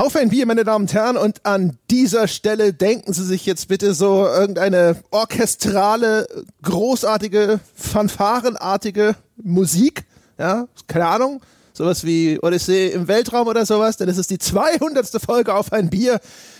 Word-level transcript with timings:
Auf 0.00 0.16
ein 0.16 0.30
Bier, 0.30 0.46
meine 0.46 0.64
Damen 0.64 0.86
und 0.86 0.94
Herren, 0.94 1.18
und 1.18 1.44
an 1.44 1.76
dieser 1.90 2.26
Stelle 2.26 2.72
denken 2.72 3.12
Sie 3.12 3.22
sich 3.22 3.44
jetzt 3.44 3.68
bitte 3.68 3.92
so 3.92 4.26
irgendeine 4.26 4.96
orchestrale, 5.10 6.26
großartige, 6.62 7.60
fanfarenartige 7.74 9.14
Musik, 9.36 10.04
ja, 10.38 10.68
keine 10.86 11.06
Ahnung, 11.06 11.42
sowas 11.74 12.02
wie 12.02 12.38
Odyssee 12.40 12.88
im 12.88 13.08
Weltraum 13.08 13.46
oder 13.46 13.66
sowas, 13.66 13.98
denn 13.98 14.08
es 14.08 14.16
ist 14.16 14.30
die 14.30 14.38
200. 14.38 15.06
Folge 15.22 15.54
auf 15.54 15.70
ein 15.70 15.90
Bier 15.90 16.18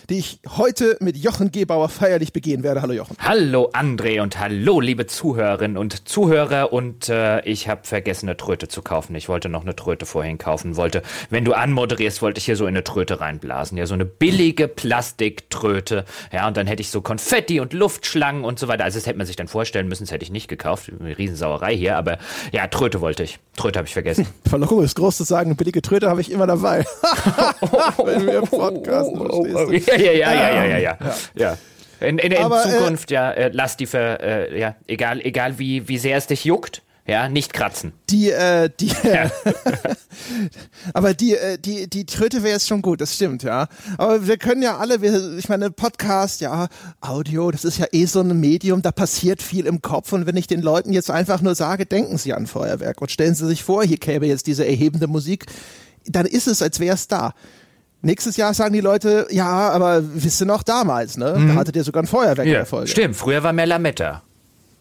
die 0.09 0.19
ich 0.19 0.39
heute 0.57 0.97
mit 0.99 1.17
Jochen 1.17 1.51
Gebauer 1.51 1.89
feierlich 1.89 2.33
begehen 2.33 2.63
werde. 2.63 2.81
Hallo 2.81 2.93
Jochen. 2.93 3.15
Hallo 3.19 3.69
André 3.73 4.21
und 4.21 4.39
hallo 4.39 4.79
liebe 4.79 5.07
Zuhörerinnen 5.07 5.77
und 5.77 6.07
Zuhörer 6.07 6.73
und 6.73 7.09
äh, 7.09 7.41
ich 7.41 7.67
habe 7.67 7.81
vergessen 7.83 8.27
eine 8.27 8.37
Tröte 8.37 8.67
zu 8.67 8.81
kaufen. 8.81 9.15
Ich 9.15 9.29
wollte 9.29 9.49
noch 9.49 9.61
eine 9.61 9.75
Tröte 9.75 10.05
vorhin 10.05 10.37
kaufen, 10.37 10.75
wollte, 10.75 11.01
wenn 11.29 11.45
du 11.45 11.53
anmoderierst, 11.53 12.21
wollte 12.21 12.39
ich 12.39 12.45
hier 12.45 12.55
so 12.55 12.65
in 12.65 12.69
eine 12.69 12.83
Tröte 12.83 13.19
reinblasen. 13.19 13.77
Ja, 13.77 13.85
so 13.85 13.93
eine 13.93 14.05
billige 14.05 14.67
Plastiktröte. 14.67 16.05
Ja, 16.31 16.47
und 16.47 16.57
dann 16.57 16.67
hätte 16.67 16.81
ich 16.81 16.89
so 16.89 17.01
Konfetti 17.01 17.59
und 17.59 17.73
Luftschlangen 17.73 18.43
und 18.43 18.59
so 18.59 18.67
weiter. 18.67 18.83
Also 18.83 18.99
das 18.99 19.07
hätte 19.07 19.17
man 19.17 19.27
sich 19.27 19.35
dann 19.35 19.47
vorstellen 19.47 19.87
müssen, 19.87 20.03
das 20.03 20.11
hätte 20.11 20.23
ich 20.23 20.31
nicht 20.31 20.47
gekauft. 20.47 20.91
Eine 20.99 21.17
Riesensauerei 21.17 21.75
hier, 21.75 21.97
aber 21.97 22.17
ja, 22.51 22.67
Tröte 22.67 23.01
wollte 23.01 23.23
ich. 23.23 23.39
Tröte 23.55 23.79
habe 23.79 23.87
ich 23.87 23.93
vergessen. 23.93 24.27
Verlockung 24.49 24.83
ist 24.83 24.95
groß 24.95 25.17
zu 25.17 25.23
sagen, 25.23 25.55
billige 25.55 25.81
Tröte 25.81 26.09
habe 26.09 26.21
ich 26.21 26.31
immer 26.31 26.47
dabei. 26.47 26.79
wenn 28.03 28.25
wir 28.25 28.41
podcasten, 28.41 29.17
verstehst 29.17 29.87
du? 29.87 29.90
Ja, 29.97 30.11
ja, 30.11 30.33
ja, 30.33 30.65
ja, 30.65 30.65
ja, 30.65 30.77
ja. 30.77 30.97
ja. 31.35 31.57
In, 32.01 32.17
in, 32.17 32.31
in 32.31 32.43
Aber, 32.43 32.65
äh, 32.65 32.69
Zukunft, 32.69 33.11
äh, 33.11 33.15
ja, 33.15 33.31
äh, 33.31 33.51
lass 33.53 33.77
die 33.77 33.85
für, 33.85 34.19
äh, 34.21 34.59
ja, 34.59 34.75
egal, 34.87 35.21
egal 35.21 35.59
wie, 35.59 35.87
wie 35.87 35.99
sehr 35.99 36.17
es 36.17 36.25
dich 36.25 36.45
juckt, 36.45 36.81
ja, 37.07 37.29
nicht 37.29 37.53
kratzen. 37.53 37.93
Die, 38.09 38.29
äh, 38.29 38.69
die, 38.79 38.91
ja. 39.03 39.29
aber 40.93 41.13
die, 41.13 41.35
äh, 41.35 41.57
die, 41.57 41.89
die 41.89 42.05
Tröte 42.05 42.41
wäre 42.41 42.53
jetzt 42.53 42.67
schon 42.67 42.81
gut, 42.81 43.01
das 43.01 43.15
stimmt, 43.15 43.43
ja. 43.43 43.67
Aber 43.97 44.27
wir 44.27 44.37
können 44.37 44.61
ja 44.61 44.77
alle, 44.77 45.01
wir, 45.01 45.37
ich 45.37 45.49
meine, 45.49 45.71
Podcast, 45.71 46.41
ja, 46.41 46.67
Audio, 47.01 47.51
das 47.51 47.65
ist 47.65 47.77
ja 47.77 47.87
eh 47.91 48.05
so 48.05 48.21
ein 48.21 48.39
Medium, 48.39 48.81
da 48.81 48.91
passiert 48.91 49.41
viel 49.41 49.65
im 49.65 49.81
Kopf 49.81 50.13
und 50.13 50.25
wenn 50.25 50.37
ich 50.37 50.47
den 50.47 50.61
Leuten 50.61 50.93
jetzt 50.93 51.11
einfach 51.11 51.41
nur 51.41 51.53
sage, 51.53 51.85
denken 51.85 52.17
sie 52.17 52.33
an 52.33 52.47
Feuerwerk 52.47 53.01
und 53.01 53.11
stellen 53.11 53.35
sie 53.35 53.47
sich 53.47 53.63
vor, 53.63 53.83
hier 53.83 53.97
käme 53.97 54.25
jetzt 54.27 54.47
diese 54.47 54.65
erhebende 54.65 55.07
Musik, 55.07 55.45
dann 56.05 56.25
ist 56.25 56.47
es, 56.47 56.61
als 56.61 56.79
wäre 56.79 56.95
es 56.95 57.07
da. 57.07 57.33
Nächstes 58.01 58.35
Jahr 58.37 58.53
sagen 58.53 58.73
die 58.73 58.81
Leute, 58.81 59.27
ja, 59.29 59.69
aber 59.69 60.01
wisst 60.03 60.41
ihr 60.41 60.47
noch 60.47 60.63
damals, 60.63 61.17
ne? 61.17 61.35
Mhm. 61.37 61.47
Da 61.49 61.55
hattet 61.55 61.75
ihr 61.75 61.83
sogar 61.83 62.03
ein 62.03 62.07
Feuerwerk 62.07 62.39
ja, 62.39 62.43
in 62.43 62.51
der 62.51 62.65
Folge. 62.65 62.87
Stimmt, 62.87 63.15
früher 63.15 63.43
war 63.43 63.53
mehr 63.53 63.67
Lametta. 63.67 64.23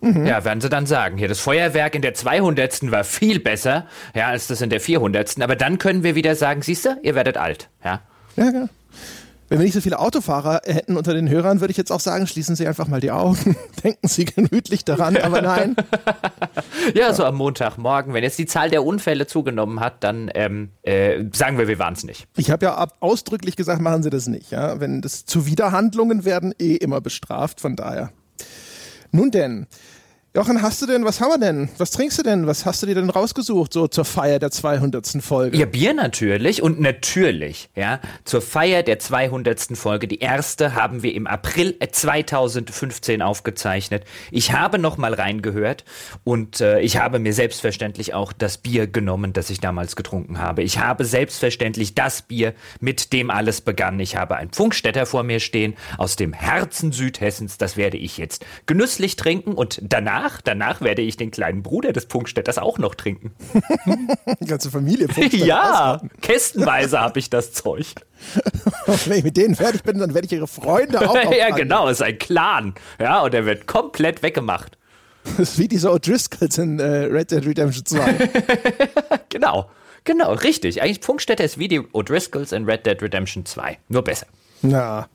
Mhm. 0.00 0.26
Ja, 0.26 0.44
werden 0.44 0.62
sie 0.62 0.70
dann 0.70 0.86
sagen. 0.86 1.18
Hier, 1.18 1.28
das 1.28 1.40
Feuerwerk 1.40 1.94
in 1.94 2.02
der 2.02 2.14
200. 2.14 2.90
war 2.90 3.04
viel 3.04 3.38
besser, 3.38 3.86
ja, 4.14 4.28
als 4.28 4.46
das 4.46 4.62
in 4.62 4.70
der 4.70 4.80
400. 4.80 5.42
Aber 5.42 5.56
dann 5.56 5.76
können 5.78 6.02
wir 6.02 6.14
wieder 6.14 6.34
sagen, 6.34 6.62
siehst 6.62 6.86
du, 6.86 6.98
ihr 7.02 7.14
werdet 7.14 7.36
alt, 7.36 7.68
ja. 7.84 8.00
Ja, 8.36 8.50
genau. 8.50 8.68
Wenn 9.50 9.58
wir 9.58 9.64
nicht 9.64 9.74
so 9.74 9.80
viele 9.80 9.98
Autofahrer 9.98 10.60
hätten 10.64 10.96
unter 10.96 11.12
den 11.12 11.28
Hörern, 11.28 11.60
würde 11.60 11.72
ich 11.72 11.76
jetzt 11.76 11.90
auch 11.90 11.98
sagen, 11.98 12.28
schließen 12.28 12.54
Sie 12.54 12.68
einfach 12.68 12.86
mal 12.86 13.00
die 13.00 13.10
Augen, 13.10 13.56
denken 13.84 14.06
Sie 14.06 14.24
gemütlich 14.24 14.84
daran, 14.84 15.16
aber 15.16 15.42
nein. 15.42 15.74
ja, 16.94 17.08
ja, 17.08 17.12
so 17.12 17.24
am 17.24 17.34
Montagmorgen, 17.34 18.14
wenn 18.14 18.22
jetzt 18.22 18.38
die 18.38 18.46
Zahl 18.46 18.70
der 18.70 18.84
Unfälle 18.84 19.26
zugenommen 19.26 19.80
hat, 19.80 20.04
dann 20.04 20.30
ähm, 20.34 20.70
äh, 20.82 21.24
sagen 21.32 21.58
wir, 21.58 21.66
wir 21.66 21.80
waren 21.80 21.94
es 21.94 22.04
nicht. 22.04 22.28
Ich 22.36 22.52
habe 22.52 22.64
ja 22.64 22.88
ausdrücklich 23.00 23.56
gesagt, 23.56 23.82
machen 23.82 24.04
Sie 24.04 24.10
das 24.10 24.28
nicht. 24.28 24.52
Ja? 24.52 24.78
Wenn 24.78 25.02
das 25.02 25.24
Zuwiderhandlungen 25.24 26.24
werden 26.24 26.54
eh 26.60 26.76
immer 26.76 27.00
bestraft, 27.00 27.60
von 27.60 27.74
daher. 27.74 28.12
Nun 29.10 29.32
denn, 29.32 29.66
Jochen, 30.32 30.62
hast 30.62 30.80
du 30.80 30.86
denn, 30.86 31.04
was 31.04 31.20
haben 31.20 31.30
wir 31.30 31.38
denn? 31.38 31.68
Was 31.76 31.90
trinkst 31.90 32.16
du 32.20 32.22
denn? 32.22 32.46
Was 32.46 32.64
hast 32.64 32.80
du 32.80 32.86
dir 32.86 32.94
denn 32.94 33.10
rausgesucht, 33.10 33.72
so 33.72 33.88
zur 33.88 34.04
Feier 34.04 34.38
der 34.38 34.52
200. 34.52 35.20
Folge? 35.20 35.56
Ja, 35.56 35.66
Bier 35.66 35.92
natürlich 35.92 36.62
und 36.62 36.78
natürlich, 36.78 37.68
ja, 37.74 37.98
zur 38.22 38.40
Feier 38.40 38.84
der 38.84 39.00
200. 39.00 39.76
Folge. 39.76 40.06
Die 40.06 40.20
erste 40.20 40.76
haben 40.76 41.02
wir 41.02 41.14
im 41.16 41.26
April 41.26 41.76
2015 41.80 43.22
aufgezeichnet. 43.22 44.04
Ich 44.30 44.52
habe 44.52 44.78
noch 44.78 44.98
mal 44.98 45.14
reingehört 45.14 45.84
und 46.22 46.60
äh, 46.60 46.78
ich 46.78 46.98
habe 46.98 47.18
mir 47.18 47.32
selbstverständlich 47.32 48.14
auch 48.14 48.32
das 48.32 48.58
Bier 48.58 48.86
genommen, 48.86 49.32
das 49.32 49.50
ich 49.50 49.58
damals 49.58 49.96
getrunken 49.96 50.38
habe. 50.38 50.62
Ich 50.62 50.78
habe 50.78 51.04
selbstverständlich 51.04 51.96
das 51.96 52.22
Bier, 52.22 52.54
mit 52.78 53.12
dem 53.12 53.32
alles 53.32 53.62
begann. 53.62 53.98
Ich 53.98 54.14
habe 54.14 54.36
ein 54.36 54.52
Funkstätter 54.52 55.06
vor 55.06 55.24
mir 55.24 55.40
stehen 55.40 55.74
aus 55.98 56.14
dem 56.14 56.32
Herzen 56.32 56.92
Südhessens. 56.92 57.58
Das 57.58 57.76
werde 57.76 57.96
ich 57.96 58.16
jetzt 58.16 58.46
genüsslich 58.66 59.16
trinken 59.16 59.54
und 59.54 59.80
danach 59.82 60.19
danach, 60.20 60.40
danach 60.42 60.80
werde 60.80 61.02
ich 61.02 61.16
den 61.16 61.30
kleinen 61.30 61.62
Bruder 61.62 61.92
des 61.92 62.06
Punkstädters 62.06 62.58
auch 62.58 62.78
noch 62.78 62.94
trinken. 62.94 63.32
Die 64.40 64.46
ganze 64.46 64.70
Familie 64.70 65.08
Punkstädter 65.08 65.44
Ja, 65.44 66.00
kästenweise 66.20 67.00
habe 67.00 67.18
ich 67.18 67.30
das 67.30 67.52
Zeug. 67.52 67.86
Wenn 69.06 69.18
ich 69.18 69.24
mit 69.24 69.36
denen 69.36 69.54
fertig 69.54 69.82
bin, 69.82 69.98
dann 69.98 70.14
werde 70.14 70.26
ich 70.26 70.32
ihre 70.32 70.46
Freunde 70.46 71.08
auch 71.08 71.14
Ja, 71.32 71.50
genau, 71.50 71.88
es 71.88 72.00
ist 72.00 72.02
ein 72.02 72.18
Clan. 72.18 72.74
Ja, 73.00 73.22
und 73.22 73.32
der 73.32 73.46
wird 73.46 73.66
komplett 73.66 74.22
weggemacht. 74.22 74.76
Das 75.24 75.50
ist 75.50 75.58
wie 75.58 75.68
diese 75.68 75.90
O'Driscolls 75.90 76.60
in 76.60 76.78
äh, 76.78 77.04
Red 77.04 77.30
Dead 77.30 77.44
Redemption 77.44 77.84
2. 77.84 78.30
genau, 79.28 79.70
genau, 80.04 80.32
richtig. 80.32 80.82
Eigentlich 80.82 81.04
Funkstätter 81.04 81.44
ist 81.44 81.58
wie 81.58 81.68
die 81.68 81.80
O'Driscolls 81.80 82.54
in 82.54 82.64
Red 82.64 82.86
Dead 82.86 83.00
Redemption 83.02 83.44
2. 83.44 83.78
Nur 83.88 84.02
besser. 84.02 84.26
Ja. 84.62 85.08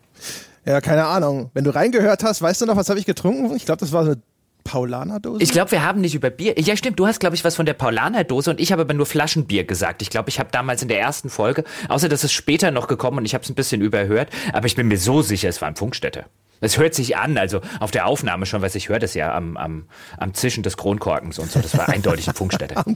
Ja, 0.64 0.82
keine 0.82 1.06
Ahnung. 1.06 1.52
Wenn 1.54 1.64
du 1.64 1.74
reingehört 1.74 2.24
hast, 2.24 2.42
weißt 2.42 2.62
du 2.62 2.66
noch, 2.66 2.76
was 2.76 2.90
habe 2.90 3.00
ich 3.00 3.06
getrunken? 3.06 3.56
Ich 3.56 3.66
glaube, 3.66 3.80
das 3.80 3.92
war 3.92 4.02
eine 4.04 4.18
Paulaner-Dose? 4.66 5.42
Ich 5.42 5.52
glaube, 5.52 5.72
wir 5.72 5.84
haben 5.84 6.02
nicht 6.02 6.16
über 6.16 6.30
Bier. 6.30 6.59
Ja, 6.59 6.76
stimmt, 6.76 7.00
du 7.00 7.08
hast, 7.08 7.22
glaube 7.22 7.36
ich, 7.36 7.46
was 7.46 7.56
von 7.56 7.66
der 7.66 7.74
Paulaner-Dose 7.74 8.50
und 8.50 8.59
ich 8.59 8.74
habe 8.74 8.81
aber 8.81 8.94
nur 8.94 9.06
Flaschenbier 9.06 9.64
gesagt. 9.64 10.02
Ich 10.02 10.09
glaube, 10.09 10.30
ich 10.30 10.40
habe 10.40 10.50
damals 10.52 10.81
in 10.81 10.90
der 10.90 11.00
ersten 11.00 11.30
Folge, 11.30 11.64
außer 11.88 12.09
dass 12.09 12.26
es 12.26 12.34
später 12.34 12.72
noch 12.72 12.88
gekommen 12.88 13.20
und 13.20 13.25
ich 13.25 13.34
habe 13.34 13.44
es 13.44 13.50
ein 13.50 13.56
bisschen 13.56 13.81
überhört, 13.81 14.30
aber 14.52 14.66
ich 14.66 14.75
bin 14.75 14.90
mir 14.90 14.98
so 14.98 15.22
sicher, 15.22 15.48
es 15.48 15.62
war 15.62 15.70
ein 15.70 15.78
Funkstätte. 15.78 16.25
Es 16.62 16.78
hört 16.78 16.94
sich 16.94 17.18
an, 17.18 17.38
also 17.38 17.62
auf 17.80 17.92
der 17.92 18.08
Aufnahme 18.08 18.46
schon, 18.46 18.62
was 18.62 18.76
ich 18.76 18.90
höre, 18.90 19.00
das 19.00 19.14
ja 19.14 19.36
am, 19.36 19.58
am, 19.58 19.86
am 20.18 20.34
Zischen 20.34 20.64
des 20.64 20.78
Kronkorkens 20.78 21.40
und 21.40 21.52
so. 21.52 21.60
Das 21.60 21.78
war 21.78 21.90
eindeutig 21.90 22.28
ein 22.28 22.36
Funkstätte. 22.36 22.78
am, 22.86 22.96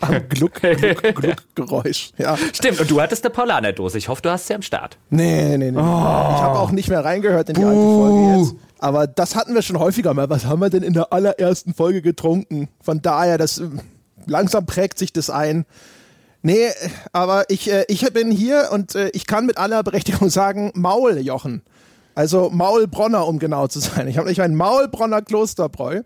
am 0.00 0.28
Gluck, 0.28 0.60
Gluck, 0.60 1.02
Gluck 1.14 1.36
Geräusch. 1.54 2.10
Ja. 2.18 2.36
Stimmt, 2.52 2.80
und 2.80 2.90
du 2.90 3.00
hattest 3.00 3.24
eine 3.24 3.32
Paulaner-Dose. 3.32 3.98
Ich 3.98 4.08
hoffe, 4.08 4.22
du 4.22 4.30
hast 4.30 4.46
sie 4.46 4.54
am 4.54 4.62
Start. 4.62 4.98
Nee, 5.10 5.56
nee, 5.56 5.70
nee. 5.70 5.78
Oh. 5.78 5.80
Ich 5.80 6.42
habe 6.42 6.58
auch 6.58 6.70
nicht 6.70 6.88
mehr 6.88 7.04
reingehört 7.04 7.48
in 7.50 7.54
die 7.54 7.60
Buh. 7.62 7.68
alte 7.68 7.80
Folge 7.80 8.38
jetzt. 8.38 8.54
Aber 8.78 9.06
das 9.06 9.36
hatten 9.36 9.54
wir 9.54 9.62
schon 9.62 9.78
häufiger 9.78 10.12
mal. 10.12 10.28
Was 10.28 10.44
haben 10.44 10.60
wir 10.60 10.70
denn 10.70 10.82
in 10.82 10.92
der 10.92 11.12
allerersten 11.12 11.74
Folge 11.74 12.02
getrunken? 12.02 12.68
Von 12.80 13.00
daher, 13.00 13.38
das 13.38 13.62
langsam 14.26 14.66
prägt 14.66 14.98
sich 14.98 15.12
das 15.12 15.30
ein. 15.30 15.64
Nee, 16.42 16.68
aber 17.12 17.44
ich, 17.48 17.72
äh, 17.72 17.84
ich 17.88 18.02
bin 18.12 18.30
hier 18.30 18.68
und 18.72 18.94
äh, 18.94 19.08
ich 19.14 19.26
kann 19.26 19.46
mit 19.46 19.58
aller 19.58 19.82
Berechtigung 19.82 20.28
sagen, 20.28 20.70
Maul, 20.74 21.18
Jochen. 21.18 21.62
Also 22.16 22.48
Maulbronner, 22.48 23.26
um 23.28 23.38
genau 23.38 23.66
zu 23.66 23.78
sein. 23.78 24.08
Ich 24.08 24.16
habe 24.16 24.26
nämlich 24.26 24.40
ein 24.40 24.56
Maulbronner 24.56 25.20
Klosterbräu. 25.20 26.02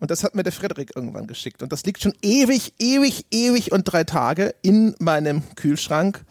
Und 0.00 0.10
das 0.10 0.24
hat 0.24 0.34
mir 0.34 0.42
der 0.42 0.52
Frederik 0.52 0.94
irgendwann 0.96 1.28
geschickt. 1.28 1.62
Und 1.62 1.72
das 1.72 1.84
liegt 1.84 2.02
schon 2.02 2.12
ewig, 2.22 2.74
ewig, 2.80 3.24
ewig 3.30 3.70
und 3.70 3.84
drei 3.84 4.02
Tage 4.02 4.54
in 4.62 4.96
meinem 4.98 5.42
Kühlschrank. 5.54 6.24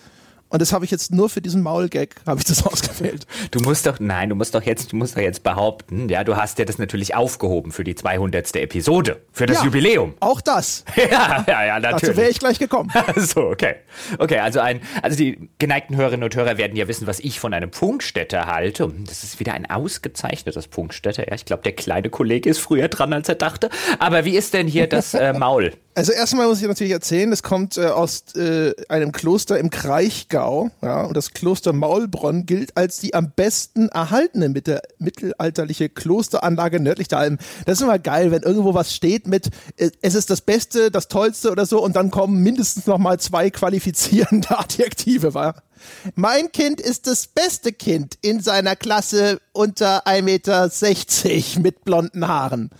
Und 0.50 0.62
das 0.62 0.72
habe 0.72 0.86
ich 0.86 0.92
jetzt 0.92 1.12
nur 1.12 1.30
für 1.30 1.42
diesen 1.42 1.62
Maulgag, 1.62 2.16
habe 2.26 2.40
ich 2.40 2.46
das 2.46 2.66
ausgewählt. 2.66 3.26
Du 3.52 3.60
musst 3.60 3.86
doch, 3.86 4.00
nein, 4.00 4.30
du 4.30 4.36
musst 4.36 4.56
doch 4.56 4.64
jetzt, 4.64 4.92
du 4.92 4.96
musst 4.96 5.16
doch 5.16 5.22
jetzt 5.22 5.44
behaupten, 5.44 6.10
ja, 6.10 6.24
du 6.24 6.38
hast 6.38 6.58
ja 6.60 6.66
das 6.66 6.78
natürlich 6.78 7.16
aufgehoben 7.16 7.72
für 7.72 7.84
die 7.84 7.96
200. 7.96 8.56
Episode, 8.56 9.22
für 9.32 9.46
das 9.46 9.58
ja, 9.58 9.66
Jubiläum. 9.66 10.14
Auch 10.20 10.42
das. 10.42 10.86
ja, 10.96 11.44
ja, 11.48 11.66
ja, 11.66 11.80
natürlich. 11.80 12.02
Dazu 12.02 12.18
wäre 12.18 12.30
ich 12.30 12.40
gleich 12.40 12.60
gekommen. 12.60 12.92
so, 13.16 13.42
okay. 13.42 13.76
Okay, 14.18 14.40
also 14.40 14.60
ein, 14.60 14.82
also 15.02 15.18
die 15.18 15.50
geneigten 15.58 15.96
Hörerinnen 15.96 16.24
und 16.24 16.36
Hörer 16.36 16.58
werden 16.58 16.78
ja 16.78 16.88
wissen, 16.88 17.08
was 17.08 17.20
ich 17.20 17.40
von 17.40 17.54
einem 17.54 17.74
Funkstätter 17.74 18.46
halte. 18.46 18.92
Das 19.06 19.24
ist 19.24 19.40
wieder 19.40 19.54
ein 19.54 19.70
ausgezeichnetes 19.70 20.68
Funkstätter. 20.68 21.28
Ja, 21.28 21.36
ich 21.36 21.46
glaube, 21.46 21.64
der 21.64 21.74
kleine 21.74 22.10
Kollege 22.10 22.50
ist 22.50 22.60
früher 22.60 22.88
dran, 22.88 23.14
als 23.14 23.28
er 23.28 23.36
dachte. 23.36 23.70
Aber 24.00 24.26
wie 24.26 24.36
ist 24.36 24.54
denn 24.54 24.68
hier 24.68 24.88
das 24.88 25.14
äh, 25.14 25.34
Maul? 25.34 25.74
Also 25.98 26.14
erstmal 26.14 26.48
muss 26.48 26.62
ich 26.62 26.68
natürlich 26.68 26.94
erzählen, 26.94 27.32
das 27.32 27.42
kommt 27.42 27.76
äh, 27.76 27.86
aus 27.88 28.24
äh, 28.36 28.76
einem 28.88 29.12
Kloster 29.12 29.58
im 29.58 29.72
Kraichgau. 30.38 30.70
Ja, 30.82 31.04
und 31.04 31.18
das 31.18 31.34
Kloster 31.34 31.74
Maulbronn 31.74 32.46
gilt 32.46 32.78
als 32.78 33.00
die 33.00 33.14
am 33.14 33.32
besten 33.32 33.90
erhaltene 33.90 34.50
mitte, 34.50 34.82
mittelalterliche 35.00 35.90
Klosteranlage 35.90 36.80
nördlich 36.80 37.08
der 37.08 37.20
Alpen. 37.20 37.40
Das 37.66 37.80
ist 37.80 37.82
immer 37.82 38.00
geil, 38.00 38.32
wenn 38.32 38.44
irgendwo 38.44 38.74
was 38.74 38.94
steht 38.94 39.28
mit, 39.28 39.50
äh, 39.78 39.90
es 40.02 40.16
ist 40.16 40.30
das 40.30 40.42
Beste, 40.42 40.92
das 40.92 41.08
Tollste 41.08 41.52
oder 41.52 41.66
so, 41.66 41.84
und 41.84 41.96
dann 41.96 42.12
kommen 42.12 42.42
mindestens 42.42 42.88
noch 42.88 42.98
mal 42.98 43.20
zwei 43.20 43.50
qualifizierende 43.50 44.50
Adjektive. 44.58 45.34
Wa? 45.34 45.56
Mein 46.16 46.52
Kind 46.52 46.82
ist 46.82 47.08
das 47.08 47.28
beste 47.28 47.72
Kind 47.72 48.18
in 48.22 48.40
seiner 48.40 48.76
Klasse 48.76 49.40
unter 49.54 50.06
1,60 50.08 50.22
Meter 50.24 51.62
mit 51.62 51.86
blonden 51.86 52.28
Haaren. 52.28 52.70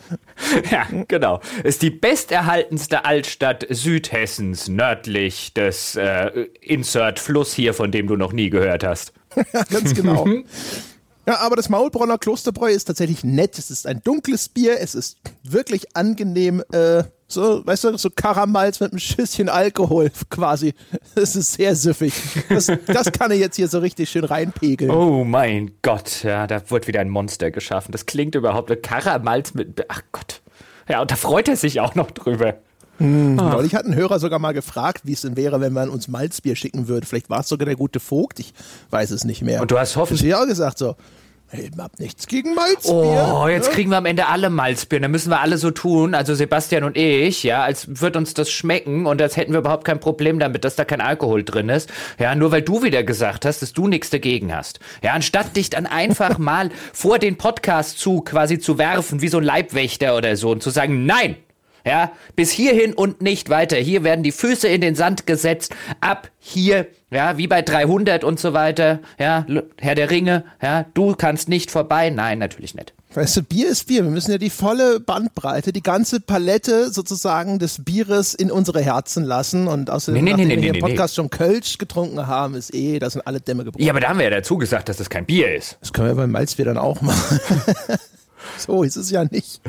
Ja, 0.70 0.86
genau. 1.08 1.42
Ist 1.64 1.82
die 1.82 1.90
besterhaltenste 1.90 3.06
Altstadt 3.06 3.66
Südhessens 3.72 4.68
nördlich 4.68 5.52
des 5.54 5.96
äh, 5.96 6.46
Insert-Fluss 6.62 7.54
hier, 7.54 7.74
von 7.74 7.92
dem 7.92 8.06
du 8.06 8.16
noch 8.18 8.34
nie 8.34 8.52
gehört 8.52 8.84
hast. 8.84 9.14
ganz 9.72 9.96
genau. 9.96 10.28
Ja, 11.28 11.40
aber 11.40 11.58
das 11.58 11.68
Maulbronner 11.68 12.18
Klosterbräu 12.18 12.70
ist 12.70 12.86
tatsächlich 12.86 13.26
nett. 13.26 13.60
Es 13.60 13.70
ist 13.70 13.86
ein 13.86 14.02
dunkles 14.02 14.48
Bier. 14.48 14.80
Es 14.80 14.96
ist 14.96 15.18
wirklich 15.44 15.94
angenehm 15.94 16.64
äh, 16.72 17.04
So, 17.30 17.66
weißt 17.66 17.84
du, 17.84 17.98
so 17.98 18.10
Karamalz 18.10 18.80
mit 18.80 18.92
einem 18.92 19.00
Schüsschen 19.00 19.50
Alkohol 19.50 20.12
quasi. 20.30 20.74
Das 21.16 21.36
ist 21.36 21.54
sehr 21.54 21.76
süffig. 21.76 22.14
Das, 22.48 22.72
das 22.86 23.12
kann 23.12 23.32
ich 23.32 23.40
jetzt 23.40 23.58
hier 23.58 23.68
so 23.68 23.80
richtig 23.80 24.10
schön 24.10 24.24
reinpegeln. 24.24 24.90
Oh 24.90 25.26
mein 25.26 25.72
Gott, 25.82 26.24
ja, 26.24 26.48
da 26.48 26.62
wird 26.70 26.88
wieder 26.88 27.02
ein 27.02 27.10
Monster 27.10 27.52
geschaffen. 27.52 27.92
Das 27.92 28.06
klingt 28.06 28.36
überhaupt 28.36 28.72
ein 28.72 28.82
Karamalz 28.82 29.54
mit. 29.54 29.86
Ach 29.90 30.02
Gott. 30.14 30.42
Ja, 30.88 31.02
und 31.02 31.12
da 31.12 31.18
freut 31.18 31.50
er 31.50 31.58
sich 31.58 31.82
auch 31.82 31.96
noch 31.96 32.12
drüber. 32.12 32.56
Hm, 33.00 33.36
neulich 33.36 33.76
hat 33.76 33.86
ein 33.86 33.94
Hörer 33.94 34.20
sogar 34.20 34.40
mal 34.40 34.54
gefragt, 34.54 35.02
wie 35.04 35.14
es 35.14 35.22
denn 35.22 35.36
wäre, 35.36 35.62
wenn 35.62 35.74
man 35.74 35.90
uns 35.90 36.08
Malzbier 36.08 36.56
schicken 36.56 36.88
würde. 36.88 37.06
Vielleicht 37.06 37.30
war 37.30 37.42
es 37.42 37.50
sogar 37.50 37.66
der 37.66 37.76
gute 37.76 38.00
Vogt, 38.00 38.40
ich 38.40 38.54
weiß 38.90 39.12
es 39.12 39.24
nicht 39.24 39.42
mehr. 39.42 39.62
Und 39.62 39.70
du 39.70 39.78
hast 39.78 39.98
hoffentlich. 39.98 40.30
Ich 40.30 40.34
auch 40.36 40.48
gesagt 40.48 40.78
so, 40.78 40.96
Hey, 41.50 41.72
hab 41.78 41.98
nichts 41.98 42.28
gegen 42.28 42.56
Malzbier. 42.56 43.34
Oh, 43.34 43.48
jetzt 43.48 43.72
kriegen 43.72 43.90
wir 43.90 43.98
am 43.98 44.06
Ende 44.06 44.28
alle 44.28 44.50
Malzbier. 44.50 45.00
Dann 45.00 45.12
müssen 45.12 45.30
wir 45.30 45.40
alle 45.40 45.58
so 45.58 45.72
tun, 45.72 46.14
also 46.14 46.36
Sebastian 46.36 46.84
und 46.84 46.98
ich, 46.98 47.44
ja, 47.44 47.64
als 47.64 48.02
wird 48.02 48.18
uns 48.18 48.34
das 48.34 48.52
schmecken 48.52 49.06
und 49.06 49.22
als 49.22 49.38
hätten 49.38 49.54
wir 49.54 49.60
überhaupt 49.60 49.86
kein 49.86 50.02
Problem 50.02 50.40
damit, 50.40 50.66
dass 50.66 50.76
da 50.76 50.84
kein 50.84 51.00
Alkohol 51.00 51.46
drin 51.46 51.70
ist. 51.70 51.90
Ja, 52.20 52.36
nur 52.36 52.52
weil 52.52 52.64
du 52.64 52.84
wieder 52.84 53.04
gesagt 53.04 53.46
hast, 53.46 53.62
dass 53.62 53.72
du 53.72 53.88
nichts 53.88 54.10
dagegen 54.10 54.54
hast. 54.54 54.82
Ja, 55.02 55.14
anstatt 55.14 55.56
dich 55.56 55.70
dann 55.70 55.86
einfach 55.86 56.38
mal 56.38 56.70
vor 56.92 57.18
den 57.18 57.38
Podcast 57.38 57.98
zu 57.98 58.20
quasi 58.20 58.60
zu 58.60 58.78
werfen, 58.78 59.22
wie 59.22 59.30
so 59.30 59.38
ein 59.38 59.46
Leibwächter 59.46 60.18
oder 60.18 60.36
so 60.36 60.52
und 60.52 60.62
zu 60.62 60.70
sagen, 60.70 61.06
nein, 61.06 61.38
ja, 61.88 62.12
bis 62.36 62.52
hierhin 62.52 62.94
und 62.94 63.22
nicht 63.22 63.50
weiter. 63.50 63.78
Hier 63.78 64.04
werden 64.04 64.24
die 64.24 64.32
Füße 64.32 64.68
in 64.68 64.82
den 64.82 64.96
Sand 64.96 65.26
gesetzt. 65.26 65.74
Ab 66.02 66.30
hier, 66.40 66.88
ja, 67.10 67.38
wie 67.38 67.48
bei 67.48 67.62
300 67.62 68.24
und 68.24 68.40
so 68.40 68.54
weiter. 68.54 69.00
Ja, 69.18 69.46
Herr 69.80 69.96
der 69.96 70.10
Ringe, 70.10 70.44
ja, 70.62 70.86
du 70.94 71.16
kannst 71.16 71.50
nicht 71.50 71.72
vorbei. 71.72 72.10
Nein, 72.10 72.40
natürlich 72.40 72.76
nicht. 72.76 72.94
Weißt 73.14 73.38
du, 73.38 73.42
Bier 73.42 73.70
ist 73.70 73.88
Bier. 73.88 74.04
Wir 74.04 74.12
müssen 74.12 74.32
ja 74.32 74.38
die 74.38 74.50
volle 74.50 75.00
Bandbreite, 75.00 75.72
die 75.72 75.82
ganze 75.82 76.20
Palette 76.20 76.92
sozusagen 76.92 77.58
des 77.58 77.84
Bieres 77.84 78.34
in 78.34 78.52
unsere 78.52 78.82
Herzen 78.82 79.24
lassen. 79.24 79.68
Und 79.68 79.90
außerdem, 79.90 80.24
nee, 80.24 80.34
nee, 80.34 80.44
nachdem 80.44 80.48
nee, 80.60 80.66
wir 80.66 80.72
nee, 80.74 80.80
im 80.80 80.86
Podcast 80.86 81.16
schon 81.16 81.30
Kölsch 81.30 81.78
getrunken 81.78 82.28
haben, 82.28 82.54
ist 82.54 82.76
eh, 82.76 83.00
da 83.00 83.10
sind 83.10 83.26
alle 83.26 83.40
Dämme 83.40 83.64
gebrochen. 83.64 83.84
Ja, 83.84 83.94
aber 83.94 84.02
da 84.02 84.10
haben 84.10 84.20
wir 84.20 84.26
ja 84.26 84.30
dazu 84.30 84.58
gesagt, 84.58 84.90
dass 84.90 84.98
das 84.98 85.10
kein 85.10 85.26
Bier 85.26 85.56
ist. 85.56 85.78
Das 85.80 85.94
können 85.94 86.10
wir 86.10 86.16
beim 86.16 86.32
Malzbier 86.32 86.66
dann 86.66 86.78
auch 86.78 87.02
machen. 87.02 87.40
so 88.58 88.84
ist 88.84 88.96
es 88.96 89.12
ja 89.12 89.26
nicht. 89.26 89.62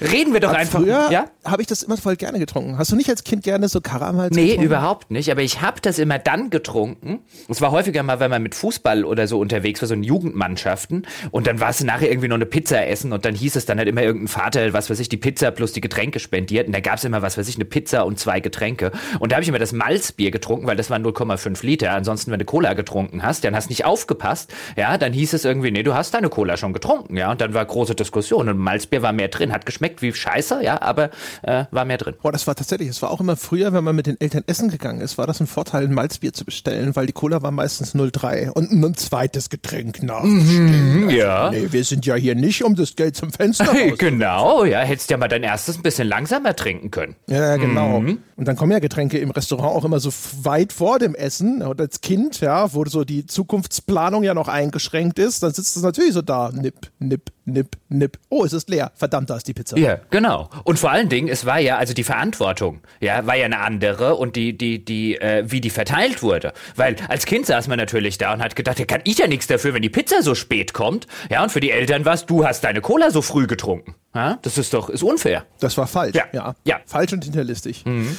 Reden 0.00 0.32
wir 0.32 0.40
doch 0.40 0.50
aber 0.50 0.58
einfach. 0.58 0.80
Früher 0.80 1.10
ja? 1.10 1.26
habe 1.44 1.62
ich 1.62 1.68
das 1.68 1.82
immer 1.82 1.96
voll 1.96 2.16
gerne 2.16 2.38
getrunken. 2.38 2.78
Hast 2.78 2.92
du 2.92 2.96
nicht 2.96 3.08
als 3.08 3.24
Kind 3.24 3.42
gerne 3.44 3.68
so 3.68 3.80
Karamell 3.80 4.30
Nee, 4.32 4.46
getrunken? 4.46 4.64
überhaupt 4.64 5.10
nicht. 5.10 5.30
Aber 5.30 5.42
ich 5.42 5.60
habe 5.60 5.80
das 5.80 5.98
immer 5.98 6.18
dann 6.18 6.50
getrunken. 6.50 7.20
Es 7.48 7.60
war 7.60 7.70
häufiger 7.70 8.02
mal, 8.02 8.20
wenn 8.20 8.30
man 8.30 8.42
mit 8.42 8.54
Fußball 8.54 9.04
oder 9.04 9.26
so 9.26 9.38
unterwegs 9.38 9.80
war, 9.82 9.88
so 9.88 9.94
in 9.94 10.02
Jugendmannschaften. 10.02 11.06
Und 11.30 11.46
dann 11.46 11.60
war 11.60 11.70
es 11.70 11.82
nachher 11.82 12.08
irgendwie 12.10 12.28
noch 12.28 12.36
eine 12.36 12.46
Pizza 12.46 12.86
essen. 12.86 13.12
Und 13.12 13.24
dann 13.24 13.34
hieß 13.34 13.56
es 13.56 13.66
dann 13.66 13.78
halt 13.78 13.88
immer 13.88 14.02
irgendein 14.02 14.28
Vater, 14.28 14.72
was 14.72 14.90
weiß 14.90 14.98
ich, 15.00 15.08
die 15.08 15.16
Pizza 15.16 15.50
plus 15.50 15.72
die 15.72 15.80
Getränke 15.80 16.20
spendiert. 16.20 16.66
Und 16.66 16.72
da 16.74 16.80
gab 16.80 16.96
es 16.96 17.04
immer, 17.04 17.22
was 17.22 17.38
weiß 17.38 17.48
ich, 17.48 17.56
eine 17.56 17.64
Pizza 17.64 18.04
und 18.06 18.18
zwei 18.18 18.40
Getränke. 18.40 18.92
Und 19.18 19.32
da 19.32 19.36
habe 19.36 19.42
ich 19.42 19.48
immer 19.48 19.58
das 19.58 19.72
Malzbier 19.72 20.30
getrunken, 20.30 20.66
weil 20.66 20.76
das 20.76 20.90
waren 20.90 21.04
0,5 21.04 21.64
Liter. 21.64 21.92
Ansonsten, 21.92 22.30
wenn 22.30 22.38
du 22.38 22.44
Cola 22.44 22.74
getrunken 22.74 23.22
hast, 23.22 23.44
dann 23.44 23.54
hast 23.54 23.68
nicht 23.68 23.84
aufgepasst. 23.84 24.52
Ja, 24.76 24.98
dann 24.98 25.12
hieß 25.12 25.32
es 25.32 25.44
irgendwie, 25.44 25.70
nee, 25.70 25.82
du 25.82 25.94
hast 25.94 26.14
deine 26.14 26.28
Cola 26.28 26.56
schon 26.56 26.72
getrunken. 26.72 27.16
Ja, 27.16 27.30
und 27.30 27.40
dann 27.40 27.54
war 27.54 27.64
große 27.64 27.94
Diskussion. 27.94 28.11
Und 28.12 28.58
Malzbier 28.58 29.02
war 29.02 29.12
mehr 29.12 29.28
drin, 29.28 29.52
hat 29.52 29.66
geschmeckt 29.66 30.02
wie 30.02 30.12
Scheiße, 30.12 30.62
ja, 30.62 30.80
aber 30.80 31.10
äh, 31.42 31.64
war 31.70 31.84
mehr 31.84 31.98
drin. 31.98 32.14
Boah, 32.22 32.32
das 32.32 32.46
war 32.46 32.54
tatsächlich, 32.54 32.88
es 32.88 33.02
war 33.02 33.10
auch 33.10 33.20
immer 33.20 33.36
früher, 33.36 33.72
wenn 33.72 33.84
man 33.84 33.96
mit 33.96 34.06
den 34.06 34.20
Eltern 34.20 34.44
essen 34.46 34.70
gegangen 34.70 35.00
ist, 35.00 35.18
war 35.18 35.26
das 35.26 35.40
ein 35.40 35.46
Vorteil, 35.46 35.84
ein 35.84 35.94
Malzbier 35.94 36.32
zu 36.32 36.44
bestellen, 36.44 36.94
weil 36.96 37.06
die 37.06 37.12
Cola 37.12 37.42
war 37.42 37.50
meistens 37.50 37.94
0,3 37.94 38.50
und 38.50 38.72
ein 38.72 38.94
zweites 38.94 39.50
Getränk 39.50 40.02
nachstellen. 40.02 41.04
Mhm, 41.04 41.10
ja. 41.10 41.50
Nee, 41.50 41.68
wir 41.70 41.84
sind 41.84 42.06
ja 42.06 42.14
hier 42.14 42.34
nicht 42.34 42.64
um 42.64 42.74
das 42.74 42.96
Geld 42.96 43.16
zum 43.16 43.32
Fenster 43.32 43.72
genau, 43.98 44.64
ja, 44.64 44.80
hättest 44.80 45.10
ja 45.10 45.16
mal 45.16 45.28
dein 45.28 45.42
erstes 45.42 45.76
ein 45.76 45.82
bisschen 45.82 46.08
langsamer 46.08 46.54
trinken 46.54 46.90
können. 46.90 47.16
Ja, 47.28 47.56
genau. 47.56 48.00
Mhm. 48.00 48.18
Und 48.36 48.48
dann 48.48 48.56
kommen 48.56 48.72
ja 48.72 48.78
Getränke 48.78 49.18
im 49.18 49.30
Restaurant 49.30 49.74
auch 49.76 49.84
immer 49.84 50.00
so 50.00 50.10
weit 50.42 50.72
vor 50.72 50.98
dem 50.98 51.14
Essen 51.14 51.62
und 51.62 51.80
als 51.80 52.00
Kind, 52.00 52.40
ja, 52.40 52.72
wo 52.74 52.84
so 52.84 53.04
die 53.04 53.26
Zukunftsplanung 53.26 54.22
ja 54.22 54.34
noch 54.34 54.48
eingeschränkt 54.48 55.18
ist, 55.18 55.42
dann 55.42 55.52
sitzt 55.52 55.76
es 55.76 55.82
natürlich 55.82 56.14
so 56.14 56.22
da, 56.22 56.50
nipp, 56.52 56.90
nipp, 56.98 57.30
nipp, 57.44 57.76
nipp. 58.02 58.18
Oh, 58.28 58.44
es 58.44 58.52
ist 58.52 58.68
leer. 58.68 58.92
Verdammt, 58.94 59.30
da 59.30 59.36
ist 59.36 59.48
die 59.48 59.54
Pizza. 59.54 59.78
Ja, 59.78 60.00
genau. 60.10 60.50
Und 60.64 60.78
vor 60.78 60.90
allen 60.90 61.08
Dingen, 61.08 61.28
es 61.28 61.46
war 61.46 61.58
ja, 61.58 61.78
also 61.78 61.94
die 61.94 62.04
Verantwortung, 62.04 62.80
ja, 63.00 63.26
war 63.26 63.36
ja 63.36 63.46
eine 63.46 63.60
andere 63.60 64.16
und 64.16 64.36
die, 64.36 64.56
die, 64.56 64.84
die, 64.84 65.16
äh, 65.20 65.44
wie 65.46 65.60
die 65.60 65.70
verteilt 65.70 66.22
wurde. 66.22 66.52
Weil 66.76 66.96
als 67.08 67.26
Kind 67.26 67.46
saß 67.46 67.68
man 67.68 67.78
natürlich 67.78 68.18
da 68.18 68.32
und 68.32 68.42
hat 68.42 68.56
gedacht, 68.56 68.78
ja, 68.78 68.84
kann 68.84 69.00
ich 69.04 69.18
ja 69.18 69.26
nichts 69.26 69.46
dafür, 69.46 69.74
wenn 69.74 69.82
die 69.82 69.90
Pizza 69.90 70.22
so 70.22 70.34
spät 70.34 70.74
kommt. 70.74 71.06
Ja, 71.30 71.42
und 71.42 71.50
für 71.50 71.60
die 71.60 71.70
Eltern 71.70 72.04
war 72.04 72.14
es, 72.14 72.26
du 72.26 72.44
hast 72.44 72.64
deine 72.64 72.80
Cola 72.80 73.10
so 73.10 73.22
früh 73.22 73.46
getrunken. 73.46 73.94
Ja, 74.14 74.38
das 74.42 74.58
ist 74.58 74.74
doch, 74.74 74.90
ist 74.90 75.02
unfair. 75.02 75.46
Das 75.60 75.78
war 75.78 75.86
falsch. 75.86 76.14
Ja. 76.14 76.24
Ja. 76.32 76.54
ja. 76.64 76.80
Falsch 76.86 77.12
und 77.12 77.24
hinterlistig. 77.24 77.84
Mhm. 77.86 78.16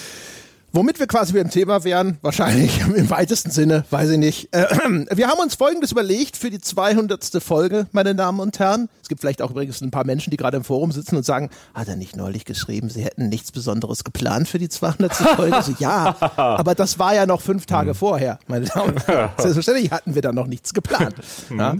Womit 0.75 0.99
wir 0.99 1.05
quasi 1.05 1.33
beim 1.33 1.51
Thema 1.51 1.83
wären, 1.83 2.17
wahrscheinlich 2.23 2.81
im 2.95 3.07
weitesten 3.11 3.51
Sinne, 3.51 3.85
weiß 3.91 4.09
ich 4.09 4.17
nicht. 4.17 4.49
Äh, 4.55 4.65
wir 5.15 5.27
haben 5.27 5.39
uns 5.39 5.53
Folgendes 5.53 5.91
überlegt 5.91 6.35
für 6.35 6.49
die 6.49 6.59
200. 6.59 7.23
Folge, 7.43 7.85
meine 7.91 8.15
Damen 8.15 8.39
und 8.39 8.57
Herren. 8.57 8.89
Es 9.03 9.07
gibt 9.07 9.21
vielleicht 9.21 9.43
auch 9.43 9.51
übrigens 9.51 9.81
ein 9.81 9.91
paar 9.91 10.03
Menschen, 10.03 10.31
die 10.31 10.37
gerade 10.37 10.57
im 10.57 10.63
Forum 10.63 10.91
sitzen 10.91 11.15
und 11.15 11.25
sagen, 11.25 11.51
hat 11.75 11.89
er 11.89 11.95
nicht 11.95 12.15
neulich 12.15 12.43
geschrieben, 12.43 12.89
sie 12.89 13.03
hätten 13.03 13.29
nichts 13.29 13.51
Besonderes 13.51 14.03
geplant 14.03 14.49
für 14.49 14.57
die 14.57 14.67
200. 14.67 15.13
Folge? 15.13 15.55
Also, 15.55 15.75
ja, 15.77 16.15
aber 16.37 16.73
das 16.73 16.97
war 16.97 17.13
ja 17.13 17.27
noch 17.27 17.41
fünf 17.41 17.67
Tage 17.67 17.91
mhm. 17.91 17.95
vorher, 17.95 18.39
meine 18.47 18.65
Damen 18.65 18.93
und 18.93 19.07
Herren. 19.07 19.29
Selbstverständlich 19.37 19.91
hatten 19.91 20.15
wir 20.15 20.23
da 20.23 20.31
noch 20.31 20.47
nichts 20.47 20.73
geplant. 20.73 21.13
Mhm. 21.49 21.59
Ja. 21.59 21.75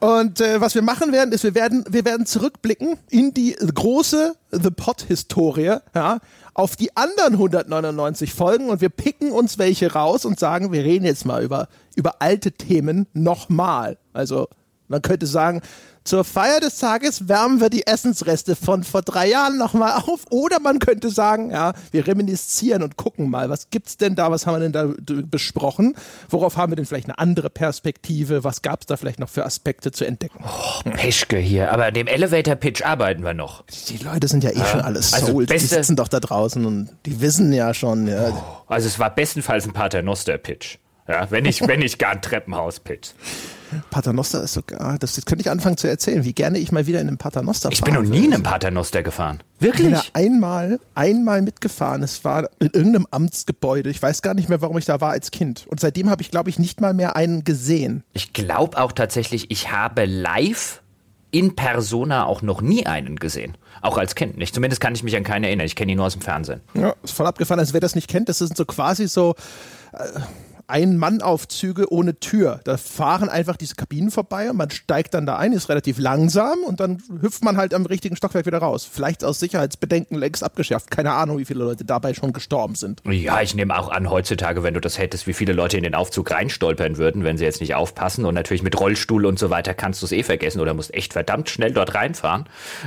Und 0.00 0.40
äh, 0.40 0.60
was 0.60 0.74
wir 0.74 0.82
machen 0.82 1.12
werden, 1.12 1.32
ist, 1.32 1.44
wir 1.44 1.54
werden, 1.54 1.84
wir 1.88 2.04
werden 2.04 2.26
zurückblicken 2.26 2.98
in 3.10 3.32
die 3.32 3.52
große 3.52 4.34
The 4.50 4.70
Pot-Historie, 4.70 5.76
ja, 5.94 6.18
auf 6.54 6.76
die 6.76 6.96
anderen 6.96 7.34
199 7.34 8.32
Folgen 8.32 8.68
und 8.68 8.80
wir 8.80 8.88
picken 8.88 9.32
uns 9.32 9.58
welche 9.58 9.92
raus 9.92 10.24
und 10.24 10.38
sagen, 10.38 10.72
wir 10.72 10.84
reden 10.84 11.04
jetzt 11.04 11.26
mal 11.26 11.42
über, 11.42 11.68
über 11.96 12.22
alte 12.22 12.52
Themen 12.52 13.06
nochmal. 13.12 13.98
Also 14.12 14.48
man 14.88 15.02
könnte 15.02 15.26
sagen, 15.26 15.60
zur 16.04 16.22
Feier 16.22 16.60
des 16.60 16.76
Tages 16.76 17.28
wärmen 17.28 17.60
wir 17.62 17.70
die 17.70 17.86
Essensreste 17.86 18.56
von 18.56 18.84
vor 18.84 19.00
drei 19.00 19.26
Jahren 19.28 19.56
nochmal 19.56 20.02
auf. 20.06 20.20
Oder 20.30 20.60
man 20.60 20.78
könnte 20.78 21.08
sagen, 21.08 21.50
ja, 21.50 21.72
wir 21.92 22.06
reminiszieren 22.06 22.82
und 22.82 22.98
gucken 22.98 23.30
mal, 23.30 23.48
was 23.48 23.70
gibt's 23.70 23.96
denn 23.96 24.14
da, 24.14 24.30
was 24.30 24.46
haben 24.46 24.56
wir 24.56 24.68
denn 24.68 24.72
da 24.72 24.92
besprochen? 25.30 25.96
Worauf 26.28 26.58
haben 26.58 26.72
wir 26.72 26.76
denn 26.76 26.84
vielleicht 26.84 27.08
eine 27.08 27.18
andere 27.18 27.48
Perspektive? 27.48 28.44
Was 28.44 28.60
gab's 28.60 28.84
da 28.84 28.98
vielleicht 28.98 29.18
noch 29.18 29.30
für 29.30 29.46
Aspekte 29.46 29.92
zu 29.92 30.04
entdecken? 30.04 30.44
Oh, 30.44 30.90
Peschke 30.90 31.38
hier, 31.38 31.72
aber 31.72 31.86
an 31.86 31.94
dem 31.94 32.06
Elevator-Pitch 32.06 32.82
arbeiten 32.82 33.24
wir 33.24 33.32
noch. 33.32 33.64
Die 33.88 33.96
Leute 33.96 34.28
sind 34.28 34.44
ja 34.44 34.50
eh 34.50 34.58
ja. 34.58 34.66
schon 34.66 34.82
alles 34.82 35.14
also 35.14 35.28
Souls. 35.28 35.48
Die 35.48 35.58
sitzen 35.58 35.96
doch 35.96 36.08
da 36.08 36.20
draußen 36.20 36.66
und 36.66 36.90
die 37.06 37.22
wissen 37.22 37.50
ja 37.52 37.72
schon. 37.72 38.06
Ja. 38.08 38.28
Oh, 38.28 38.62
also 38.66 38.86
es 38.86 38.98
war 38.98 39.14
bestenfalls 39.14 39.64
ein 39.64 39.72
Paternoster-Pitch. 39.72 40.76
Ja, 41.06 41.30
wenn 41.30 41.44
ich, 41.44 41.60
wenn 41.66 41.82
ich 41.82 41.98
gar 41.98 42.12
ein 42.12 42.22
Treppenhaus-Pitch. 42.22 43.10
Paternoster 43.90 44.42
ist 44.42 44.54
sogar, 44.54 44.98
das, 44.98 45.16
das 45.16 45.26
könnte 45.26 45.42
ich 45.42 45.50
anfangen 45.50 45.76
zu 45.76 45.88
erzählen, 45.88 46.24
wie 46.24 46.32
gerne 46.32 46.58
ich 46.58 46.72
mal 46.72 46.86
wieder 46.86 47.00
in 47.00 47.08
einem 47.08 47.18
Paternoster 47.18 47.70
fahre. 47.70 47.74
Ich 47.74 47.82
bin 47.82 47.94
noch 47.94 48.02
nie 48.02 48.26
in 48.26 48.32
einem 48.32 48.42
Paternoster 48.42 49.02
gefahren. 49.02 49.42
Wirklich? 49.58 49.88
Ich 49.88 49.92
bin 49.92 50.00
da 50.12 50.20
einmal, 50.20 50.80
einmal 50.94 51.42
mitgefahren. 51.42 52.02
Es 52.02 52.24
war 52.24 52.48
in 52.60 52.70
irgendeinem 52.72 53.06
Amtsgebäude. 53.10 53.90
Ich 53.90 54.00
weiß 54.00 54.22
gar 54.22 54.34
nicht 54.34 54.48
mehr, 54.48 54.60
warum 54.60 54.78
ich 54.78 54.84
da 54.84 55.00
war 55.00 55.10
als 55.10 55.30
Kind. 55.30 55.66
Und 55.66 55.80
seitdem 55.80 56.08
habe 56.08 56.22
ich, 56.22 56.30
glaube 56.30 56.50
ich, 56.50 56.58
nicht 56.58 56.80
mal 56.80 56.94
mehr 56.94 57.16
einen 57.16 57.44
gesehen. 57.44 58.04
Ich 58.12 58.32
glaube 58.32 58.78
auch 58.78 58.92
tatsächlich, 58.92 59.50
ich 59.50 59.72
habe 59.72 60.04
live 60.04 60.80
in 61.30 61.56
Persona 61.56 62.26
auch 62.26 62.42
noch 62.42 62.62
nie 62.62 62.86
einen 62.86 63.16
gesehen. 63.16 63.56
Auch 63.82 63.98
als 63.98 64.14
Kind 64.14 64.38
nicht. 64.38 64.54
Zumindest 64.54 64.80
kann 64.80 64.94
ich 64.94 65.02
mich 65.02 65.16
an 65.16 65.24
keinen 65.24 65.44
erinnern. 65.44 65.66
Ich 65.66 65.74
kenne 65.74 65.92
ihn 65.92 65.96
nur 65.96 66.06
aus 66.06 66.12
dem 66.12 66.22
Fernsehen. 66.22 66.60
Ja, 66.74 66.94
ist 67.02 67.12
voll 67.12 67.26
abgefahren. 67.26 67.58
Also 67.58 67.74
wer 67.74 67.80
das 67.80 67.96
nicht 67.96 68.08
kennt, 68.08 68.28
das 68.28 68.38
sind 68.38 68.56
so 68.56 68.64
quasi 68.64 69.08
so. 69.08 69.34
Äh, 69.92 70.20
ein-Mann-Aufzüge 70.66 71.92
ohne 71.92 72.18
Tür. 72.18 72.60
Da 72.64 72.76
fahren 72.76 73.28
einfach 73.28 73.56
diese 73.56 73.74
Kabinen 73.74 74.10
vorbei 74.10 74.50
und 74.50 74.56
man 74.56 74.70
steigt 74.70 75.14
dann 75.14 75.26
da 75.26 75.36
ein, 75.36 75.52
ist 75.52 75.68
relativ 75.68 75.98
langsam 75.98 76.58
und 76.66 76.80
dann 76.80 77.02
hüpft 77.20 77.44
man 77.44 77.56
halt 77.56 77.74
am 77.74 77.86
richtigen 77.86 78.16
Stockwerk 78.16 78.46
wieder 78.46 78.58
raus. 78.58 78.88
Vielleicht 78.90 79.24
aus 79.24 79.40
Sicherheitsbedenken 79.40 80.16
längst 80.16 80.42
abgeschafft. 80.42 80.90
Keine 80.90 81.12
Ahnung, 81.12 81.38
wie 81.38 81.44
viele 81.44 81.64
Leute 81.64 81.84
dabei 81.84 82.14
schon 82.14 82.32
gestorben 82.32 82.74
sind. 82.74 83.02
Ja, 83.04 83.40
ich 83.40 83.54
nehme 83.54 83.78
auch 83.78 83.90
an, 83.90 84.10
heutzutage, 84.10 84.62
wenn 84.62 84.74
du 84.74 84.80
das 84.80 84.98
hättest, 84.98 85.26
wie 85.26 85.32
viele 85.32 85.52
Leute 85.52 85.76
in 85.76 85.82
den 85.82 85.94
Aufzug 85.94 86.30
reinstolpern 86.30 86.96
würden, 86.96 87.24
wenn 87.24 87.36
sie 87.36 87.44
jetzt 87.44 87.60
nicht 87.60 87.74
aufpassen. 87.74 88.24
Und 88.24 88.34
natürlich 88.34 88.62
mit 88.62 88.78
Rollstuhl 88.78 89.26
und 89.26 89.38
so 89.38 89.50
weiter 89.50 89.74
kannst 89.74 90.02
du 90.02 90.06
es 90.06 90.12
eh 90.12 90.22
vergessen 90.22 90.60
oder 90.60 90.74
musst 90.74 90.94
echt 90.94 91.12
verdammt 91.12 91.48
schnell 91.48 91.72
dort 91.72 91.94
reinfahren. 91.94 92.44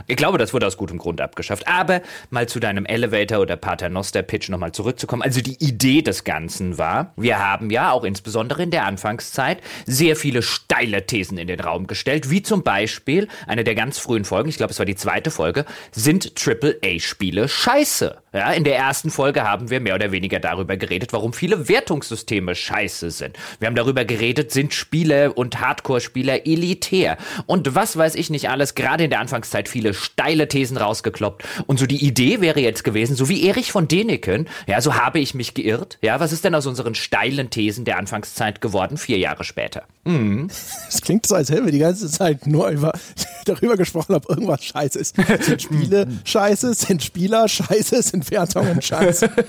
Ich 0.08 0.18
glaube, 0.18 0.38
das 0.38 0.54
wurde 0.54 0.68
aus 0.68 0.78
gutem 0.78 0.98
Grund 0.98 1.22
abgeschafft. 1.22 1.68
Aber 1.68 2.02
mal 2.30 2.48
zu 2.48 2.60
deinem 2.60 2.86
Elevator 2.86 3.40
oder 3.40 3.56
Paternoster-Pitch 3.56 4.50
nochmal 4.50 4.72
zurückzukommen. 4.72 5.22
Also 5.22 5.42
die 5.42 5.64
Idee 5.64 6.02
des 6.02 6.24
Ganzen 6.24 6.78
war, 6.78 7.14
wir 7.18 7.40
haben 7.40 7.67
haben 7.68 7.72
ja 7.72 7.92
auch 7.92 8.06
insbesondere 8.06 8.64
in 8.64 8.72
der 8.72 8.86
Anfangszeit 8.86 9.62
sehr 9.86 10.16
viele 10.16 10.42
steile 10.42 11.06
Thesen 11.06 11.38
in 11.38 11.48
den 11.48 11.60
Raum 11.60 11.88
gestellt, 11.88 12.30
wie 12.30 12.42
zum 12.42 12.64
Beispiel 12.64 13.28
eine 13.46 13.66
der 13.66 13.76
ganz 13.76 14.00
frühen 14.00 14.24
Folgen, 14.24 14.48
ich 14.48 14.58
glaube 14.58 14.72
es 14.72 14.80
war 14.80 14.86
die 14.86 14.96
zweite 14.96 15.32
Folge, 15.32 15.66
sind 15.92 16.32
AAA-Spiele 16.38 17.50
scheiße. 17.50 18.18
Ja, 18.38 18.52
in 18.52 18.64
der 18.64 18.78
ersten 18.78 19.10
Folge 19.10 19.46
haben 19.46 19.72
wir 19.72 19.80
mehr 19.80 19.96
oder 19.96 20.12
weniger 20.12 20.40
darüber 20.40 20.78
geredet, 20.78 21.12
warum 21.12 21.34
viele 21.34 21.68
Wertungssysteme 21.70 22.54
scheiße 22.54 23.10
sind. 23.10 23.36
Wir 23.58 23.66
haben 23.66 23.74
darüber 23.74 24.06
geredet, 24.06 24.52
sind 24.52 24.76
Spiele 24.76 25.34
und 25.34 25.60
Hardcore-Spieler 25.60 26.46
elitär. 26.46 27.18
Und 27.48 27.74
was 27.74 27.98
weiß 27.98 28.14
ich 28.14 28.30
nicht 28.30 28.48
alles, 28.52 28.76
gerade 28.76 29.06
in 29.06 29.10
der 29.10 29.22
Anfangszeit 29.22 29.68
viele 29.68 29.96
steile 29.96 30.48
Thesen 30.48 30.78
rausgekloppt. 30.78 31.46
Und 31.66 31.80
so 31.80 31.88
die 31.88 32.06
Idee 32.06 32.40
wäre 32.40 32.60
jetzt 32.60 32.84
gewesen, 32.84 33.16
so 33.16 33.28
wie 33.28 33.44
Erich 33.44 33.72
von 33.72 33.88
Däniken, 33.88 34.48
ja, 34.68 34.82
so 34.82 34.94
habe 34.94 35.18
ich 35.18 35.34
mich 35.34 35.56
geirrt. 35.56 35.98
Ja, 36.04 36.20
was 36.20 36.32
ist 36.32 36.44
denn 36.44 36.54
aus 36.54 36.68
unseren 36.68 36.94
steilen 36.94 37.50
Thesen 37.50 37.86
der 37.86 37.98
Anfangszeit 37.98 38.62
geworden, 38.62 38.98
vier 38.98 39.18
Jahre 39.18 39.46
später? 39.46 39.82
Mhm. 40.08 40.48
Es 40.88 41.02
klingt 41.02 41.26
so, 41.26 41.34
als 41.34 41.50
hätten 41.50 41.66
wir 41.66 41.72
die 41.72 41.80
ganze 41.80 42.08
Zeit 42.10 42.46
nur 42.46 42.70
über, 42.70 42.94
darüber 43.46 43.76
gesprochen, 43.78 44.14
ob 44.14 44.30
irgendwas 44.30 44.64
scheiße 44.64 45.00
ist. 45.00 45.16
Sind 45.42 45.62
Spiele 45.64 46.08
scheiße? 46.24 46.76
Sind 46.76 47.04
Spieler 47.04 47.48
scheiße? 47.48 48.02
Sind 48.02 48.27
Wertungen 48.32 48.82
scheiße? 48.82 49.30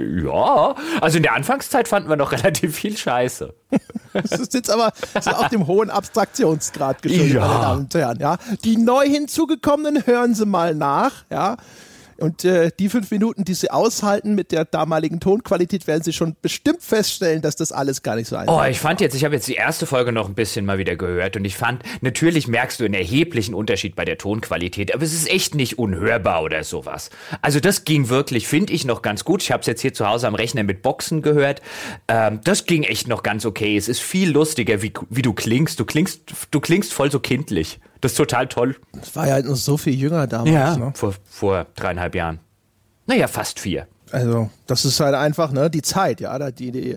Ja, 0.00 0.76
also 1.00 1.16
in 1.16 1.24
der 1.24 1.34
Anfangszeit 1.34 1.88
fanden 1.88 2.08
wir 2.08 2.14
noch 2.14 2.30
relativ 2.32 2.76
viel 2.76 2.96
Scheiße. 2.96 3.52
Das 4.12 4.30
ist 4.30 4.54
jetzt 4.54 4.70
aber 4.70 4.92
so 5.20 5.30
auf 5.30 5.48
dem 5.48 5.66
hohen 5.66 5.90
Abstraktionsgrad 5.90 7.02
geschuldet, 7.02 7.34
ja. 7.34 7.40
meine 7.40 7.60
Damen 7.60 7.80
und 7.80 7.94
Herren. 7.94 8.18
Ja. 8.20 8.38
Die 8.64 8.76
neu 8.76 9.06
hinzugekommenen 9.08 10.06
hören 10.06 10.36
Sie 10.36 10.46
mal 10.46 10.76
nach. 10.76 11.24
Ja. 11.30 11.56
Und 12.18 12.44
äh, 12.44 12.70
die 12.78 12.88
fünf 12.88 13.10
Minuten, 13.10 13.44
die 13.44 13.54
sie 13.54 13.70
aushalten 13.70 14.34
mit 14.34 14.50
der 14.50 14.64
damaligen 14.64 15.20
Tonqualität, 15.20 15.86
werden 15.86 16.02
sie 16.02 16.12
schon 16.12 16.36
bestimmt 16.42 16.82
feststellen, 16.82 17.42
dass 17.42 17.54
das 17.54 17.70
alles 17.70 18.02
gar 18.02 18.16
nicht 18.16 18.28
so 18.28 18.36
einfach 18.36 18.52
ist. 18.52 18.66
Oh, 18.66 18.70
ich 18.70 18.80
fand 18.80 19.00
jetzt, 19.00 19.14
ich 19.14 19.24
habe 19.24 19.36
jetzt 19.36 19.46
die 19.46 19.54
erste 19.54 19.86
Folge 19.86 20.10
noch 20.10 20.28
ein 20.28 20.34
bisschen 20.34 20.66
mal 20.66 20.78
wieder 20.78 20.96
gehört 20.96 21.36
und 21.36 21.44
ich 21.44 21.56
fand, 21.56 21.82
natürlich 22.00 22.48
merkst 22.48 22.80
du 22.80 22.84
einen 22.84 22.94
erheblichen 22.94 23.54
Unterschied 23.54 23.94
bei 23.94 24.04
der 24.04 24.18
Tonqualität, 24.18 24.92
aber 24.92 25.04
es 25.04 25.14
ist 25.14 25.30
echt 25.30 25.54
nicht 25.54 25.78
unhörbar 25.78 26.42
oder 26.42 26.64
sowas. 26.64 27.10
Also 27.40 27.60
das 27.60 27.84
ging 27.84 28.08
wirklich, 28.08 28.48
finde 28.48 28.72
ich, 28.72 28.84
noch 28.84 29.02
ganz 29.02 29.24
gut. 29.24 29.42
Ich 29.42 29.52
habe 29.52 29.60
es 29.60 29.66
jetzt 29.66 29.82
hier 29.82 29.94
zu 29.94 30.08
Hause 30.08 30.26
am 30.26 30.34
Rechner 30.34 30.64
mit 30.64 30.82
Boxen 30.82 31.22
gehört. 31.22 31.62
Ähm, 32.08 32.40
das 32.42 32.66
ging 32.66 32.82
echt 32.82 33.06
noch 33.06 33.22
ganz 33.22 33.46
okay. 33.46 33.76
Es 33.76 33.88
ist 33.88 34.00
viel 34.00 34.30
lustiger, 34.30 34.82
wie, 34.82 34.92
wie 35.08 35.22
du 35.22 35.32
klingst. 35.32 35.78
Du 35.78 35.84
klingst, 35.84 36.22
du 36.50 36.60
klingst 36.60 36.92
voll 36.92 37.12
so 37.12 37.20
kindlich. 37.20 37.78
Das 38.00 38.12
ist 38.12 38.16
total 38.16 38.46
toll. 38.48 38.76
Das 38.92 39.14
war 39.16 39.26
ja 39.26 39.34
halt 39.34 39.46
noch 39.46 39.56
so 39.56 39.76
viel 39.76 39.94
jünger 39.94 40.26
damals. 40.26 40.50
Ja, 40.50 40.76
ne? 40.76 40.92
vor, 40.94 41.14
vor 41.24 41.66
dreieinhalb 41.74 42.14
Jahren. 42.14 42.38
Naja, 43.06 43.26
fast 43.26 43.58
vier. 43.58 43.86
Also, 44.12 44.50
das 44.68 44.84
ist 44.84 45.00
halt 45.00 45.14
einfach, 45.14 45.50
ne, 45.50 45.70
die 45.70 45.82
Zeit, 45.82 46.20
ja, 46.20 46.50
die, 46.50 46.70
die 46.70 46.96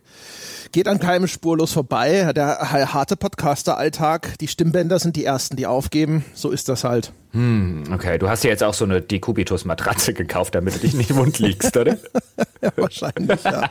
geht 0.72 0.88
an 0.88 1.00
keinem 1.00 1.28
spurlos 1.28 1.72
vorbei. 1.72 2.32
Der 2.36 2.72
harte 2.94 3.16
Podcaster-Alltag, 3.16 4.38
die 4.40 4.48
Stimmbänder 4.48 5.00
sind 5.00 5.16
die 5.16 5.25
ersten, 5.25 5.56
die 5.56 5.66
aufgeben. 5.66 6.24
So 6.34 6.51
ist 6.51 6.70
das 6.70 6.84
halt. 6.84 7.13
Hm, 7.34 7.84
okay. 7.94 8.18
Du 8.18 8.28
hast 8.28 8.44
ja 8.44 8.50
jetzt 8.50 8.62
auch 8.62 8.74
so 8.74 8.84
eine 8.84 9.01
Dekubitus-Matratze 9.01 10.13
gekauft, 10.13 10.54
damit 10.54 10.75
du 10.75 10.80
dich 10.80 10.94
nicht 10.94 11.16
wund 11.16 11.40
liegst, 11.40 11.75
oder? 11.78 11.98
ja, 12.62 12.72
wahrscheinlich, 12.75 13.42
ja. 13.44 13.70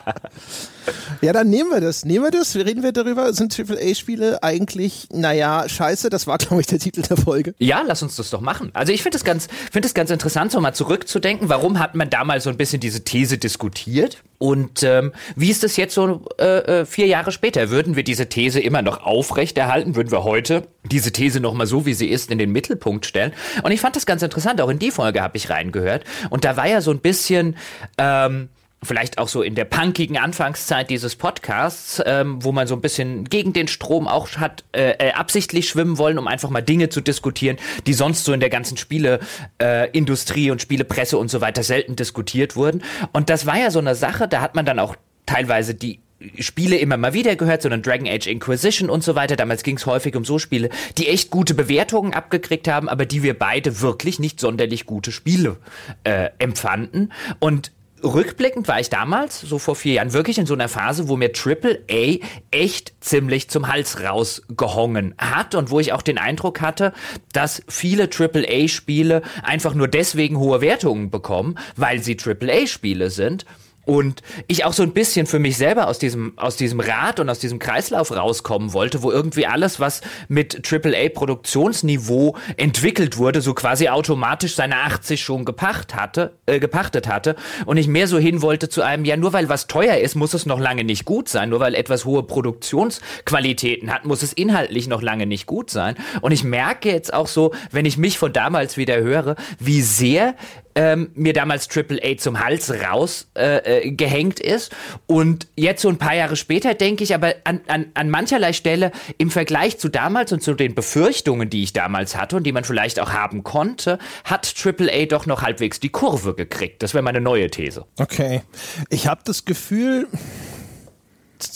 ja, 1.20 1.32
dann 1.34 1.50
nehmen 1.50 1.70
wir 1.70 1.82
das. 1.82 2.06
Nehmen 2.06 2.24
wir 2.24 2.30
das. 2.30 2.56
Reden 2.56 2.82
wir 2.82 2.92
darüber. 2.92 3.34
Sind 3.34 3.58
AAA-Spiele 3.58 4.42
eigentlich, 4.42 5.08
naja, 5.12 5.68
scheiße? 5.68 6.08
Das 6.08 6.26
war, 6.26 6.38
glaube 6.38 6.62
ich, 6.62 6.68
der 6.68 6.78
Titel 6.78 7.02
der 7.02 7.18
Folge. 7.18 7.54
Ja, 7.58 7.82
lass 7.86 8.02
uns 8.02 8.16
das 8.16 8.30
doch 8.30 8.40
machen. 8.40 8.70
Also 8.72 8.94
ich 8.94 9.02
finde 9.02 9.18
es 9.18 9.24
ganz, 9.24 9.48
finde 9.70 9.90
ganz 9.90 10.10
interessant, 10.10 10.52
so 10.52 10.60
mal 10.60 10.72
zurückzudenken. 10.72 11.50
Warum 11.50 11.78
hat 11.78 11.94
man 11.94 12.08
damals 12.08 12.44
so 12.44 12.50
ein 12.50 12.56
bisschen 12.56 12.80
diese 12.80 13.04
These 13.04 13.36
diskutiert? 13.36 13.89
Und 14.38 14.82
ähm, 14.82 15.12
wie 15.36 15.50
ist 15.50 15.62
das 15.62 15.76
jetzt 15.76 15.94
so 15.94 16.24
äh, 16.38 16.80
äh, 16.80 16.86
vier 16.86 17.06
Jahre 17.06 17.30
später? 17.30 17.68
Würden 17.68 17.94
wir 17.94 18.04
diese 18.04 18.28
These 18.28 18.60
immer 18.60 18.80
noch 18.80 19.04
aufrechterhalten? 19.04 19.96
Würden 19.96 20.10
wir 20.10 20.24
heute 20.24 20.66
diese 20.84 21.12
These 21.12 21.40
nochmal 21.40 21.66
so, 21.66 21.84
wie 21.84 21.94
sie 21.94 22.08
ist, 22.08 22.30
in 22.30 22.38
den 22.38 22.50
Mittelpunkt 22.50 23.04
stellen? 23.04 23.32
Und 23.62 23.72
ich 23.72 23.80
fand 23.80 23.96
das 23.96 24.06
ganz 24.06 24.22
interessant. 24.22 24.60
Auch 24.60 24.70
in 24.70 24.78
die 24.78 24.90
Folge 24.90 25.20
habe 25.20 25.36
ich 25.36 25.50
reingehört. 25.50 26.04
Und 26.30 26.44
da 26.44 26.56
war 26.56 26.66
ja 26.66 26.80
so 26.80 26.90
ein 26.90 27.00
bisschen... 27.00 27.56
Ähm, 27.98 28.48
vielleicht 28.82 29.18
auch 29.18 29.28
so 29.28 29.42
in 29.42 29.54
der 29.54 29.64
punkigen 29.64 30.16
Anfangszeit 30.16 30.88
dieses 30.88 31.16
Podcasts, 31.16 32.02
ähm, 32.06 32.42
wo 32.42 32.52
man 32.52 32.66
so 32.66 32.74
ein 32.74 32.80
bisschen 32.80 33.24
gegen 33.24 33.52
den 33.52 33.68
Strom 33.68 34.08
auch 34.08 34.28
hat 34.36 34.64
äh, 34.72 34.92
äh, 34.92 35.12
absichtlich 35.12 35.68
schwimmen 35.68 35.98
wollen, 35.98 36.18
um 36.18 36.26
einfach 36.26 36.48
mal 36.48 36.62
Dinge 36.62 36.88
zu 36.88 37.00
diskutieren, 37.00 37.58
die 37.86 37.92
sonst 37.92 38.24
so 38.24 38.32
in 38.32 38.40
der 38.40 38.48
ganzen 38.48 38.76
Spieleindustrie 38.78 40.48
äh, 40.48 40.50
und 40.50 40.62
Spielepresse 40.62 41.18
und 41.18 41.30
so 41.30 41.40
weiter 41.40 41.62
selten 41.62 41.96
diskutiert 41.96 42.56
wurden. 42.56 42.82
Und 43.12 43.28
das 43.28 43.44
war 43.44 43.58
ja 43.58 43.70
so 43.70 43.80
eine 43.80 43.94
Sache, 43.94 44.28
da 44.28 44.40
hat 44.40 44.54
man 44.54 44.64
dann 44.64 44.78
auch 44.78 44.96
teilweise 45.26 45.74
die 45.74 46.00
Spiele 46.38 46.76
immer 46.76 46.96
mal 46.96 47.14
wieder 47.14 47.36
gehört, 47.36 47.62
sondern 47.62 47.82
Dragon 47.82 48.06
Age 48.06 48.26
Inquisition 48.26 48.90
und 48.90 49.02
so 49.02 49.14
weiter. 49.14 49.36
Damals 49.36 49.62
ging 49.62 49.76
es 49.76 49.86
häufig 49.86 50.16
um 50.16 50.24
so 50.24 50.38
Spiele, 50.38 50.68
die 50.98 51.08
echt 51.08 51.30
gute 51.30 51.54
Bewertungen 51.54 52.12
abgekriegt 52.12 52.68
haben, 52.68 52.88
aber 52.88 53.06
die 53.06 53.22
wir 53.22 53.38
beide 53.38 53.80
wirklich 53.80 54.18
nicht 54.18 54.38
sonderlich 54.38 54.84
gute 54.84 55.12
Spiele 55.12 55.56
äh, 56.04 56.30
empfanden. 56.38 57.12
Und 57.38 57.72
rückblickend 58.02 58.68
war 58.68 58.80
ich 58.80 58.90
damals, 58.90 59.40
so 59.40 59.58
vor 59.58 59.76
vier 59.76 59.94
Jahren, 59.94 60.12
wirklich 60.12 60.38
in 60.38 60.46
so 60.46 60.54
einer 60.54 60.68
Phase, 60.68 61.08
wo 61.08 61.16
mir 61.16 61.32
Triple 61.32 61.82
A 61.90 62.16
echt 62.50 62.92
ziemlich 63.00 63.48
zum 63.50 63.68
Hals 63.68 64.02
rausgehongen 64.02 65.14
hat 65.18 65.54
und 65.54 65.70
wo 65.70 65.80
ich 65.80 65.92
auch 65.92 66.02
den 66.02 66.18
Eindruck 66.18 66.60
hatte, 66.60 66.92
dass 67.32 67.62
viele 67.68 68.10
Triple 68.10 68.46
A 68.48 68.68
Spiele 68.68 69.22
einfach 69.42 69.74
nur 69.74 69.88
deswegen 69.88 70.38
hohe 70.38 70.60
Wertungen 70.60 71.10
bekommen, 71.10 71.56
weil 71.76 72.02
sie 72.02 72.16
Triple 72.16 72.52
A 72.52 72.66
Spiele 72.66 73.10
sind 73.10 73.44
und 73.86 74.22
ich 74.46 74.64
auch 74.64 74.72
so 74.72 74.82
ein 74.82 74.92
bisschen 74.92 75.26
für 75.26 75.38
mich 75.38 75.56
selber 75.56 75.88
aus 75.88 75.98
diesem, 75.98 76.34
aus 76.36 76.56
diesem 76.56 76.80
Rad 76.80 77.18
und 77.18 77.30
aus 77.30 77.38
diesem 77.38 77.58
Kreislauf 77.58 78.14
rauskommen 78.14 78.72
wollte, 78.72 79.02
wo 79.02 79.10
irgendwie 79.10 79.46
alles, 79.46 79.80
was 79.80 80.02
mit 80.28 80.70
AAA-Produktionsniveau 80.70 82.36
entwickelt 82.56 83.16
wurde, 83.16 83.40
so 83.40 83.54
quasi 83.54 83.88
automatisch 83.88 84.54
seine 84.54 84.76
80 84.76 85.22
schon 85.22 85.44
gepacht 85.44 85.94
hatte, 85.94 86.34
äh, 86.46 86.60
gepachtet 86.60 87.08
hatte. 87.08 87.36
Und 87.64 87.78
ich 87.78 87.88
mehr 87.88 88.06
so 88.06 88.18
hin 88.18 88.42
wollte 88.42 88.68
zu 88.68 88.82
einem, 88.82 89.04
ja, 89.04 89.16
nur 89.16 89.32
weil 89.32 89.48
was 89.48 89.66
teuer 89.66 89.96
ist, 89.96 90.14
muss 90.14 90.34
es 90.34 90.44
noch 90.44 90.60
lange 90.60 90.84
nicht 90.84 91.06
gut 91.06 91.28
sein. 91.28 91.48
Nur 91.48 91.60
weil 91.60 91.74
etwas 91.74 92.04
hohe 92.04 92.22
Produktionsqualitäten 92.22 93.92
hat, 93.92 94.04
muss 94.04 94.22
es 94.22 94.34
inhaltlich 94.34 94.88
noch 94.88 95.00
lange 95.00 95.26
nicht 95.26 95.46
gut 95.46 95.70
sein. 95.70 95.96
Und 96.20 96.32
ich 96.32 96.44
merke 96.44 96.90
jetzt 96.90 97.14
auch 97.14 97.26
so, 97.26 97.52
wenn 97.70 97.86
ich 97.86 97.96
mich 97.96 98.18
von 98.18 98.32
damals 98.32 98.76
wieder 98.76 98.98
höre, 98.98 99.36
wie 99.58 99.80
sehr 99.80 100.34
ähm, 100.74 101.10
mir 101.14 101.32
damals 101.32 101.68
Triple 101.68 102.00
A 102.02 102.16
zum 102.16 102.40
Hals 102.40 102.72
rausgehängt 102.72 104.40
äh, 104.40 104.48
äh 104.48 104.54
ist. 104.54 104.74
Und 105.06 105.48
jetzt 105.56 105.82
so 105.82 105.88
ein 105.88 105.98
paar 105.98 106.14
Jahre 106.14 106.36
später 106.36 106.74
denke 106.74 107.04
ich 107.04 107.14
aber 107.14 107.34
an, 107.44 107.60
an, 107.66 107.86
an 107.94 108.10
mancherlei 108.10 108.52
Stelle 108.52 108.92
im 109.18 109.30
Vergleich 109.30 109.78
zu 109.78 109.88
damals 109.88 110.32
und 110.32 110.42
zu 110.42 110.54
den 110.54 110.74
Befürchtungen, 110.74 111.50
die 111.50 111.62
ich 111.62 111.72
damals 111.72 112.16
hatte 112.16 112.36
und 112.36 112.44
die 112.44 112.52
man 112.52 112.64
vielleicht 112.64 113.00
auch 113.00 113.12
haben 113.12 113.42
konnte, 113.42 113.98
hat 114.24 114.54
Triple 114.54 114.92
A 114.92 115.06
doch 115.06 115.26
noch 115.26 115.42
halbwegs 115.42 115.80
die 115.80 115.90
Kurve 115.90 116.34
gekriegt. 116.34 116.82
Das 116.82 116.94
wäre 116.94 117.02
meine 117.02 117.20
neue 117.20 117.50
These. 117.50 117.84
Okay. 117.98 118.42
Ich 118.88 119.06
habe 119.06 119.20
das 119.24 119.44
Gefühl, 119.44 120.06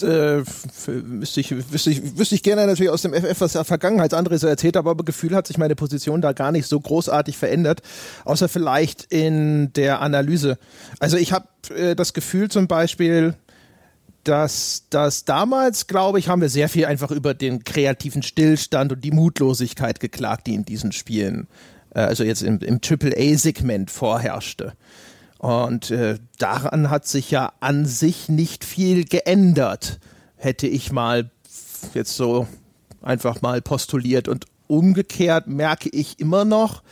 äh, 0.02 0.42
wüsste, 0.86 1.40
ich, 1.40 1.72
wüsste, 1.72 1.90
ich, 1.90 2.18
wüsste 2.18 2.34
ich 2.34 2.42
gerne 2.42 2.66
natürlich 2.66 2.90
aus 2.90 3.02
dem 3.02 3.12
FF, 3.12 3.40
was 3.40 3.52
der 3.52 3.64
Vergangenheit 3.64 4.14
andere 4.14 4.38
so 4.38 4.46
erzählt 4.46 4.76
aber 4.76 4.94
Gefühl 4.96 5.34
hat 5.34 5.46
sich 5.46 5.58
meine 5.58 5.76
Position 5.76 6.20
da 6.20 6.32
gar 6.32 6.52
nicht 6.52 6.66
so 6.66 6.80
großartig 6.80 7.36
verändert, 7.36 7.82
außer 8.24 8.48
vielleicht 8.48 9.04
in 9.12 9.72
der 9.74 10.00
Analyse. 10.00 10.58
Also 11.00 11.16
ich 11.16 11.32
habe 11.32 11.46
äh, 11.74 11.94
das 11.94 12.14
Gefühl 12.14 12.48
zum 12.50 12.68
Beispiel, 12.68 13.34
dass 14.24 14.84
das 14.90 15.24
damals, 15.24 15.86
glaube 15.86 16.18
ich, 16.18 16.28
haben 16.28 16.40
wir 16.40 16.48
sehr 16.48 16.68
viel 16.68 16.86
einfach 16.86 17.10
über 17.10 17.34
den 17.34 17.62
kreativen 17.62 18.22
Stillstand 18.22 18.92
und 18.92 19.04
die 19.04 19.10
Mutlosigkeit 19.10 20.00
geklagt, 20.00 20.46
die 20.46 20.54
in 20.54 20.64
diesen 20.64 20.92
Spielen, 20.92 21.46
äh, 21.94 22.00
also 22.00 22.24
jetzt 22.24 22.42
im, 22.42 22.58
im 22.60 22.80
AAA-Segment 22.82 23.90
vorherrschte. 23.90 24.72
Und 25.44 25.90
äh, 25.90 26.16
daran 26.38 26.88
hat 26.88 27.06
sich 27.06 27.30
ja 27.30 27.52
an 27.60 27.84
sich 27.84 28.30
nicht 28.30 28.64
viel 28.64 29.04
geändert, 29.04 30.00
hätte 30.36 30.66
ich 30.66 30.90
mal 30.90 31.30
jetzt 31.92 32.16
so 32.16 32.46
einfach 33.02 33.42
mal 33.42 33.60
postuliert. 33.60 34.26
Und 34.26 34.46
umgekehrt 34.68 35.46
merke 35.46 35.90
ich 35.90 36.18
immer 36.18 36.46
noch, 36.46 36.82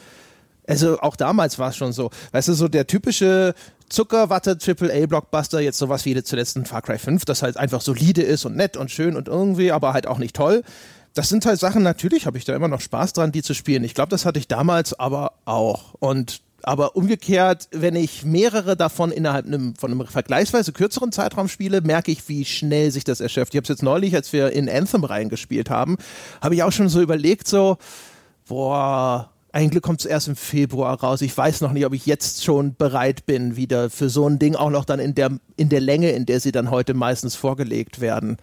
also 0.68 1.00
auch 1.00 1.16
damals 1.16 1.58
war 1.58 1.70
es 1.70 1.76
schon 1.76 1.94
so, 1.94 2.10
weißt 2.32 2.48
du, 2.48 2.52
so 2.52 2.68
der 2.68 2.86
typische 2.86 3.54
Zuckerwatte 3.88 4.58
AAA 4.62 5.06
Blockbuster, 5.06 5.60
jetzt 5.60 5.78
sowas 5.78 6.04
wie 6.04 6.22
zuletzt 6.22 6.54
in 6.54 6.66
Far 6.66 6.82
Cry 6.82 6.98
5, 6.98 7.24
das 7.24 7.42
halt 7.42 7.56
einfach 7.56 7.80
solide 7.80 8.20
ist 8.20 8.44
und 8.44 8.54
nett 8.54 8.76
und 8.76 8.90
schön 8.90 9.16
und 9.16 9.28
irgendwie, 9.28 9.72
aber 9.72 9.94
halt 9.94 10.06
auch 10.06 10.18
nicht 10.18 10.36
toll. 10.36 10.62
Das 11.14 11.30
sind 11.30 11.46
halt 11.46 11.58
Sachen, 11.58 11.82
natürlich 11.82 12.26
habe 12.26 12.36
ich 12.36 12.44
da 12.44 12.54
immer 12.54 12.68
noch 12.68 12.82
Spaß 12.82 13.14
dran, 13.14 13.32
die 13.32 13.42
zu 13.42 13.54
spielen. 13.54 13.82
Ich 13.82 13.94
glaube, 13.94 14.10
das 14.10 14.26
hatte 14.26 14.38
ich 14.38 14.46
damals 14.46 14.92
aber 14.92 15.32
auch. 15.46 15.94
Und 16.00 16.42
aber 16.64 16.96
umgekehrt, 16.96 17.68
wenn 17.70 17.96
ich 17.96 18.24
mehrere 18.24 18.76
davon 18.76 19.10
innerhalb 19.10 19.46
einem, 19.46 19.74
von 19.76 19.90
einem 19.90 20.06
vergleichsweise 20.06 20.72
kürzeren 20.72 21.12
Zeitraum 21.12 21.48
spiele, 21.48 21.80
merke 21.80 22.12
ich, 22.12 22.28
wie 22.28 22.44
schnell 22.44 22.90
sich 22.90 23.04
das 23.04 23.20
erschöpft. 23.20 23.54
Ich 23.54 23.58
habe 23.58 23.64
es 23.64 23.68
jetzt 23.68 23.82
neulich, 23.82 24.14
als 24.14 24.32
wir 24.32 24.52
in 24.52 24.68
Anthem 24.68 25.04
reingespielt 25.04 25.70
haben, 25.70 25.96
habe 26.40 26.54
ich 26.54 26.62
auch 26.62 26.72
schon 26.72 26.88
so 26.88 27.00
überlegt, 27.00 27.48
so, 27.48 27.78
boah, 28.46 29.30
eigentlich 29.52 29.82
kommt 29.82 30.00
es 30.00 30.06
erst 30.06 30.28
im 30.28 30.36
Februar 30.36 30.98
raus. 31.00 31.20
Ich 31.20 31.36
weiß 31.36 31.60
noch 31.60 31.72
nicht, 31.72 31.84
ob 31.84 31.92
ich 31.92 32.06
jetzt 32.06 32.42
schon 32.42 32.74
bereit 32.74 33.26
bin, 33.26 33.56
wieder 33.56 33.90
für 33.90 34.08
so 34.08 34.26
ein 34.26 34.38
Ding 34.38 34.56
auch 34.56 34.70
noch 34.70 34.84
dann 34.84 34.98
in 34.98 35.14
der, 35.14 35.30
in 35.56 35.68
der 35.68 35.80
Länge, 35.80 36.10
in 36.10 36.24
der 36.24 36.40
sie 36.40 36.52
dann 36.52 36.70
heute 36.70 36.94
meistens 36.94 37.36
vorgelegt 37.36 38.00
werden. 38.00 38.38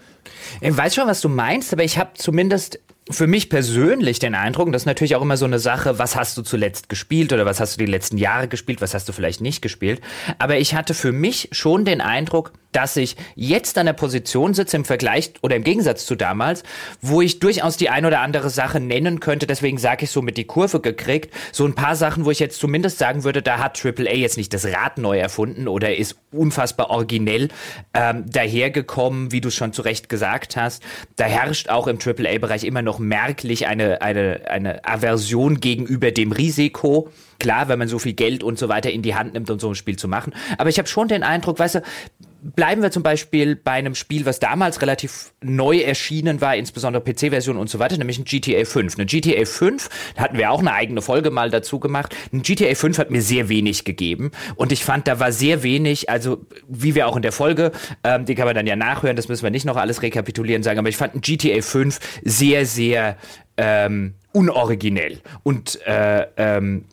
Ich 0.61 0.75
weiß 0.75 0.93
schon, 0.93 1.07
was 1.07 1.21
du 1.21 1.29
meinst, 1.29 1.73
aber 1.73 1.83
ich 1.83 1.97
habe 1.97 2.11
zumindest 2.13 2.79
für 3.12 3.28
mich 3.28 3.50
persönlich 3.50 4.20
den 4.20 4.36
Eindruck, 4.36 4.72
das 4.72 4.84
ist 4.84 4.86
natürlich 4.86 5.16
auch 5.16 5.22
immer 5.22 5.38
so 5.38 5.46
eine 5.46 5.60
Sache, 5.60 5.98
was 5.98 6.16
hast 6.16 6.38
du 6.38 6.44
zuletzt 6.44 6.89
gespielt 6.89 7.34
oder 7.34 7.46
was 7.46 7.60
hast 7.60 7.75
du 7.75 7.86
die 7.86 7.92
letzten 7.92 8.18
Jahre 8.18 8.48
gespielt, 8.48 8.82
was 8.82 8.94
hast 8.94 9.10
du 9.10 9.13
vielleicht 9.13 9.42
nicht 9.42 9.62
gespielt. 9.62 10.01
Aber 10.38 10.58
ich 10.58 10.75
hatte 10.75 10.94
für 10.94 11.12
mich 11.12 11.50
schon 11.51 11.86
den 11.86 12.01
Eindruck, 12.01 12.54
dass 12.72 12.96
ich 12.98 13.16
jetzt 13.36 13.78
an 13.78 13.88
der 13.88 13.94
Position 13.94 14.54
sitze 14.54 14.78
im 14.78 14.86
Vergleich 14.86 15.34
oder 15.42 15.56
im 15.56 15.63
Gegensatz 15.63 16.06
zu 16.06 16.16
damals, 16.16 16.63
wo 17.01 17.22
ich 17.22 17.39
durchaus 17.39 17.78
die 17.78 17.89
ein 17.89 18.06
oder 18.06 18.20
andere 18.22 18.50
Sache 18.50 18.80
nennen 18.80 19.20
könnte. 19.20 19.48
Deswegen 19.48 19.78
sage 19.78 20.04
ich 20.06 20.12
so 20.12 20.22
mit 20.22 20.38
die 20.38 20.46
Kurve 20.46 20.80
gekriegt. 20.80 21.34
So 21.51 21.66
ein 21.66 21.74
paar 21.74 21.96
Sachen, 21.96 22.25
wo 22.25 22.32
ich 22.32 22.39
jetzt 22.39 22.60
zumindest 22.60 23.00
sagen 23.00 23.24
würde, 23.24 23.42
da 23.42 23.58
hat 23.58 23.84
AAA 23.84 24.13
jetzt 24.13 24.38
nicht 24.38 24.54
das 24.54 24.66
Rad 24.66 24.98
neu 24.98 25.18
erfunden 25.18 25.68
oder 25.68 25.96
ist 25.96 26.16
unfassbar 26.32 26.89
originell 26.92 27.50
ähm, 27.94 28.30
dahergekommen, 28.30 29.32
wie 29.32 29.42
du 29.42 29.50
schon 29.50 29.74
zu 29.74 29.82
Recht 29.82 30.10
gesagt 30.10 30.56
hast. 30.56 30.84
Da 31.16 31.25
herrscht 31.25 31.70
auch 31.70 31.88
im 31.88 31.98
AAA-Bereich 31.98 32.63
immer 32.66 32.84
noch 32.84 32.99
merklich 33.00 33.68
eine, 33.68 34.01
eine, 34.01 34.50
eine 34.50 34.86
Aversion 34.86 35.60
gegenüber 35.60 36.12
dem 36.12 36.32
Risiko. 36.32 37.10
Klar, 37.39 37.70
wenn 37.70 37.79
man 37.79 37.88
so 37.88 38.00
viel 38.00 38.13
Geld 38.13 38.44
und 38.44 38.60
so 38.60 38.70
weiter 38.70 38.91
in 38.91 39.01
die 39.01 39.15
Hand 39.15 39.34
nimmt, 39.34 39.50
um 39.50 39.60
so 39.60 39.70
ein 39.70 39.75
Spiel 39.75 39.98
zu 39.98 40.08
machen. 40.08 40.34
Aber 40.58 40.70
ich 40.70 40.77
habe 40.77 40.88
schon 40.88 41.08
den 41.08 41.24
Eindruck, 41.24 41.60
weißt 41.60 41.75
du, 41.75 41.82
bleiben 42.41 42.81
wir 42.81 42.91
zum 42.91 43.03
Beispiel 43.03 43.55
bei 43.55 43.72
einem 43.72 43.96
Spiel, 43.96 44.25
was 44.25 44.39
damals 44.39 44.81
relativ 44.81 45.34
neu 45.41 45.79
erschienen 45.79 46.41
war, 46.41 46.55
insbesondere 46.55 47.03
PC-Version 47.03 47.58
und 47.58 47.69
so 47.69 47.79
weiter, 47.79 47.98
nämlich 47.98 48.19
ein 48.19 48.25
GTA 48.25 48.65
5. 48.65 48.98
Eine 48.98 49.05
GTA 49.05 49.46
5, 49.46 49.89
da 50.15 50.24
hatten 50.24 50.38
wir 50.38 50.51
auch 50.51 50.60
eine 50.60 50.74
eigene 50.74 51.01
Folge 51.01 51.31
mal 51.31 51.50
dazu 51.50 51.79
gemacht. 51.79 52.15
Ein 52.31 52.41
GTA 52.41 52.75
5 52.75 52.98
hat 52.98 53.12
mir 53.12 53.22
sehr 53.22 53.50
wenig 53.50 53.86
gegeben 53.86 54.31
und 54.55 54.72
ich 54.72 54.84
fand, 54.84 55.08
da 55.08 55.19
war 55.19 55.31
sehr 55.31 55.63
wenig, 55.63 56.10
also 56.10 56.46
wie 56.67 56.96
wir 56.96 57.08
auch 57.08 57.15
in 57.15 57.22
der 57.22 57.31
Folge, 57.31 57.72
ähm, 58.03 58.25
die 58.25 58.36
kann 58.36 58.46
man 58.46 58.55
dann 58.55 58.67
ja 58.67 58.75
nachhören, 58.75 59.15
das 59.15 59.27
müssen 59.27 59.43
wir 59.43 59.51
nicht 59.51 59.65
noch 59.65 59.77
alles 59.77 60.01
rekapitulieren 60.01 60.63
sagen, 60.63 60.79
aber 60.79 60.89
ich 60.89 60.98
fand 60.98 61.15
ein 61.15 61.22
GTA 61.22 61.62
5 61.62 62.00
sehr, 62.24 62.65
sehr 62.65 63.17
ähm, 63.58 64.15
unoriginell 64.31 65.19
und 65.43 65.79
äh, 65.86 66.27
ähm, 66.38 66.86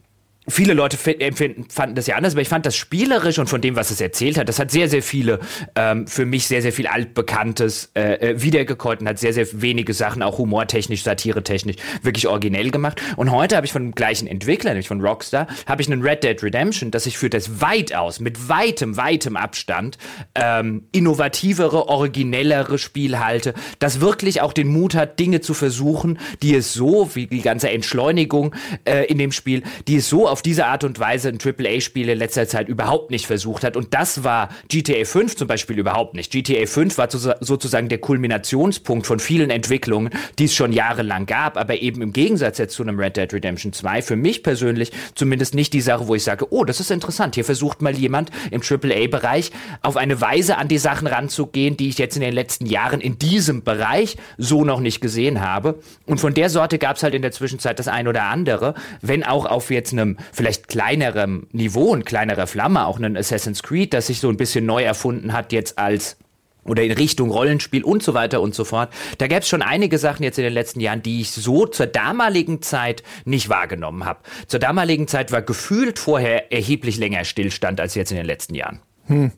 Viele 0.48 0.74
Leute 0.74 0.96
empfinden, 1.20 1.66
fanden 1.68 1.96
das 1.96 2.06
ja 2.06 2.16
anders, 2.16 2.34
aber 2.34 2.42
ich 2.42 2.48
fand 2.48 2.66
das 2.66 2.76
spielerisch 2.76 3.38
und 3.38 3.48
von 3.48 3.60
dem, 3.60 3.74
was 3.74 3.90
es 3.90 4.00
erzählt 4.00 4.38
hat, 4.38 4.48
das 4.48 4.58
hat 4.58 4.70
sehr, 4.70 4.88
sehr 4.88 5.02
viele, 5.02 5.40
ähm, 5.74 6.06
für 6.06 6.24
mich 6.24 6.46
sehr, 6.46 6.62
sehr 6.62 6.72
viel 6.72 6.86
Altbekanntes 6.86 7.90
äh, 7.94 8.14
äh 8.14 8.42
wiedergekäut 8.42 9.00
und 9.00 9.08
hat 9.08 9.18
sehr, 9.18 9.32
sehr 9.32 9.46
wenige 9.60 9.92
Sachen, 9.92 10.22
auch 10.22 10.38
humortechnisch, 10.38 11.02
satiretechnisch, 11.02 11.76
wirklich 12.02 12.28
originell 12.28 12.70
gemacht. 12.70 13.02
Und 13.16 13.32
heute 13.32 13.56
habe 13.56 13.66
ich 13.66 13.72
von 13.72 13.82
dem 13.82 13.94
gleichen 13.94 14.28
Entwickler, 14.28 14.70
nämlich 14.70 14.88
von 14.88 15.00
Rockstar, 15.00 15.48
habe 15.66 15.82
ich 15.82 15.90
einen 15.90 16.02
Red 16.02 16.22
Dead 16.22 16.40
Redemption, 16.42 16.90
das 16.90 17.06
ich 17.06 17.18
für 17.18 17.28
das 17.30 17.60
weitaus, 17.60 18.20
mit 18.20 18.48
weitem, 18.48 18.96
weitem 18.96 19.36
Abstand 19.36 19.98
ähm, 20.34 20.84
innovativere, 20.92 21.88
originellere 21.88 22.78
Spiel 22.78 23.18
halte, 23.18 23.54
das 23.78 24.00
wirklich 24.00 24.40
auch 24.42 24.52
den 24.52 24.68
Mut 24.68 24.94
hat, 24.94 25.18
Dinge 25.18 25.40
zu 25.40 25.54
versuchen, 25.54 26.18
die 26.42 26.54
es 26.54 26.72
so, 26.72 27.10
wie 27.14 27.26
die 27.26 27.42
ganze 27.42 27.70
Entschleunigung 27.70 28.54
äh, 28.84 29.06
in 29.06 29.18
dem 29.18 29.32
Spiel, 29.32 29.62
die 29.88 29.96
es 29.96 30.08
so 30.08 30.28
auf 30.28 30.35
diese 30.42 30.66
Art 30.66 30.84
und 30.84 30.98
Weise 30.98 31.28
ein 31.28 31.38
AAA-Spiel 31.42 32.08
in 32.08 32.18
letzter 32.18 32.46
Zeit 32.48 32.68
überhaupt 32.68 33.10
nicht 33.10 33.26
versucht 33.26 33.64
hat. 33.64 33.76
Und 33.76 33.94
das 33.94 34.24
war 34.24 34.48
GTA 34.68 35.04
5 35.04 35.36
zum 35.36 35.48
Beispiel 35.48 35.78
überhaupt 35.78 36.14
nicht. 36.14 36.32
GTA 36.32 36.66
5 36.66 36.98
war 36.98 37.08
sozusagen 37.10 37.88
der 37.88 37.98
Kulminationspunkt 37.98 39.06
von 39.06 39.20
vielen 39.20 39.50
Entwicklungen, 39.50 40.10
die 40.38 40.44
es 40.44 40.54
schon 40.54 40.72
jahrelang 40.72 41.26
gab, 41.26 41.56
aber 41.56 41.80
eben 41.80 42.02
im 42.02 42.12
Gegensatz 42.12 42.58
jetzt 42.58 42.74
zu 42.74 42.82
einem 42.82 42.98
Red 42.98 43.16
Dead 43.16 43.32
Redemption 43.32 43.72
2 43.72 44.02
für 44.02 44.16
mich 44.16 44.42
persönlich 44.42 44.92
zumindest 45.14 45.54
nicht 45.54 45.72
die 45.72 45.80
Sache, 45.80 46.08
wo 46.08 46.14
ich 46.14 46.24
sage, 46.24 46.46
oh, 46.50 46.64
das 46.64 46.80
ist 46.80 46.90
interessant. 46.90 47.34
Hier 47.34 47.44
versucht 47.44 47.82
mal 47.82 47.96
jemand 47.96 48.30
im 48.50 48.62
AAA-Bereich 48.62 49.50
auf 49.82 49.96
eine 49.96 50.20
Weise 50.20 50.58
an 50.58 50.68
die 50.68 50.78
Sachen 50.78 51.06
ranzugehen, 51.06 51.76
die 51.76 51.88
ich 51.88 51.98
jetzt 51.98 52.16
in 52.16 52.22
den 52.22 52.34
letzten 52.34 52.66
Jahren 52.66 53.00
in 53.00 53.18
diesem 53.18 53.62
Bereich 53.62 54.16
so 54.38 54.64
noch 54.64 54.80
nicht 54.80 55.00
gesehen 55.00 55.40
habe. 55.40 55.80
Und 56.06 56.20
von 56.20 56.34
der 56.34 56.50
Sorte 56.50 56.78
gab 56.78 56.96
es 56.96 57.02
halt 57.02 57.14
in 57.14 57.22
der 57.22 57.32
Zwischenzeit 57.32 57.78
das 57.78 57.88
ein 57.88 58.08
oder 58.08 58.24
andere, 58.24 58.74
wenn 59.02 59.24
auch 59.24 59.46
auf 59.46 59.70
jetzt 59.70 59.92
einem 59.92 60.16
vielleicht 60.32 60.68
kleinerem 60.68 61.46
Niveau 61.52 61.90
und 61.90 62.04
kleinerer 62.04 62.46
Flamme, 62.46 62.86
auch 62.86 62.98
ein 62.98 63.16
Assassin's 63.16 63.62
Creed, 63.62 63.94
das 63.94 64.08
sich 64.08 64.20
so 64.20 64.28
ein 64.28 64.36
bisschen 64.36 64.66
neu 64.66 64.82
erfunden 64.82 65.32
hat 65.32 65.52
jetzt 65.52 65.78
als 65.78 66.16
oder 66.64 66.82
in 66.82 66.92
Richtung 66.92 67.30
Rollenspiel 67.30 67.84
und 67.84 68.02
so 68.02 68.14
weiter 68.14 68.40
und 68.40 68.54
so 68.54 68.64
fort. 68.64 68.92
Da 69.18 69.28
gäbe 69.28 69.40
es 69.40 69.48
schon 69.48 69.62
einige 69.62 69.98
Sachen 69.98 70.24
jetzt 70.24 70.38
in 70.38 70.44
den 70.44 70.52
letzten 70.52 70.80
Jahren, 70.80 71.02
die 71.02 71.20
ich 71.20 71.30
so 71.30 71.66
zur 71.66 71.86
damaligen 71.86 72.60
Zeit 72.60 73.04
nicht 73.24 73.48
wahrgenommen 73.48 74.04
habe. 74.04 74.20
Zur 74.48 74.58
damaligen 74.58 75.06
Zeit 75.06 75.30
war 75.30 75.42
gefühlt 75.42 75.98
vorher 75.98 76.52
erheblich 76.52 76.96
länger 76.96 77.24
Stillstand 77.24 77.80
als 77.80 77.94
jetzt 77.94 78.10
in 78.10 78.16
den 78.16 78.26
letzten 78.26 78.54
Jahren. 78.54 78.80
Hm. 79.06 79.30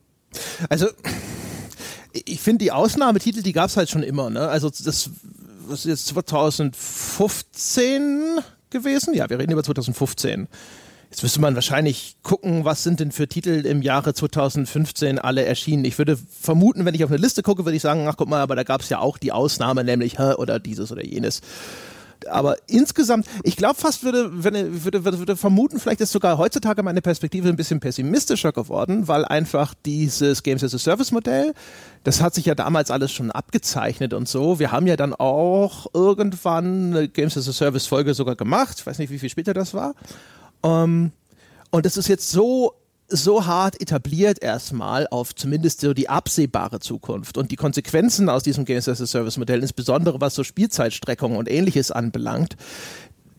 Also 0.69 0.89
ich 2.13 2.41
finde 2.41 2.65
die 2.65 2.73
Ausnahmetitel, 2.73 3.43
die 3.43 3.53
gab 3.53 3.69
es 3.69 3.77
halt 3.77 3.91
schon 3.91 4.03
immer. 4.03 4.31
Ne? 4.31 4.49
Also 4.49 4.71
das 4.71 5.11
was 5.69 5.81
ist 5.81 5.87
jetzt 5.87 6.07
2015 6.09 8.41
gewesen. 8.71 9.15
Ja, 9.15 9.29
wir 9.31 9.39
reden 9.39 9.53
über 9.53 9.63
2015. 9.63 10.49
Jetzt 11.11 11.23
müsste 11.23 11.41
man 11.41 11.55
wahrscheinlich 11.55 12.17
gucken, 12.23 12.67
was 12.67 12.83
sind 12.83 13.01
denn 13.01 13.13
für 13.13 13.29
Titel 13.29 13.65
im 13.65 13.81
Jahre 13.81 14.13
2015 14.13 15.19
alle 15.19 15.45
erschienen. 15.45 15.87
Ich 15.87 15.97
würde 15.97 16.19
vermuten, 16.19 16.85
wenn 16.85 16.95
ich 16.95 17.03
auf 17.03 17.11
eine 17.11 17.19
Liste 17.19 17.43
gucke, 17.43 17.65
würde 17.65 17.77
ich 17.77 17.83
sagen, 17.83 18.07
ach 18.07 18.17
guck 18.19 18.29
mal, 18.29 18.43
aber 18.43 18.57
da 18.57 18.63
gab 18.63 18.83
es 18.83 18.91
ja 18.91 18.99
auch 18.99 19.17
die 19.17 19.33
Ausnahme, 19.33 19.85
nämlich 19.85 20.19
oder 20.19 20.59
dieses 20.59 20.93
oder 20.93 21.05
jenes 21.05 21.41
aber 22.27 22.57
insgesamt, 22.67 23.27
ich 23.43 23.57
glaube 23.57 23.75
fast 23.77 24.03
würde, 24.03 24.45
würde, 24.45 24.85
würde, 24.85 25.19
würde 25.19 25.37
vermuten, 25.37 25.79
vielleicht 25.79 26.01
ist 26.01 26.13
sogar 26.13 26.39
heutzutage 26.39 26.83
meine 26.83 27.03
Perspektive 27.03 27.49
ein 27.49 27.57
bisschen 27.57 27.81
pessimistischer 27.81 28.53
geworden, 28.53 29.09
weil 29.09 29.25
einfach 29.25 29.75
dieses 29.87 30.43
Games 30.43 30.65
as 30.65 30.75
a 30.75 30.79
Service 30.79 31.13
Modell, 31.13 31.55
das 32.05 32.21
hat 32.21 32.35
sich 32.35 32.47
ja 32.47 32.55
damals 32.55 32.91
alles 32.91 33.13
schon 33.13 33.31
abgezeichnet 33.31 34.15
und 34.15 34.29
so. 34.29 34.59
Wir 34.59 34.73
haben 34.73 34.87
ja 34.87 34.97
dann 34.97 35.15
auch 35.15 35.87
irgendwann 35.95 36.95
eine 36.95 37.09
Games 37.09 37.37
as 37.37 37.49
a 37.49 37.53
Service 37.53 37.87
Folge 37.87 38.15
sogar 38.15 38.37
gemacht. 38.37 38.77
Ich 38.79 38.87
weiß 38.87 38.99
nicht, 38.99 39.11
wie 39.11 39.19
viel 39.19 39.31
später 39.31 39.55
das 39.55 39.75
war. 39.75 39.95
Ähm, 40.63 41.13
und 41.71 41.87
das 41.87 41.97
ist 41.97 42.09
jetzt 42.09 42.31
so 42.31 42.75
so 43.09 43.47
hart 43.47 43.81
etabliert 43.81 44.43
erstmal 44.43 45.07
auf 45.09 45.35
zumindest 45.35 45.81
so 45.81 45.95
die 45.95 46.09
absehbare 46.09 46.81
Zukunft 46.81 47.39
und 47.39 47.51
die 47.51 47.57
Konsequenzen 47.57 48.29
aus 48.29 48.43
diesem 48.43 48.65
Games 48.65 48.89
as 48.89 49.01
a 49.01 49.07
Service 49.07 49.39
Modell, 49.39 49.63
insbesondere 49.63 50.21
was 50.21 50.35
so 50.35 50.45
Spielzeitstreckung 50.45 51.37
und 51.37 51.49
ähnliches 51.49 51.91
anbelangt, 51.91 52.57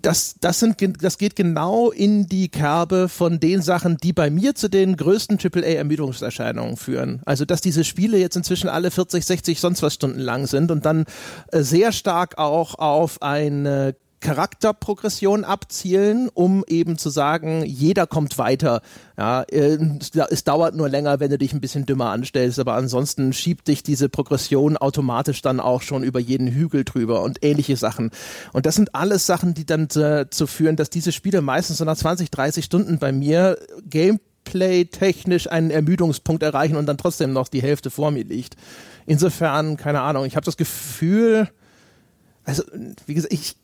das, 0.02 0.36
das, 0.40 0.60
sind, 0.60 0.78
das 1.04 1.18
geht 1.18 1.36
genau 1.36 1.92
in 1.92 2.28
die 2.28 2.48
Kerbe 2.50 3.10
von 3.10 3.40
den 3.40 3.62
Sachen, 3.62 3.98
die 3.98 4.14
bei 4.14 4.30
mir 4.30 4.56
zu 4.56 4.70
den 4.70 4.96
größten 4.96 5.38
AAA-Ermüdungserscheinungen 5.38 6.78
führen. 6.78 7.22
Also, 7.26 7.46
dass 7.46 7.62
diese 7.62 7.84
Spiele 7.84 8.18
jetzt 8.18 8.38
inzwischen 8.38 8.70
alle 8.70 8.92
40, 8.92 9.26
60, 9.26 9.60
sonst 9.60 9.84
was 9.84 9.94
Stunden 9.94 10.20
lang 10.20 10.48
sind 10.48 10.72
und 10.72 10.86
dann 10.86 11.06
äh, 11.52 11.62
sehr 11.62 11.92
stark 11.92 12.38
auch 12.38 12.76
auf 12.76 13.22
eine 13.22 13.96
Charakterprogression 14.22 15.46
abzielen, 15.46 16.30
um 16.34 16.66
eben 16.68 16.98
zu 16.98 17.10
sagen, 17.10 17.64
jeder 17.66 18.06
kommt 18.06 18.38
weiter. 18.38 18.82
Ja, 19.18 19.44
äh, 19.44 19.78
es 20.30 20.44
dauert 20.44 20.76
nur 20.76 20.90
länger, 20.90 21.20
wenn 21.20 21.32
du 21.32 21.38
dich 21.38 21.54
ein 21.54 21.62
bisschen 21.62 21.86
dümmer 21.86 22.10
anstellst, 22.10 22.60
aber 22.60 22.74
ansonsten 22.74 23.32
schiebt 23.32 23.68
dich 23.70 23.82
diese 23.82 24.10
Progression 24.10 24.76
automatisch 24.76 25.42
dann 25.42 25.60
auch 25.60 25.82
schon 25.82 26.04
über 26.04 26.20
jeden 26.20 26.48
Hügel 26.48 26.84
drüber 26.84 27.22
und 27.22 27.44
ähnliche 27.44 27.78
Sachen. 27.78 28.12
Und 28.52 28.66
das 28.66 28.76
sind 28.76 28.94
alles 28.94 29.26
Sachen, 29.26 29.54
die 29.54 29.66
dann 29.66 29.88
dazu 29.88 30.48
führen, 30.48 30.76
dass 30.76 30.90
diese 30.90 31.14
Spiele 31.14 31.42
meistens 31.42 31.78
so 31.78 31.86
nach 31.86 31.98
20, 31.98 32.30
30 32.30 32.66
Stunden 32.66 33.00
bei 33.00 33.14
mir 33.14 33.58
Gameplay 33.90 34.86
technisch 34.86 35.50
einen 35.50 35.72
Ermüdungspunkt 35.72 36.44
erreichen 36.44 36.76
und 36.76 36.88
dann 36.88 36.98
trotzdem 36.98 37.32
noch 37.32 37.48
die 37.48 37.62
Hälfte 37.62 37.90
vor 37.90 38.12
mir 38.12 38.26
liegt. 38.26 38.58
Insofern, 39.06 39.78
keine 39.78 40.02
Ahnung, 40.02 40.26
ich 40.26 40.36
habe 40.36 40.46
das 40.46 40.58
Gefühl, 40.58 41.50
also 42.44 42.64
wie 43.06 43.14
gesagt, 43.14 43.34
ich 43.34 43.56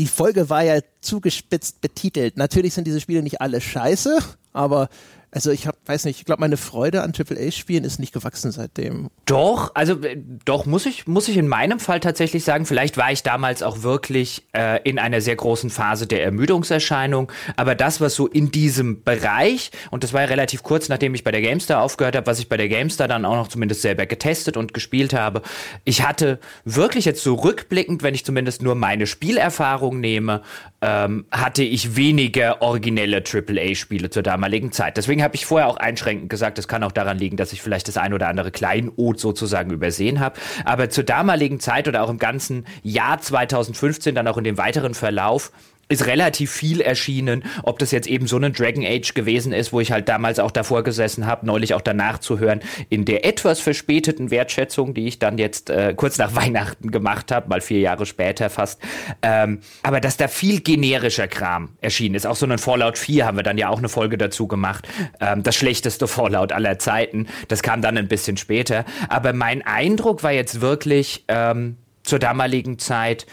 die 0.00 0.06
Folge 0.06 0.48
war 0.48 0.64
ja 0.64 0.80
zugespitzt 1.02 1.82
betitelt. 1.82 2.38
Natürlich 2.38 2.72
sind 2.72 2.86
diese 2.86 3.02
Spiele 3.02 3.22
nicht 3.22 3.42
alle 3.42 3.60
scheiße, 3.60 4.18
aber 4.54 4.88
also 5.32 5.50
ich 5.52 5.66
hab, 5.66 5.76
weiß 5.86 6.06
nicht, 6.06 6.18
ich 6.18 6.24
glaube, 6.24 6.40
meine 6.40 6.56
Freude 6.56 7.02
an 7.02 7.12
AAA-Spielen 7.16 7.84
ist 7.84 8.00
nicht 8.00 8.12
gewachsen 8.12 8.50
seitdem. 8.50 9.10
Doch, 9.26 9.72
also 9.74 9.94
äh, 10.02 10.16
doch 10.44 10.66
muss 10.66 10.86
ich, 10.86 11.06
muss 11.06 11.28
ich 11.28 11.36
in 11.36 11.46
meinem 11.46 11.78
Fall 11.78 12.00
tatsächlich 12.00 12.42
sagen, 12.42 12.66
vielleicht 12.66 12.96
war 12.96 13.12
ich 13.12 13.22
damals 13.22 13.62
auch 13.62 13.82
wirklich 13.82 14.46
äh, 14.52 14.82
in 14.82 14.98
einer 14.98 15.20
sehr 15.20 15.36
großen 15.36 15.70
Phase 15.70 16.06
der 16.06 16.24
Ermüdungserscheinung, 16.24 17.30
aber 17.56 17.74
das, 17.76 18.00
was 18.00 18.14
so 18.14 18.26
in 18.26 18.50
diesem 18.50 19.04
Bereich, 19.04 19.70
und 19.90 20.02
das 20.02 20.12
war 20.12 20.22
ja 20.22 20.26
relativ 20.26 20.64
kurz, 20.64 20.88
nachdem 20.88 21.14
ich 21.14 21.22
bei 21.22 21.30
der 21.30 21.42
GameStar 21.42 21.80
aufgehört 21.80 22.16
habe, 22.16 22.26
was 22.26 22.40
ich 22.40 22.48
bei 22.48 22.56
der 22.56 22.68
GameStar 22.68 23.06
dann 23.06 23.24
auch 23.24 23.36
noch 23.36 23.48
zumindest 23.48 23.82
selber 23.82 24.06
getestet 24.06 24.56
und 24.56 24.74
gespielt 24.74 25.14
habe, 25.14 25.42
ich 25.84 26.02
hatte 26.06 26.40
wirklich 26.64 27.04
jetzt 27.04 27.22
so 27.22 27.34
rückblickend, 27.34 28.02
wenn 28.02 28.14
ich 28.14 28.24
zumindest 28.24 28.62
nur 28.62 28.74
meine 28.74 29.06
Spielerfahrung 29.06 30.00
nehme, 30.00 30.42
ähm, 30.82 31.26
hatte 31.30 31.62
ich 31.62 31.96
weniger 31.96 32.62
originelle 32.62 33.22
AAA-Spiele 33.22 34.10
zur 34.10 34.22
damaligen 34.22 34.72
Zeit. 34.72 34.96
Deswegen 34.96 35.22
habe 35.22 35.34
ich 35.34 35.44
vorher 35.44 35.68
auch 35.68 35.76
einschränkend 35.76 36.30
gesagt, 36.30 36.58
es 36.58 36.68
kann 36.68 36.82
auch 36.82 36.92
daran 36.92 37.18
liegen, 37.18 37.36
dass 37.36 37.52
ich 37.52 37.60
vielleicht 37.60 37.88
das 37.88 37.96
ein 37.96 38.14
oder 38.14 38.28
andere 38.28 38.50
Kleinod 38.50 39.20
sozusagen 39.20 39.70
übersehen 39.70 40.20
habe. 40.20 40.40
Aber 40.64 40.88
zur 40.88 41.04
damaligen 41.04 41.60
Zeit 41.60 41.86
oder 41.86 42.02
auch 42.02 42.10
im 42.10 42.18
ganzen 42.18 42.66
Jahr 42.82 43.20
2015, 43.20 44.14
dann 44.14 44.26
auch 44.26 44.38
in 44.38 44.44
dem 44.44 44.56
weiteren 44.56 44.94
Verlauf, 44.94 45.52
ist 45.90 46.06
relativ 46.06 46.50
viel 46.50 46.80
erschienen. 46.80 47.44
Ob 47.62 47.78
das 47.78 47.90
jetzt 47.90 48.06
eben 48.06 48.26
so 48.26 48.38
ein 48.38 48.52
Dragon 48.52 48.84
Age 48.86 49.12
gewesen 49.14 49.52
ist, 49.52 49.72
wo 49.72 49.80
ich 49.80 49.92
halt 49.92 50.08
damals 50.08 50.38
auch 50.38 50.50
davor 50.50 50.82
gesessen 50.84 51.26
habe, 51.26 51.44
neulich 51.44 51.74
auch 51.74 51.80
danach 51.80 52.18
zu 52.18 52.38
hören, 52.38 52.60
in 52.88 53.04
der 53.04 53.24
etwas 53.24 53.60
verspäteten 53.60 54.30
Wertschätzung, 54.30 54.94
die 54.94 55.06
ich 55.06 55.18
dann 55.18 55.36
jetzt 55.36 55.68
äh, 55.68 55.92
kurz 55.96 56.16
nach 56.18 56.34
Weihnachten 56.40 56.90
gemacht 56.90 57.32
habe, 57.32 57.48
mal 57.48 57.60
vier 57.60 57.80
Jahre 57.80 58.06
später 58.06 58.50
fast. 58.50 58.80
Ähm, 59.22 59.60
aber 59.82 60.00
dass 60.00 60.16
da 60.16 60.28
viel 60.28 60.60
generischer 60.60 61.28
Kram 61.28 61.70
erschienen 61.80 62.14
ist. 62.14 62.26
Auch 62.26 62.36
so 62.36 62.46
ein 62.46 62.58
Fallout 62.58 62.96
4 62.96 63.26
haben 63.26 63.36
wir 63.36 63.42
dann 63.42 63.58
ja 63.58 63.68
auch 63.68 63.78
eine 63.78 63.88
Folge 63.88 64.16
dazu 64.16 64.46
gemacht. 64.46 64.88
Ähm, 65.20 65.42
das 65.42 65.56
schlechteste 65.56 66.06
Fallout 66.06 66.52
aller 66.52 66.78
Zeiten. 66.78 67.26
Das 67.48 67.62
kam 67.62 67.82
dann 67.82 67.98
ein 67.98 68.08
bisschen 68.08 68.36
später. 68.36 68.84
Aber 69.08 69.32
mein 69.32 69.62
Eindruck 69.62 70.22
war 70.22 70.32
jetzt 70.32 70.60
wirklich 70.60 71.24
ähm, 71.28 71.76
zur 72.02 72.18
damaligen 72.18 72.78
Zeit, 72.78 73.26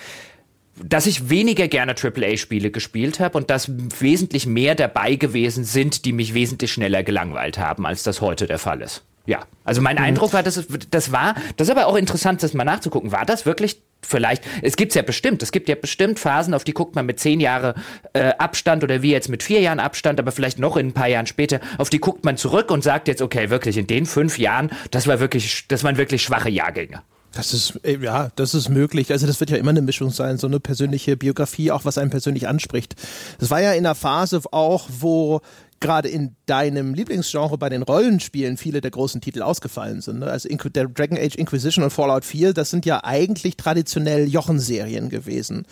dass 0.84 1.06
ich 1.06 1.30
weniger 1.30 1.68
gerne 1.68 1.96
AAA-Spiele 1.96 2.72
gespielt 2.72 3.20
habe 3.20 3.38
und 3.38 3.50
dass 3.50 3.72
wesentlich 4.00 4.46
mehr 4.46 4.76
dabei 4.76 5.16
gewesen 5.16 5.64
sind, 5.64 6.06
die 6.06 6.14
mich 6.14 6.34
wesentlich 6.34 6.72
schneller 6.72 7.04
gelangweilt 7.04 7.58
haben, 7.58 7.86
als 7.86 8.04
das 8.04 8.22
heute 8.22 8.48
der 8.48 8.60
Fall 8.60 8.82
ist. 8.82 9.04
Ja, 9.26 9.42
also 9.66 9.82
mein 9.82 9.98
mhm. 9.98 10.04
Eindruck 10.04 10.34
war, 10.34 10.42
dass 10.42 10.56
es, 10.56 10.68
das 10.90 11.12
war, 11.12 11.36
das 11.58 11.68
ist 11.68 11.72
aber 11.76 11.88
auch 11.88 11.98
interessant, 11.98 12.42
das 12.42 12.54
mal 12.54 12.64
nachzugucken. 12.64 13.12
War 13.12 13.26
das 13.26 13.46
wirklich 13.46 13.82
vielleicht, 14.02 14.44
es 14.62 14.78
gibt's 14.78 14.96
ja 14.96 15.02
bestimmt, 15.02 15.44
es 15.44 15.52
gibt 15.52 15.68
ja 15.68 15.76
bestimmt 15.76 16.18
Phasen, 16.18 16.54
auf 16.54 16.64
die 16.64 16.74
guckt 16.74 16.96
man 16.96 17.06
mit 17.06 17.20
zehn 17.20 17.42
Jahre 17.42 17.76
äh, 18.14 18.32
Abstand 18.38 18.84
oder 18.86 19.02
wie 19.02 19.12
jetzt 19.12 19.28
mit 19.28 19.44
vier 19.44 19.60
Jahren 19.60 19.82
Abstand, 19.82 20.20
aber 20.20 20.32
vielleicht 20.32 20.60
noch 20.60 20.78
in 20.78 20.88
ein 20.88 20.94
paar 20.94 21.10
Jahren 21.10 21.28
später, 21.28 21.60
auf 21.78 21.90
die 21.90 22.00
guckt 22.00 22.24
man 22.24 22.38
zurück 22.38 22.72
und 22.72 22.84
sagt 22.84 23.10
jetzt, 23.10 23.22
okay, 23.22 23.50
wirklich 23.50 23.78
in 23.78 23.88
den 23.88 24.06
fünf 24.06 24.40
Jahren, 24.40 24.72
das 24.92 25.08
war 25.08 25.20
wirklich, 25.20 25.68
das 25.68 25.84
waren 25.84 25.98
wirklich 25.98 26.22
schwache 26.22 26.50
Jahrgänge. 26.50 27.02
Das 27.38 27.54
ist, 27.54 27.80
äh, 27.84 28.00
ja, 28.00 28.32
das 28.36 28.56
ist 28.56 28.68
möglich. 28.68 29.12
Also 29.12 29.28
das 29.28 29.40
wird 29.40 29.52
ja 29.52 29.58
immer 29.58 29.70
eine 29.70 29.84
Mischung 29.84 30.10
sein, 30.10 30.40
so 30.40 30.48
eine 30.48 30.60
persönliche 30.60 31.16
Biografie, 31.16 31.70
auch 31.70 31.86
was 31.86 32.00
einen 32.00 32.10
persönlich 32.10 32.48
anspricht. 32.48 32.96
Das 33.38 33.52
war 33.52 33.62
ja 33.62 33.74
in 33.74 33.86
einer 33.86 33.94
Phase 33.94 34.42
auch, 34.52 34.90
wo 34.90 35.42
gerade 35.80 36.10
in 36.10 36.36
deinem 36.48 36.96
Lieblingsgenre 36.96 37.60
bei 37.60 37.70
den 37.70 37.84
Rollenspielen 37.84 38.58
viele 38.58 38.82
der 38.82 38.90
großen 38.90 39.22
Titel 39.22 39.44
ausgefallen 39.44 40.02
sind. 40.02 40.20
Ne? 40.20 40.26
Also 40.26 40.50
der 40.50 40.88
Dragon 40.88 41.20
Age 41.20 41.36
Inquisition 41.36 41.84
und 41.84 41.92
Fallout 41.92 42.26
4, 42.26 42.54
das 42.54 42.72
sind 42.72 42.88
ja 42.88 43.04
eigentlich 43.04 43.56
traditionell 43.56 44.28
Jochen-Serien 44.28 45.10
gewesen. 45.10 45.68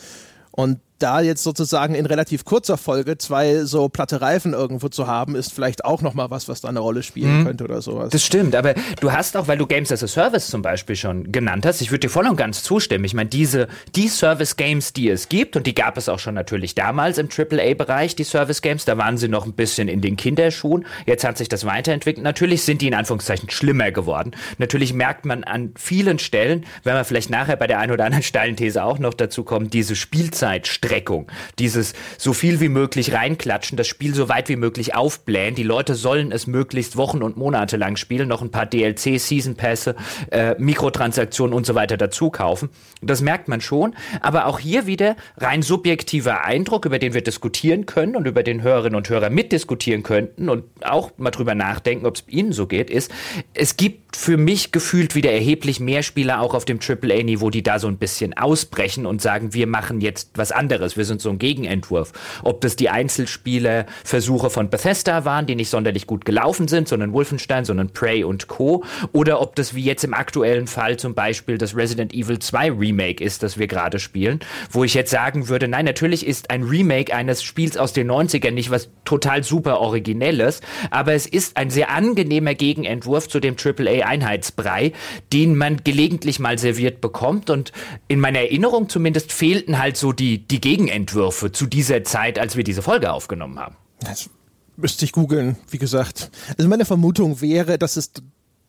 Und 0.52 0.80
da 1.00 1.22
jetzt 1.22 1.44
sozusagen 1.44 1.96
in 1.96 2.06
relativ 2.06 2.46
kurzer 2.46 2.78
Folge 2.78 3.18
zwei 3.18 3.64
so 3.66 3.90
platte 3.90 4.22
Reifen 4.22 4.54
irgendwo 4.54 4.88
zu 4.88 5.08
haben, 5.08 5.36
ist 5.36 5.54
vielleicht 5.54 5.86
auch 5.86 6.02
nochmal 6.02 6.32
was, 6.32 6.48
was 6.48 6.62
da 6.62 6.70
eine 6.70 6.80
Rolle 6.80 7.04
spielen 7.04 7.40
mhm. 7.40 7.46
könnte 7.46 7.64
oder 7.66 7.82
sowas. 7.82 8.10
Das 8.10 8.24
stimmt, 8.24 8.56
aber 8.56 8.74
du 9.00 9.12
hast 9.12 9.36
auch, 9.38 9.48
weil 9.48 9.58
du 9.58 9.68
Games 9.68 9.92
as 9.92 10.04
a 10.04 10.08
Service 10.08 10.48
zum 10.48 10.62
Beispiel 10.62 10.96
schon 10.96 11.32
genannt 11.32 11.66
hast, 11.66 11.82
ich 11.82 11.92
würde 11.92 12.02
dir 12.02 12.10
voll 12.10 12.28
und 12.28 12.38
ganz 12.38 12.64
zustimmen. 12.64 13.04
Ich 13.06 13.14
meine, 13.14 13.30
diese, 13.30 13.68
die 13.96 14.08
Service-Games, 14.08 14.94
die 14.94 15.10
es 15.10 15.30
gibt, 15.30 15.56
und 15.56 15.68
die 15.68 15.76
gab 15.76 15.98
es 15.98 16.10
auch 16.10 16.20
schon 16.20 16.34
natürlich 16.34 16.76
damals 16.76 17.18
im 17.18 17.30
AAA-Bereich, 17.30 18.16
die 18.16 18.24
Service-Games, 18.24 18.86
da 18.86 18.98
waren 18.98 19.18
sie 19.18 19.28
noch 19.28 19.46
ein 19.46 19.54
bisschen 19.54 19.88
in 19.88 20.02
den 20.02 20.16
Kinderschuhen. 20.16 20.86
Jetzt 21.06 21.24
hat 21.24 21.38
sich 21.38 21.50
das 21.50 21.66
weiterentwickelt. 21.66 22.24
Natürlich 22.24 22.64
sind 22.64 22.82
die 22.82 22.88
in 22.88 22.94
Anführungszeichen 22.94 23.50
schlimmer 23.50 23.92
geworden. 23.92 24.32
Natürlich 24.58 24.94
merkt 24.94 25.26
man 25.26 25.44
an 25.44 25.74
vielen 25.78 26.20
Stellen, 26.20 26.66
wenn 26.84 26.96
wir 26.96 27.04
vielleicht 27.04 27.30
nachher 27.30 27.58
bei 27.58 27.68
der 27.68 27.80
einen 27.80 27.92
oder 27.92 28.06
anderen 28.06 28.24
steilen 28.24 28.56
These 28.56 28.84
auch 28.84 29.00
noch 29.00 29.14
dazu 29.14 29.44
kommen, 29.44 29.70
diese 29.70 29.96
Spielzeit 29.96 30.68
Streckung, 30.86 31.28
dieses 31.60 31.94
so 32.18 32.34
viel 32.34 32.60
wie 32.60 32.70
möglich 32.70 33.14
reinklatschen, 33.14 33.78
das 33.78 33.88
Spiel 33.88 34.14
so 34.14 34.30
weit 34.30 34.50
wie 34.50 34.56
möglich 34.56 34.96
aufblähen. 34.96 35.56
Die 35.56 35.64
Leute 35.64 35.96
sollen 35.96 36.32
es 36.32 36.48
möglichst 36.48 36.98
Wochen 36.98 37.22
und 37.24 37.38
Monate 37.38 37.78
lang 37.78 37.96
spielen, 37.96 38.28
noch 38.28 38.42
ein 38.42 38.52
paar 38.52 38.66
DLC, 38.66 39.20
Season 39.20 39.56
Pässe, 39.56 39.96
äh, 40.32 40.56
Mikrotransaktionen 40.58 41.54
und 41.54 41.66
so 41.66 41.76
weiter 41.76 41.98
dazu 41.98 42.30
kaufen. 42.30 42.70
Das 43.02 43.22
merkt 43.22 43.48
man 43.48 43.62
schon. 43.62 43.96
Aber 44.22 44.46
auch 44.46 44.60
hier 44.60 44.88
wieder 44.88 45.16
rein 45.38 45.62
subjektiver 45.62 46.44
Eindruck, 46.44 46.86
über 46.86 47.00
den 47.00 47.14
wir 47.14 47.22
diskutieren 47.22 47.86
können 47.86 48.16
und 48.16 48.28
über 48.28 48.44
den 48.44 48.62
Hörerinnen 48.62 48.96
und 48.96 49.10
Hörer 49.10 49.30
mitdiskutieren 49.30 50.04
könnten 50.04 50.50
und 50.50 50.64
auch 50.84 51.12
mal 51.18 51.32
drüber 51.32 51.56
nachdenken, 51.56 52.06
ob 52.06 52.16
es 52.16 52.24
ihnen 52.28 52.52
so 52.52 52.68
geht, 52.68 52.90
ist, 52.90 53.12
es 53.54 53.78
gibt 53.78 54.05
für 54.16 54.38
mich 54.38 54.72
gefühlt 54.72 55.16
wieder 55.16 55.32
erheblich 55.32 55.80
mehr 55.80 56.04
Spieler 56.04 56.42
auch 56.42 56.54
auf 56.54 56.66
dem 56.66 56.80
AAA-Niveau, 56.80 57.50
die 57.50 57.64
da 57.64 57.80
so 57.80 57.88
ein 57.88 57.98
bisschen 57.98 58.36
ausbrechen 58.36 59.06
und 59.06 59.22
sagen, 59.22 59.54
wir 59.54 59.68
machen 59.68 60.02
jetzt 60.02 60.32
was 60.36 60.52
anderes. 60.52 60.98
Wir 60.98 61.06
sind 61.06 61.22
so 61.22 61.30
ein 61.30 61.40
Gegenentwurf. 61.40 62.14
Ob 62.44 62.62
das 62.62 62.76
die 62.76 62.90
Einzelspiele-Versuche 62.90 64.50
von 64.50 64.70
Bethesda 64.70 65.26
waren, 65.26 65.46
die 65.46 65.56
nicht 65.56 65.70
sonderlich 65.70 66.08
gut 66.08 66.26
gelaufen 66.26 66.68
sind, 66.68 66.88
sondern 66.88 67.14
Wolfenstein, 67.14 67.66
sondern 67.66 67.92
Prey 67.92 68.24
und 68.24 68.48
Co. 68.48 68.84
Oder 69.12 69.42
ob 69.42 69.56
das 69.56 69.76
wie 69.76 69.84
jetzt 69.84 70.04
im 70.04 70.14
aktuellen 70.14 70.68
Fall 70.68 70.98
zum 70.98 71.14
Beispiel 71.14 71.58
das 71.58 71.76
Resident 71.76 72.14
Evil 72.14 72.40
2 72.40 72.72
Remake 72.72 73.24
ist, 73.24 73.44
das 73.44 73.58
wir 73.58 73.68
gerade 73.68 74.00
spielen, 74.00 74.40
wo 74.72 74.84
ich 74.84 74.94
jetzt 74.94 75.12
sagen 75.12 75.50
würde, 75.50 75.68
nein, 75.68 75.86
natürlich 75.86 76.26
ist 76.26 76.50
ein 76.50 76.64
Remake 76.64 77.14
eines 77.16 77.44
Spiels 77.44 77.78
aus 77.78 77.94
den 77.94 78.10
90ern 78.10 78.52
nicht 78.52 78.72
was 78.72 78.90
total 79.04 79.44
super 79.44 79.80
Originelles, 79.80 80.62
aber 80.92 81.14
es 81.14 81.26
ist 81.26 81.58
ein 81.58 81.70
sehr 81.70 81.90
angenehmer 81.92 82.56
Gegenentwurf 82.56 83.28
zu 83.28 83.40
dem 83.40 83.58
AAA-Einheitsbrei, 84.06 84.94
den 85.34 85.56
man 85.56 85.84
gelegentlich 85.84 86.40
mal 86.40 86.58
serviert 86.58 87.02
bekommt. 87.02 87.50
Und 87.50 87.72
in 88.08 88.20
meiner 88.20 88.40
Erinnerung 88.40 88.90
zumindest 88.90 89.32
fehlten 89.32 89.80
halt 89.80 89.98
so 89.98 90.12
die, 90.12 90.40
die 90.40 90.62
Gegenentwürfe 90.62 91.52
zu 91.52 91.66
dieser 91.66 92.04
Zeit, 92.04 92.40
als 92.40 92.56
wir 92.56 92.64
diese 92.64 92.82
Folge 92.82 93.12
aufgenommen 93.12 93.60
haben? 93.60 93.76
Das 94.00 94.30
müsste 94.78 95.06
ich 95.06 95.12
googeln, 95.12 95.58
wie 95.70 95.78
gesagt. 95.78 96.32
Also 96.58 96.70
meine 96.70 96.86
Vermutung 96.86 97.42
wäre, 97.42 97.78
dass 97.78 97.96
es 97.96 98.12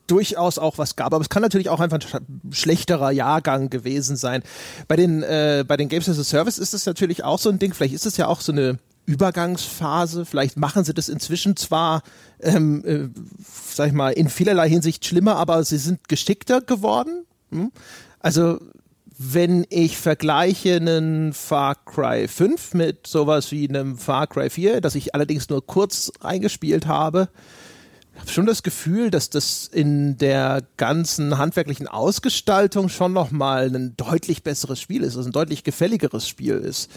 durchaus 0.06 0.58
auch 0.58 0.78
was 0.78 0.94
gab, 0.94 1.12
aber 1.12 1.20
es 1.20 1.28
kann 1.28 1.42
natürlich 1.42 1.68
auch 1.68 1.80
einfach 1.80 1.98
ein 2.14 2.52
schlechterer 2.52 3.10
Jahrgang 3.10 3.70
gewesen 3.70 4.16
sein. 4.16 4.44
Bei 4.86 4.94
den, 4.94 5.24
äh, 5.24 5.64
bei 5.66 5.76
den 5.76 5.88
Games 5.88 6.08
as 6.08 6.18
a 6.18 6.24
Service 6.24 6.58
ist 6.58 6.74
es 6.74 6.86
natürlich 6.86 7.24
auch 7.24 7.40
so 7.40 7.50
ein 7.50 7.58
Ding, 7.58 7.74
vielleicht 7.74 7.94
ist 7.94 8.06
es 8.06 8.16
ja 8.16 8.28
auch 8.28 8.40
so 8.40 8.52
eine 8.52 8.78
Übergangsphase, 9.06 10.26
vielleicht 10.26 10.56
machen 10.56 10.84
sie 10.84 10.92
das 10.92 11.08
inzwischen 11.08 11.56
zwar, 11.56 12.02
ähm, 12.40 12.84
äh, 12.84 13.08
sag 13.72 13.88
ich 13.88 13.92
mal, 13.92 14.10
in 14.10 14.28
vielerlei 14.28 14.68
Hinsicht 14.68 15.06
schlimmer, 15.06 15.36
aber 15.36 15.64
sie 15.64 15.78
sind 15.78 16.08
geschickter 16.08 16.60
geworden. 16.60 17.24
Hm? 17.50 17.72
Also 18.18 18.58
wenn 19.18 19.64
ich 19.70 19.96
vergleiche 19.96 20.76
einen 20.76 21.32
Far 21.32 21.76
Cry 21.86 22.28
5 22.28 22.74
mit 22.74 23.06
sowas 23.06 23.50
wie 23.50 23.68
einem 23.68 23.96
Far 23.96 24.26
Cry 24.26 24.50
4, 24.50 24.80
das 24.80 24.94
ich 24.94 25.14
allerdings 25.14 25.48
nur 25.48 25.64
kurz 25.64 26.12
reingespielt 26.20 26.86
habe, 26.86 27.28
habe 28.18 28.30
schon 28.30 28.46
das 28.46 28.62
Gefühl, 28.62 29.10
dass 29.10 29.30
das 29.30 29.66
in 29.66 30.18
der 30.18 30.62
ganzen 30.76 31.38
handwerklichen 31.38 31.88
Ausgestaltung 31.88 32.88
schon 32.88 33.12
nochmal 33.12 33.74
ein 33.74 33.96
deutlich 33.96 34.42
besseres 34.42 34.80
Spiel 34.80 35.02
ist, 35.02 35.16
also 35.16 35.28
ein 35.28 35.32
deutlich 35.32 35.64
gefälligeres 35.64 36.28
Spiel 36.28 36.56
ist. 36.56 36.90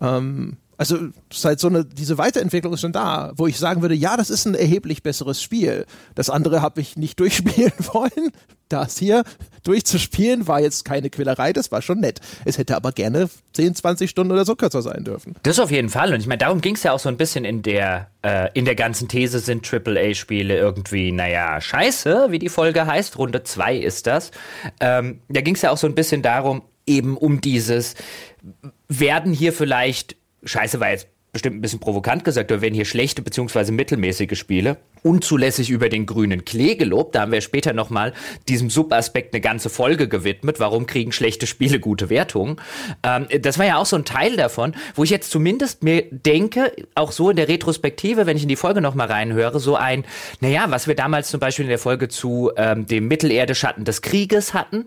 Ähm, 0.00 0.56
also 0.78 0.96
seit 1.32 1.58
so 1.58 1.68
eine, 1.68 1.84
diese 1.84 2.18
Weiterentwicklung 2.18 2.72
ist 2.72 2.80
schon 2.80 2.92
da, 2.92 3.32
wo 3.36 3.48
ich 3.48 3.58
sagen 3.58 3.82
würde, 3.82 3.96
ja, 3.96 4.16
das 4.16 4.30
ist 4.30 4.46
ein 4.46 4.54
erheblich 4.54 5.02
besseres 5.02 5.42
Spiel. 5.42 5.84
Das 6.14 6.30
andere 6.30 6.62
habe 6.62 6.80
ich 6.80 6.96
nicht 6.96 7.20
durchspielen 7.20 7.72
wollen. 7.92 8.30
Das 8.68 8.98
hier 8.98 9.24
durchzuspielen 9.64 10.46
war 10.46 10.60
jetzt 10.60 10.84
keine 10.84 11.10
Quälerei, 11.10 11.52
das 11.52 11.72
war 11.72 11.82
schon 11.82 12.00
nett. 12.00 12.20
Es 12.44 12.58
hätte 12.58 12.76
aber 12.76 12.92
gerne 12.92 13.28
10, 13.54 13.74
20 13.74 14.10
Stunden 14.10 14.32
oder 14.32 14.44
so 14.44 14.56
kürzer 14.56 14.82
sein 14.82 15.04
dürfen. 15.04 15.34
Das 15.42 15.58
auf 15.58 15.70
jeden 15.70 15.88
Fall. 15.88 16.12
Und 16.12 16.20
ich 16.20 16.26
meine, 16.26 16.38
darum 16.38 16.60
ging 16.60 16.74
es 16.74 16.82
ja 16.82 16.92
auch 16.92 16.98
so 16.98 17.08
ein 17.08 17.16
bisschen 17.16 17.44
in 17.44 17.62
der, 17.62 18.10
äh, 18.22 18.50
in 18.54 18.66
der 18.66 18.74
ganzen 18.74 19.08
These, 19.08 19.40
sind 19.40 19.66
AAA-Spiele 19.72 20.56
irgendwie, 20.56 21.12
naja, 21.12 21.60
scheiße, 21.60 22.26
wie 22.30 22.38
die 22.38 22.50
Folge 22.50 22.86
heißt. 22.86 23.18
Runde 23.18 23.42
2 23.42 23.76
ist 23.76 24.06
das. 24.06 24.30
Ähm, 24.80 25.20
da 25.28 25.40
ging 25.40 25.54
es 25.54 25.62
ja 25.62 25.70
auch 25.70 25.78
so 25.78 25.86
ein 25.86 25.94
bisschen 25.94 26.22
darum, 26.22 26.62
eben 26.86 27.16
um 27.16 27.40
dieses, 27.40 27.94
werden 28.88 29.32
hier 29.32 29.52
vielleicht 29.52 30.16
Scheiße 30.44 30.80
war 30.80 30.90
jetzt 30.90 31.08
bestimmt 31.32 31.56
ein 31.56 31.60
bisschen 31.60 31.80
provokant 31.80 32.24
gesagt, 32.24 32.50
aber 32.50 32.62
wenn 32.62 32.74
hier 32.74 32.84
schlechte 32.84 33.22
bzw. 33.22 33.70
mittelmäßige 33.70 34.38
Spiele 34.38 34.78
unzulässig 35.02 35.70
über 35.70 35.88
den 35.88 36.06
grünen 36.06 36.44
Klee 36.44 36.74
gelobt. 36.74 37.14
Da 37.14 37.20
haben 37.20 37.32
wir 37.32 37.40
später 37.40 37.72
nochmal 37.72 38.12
diesem 38.48 38.70
Subaspekt 38.70 39.34
eine 39.34 39.40
ganze 39.40 39.70
Folge 39.70 40.08
gewidmet. 40.08 40.60
Warum 40.60 40.86
kriegen 40.86 41.12
schlechte 41.12 41.46
Spiele 41.46 41.80
gute 41.80 42.10
Wertungen? 42.10 42.56
Ähm, 43.02 43.26
das 43.40 43.58
war 43.58 43.66
ja 43.66 43.76
auch 43.76 43.86
so 43.86 43.96
ein 43.96 44.04
Teil 44.04 44.36
davon, 44.36 44.74
wo 44.94 45.04
ich 45.04 45.10
jetzt 45.10 45.30
zumindest 45.30 45.82
mir 45.82 46.04
denke, 46.10 46.72
auch 46.94 47.12
so 47.12 47.30
in 47.30 47.36
der 47.36 47.48
Retrospektive, 47.48 48.26
wenn 48.26 48.36
ich 48.36 48.42
in 48.42 48.48
die 48.48 48.56
Folge 48.56 48.80
nochmal 48.80 49.08
reinhöre, 49.08 49.60
so 49.60 49.76
ein, 49.76 50.04
naja, 50.40 50.66
was 50.68 50.88
wir 50.88 50.94
damals 50.94 51.30
zum 51.30 51.40
Beispiel 51.40 51.64
in 51.64 51.70
der 51.70 51.78
Folge 51.78 52.08
zu 52.08 52.50
ähm, 52.56 52.86
dem 52.86 53.08
Mittelerde-Schatten 53.08 53.84
des 53.84 54.02
Krieges 54.02 54.54
hatten, 54.54 54.86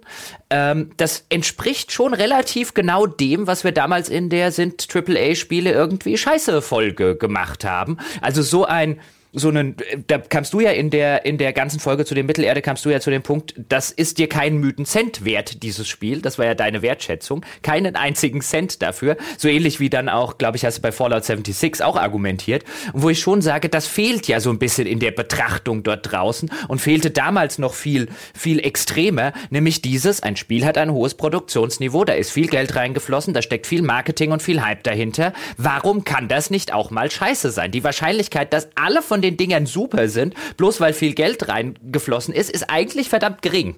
ähm, 0.50 0.92
das 0.98 1.26
entspricht 1.30 1.92
schon 1.92 2.14
relativ 2.14 2.74
genau 2.74 3.06
dem, 3.06 3.48
was 3.48 3.64
wir 3.64 3.72
damals 3.72 4.10
in 4.10 4.30
der 4.30 4.52
sind 4.52 4.88
AAA-Spiele 4.94 5.72
irgendwie 5.72 6.18
scheiße 6.18 6.31
Folge 6.62 7.16
gemacht 7.16 7.66
haben. 7.66 7.98
Also 8.22 8.42
so 8.42 8.66
ein 8.66 9.00
so 9.34 9.48
einen, 9.48 9.78
da 10.08 10.18
kamst 10.18 10.54
du 10.54 10.60
ja 10.60 10.72
in 10.72 10.90
der, 10.90 11.26
in 11.26 11.38
der 11.38 11.54
ganzen 11.54 11.80
Folge 11.80 12.04
zu 12.04 12.14
dem 12.14 12.26
Mittelerde, 12.26 12.62
kamst 12.62 12.84
du 12.84 12.90
ja 12.90 13.00
zu 13.00 13.10
dem 13.10 13.24
Punkt, 13.24 13.54
das 13.70 13.90
ist 13.90 14.18
dir 14.18 14.28
keinen 14.28 14.58
Mythen 14.58 14.86
Cent 14.86 15.24
wert, 15.24 15.64
dieses 15.64 15.88
Spiel. 15.88 16.22
Das 16.22 16.38
war 16.38 16.46
ja 16.46 16.54
deine 16.54 16.82
Wertschätzung. 16.82 17.46
Keinen 17.62 17.96
einzigen 17.96 18.42
Cent 18.42 18.82
dafür. 18.82 19.16
So 19.38 19.48
ähnlich 19.48 19.80
wie 19.80 19.90
dann 19.90 20.10
auch, 20.10 20.38
glaube 20.38 20.58
ich, 20.58 20.66
hast 20.66 20.80
du 20.80 20.82
bei 20.82 20.92
Fallout 20.92 21.24
76 21.24 21.82
auch 21.84 21.96
argumentiert. 21.96 22.66
Wo 22.94 23.10
ich 23.10 23.20
schon 23.20 23.42
sage, 23.42 23.70
das 23.70 23.88
fehlt 23.88 24.28
ja 24.28 24.42
so 24.42 24.50
ein 24.50 24.60
bisschen 24.60 24.86
in 24.86 25.00
der 25.00 25.12
Betrachtung 25.12 25.84
dort 25.84 26.12
draußen 26.12 26.52
und 26.68 26.80
fehlte 26.80 27.10
damals 27.10 27.58
noch 27.58 27.74
viel, 27.74 28.10
viel 28.34 28.60
extremer, 28.60 29.32
nämlich 29.50 29.82
dieses, 29.82 30.22
ein 30.24 30.36
Spiel 30.36 30.66
hat 30.66 30.78
ein 30.78 30.92
hohes 30.92 31.14
Produktionsniveau, 31.14 32.04
da 32.04 32.14
ist 32.14 32.32
viel 32.32 32.48
Geld 32.48 32.76
reingeflossen, 32.76 33.34
da 33.34 33.42
steckt 33.42 33.66
viel 33.66 33.82
Marketing 33.82 34.32
und 34.32 34.42
viel 34.42 34.62
Hype 34.62 34.84
dahinter. 34.84 35.32
Warum 35.58 36.04
kann 36.04 36.28
das 36.28 36.50
nicht 36.50 36.74
auch 36.74 36.92
mal 36.92 37.10
scheiße 37.10 37.52
sein? 37.52 37.72
Die 37.72 37.84
Wahrscheinlichkeit, 37.84 38.52
dass 38.52 38.68
alle 38.76 39.02
von 39.02 39.21
den 39.22 39.38
Dingern 39.38 39.66
super 39.66 40.08
sind, 40.10 40.34
bloß 40.58 40.80
weil 40.80 40.94
viel 40.94 41.14
Geld 41.14 41.48
reingeflossen 41.48 42.34
ist, 42.34 42.50
ist 42.50 42.70
eigentlich 42.70 43.10
verdammt 43.10 43.42
gering. 43.42 43.76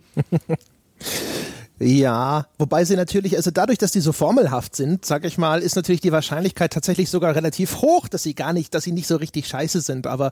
Ja, 1.80 2.48
wobei 2.58 2.86
sie 2.86 2.96
natürlich, 2.96 3.36
also 3.36 3.52
dadurch, 3.52 3.78
dass 3.78 3.92
die 3.92 4.00
so 4.00 4.14
formelhaft 4.14 4.76
sind, 4.76 5.06
sag 5.06 5.26
ich 5.26 5.38
mal, 5.38 5.62
ist 5.62 5.76
natürlich 5.76 6.02
die 6.02 6.12
Wahrscheinlichkeit 6.12 6.72
tatsächlich 6.72 7.10
sogar 7.10 7.36
relativ 7.36 7.78
hoch, 7.82 8.08
dass 8.08 8.24
sie 8.24 8.36
gar 8.36 8.54
nicht, 8.54 8.74
dass 8.74 8.84
sie 8.84 8.92
nicht 8.92 9.08
so 9.08 9.18
richtig 9.18 9.48
scheiße 9.48 9.82
sind. 9.82 10.08
Aber 10.08 10.32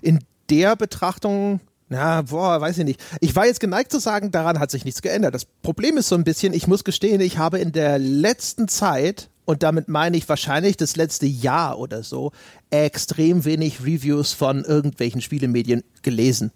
in 0.00 0.20
der 0.50 0.76
Betrachtung, 0.76 1.60
ja, 1.90 2.22
boah, 2.22 2.60
weiß 2.60 2.78
ich 2.78 2.84
nicht. 2.84 3.00
Ich 3.20 3.34
war 3.34 3.46
jetzt 3.46 3.60
geneigt 3.60 3.90
zu 3.90 3.98
sagen, 3.98 4.30
daran 4.30 4.60
hat 4.60 4.70
sich 4.70 4.84
nichts 4.84 5.02
geändert. 5.02 5.34
Das 5.34 5.44
Problem 5.44 5.96
ist 5.96 6.08
so 6.08 6.14
ein 6.14 6.24
bisschen, 6.24 6.52
ich 6.52 6.66
muss 6.66 6.84
gestehen, 6.84 7.20
ich 7.20 7.38
habe 7.38 7.58
in 7.58 7.72
der 7.72 7.98
letzten 7.98 8.68
Zeit 8.68 9.28
und 9.44 9.62
damit 9.62 9.88
meine 9.88 10.16
ich 10.16 10.28
wahrscheinlich 10.28 10.76
das 10.76 10.96
letzte 10.96 11.26
Jahr 11.26 11.78
oder 11.78 12.02
so, 12.02 12.32
extrem 12.70 13.44
wenig 13.44 13.80
Reviews 13.80 14.32
von 14.32 14.64
irgendwelchen 14.64 15.20
Spielemedien 15.20 15.82
gelesen. 16.02 16.52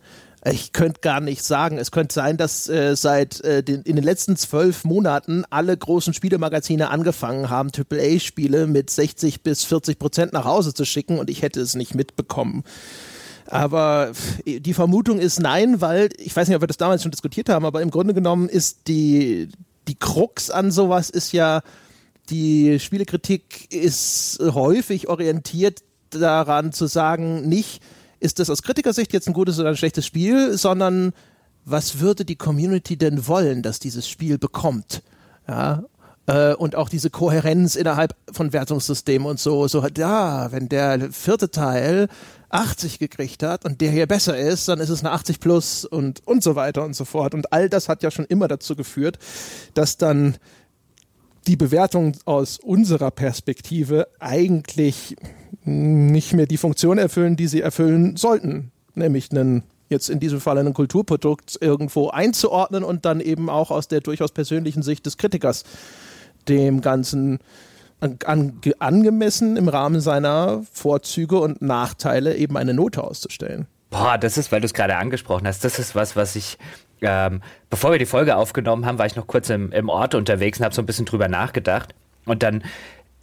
Ich 0.49 0.73
könnte 0.73 1.01
gar 1.01 1.21
nicht 1.21 1.43
sagen. 1.43 1.77
Es 1.77 1.91
könnte 1.91 2.15
sein, 2.15 2.37
dass 2.37 2.69
äh, 2.69 2.95
seit 2.95 3.41
äh, 3.41 3.65
den, 3.65 3.83
in 3.83 3.97
den 3.97 4.05
letzten 4.05 4.37
zwölf 4.37 4.85
Monaten 4.85 5.45
alle 5.51 5.77
großen 5.77 6.15
Spielemagazine 6.15 6.91
angefangen 6.91 7.51
haben, 7.51 7.71
AAA-Spiele 7.77 8.69
mit 8.69 8.91
60 8.91 9.43
bis 9.43 9.65
40 9.65 9.99
Prozent 9.99 10.33
nach 10.33 10.45
Hause 10.45 10.73
zu 10.73 10.85
schicken 10.85 11.19
und 11.19 11.31
ich 11.31 11.43
hätte 11.43 11.61
es 11.61 11.75
nicht 11.75 11.97
mitbekommen. 11.97 12.63
Aber 13.47 14.13
die 14.45 14.75
Vermutung 14.75 15.19
ist 15.19 15.41
nein, 15.41 15.81
weil 15.81 16.11
ich 16.19 16.35
weiß 16.35 16.49
nicht, 16.49 16.57
ob 16.57 16.63
wir 16.63 16.69
das 16.69 16.77
damals 16.77 17.03
schon 17.03 17.13
diskutiert 17.13 17.49
haben, 17.49 17.65
aber 17.65 17.83
im 17.83 17.91
Grunde 17.91 18.15
genommen 18.15 18.49
ist 18.49 18.89
die, 18.89 19.49
die 19.89 19.95
Krux 19.97 20.51
an 20.51 20.71
sowas 20.71 21.11
ist 21.11 21.33
ja, 21.33 21.63
die 22.31 22.79
Spielekritik 22.81 23.73
ist 23.73 24.39
häufig 24.41 25.09
orientiert 25.09 25.83
daran 26.11 26.73
zu 26.73 26.87
sagen, 26.87 27.49
nicht, 27.49 27.83
ist 28.21 28.39
das 28.39 28.51
aus 28.51 28.63
Kritikersicht 28.63 29.13
jetzt 29.13 29.29
ein 29.29 29.35
gutes 29.35 29.59
oder 29.59 29.71
ein 29.71 29.77
schlechtes 29.77 30.07
Spiel, 30.07 30.57
sondern 30.57 31.13
was 31.65 32.01
würde 32.01 32.25
die 32.25 32.37
Community 32.37 32.97
denn 32.97 33.27
wollen, 33.27 33.63
dass 33.63 33.79
dieses 33.79 34.09
Spiel 34.09 34.39
bekommt? 34.39 35.03
Ja, 35.49 35.85
äh, 36.27 36.55
und 36.55 36.77
auch 36.77 36.89
diese 36.89 37.11
Kohärenz 37.11 37.77
innerhalb 37.77 38.15
von 38.33 38.53
Wertungssystemen 38.53 39.27
und 39.27 39.39
so, 39.39 39.69
so 39.69 39.83
hat, 39.83 39.99
ja, 39.99 40.51
wenn 40.53 40.69
der 40.69 41.13
vierte 41.13 41.51
Teil 41.51 42.09
80 42.51 42.99
gekriegt 42.99 43.43
hat 43.43 43.65
und 43.65 43.81
der 43.81 43.91
hier 43.91 44.07
besser 44.07 44.37
ist, 44.37 44.69
dann 44.69 44.81
ist 44.81 44.89
es 44.89 45.01
eine 45.01 45.13
80 45.13 45.41
plus 45.41 45.85
und, 45.85 46.27
und 46.27 46.43
so 46.43 46.55
weiter 46.55 46.85
und 46.85 46.95
so 46.95 47.05
fort. 47.05 47.35
Und 47.35 47.53
all 47.53 47.69
das 47.69 47.89
hat 47.89 48.03
ja 48.03 48.11
schon 48.11 48.25
immer 48.25 48.49
dazu 48.49 48.77
geführt, 48.77 49.19
dass 49.75 49.97
dann 49.97 50.37
die 51.47 51.57
Bewertung 51.57 52.17
aus 52.25 52.59
unserer 52.59 53.11
Perspektive 53.11 54.09
eigentlich 54.19 55.17
nicht 55.65 56.33
mehr 56.33 56.47
die 56.47 56.57
Funktion 56.57 56.99
erfüllen, 56.99 57.37
die 57.37 57.47
sie 57.47 57.61
erfüllen 57.61 58.17
sollten, 58.17 58.73
nämlich 58.95 59.31
einen 59.31 59.65
jetzt 59.89 60.11
in 60.11 60.21
diesem 60.21 60.41
Fall 60.41 60.59
ein 60.59 60.75
Kulturprodukt 60.75 61.59
irgendwo 61.61 62.09
einzuordnen 62.09 62.83
und 62.83 63.05
dann 63.05 63.21
eben 63.21 63.49
auch 63.49 63.71
aus 63.71 63.89
der 63.89 64.01
durchaus 64.01 64.33
persönlichen 64.33 64.83
Sicht 64.83 65.07
des 65.07 65.17
Kritikers 65.17 65.65
dem 66.49 66.81
Ganzen 66.81 67.39
an, 68.01 68.19
an, 68.25 68.61
angemessen 68.79 69.57
im 69.57 69.69
Rahmen 69.69 70.01
seiner 70.01 70.63
Vorzüge 70.73 71.39
und 71.39 71.63
Nachteile 71.63 72.37
eben 72.37 72.57
eine 72.57 72.75
Note 72.75 73.03
auszustellen. 73.03 73.67
Boah, 73.91 74.19
das 74.19 74.37
ist, 74.37 74.53
weil 74.53 74.61
du 74.61 74.67
es 74.67 74.75
gerade 74.75 74.97
angesprochen 74.97 75.47
hast, 75.47 75.65
das 75.65 75.79
ist 75.79 75.95
was, 75.95 76.17
was 76.17 76.37
ich 76.37 76.59
ähm, 77.03 77.43
bevor 77.71 77.93
wir 77.93 77.99
die 77.99 78.07
Folge 78.07 78.37
aufgenommen 78.37 78.87
haben, 78.87 78.99
war 78.99 79.07
ich 79.07 79.17
noch 79.17 79.27
kurz 79.27 79.51
im, 79.51 79.73
im 79.73 79.89
Ort 79.89 80.15
unterwegs 80.15 80.59
und 80.59 80.65
habe 80.65 80.75
so 80.75 80.83
ein 80.83 80.87
bisschen 80.87 81.07
drüber 81.07 81.29
nachgedacht. 81.29 81.95
Und 82.25 82.43
dann 82.43 82.63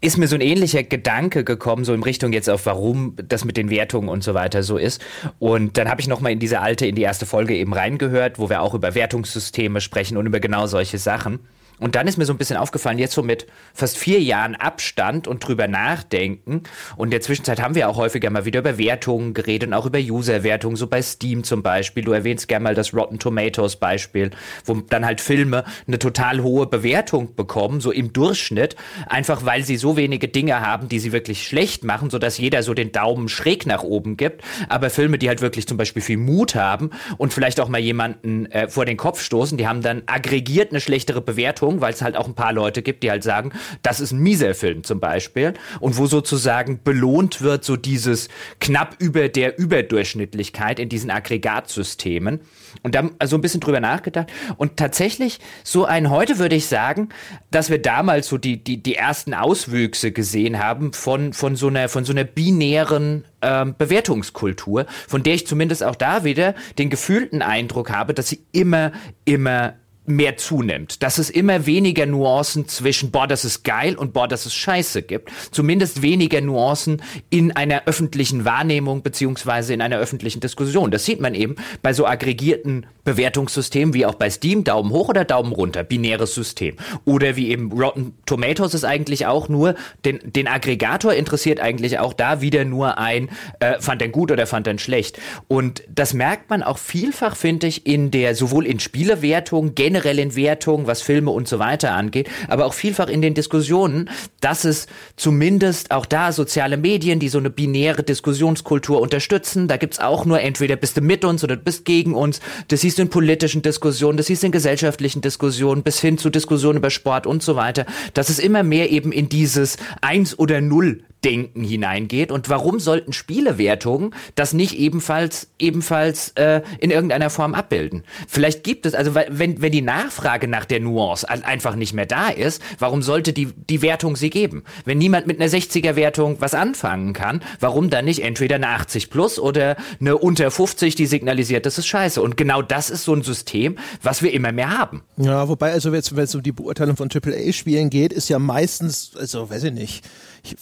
ist 0.04 0.18
mir 0.18 0.28
so 0.28 0.36
ein 0.36 0.42
ähnlicher 0.42 0.84
Gedanke 0.84 1.46
gekommen, 1.46 1.86
so 1.86 1.94
in 1.94 2.04
Richtung 2.04 2.34
jetzt 2.34 2.50
auf, 2.50 2.66
warum 2.66 3.16
das 3.16 3.46
mit 3.46 3.56
den 3.56 3.70
Wertungen 3.70 4.10
und 4.10 4.22
so 4.22 4.34
weiter 4.34 4.62
so 4.62 4.78
ist. 4.78 5.02
Und 5.40 5.78
dann 5.78 5.90
habe 5.90 6.02
ich 6.02 6.10
nochmal 6.10 6.34
in 6.34 6.40
diese 6.40 6.60
alte, 6.60 6.86
in 6.86 6.96
die 6.96 7.04
erste 7.04 7.26
Folge 7.26 7.56
eben 7.56 7.74
reingehört, 7.74 8.38
wo 8.38 8.50
wir 8.50 8.62
auch 8.62 8.74
über 8.74 8.96
Wertungssysteme 8.96 9.80
sprechen 9.80 10.18
und 10.18 10.26
über 10.26 10.42
genau 10.42 10.68
solche 10.68 10.98
Sachen. 10.98 11.40
Und 11.80 11.96
dann 11.96 12.08
ist 12.08 12.18
mir 12.18 12.26
so 12.26 12.34
ein 12.34 12.38
bisschen 12.38 12.58
aufgefallen, 12.58 13.00
jetzt 13.00 13.14
so 13.14 13.24
mit 13.24 13.48
fast 13.74 13.98
vier 13.98 14.22
Jahren 14.22 14.56
Abstand 14.56 15.28
und 15.28 15.46
drüber 15.46 15.68
nachdenken. 15.68 16.64
Und 16.96 17.08
in 17.08 17.12
der 17.12 17.22
Zwischenzeit 17.22 17.62
haben 17.62 17.76
wir 17.76 17.90
auch 17.90 17.98
häufiger 17.98 18.30
mal 18.30 18.46
wieder 18.46 18.60
über 18.60 18.78
Wertungen 18.78 19.34
geredet 19.34 19.68
und 19.68 19.74
auch 19.74 19.86
über 19.86 20.00
User-Wertungen, 20.00 20.76
so 20.76 20.88
bei 20.88 21.02
Steam 21.02 21.44
zum 21.44 21.64
Beispiel. 21.64 22.04
Du 22.04 22.12
erwähnst 22.12 22.48
gerne 22.48 22.64
mal 22.64 22.76
das 22.76 22.94
Rotten 22.94 23.20
Tomatoes 23.20 23.78
Beispiel, 23.78 24.32
wo 24.66 24.76
dann 24.76 25.06
halt 25.06 25.20
Filme 25.20 25.64
eine 25.88 26.00
total 26.00 26.44
hohe 26.44 26.68
Bewertung 26.68 27.36
bekommen, 27.36 27.82
so 27.82 27.92
im 27.92 28.14
Durchschnitt, 28.14 28.76
einfach 29.08 29.46
weil 29.46 29.64
sie 29.64 29.78
so 29.78 29.98
wenige 29.98 30.28
Dinge 30.28 30.62
haben, 30.62 30.88
die 30.88 31.00
sie 31.00 31.12
wirklich 31.12 31.48
schlecht 31.48 31.84
machen, 31.84 32.10
sodass 32.10 32.38
jeder 32.38 32.64
so 32.64 32.74
den 32.74 32.92
Daumen 32.92 33.30
schräg 33.30 33.66
nach 33.66 33.84
oben 33.84 34.16
gibt. 34.16 34.44
Aber 34.70 34.90
Filme, 34.90 35.18
die 35.18 35.28
halt 35.28 35.42
wirklich 35.42 35.68
zum 35.68 35.78
Beispiel 35.78 36.02
viel 36.02 36.18
Mut 36.18 36.56
haben 36.56 36.92
und 37.18 37.34
vielleicht 37.34 37.60
auch 37.60 37.68
mal 37.68 37.82
jemanden 37.82 38.46
äh, 38.48 38.70
vor 38.70 38.86
den 38.86 38.98
Kopf 38.98 39.22
stoßen, 39.22 39.58
die 39.58 39.68
haben 39.68 39.82
dann 39.82 40.04
aggregiert 40.06 40.72
eine 40.72 40.80
schlechtere 40.80 41.22
Bewertung 41.22 41.63
Bewertung, 41.64 41.82
weil 41.82 41.94
es 41.94 42.02
halt 42.02 42.16
auch 42.16 42.28
ein 42.28 42.36
paar 42.36 42.54
Leute 42.54 42.82
gibt, 42.82 43.04
die 43.04 43.10
halt 43.10 43.24
sagen, 43.24 43.52
das 43.82 44.00
ist 44.00 44.12
ein 44.12 44.20
mieser 44.20 44.54
Film 44.54 44.84
zum 44.84 45.00
Beispiel. 45.00 45.54
Und 45.80 45.98
wo 45.98 46.06
sozusagen 46.06 46.82
belohnt 46.84 47.42
wird, 47.42 47.64
so 47.64 47.76
dieses 47.76 48.30
knapp 48.60 48.96
über 49.00 49.30
der 49.30 49.58
Überdurchschnittlichkeit 49.58 50.80
in 50.80 50.90
diesen 50.90 51.10
Aggregatsystemen. 51.10 52.42
Und 52.82 52.96
da 52.96 53.10
also 53.20 53.38
ein 53.38 53.42
bisschen 53.42 53.62
drüber 53.62 53.80
nachgedacht. 53.80 54.32
Und 54.58 54.78
tatsächlich, 54.78 55.40
so 55.64 55.86
ein 55.86 56.10
heute 56.10 56.40
würde 56.40 56.56
ich 56.56 56.68
sagen, 56.68 57.10
dass 57.52 57.70
wir 57.70 57.82
damals 57.82 58.28
so 58.28 58.38
die, 58.38 58.64
die, 58.64 58.82
die 58.82 58.96
ersten 58.96 59.34
Auswüchse 59.34 60.12
gesehen 60.12 60.60
haben 60.60 60.94
von, 60.94 61.34
von 61.34 61.56
so 61.56 61.68
einer, 61.68 61.88
von 61.88 62.04
so 62.04 62.12
einer 62.12 62.24
binären 62.24 63.26
ähm, 63.42 63.76
Bewertungskultur, 63.78 64.86
von 65.08 65.24
der 65.24 65.36
ich 65.36 65.48
zumindest 65.48 65.84
auch 65.84 65.96
da 65.96 66.24
wieder 66.24 66.56
den 66.78 66.90
gefühlten 66.90 67.42
Eindruck 67.42 67.92
habe, 67.92 68.14
dass 68.14 68.30
sie 68.30 68.44
immer, 68.52 68.92
immer 69.26 69.76
mehr 70.06 70.38
zunimmt, 70.38 71.02
dass 71.02 71.18
es 71.18 71.30
immer 71.30 71.66
weniger 71.66 72.06
Nuancen 72.06 72.68
zwischen 72.68 73.12
boah, 73.12 73.28
das 73.28 73.46
ist 73.46 73.64
geil 73.64 73.96
und 73.96 74.14
boah, 74.14 74.28
das 74.28 74.46
ist 74.46 74.56
scheiße 74.56 75.04
gibt. 75.04 75.32
Zumindest 75.52 76.02
weniger 76.02 76.42
Nuancen 76.42 77.02
in 77.30 77.52
einer 77.56 77.84
öffentlichen 77.86 78.46
Wahrnehmung 78.46 79.02
beziehungsweise 79.02 79.74
in 79.74 79.82
einer 79.82 79.98
öffentlichen 79.98 80.42
Diskussion. 80.42 80.92
Das 80.92 81.06
sieht 81.06 81.22
man 81.22 81.36
eben 81.36 81.56
bei 81.82 81.94
so 81.94 82.06
aggregierten 82.06 82.86
Bewertungssystemen 83.06 83.94
wie 83.94 84.06
auch 84.06 84.16
bei 84.16 84.30
Steam, 84.30 84.64
Daumen 84.64 84.92
hoch 84.92 85.10
oder 85.10 85.26
Daumen 85.26 85.52
runter, 85.52 85.84
binäres 85.84 86.36
System. 86.36 86.76
Oder 87.06 87.36
wie 87.36 87.50
eben 87.50 87.72
Rotten 87.72 88.14
Tomatoes 88.26 88.74
ist 88.74 88.86
eigentlich 88.86 89.26
auch 89.26 89.50
nur, 89.50 89.76
den, 90.06 90.20
den 90.24 90.48
Aggregator 90.48 91.14
interessiert 91.14 91.60
eigentlich 91.60 92.00
auch 92.00 92.14
da 92.14 92.42
wieder 92.42 92.66
nur 92.66 92.98
ein, 92.98 93.30
äh, 93.60 93.80
fand 93.80 94.02
er 94.02 94.10
gut 94.10 94.32
oder 94.32 94.48
fand 94.48 94.68
er 94.68 94.74
schlecht. 94.80 95.20
Und 95.48 95.84
das 95.94 96.14
merkt 96.14 96.50
man 96.50 96.64
auch 96.64 96.78
vielfach, 96.78 97.36
finde 97.36 97.68
ich, 97.68 97.86
in 97.86 98.12
der, 98.12 98.36
sowohl 98.36 98.66
in 98.66 98.80
Spielewertung, 98.80 99.76
in 99.96 100.36
Wertung, 100.36 100.88
was 100.88 101.02
Filme 101.02 101.32
und 101.32 101.48
so 101.48 101.60
weiter 101.60 101.92
angeht, 101.92 102.30
aber 102.48 102.66
auch 102.66 102.74
vielfach 102.74 103.08
in 103.08 103.22
den 103.22 103.34
Diskussionen, 103.34 104.10
dass 104.42 104.66
es 104.66 104.88
zumindest 105.16 105.92
auch 105.92 106.06
da 106.06 106.32
soziale 106.32 106.78
Medien, 106.78 107.20
die 107.20 107.30
so 107.30 107.38
eine 107.38 107.50
binäre 107.50 108.04
Diskussionskultur 108.04 109.02
unterstützen, 109.02 109.68
da 109.68 109.78
gibt's 109.78 110.00
auch 110.00 110.26
nur 110.26 110.42
entweder 110.42 110.76
bist 110.76 110.98
du 110.98 111.02
mit 111.02 111.26
uns 111.26 111.44
oder 111.44 111.56
bist 111.56 111.86
gegen 111.86 112.16
uns. 112.16 112.40
Das 112.68 112.82
siehst 112.82 112.98
du 112.98 113.04
in 113.04 113.10
politischen 113.10 113.62
Diskussionen, 113.62 114.18
das 114.18 114.28
siehst 114.28 114.44
du 114.44 114.48
in 114.48 114.52
gesellschaftlichen 114.52 115.22
Diskussionen, 115.22 115.84
bis 115.84 116.00
hin 116.00 116.18
zu 116.18 116.30
Diskussionen 116.30 116.78
über 116.78 116.90
Sport 116.90 117.28
und 117.28 117.44
so 117.44 117.56
weiter, 117.56 117.86
dass 118.14 118.30
es 118.30 118.40
immer 118.40 118.64
mehr 118.64 118.92
eben 118.92 119.12
in 119.12 119.30
dieses 119.30 119.78
Eins 120.02 120.38
oder 120.38 120.62
Null 120.62 121.04
Denken 121.24 121.64
hineingeht 121.64 122.32
und 122.32 122.50
warum 122.50 122.80
sollten 122.80 123.14
Spielewertungen 123.14 124.14
das 124.36 124.54
nicht 124.54 124.78
ebenfalls 124.78 125.48
ebenfalls 125.60 126.30
äh, 126.36 126.62
in 126.80 126.92
irgendeiner 126.92 127.30
Form 127.30 127.54
abbilden? 127.54 128.04
Vielleicht 128.28 128.64
gibt 128.64 128.86
es 128.86 128.94
also 128.94 129.16
wenn 129.16 129.62
wenn 129.62 129.72
die 129.72 129.82
Nachfrage 129.82 130.48
nach 130.48 130.66
der 130.66 130.80
Nuance 130.80 131.28
einfach 131.30 131.76
nicht 131.76 131.94
mehr 131.94 132.06
da 132.06 132.30
ist, 132.30 132.62
warum 132.80 133.02
sollte 133.02 133.34
die 133.34 133.46
die 133.46 133.82
Wertung 133.82 134.16
sie 134.16 134.30
geben? 134.30 134.64
Wenn 134.86 134.98
niemand 134.98 135.28
mit 135.28 135.40
einer 135.40 135.50
60er 135.50 135.96
Wertung 135.96 136.38
was 136.40 136.54
anfangen 136.54 137.14
kann, 137.14 137.42
warum 137.60 137.90
dann 137.90 138.06
nicht 138.06 138.24
entweder 138.24 138.56
eine 138.56 138.70
80 138.70 139.10
plus 139.10 139.40
oder 139.40 139.78
eine 140.00 140.18
unter 140.18 140.52
50, 140.52 140.96
die 140.96 141.06
signalisiert, 141.06 141.66
das 141.66 141.78
ist 141.78 141.88
scheiße 141.88 142.22
und 142.22 142.38
genau 142.38 142.62
das 142.62 142.90
ist 142.90 143.06
so 143.06 143.14
ein 143.14 143.24
System, 143.24 143.78
was 144.02 144.22
wir 144.22 144.34
immer 144.34 144.52
mehr 144.52 144.78
haben. 144.78 145.04
Ja, 145.18 145.48
wobei 145.48 145.72
also 145.72 145.92
wenn 145.92 146.00
es 146.00 146.36
um 146.36 146.44
die 146.44 146.52
Beurteilung 146.52 146.98
von 146.98 147.10
AAA 147.14 147.54
Spielen 147.54 147.90
geht, 147.90 148.14
ist 148.14 148.30
ja 148.30 148.40
meistens 148.40 149.12
also 149.18 149.50
weiß 149.50 149.64
ich 149.66 149.74
nicht 149.74 150.04
ich 150.44 150.58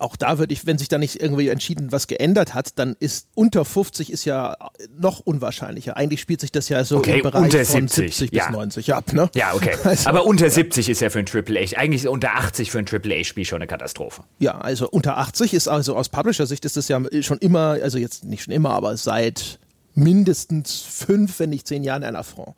auch 0.00 0.16
da 0.16 0.38
würde 0.38 0.52
ich, 0.52 0.66
wenn 0.66 0.78
sich 0.78 0.88
da 0.88 0.98
nicht 0.98 1.20
irgendwie 1.20 1.48
entschieden 1.48 1.92
was 1.92 2.06
geändert 2.06 2.54
hat, 2.54 2.78
dann 2.78 2.96
ist 2.98 3.28
unter 3.34 3.64
50 3.64 4.10
ist 4.12 4.24
ja 4.24 4.56
noch 4.98 5.20
unwahrscheinlicher. 5.20 5.96
Eigentlich 5.96 6.20
spielt 6.20 6.40
sich 6.40 6.52
das 6.52 6.68
ja 6.68 6.84
so 6.84 6.98
okay, 6.98 7.18
im 7.18 7.22
Bereich 7.22 7.52
von 7.66 7.88
70, 7.88 8.16
70 8.16 8.32
ja. 8.32 8.46
bis 8.46 8.56
90 8.56 8.94
ab, 8.94 9.12
ne? 9.12 9.30
Ja, 9.34 9.54
okay. 9.54 9.76
Also, 9.84 10.08
Aber 10.08 10.24
unter 10.24 10.48
70 10.48 10.88
ist 10.88 11.00
ja 11.00 11.10
für 11.10 11.18
ein 11.18 11.26
Triple 11.26 11.60
A, 11.60 11.78
eigentlich 11.78 12.04
ist 12.04 12.08
unter 12.08 12.34
80 12.34 12.70
für 12.70 12.78
ein 12.78 12.86
Triple 12.86 13.14
A-Spiel 13.20 13.44
schon 13.44 13.56
eine 13.56 13.66
Katastrophe. 13.66 14.24
Ja, 14.38 14.58
also 14.58 14.88
unter 14.88 15.18
80 15.18 15.52
ist 15.54 15.68
also 15.68 15.96
aus 15.96 16.08
Publisher-Sicht 16.08 16.64
ist 16.64 16.76
das 16.76 16.88
ja 16.88 17.00
schon 17.20 17.38
immer, 17.38 17.78
also 17.82 17.98
jetzt 17.98 18.24
nicht 18.24 18.44
schon 18.44 18.54
immer, 18.54 18.70
aber 18.70 18.96
seit 18.96 19.58
mindestens 19.94 20.80
fünf, 20.80 21.38
wenn 21.38 21.50
nicht 21.50 21.66
zehn 21.66 21.84
Jahren 21.84 22.02
ein 22.02 22.16
Affront. 22.16 22.56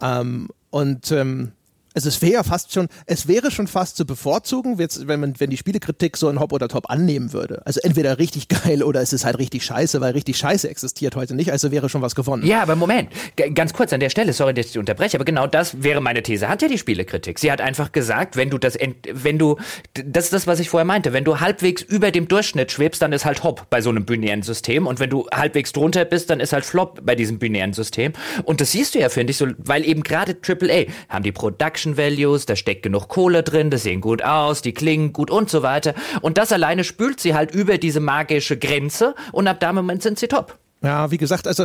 Ähm, 0.00 0.48
und 0.70 1.12
ähm, 1.12 1.52
also 1.94 2.08
es 2.08 2.22
wäre 2.22 2.32
ja 2.34 2.42
fast 2.42 2.72
schon, 2.72 2.88
es 3.06 3.28
wäre 3.28 3.50
schon 3.50 3.66
fast 3.66 3.96
zu 3.96 4.06
bevorzugen, 4.06 4.78
wenn 4.78 5.20
man, 5.20 5.34
wenn 5.38 5.50
die 5.50 5.56
Spielekritik 5.56 6.16
so 6.16 6.28
ein 6.28 6.40
Hop 6.40 6.52
oder 6.52 6.68
Top 6.68 6.90
annehmen 6.90 7.32
würde. 7.32 7.62
Also 7.64 7.80
entweder 7.82 8.18
richtig 8.18 8.48
geil 8.48 8.82
oder 8.82 9.00
es 9.00 9.12
ist 9.12 9.24
halt 9.24 9.38
richtig 9.38 9.64
scheiße, 9.64 10.00
weil 10.00 10.12
richtig 10.12 10.36
scheiße 10.36 10.68
existiert 10.68 11.16
heute 11.16 11.34
nicht, 11.34 11.52
also 11.52 11.70
wäre 11.70 11.88
schon 11.88 12.02
was 12.02 12.14
gewonnen. 12.14 12.46
Ja, 12.46 12.62
aber 12.62 12.76
Moment, 12.76 13.10
G 13.36 13.50
ganz 13.50 13.72
kurz 13.72 13.92
an 13.92 14.00
der 14.00 14.10
Stelle, 14.10 14.32
sorry, 14.32 14.54
dass 14.54 14.66
ich 14.66 14.78
unterbreche, 14.78 15.16
aber 15.16 15.24
genau 15.24 15.46
das 15.46 15.82
wäre 15.82 16.00
meine 16.00 16.22
These. 16.22 16.48
Hat 16.48 16.62
ja 16.62 16.68
die 16.68 16.78
Spielekritik. 16.78 17.38
Sie 17.38 17.50
hat 17.50 17.60
einfach 17.60 17.92
gesagt, 17.92 18.36
wenn 18.36 18.50
du 18.50 18.58
das, 18.58 18.78
wenn 19.12 19.38
du, 19.38 19.56
das 19.94 20.24
ist 20.24 20.32
das, 20.32 20.46
was 20.46 20.60
ich 20.60 20.70
vorher 20.70 20.84
meinte, 20.84 21.12
wenn 21.12 21.24
du 21.24 21.40
halbwegs 21.40 21.82
über 21.82 22.10
dem 22.10 22.28
Durchschnitt 22.28 22.72
schwebst, 22.72 23.02
dann 23.02 23.12
ist 23.12 23.24
halt 23.24 23.42
Hop 23.42 23.66
bei 23.70 23.80
so 23.80 23.90
einem 23.90 24.04
binären 24.04 24.42
System 24.42 24.86
und 24.86 25.00
wenn 25.00 25.10
du 25.10 25.26
halbwegs 25.32 25.72
drunter 25.72 26.04
bist, 26.04 26.30
dann 26.30 26.40
ist 26.40 26.52
halt 26.52 26.64
Flop 26.64 27.00
bei 27.04 27.14
diesem 27.14 27.38
binären 27.38 27.72
System. 27.72 28.12
Und 28.44 28.60
das 28.60 28.72
siehst 28.72 28.94
du 28.94 29.00
ja, 29.00 29.08
finde 29.08 29.32
ich, 29.32 29.36
so, 29.36 29.46
weil 29.58 29.84
eben 29.84 30.02
gerade 30.02 30.36
AAA 30.46 30.84
haben 31.08 31.22
die 31.22 31.32
Production 31.32 31.81
Production 31.82 31.96
Values, 31.96 32.46
da 32.46 32.56
steckt 32.56 32.82
genug 32.82 33.08
Kohle 33.08 33.42
drin, 33.42 33.70
das 33.70 33.82
sehen 33.82 34.00
gut 34.00 34.22
aus, 34.22 34.62
die 34.62 34.72
klingen 34.72 35.12
gut 35.12 35.30
und 35.30 35.50
so 35.50 35.62
weiter. 35.62 35.94
Und 36.20 36.38
das 36.38 36.52
alleine 36.52 36.84
spült 36.84 37.20
sie 37.20 37.34
halt 37.34 37.52
über 37.52 37.78
diese 37.78 38.00
magische 38.00 38.56
Grenze 38.56 39.14
und 39.32 39.48
ab 39.48 39.60
dem 39.60 39.74
Moment 39.74 40.02
sind 40.02 40.18
sie 40.18 40.28
top. 40.28 40.58
Ja, 40.82 41.10
wie 41.10 41.18
gesagt, 41.18 41.46
also 41.46 41.64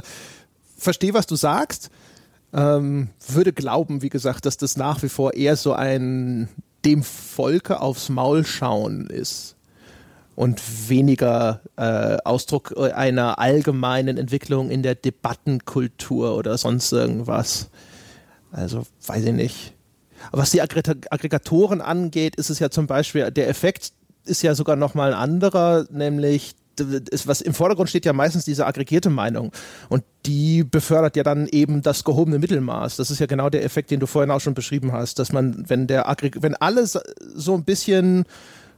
verstehe, 0.78 1.14
was 1.14 1.28
du 1.28 1.36
sagst. 1.36 1.90
Ähm, 2.54 3.10
würde 3.28 3.54
glauben, 3.54 4.02
wie 4.02 4.10
gesagt, 4.10 4.46
dass 4.46 4.58
das 4.58 4.78
nach 4.78 5.04
wie 5.04 5.10
vor 5.10 5.34
eher 5.34 5.56
so 5.56 5.74
ein 5.74 6.48
dem 6.86 7.04
Volke 7.04 7.82
aufs 7.82 8.10
Maul 8.10 8.46
schauen 8.46 9.08
ist 9.08 9.56
und 10.36 10.62
weniger 10.90 11.62
äh, 11.76 12.18
Ausdruck 12.24 12.74
einer 12.78 13.40
allgemeinen 13.40 14.18
Entwicklung 14.18 14.70
in 14.70 14.84
der 14.84 14.96
Debattenkultur 14.96 16.36
oder 16.36 16.58
sonst 16.58 16.92
irgendwas. 16.94 17.70
Also 18.52 18.84
weiß 19.06 19.26
ich 19.26 19.34
nicht. 19.34 19.77
Was 20.32 20.52
die 20.52 20.62
Aggregatoren 20.62 21.82
angeht, 21.82 22.36
ist 22.36 22.50
es 22.50 22.60
ja 22.60 22.70
zum 22.70 22.88
Beispiel, 22.88 23.32
der 23.32 23.50
Effekt 23.50 23.92
ist 24.26 24.42
ja 24.42 24.56
sogar 24.56 24.76
nochmal 24.76 25.14
ein 25.14 25.20
anderer, 25.20 25.86
nämlich 25.90 26.56
ist, 27.10 27.28
was 27.28 27.42
im 27.42 27.56
Vordergrund 27.56 27.90
steht 27.90 28.06
ja 28.06 28.14
meistens 28.14 28.46
diese 28.46 28.68
aggregierte 28.68 29.10
Meinung 29.10 29.52
und 29.90 30.04
die 30.26 30.64
befördert 30.64 31.16
ja 31.16 31.24
dann 31.24 31.48
eben 31.48 31.82
das 31.82 32.04
gehobene 32.04 32.38
Mittelmaß. 32.40 32.98
Das 32.98 33.10
ist 33.10 33.20
ja 33.20 33.26
genau 33.26 33.50
der 33.50 33.64
Effekt, 33.64 33.90
den 33.92 34.00
du 34.00 34.06
vorhin 34.06 34.30
auch 34.30 34.42
schon 34.42 34.54
beschrieben 34.54 34.92
hast, 34.92 35.20
dass 35.20 35.32
man, 35.32 35.68
wenn 35.68 35.88
der 35.88 36.08
Aggre 36.08 36.32
wenn 36.42 36.56
alles 36.56 37.00
so 37.34 37.56
ein 37.56 37.64
bisschen 37.64 38.26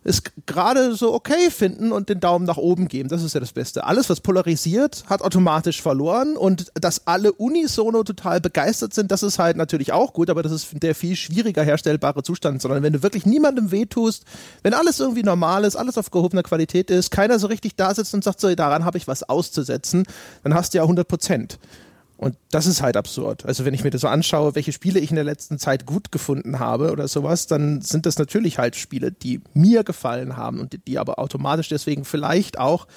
es 0.03 0.23
gerade 0.45 0.95
so 0.95 1.13
okay 1.13 1.51
finden 1.51 1.91
und 1.91 2.09
den 2.09 2.19
Daumen 2.19 2.45
nach 2.45 2.57
oben 2.57 2.87
geben. 2.87 3.09
Das 3.09 3.23
ist 3.23 3.33
ja 3.33 3.39
das 3.39 3.53
Beste. 3.53 3.83
Alles, 3.83 4.09
was 4.09 4.21
polarisiert, 4.21 5.03
hat 5.07 5.21
automatisch 5.21 5.81
verloren 5.81 6.37
und 6.37 6.71
dass 6.75 7.05
alle 7.07 7.33
unisono 7.33 8.03
total 8.03 8.39
begeistert 8.39 8.93
sind, 8.93 9.11
das 9.11 9.23
ist 9.23 9.39
halt 9.39 9.57
natürlich 9.57 9.91
auch 9.91 10.13
gut, 10.13 10.29
aber 10.29 10.43
das 10.43 10.51
ist 10.51 10.67
der 10.81 10.95
viel 10.95 11.15
schwieriger 11.15 11.63
herstellbare 11.63 12.23
Zustand, 12.23 12.61
sondern 12.61 12.83
wenn 12.83 12.93
du 12.93 13.03
wirklich 13.03 13.25
niemandem 13.25 13.71
wehtust, 13.71 14.23
wenn 14.63 14.73
alles 14.73 14.99
irgendwie 14.99 15.23
normal 15.23 15.65
ist, 15.65 15.75
alles 15.75 15.97
auf 15.97 16.11
gehobener 16.11 16.43
Qualität 16.43 16.89
ist, 16.91 17.11
keiner 17.11 17.39
so 17.39 17.47
richtig 17.47 17.75
da 17.75 17.93
sitzt 17.93 18.13
und 18.13 18.23
sagt 18.23 18.39
so, 18.39 18.53
daran 18.55 18.85
habe 18.85 18.97
ich 18.97 19.07
was 19.07 19.23
auszusetzen, 19.23 20.05
dann 20.43 20.53
hast 20.53 20.73
du 20.73 20.77
ja 20.77 20.83
100 20.83 21.07
Prozent. 21.07 21.59
Und 22.19 22.35
das 22.51 22.65
ist 22.65 22.81
halt 22.81 22.97
absurd. 22.97 23.45
Also 23.45 23.63
wenn 23.63 23.73
ich 23.73 23.85
mir 23.85 23.91
das 23.91 24.01
so 24.01 24.09
anschaue, 24.09 24.53
welche 24.53 24.73
Spiele 24.73 24.99
ich 24.99 25.09
in 25.09 25.15
der 25.15 25.23
letzten 25.23 25.57
Zeit 25.57 25.85
gut 25.85 26.11
gefunden 26.11 26.59
habe 26.59 26.91
oder 26.91 27.07
sowas, 27.07 27.47
dann 27.47 27.79
sind 27.79 28.05
das 28.05 28.19
natürlich 28.19 28.59
halt 28.59 28.75
Spiele, 28.75 29.13
die 29.13 29.39
mir 29.53 29.85
gefallen 29.85 30.35
haben 30.35 30.59
und 30.59 30.77
die 30.85 30.99
aber 30.99 31.17
automatisch 31.17 31.69
deswegen 31.69 32.03
vielleicht 32.03 32.59
auch 32.59 32.87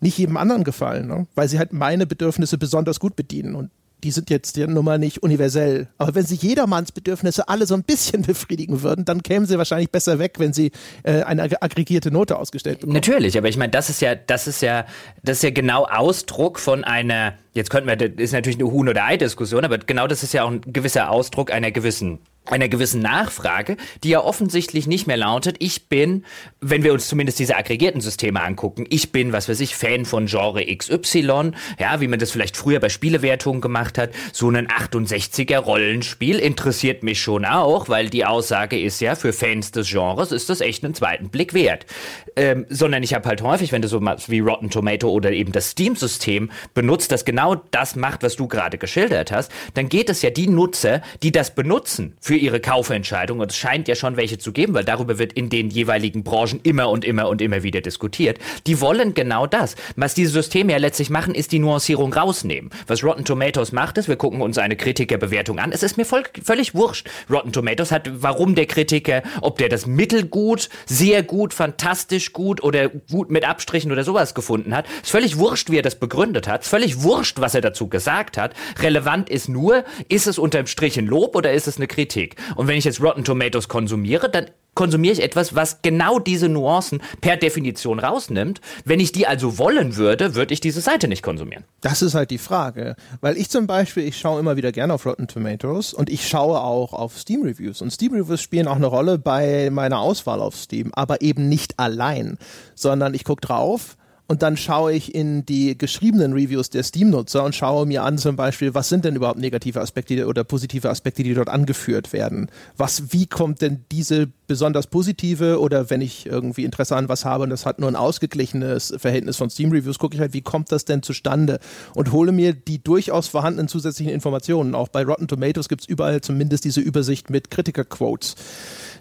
nicht 0.00 0.16
jedem 0.16 0.38
anderen 0.38 0.64
gefallen, 0.64 1.06
ne? 1.06 1.26
weil 1.34 1.48
sie 1.48 1.58
halt 1.58 1.74
meine 1.74 2.06
Bedürfnisse 2.06 2.56
besonders 2.56 2.98
gut 2.98 3.14
bedienen. 3.14 3.56
Und 3.56 3.70
die 4.02 4.10
sind 4.10 4.30
jetzt 4.30 4.56
ja 4.56 4.66
nun 4.66 4.84
mal 4.84 4.98
nicht 4.98 5.22
universell. 5.22 5.88
Aber 5.98 6.14
wenn 6.14 6.26
sie 6.26 6.34
jedermanns 6.34 6.92
Bedürfnisse 6.92 7.48
alle 7.48 7.66
so 7.66 7.74
ein 7.74 7.84
bisschen 7.84 8.22
befriedigen 8.26 8.82
würden, 8.82 9.04
dann 9.04 9.22
kämen 9.22 9.46
sie 9.46 9.58
wahrscheinlich 9.58 9.90
besser 9.90 10.18
weg, 10.18 10.34
wenn 10.38 10.52
sie 10.52 10.72
äh, 11.02 11.22
eine 11.22 11.62
aggregierte 11.62 12.10
Note 12.10 12.38
ausgestellt 12.38 12.80
bekommen. 12.80 12.94
Natürlich, 12.94 13.38
aber 13.38 13.48
ich 13.48 13.56
meine, 13.56 13.70
das 13.70 13.90
ist 13.90 14.00
ja, 14.00 14.14
das 14.14 14.46
ist 14.46 14.62
ja, 14.62 14.86
das 15.22 15.38
ist 15.38 15.42
ja 15.42 15.50
genau 15.50 15.84
Ausdruck 15.84 16.58
von 16.58 16.84
einer, 16.84 17.34
jetzt 17.54 17.70
könnten 17.70 17.88
wir, 17.88 17.96
das 17.96 18.10
ist 18.16 18.32
natürlich 18.32 18.58
eine 18.58 18.70
Huhn- 18.70 18.88
oder 18.88 19.04
Ei-Diskussion, 19.04 19.64
aber 19.64 19.78
genau 19.78 20.06
das 20.06 20.22
ist 20.22 20.32
ja 20.32 20.44
auch 20.44 20.50
ein 20.50 20.60
gewisser 20.60 21.10
Ausdruck 21.10 21.52
einer 21.52 21.70
gewissen 21.70 22.18
einer 22.46 22.68
gewissen 22.68 23.00
Nachfrage, 23.00 23.76
die 24.02 24.10
ja 24.10 24.20
offensichtlich 24.20 24.86
nicht 24.86 25.06
mehr 25.06 25.16
lautet, 25.16 25.56
ich 25.60 25.88
bin, 25.88 26.24
wenn 26.60 26.82
wir 26.82 26.92
uns 26.92 27.06
zumindest 27.06 27.38
diese 27.38 27.56
aggregierten 27.56 28.00
Systeme 28.00 28.42
angucken, 28.42 28.84
ich 28.90 29.12
bin, 29.12 29.32
was 29.32 29.48
weiß 29.48 29.60
ich, 29.60 29.76
Fan 29.76 30.04
von 30.04 30.26
Genre 30.26 30.64
XY, 30.64 31.52
ja, 31.78 32.00
wie 32.00 32.08
man 32.08 32.18
das 32.18 32.32
vielleicht 32.32 32.56
früher 32.56 32.80
bei 32.80 32.88
Spielewertungen 32.88 33.60
gemacht 33.60 33.96
hat, 33.96 34.10
so 34.32 34.50
ein 34.50 34.66
68er 34.66 35.58
Rollenspiel 35.58 36.38
interessiert 36.38 37.02
mich 37.02 37.20
schon 37.20 37.44
auch, 37.44 37.88
weil 37.88 38.10
die 38.10 38.24
Aussage 38.24 38.78
ist 38.78 39.00
ja, 39.00 39.14
für 39.14 39.32
Fans 39.32 39.70
des 39.70 39.88
Genres 39.88 40.32
ist 40.32 40.50
das 40.50 40.60
echt 40.60 40.84
einen 40.84 40.94
zweiten 40.94 41.28
Blick 41.28 41.54
wert. 41.54 41.86
Ähm, 42.34 42.66
sondern 42.68 43.02
ich 43.02 43.14
habe 43.14 43.28
halt 43.28 43.42
häufig, 43.42 43.72
wenn 43.72 43.82
du 43.82 43.88
so 43.88 44.00
wie 44.00 44.40
Rotten 44.40 44.70
Tomato 44.70 45.08
oder 45.10 45.32
eben 45.32 45.52
das 45.52 45.70
Steam-System 45.70 46.50
benutzt, 46.74 47.12
das 47.12 47.24
genau 47.24 47.56
das 47.70 47.94
macht, 47.94 48.22
was 48.22 48.36
du 48.36 48.48
gerade 48.48 48.78
geschildert 48.78 49.30
hast, 49.30 49.52
dann 49.74 49.88
geht 49.88 50.08
es 50.08 50.22
ja 50.22 50.30
die 50.30 50.48
Nutzer, 50.48 51.02
die 51.22 51.30
das 51.30 51.54
benutzen, 51.54 52.16
für 52.20 52.31
für 52.32 52.38
ihre 52.38 52.60
Kaufentscheidung. 52.60 53.40
Und 53.40 53.50
es 53.50 53.58
scheint 53.58 53.88
ja 53.88 53.94
schon 53.94 54.16
welche 54.16 54.38
zu 54.38 54.52
geben, 54.52 54.72
weil 54.72 54.86
darüber 54.86 55.18
wird 55.18 55.34
in 55.34 55.50
den 55.50 55.68
jeweiligen 55.68 56.24
Branchen 56.24 56.60
immer 56.62 56.88
und 56.88 57.04
immer 57.04 57.28
und 57.28 57.42
immer 57.42 57.62
wieder 57.62 57.82
diskutiert. 57.82 58.38
Die 58.66 58.80
wollen 58.80 59.12
genau 59.12 59.46
das. 59.46 59.76
Was 59.96 60.14
diese 60.14 60.32
Systeme 60.32 60.72
ja 60.72 60.78
letztlich 60.78 61.10
machen, 61.10 61.34
ist 61.34 61.52
die 61.52 61.58
Nuancierung 61.58 62.10
rausnehmen. 62.10 62.70
Was 62.86 63.04
Rotten 63.04 63.26
Tomatoes 63.26 63.72
macht, 63.72 63.98
ist, 63.98 64.08
wir 64.08 64.16
gucken 64.16 64.40
uns 64.40 64.56
eine 64.56 64.76
Kritikerbewertung 64.76 65.58
an. 65.58 65.72
Es 65.72 65.82
ist 65.82 65.98
mir 65.98 66.06
voll, 66.06 66.22
völlig 66.42 66.74
wurscht. 66.74 67.06
Rotten 67.28 67.52
Tomatoes 67.52 67.92
hat, 67.92 68.10
warum 68.22 68.54
der 68.54 68.64
Kritiker, 68.64 69.22
ob 69.42 69.58
der 69.58 69.68
das 69.68 69.84
mittelgut, 69.84 70.70
sehr 70.86 71.22
gut, 71.22 71.52
fantastisch 71.52 72.32
gut 72.32 72.62
oder 72.62 72.88
gut 72.88 73.30
mit 73.30 73.46
Abstrichen 73.46 73.92
oder 73.92 74.04
sowas 74.04 74.32
gefunden 74.32 74.74
hat. 74.74 74.86
Ist 75.02 75.10
völlig 75.10 75.36
wurscht, 75.36 75.68
wie 75.68 75.76
er 75.76 75.82
das 75.82 75.96
begründet 75.96 76.48
hat. 76.48 76.62
Ist 76.62 76.70
völlig 76.70 77.02
wurscht, 77.02 77.42
was 77.42 77.54
er 77.54 77.60
dazu 77.60 77.88
gesagt 77.88 78.38
hat. 78.38 78.54
Relevant 78.78 79.28
ist 79.28 79.50
nur, 79.50 79.84
ist 80.08 80.26
es 80.26 80.38
unterm 80.38 80.66
Strich 80.66 80.98
ein 80.98 81.06
Lob 81.06 81.36
oder 81.36 81.52
ist 81.52 81.68
es 81.68 81.76
eine 81.76 81.88
Kritik? 81.88 82.21
Kritik. 82.22 82.36
Und 82.56 82.68
wenn 82.68 82.76
ich 82.76 82.84
jetzt 82.84 83.00
Rotten 83.00 83.24
Tomatoes 83.24 83.68
konsumiere, 83.68 84.30
dann 84.30 84.46
konsumiere 84.74 85.12
ich 85.12 85.22
etwas, 85.22 85.54
was 85.54 85.82
genau 85.82 86.18
diese 86.18 86.48
Nuancen 86.48 87.02
per 87.20 87.36
Definition 87.36 87.98
rausnimmt. 87.98 88.60
Wenn 88.84 89.00
ich 89.00 89.12
die 89.12 89.26
also 89.26 89.58
wollen 89.58 89.96
würde, 89.96 90.34
würde 90.34 90.54
ich 90.54 90.60
diese 90.60 90.80
Seite 90.80 91.08
nicht 91.08 91.22
konsumieren. 91.22 91.64
Das 91.82 92.00
ist 92.00 92.14
halt 92.14 92.30
die 92.30 92.38
Frage. 92.38 92.96
Weil 93.20 93.36
ich 93.36 93.50
zum 93.50 93.66
Beispiel, 93.66 94.04
ich 94.04 94.18
schaue 94.18 94.40
immer 94.40 94.56
wieder 94.56 94.72
gerne 94.72 94.94
auf 94.94 95.04
Rotten 95.04 95.28
Tomatoes 95.28 95.92
und 95.92 96.08
ich 96.08 96.26
schaue 96.26 96.60
auch 96.60 96.94
auf 96.94 97.18
Steam 97.18 97.42
Reviews. 97.42 97.82
Und 97.82 97.90
Steam 97.90 98.14
Reviews 98.14 98.40
spielen 98.40 98.66
auch 98.66 98.76
eine 98.76 98.86
Rolle 98.86 99.18
bei 99.18 99.68
meiner 99.70 100.00
Auswahl 100.00 100.40
auf 100.40 100.56
Steam, 100.56 100.90
aber 100.94 101.20
eben 101.20 101.48
nicht 101.48 101.78
allein, 101.78 102.38
sondern 102.74 103.12
ich 103.12 103.24
gucke 103.24 103.46
drauf, 103.46 103.96
und 104.32 104.40
dann 104.40 104.56
schaue 104.56 104.94
ich 104.94 105.14
in 105.14 105.44
die 105.44 105.76
geschriebenen 105.76 106.32
Reviews 106.32 106.70
der 106.70 106.84
Steam-Nutzer 106.84 107.44
und 107.44 107.54
schaue 107.54 107.84
mir 107.84 108.02
an 108.02 108.16
zum 108.16 108.34
Beispiel, 108.34 108.72
was 108.72 108.88
sind 108.88 109.04
denn 109.04 109.14
überhaupt 109.14 109.38
negative 109.38 109.78
Aspekte 109.78 110.26
oder 110.26 110.42
positive 110.42 110.88
Aspekte, 110.88 111.22
die 111.22 111.34
dort 111.34 111.50
angeführt 111.50 112.14
werden. 112.14 112.50
Was, 112.78 113.12
wie 113.12 113.26
kommt 113.26 113.60
denn 113.60 113.84
diese 113.92 114.28
besonders 114.46 114.86
positive 114.86 115.60
oder 115.60 115.90
wenn 115.90 116.00
ich 116.00 116.24
irgendwie 116.24 116.64
Interesse 116.64 116.96
an 116.96 117.10
was 117.10 117.26
habe 117.26 117.44
und 117.44 117.50
das 117.50 117.66
hat 117.66 117.78
nur 117.78 117.90
ein 117.90 117.94
ausgeglichenes 117.94 118.94
Verhältnis 118.96 119.36
von 119.36 119.50
Steam-Reviews, 119.50 119.98
gucke 119.98 120.14
ich 120.14 120.20
halt, 120.22 120.32
wie 120.32 120.40
kommt 120.40 120.72
das 120.72 120.86
denn 120.86 121.02
zustande 121.02 121.60
und 121.94 122.10
hole 122.10 122.32
mir 122.32 122.54
die 122.54 122.82
durchaus 122.82 123.28
vorhandenen 123.28 123.68
zusätzlichen 123.68 124.14
Informationen. 124.14 124.74
Auch 124.74 124.88
bei 124.88 125.04
Rotten 125.04 125.28
Tomatoes 125.28 125.68
gibt 125.68 125.82
es 125.82 125.88
überall 125.88 126.22
zumindest 126.22 126.64
diese 126.64 126.80
Übersicht 126.80 127.28
mit 127.28 127.50
Kritiker-Quotes. 127.50 128.36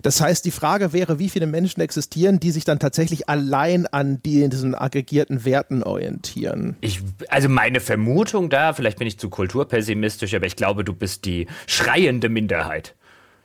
Das 0.02 0.22
heißt, 0.22 0.46
die 0.46 0.52
Frage 0.52 0.94
wäre, 0.94 1.20
wie 1.20 1.30
viele 1.30 1.48
Menschen 1.48 1.82
existieren, 1.82 2.40
die 2.40 2.52
sich 2.52 2.66
dann 2.66 2.80
tatsächlich 2.80 3.30
allein 3.30 3.88
an 3.88 4.22
diesen 4.24 4.76
aggregierten 4.76 5.46
Werten 5.46 5.84
orientieren? 5.84 6.76
Ich, 6.82 7.02
also 7.30 7.50
meine 7.50 7.80
Vermutung 7.80 8.50
da, 8.50 8.74
vielleicht 8.74 9.00
bin 9.00 9.08
ich 9.08 9.20
zu 9.20 9.30
kulturpessimistisch, 9.30 10.34
aber 10.34 10.46
ich 10.46 10.56
glaube, 10.56 10.84
du 10.84 10.94
bist 10.94 11.26
die 11.26 11.48
schreiende 11.68 12.30
Minderheit 12.30 12.96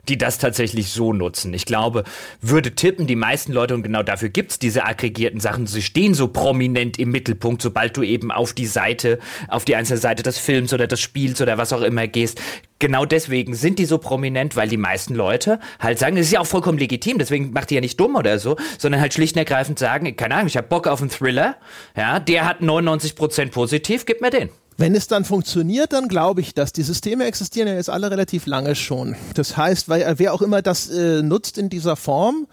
die 0.08 0.18
das 0.18 0.38
tatsächlich 0.38 0.90
so 0.90 1.12
nutzen. 1.12 1.54
Ich 1.54 1.66
glaube, 1.66 2.04
würde 2.40 2.74
tippen, 2.74 3.06
die 3.06 3.16
meisten 3.16 3.52
Leute, 3.52 3.74
und 3.74 3.82
genau 3.82 4.02
dafür 4.02 4.28
gibt's 4.28 4.58
diese 4.58 4.84
aggregierten 4.84 5.40
Sachen, 5.40 5.66
sie 5.66 5.82
stehen 5.82 6.14
so 6.14 6.28
prominent 6.28 6.98
im 6.98 7.10
Mittelpunkt, 7.10 7.62
sobald 7.62 7.96
du 7.96 8.02
eben 8.02 8.30
auf 8.30 8.52
die 8.52 8.66
Seite, 8.66 9.18
auf 9.48 9.64
die 9.64 9.76
einzelne 9.76 9.98
Seite 9.98 10.22
des 10.22 10.38
Films 10.38 10.72
oder 10.72 10.86
des 10.86 11.00
Spiels 11.00 11.40
oder 11.40 11.58
was 11.58 11.72
auch 11.72 11.82
immer 11.82 12.06
gehst, 12.06 12.40
genau 12.78 13.04
deswegen 13.04 13.54
sind 13.54 13.78
die 13.78 13.86
so 13.86 13.98
prominent, 13.98 14.56
weil 14.56 14.68
die 14.68 14.76
meisten 14.76 15.14
Leute 15.14 15.60
halt 15.78 15.98
sagen, 15.98 16.16
das 16.16 16.26
ist 16.26 16.32
ja 16.32 16.40
auch 16.40 16.46
vollkommen 16.46 16.78
legitim, 16.78 17.18
deswegen 17.18 17.52
macht 17.52 17.70
die 17.70 17.74
ja 17.74 17.80
nicht 17.80 17.98
dumm 17.98 18.16
oder 18.16 18.38
so, 18.38 18.56
sondern 18.78 19.00
halt 19.00 19.14
schlicht 19.14 19.36
und 19.36 19.40
ergreifend 19.40 19.78
sagen, 19.78 20.16
keine 20.16 20.34
Ahnung, 20.34 20.48
ich 20.48 20.56
habe 20.56 20.68
Bock 20.68 20.86
auf 20.86 21.00
einen 21.00 21.10
Thriller, 21.10 21.56
ja, 21.96 22.20
der 22.20 22.46
hat 22.46 22.60
99% 22.60 23.50
positiv, 23.50 24.06
gib 24.06 24.20
mir 24.20 24.30
den. 24.30 24.50
Wenn 24.78 24.94
es 24.94 25.06
dann 25.06 25.24
funktioniert, 25.24 25.92
dann 25.92 26.08
glaube 26.08 26.40
ich 26.40 26.54
dass 26.54 26.72
Die 26.72 26.82
Systeme 26.82 27.24
existieren 27.24 27.68
ja 27.68 27.74
jetzt 27.74 27.90
alle 27.90 28.10
relativ 28.10 28.46
lange 28.46 28.74
schon. 28.74 29.16
Das 29.34 29.56
heißt, 29.56 29.88
weil 29.88 30.14
wer 30.18 30.34
auch 30.34 30.42
immer 30.42 30.62
das 30.62 30.88
äh, 30.90 31.22
nutzt 31.22 31.56
in 31.58 31.70
dieser 31.70 31.96
Form, 31.96 32.46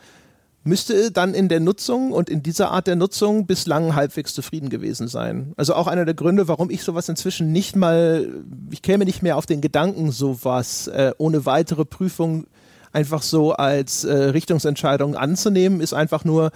müsste 0.64 1.12
dann 1.12 1.34
in 1.34 1.50
der 1.50 1.60
Nutzung 1.60 2.12
und 2.12 2.30
in 2.30 2.42
dieser 2.42 2.72
Art 2.72 2.88
der 2.88 2.96
Nutzung 2.96 3.46
bislang 3.46 3.96
halbwegs 3.96 4.34
zufrieden 4.34 4.70
gewesen 4.70 5.08
sein. 5.08 5.54
Also 5.58 5.76
auch 5.76 5.88
einer 5.88 6.06
der 6.06 6.14
Gründe, 6.14 6.48
warum 6.48 6.70
ich 6.70 6.84
sowas 6.84 7.10
inzwischen 7.10 7.52
nicht 7.52 7.76
mal, 7.76 8.30
ich 8.72 8.82
käme 8.82 9.04
nicht 9.04 9.22
mehr 9.22 9.38
auf 9.38 9.46
den 9.46 9.60
Gedanken, 9.60 10.12
sowas 10.12 10.88
äh, 10.88 11.12
ohne 11.18 11.46
weitere 11.46 11.84
Prüfung 11.84 12.46
einfach 12.94 13.24
so 13.24 13.54
als 13.54 14.04
äh, 14.06 14.14
Richtungsentscheidung 14.14 15.16
anzunehmen, 15.16 15.82
ist 15.82 15.94
einfach 15.94 16.24
nur, 16.24 16.52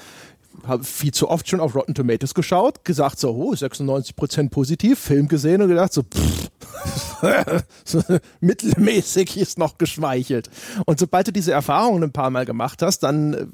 habe 0.67 0.83
viel 0.83 1.13
zu 1.13 1.29
oft 1.29 1.47
schon 1.47 1.59
auf 1.59 1.75
Rotten 1.75 1.93
Tomatoes 1.93 2.33
geschaut, 2.33 2.85
gesagt 2.85 3.19
so, 3.19 3.31
oh, 3.31 3.53
96% 3.53 4.49
positiv, 4.49 4.99
Film 4.99 5.27
gesehen 5.27 5.61
und 5.61 5.69
gedacht 5.69 5.93
so, 5.93 6.03
pff, 6.03 6.49
so 7.83 8.01
mittelmäßig 8.39 9.37
ist 9.37 9.57
noch 9.57 9.77
geschmeichelt. 9.77 10.49
Und 10.85 10.99
sobald 10.99 11.27
du 11.27 11.31
diese 11.31 11.51
Erfahrungen 11.51 12.03
ein 12.03 12.11
paar 12.11 12.29
Mal 12.29 12.45
gemacht 12.45 12.81
hast, 12.81 12.99
dann 12.99 13.33
äh, 13.33 13.45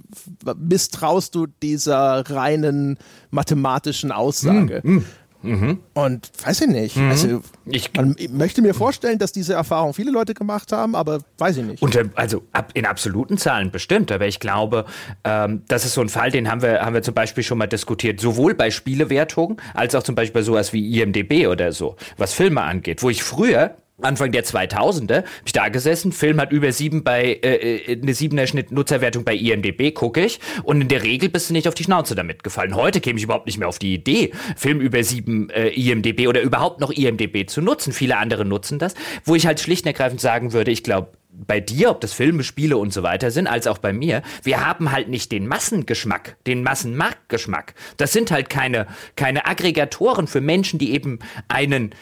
misstraust 0.57 1.36
du 1.36 1.47
dieser 1.47 2.30
reinen 2.30 2.97
mathematischen 3.32 4.11
Aussage. 4.11 4.82
Mm, 4.84 4.95
mm. 4.95 5.05
Mhm. 5.43 5.79
Und 5.93 6.31
weiß 6.43 6.61
ich 6.61 6.67
nicht. 6.67 6.95
Mhm. 6.95 7.09
Also, 7.09 7.41
ich, 7.65 7.93
man 7.93 8.15
möchte 8.31 8.61
mir 8.61 8.73
vorstellen, 8.73 9.19
dass 9.19 9.31
diese 9.31 9.53
Erfahrung 9.53 9.93
viele 9.93 10.11
Leute 10.11 10.33
gemacht 10.33 10.71
haben, 10.71 10.95
aber 10.95 11.19
weiß 11.37 11.57
ich 11.57 11.65
nicht. 11.65 11.81
Unter, 11.81 12.05
also 12.15 12.43
ab, 12.53 12.71
in 12.73 12.85
absoluten 12.85 13.37
Zahlen 13.37 13.69
bestimmt, 13.69 14.11
aber 14.11 14.25
ich 14.25 14.39
glaube, 14.39 14.85
ähm, 15.23 15.63
das 15.67 15.85
ist 15.85 15.93
so 15.93 16.01
ein 16.01 16.09
Fall, 16.09 16.31
den 16.31 16.49
haben 16.49 16.61
wir, 16.61 16.79
haben 16.79 16.93
wir 16.93 17.03
zum 17.03 17.13
Beispiel 17.13 17.43
schon 17.43 17.57
mal 17.57 17.67
diskutiert, 17.67 18.19
sowohl 18.19 18.55
bei 18.55 18.71
Spielewertungen 18.71 19.57
als 19.73 19.93
auch 19.95 20.03
zum 20.03 20.15
Beispiel 20.15 20.41
bei 20.41 20.45
sowas 20.45 20.73
wie 20.73 20.99
IMDB 20.99 21.47
oder 21.47 21.71
so, 21.71 21.95
was 22.17 22.33
Filme 22.33 22.61
angeht, 22.61 23.03
wo 23.03 23.09
ich 23.09 23.23
früher 23.23 23.75
Anfang 24.01 24.31
der 24.31 24.43
2000er, 24.43 25.17
hab 25.17 25.25
ich 25.45 25.53
da 25.53 25.69
gesessen, 25.69 26.11
Film 26.11 26.41
hat 26.41 26.51
über 26.51 26.71
sieben 26.71 27.03
bei, 27.03 27.39
äh, 27.43 27.91
äh 27.91 28.01
eine 28.01 28.13
siebener 28.15 28.47
Schnitt 28.47 28.71
Nutzerwertung 28.71 29.23
bei 29.23 29.35
IMDB, 29.35 29.91
gucke 29.91 30.25
ich, 30.25 30.39
und 30.63 30.81
in 30.81 30.87
der 30.87 31.03
Regel 31.03 31.29
bist 31.29 31.49
du 31.49 31.53
nicht 31.53 31.67
auf 31.67 31.75
die 31.75 31.83
Schnauze 31.83 32.15
damit 32.15 32.43
gefallen. 32.43 32.75
Heute 32.75 33.01
käme 33.01 33.17
ich 33.17 33.23
überhaupt 33.23 33.45
nicht 33.45 33.59
mehr 33.59 33.67
auf 33.67 33.77
die 33.77 33.93
Idee, 33.93 34.31
Film 34.55 34.81
über 34.81 35.03
sieben 35.03 35.51
äh, 35.51 35.69
IMDB 35.69 36.27
oder 36.27 36.41
überhaupt 36.41 36.81
noch 36.81 36.91
IMDB 36.91 37.47
zu 37.47 37.61
nutzen. 37.61 37.93
Viele 37.93 38.17
andere 38.17 38.45
nutzen 38.45 38.79
das, 38.79 38.95
wo 39.25 39.35
ich 39.35 39.45
halt 39.45 39.59
schlicht 39.59 39.85
und 39.85 39.89
ergreifend 39.89 40.21
sagen 40.21 40.53
würde, 40.53 40.71
ich 40.71 40.83
glaube, 40.83 41.09
bei 41.35 41.59
dir, 41.59 41.89
ob 41.89 42.01
das 42.01 42.13
Filme, 42.13 42.43
Spiele 42.43 42.77
und 42.77 42.93
so 42.93 43.03
weiter 43.03 43.31
sind, 43.31 43.47
als 43.47 43.67
auch 43.67 43.79
bei 43.79 43.91
mir, 43.91 44.21
wir 44.43 44.65
haben 44.65 44.91
halt 44.91 45.09
nicht 45.09 45.31
den 45.31 45.47
Massengeschmack, 45.47 46.37
den 46.45 46.61
Massenmarktgeschmack. 46.63 47.73
Das 47.97 48.13
sind 48.13 48.31
halt 48.31 48.49
keine, 48.49 48.87
keine 49.15 49.47
Aggregatoren 49.47 50.27
für 50.27 50.41
Menschen, 50.41 50.77
die 50.77 50.93
eben 50.93 51.19
einen 51.47 51.95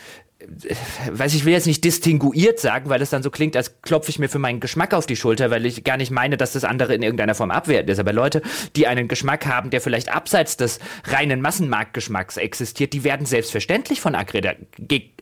weiß 1.12 1.34
ich 1.34 1.46
will 1.46 1.54
jetzt 1.54 1.68
nicht 1.68 1.84
distinguiert 1.84 2.60
sagen, 2.60 2.90
weil 2.90 3.02
es 3.02 3.10
dann 3.10 3.24
so 3.24 3.30
klingt, 3.30 3.56
als 3.56 3.82
klopfe 3.82 4.10
ich 4.10 4.20
mir 4.20 4.30
für 4.30 4.40
meinen 4.40 4.60
Geschmack 4.60 4.94
auf 4.94 5.06
die 5.06 5.16
Schulter, 5.16 5.52
weil 5.52 5.66
ich 5.66 5.84
gar 5.84 5.98
nicht 5.98 6.12
meine, 6.12 6.38
dass 6.38 6.54
das 6.54 6.64
andere 6.64 6.96
in 6.96 7.04
irgendeiner 7.04 7.36
Form 7.36 7.52
abwertend 7.52 7.90
ist. 7.90 8.00
Aber 8.00 8.14
Leute, 8.14 8.42
die 8.76 8.88
einen 8.88 9.08
Geschmack 9.08 9.46
haben, 9.46 9.70
der 9.70 9.82
vielleicht 9.82 10.14
abseits 10.14 10.58
des 10.58 10.80
reinen 11.06 11.42
Massenmarktgeschmacks 11.42 12.38
existiert, 12.38 12.94
die 12.94 13.04
werden 13.04 13.26
selbstverständlich 13.26 14.02
von 14.02 14.16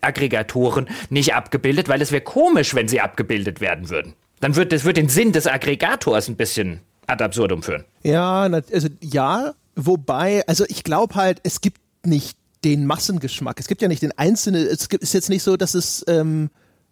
Aggregatoren 0.01 0.89
nicht 1.09 1.33
abgebildet, 1.33 1.89
weil 1.89 2.01
es 2.01 2.11
wäre 2.11 2.21
komisch, 2.21 2.75
wenn 2.75 2.87
sie 2.87 3.01
abgebildet 3.01 3.61
werden 3.61 3.89
würden. 3.89 4.13
Dann 4.39 4.55
wird 4.55 4.71
das 4.71 4.85
wird 4.85 4.97
den 4.97 5.09
Sinn 5.09 5.33
des 5.33 5.47
Aggregators 5.47 6.29
ein 6.29 6.37
bisschen 6.37 6.79
ad 7.07 7.23
absurdum 7.23 7.61
führen. 7.63 7.83
Ja, 8.03 8.43
also 8.43 8.87
ja, 9.01 9.53
wobei, 9.75 10.43
also 10.47 10.63
ich 10.69 10.83
glaube 10.83 11.15
halt, 11.15 11.41
es 11.43 11.59
gibt 11.59 11.81
nicht 12.05 12.37
den 12.63 12.85
Massengeschmack. 12.85 13.59
Es 13.59 13.67
gibt 13.67 13.81
ja 13.81 13.87
nicht 13.87 14.01
den 14.01 14.17
einzelnen, 14.17 14.65
es 14.65 14.87
ist 14.87 15.13
jetzt 15.13 15.29
nicht 15.29 15.43
so, 15.43 15.57
dass 15.57 15.73
es 15.73 16.03
ähm, 16.07 16.49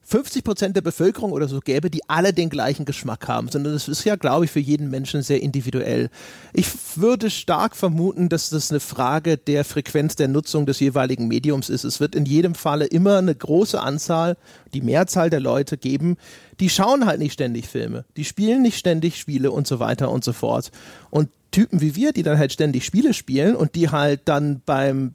50 0.08 0.46
Prozent 0.46 0.76
der 0.78 0.82
Bevölkerung 0.82 1.34
oder 1.34 1.50
so 1.50 1.60
gäbe, 1.60 1.90
die 1.90 2.08
alle 2.08 2.32
den 2.32 2.50
gleichen 2.50 2.86
Geschmack 2.86 3.28
haben, 3.28 3.50
sondern 3.50 3.74
es 3.74 3.90
ist 3.90 4.06
ja, 4.06 4.16
glaube 4.16 4.46
ich, 4.46 4.52
für 4.52 4.62
jeden 4.62 4.90
Menschen 4.90 5.22
sehr 5.22 5.42
individuell. 5.42 6.10
Ich 6.54 6.68
würde 6.96 7.30
stark 7.30 7.76
vermuten, 7.76 8.30
dass 8.30 8.50
das 8.50 8.72
eine 8.72 8.80
Frage 8.80 9.36
der 9.36 9.66
Frequenz 9.66 10.16
der 10.16 10.30
Nutzung 10.30 10.66
des 10.66 10.80
jeweiligen 10.80 11.28
Mediums 11.28 11.70
ist. 11.70 11.84
Es 11.84 12.00
wird 12.00 12.16
in 12.16 12.26
jedem 12.26 12.56
Falle 12.56 12.86
immer 12.86 13.18
eine 13.18 13.36
große 13.36 13.82
Anzahl, 13.82 14.38
die 14.74 14.80
Mehrzahl 14.80 15.30
der 15.30 15.42
Leute 15.42 15.78
geben, 15.78 16.16
die 16.62 16.70
schauen 16.70 17.06
halt 17.06 17.20
nicht 17.20 17.34
ständig 17.34 17.68
Filme, 17.68 18.06
die 18.16 18.24
spielen 18.24 18.62
nicht 18.62 18.78
ständig 18.78 19.18
Spiele 19.20 19.52
und 19.52 19.68
so 19.68 19.82
weiter 19.82 20.10
und 20.10 20.24
so 20.24 20.32
fort. 20.32 20.72
Und 21.10 21.28
Typen 21.52 21.82
wie 21.82 21.96
wir, 21.96 22.14
die 22.14 22.24
dann 22.24 22.38
halt 22.38 22.54
ständig 22.54 22.86
Spiele 22.86 23.14
spielen 23.14 23.58
und 23.58 23.76
die 23.76 23.90
halt 23.90 24.22
dann 24.26 24.62
beim 24.66 25.12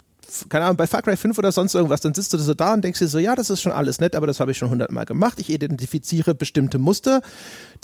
keine 0.49 0.65
Ahnung, 0.65 0.77
bei 0.77 0.87
Far 0.87 1.03
Cry 1.03 1.17
5 1.17 1.39
oder 1.39 1.53
sonst 1.53 1.75
irgendwas, 1.75 2.01
dann 2.01 2.15
sitzt 2.15 2.33
du 2.33 2.39
so 2.39 2.55
da 2.55 2.75
und 2.75 2.85
denkst 2.85 2.99
dir 2.99 3.09
so, 3.09 3.19
ja, 3.19 3.35
das 3.35 3.51
ist 3.51 3.61
schon 3.61 3.73
alles 3.73 4.01
nett, 4.01 4.15
aber 4.15 4.27
das 4.27 4.41
habe 4.41 4.51
ich 4.51 4.59
schon 4.59 4.71
hundertmal 4.71 5.05
gemacht. 5.05 5.39
Ich 5.39 5.51
identifiziere 5.51 6.35
bestimmte 6.35 6.79
Muster, 6.79 7.23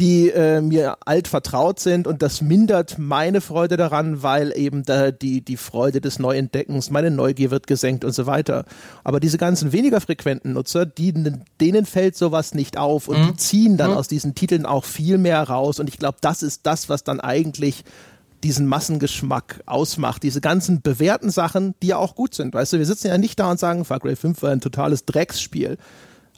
die 0.01 0.30
äh, 0.30 0.61
mir 0.61 0.96
alt 1.07 1.28
vertraut 1.28 1.80
sind 1.80 2.07
und 2.07 2.22
das 2.22 2.40
mindert 2.40 2.99
meine 2.99 3.40
Freude 3.40 3.76
daran, 3.76 4.22
weil 4.22 4.53
eben 4.57 4.82
da 4.82 5.11
die, 5.11 5.40
die 5.40 5.57
Freude 5.57 6.01
des 6.01 6.18
Neuentdeckens, 6.18 6.90
meine 6.90 7.11
Neugier 7.11 7.51
wird 7.51 7.66
gesenkt 7.66 8.05
und 8.05 8.12
so 8.12 8.26
weiter. 8.26 8.64
Aber 9.05 9.20
diese 9.20 9.38
ganzen 9.38 9.72
weniger 9.72 10.01
frequenten 10.01 10.53
Nutzer, 10.53 10.86
die, 10.86 11.14
denen 11.61 11.86
fällt 11.86 12.16
sowas 12.16 12.55
nicht 12.55 12.78
auf 12.78 13.09
und 13.09 13.20
mhm. 13.20 13.26
die 13.26 13.36
ziehen 13.36 13.76
dann 13.76 13.92
mhm. 13.92 13.96
aus 13.96 14.09
diesen 14.09 14.34
Titeln 14.34 14.66
auch 14.66 14.84
viel 14.84 15.18
mehr 15.18 15.42
raus 15.42 15.80
und 15.80 15.88
ich 15.88 15.99
glaube, 15.99 16.18
das 16.20 16.42
ist 16.42 16.66
das, 16.66 16.88
was 16.88 17.05
dann 17.05 17.20
eigentlich 17.20 17.84
diesen 18.45 18.66
Massengeschmack 18.66 19.62
ausmacht. 19.66 20.22
Diese 20.22 20.41
ganzen 20.41 20.80
bewährten 20.82 21.30
Sachen, 21.30 21.74
die 21.82 21.89
ja 21.89 21.97
auch 21.97 22.14
gut 22.14 22.34
sind. 22.34 22.55
Weißt 22.55 22.72
du, 22.72 22.78
wir 22.78 22.86
sitzen 22.86 23.09
ja 23.09 23.18
nicht 23.18 23.39
da 23.39 23.51
und 23.51 23.59
sagen, 23.59 23.84
Far 23.84 24.01
Cry 24.01 24.16
5 24.16 24.43
war 24.43 24.51
ein 24.51 24.61
totales 24.61 25.05
Drecksspiel 25.05 25.78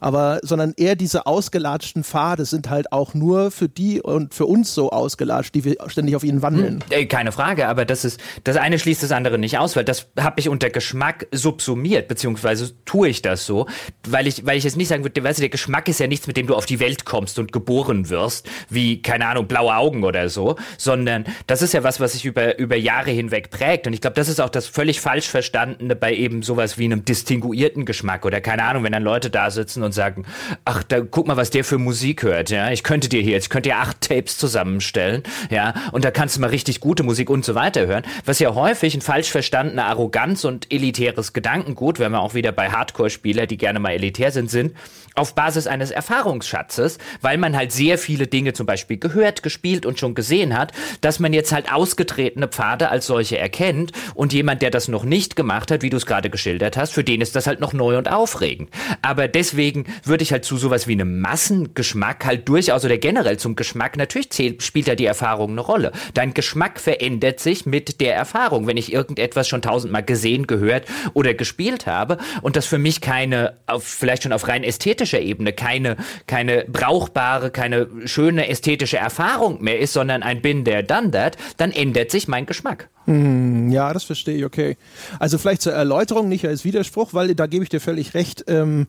aber 0.01 0.41
sondern 0.43 0.73
eher 0.77 0.97
diese 0.97 1.27
ausgelatschten 1.27 2.05
Pfade 2.05 2.45
sind 2.45 2.71
halt 2.71 2.93
auch 2.93 3.15
nur 3.15 3.51
für 3.51 3.69
die 3.69 4.01
und 4.01 4.35
für 4.35 4.47
uns 4.47 4.75
so 4.75 4.91
ausgelatscht, 4.91 5.55
die 5.55 5.65
wir 5.65 5.77
ständig 5.87 6.17
auf 6.17 6.25
ihnen 6.25 6.43
wandeln. 6.43 6.83
Hm, 6.91 7.09
keine 7.09 7.33
Frage, 7.33 7.69
aber 7.69 7.85
das 7.85 8.05
ist 8.05 8.21
das 8.45 8.57
eine 8.57 8.79
schließt 8.79 9.03
das 9.03 9.13
andere 9.13 9.39
nicht 9.39 9.59
aus, 9.59 9.77
weil 9.77 9.85
das 9.85 10.09
habe 10.19 10.41
ich 10.41 10.49
unter 10.49 10.71
Geschmack 10.71 11.27
subsumiert, 11.33 12.09
beziehungsweise 12.09 12.73
tue 12.85 13.09
ich 13.09 13.23
das 13.23 13.47
so, 13.47 13.67
weil 14.09 14.27
ich 14.27 14.47
weil 14.47 14.57
ich 14.57 14.65
jetzt 14.65 14.77
nicht 14.77 14.89
sagen 14.89 15.05
würde, 15.05 15.23
weißt 15.23 15.39
du, 15.39 15.43
der 15.43 15.51
Geschmack 15.51 15.89
ist 15.89 16.01
ja 16.01 16.07
nichts, 16.07 16.27
mit 16.27 16.37
dem 16.37 16.47
du 16.47 16.55
auf 16.55 16.67
die 16.67 16.81
Welt 16.81 17.05
kommst 17.05 17.39
und 17.39 17.53
geboren 17.53 18.09
wirst, 18.09 18.49
wie 18.69 19.03
keine 19.03 19.27
Ahnung 19.27 19.47
blaue 19.47 19.75
Augen 19.75 20.05
oder 20.05 20.29
so, 20.29 20.57
sondern 20.79 21.25
das 21.47 21.63
ist 21.63 21.75
ja 21.75 21.85
was, 21.85 22.01
was 22.01 22.13
sich 22.13 22.25
über 22.25 22.59
über 22.59 22.77
Jahre 22.77 23.11
hinweg 23.11 23.51
prägt 23.51 23.87
und 23.87 23.93
ich 23.93 24.01
glaube, 24.01 24.15
das 24.15 24.29
ist 24.29 24.41
auch 24.41 24.49
das 24.49 24.67
völlig 24.67 25.01
falsch 25.01 25.29
verstandene 25.29 25.95
bei 25.95 26.15
eben 26.15 26.43
sowas 26.43 26.79
wie 26.79 26.85
einem 26.85 27.05
distinguierten 27.05 27.85
Geschmack 27.85 28.25
oder 28.25 28.41
keine 28.41 28.65
Ahnung, 28.65 28.85
wenn 28.85 28.93
dann 28.93 29.03
Leute 29.03 29.31
da 29.31 29.51
sitzen 29.51 29.83
und 29.83 29.90
und 29.91 29.95
sagen, 29.95 30.25
ach, 30.65 30.83
da 30.85 31.01
guck 31.01 31.27
mal, 31.27 31.37
was 31.37 31.51
der 31.51 31.65
für 31.65 31.79
Musik 31.79 32.23
hört, 32.23 32.51
ja. 32.51 32.71
Ich 32.71 32.85
könnte 32.85 33.09
dir 33.09 33.21
hier, 33.21 33.37
ich 33.37 33.51
könnte 33.51 33.71
dir 33.71 33.79
acht 33.79 34.01
Tapes 34.01 34.39
zusammenstellen, 34.39 35.25
ja, 35.51 35.75
und 35.91 36.05
da 36.05 36.11
kannst 36.11 36.37
du 36.37 36.41
mal 36.41 36.51
richtig 36.51 36.81
gute 36.81 37.03
Musik 37.03 37.29
und 37.29 37.45
so 37.45 37.55
weiter 37.55 37.87
hören. 37.87 38.05
Was 38.25 38.39
ja 38.39 38.55
häufig 38.55 38.95
ein 38.95 39.01
falsch 39.01 39.31
verstandener 39.31 39.87
Arroganz 39.87 40.45
und 40.45 40.73
elitäres 40.73 41.33
Gedankengut, 41.33 41.99
wenn 41.99 42.13
wir 42.13 42.21
auch 42.21 42.35
wieder 42.35 42.53
bei 42.53 42.71
Hardcore-Spieler, 42.71 43.47
die 43.47 43.57
gerne 43.57 43.81
mal 43.81 43.91
elitär 43.91 44.31
sind, 44.31 44.51
sind, 44.51 44.75
auf 45.15 45.35
Basis 45.35 45.67
eines 45.67 45.91
Erfahrungsschatzes, 45.91 46.99
weil 47.21 47.37
man 47.37 47.57
halt 47.57 47.73
sehr 47.73 47.99
viele 47.99 48.27
Dinge 48.27 48.53
zum 48.53 48.67
Beispiel 48.67 48.97
gehört, 48.97 49.43
gespielt 49.43 49.85
und 49.87 49.99
schon 49.99 50.15
gesehen 50.15 50.57
hat, 50.57 50.73
dass 51.01 51.19
man 51.19 51.33
jetzt 51.33 51.53
halt 51.53 51.73
ausgetretene 51.73 52.49
Pfade 52.49 52.91
als 52.91 53.07
solche 53.07 53.39
erkennt 53.39 53.93
und 54.15 54.33
jemand, 54.33 54.63
der 54.63 54.71
das 54.71 54.89
noch 54.89 55.05
nicht 55.05 55.37
gemacht 55.37 55.71
hat, 55.71 55.83
wie 55.83 55.91
du 55.91 55.97
es 55.97 56.07
gerade 56.07 56.31
geschildert 56.31 56.77
hast, 56.77 56.93
für 56.93 57.05
den 57.05 57.21
ist 57.21 57.37
das 57.37 57.47
halt 57.47 57.61
noch 57.61 57.73
neu 57.73 57.99
und 57.99 58.11
aufregend. 58.11 58.71
Aber 59.03 59.29
deswegen 59.29 59.80
deswegen 59.85 60.09
würde 60.09 60.23
ich 60.23 60.33
halt 60.33 60.45
zu 60.45 60.57
sowas 60.57 60.87
wie 60.87 60.93
einem 60.93 61.21
Massengeschmack 61.21 62.25
halt 62.25 62.49
durchaus 62.49 62.85
oder 62.85 62.99
generell 62.99 63.39
zum 63.39 63.57
Geschmack, 63.57 63.97
natürlich 63.97 64.31
zählt, 64.31 64.63
spielt 64.63 64.89
da 64.89 64.95
die 64.95 65.05
Erfahrung 65.05 65.53
eine 65.53 65.61
Rolle. 65.61 65.93
Dein 66.15 66.35
Geschmack 66.35 66.81
verändert 66.81 67.41
sich 67.41 67.67
mit 67.67 68.01
der 68.01 68.15
Erfahrung. 68.15 68.67
Wenn 68.67 68.77
ich 68.77 68.93
irgendetwas 68.93 69.49
schon 69.49 69.63
tausendmal 69.63 70.03
gesehen, 70.03 70.47
gehört 70.47 70.87
oder 71.15 71.35
gespielt 71.35 71.87
habe 71.87 72.19
und 72.43 72.57
das 72.57 72.67
für 72.67 72.79
mich 72.79 73.01
keine, 73.01 73.55
auf, 73.67 73.85
vielleicht 73.85 74.23
schon 74.23 74.33
auf 74.33 74.49
rein 74.49 74.65
ästhetischer 74.65 75.21
Ebene, 75.21 75.53
keine, 75.53 75.97
keine 76.27 76.65
brauchbare, 76.69 77.51
keine 77.51 77.89
schöne 78.05 78.49
ästhetische 78.49 78.99
Erfahrung 78.99 79.63
mehr 79.63 79.79
ist, 79.79 79.93
sondern 79.93 80.23
ein 80.23 80.43
Bin, 80.43 80.65
der 80.65 80.83
done 80.83 81.11
that, 81.11 81.37
dann 81.57 81.73
ändert 81.73 82.11
sich 82.11 82.29
mein 82.29 82.47
Geschmack. 82.47 82.89
Hm, 83.11 83.73
ja, 83.73 83.93
das 83.93 84.05
verstehe 84.05 84.37
ich, 84.37 84.45
okay. 84.45 84.77
Also 85.19 85.37
vielleicht 85.37 85.63
zur 85.63 85.73
Erläuterung, 85.73 86.29
nicht 86.29 86.47
als 86.47 86.65
Widerspruch, 86.65 87.13
weil 87.13 87.35
da 87.35 87.49
gebe 87.49 87.65
ich 87.65 87.69
dir 87.69 87.81
völlig 87.81 88.15
recht. 88.15 88.45
Ähm, 88.47 88.87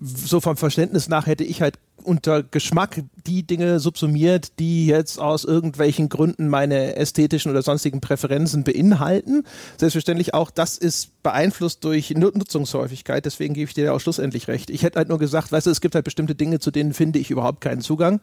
so 0.00 0.40
vom 0.40 0.56
Verständnis 0.56 1.08
nach 1.08 1.26
hätte 1.26 1.42
ich 1.42 1.60
halt 1.60 1.76
unter 1.96 2.44
Geschmack 2.44 3.02
die 3.26 3.42
Dinge 3.42 3.80
subsumiert, 3.80 4.60
die 4.60 4.86
jetzt 4.86 5.18
aus 5.18 5.42
irgendwelchen 5.42 6.08
Gründen 6.08 6.46
meine 6.46 6.94
ästhetischen 6.94 7.50
oder 7.50 7.62
sonstigen 7.62 8.00
Präferenzen 8.00 8.62
beinhalten. 8.62 9.42
Selbstverständlich 9.78 10.32
auch, 10.32 10.52
das 10.52 10.78
ist 10.78 11.20
beeinflusst 11.24 11.82
durch 11.82 12.10
Nutzungshäufigkeit, 12.10 13.24
deswegen 13.24 13.54
gebe 13.54 13.68
ich 13.68 13.74
dir 13.74 13.92
auch 13.92 14.00
schlussendlich 14.00 14.46
recht. 14.46 14.70
Ich 14.70 14.84
hätte 14.84 14.96
halt 14.96 15.08
nur 15.08 15.18
gesagt, 15.18 15.50
weißt 15.50 15.66
du, 15.66 15.70
es 15.70 15.80
gibt 15.80 15.96
halt 15.96 16.04
bestimmte 16.04 16.36
Dinge, 16.36 16.60
zu 16.60 16.70
denen 16.70 16.94
finde 16.94 17.18
ich 17.18 17.32
überhaupt 17.32 17.60
keinen 17.60 17.80
Zugang. 17.80 18.20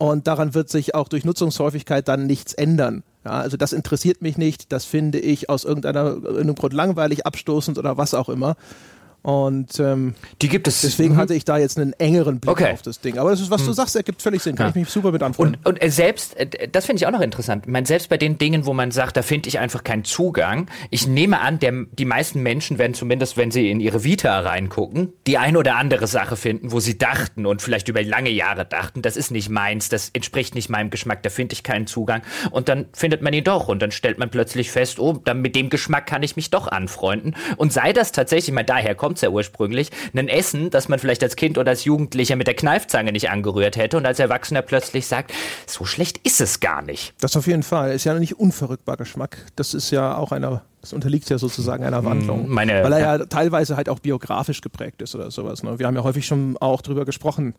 Und 0.00 0.28
daran 0.28 0.54
wird 0.54 0.68
sich 0.68 0.94
auch 0.94 1.08
durch 1.08 1.24
Nutzungshäufigkeit 1.24 2.06
dann 2.06 2.28
nichts 2.28 2.54
ändern. 2.54 3.02
Ja, 3.24 3.32
also 3.32 3.56
das 3.56 3.72
interessiert 3.72 4.22
mich 4.22 4.38
nicht, 4.38 4.70
das 4.70 4.84
finde 4.84 5.18
ich 5.18 5.50
aus 5.50 5.64
irgendeinem 5.64 6.54
Grund 6.54 6.72
langweilig, 6.72 7.26
abstoßend 7.26 7.78
oder 7.78 7.96
was 7.96 8.14
auch 8.14 8.28
immer. 8.28 8.54
Und 9.22 9.78
ähm, 9.80 10.14
die 10.40 10.48
gibt 10.48 10.68
es. 10.68 10.80
Deswegen 10.80 11.14
mhm. 11.14 11.18
hatte 11.18 11.34
ich 11.34 11.44
da 11.44 11.58
jetzt 11.58 11.78
einen 11.78 11.92
engeren 11.94 12.40
Blick 12.40 12.50
okay. 12.50 12.72
auf 12.72 12.82
das 12.82 13.00
Ding. 13.00 13.18
Aber 13.18 13.30
das 13.30 13.40
ist, 13.40 13.50
was 13.50 13.62
du 13.62 13.70
mhm. 13.70 13.74
sagst, 13.74 13.96
ergibt 13.96 14.22
völlig 14.22 14.42
Sinn. 14.42 14.56
Kann 14.56 14.66
ja. 14.66 14.70
ich 14.70 14.76
mich 14.76 14.88
super 14.88 15.12
mit 15.12 15.22
anfreunden. 15.22 15.56
Und, 15.64 15.74
und 15.74 15.82
äh, 15.82 15.90
selbst, 15.90 16.36
äh, 16.36 16.68
das 16.68 16.86
finde 16.86 17.00
ich 17.02 17.06
auch 17.06 17.10
noch 17.10 17.20
interessant. 17.20 17.64
Ich 17.66 17.72
meine, 17.72 17.86
selbst 17.86 18.08
bei 18.08 18.16
den 18.16 18.38
Dingen, 18.38 18.64
wo 18.64 18.72
man 18.72 18.90
sagt, 18.90 19.16
da 19.16 19.22
finde 19.22 19.48
ich 19.48 19.58
einfach 19.58 19.84
keinen 19.84 20.04
Zugang. 20.04 20.70
Ich 20.90 21.06
nehme 21.06 21.40
an, 21.40 21.58
der, 21.58 21.72
die 21.92 22.04
meisten 22.04 22.42
Menschen 22.42 22.78
werden 22.78 22.94
zumindest, 22.94 23.36
wenn 23.36 23.50
sie 23.50 23.70
in 23.70 23.80
ihre 23.80 24.04
Vita 24.04 24.38
reingucken, 24.40 25.12
die 25.26 25.36
ein 25.36 25.56
oder 25.56 25.76
andere 25.76 26.06
Sache 26.06 26.36
finden, 26.36 26.72
wo 26.72 26.80
sie 26.80 26.96
dachten 26.96 27.44
und 27.44 27.60
vielleicht 27.60 27.88
über 27.88 28.02
lange 28.02 28.30
Jahre 28.30 28.64
dachten, 28.64 29.02
das 29.02 29.16
ist 29.16 29.30
nicht 29.30 29.50
meins, 29.50 29.88
das 29.88 30.10
entspricht 30.12 30.54
nicht 30.54 30.70
meinem 30.70 30.90
Geschmack, 30.90 31.22
da 31.22 31.30
finde 31.30 31.52
ich 31.52 31.62
keinen 31.62 31.86
Zugang. 31.86 32.22
Und 32.50 32.68
dann 32.68 32.86
findet 32.94 33.20
man 33.22 33.32
ihn 33.32 33.44
doch 33.44 33.68
und 33.68 33.82
dann 33.82 33.90
stellt 33.90 34.18
man 34.18 34.30
plötzlich 34.30 34.70
fest, 34.70 34.98
oh, 34.98 35.20
dann 35.24 35.42
mit 35.42 35.54
dem 35.54 35.68
Geschmack 35.68 36.06
kann 36.06 36.22
ich 36.22 36.36
mich 36.36 36.50
doch 36.50 36.68
anfreunden. 36.68 37.34
Und 37.56 37.72
sei 37.72 37.92
das 37.92 38.12
tatsächlich, 38.12 38.48
ich 38.48 38.54
meine, 38.54 38.66
daher 38.66 38.94
kommt 38.94 39.17
ja 39.20 39.30
ursprünglich, 39.30 39.90
ein 40.14 40.28
Essen, 40.28 40.70
das 40.70 40.88
man 40.88 40.98
vielleicht 40.98 41.22
als 41.22 41.36
Kind 41.36 41.58
oder 41.58 41.70
als 41.70 41.84
Jugendlicher 41.84 42.36
mit 42.36 42.46
der 42.46 42.54
Kneifzange 42.54 43.12
nicht 43.12 43.30
angerührt 43.30 43.76
hätte 43.76 43.96
und 43.96 44.06
als 44.06 44.18
Erwachsener 44.18 44.62
plötzlich 44.62 45.06
sagt, 45.06 45.32
so 45.66 45.84
schlecht 45.84 46.18
ist 46.26 46.40
es 46.40 46.60
gar 46.60 46.82
nicht. 46.82 47.14
Das 47.20 47.36
auf 47.36 47.46
jeden 47.46 47.62
Fall. 47.62 47.92
Ist 47.92 48.04
ja 48.04 48.14
nicht 48.14 48.38
unverrückbar 48.38 48.96
Geschmack. 48.96 49.38
Das 49.56 49.74
ist 49.74 49.90
ja 49.90 50.16
auch 50.16 50.32
einer, 50.32 50.62
das 50.80 50.92
unterliegt 50.92 51.28
ja 51.30 51.38
sozusagen 51.38 51.84
einer 51.84 52.04
Wandlung. 52.04 52.48
Mm, 52.48 52.52
meine, 52.52 52.84
weil 52.84 52.92
er 52.92 53.00
ja 53.00 53.18
teilweise 53.26 53.76
halt 53.76 53.88
auch 53.88 53.98
biografisch 53.98 54.60
geprägt 54.60 55.02
ist 55.02 55.14
oder 55.14 55.30
sowas. 55.30 55.62
Ne? 55.62 55.78
Wir 55.78 55.86
haben 55.86 55.96
ja 55.96 56.02
häufig 56.02 56.26
schon 56.26 56.56
auch 56.58 56.82
drüber 56.82 57.04
gesprochen 57.04 57.54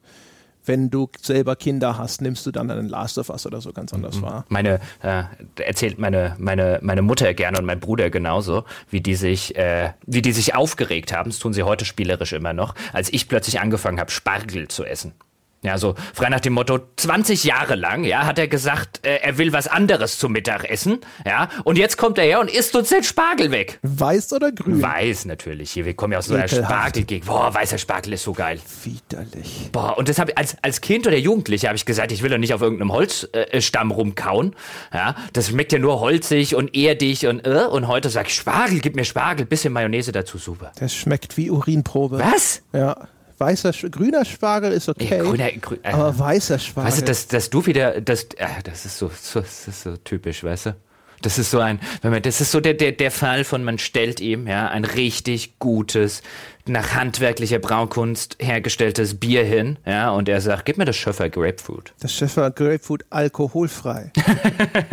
wenn 0.65 0.89
du 0.89 1.09
selber 1.21 1.55
Kinder 1.55 1.97
hast, 1.97 2.21
nimmst 2.21 2.45
du 2.45 2.51
dann 2.51 2.69
einen 2.69 2.89
Last 2.89 3.17
of 3.17 3.29
Us 3.29 3.45
oder 3.45 3.61
so 3.61 3.73
ganz 3.73 3.93
anders 3.93 4.17
mhm. 4.17 4.21
wahr. 4.23 4.45
Meine, 4.49 4.79
äh, 5.01 5.23
erzählt 5.57 5.99
meine, 5.99 6.35
meine, 6.37 6.79
meine 6.81 7.01
Mutter 7.01 7.33
gerne 7.33 7.59
und 7.59 7.65
mein 7.65 7.79
Bruder 7.79 8.09
genauso, 8.09 8.65
wie 8.89 9.01
die 9.01 9.15
sich, 9.15 9.55
äh, 9.55 9.93
wie 10.05 10.21
die 10.21 10.31
sich 10.31 10.55
aufgeregt 10.55 11.13
haben, 11.13 11.29
das 11.29 11.39
tun 11.39 11.53
sie 11.53 11.63
heute 11.63 11.85
spielerisch 11.85 12.33
immer 12.33 12.53
noch, 12.53 12.75
als 12.93 13.11
ich 13.11 13.27
plötzlich 13.27 13.59
angefangen 13.59 13.99
habe, 13.99 14.11
Spargel 14.11 14.67
zu 14.67 14.85
essen. 14.85 15.13
Ja, 15.61 15.77
so 15.77 15.95
frei 16.13 16.29
nach 16.29 16.39
dem 16.39 16.53
Motto, 16.53 16.79
20 16.95 17.43
Jahre 17.43 17.75
lang, 17.75 18.05
ja, 18.05 18.25
hat 18.25 18.39
er 18.39 18.47
gesagt, 18.47 19.05
äh, 19.05 19.17
er 19.17 19.37
will 19.37 19.51
was 19.51 19.67
anderes 19.67 20.17
zum 20.17 20.31
Mittagessen, 20.31 20.99
ja, 21.25 21.49
und 21.65 21.77
jetzt 21.77 21.97
kommt 21.97 22.17
er 22.17 22.23
her 22.23 22.39
und 22.39 22.49
isst 22.49 22.77
uns 22.77 22.87
den 22.89 23.03
Spargel 23.03 23.51
weg. 23.51 23.77
Weiß 23.81 24.31
oder 24.31 24.53
grün? 24.53 24.81
Weiß 24.81 25.25
natürlich. 25.25 25.71
Hier, 25.71 25.83
wir 25.83 25.95
kommen 25.95 26.13
ja 26.13 26.19
aus 26.19 26.27
so 26.27 26.35
einer 26.35 26.47
Spargelgegend. 26.47 27.27
Boah, 27.27 27.53
weißer 27.53 27.77
Spargel 27.77 28.13
ist 28.13 28.23
so 28.23 28.31
geil. 28.31 28.59
Widerlich. 28.85 29.69
Boah, 29.73 29.97
und 29.97 30.07
das 30.07 30.17
habe 30.17 30.31
ich 30.31 30.37
als, 30.37 30.55
als 30.61 30.79
Kind 30.79 31.05
oder 31.05 31.17
Jugendlicher 31.17 31.67
habe 31.67 31.75
ich 31.75 31.85
gesagt, 31.85 32.13
ich 32.13 32.23
will 32.23 32.29
doch 32.29 32.37
nicht 32.37 32.53
auf 32.53 32.61
irgendeinem 32.61 32.93
Holzstamm 32.93 33.91
äh, 33.91 33.93
rumkauen, 33.93 34.55
ja, 34.93 35.15
das 35.33 35.49
schmeckt 35.49 35.73
ja 35.73 35.79
nur 35.79 35.99
holzig 35.99 36.55
und 36.55 36.73
erdig 36.73 37.27
und 37.27 37.45
äh, 37.45 37.65
und 37.69 37.89
heute 37.89 38.09
sag 38.09 38.27
ich 38.27 38.35
Spargel, 38.35 38.79
gib 38.79 38.95
mir 38.95 39.03
Spargel, 39.03 39.45
bisschen 39.45 39.73
Mayonnaise 39.73 40.13
dazu, 40.13 40.37
super. 40.37 40.71
Das 40.79 40.95
schmeckt 40.95 41.35
wie 41.35 41.51
Urinprobe. 41.51 42.19
Was? 42.19 42.61
Ja 42.71 43.09
weißer, 43.39 43.71
grüner 43.89 44.25
Spargel 44.25 44.71
ist 44.71 44.89
okay. 44.89 45.17
Ja, 45.17 45.23
grüner, 45.23 45.51
grün, 45.51 45.79
äh, 45.83 45.89
aber 45.89 46.17
weißer 46.17 46.59
Spargel. 46.59 46.91
Weißt 46.91 47.01
du, 47.01 47.05
dass, 47.05 47.27
dass 47.27 47.49
du 47.49 47.65
wieder, 47.65 48.01
das, 48.01 48.25
äh, 48.37 48.47
das 48.63 48.85
ist 48.85 48.97
so, 48.97 49.09
so, 49.21 49.41
das 49.41 49.67
ist 49.67 49.83
so 49.83 49.97
typisch, 49.97 50.43
weißt 50.43 50.67
du? 50.67 50.75
Das 51.21 51.37
ist 51.37 51.51
so 51.51 51.59
ein, 51.59 51.79
wenn 52.01 52.11
man, 52.11 52.21
das 52.21 52.41
ist 52.41 52.51
so 52.51 52.59
der, 52.59 52.73
der, 52.73 52.91
der 52.91 53.11
Fall 53.11 53.43
von, 53.43 53.63
man 53.63 53.77
stellt 53.77 54.19
ihm, 54.19 54.47
ja, 54.47 54.67
ein 54.67 54.85
richtig 54.85 55.59
gutes, 55.59 56.21
nach 56.69 56.93
handwerklicher 56.93 57.59
Braukunst 57.59 58.37
hergestelltes 58.39 59.19
Bier 59.19 59.43
hin, 59.43 59.77
ja, 59.85 60.11
und 60.11 60.29
er 60.29 60.39
sagt, 60.39 60.65
gib 60.65 60.77
mir 60.77 60.85
das 60.85 60.95
Schöffer 60.95 61.29
Grapefruit. 61.29 61.93
Das 61.99 62.13
Schöffer 62.13 62.51
Grapefruit 62.51 63.05
alkoholfrei. 63.09 64.11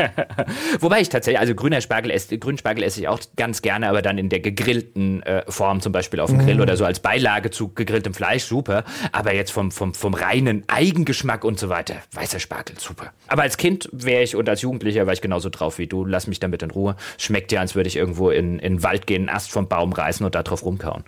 Wobei 0.81 1.01
ich 1.01 1.09
tatsächlich, 1.09 1.39
also 1.39 1.55
grüner 1.55 1.81
Spargel 1.81 2.11
esse, 2.11 2.39
grünen 2.39 2.59
Spargel 2.59 2.83
esse 2.83 3.01
ich 3.01 3.09
auch 3.09 3.21
ganz 3.37 3.63
gerne, 3.63 3.89
aber 3.89 4.03
dann 4.03 4.19
in 4.19 4.29
der 4.29 4.41
gegrillten 4.41 5.23
äh, 5.23 5.45
Form, 5.51 5.81
zum 5.81 5.93
Beispiel 5.93 6.21
auf 6.21 6.31
dem 6.31 6.39
Grill 6.39 6.57
mm. 6.57 6.61
oder 6.61 6.77
so 6.77 6.85
als 6.85 7.01
Beilage 7.01 7.51
zu 7.51 7.69
gegrilltem 7.69 8.15
Fleisch, 8.15 8.45
super. 8.45 8.85
Aber 9.13 9.35
jetzt 9.35 9.53
vom, 9.53 9.71
vom, 9.71 9.95
vom 9.95 10.15
reinen 10.15 10.65
Eigengeschmack 10.69 11.45
und 11.45 11.59
so 11.59 11.69
weiter, 11.69 11.97
weißer 12.13 12.41
Spargel, 12.41 12.77
super. 12.79 13.13
Aber 13.29 13.43
als 13.43 13.57
Kind 13.57 13.89
wäre 13.93 14.23
ich 14.23 14.35
und 14.35 14.49
als 14.49 14.63
Jugendlicher 14.63 15.07
war 15.07 15.13
ich 15.13 15.21
genauso 15.21 15.51
drauf 15.51 15.79
wie 15.79 15.87
du. 15.87 16.05
Lass 16.17 16.27
mich 16.27 16.41
damit 16.41 16.63
in 16.63 16.71
Ruhe. 16.71 16.97
Schmeckt 17.19 17.53
ja, 17.53 17.61
als 17.61 17.75
würde 17.75 17.89
ich 17.89 17.97
irgendwo 17.97 18.31
in, 18.31 18.59
in 18.59 18.77
den 18.77 18.83
Wald 18.83 19.07
gehen, 19.07 19.29
einen 19.29 19.37
Ast 19.37 19.51
vom 19.51 19.69
Baum 19.69 19.93
reißen 19.93 20.25
und 20.25 20.35
da 20.35 20.43
drauf 20.43 20.65
rumkauen. 20.65 21.05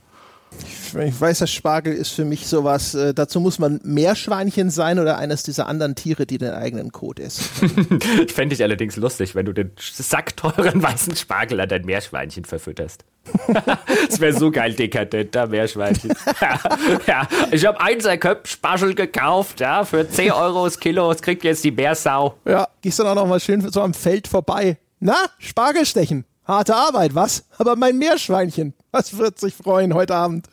Ich, 0.60 0.94
ich 0.94 1.18
weiß, 1.18 1.38
das 1.38 1.50
Spargel 1.50 1.94
ist 1.94 2.12
für 2.12 2.26
mich 2.26 2.46
sowas, 2.46 2.94
äh, 2.94 3.14
dazu 3.14 3.40
muss 3.40 3.58
man 3.58 3.80
Meerschweinchen 3.84 4.68
sein 4.68 4.98
oder 4.98 5.16
eines 5.16 5.42
dieser 5.42 5.66
anderen 5.66 5.94
Tiere, 5.94 6.26
die 6.26 6.36
den 6.36 6.50
eigenen 6.50 6.92
Kot 6.92 7.20
essen. 7.20 7.98
ich 8.26 8.32
fände 8.34 8.54
dich 8.54 8.62
allerdings 8.62 8.96
lustig, 8.96 9.34
wenn 9.34 9.46
du 9.46 9.52
den 9.54 9.70
sackteuren 9.78 10.82
weißen 10.82 11.16
Spargel 11.16 11.60
an 11.60 11.70
dein 11.70 11.86
Meerschweinchen 11.86 12.44
verfütterst. 12.44 13.04
das 14.08 14.20
wäre 14.20 14.32
so 14.32 14.50
geil 14.50 14.74
dekadenter 14.74 15.46
Meerschweinchen. 15.46 16.12
ja, 16.40 16.60
ja. 17.06 17.28
Ich 17.50 17.64
habe 17.64 17.80
Einserköpf 17.80 18.50
Spargel 18.50 18.94
gekauft, 18.94 19.60
ja, 19.60 19.84
für 19.84 20.08
10 20.08 20.32
Euro 20.32 20.64
das 20.64 20.78
Kilo, 20.80 21.10
das 21.10 21.22
kriegt 21.22 21.44
jetzt 21.44 21.64
die 21.64 21.70
Bärsau. 21.70 22.36
Ja, 22.46 22.68
gehst 22.80 22.98
dann 22.98 23.06
auch 23.06 23.14
noch 23.14 23.26
mal 23.26 23.40
schön 23.40 23.60
so 23.70 23.82
am 23.82 23.94
Feld 23.94 24.28
vorbei. 24.28 24.78
Na, 25.00 25.16
Spargel 25.38 25.86
stechen. 25.86 26.24
Harte 26.44 26.74
Arbeit, 26.74 27.14
was? 27.14 27.44
Aber 27.58 27.76
mein 27.76 27.98
Meerschweinchen, 27.98 28.74
was 28.90 29.16
wird 29.16 29.38
sich 29.38 29.54
freuen 29.54 29.94
heute 29.94 30.14
Abend? 30.14 30.48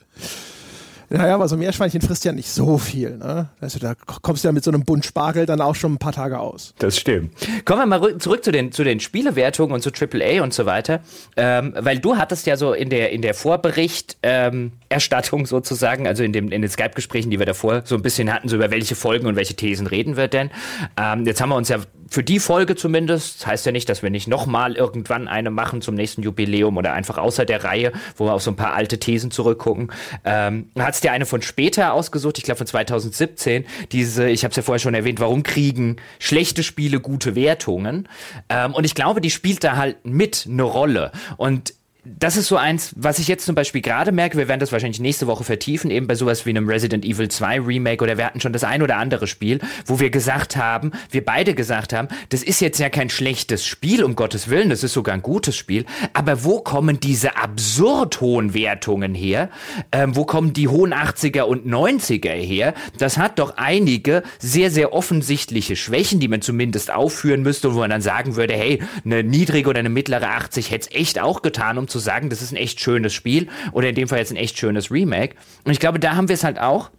Naja, 1.09 1.35
aber 1.35 1.47
so 1.47 1.55
ein 1.55 1.59
Meerschweinchen 1.59 2.01
frisst 2.01 2.25
ja 2.25 2.31
nicht 2.31 2.49
so 2.49 2.77
viel. 2.77 3.17
Ne? 3.17 3.49
Also 3.61 3.79
da 3.79 3.93
kommst 3.95 4.43
du 4.43 4.47
ja 4.47 4.51
mit 4.51 4.63
so 4.63 4.71
einem 4.71 4.83
Bund 4.83 5.05
Spargel 5.05 5.45
dann 5.45 5.61
auch 5.61 5.75
schon 5.75 5.93
ein 5.93 5.97
paar 5.97 6.11
Tage 6.11 6.39
aus. 6.39 6.73
Das 6.79 6.97
stimmt. 6.97 7.33
Kommen 7.63 7.81
wir 7.81 7.99
mal 7.99 8.17
zurück 8.17 8.43
zu 8.43 8.51
den, 8.51 8.71
zu 8.71 8.83
den 8.83 8.99
Spielewertungen 8.99 9.73
und 9.73 9.81
zu 9.81 9.91
AAA 9.91 10.41
und 10.41 10.53
so 10.53 10.65
weiter. 10.65 11.01
Ähm, 11.37 11.73
weil 11.77 11.99
du 11.99 12.17
hattest 12.17 12.47
ja 12.47 12.57
so 12.57 12.73
in 12.73 12.89
der, 12.89 13.11
in 13.11 13.21
der 13.21 13.33
Vorberichterstattung 13.33 15.39
ähm, 15.41 15.45
sozusagen, 15.45 16.07
also 16.07 16.23
in, 16.23 16.33
dem, 16.33 16.51
in 16.51 16.61
den 16.61 16.71
Skype-Gesprächen, 16.71 17.29
die 17.29 17.39
wir 17.39 17.45
davor 17.45 17.83
so 17.85 17.95
ein 17.95 18.01
bisschen 18.01 18.33
hatten, 18.33 18.49
so 18.49 18.55
über 18.55 18.71
welche 18.71 18.95
Folgen 18.95 19.27
und 19.27 19.35
welche 19.35 19.53
Thesen 19.53 19.87
reden 19.87 20.17
wir 20.17 20.27
denn. 20.27 20.49
Ähm, 20.97 21.25
jetzt 21.25 21.39
haben 21.39 21.49
wir 21.49 21.55
uns 21.55 21.69
ja 21.69 21.77
für 22.15 22.23
die 22.23 22.39
Folge 22.39 22.77
zumindest, 22.77 23.45
heißt 23.45 23.65
ja 23.65 23.73
nicht, 23.73 23.89
dass 23.89 24.01
wir 24.01 24.09
nicht 24.09 24.29
nochmal 24.29 24.77
irgendwann 24.77 25.27
eine 25.27 25.49
machen 25.49 25.81
zum 25.81 25.95
nächsten 25.95 26.21
Jubiläum 26.21 26.77
oder 26.77 26.93
einfach 26.93 27.17
außer 27.17 27.43
der 27.43 27.65
Reihe, 27.65 27.91
wo 28.15 28.23
wir 28.23 28.33
auf 28.33 28.41
so 28.41 28.51
ein 28.51 28.55
paar 28.55 28.73
alte 28.73 28.99
Thesen 28.99 29.31
zurückgucken. 29.31 29.91
Ähm, 30.23 30.69
hat 30.79 30.93
es 30.93 31.01
dir 31.01 31.11
eine 31.11 31.25
von 31.25 31.41
später 31.41 31.91
ausgesucht, 31.91 32.37
ich 32.37 32.45
glaube 32.45 32.59
von 32.59 32.67
2017, 32.67 33.65
diese, 33.91 34.29
ich 34.29 34.45
habe 34.45 34.51
es 34.51 34.55
ja 34.55 34.63
vorher 34.63 34.79
schon 34.79 34.93
erwähnt, 34.93 35.19
warum 35.19 35.43
kriegen 35.43 35.97
schlechte 36.17 36.63
Spiele 36.63 37.01
gute 37.01 37.35
Wertungen? 37.35 38.07
Ähm, 38.47 38.73
und 38.73 38.85
ich 38.85 38.95
glaube, 38.95 39.19
die 39.19 39.29
spielt 39.29 39.65
da 39.65 39.75
halt 39.75 40.05
mit 40.05 40.47
eine 40.49 40.63
Rolle. 40.63 41.11
Und 41.35 41.73
das 42.05 42.37
ist 42.37 42.47
so 42.47 42.57
eins, 42.57 42.93
was 42.95 43.17
ich 43.17 43.27
jetzt 43.27 43.45
zum 43.45 43.55
Beispiel 43.55 43.81
gerade 43.81 44.11
merke, 44.11 44.37
wir 44.37 44.47
werden 44.47 44.59
das 44.59 44.71
wahrscheinlich 44.71 44.99
nächste 44.99 45.25
Woche 45.25 45.43
vertiefen, 45.43 45.89
eben 45.89 46.05
bei 46.05 46.13
sowas 46.13 46.45
wie 46.45 46.51
einem 46.51 46.69
Resident 46.69 47.03
Evil 47.03 47.29
2 47.29 47.61
Remake 47.61 48.03
oder 48.03 48.17
wir 48.17 48.25
hatten 48.25 48.39
schon 48.39 48.53
das 48.53 48.63
ein 48.63 48.83
oder 48.83 48.97
andere 48.97 49.25
Spiel, 49.25 49.59
wo 49.87 49.99
wir 49.99 50.11
gesagt 50.11 50.55
haben, 50.55 50.91
wir 51.09 51.25
beide 51.25 51.55
gesagt 51.55 51.93
haben, 51.93 52.07
das 52.29 52.43
ist 52.43 52.61
jetzt 52.61 52.79
ja 52.79 52.89
kein 52.89 53.09
schlechtes 53.09 53.65
Spiel, 53.65 54.03
um 54.03 54.15
Gottes 54.15 54.49
Willen, 54.49 54.69
das 54.69 54.83
ist 54.83 54.93
sogar 54.93 55.15
ein 55.15 55.23
gutes 55.23 55.55
Spiel, 55.55 55.85
aber 56.13 56.43
wo 56.43 56.61
kommen 56.61 56.99
diese 56.99 57.37
absurd 57.37 58.21
hohen 58.21 58.53
Wertungen 58.53 59.15
her? 59.15 59.49
Ähm, 59.91 60.15
wo 60.15 60.25
kommen 60.25 60.53
die 60.53 60.67
hohen 60.67 60.93
80er 60.93 61.41
und 61.41 61.65
90er 61.65 62.33
her? 62.33 62.75
Das 62.99 63.17
hat 63.17 63.39
doch 63.39 63.57
einige 63.57 64.21
sehr, 64.37 64.69
sehr 64.69 64.93
offensichtliche 64.93 65.75
Schwächen, 65.75 66.19
die 66.19 66.27
man 66.27 66.41
zumindest 66.41 66.93
aufführen 66.93 67.41
müsste, 67.41 67.73
wo 67.73 67.79
man 67.79 67.89
dann 67.89 68.01
sagen 68.01 68.35
würde, 68.35 68.53
hey, 68.53 68.81
eine 69.03 69.23
niedrige 69.23 69.69
oder 69.69 69.79
eine 69.79 69.89
mittlere 69.89 70.27
80 70.27 70.69
hätte 70.69 70.89
es 70.91 70.95
echt 70.95 71.19
auch 71.19 71.41
getan, 71.41 71.79
um 71.79 71.87
zu 71.87 71.94
sagen, 71.99 72.29
das 72.29 72.41
ist 72.41 72.51
ein 72.51 72.57
echt 72.57 72.79
schönes 72.79 73.13
Spiel 73.13 73.47
oder 73.71 73.89
in 73.89 73.95
dem 73.95 74.07
Fall 74.07 74.19
jetzt 74.19 74.31
ein 74.31 74.37
echt 74.37 74.57
schönes 74.57 74.91
Remake. 74.91 75.35
Und 75.63 75.71
ich 75.71 75.79
glaube, 75.79 75.99
da 75.99 76.15
haben 76.15 76.29
wir 76.29 76.33
es 76.33 76.43
halt 76.43 76.59
auch 76.59 76.91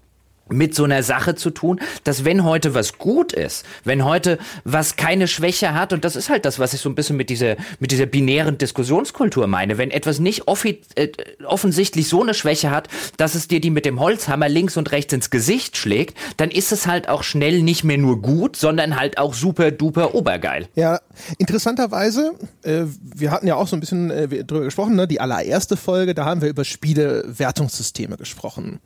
mit 0.49 0.75
so 0.75 0.85
einer 0.85 1.03
Sache 1.03 1.35
zu 1.35 1.51
tun, 1.51 1.81
dass 2.05 2.25
wenn 2.25 2.45
heute 2.45 2.75
was 2.75 2.99
gut 2.99 3.33
ist, 3.33 3.65
wenn 3.85 4.05
heute 4.05 4.39
was 4.65 4.97
keine 4.97 5.29
Schwäche 5.29 5.75
hat, 5.75 5.93
und 5.93 6.05
das 6.05 6.17
ist 6.17 6.29
halt 6.29 6.45
das, 6.45 6.59
was 6.59 6.73
ich 6.75 6.81
so 6.81 6.89
ein 6.89 6.95
bisschen 6.95 7.17
mit 7.17 7.31
dieser, 7.31 7.57
mit 7.81 7.91
dieser 7.91 8.07
binären 8.07 8.59
Diskussionskultur 8.59 9.47
meine, 9.47 9.79
wenn 9.79 9.91
etwas 9.91 10.21
nicht 10.21 10.45
äh, 10.47 11.09
offensichtlich 11.45 12.09
so 12.09 12.23
eine 12.23 12.35
Schwäche 12.35 12.71
hat, 12.71 12.89
dass 13.17 13.35
es 13.35 13.49
dir 13.49 13.61
die 13.61 13.71
mit 13.71 13.85
dem 13.85 14.01
Holzhammer 14.01 14.49
links 14.49 14.77
und 14.77 14.93
rechts 14.93 15.13
ins 15.13 15.31
Gesicht 15.31 15.77
schlägt, 15.77 16.17
dann 16.37 16.51
ist 16.51 16.73
es 16.73 16.87
halt 16.87 17.09
auch 17.09 17.23
schnell 17.23 17.63
nicht 17.63 17.85
mehr 17.85 17.99
nur 17.99 18.23
gut, 18.23 18.57
sondern 18.57 18.99
halt 18.99 19.19
auch 19.19 19.35
super 19.35 19.71
duper 19.71 20.15
obergeil. 20.15 20.69
Ja, 20.75 21.01
interessanterweise, 21.39 22.33
äh, 22.63 22.85
wir 23.03 23.31
hatten 23.31 23.47
ja 23.47 23.57
auch 23.57 23.67
so 23.67 23.77
ein 23.77 23.81
bisschen 23.81 24.11
äh, 24.11 24.45
drüber 24.45 24.65
gesprochen, 24.65 24.95
ne? 24.95 25.09
die 25.09 25.21
allererste 25.21 25.77
Folge, 25.77 26.15
da 26.15 26.25
haben 26.25 26.43
wir 26.43 26.49
über 26.49 26.65
Spielewertungssysteme 26.65 28.17
gesprochen. 28.17 28.81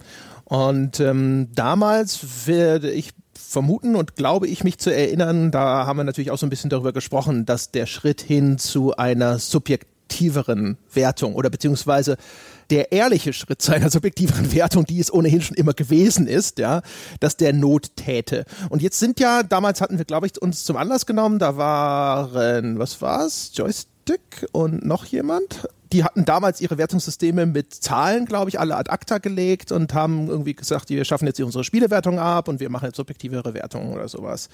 Und 0.51 0.99
ähm, 0.99 1.47
damals 1.55 2.47
werde 2.49 2.91
ich 2.91 3.13
vermuten 3.35 3.95
und 3.95 4.17
glaube 4.17 4.49
ich 4.49 4.65
mich 4.65 4.79
zu 4.79 4.93
erinnern, 4.93 5.53
da 5.53 5.87
haben 5.87 5.97
wir 5.97 6.03
natürlich 6.03 6.33
auch 6.33 6.39
so 6.39 6.45
ein 6.45 6.51
bisschen 6.51 6.71
darüber 6.71 6.93
gesprochen, 6.93 7.47
dass 7.47 7.71
der 7.71 7.87
Schritt 7.87 8.21
hin 8.21 8.59
zu 8.59 8.97
einer 8.97 9.39
subjektiveren 9.39 10.77
Wertung 10.93 11.37
oder 11.37 11.51
beziehungsweise 11.51 12.17
der 12.69 12.91
ehrliche 12.91 13.33
Schritt 13.33 13.63
zu 13.63 13.73
einer 13.73 13.91
subjektiveren 13.91 14.53
Wertung, 14.53 14.85
die 14.87 14.99
es 14.99 15.15
ohnehin 15.15 15.41
schon 15.41 15.57
immer 15.57 15.73
gewesen 15.73 16.27
ist, 16.27 16.59
ja, 16.59 16.83
dass 17.21 17.37
der 17.37 17.53
Not 17.53 17.95
täte. 17.95 18.45
Und 18.71 18.83
jetzt 18.83 18.99
sind 18.99 19.21
ja, 19.21 19.45
damals 19.45 19.81
hatten 19.81 19.99
wir, 19.99 20.05
glaube 20.05 20.27
ich, 20.27 20.43
uns 20.43 20.65
zum 20.65 20.77
Anlass 20.77 21.07
genommen, 21.07 21.39
da 21.39 21.57
waren, 21.57 22.81
was 22.81 23.01
war's? 23.01 23.53
Joystick 23.55 24.49
und 24.51 24.85
noch 24.85 25.05
jemand? 25.05 25.69
Die 25.93 26.05
hatten 26.05 26.25
damals 26.25 26.61
ihre 26.61 26.79
Wertungssysteme 26.79 27.47
mit 27.47 27.75
Zahlen, 27.75 28.27
glaube 28.27 28.51
ich, 28.51 28.61
alle 28.61 28.77
ad 28.77 28.91
acta 28.91 29.19
gelegt 29.19 29.73
und 29.73 29.93
haben 29.95 30.29
irgendwie 30.29 30.55
gesagt, 30.55 30.89
wir 30.89 31.05
schaffen 31.05 31.27
jetzt 31.27 31.41
unsere 31.41 31.65
Spielewertung 31.65 32.19
ab 32.19 32.49
und 32.49 32.61
wir 32.61 32.71
machen 32.71 32.87
jetzt 32.87 32.97
subjektivere 32.97 33.55
Wertungen 33.55 33.93
oder 33.93 34.09
sowas. 34.09 34.49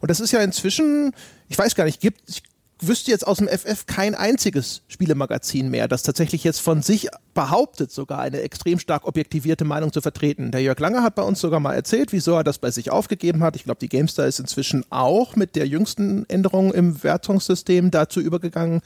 Und 0.00 0.10
das 0.10 0.20
ist 0.20 0.32
ja 0.32 0.40
inzwischen, 0.40 1.12
ich 1.48 1.58
weiß 1.58 1.74
gar 1.74 1.84
nicht, 1.84 2.00
gibt, 2.00 2.22
ich 2.28 2.42
wüsste 2.82 3.10
jetzt 3.10 3.26
aus 3.26 3.38
dem 3.38 3.48
FF 3.48 3.86
kein 3.86 4.14
einziges 4.14 4.82
Spielemagazin 4.88 5.70
mehr, 5.70 5.88
das 5.88 6.02
tatsächlich 6.02 6.44
jetzt 6.44 6.60
von 6.60 6.82
sich 6.82 7.08
behauptet, 7.34 7.92
sogar 7.92 8.20
eine 8.20 8.40
extrem 8.40 8.78
stark 8.78 9.06
objektivierte 9.06 9.64
Meinung 9.64 9.92
zu 9.92 10.00
vertreten. 10.00 10.50
Der 10.50 10.62
Jörg 10.62 10.78
Lange 10.78 11.02
hat 11.02 11.14
bei 11.14 11.22
uns 11.22 11.40
sogar 11.40 11.60
mal 11.60 11.74
erzählt, 11.74 12.12
wieso 12.12 12.34
er 12.36 12.44
das 12.44 12.58
bei 12.58 12.70
sich 12.70 12.90
aufgegeben 12.90 13.42
hat. 13.42 13.56
Ich 13.56 13.64
glaube, 13.64 13.80
die 13.80 13.88
GameStar 13.88 14.26
ist 14.26 14.40
inzwischen 14.40 14.84
auch 14.90 15.36
mit 15.36 15.56
der 15.56 15.66
jüngsten 15.66 16.24
Änderung 16.28 16.72
im 16.72 17.02
Wertungssystem 17.02 17.90
dazu 17.90 18.20
übergegangen, 18.20 18.80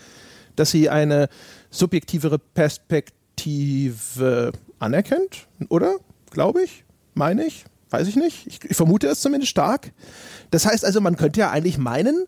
dass 0.57 0.71
sie 0.71 0.89
eine 0.89 1.29
subjektivere 1.71 2.39
Perspektive 2.39 4.53
anerkennt, 4.79 5.49
oder? 5.69 5.97
Glaube 6.31 6.63
ich, 6.63 6.85
meine 7.15 7.45
ich, 7.45 7.65
weiß 7.91 8.09
ich 8.09 8.17
nicht. 8.17 8.47
Ich, 8.47 8.65
ich 8.65 8.77
vermute 8.77 9.07
es 9.07 9.21
zumindest 9.21 9.51
stark. 9.51 9.93
Das 10.51 10.67
heißt 10.67 10.85
also, 10.85 11.01
man 11.01 11.17
könnte 11.17 11.41
ja 11.41 11.51
eigentlich 11.51 11.79
meinen, 11.79 12.27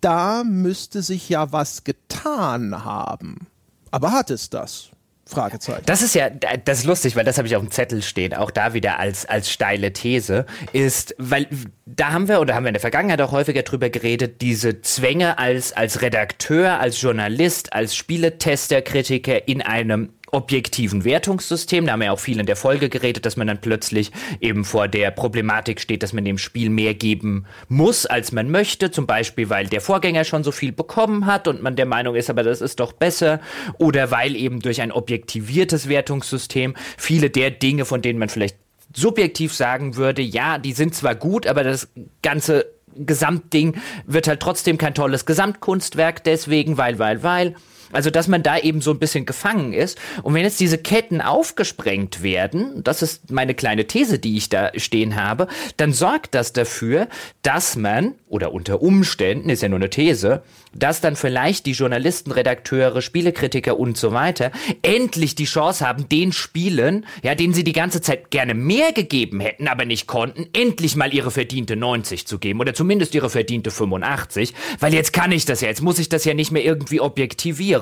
da 0.00 0.44
müsste 0.44 1.02
sich 1.02 1.28
ja 1.28 1.52
was 1.52 1.84
getan 1.84 2.84
haben. 2.84 3.46
Aber 3.90 4.12
hat 4.12 4.30
es 4.30 4.50
das? 4.50 4.90
Fragezeichen. 5.30 5.82
Das 5.86 6.02
ist 6.02 6.14
ja, 6.14 6.28
das 6.30 6.80
ist 6.80 6.84
lustig, 6.84 7.16
weil 7.16 7.24
das 7.24 7.38
habe 7.38 7.48
ich 7.48 7.56
auf 7.56 7.62
dem 7.62 7.70
Zettel 7.70 8.02
stehen, 8.02 8.34
auch 8.34 8.50
da 8.50 8.74
wieder 8.74 8.98
als, 8.98 9.26
als 9.26 9.50
steile 9.50 9.92
These, 9.92 10.46
ist, 10.72 11.14
weil 11.18 11.46
da 11.86 12.12
haben 12.12 12.28
wir, 12.28 12.40
oder 12.40 12.54
haben 12.54 12.64
wir 12.64 12.68
in 12.68 12.74
der 12.74 12.80
Vergangenheit 12.80 13.20
auch 13.20 13.32
häufiger 13.32 13.62
drüber 13.62 13.90
geredet, 13.90 14.40
diese 14.40 14.82
Zwänge 14.82 15.38
als, 15.38 15.72
als 15.72 16.02
Redakteur, 16.02 16.78
als 16.80 17.00
Journalist, 17.00 17.72
als 17.72 17.96
Spieletester, 17.96 18.82
Kritiker 18.82 19.48
in 19.48 19.62
einem 19.62 20.10
objektiven 20.32 21.04
Wertungssystem. 21.04 21.86
Da 21.86 21.92
haben 21.92 22.00
wir 22.00 22.06
ja 22.06 22.12
auch 22.12 22.20
viel 22.20 22.40
in 22.40 22.46
der 22.46 22.56
Folge 22.56 22.88
geredet, 22.88 23.26
dass 23.26 23.36
man 23.36 23.46
dann 23.46 23.60
plötzlich 23.60 24.10
eben 24.40 24.64
vor 24.64 24.88
der 24.88 25.10
Problematik 25.10 25.80
steht, 25.80 26.02
dass 26.02 26.12
man 26.12 26.24
dem 26.24 26.38
Spiel 26.38 26.70
mehr 26.70 26.94
geben 26.94 27.46
muss, 27.68 28.06
als 28.06 28.32
man 28.32 28.50
möchte. 28.50 28.90
Zum 28.90 29.06
Beispiel, 29.06 29.50
weil 29.50 29.66
der 29.66 29.80
Vorgänger 29.80 30.24
schon 30.24 30.44
so 30.44 30.52
viel 30.52 30.72
bekommen 30.72 31.26
hat 31.26 31.48
und 31.48 31.62
man 31.62 31.76
der 31.76 31.86
Meinung 31.86 32.14
ist, 32.14 32.30
aber 32.30 32.42
das 32.42 32.60
ist 32.60 32.80
doch 32.80 32.92
besser. 32.92 33.40
Oder 33.78 34.10
weil 34.10 34.36
eben 34.36 34.60
durch 34.60 34.80
ein 34.80 34.92
objektiviertes 34.92 35.88
Wertungssystem 35.88 36.74
viele 36.96 37.30
der 37.30 37.50
Dinge, 37.50 37.84
von 37.84 38.02
denen 38.02 38.18
man 38.18 38.28
vielleicht 38.28 38.56
subjektiv 38.94 39.54
sagen 39.54 39.96
würde, 39.96 40.22
ja, 40.22 40.58
die 40.58 40.72
sind 40.72 40.94
zwar 40.94 41.14
gut, 41.14 41.46
aber 41.46 41.62
das 41.62 41.88
ganze 42.22 42.66
Gesamtding 42.96 43.76
wird 44.06 44.28
halt 44.28 44.40
trotzdem 44.40 44.78
kein 44.78 44.94
tolles 44.94 45.26
Gesamtkunstwerk 45.26 46.24
deswegen, 46.24 46.76
weil, 46.76 46.98
weil, 46.98 47.22
weil. 47.22 47.54
Also, 47.92 48.10
dass 48.10 48.28
man 48.28 48.42
da 48.42 48.58
eben 48.58 48.80
so 48.80 48.92
ein 48.92 48.98
bisschen 48.98 49.26
gefangen 49.26 49.72
ist. 49.72 49.98
Und 50.22 50.34
wenn 50.34 50.44
jetzt 50.44 50.60
diese 50.60 50.78
Ketten 50.78 51.20
aufgesprengt 51.20 52.22
werden, 52.22 52.82
das 52.84 53.02
ist 53.02 53.30
meine 53.30 53.54
kleine 53.54 53.86
These, 53.86 54.18
die 54.18 54.36
ich 54.36 54.48
da 54.48 54.70
stehen 54.76 55.16
habe, 55.16 55.48
dann 55.76 55.92
sorgt 55.92 56.34
das 56.34 56.52
dafür, 56.52 57.08
dass 57.42 57.76
man, 57.76 58.14
oder 58.28 58.52
unter 58.52 58.82
Umständen, 58.82 59.50
ist 59.50 59.62
ja 59.62 59.68
nur 59.68 59.78
eine 59.78 59.90
These, 59.90 60.42
dass 60.72 61.00
dann 61.00 61.16
vielleicht 61.16 61.66
die 61.66 61.72
Journalisten, 61.72 62.30
Redakteure, 62.30 63.02
Spielekritiker 63.02 63.78
und 63.78 63.96
so 63.96 64.12
weiter 64.12 64.52
endlich 64.82 65.34
die 65.34 65.44
Chance 65.44 65.86
haben, 65.86 66.08
den 66.08 66.32
Spielen, 66.32 67.06
ja, 67.22 67.34
denen 67.34 67.54
sie 67.54 67.64
die 67.64 67.72
ganze 67.72 68.00
Zeit 68.00 68.30
gerne 68.30 68.54
mehr 68.54 68.92
gegeben 68.92 69.40
hätten, 69.40 69.66
aber 69.66 69.84
nicht 69.84 70.06
konnten, 70.06 70.46
endlich 70.52 70.94
mal 70.94 71.12
ihre 71.12 71.32
verdiente 71.32 71.74
90 71.74 72.26
zu 72.26 72.38
geben 72.38 72.60
oder 72.60 72.72
zumindest 72.72 73.14
ihre 73.14 73.30
verdiente 73.30 73.72
85, 73.72 74.54
weil 74.78 74.94
jetzt 74.94 75.12
kann 75.12 75.32
ich 75.32 75.44
das 75.44 75.60
ja, 75.60 75.68
jetzt 75.68 75.82
muss 75.82 75.98
ich 75.98 76.08
das 76.08 76.24
ja 76.24 76.34
nicht 76.34 76.52
mehr 76.52 76.64
irgendwie 76.64 77.00
objektivieren. 77.00 77.79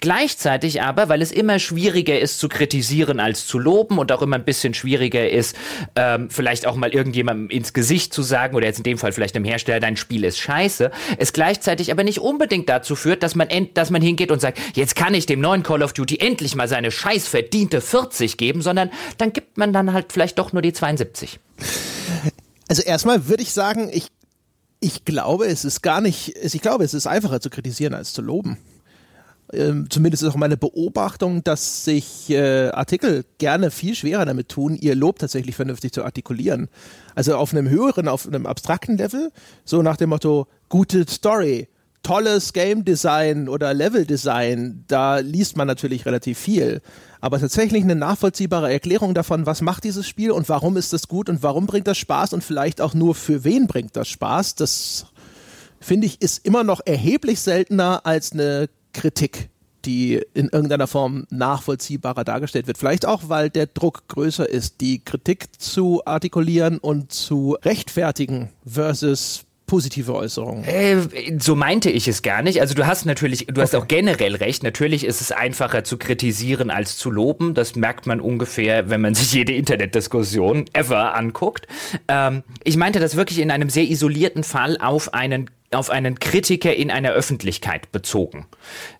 Gleichzeitig 0.00 0.82
aber, 0.82 1.08
weil 1.08 1.22
es 1.22 1.32
immer 1.32 1.58
schwieriger 1.58 2.18
ist 2.18 2.38
zu 2.38 2.48
kritisieren 2.48 3.20
als 3.20 3.46
zu 3.46 3.58
loben 3.58 3.98
und 3.98 4.12
auch 4.12 4.22
immer 4.22 4.36
ein 4.36 4.44
bisschen 4.44 4.74
schwieriger 4.74 5.28
ist, 5.28 5.56
ähm, 5.94 6.30
vielleicht 6.30 6.66
auch 6.66 6.76
mal 6.76 6.90
irgendjemandem 6.90 7.50
ins 7.50 7.72
Gesicht 7.72 8.12
zu 8.12 8.22
sagen 8.22 8.56
oder 8.56 8.66
jetzt 8.66 8.78
in 8.78 8.84
dem 8.84 8.98
Fall 8.98 9.12
vielleicht 9.12 9.34
dem 9.34 9.44
Hersteller, 9.44 9.80
dein 9.80 9.96
Spiel 9.96 10.24
ist 10.24 10.38
scheiße, 10.38 10.90
es 11.18 11.32
gleichzeitig 11.32 11.90
aber 11.90 12.04
nicht 12.04 12.20
unbedingt 12.20 12.68
dazu 12.68 12.96
führt, 12.96 13.22
dass 13.22 13.34
man, 13.34 13.48
end, 13.48 13.76
dass 13.76 13.90
man 13.90 14.02
hingeht 14.02 14.30
und 14.30 14.40
sagt, 14.40 14.58
jetzt 14.74 14.96
kann 14.96 15.14
ich 15.14 15.26
dem 15.26 15.40
neuen 15.40 15.62
Call 15.62 15.82
of 15.82 15.92
Duty 15.92 16.18
endlich 16.18 16.54
mal 16.54 16.68
seine 16.68 16.90
scheiß 16.90 17.28
verdiente 17.28 17.80
40 17.80 18.36
geben, 18.36 18.62
sondern 18.62 18.90
dann 19.18 19.32
gibt 19.32 19.58
man 19.58 19.72
dann 19.72 19.92
halt 19.92 20.12
vielleicht 20.12 20.38
doch 20.38 20.52
nur 20.52 20.62
die 20.62 20.72
72. 20.72 21.38
Also 22.68 22.82
erstmal 22.82 23.28
würde 23.28 23.42
ich 23.42 23.52
sagen, 23.52 23.90
ich, 23.92 24.08
ich 24.80 25.04
glaube, 25.04 25.46
es 25.46 25.64
ist 25.64 25.82
gar 25.82 26.00
nicht, 26.00 26.36
ich 26.36 26.60
glaube, 26.60 26.84
es 26.84 26.94
ist 26.94 27.06
einfacher 27.06 27.40
zu 27.40 27.50
kritisieren 27.50 27.94
als 27.94 28.12
zu 28.12 28.22
loben. 28.22 28.58
Ähm, 29.52 29.86
zumindest 29.90 30.22
ist 30.22 30.30
auch 30.30 30.36
meine 30.36 30.56
Beobachtung, 30.56 31.44
dass 31.44 31.84
sich 31.84 32.30
äh, 32.30 32.68
Artikel 32.70 33.24
gerne 33.38 33.70
viel 33.70 33.94
schwerer 33.94 34.24
damit 34.24 34.48
tun, 34.48 34.74
ihr 34.74 34.94
Lob 34.94 35.18
tatsächlich 35.18 35.54
vernünftig 35.54 35.92
zu 35.92 36.04
artikulieren. 36.04 36.68
Also 37.14 37.36
auf 37.36 37.52
einem 37.52 37.68
höheren, 37.68 38.08
auf 38.08 38.26
einem 38.26 38.46
abstrakten 38.46 38.96
Level, 38.96 39.30
so 39.64 39.82
nach 39.82 39.96
dem 39.96 40.10
Motto, 40.10 40.48
gute 40.68 41.06
Story, 41.08 41.68
tolles 42.02 42.52
Game 42.52 42.84
Design 42.84 43.48
oder 43.48 43.72
Level 43.72 44.04
Design, 44.04 44.84
da 44.88 45.18
liest 45.18 45.56
man 45.56 45.66
natürlich 45.66 46.06
relativ 46.06 46.38
viel. 46.38 46.80
Aber 47.20 47.40
tatsächlich 47.40 47.82
eine 47.84 47.96
nachvollziehbare 47.96 48.72
Erklärung 48.72 49.14
davon, 49.14 49.46
was 49.46 49.60
macht 49.60 49.84
dieses 49.84 50.06
Spiel 50.06 50.30
und 50.30 50.48
warum 50.48 50.76
ist 50.76 50.92
das 50.92 51.08
gut 51.08 51.28
und 51.28 51.42
warum 51.42 51.66
bringt 51.66 51.86
das 51.86 51.98
Spaß 51.98 52.32
und 52.32 52.44
vielleicht 52.44 52.80
auch 52.80 52.94
nur 52.94 53.14
für 53.14 53.44
wen 53.44 53.66
bringt 53.66 53.96
das 53.96 54.08
Spaß, 54.08 54.56
das 54.56 55.06
finde 55.80 56.06
ich 56.06 56.22
ist 56.22 56.44
immer 56.44 56.64
noch 56.64 56.80
erheblich 56.84 57.40
seltener 57.40 58.04
als 58.04 58.32
eine 58.32 58.68
Kritik 58.96 59.48
die 59.86 60.20
in 60.34 60.48
irgendeiner 60.48 60.88
Form 60.88 61.26
nachvollziehbarer 61.30 62.24
dargestellt 62.24 62.66
wird. 62.66 62.76
Vielleicht 62.76 63.06
auch, 63.06 63.28
weil 63.28 63.50
der 63.50 63.66
Druck 63.66 64.08
größer 64.08 64.48
ist, 64.48 64.80
die 64.80 64.98
Kritik 64.98 65.46
zu 65.58 66.02
artikulieren 66.04 66.78
und 66.78 67.12
zu 67.12 67.56
rechtfertigen 67.62 68.50
versus 68.66 69.44
positive 69.66 70.14
Äußerungen. 70.14 70.64
Äh, 70.64 71.38
so 71.38 71.56
meinte 71.56 71.90
ich 71.90 72.06
es 72.06 72.22
gar 72.22 72.42
nicht. 72.42 72.60
Also 72.60 72.74
du 72.74 72.86
hast 72.86 73.04
natürlich, 73.04 73.46
du 73.46 73.52
okay. 73.52 73.62
hast 73.62 73.74
auch 73.74 73.88
generell 73.88 74.36
recht. 74.36 74.62
Natürlich 74.62 75.04
ist 75.04 75.20
es 75.20 75.32
einfacher 75.32 75.82
zu 75.84 75.96
kritisieren 75.96 76.70
als 76.70 76.96
zu 76.96 77.10
loben. 77.10 77.54
Das 77.54 77.74
merkt 77.74 78.06
man 78.06 78.20
ungefähr, 78.20 78.90
wenn 78.90 79.00
man 79.00 79.14
sich 79.14 79.32
jede 79.32 79.52
Internetdiskussion 79.52 80.66
ever 80.72 81.14
anguckt. 81.14 81.66
Ähm, 82.06 82.42
ich 82.62 82.76
meinte 82.76 83.00
das 83.00 83.16
wirklich 83.16 83.40
in 83.40 83.50
einem 83.50 83.68
sehr 83.68 83.84
isolierten 83.84 84.44
Fall 84.44 84.78
auf 84.80 85.14
einen 85.14 85.50
auf 85.72 85.90
einen 85.90 86.18
Kritiker 86.18 86.74
in 86.74 86.90
einer 86.90 87.10
Öffentlichkeit 87.10 87.90
bezogen. 87.92 88.46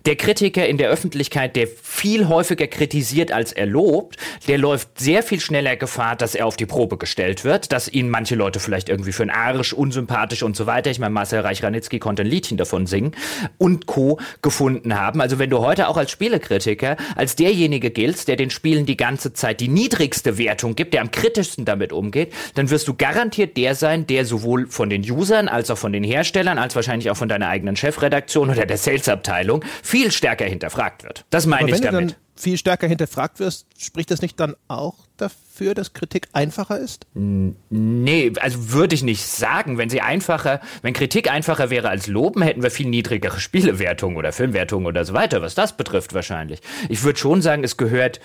Der 0.04 0.16
Kritiker 0.16 0.66
in 0.66 0.78
der 0.78 0.90
Öffentlichkeit, 0.90 1.56
der 1.56 1.66
viel 1.66 2.28
häufiger 2.28 2.66
kritisiert 2.66 3.32
als 3.32 3.52
er 3.52 3.66
lobt, 3.66 4.16
der 4.48 4.58
läuft 4.58 4.98
sehr 4.98 5.22
viel 5.22 5.40
schneller 5.40 5.76
Gefahr, 5.76 6.16
dass 6.16 6.34
er 6.34 6.46
auf 6.46 6.56
die 6.56 6.66
Probe 6.66 6.96
gestellt 6.96 7.44
wird, 7.44 7.72
dass 7.72 7.88
ihn 7.88 8.08
manche 8.08 8.34
Leute 8.34 8.60
vielleicht 8.60 8.88
irgendwie 8.88 9.12
für 9.12 9.22
einen 9.22 9.30
Arsch, 9.30 9.72
unsympathisch 9.72 10.42
und 10.42 10.56
so 10.56 10.66
weiter, 10.66 10.90
ich 10.90 10.98
meine, 10.98 11.12
Marcel 11.12 11.40
Reich-Ranitzky 11.40 11.98
konnte 11.98 12.22
ein 12.22 12.28
Liedchen 12.28 12.56
davon 12.56 12.86
singen, 12.86 13.12
und 13.58 13.86
Co. 13.86 14.18
gefunden 14.42 14.98
haben. 14.98 15.20
Also 15.20 15.38
wenn 15.38 15.50
du 15.50 15.58
heute 15.58 15.88
auch 15.88 15.96
als 15.96 16.10
Spielekritiker 16.10 16.96
als 17.14 17.36
derjenige 17.36 17.90
giltst, 17.90 18.28
der 18.28 18.36
den 18.36 18.50
Spielen 18.50 18.86
die 18.86 18.96
ganze 18.96 19.32
Zeit 19.32 19.60
die 19.60 19.68
niedrigste 19.68 20.38
Wertung 20.38 20.74
gibt, 20.74 20.94
der 20.94 21.02
am 21.02 21.10
kritischsten 21.10 21.64
damit 21.64 21.92
umgeht, 21.92 22.32
dann 22.54 22.70
wirst 22.70 22.88
du 22.88 22.94
garantiert 22.94 23.56
der 23.56 23.74
sein, 23.74 24.06
der 24.06 24.24
sowohl 24.24 24.66
von 24.68 24.90
den 24.90 25.08
Usern 25.10 25.48
als 25.48 25.70
auch 25.70 25.78
von 25.78 25.92
den 25.92 26.04
Herstellern 26.04 26.55
Eltern 26.56 26.58
als 26.58 26.74
wahrscheinlich 26.76 27.10
auch 27.10 27.16
von 27.16 27.28
deiner 27.28 27.48
eigenen 27.48 27.76
Chefredaktion 27.76 28.50
oder 28.50 28.66
der 28.66 28.76
Salesabteilung 28.76 29.64
viel 29.82 30.10
stärker 30.10 30.44
hinterfragt 30.44 31.04
wird. 31.04 31.24
Das 31.30 31.46
meine 31.46 31.70
ich 31.70 31.80
damit. 31.80 32.16
Viel 32.38 32.58
stärker 32.58 32.86
hinterfragt 32.86 33.40
wirst, 33.40 33.66
spricht 33.78 34.10
das 34.10 34.20
nicht 34.20 34.38
dann 34.38 34.54
auch 34.68 34.94
dafür, 35.16 35.74
dass 35.74 35.94
Kritik 35.94 36.28
einfacher 36.34 36.78
ist? 36.78 37.06
Nee, 37.14 38.32
also 38.40 38.72
würde 38.72 38.94
ich 38.94 39.02
nicht 39.02 39.26
sagen. 39.26 39.78
Wenn 39.78 39.88
sie 39.88 40.02
einfacher, 40.02 40.60
wenn 40.82 40.92
Kritik 40.92 41.30
einfacher 41.30 41.70
wäre 41.70 41.88
als 41.88 42.06
Loben, 42.06 42.42
hätten 42.42 42.62
wir 42.62 42.70
viel 42.70 42.88
niedrigere 42.88 43.40
Spielewertungen 43.40 44.16
oder 44.18 44.32
Filmwertungen 44.32 44.86
oder 44.86 45.04
so 45.04 45.14
weiter, 45.14 45.40
was 45.40 45.54
das 45.54 45.76
betrifft 45.76 46.12
wahrscheinlich. 46.12 46.60
Ich 46.90 47.02
würde 47.04 47.18
schon 47.18 47.40
sagen, 47.40 47.64
es 47.64 47.78
gehört 47.78 48.20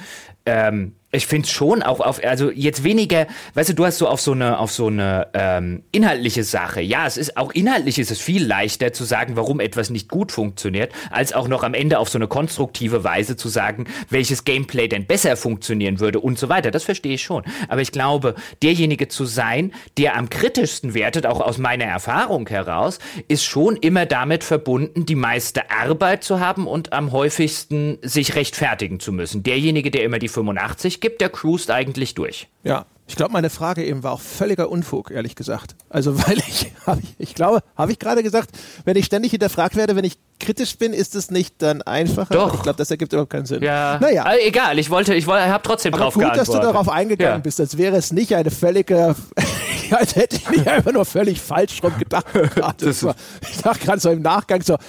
ähm, 0.46 0.96
Ich 1.14 1.28
finde 1.28 1.48
schon 1.48 1.84
auch 1.84 2.00
auf, 2.00 2.24
also 2.24 2.50
jetzt 2.50 2.84
weniger, 2.84 3.28
weißt 3.54 3.70
du, 3.70 3.74
du 3.74 3.86
hast 3.86 3.98
so 3.98 4.08
auf 4.08 4.22
so 4.22 4.32
eine, 4.32 4.58
auf 4.60 4.72
so 4.72 4.88
eine 4.88 5.28
ähm, 5.34 5.84
inhaltliche 5.92 6.44
Sache. 6.44 6.82
Ja, 6.82 7.06
es 7.06 7.18
ist 7.18 7.38
auch 7.38 7.52
inhaltlich 7.52 8.00
ist 8.00 8.12
es 8.12 8.20
viel 8.20 8.46
leichter 8.46 8.94
zu 8.94 9.04
sagen, 9.04 9.36
warum 9.36 9.60
etwas 9.60 9.90
nicht 9.90 10.10
gut 10.10 10.32
funktioniert, 10.32 10.94
als 11.10 11.34
auch 11.34 11.48
noch 11.48 11.64
am 11.64 11.74
Ende 11.74 12.00
auf 12.00 12.10
so 12.10 12.18
eine 12.18 12.28
konstruktive 12.28 13.04
Weise 13.04 13.36
zu 13.36 13.50
sagen, 13.50 13.86
welches 14.10 14.44
Gameplay 14.44 14.88
denn 14.88 15.06
besser 15.06 15.36
funktionieren 15.38 16.00
würde 16.00 16.20
und 16.20 16.38
so 16.40 16.50
weiter. 16.50 16.72
Das 16.72 16.84
verstehe 16.84 17.14
ich 17.14 17.24
schon. 17.24 17.44
Aber 17.68 17.82
ich 17.82 17.92
glaube, 17.92 18.36
derjenige 18.62 19.08
zu 19.08 19.26
sein, 19.26 19.74
der 19.98 20.16
am 20.18 20.30
kritischsten 20.30 20.94
wertet, 20.94 21.26
auch 21.26 21.42
aus 21.42 21.58
meiner 21.58 21.86
Erfahrung 21.86 22.48
heraus, 22.48 23.00
ist 23.28 23.44
schon 23.44 23.76
immer 23.76 24.06
damit 24.06 24.44
verbunden, 24.44 25.06
die 25.06 25.16
meiste 25.16 25.72
Arbeit 25.72 26.24
zu 26.24 26.40
haben 26.40 26.68
und 26.68 26.94
am 26.94 27.12
häufigsten 27.12 27.98
sich 28.02 28.36
rechtfertigen 28.36 29.00
zu 29.00 29.12
müssen. 29.12 29.44
Derjenige, 29.44 29.92
der 29.92 30.04
immer 30.04 30.20
die 30.20 30.28
85 30.28 31.02
gibt, 31.02 31.22
der 31.22 31.30
cruist 31.30 31.72
eigentlich 31.72 32.16
durch. 32.16 32.48
Ja, 32.64 32.86
ich 33.12 33.18
glaube, 33.18 33.34
meine 33.34 33.50
Frage 33.50 33.84
eben 33.84 34.04
war 34.04 34.14
auch 34.14 34.22
völliger 34.22 34.70
Unfug, 34.70 35.12
ehrlich 35.12 35.36
gesagt. 35.36 35.76
Also, 35.90 36.18
weil 36.28 36.38
ich, 36.38 36.72
hab 36.88 36.98
ich, 36.98 37.14
ich 37.18 37.36
glaube, 37.36 37.60
habe 37.76 37.92
ich 37.92 38.00
gerade 38.00 38.24
gesagt, 38.24 38.52
wenn 38.86 38.96
ich 38.96 39.06
ständig 39.06 39.32
hinterfragt 39.32 39.76
werde, 39.76 39.98
wenn 39.98 40.06
ich 40.06 40.18
kritisch 40.40 40.78
bin, 40.78 40.94
ist 40.94 41.14
es 41.14 41.30
nicht 41.30 41.62
dann 41.62 41.82
einfacher? 41.82 42.34
Doch. 42.34 42.54
Ich 42.56 42.62
glaube, 42.62 42.78
das 42.78 42.90
ergibt 42.90 43.12
überhaupt 43.12 43.32
keinen 43.32 43.46
Sinn. 43.46 43.62
Ja. 43.64 43.98
Naja. 44.00 44.24
Also, 44.24 44.40
egal, 44.46 44.80
ich 44.80 44.90
wollte, 44.90 45.14
ich 45.14 45.28
wollte, 45.28 45.46
habe 45.50 45.62
trotzdem 45.62 45.94
Aber 45.94 46.04
drauf 46.06 46.14
gut, 46.14 46.24
dass 46.24 46.48
du 46.48 46.54
darauf 46.60 46.88
eingegangen 46.88 47.40
Ja. 47.40 47.40
bist, 47.40 47.60
als 47.60 47.78
wäre 47.78 47.98
es 47.98 48.14
nicht 48.14 48.34
eine 48.34 48.50
völlige, 48.50 49.14
als 49.92 50.16
hätte 50.16 50.38
ich 50.38 50.50
nicht 50.50 50.68
einfach 50.70 50.94
nur 50.94 51.04
völlig 51.04 51.42
falsch 51.42 51.84
rum 51.84 51.92
gedacht. 52.00 52.28
ich 52.34 53.58
dachte 53.62 53.86
gerade 53.86 54.00
so 54.00 54.10
im 54.10 54.22
Nachgang 54.22 54.62
so, 54.62 54.74
"Ja, 54.74 54.80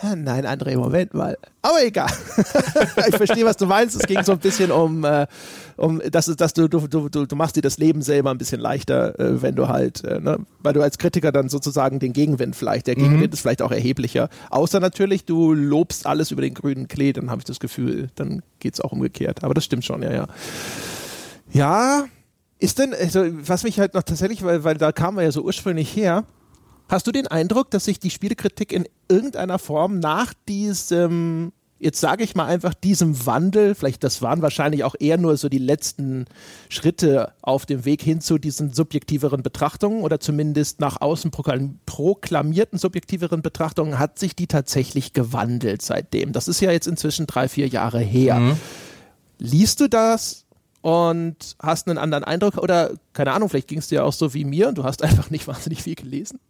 nein, 0.16 0.46
André, 0.46 0.76
Moment 0.76 1.14
mal. 1.14 1.36
Aber 1.62 1.84
egal. 1.84 2.10
ich 3.08 3.16
verstehe, 3.16 3.44
was 3.44 3.56
du 3.56 3.66
meinst. 3.66 3.96
Es 3.96 4.06
ging 4.06 4.22
so 4.22 4.32
ein 4.32 4.38
bisschen 4.38 4.70
um, 4.70 5.04
äh, 5.04 5.26
um 5.76 6.00
dass, 6.10 6.26
dass 6.26 6.54
du, 6.54 6.68
du, 6.68 6.86
du, 6.86 7.08
du, 7.08 7.36
machst 7.36 7.56
dir 7.56 7.62
das 7.62 7.78
Leben 7.78 8.02
selber 8.02 8.30
ein 8.30 8.38
bisschen 8.38 8.60
leichter, 8.60 9.18
äh, 9.18 9.42
wenn 9.42 9.56
du 9.56 9.68
halt, 9.68 10.02
äh, 10.04 10.20
ne, 10.20 10.38
weil 10.60 10.72
du 10.72 10.82
als 10.82 10.98
Kritiker 10.98 11.32
dann 11.32 11.48
sozusagen 11.48 11.98
den 11.98 12.12
Gegenwind 12.12 12.56
vielleicht, 12.56 12.86
der 12.86 12.94
Gegenwind 12.94 13.34
ist 13.34 13.40
vielleicht 13.40 13.62
auch 13.62 13.72
erheblicher. 13.72 14.28
Außer 14.50 14.80
natürlich, 14.80 15.24
du 15.24 15.52
lobst 15.52 16.06
alles 16.06 16.30
über 16.30 16.42
den 16.42 16.54
grünen 16.54 16.88
Klee, 16.88 17.12
dann 17.12 17.30
habe 17.30 17.40
ich 17.40 17.44
das 17.44 17.60
Gefühl, 17.60 18.08
dann 18.14 18.42
geht 18.58 18.74
es 18.74 18.80
auch 18.80 18.92
umgekehrt. 18.92 19.44
Aber 19.44 19.54
das 19.54 19.64
stimmt 19.64 19.84
schon, 19.84 20.02
ja, 20.02 20.12
ja. 20.12 20.26
Ja, 21.52 22.04
ist 22.58 22.78
denn, 22.78 22.94
also 22.94 23.24
was 23.32 23.64
mich 23.64 23.80
halt 23.80 23.94
noch 23.94 24.02
tatsächlich, 24.02 24.44
weil, 24.44 24.64
weil 24.64 24.76
da 24.76 24.92
kamen 24.92 25.18
wir 25.18 25.24
ja 25.24 25.32
so 25.32 25.42
ursprünglich 25.42 25.94
her, 25.96 26.24
hast 26.90 27.06
du 27.06 27.12
den 27.12 27.26
Eindruck, 27.26 27.70
dass 27.70 27.84
sich 27.84 27.98
die 27.98 28.10
Spielekritik 28.10 28.72
in 28.72 28.86
irgendeiner 29.08 29.58
Form 29.58 29.98
nach 29.98 30.34
diesem, 30.48 31.52
jetzt 31.78 32.00
sage 32.00 32.24
ich 32.24 32.34
mal 32.34 32.46
einfach, 32.46 32.74
diesem 32.74 33.26
Wandel, 33.26 33.74
vielleicht 33.74 34.04
das 34.04 34.22
waren 34.22 34.42
wahrscheinlich 34.42 34.84
auch 34.84 34.94
eher 34.98 35.16
nur 35.16 35.36
so 35.36 35.48
die 35.48 35.58
letzten 35.58 36.26
Schritte 36.68 37.32
auf 37.42 37.64
dem 37.64 37.84
Weg 37.84 38.02
hin 38.02 38.20
zu 38.20 38.38
diesen 38.38 38.72
subjektiveren 38.72 39.42
Betrachtungen 39.42 40.02
oder 40.02 40.20
zumindest 40.20 40.80
nach 40.80 41.00
außen 41.00 41.30
proklam- 41.30 41.76
proklamierten 41.86 42.78
subjektiveren 42.78 43.42
Betrachtungen, 43.42 43.98
hat 43.98 44.18
sich 44.18 44.34
die 44.34 44.46
tatsächlich 44.46 45.12
gewandelt 45.12 45.82
seitdem. 45.82 46.32
Das 46.32 46.48
ist 46.48 46.60
ja 46.60 46.70
jetzt 46.72 46.86
inzwischen 46.86 47.26
drei, 47.26 47.48
vier 47.48 47.68
Jahre 47.68 48.00
her. 48.00 48.56
Liest 49.38 49.80
du 49.80 49.88
das 49.88 50.44
und 50.82 51.56
hast 51.60 51.88
einen 51.88 51.98
anderen 51.98 52.24
Eindruck 52.24 52.56
oder 52.58 52.92
keine 53.12 53.32
Ahnung, 53.32 53.48
vielleicht 53.48 53.68
ging 53.68 53.78
es 53.78 53.88
dir 53.88 54.04
auch 54.04 54.12
so 54.12 54.34
wie 54.34 54.44
mir 54.44 54.68
und 54.68 54.78
du 54.78 54.84
hast 54.84 55.02
einfach 55.04 55.30
nicht 55.30 55.46
wahnsinnig 55.46 55.82
viel 55.82 55.94
gelesen? 55.94 56.40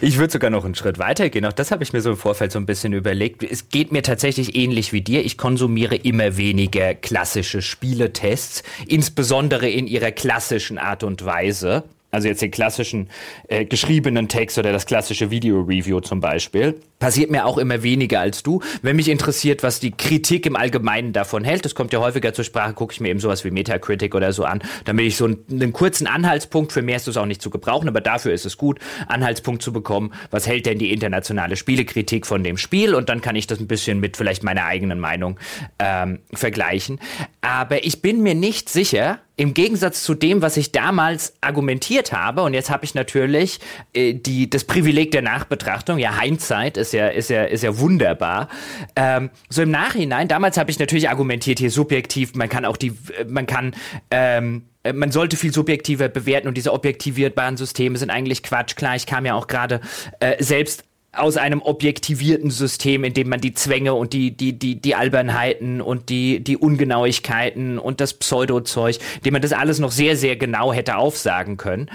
Ich 0.00 0.18
würde 0.18 0.32
sogar 0.32 0.50
noch 0.50 0.64
einen 0.64 0.74
Schritt 0.74 0.98
weiter 0.98 1.30
gehen. 1.30 1.46
Auch 1.46 1.52
das 1.52 1.70
habe 1.70 1.82
ich 1.82 1.92
mir 1.92 2.02
so 2.02 2.10
im 2.10 2.16
Vorfeld 2.16 2.52
so 2.52 2.58
ein 2.58 2.66
bisschen 2.66 2.92
überlegt. 2.92 3.42
Es 3.42 3.70
geht 3.70 3.90
mir 3.90 4.02
tatsächlich 4.02 4.54
ähnlich 4.54 4.92
wie 4.92 5.00
dir. 5.00 5.24
Ich 5.24 5.38
konsumiere 5.38 5.96
immer 5.96 6.36
weniger 6.36 6.94
klassische 6.94 7.62
Spieletests, 7.62 8.62
insbesondere 8.86 9.70
in 9.70 9.86
ihrer 9.86 10.10
klassischen 10.10 10.76
Art 10.76 11.04
und 11.04 11.24
Weise. 11.24 11.84
Also 12.10 12.28
jetzt 12.28 12.42
den 12.42 12.50
klassischen 12.50 13.08
äh, 13.48 13.64
geschriebenen 13.64 14.28
Text 14.28 14.58
oder 14.58 14.72
das 14.72 14.84
klassische 14.84 15.30
Video-Review 15.30 16.00
zum 16.00 16.20
Beispiel. 16.20 16.78
Passiert 17.02 17.32
mir 17.32 17.46
auch 17.46 17.58
immer 17.58 17.82
weniger 17.82 18.20
als 18.20 18.44
du. 18.44 18.62
Wenn 18.80 18.94
mich 18.94 19.08
interessiert, 19.08 19.64
was 19.64 19.80
die 19.80 19.90
Kritik 19.90 20.46
im 20.46 20.54
Allgemeinen 20.54 21.12
davon 21.12 21.42
hält, 21.42 21.64
das 21.64 21.74
kommt 21.74 21.92
ja 21.92 21.98
häufiger 21.98 22.32
zur 22.32 22.44
Sprache, 22.44 22.74
gucke 22.74 22.92
ich 22.92 23.00
mir 23.00 23.08
eben 23.08 23.18
sowas 23.18 23.44
wie 23.44 23.50
Metacritic 23.50 24.14
oder 24.14 24.32
so 24.32 24.44
an, 24.44 24.62
damit 24.84 25.06
ich 25.06 25.16
so 25.16 25.24
einen, 25.24 25.44
einen 25.50 25.72
kurzen 25.72 26.06
Anhaltspunkt, 26.06 26.70
für 26.70 26.80
mehr 26.80 26.94
ist 26.94 27.08
es 27.08 27.16
auch 27.16 27.26
nicht 27.26 27.42
zu 27.42 27.50
gebrauchen, 27.50 27.88
aber 27.88 28.00
dafür 28.00 28.32
ist 28.32 28.46
es 28.46 28.56
gut, 28.56 28.78
Anhaltspunkt 29.08 29.62
zu 29.62 29.72
bekommen, 29.72 30.12
was 30.30 30.46
hält 30.46 30.64
denn 30.64 30.78
die 30.78 30.92
internationale 30.92 31.56
Spielekritik 31.56 32.24
von 32.24 32.44
dem 32.44 32.56
Spiel 32.56 32.94
und 32.94 33.08
dann 33.08 33.20
kann 33.20 33.34
ich 33.34 33.48
das 33.48 33.58
ein 33.58 33.66
bisschen 33.66 33.98
mit 33.98 34.16
vielleicht 34.16 34.44
meiner 34.44 34.66
eigenen 34.66 35.00
Meinung 35.00 35.40
ähm, 35.80 36.20
vergleichen. 36.32 37.00
Aber 37.40 37.84
ich 37.84 38.00
bin 38.00 38.22
mir 38.22 38.36
nicht 38.36 38.68
sicher, 38.68 39.18
im 39.36 39.54
Gegensatz 39.54 40.02
zu 40.02 40.14
dem, 40.14 40.42
was 40.42 40.56
ich 40.56 40.72
damals 40.72 41.34
argumentiert 41.40 42.12
habe, 42.12 42.42
und 42.42 42.54
jetzt 42.54 42.70
habe 42.70 42.84
ich 42.84 42.94
natürlich 42.94 43.60
äh, 43.94 44.14
die, 44.14 44.48
das 44.48 44.64
Privileg 44.64 45.10
der 45.10 45.22
Nachbetrachtung, 45.22 45.98
ja, 45.98 46.20
Hindsight 46.20 46.76
ist 46.76 46.91
ja, 46.92 47.08
ist 47.08 47.30
ja, 47.30 47.44
ist 47.44 47.62
ja 47.62 47.78
wunderbar. 47.78 48.48
Ähm, 48.96 49.30
so 49.48 49.62
im 49.62 49.70
Nachhinein, 49.70 50.28
damals 50.28 50.56
habe 50.58 50.70
ich 50.70 50.78
natürlich 50.78 51.08
argumentiert, 51.08 51.58
hier 51.58 51.70
subjektiv, 51.70 52.34
man 52.34 52.48
kann 52.48 52.64
auch 52.64 52.76
die, 52.76 52.92
man 53.26 53.46
kann, 53.46 53.74
ähm, 54.10 54.64
äh, 54.82 54.92
man 54.92 55.12
sollte 55.12 55.36
viel 55.36 55.52
subjektiver 55.52 56.08
bewerten 56.08 56.48
und 56.48 56.56
diese 56.56 56.72
objektivierbaren 56.72 57.56
Systeme 57.56 57.98
sind 57.98 58.10
eigentlich 58.10 58.42
Quatsch. 58.42 58.76
Klar, 58.76 58.96
ich 58.96 59.06
kam 59.06 59.26
ja 59.26 59.34
auch 59.34 59.46
gerade 59.46 59.80
äh, 60.20 60.42
selbst 60.42 60.84
aus 61.14 61.36
einem 61.36 61.60
objektivierten 61.60 62.50
System, 62.50 63.04
in 63.04 63.12
dem 63.12 63.28
man 63.28 63.40
die 63.40 63.52
Zwänge 63.52 63.92
und 63.92 64.14
die, 64.14 64.34
die, 64.34 64.58
die, 64.58 64.80
die 64.80 64.94
Albernheiten 64.94 65.82
und 65.82 66.08
die, 66.08 66.42
die 66.42 66.56
Ungenauigkeiten 66.56 67.78
und 67.78 68.00
das 68.00 68.14
Pseudo-Zeug, 68.14 68.98
dem 69.24 69.34
man 69.34 69.42
das 69.42 69.52
alles 69.52 69.78
noch 69.78 69.92
sehr, 69.92 70.16
sehr 70.16 70.36
genau 70.36 70.72
hätte 70.72 70.96
aufsagen 70.96 71.58
können. 71.58 71.90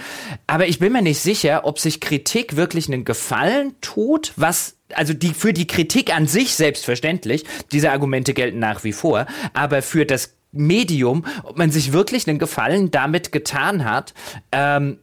Aber 0.46 0.68
ich 0.68 0.78
bin 0.78 0.94
mir 0.94 1.02
nicht 1.02 1.20
sicher, 1.20 1.66
ob 1.66 1.80
sich 1.80 2.00
Kritik 2.00 2.56
wirklich 2.56 2.88
einen 2.88 3.06
Gefallen 3.06 3.74
tut, 3.82 4.34
was 4.36 4.77
also 4.94 5.14
die 5.14 5.34
für 5.34 5.54
die 5.54 5.68
Kritik 5.68 6.16
an 6.16 6.28
sich 6.28 6.56
selbstverständlich, 6.56 7.46
diese 7.72 7.92
Argumente 7.92 8.34
gelten 8.34 8.60
nach 8.60 8.84
wie 8.84 8.94
vor, 8.94 9.26
aber 9.54 9.82
für 9.82 10.06
das 10.06 10.36
Medium, 10.52 11.26
ob 11.44 11.58
man 11.58 11.72
sich 11.72 11.92
wirklich 11.92 12.28
einen 12.28 12.40
Gefallen 12.40 12.90
damit 12.92 13.32
getan 13.32 13.86
hat, 13.86 14.14
ähm, 14.52 15.00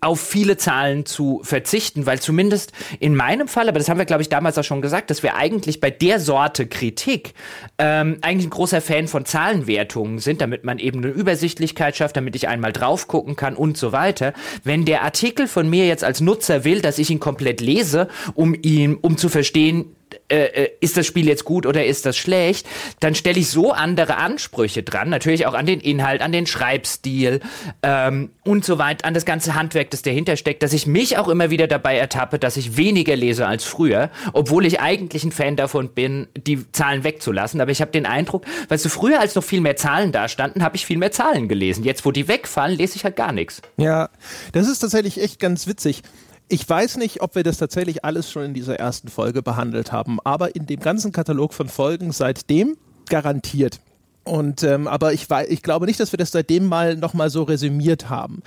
auf 0.00 0.20
viele 0.20 0.56
Zahlen 0.56 1.06
zu 1.06 1.40
verzichten, 1.42 2.06
weil 2.06 2.20
zumindest 2.20 2.72
in 3.00 3.14
meinem 3.14 3.48
Fall, 3.48 3.68
aber 3.68 3.78
das 3.78 3.88
haben 3.88 3.98
wir, 3.98 4.04
glaube 4.04 4.22
ich, 4.22 4.28
damals 4.28 4.58
auch 4.58 4.64
schon 4.64 4.82
gesagt, 4.82 5.10
dass 5.10 5.22
wir 5.22 5.36
eigentlich 5.36 5.80
bei 5.80 5.90
der 5.90 6.20
Sorte 6.20 6.66
Kritik 6.66 7.34
ähm, 7.78 8.18
eigentlich 8.20 8.46
ein 8.46 8.50
großer 8.50 8.80
Fan 8.80 9.08
von 9.08 9.24
Zahlenwertungen 9.24 10.18
sind, 10.18 10.40
damit 10.40 10.64
man 10.64 10.78
eben 10.78 10.98
eine 10.98 11.08
Übersichtlichkeit 11.08 11.96
schafft, 11.96 12.16
damit 12.16 12.36
ich 12.36 12.48
einmal 12.48 12.72
drauf 12.72 13.08
gucken 13.08 13.36
kann 13.36 13.56
und 13.56 13.76
so 13.76 13.92
weiter. 13.92 14.32
Wenn 14.62 14.84
der 14.84 15.02
Artikel 15.02 15.46
von 15.46 15.68
mir 15.68 15.86
jetzt 15.86 16.04
als 16.04 16.20
Nutzer 16.20 16.64
will, 16.64 16.80
dass 16.80 16.98
ich 16.98 17.10
ihn 17.10 17.20
komplett 17.20 17.60
lese, 17.60 18.08
um 18.34 18.54
ihn, 18.60 18.96
um 18.96 19.16
zu 19.16 19.28
verstehen, 19.28 19.94
äh, 20.28 20.64
äh, 20.64 20.70
ist 20.80 20.96
das 20.96 21.06
Spiel 21.06 21.26
jetzt 21.26 21.44
gut 21.44 21.66
oder 21.66 21.84
ist 21.84 22.06
das 22.06 22.16
schlecht, 22.16 22.66
dann 23.00 23.14
stelle 23.14 23.38
ich 23.38 23.48
so 23.48 23.72
andere 23.72 24.16
Ansprüche 24.16 24.82
dran, 24.82 25.08
natürlich 25.08 25.46
auch 25.46 25.54
an 25.54 25.66
den 25.66 25.80
Inhalt, 25.80 26.22
an 26.22 26.32
den 26.32 26.46
Schreibstil 26.46 27.40
ähm, 27.82 28.30
und 28.44 28.64
so 28.64 28.78
weiter, 28.78 29.06
an 29.06 29.14
das 29.14 29.24
ganze 29.24 29.54
Handwerk, 29.54 29.90
das 29.90 30.02
dahinter 30.02 30.36
steckt, 30.36 30.62
dass 30.62 30.72
ich 30.72 30.86
mich 30.86 31.18
auch 31.18 31.28
immer 31.28 31.50
wieder 31.50 31.66
dabei 31.66 31.96
ertappe, 31.96 32.38
dass 32.38 32.56
ich 32.56 32.76
weniger 32.76 33.16
lese 33.16 33.46
als 33.46 33.64
früher, 33.64 34.10
obwohl 34.32 34.66
ich 34.66 34.80
eigentlich 34.80 35.24
ein 35.24 35.32
Fan 35.32 35.56
davon 35.56 35.90
bin, 35.90 36.28
die 36.36 36.70
Zahlen 36.72 37.04
wegzulassen. 37.04 37.60
Aber 37.60 37.70
ich 37.70 37.80
habe 37.80 37.90
den 37.90 38.06
Eindruck, 38.06 38.44
weißt 38.68 38.84
du, 38.84 38.88
früher 38.88 39.20
als 39.20 39.34
noch 39.34 39.44
viel 39.44 39.60
mehr 39.60 39.76
Zahlen 39.76 40.12
da 40.12 40.28
standen, 40.28 40.62
habe 40.62 40.76
ich 40.76 40.86
viel 40.86 40.98
mehr 40.98 41.12
Zahlen 41.12 41.48
gelesen. 41.48 41.84
Jetzt, 41.84 42.04
wo 42.04 42.10
die 42.10 42.28
wegfallen, 42.28 42.76
lese 42.76 42.96
ich 42.96 43.04
halt 43.04 43.16
gar 43.16 43.32
nichts. 43.32 43.62
Ja, 43.76 44.10
das 44.52 44.68
ist 44.68 44.80
tatsächlich 44.80 45.20
echt 45.20 45.40
ganz 45.40 45.66
witzig. 45.66 46.02
Ich 46.48 46.68
weiß 46.68 46.98
nicht, 46.98 47.22
ob 47.22 47.34
wir 47.34 47.42
das 47.42 47.56
tatsächlich 47.56 48.04
alles 48.04 48.30
schon 48.30 48.44
in 48.44 48.54
dieser 48.54 48.78
ersten 48.78 49.08
Folge 49.08 49.42
behandelt 49.42 49.92
haben, 49.92 50.18
aber 50.24 50.54
in 50.54 50.66
dem 50.66 50.80
ganzen 50.80 51.10
Katalog 51.10 51.54
von 51.54 51.68
Folgen 51.68 52.12
seitdem 52.12 52.76
garantiert. 53.08 53.80
Und 54.24 54.62
ähm, 54.62 54.86
aber 54.86 55.12
ich, 55.12 55.28
ich 55.48 55.62
glaube 55.62 55.86
nicht, 55.86 56.00
dass 56.00 56.12
wir 56.12 56.18
das 56.18 56.32
seitdem 56.32 56.66
mal 56.66 56.96
nochmal 56.96 57.30
so 57.30 57.42
resümiert 57.42 58.08
haben. 58.08 58.42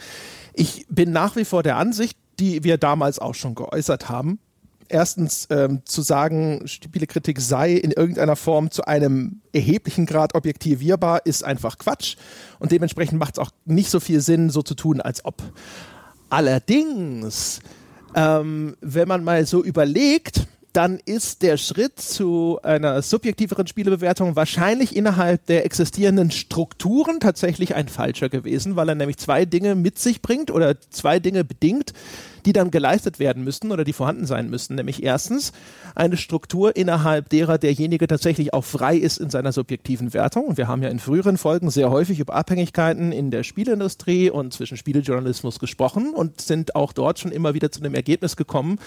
Ich 0.54 0.86
bin 0.90 1.12
nach 1.12 1.36
wie 1.36 1.46
vor 1.46 1.64
der 1.64 1.78
Ansicht, 1.78 2.18
die 2.40 2.64
wir 2.64 2.78
damals 2.78 3.20
auch 3.20 3.36
schon 3.36 3.56
geäußert 3.56 4.10
haben. 4.10 4.40
Erstens 4.90 5.48
ähm, 5.50 5.82
zu 5.86 6.02
sagen, 6.02 6.62
Spielekritik 6.66 7.42
sei 7.42 7.74
in 7.74 7.92
irgendeiner 7.92 8.36
Form 8.36 8.72
zu 8.72 8.86
einem 8.86 9.42
erheblichen 9.54 10.06
Grad 10.06 10.34
objektivierbar, 10.34 11.26
ist 11.26 11.44
einfach 11.44 11.78
Quatsch. 11.78 12.16
Und 12.60 12.72
dementsprechend 12.72 13.20
macht 13.20 13.38
es 13.38 13.40
auch 13.40 13.52
nicht 13.66 13.90
so 13.90 14.00
viel 14.00 14.22
Sinn, 14.22 14.50
so 14.50 14.62
zu 14.62 14.76
tun, 14.76 15.02
als 15.02 15.26
ob. 15.26 15.44
Allerdings, 16.30 17.60
ähm, 18.18 18.76
wenn 18.82 19.08
man 19.08 19.24
mal 19.24 19.46
so 19.46 19.64
überlegt, 19.64 20.48
dann 20.74 21.00
ist 21.06 21.44
der 21.44 21.58
Schritt 21.58 22.00
zu 22.00 22.60
einer 22.64 23.02
subjektiveren 23.02 23.68
Spielebewertung 23.68 24.36
wahrscheinlich 24.36 24.96
innerhalb 24.96 25.46
der 25.46 25.66
existierenden 25.66 26.32
Strukturen 26.32 27.20
tatsächlich 27.20 27.76
ein 27.76 27.88
falscher 27.88 28.30
gewesen, 28.30 28.76
weil 28.76 28.90
er 28.90 28.96
nämlich 28.96 29.18
zwei 29.18 29.46
Dinge 29.46 29.76
mit 29.76 30.00
sich 30.00 30.22
bringt 30.22 30.50
oder 30.50 30.80
zwei 30.90 31.20
Dinge 31.20 31.44
bedingt, 31.44 31.94
die 32.48 32.54
dann 32.54 32.72
geleistet 32.72 33.20
werden 33.20 33.44
müssten 33.44 33.74
oder 33.74 33.84
die 33.84 33.92
vorhanden 33.92 34.26
sein 34.26 34.50
müssten. 34.50 34.76
Nämlich 34.76 35.04
erstens 35.04 35.52
eine 35.96 36.16
Struktur, 36.16 36.78
innerhalb 36.78 37.28
derer 37.28 37.58
derjenige 37.58 38.08
tatsächlich 38.08 38.54
auch 38.54 38.64
frei 38.64 38.96
ist 38.96 39.18
in 39.18 39.30
seiner 39.30 39.52
subjektiven 39.52 40.14
Wertung. 40.14 40.46
Und 40.46 40.58
wir 40.58 40.70
haben 40.70 40.82
ja 40.82 40.88
in 40.88 41.00
früheren 41.00 41.38
Folgen 41.38 41.70
sehr 41.70 41.92
häufig 41.92 42.22
über 42.22 42.36
Abhängigkeiten 42.36 43.12
in 43.12 43.32
der 43.32 43.44
Spielindustrie 43.44 44.30
und 44.30 44.54
zwischen 44.54 44.78
Spielejournalismus 44.78 45.60
gesprochen 45.60 46.14
und 46.14 46.40
sind 46.40 46.74
auch 46.74 46.94
dort 46.94 47.20
schon 47.20 47.34
immer 47.34 47.54
wieder 47.54 47.70
zu 47.70 47.82
dem 47.82 47.94
Ergebnis 47.94 48.38
gekommen, 48.38 48.80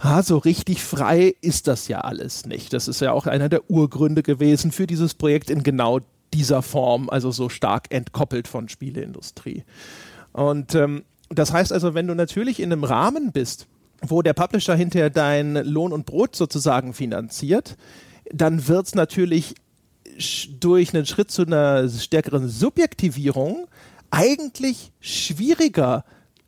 ha, 0.00 0.22
so 0.22 0.38
richtig 0.38 0.82
frei 0.82 1.34
ist 1.42 1.66
das 1.68 1.88
ja 1.88 2.00
alles 2.00 2.46
nicht. 2.46 2.72
Das 2.72 2.88
ist 2.88 3.02
ja 3.02 3.12
auch 3.12 3.26
einer 3.26 3.50
der 3.50 3.70
Urgründe 3.70 4.22
gewesen 4.22 4.72
für 4.72 4.86
dieses 4.86 5.12
Projekt 5.12 5.50
in 5.50 5.62
genau 5.62 6.00
dieser 6.32 6.62
Form, 6.62 7.10
also 7.10 7.30
so 7.30 7.50
stark 7.50 7.92
entkoppelt 7.92 8.48
von 8.48 8.70
Spieleindustrie. 8.70 9.64
Und 10.32 10.74
ähm, 10.74 11.04
das 11.28 11.52
heißt 11.52 11.72
also, 11.72 11.94
wenn 11.94 12.06
du 12.06 12.14
natürlich 12.14 12.60
in 12.60 12.72
einem 12.72 12.84
Rahmen 12.84 13.32
bist, 13.32 13.66
wo 14.02 14.22
der 14.22 14.34
Publisher 14.34 14.74
hinterher 14.74 15.10
dein 15.10 15.54
Lohn 15.54 15.92
und 15.92 16.06
Brot 16.06 16.36
sozusagen 16.36 16.92
finanziert, 16.92 17.76
dann 18.32 18.68
wird 18.68 18.86
es 18.86 18.94
natürlich 18.94 19.54
durch 20.60 20.94
einen 20.94 21.06
Schritt 21.06 21.30
zu 21.30 21.42
einer 21.42 21.88
stärkeren 21.88 22.48
Subjektivierung 22.48 23.66
eigentlich 24.10 24.92
schwieriger, 25.00 26.04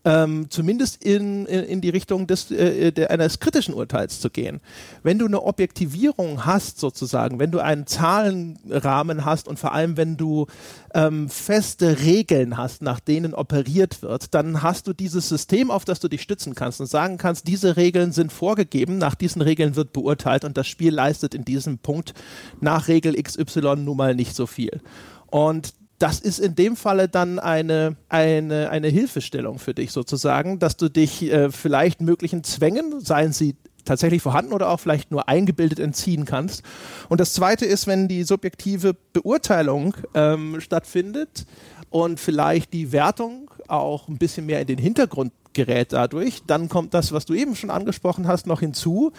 ähm, 0.09 0.47
zumindest 0.49 1.05
in, 1.05 1.45
in, 1.45 1.83
die 1.83 1.91
Richtung 1.91 2.27
des, 2.27 2.51
äh, 2.51 2.93
der, 2.93 3.11
eines 3.11 3.41
kritischen 3.41 3.75
Urteils 3.75 4.21
zu 4.21 4.31
gehen. 4.31 4.61
Wenn 5.03 5.19
du 5.19 5.27
eine 5.27 5.43
Objektivierung 5.43 6.47
hast, 6.47 6.81
sozusagen, 6.81 7.39
wenn 7.39 7.51
du 7.51 7.59
einen 7.59 7.87
Zahlenrahmen 7.87 9.27
hast 9.27 9.49
und 9.49 9.59
vor 9.59 9.75
allem, 9.75 9.99
wenn 9.99 10.17
du 10.17 10.47
ähm, 10.95 11.29
feste 11.29 12.01
Regeln 12.01 12.57
hast, 12.57 12.81
nach 12.81 13.01
denen 13.01 13.35
operiert 13.35 14.01
wird, 14.01 14.33
dann 14.33 14.63
hast 14.63 14.87
du 14.87 14.95
dieses 14.95 15.29
System, 15.29 15.71
auf 15.71 15.85
das 15.85 16.01
du 16.01 16.09
dich 16.09 16.23
stützen 16.23 16.55
kannst 16.55 16.81
und 16.81 16.87
sagen 16.87 17.19
kannst, 17.19 17.47
diese 17.47 17.77
Regeln 17.77 18.13
sind 18.13 18.33
vorgegeben, 18.33 18.97
nach 18.97 19.15
diesen 19.15 19.43
Regeln 19.43 19.77
wird 19.77 19.93
beurteilt 19.93 20.47
und 20.47 20.57
das 20.57 20.69
Spiel 20.69 20.95
leistet 20.95 21.35
in 21.35 21.45
diesem 21.45 21.77
Punkt 21.79 22.15
nach 22.63 22.89
Regel 22.89 23.23
XY 23.23 23.77
nun 23.77 23.99
mal 23.99 24.15
nicht 24.15 24.35
so 24.35 24.47
viel. 24.47 24.81
Und 25.27 25.75
das 25.99 26.20
ist 26.20 26.38
in 26.38 26.55
dem 26.55 26.76
Falle 26.76 27.09
dann 27.09 27.38
eine, 27.38 27.96
eine, 28.09 28.70
eine 28.70 28.88
Hilfestellung 28.88 29.59
für 29.59 29.74
dich 29.74 29.90
sozusagen, 29.90 30.59
dass 30.59 30.76
du 30.76 30.88
dich 30.88 31.22
äh, 31.22 31.51
vielleicht 31.51 32.01
möglichen 32.01 32.44
Zwängen, 32.44 33.01
seien 33.01 33.32
sie 33.32 33.57
tatsächlich 33.84 34.22
vorhanden 34.22 34.53
oder 34.53 34.68
auch 34.70 34.78
vielleicht 34.78 35.11
nur 35.11 35.28
eingebildet 35.28 35.80
entziehen 35.80 36.24
kannst. 36.24 36.62
Und 37.09 37.20
das 37.20 37.32
Zweite 37.32 37.64
ist, 37.64 37.86
wenn 37.86 38.07
die 38.07 38.22
subjektive 38.22 38.94
Beurteilung 39.12 39.94
ähm, 40.14 40.61
stattfindet 40.61 41.46
und 41.90 42.20
vielleicht 42.20 42.72
die 42.72 42.92
Wertung 42.92 43.51
auch 43.66 44.09
ein 44.09 44.18
bisschen 44.18 44.46
mehr 44.46 44.61
in 44.61 44.66
den 44.66 44.78
Hintergrund 44.78 45.32
gerät 45.53 45.92
dadurch, 45.92 46.42
dann 46.46 46.68
kommt 46.68 46.94
das, 46.94 47.12
was 47.12 47.24
du 47.24 47.34
eben 47.34 47.57
schon 47.57 47.70
angesprochen 47.70 48.28
hast, 48.28 48.46
noch 48.46 48.61
hinzu. 48.61 49.12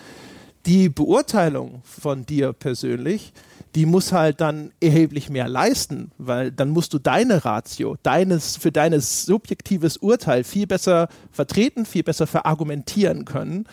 Die 0.65 0.87
Beurteilung 0.87 1.81
von 1.83 2.25
dir 2.25 2.53
persönlich 2.53 3.33
die 3.75 3.85
muss 3.85 4.11
halt 4.11 4.41
dann 4.41 4.71
erheblich 4.81 5.29
mehr 5.29 5.47
leisten, 5.47 6.11
weil 6.17 6.51
dann 6.51 6.69
musst 6.69 6.93
du 6.93 6.99
deine 6.99 7.45
Ratio, 7.45 7.97
deines, 8.03 8.57
für 8.57 8.71
dein 8.71 8.99
subjektives 8.99 9.97
Urteil 9.97 10.43
viel 10.43 10.65
besser 10.65 11.07
vertreten, 11.31 11.85
viel 11.85 12.03
besser 12.03 12.27
verargumentieren 12.27 13.25
können. 13.25 13.65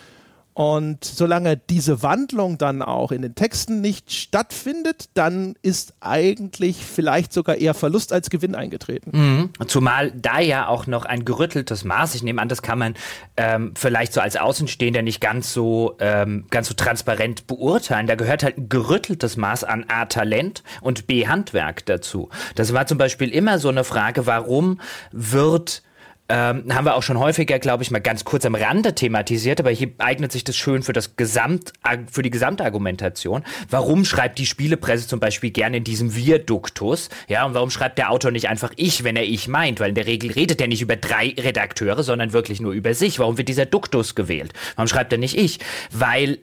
Und 0.57 1.05
solange 1.05 1.59
diese 1.59 2.03
Wandlung 2.03 2.57
dann 2.57 2.81
auch 2.81 3.13
in 3.13 3.21
den 3.21 3.35
Texten 3.35 3.83
nicht 3.83 4.11
stattfindet, 4.11 5.11
dann 5.13 5.55
ist 5.61 5.93
eigentlich 6.01 6.79
vielleicht 6.83 7.35
sogar 7.35 7.57
eher 7.57 7.75
Verlust 7.75 8.11
als 8.11 8.31
Gewinn 8.31 8.55
eingetreten. 8.55 9.11
Mhm. 9.13 9.51
Zumal 9.67 10.13
da 10.13 10.41
ja 10.41 10.67
auch 10.69 10.87
noch 10.87 11.05
ein 11.05 11.27
gerütteltes 11.27 11.85
Maß, 11.85 12.15
ich 12.15 12.23
nehme 12.23 12.41
an, 12.41 12.49
das 12.49 12.63
kann 12.63 12.79
man 12.79 12.95
ähm, 13.37 13.75
vielleicht 13.77 14.15
so 14.15 14.23
als 14.23 14.39
Außenstehender 14.39 15.03
nicht 15.03 15.21
ganz 15.21 15.53
so, 15.53 15.95
ähm, 16.01 16.47
ganz 16.49 16.69
so 16.69 16.75
transparent 16.75 17.47
beurteilen. 17.47 18.07
Da 18.07 18.15
gehört 18.15 18.43
halt 18.43 18.57
ein 18.57 18.71
gerütteltes 18.71 19.37
Maß 19.37 19.63
an 19.63 19.85
A 19.89 20.07
Talent 20.07 20.63
und 20.81 21.07
B 21.07 21.29
Handwerk 21.29 21.85
dazu. 21.85 22.31
Das 22.55 22.73
war 22.73 22.87
zum 22.87 22.97
Beispiel 22.97 23.29
immer 23.29 23.59
so 23.59 23.69
eine 23.69 23.85
Frage, 23.85 24.25
warum 24.25 24.81
wird 25.13 25.83
ähm, 26.29 26.75
haben 26.75 26.85
wir 26.85 26.97
auch 26.97 27.03
schon 27.03 27.19
häufiger, 27.19 27.59
glaube 27.59 27.83
ich, 27.83 27.91
mal 27.91 28.01
ganz 28.01 28.25
kurz 28.25 28.45
am 28.45 28.55
Rande 28.55 28.95
thematisiert, 28.95 29.61
aber 29.61 29.71
hier 29.71 29.91
eignet 29.99 30.33
sich 30.33 30.45
das 30.45 30.57
schön 30.57 30.83
für 30.83 30.93
das 30.93 31.17
Gesamt, 31.17 31.73
für 32.11 32.23
die 32.23 32.31
Gesamtargumentation. 32.31 33.45
Warum 33.71 34.05
schreibt 34.05 34.39
die 34.39 34.47
Spielepresse 34.47 35.07
zum 35.07 35.21
Beispiel 35.21 35.51
gerne 35.51 35.79
in 35.79 35.85
diesem 35.85 36.15
Wir-Duktus? 36.15 37.11
Ja, 37.29 37.45
und 37.47 37.55
warum 37.55 37.71
schreibt 37.71 37.99
der 37.99 38.11
Autor 38.11 38.33
nicht 38.33 38.49
einfach 38.49 38.73
ich, 38.77 39.05
wenn 39.05 39.17
er 39.17 39.25
ich 39.25 39.47
meint? 39.47 39.79
Weil 39.79 39.91
in 39.91 39.95
der 39.95 40.07
Regel 40.07 40.33
redet 40.33 40.61
er 40.61 40.69
nicht 40.69 40.83
über 40.83 40.97
drei 40.97 41.35
Redakteure, 41.39 42.03
sondern 42.03 42.33
wirklich 42.33 42.61
nur 42.61 42.73
über 42.73 42.95
sich. 42.95 43.19
Warum 43.19 43.39
wird 43.39 43.49
dieser 43.49 43.67
Duktus 43.67 44.15
gewählt? 44.15 44.53
Warum 44.75 44.89
schreibt 44.89 45.13
er 45.13 45.19
nicht 45.19 45.37
ich? 45.37 45.61
Weil 45.93 46.39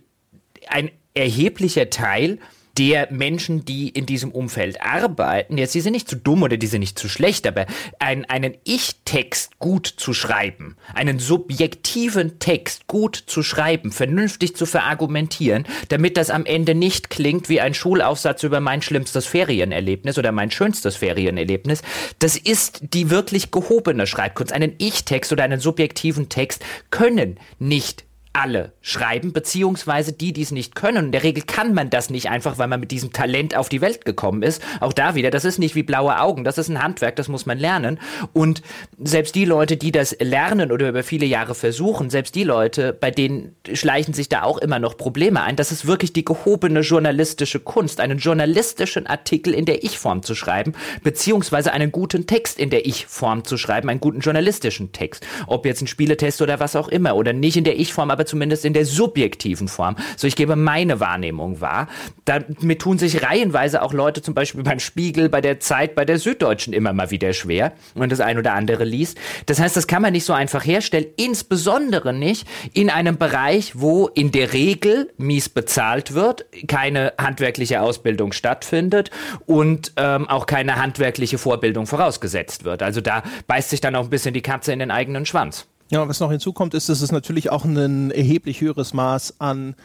ein 0.68 0.92
erheblicher 1.14 1.90
Teil 1.90 2.40
der 2.78 3.12
Menschen, 3.12 3.66
die 3.66 3.90
in 3.90 4.06
diesem 4.06 4.32
Umfeld 4.32 4.82
arbeiten, 4.82 5.58
jetzt 5.58 5.76
die 5.76 5.82
sind 5.82 5.94
nicht 5.94 6.10
zu 6.10 6.16
dumm 6.16 6.42
oder 6.42 6.58
die 6.58 6.68
sind 6.68 6.80
nicht 6.80 6.98
zu 6.98 7.08
schlecht, 7.08 7.46
aber 7.46 7.68
ein, 8.00 8.26
einen 8.26 8.56
Ich-Text 8.64 9.60
gut 9.60 9.86
zu 9.86 10.14
schreiben, 10.14 10.76
einen 10.94 11.20
subjektiven 11.20 12.40
Text 12.40 12.88
gut 12.88 13.16
zu 13.16 13.44
schreiben, 13.44 13.92
vernünftig 13.92 14.56
zu 14.56 14.66
verargumentieren, 14.66 15.66
damit 15.90 16.18
das 16.18 16.32
am 16.32 16.46
Ende 16.46 16.74
nicht 16.74 17.12
klingt 17.12 17.48
wie 17.48 17.62
ein 17.62 17.76
Schulaufsatz 17.76 18.44
über 18.44 18.60
mein 18.60 18.82
schlimmstes 18.82 19.28
Ferienerlebnis 19.28 20.18
oder 20.18 20.32
mein 20.32 20.50
schönstes 20.50 20.96
Ferienerlebnis, 20.96 21.84
das 22.20 22.38
ist 22.38 22.82
die 22.94 23.12
wirklich 23.12 23.52
gehobene 23.52 24.08
Schreibkunst. 24.08 24.52
Einen 24.52 24.74
Ich-Text 24.80 25.32
oder 25.32 25.44
einen 25.44 25.60
subjektiven 25.60 26.30
Text 26.30 26.64
können 26.90 27.40
nicht 27.60 28.06
alle 28.34 28.74
schreiben, 28.82 29.32
beziehungsweise 29.32 30.12
die, 30.12 30.34
die 30.34 30.42
es 30.42 30.52
nicht 30.52 30.74
können. 30.74 31.06
In 31.06 31.12
der 31.12 31.24
Regel 31.24 31.44
kann 31.44 31.76
man 31.76 31.92
das 31.92 32.10
nicht 32.10 32.30
einfach, 32.30 32.58
weil 32.58 32.68
man 32.68 32.80
mit 32.80 32.90
diesem 32.90 33.14
Talent 33.14 33.56
auf 33.56 33.70
die 33.70 33.80
Welt 33.80 34.06
gekommen 34.06 34.42
ist. 34.42 34.62
Auch 34.80 34.92
da 34.92 35.14
wieder, 35.14 35.30
das 35.30 35.46
ist 35.46 35.60
nicht 35.60 35.76
wie 35.76 35.84
blaue 35.84 36.20
Augen, 36.20 36.44
das 36.44 36.58
ist 36.58 36.68
ein 36.70 36.82
Handwerk, 36.82 37.16
das 37.16 37.28
muss 37.28 37.46
man 37.46 37.60
lernen. 37.60 38.00
Und 38.34 38.64
selbst 38.98 39.36
die 39.36 39.46
Leute, 39.46 39.78
die 39.78 39.92
das 39.92 40.18
lernen 40.20 40.72
oder 40.72 40.90
über 40.90 41.04
viele 41.04 41.28
Jahre 41.28 41.54
versuchen, 41.54 42.10
selbst 42.10 42.34
die 42.34 42.44
Leute, 42.44 42.92
bei 42.92 43.12
denen 43.12 43.56
schleichen 43.72 44.16
sich 44.16 44.30
da 44.30 44.42
auch 44.44 44.58
immer 44.58 44.80
noch 44.80 44.98
Probleme 44.98 45.44
ein. 45.44 45.56
Das 45.56 45.72
ist 45.72 45.86
wirklich 45.86 46.12
die 46.12 46.26
gehobene 46.26 46.80
journalistische 46.80 47.60
Kunst, 47.60 48.00
einen 48.00 48.18
journalistischen 48.18 49.06
Artikel 49.06 49.54
in 49.54 49.66
der 49.66 49.84
Ich-Form 49.84 50.24
zu 50.24 50.34
schreiben, 50.34 50.74
beziehungsweise 51.04 51.72
einen 51.72 51.92
guten 51.92 52.26
Text 52.26 52.58
in 52.58 52.72
der 52.72 52.88
Ich-Form 52.88 53.44
zu 53.44 53.58
schreiben, 53.58 53.90
einen 53.90 54.00
guten 54.00 54.22
journalistischen 54.22 54.92
Text. 54.92 55.24
Ob 55.46 55.68
jetzt 55.68 55.82
ein 55.82 55.88
Spieletest 55.88 56.42
oder 56.42 56.60
was 56.60 56.76
auch 56.76 56.88
immer, 56.88 57.16
oder 57.16 57.32
nicht 57.32 57.58
in 57.58 57.64
der 57.64 57.80
Ich-Form, 57.80 58.10
aber 58.10 58.23
aber 58.24 58.26
zumindest 58.26 58.66
in 58.66 58.74
der 58.74 58.86
subjektiven 58.86 59.68
Form. 59.68 59.96
So, 60.16 60.28
ich 60.28 60.36
gebe 60.36 60.56
meine 60.56 61.00
Wahrnehmung 61.00 61.62
wahr. 61.62 61.88
Damit 62.26 62.80
tun 62.80 62.98
sich 62.98 63.24
reihenweise 63.24 63.82
auch 63.82 63.94
Leute 63.94 64.22
zum 64.22 64.34
Beispiel 64.34 64.64
beim 64.64 64.80
Spiegel, 64.80 65.30
bei 65.30 65.42
der 65.42 65.60
Zeit, 65.60 65.96
bei 65.96 66.06
der 66.06 66.20
Süddeutschen 66.20 66.74
immer 66.74 66.94
mal 66.94 67.12
wieder 67.12 67.34
schwer, 67.34 67.74
wenn 67.96 68.10
das 68.10 68.22
ein 68.22 68.38
oder 68.38 68.54
andere 68.54 68.86
liest. 68.86 69.18
Das 69.46 69.60
heißt, 69.60 69.76
das 69.76 69.88
kann 69.88 70.02
man 70.02 70.14
nicht 70.14 70.26
so 70.26 70.34
einfach 70.34 70.66
herstellen, 70.66 71.06
insbesondere 71.18 72.14
nicht 72.14 72.48
in 72.74 72.90
einem 72.90 73.18
Bereich, 73.18 73.74
wo 73.76 74.08
in 74.08 74.32
der 74.32 74.54
Regel 74.54 75.12
mies 75.18 75.50
bezahlt 75.50 76.14
wird, 76.14 76.46
keine 76.68 77.14
handwerkliche 77.20 77.82
Ausbildung 77.82 78.32
stattfindet 78.32 79.12
und 79.46 79.94
ähm, 79.98 80.30
auch 80.30 80.46
keine 80.46 80.78
handwerkliche 80.78 81.38
Vorbildung 81.38 81.88
vorausgesetzt 81.88 82.64
wird. 82.64 82.84
Also 82.84 83.02
da 83.02 83.24
beißt 83.48 83.70
sich 83.70 83.82
dann 83.82 83.96
auch 83.96 84.06
ein 84.06 84.10
bisschen 84.10 84.34
die 84.34 84.42
Katze 84.42 84.72
in 84.72 84.80
den 84.80 84.92
eigenen 84.92 85.26
Schwanz. 85.26 85.68
Ja, 85.94 86.08
was 86.08 86.20
noch 86.20 86.32
hinzukommt, 86.32 86.74
ist, 86.74 86.90
dass 86.90 87.02
es 87.02 87.12
natürlich 87.12 87.52
auch 87.52 87.66
ein 87.66 88.10
erheblich 88.10 88.62
höheres 88.62 88.96
Maß 88.96 89.36
an 89.38 89.76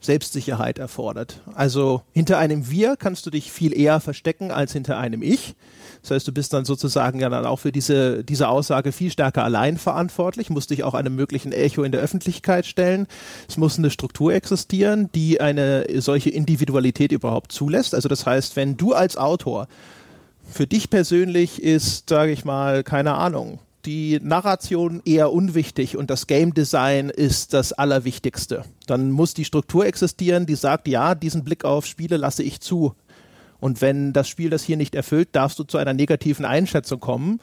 Selbstsicherheit 0.00 0.78
erfordert. 0.78 1.40
Also 1.56 2.02
hinter 2.12 2.38
einem 2.38 2.70
Wir 2.70 2.94
kannst 2.94 3.26
du 3.26 3.30
dich 3.30 3.50
viel 3.50 3.76
eher 3.76 3.98
verstecken 3.98 4.52
als 4.52 4.72
hinter 4.72 4.98
einem 4.98 5.22
Ich. 5.22 5.56
Das 6.02 6.12
heißt, 6.12 6.28
du 6.28 6.32
bist 6.32 6.52
dann 6.52 6.64
sozusagen 6.64 7.18
ja 7.18 7.28
dann 7.28 7.46
auch 7.46 7.58
für 7.58 7.72
diese, 7.72 8.22
diese 8.22 8.46
Aussage 8.46 8.92
viel 8.92 9.10
stärker 9.10 9.42
allein 9.42 9.76
verantwortlich, 9.76 10.50
musst 10.50 10.70
dich 10.70 10.84
auch 10.84 10.94
einem 10.94 11.16
möglichen 11.16 11.50
Echo 11.50 11.82
in 11.82 11.90
der 11.90 12.00
Öffentlichkeit 12.00 12.64
stellen. 12.64 13.08
Es 13.48 13.56
muss 13.56 13.76
eine 13.76 13.90
Struktur 13.90 14.32
existieren, 14.32 15.10
die 15.16 15.40
eine 15.40 15.84
solche 16.00 16.30
Individualität 16.30 17.10
überhaupt 17.10 17.50
zulässt. 17.50 17.96
Also 17.96 18.08
das 18.08 18.24
heißt, 18.24 18.54
wenn 18.54 18.76
du 18.76 18.92
als 18.92 19.16
Autor 19.16 19.66
für 20.48 20.68
dich 20.68 20.90
persönlich 20.90 21.60
ist, 21.60 22.08
sage 22.08 22.30
ich 22.30 22.44
mal, 22.44 22.84
keine 22.84 23.14
Ahnung, 23.14 23.58
die 23.84 24.18
Narration 24.22 25.00
eher 25.04 25.32
unwichtig 25.32 25.96
und 25.96 26.10
das 26.10 26.26
Game 26.26 26.54
Design 26.54 27.10
ist 27.10 27.54
das 27.54 27.72
Allerwichtigste. 27.72 28.64
Dann 28.86 29.10
muss 29.10 29.34
die 29.34 29.44
Struktur 29.44 29.86
existieren, 29.86 30.46
die 30.46 30.54
sagt, 30.54 30.88
ja, 30.88 31.14
diesen 31.14 31.44
Blick 31.44 31.64
auf 31.64 31.86
Spiele 31.86 32.16
lasse 32.16 32.42
ich 32.42 32.60
zu. 32.60 32.94
Und 33.58 33.80
wenn 33.80 34.12
das 34.12 34.28
Spiel 34.28 34.50
das 34.50 34.62
hier 34.62 34.76
nicht 34.76 34.94
erfüllt, 34.94 35.28
darfst 35.32 35.58
du 35.58 35.64
zu 35.64 35.78
einer 35.78 35.92
negativen 35.92 36.44
Einschätzung 36.44 36.98
kommen. 36.98 37.40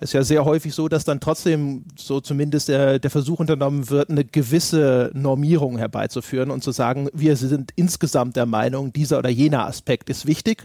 ist 0.00 0.12
ja 0.12 0.22
sehr 0.22 0.44
häufig 0.44 0.74
so, 0.74 0.88
dass 0.88 1.04
dann 1.04 1.20
trotzdem 1.20 1.84
so 1.96 2.20
zumindest 2.20 2.68
der, 2.68 2.98
der 2.98 3.10
Versuch 3.10 3.40
unternommen 3.40 3.88
wird, 3.88 4.10
eine 4.10 4.24
gewisse 4.24 5.10
Normierung 5.14 5.78
herbeizuführen 5.78 6.50
und 6.50 6.62
zu 6.62 6.70
sagen, 6.70 7.08
wir 7.14 7.36
sind 7.36 7.72
insgesamt 7.76 8.36
der 8.36 8.46
Meinung, 8.46 8.92
dieser 8.92 9.18
oder 9.18 9.30
jener 9.30 9.66
Aspekt 9.66 10.10
ist 10.10 10.26
wichtig 10.26 10.64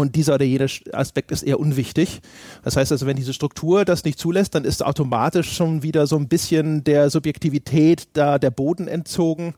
und 0.00 0.16
dieser 0.16 0.34
oder 0.34 0.44
jener 0.44 0.66
Aspekt 0.92 1.30
ist 1.30 1.42
eher 1.42 1.60
unwichtig. 1.60 2.20
Das 2.62 2.76
heißt 2.76 2.92
also, 2.92 3.06
wenn 3.06 3.16
diese 3.16 3.32
Struktur 3.32 3.84
das 3.84 4.04
nicht 4.04 4.18
zulässt, 4.18 4.54
dann 4.54 4.64
ist 4.64 4.84
automatisch 4.84 5.52
schon 5.52 5.82
wieder 5.82 6.06
so 6.06 6.16
ein 6.16 6.28
bisschen 6.28 6.84
der 6.84 7.10
Subjektivität 7.10 8.08
da 8.14 8.38
der 8.38 8.50
Boden 8.50 8.88
entzogen 8.88 9.54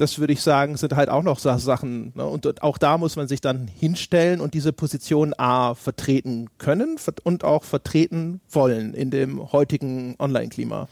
das 0.00 0.18
würde 0.18 0.32
ich 0.32 0.40
sagen, 0.40 0.76
sind 0.76 0.96
halt 0.96 1.10
auch 1.10 1.22
noch 1.22 1.38
Sachen. 1.38 2.12
Ne? 2.14 2.24
Und 2.24 2.62
auch 2.62 2.78
da 2.78 2.96
muss 2.96 3.16
man 3.16 3.28
sich 3.28 3.40
dann 3.40 3.68
hinstellen 3.68 4.40
und 4.40 4.54
diese 4.54 4.72
Position 4.72 5.34
A 5.36 5.74
vertreten 5.74 6.48
können 6.58 6.96
und 7.22 7.44
auch 7.44 7.64
vertreten 7.64 8.40
wollen 8.48 8.94
in 8.94 9.10
dem 9.10 9.52
heutigen 9.52 10.16
Online-Klima. 10.18 10.88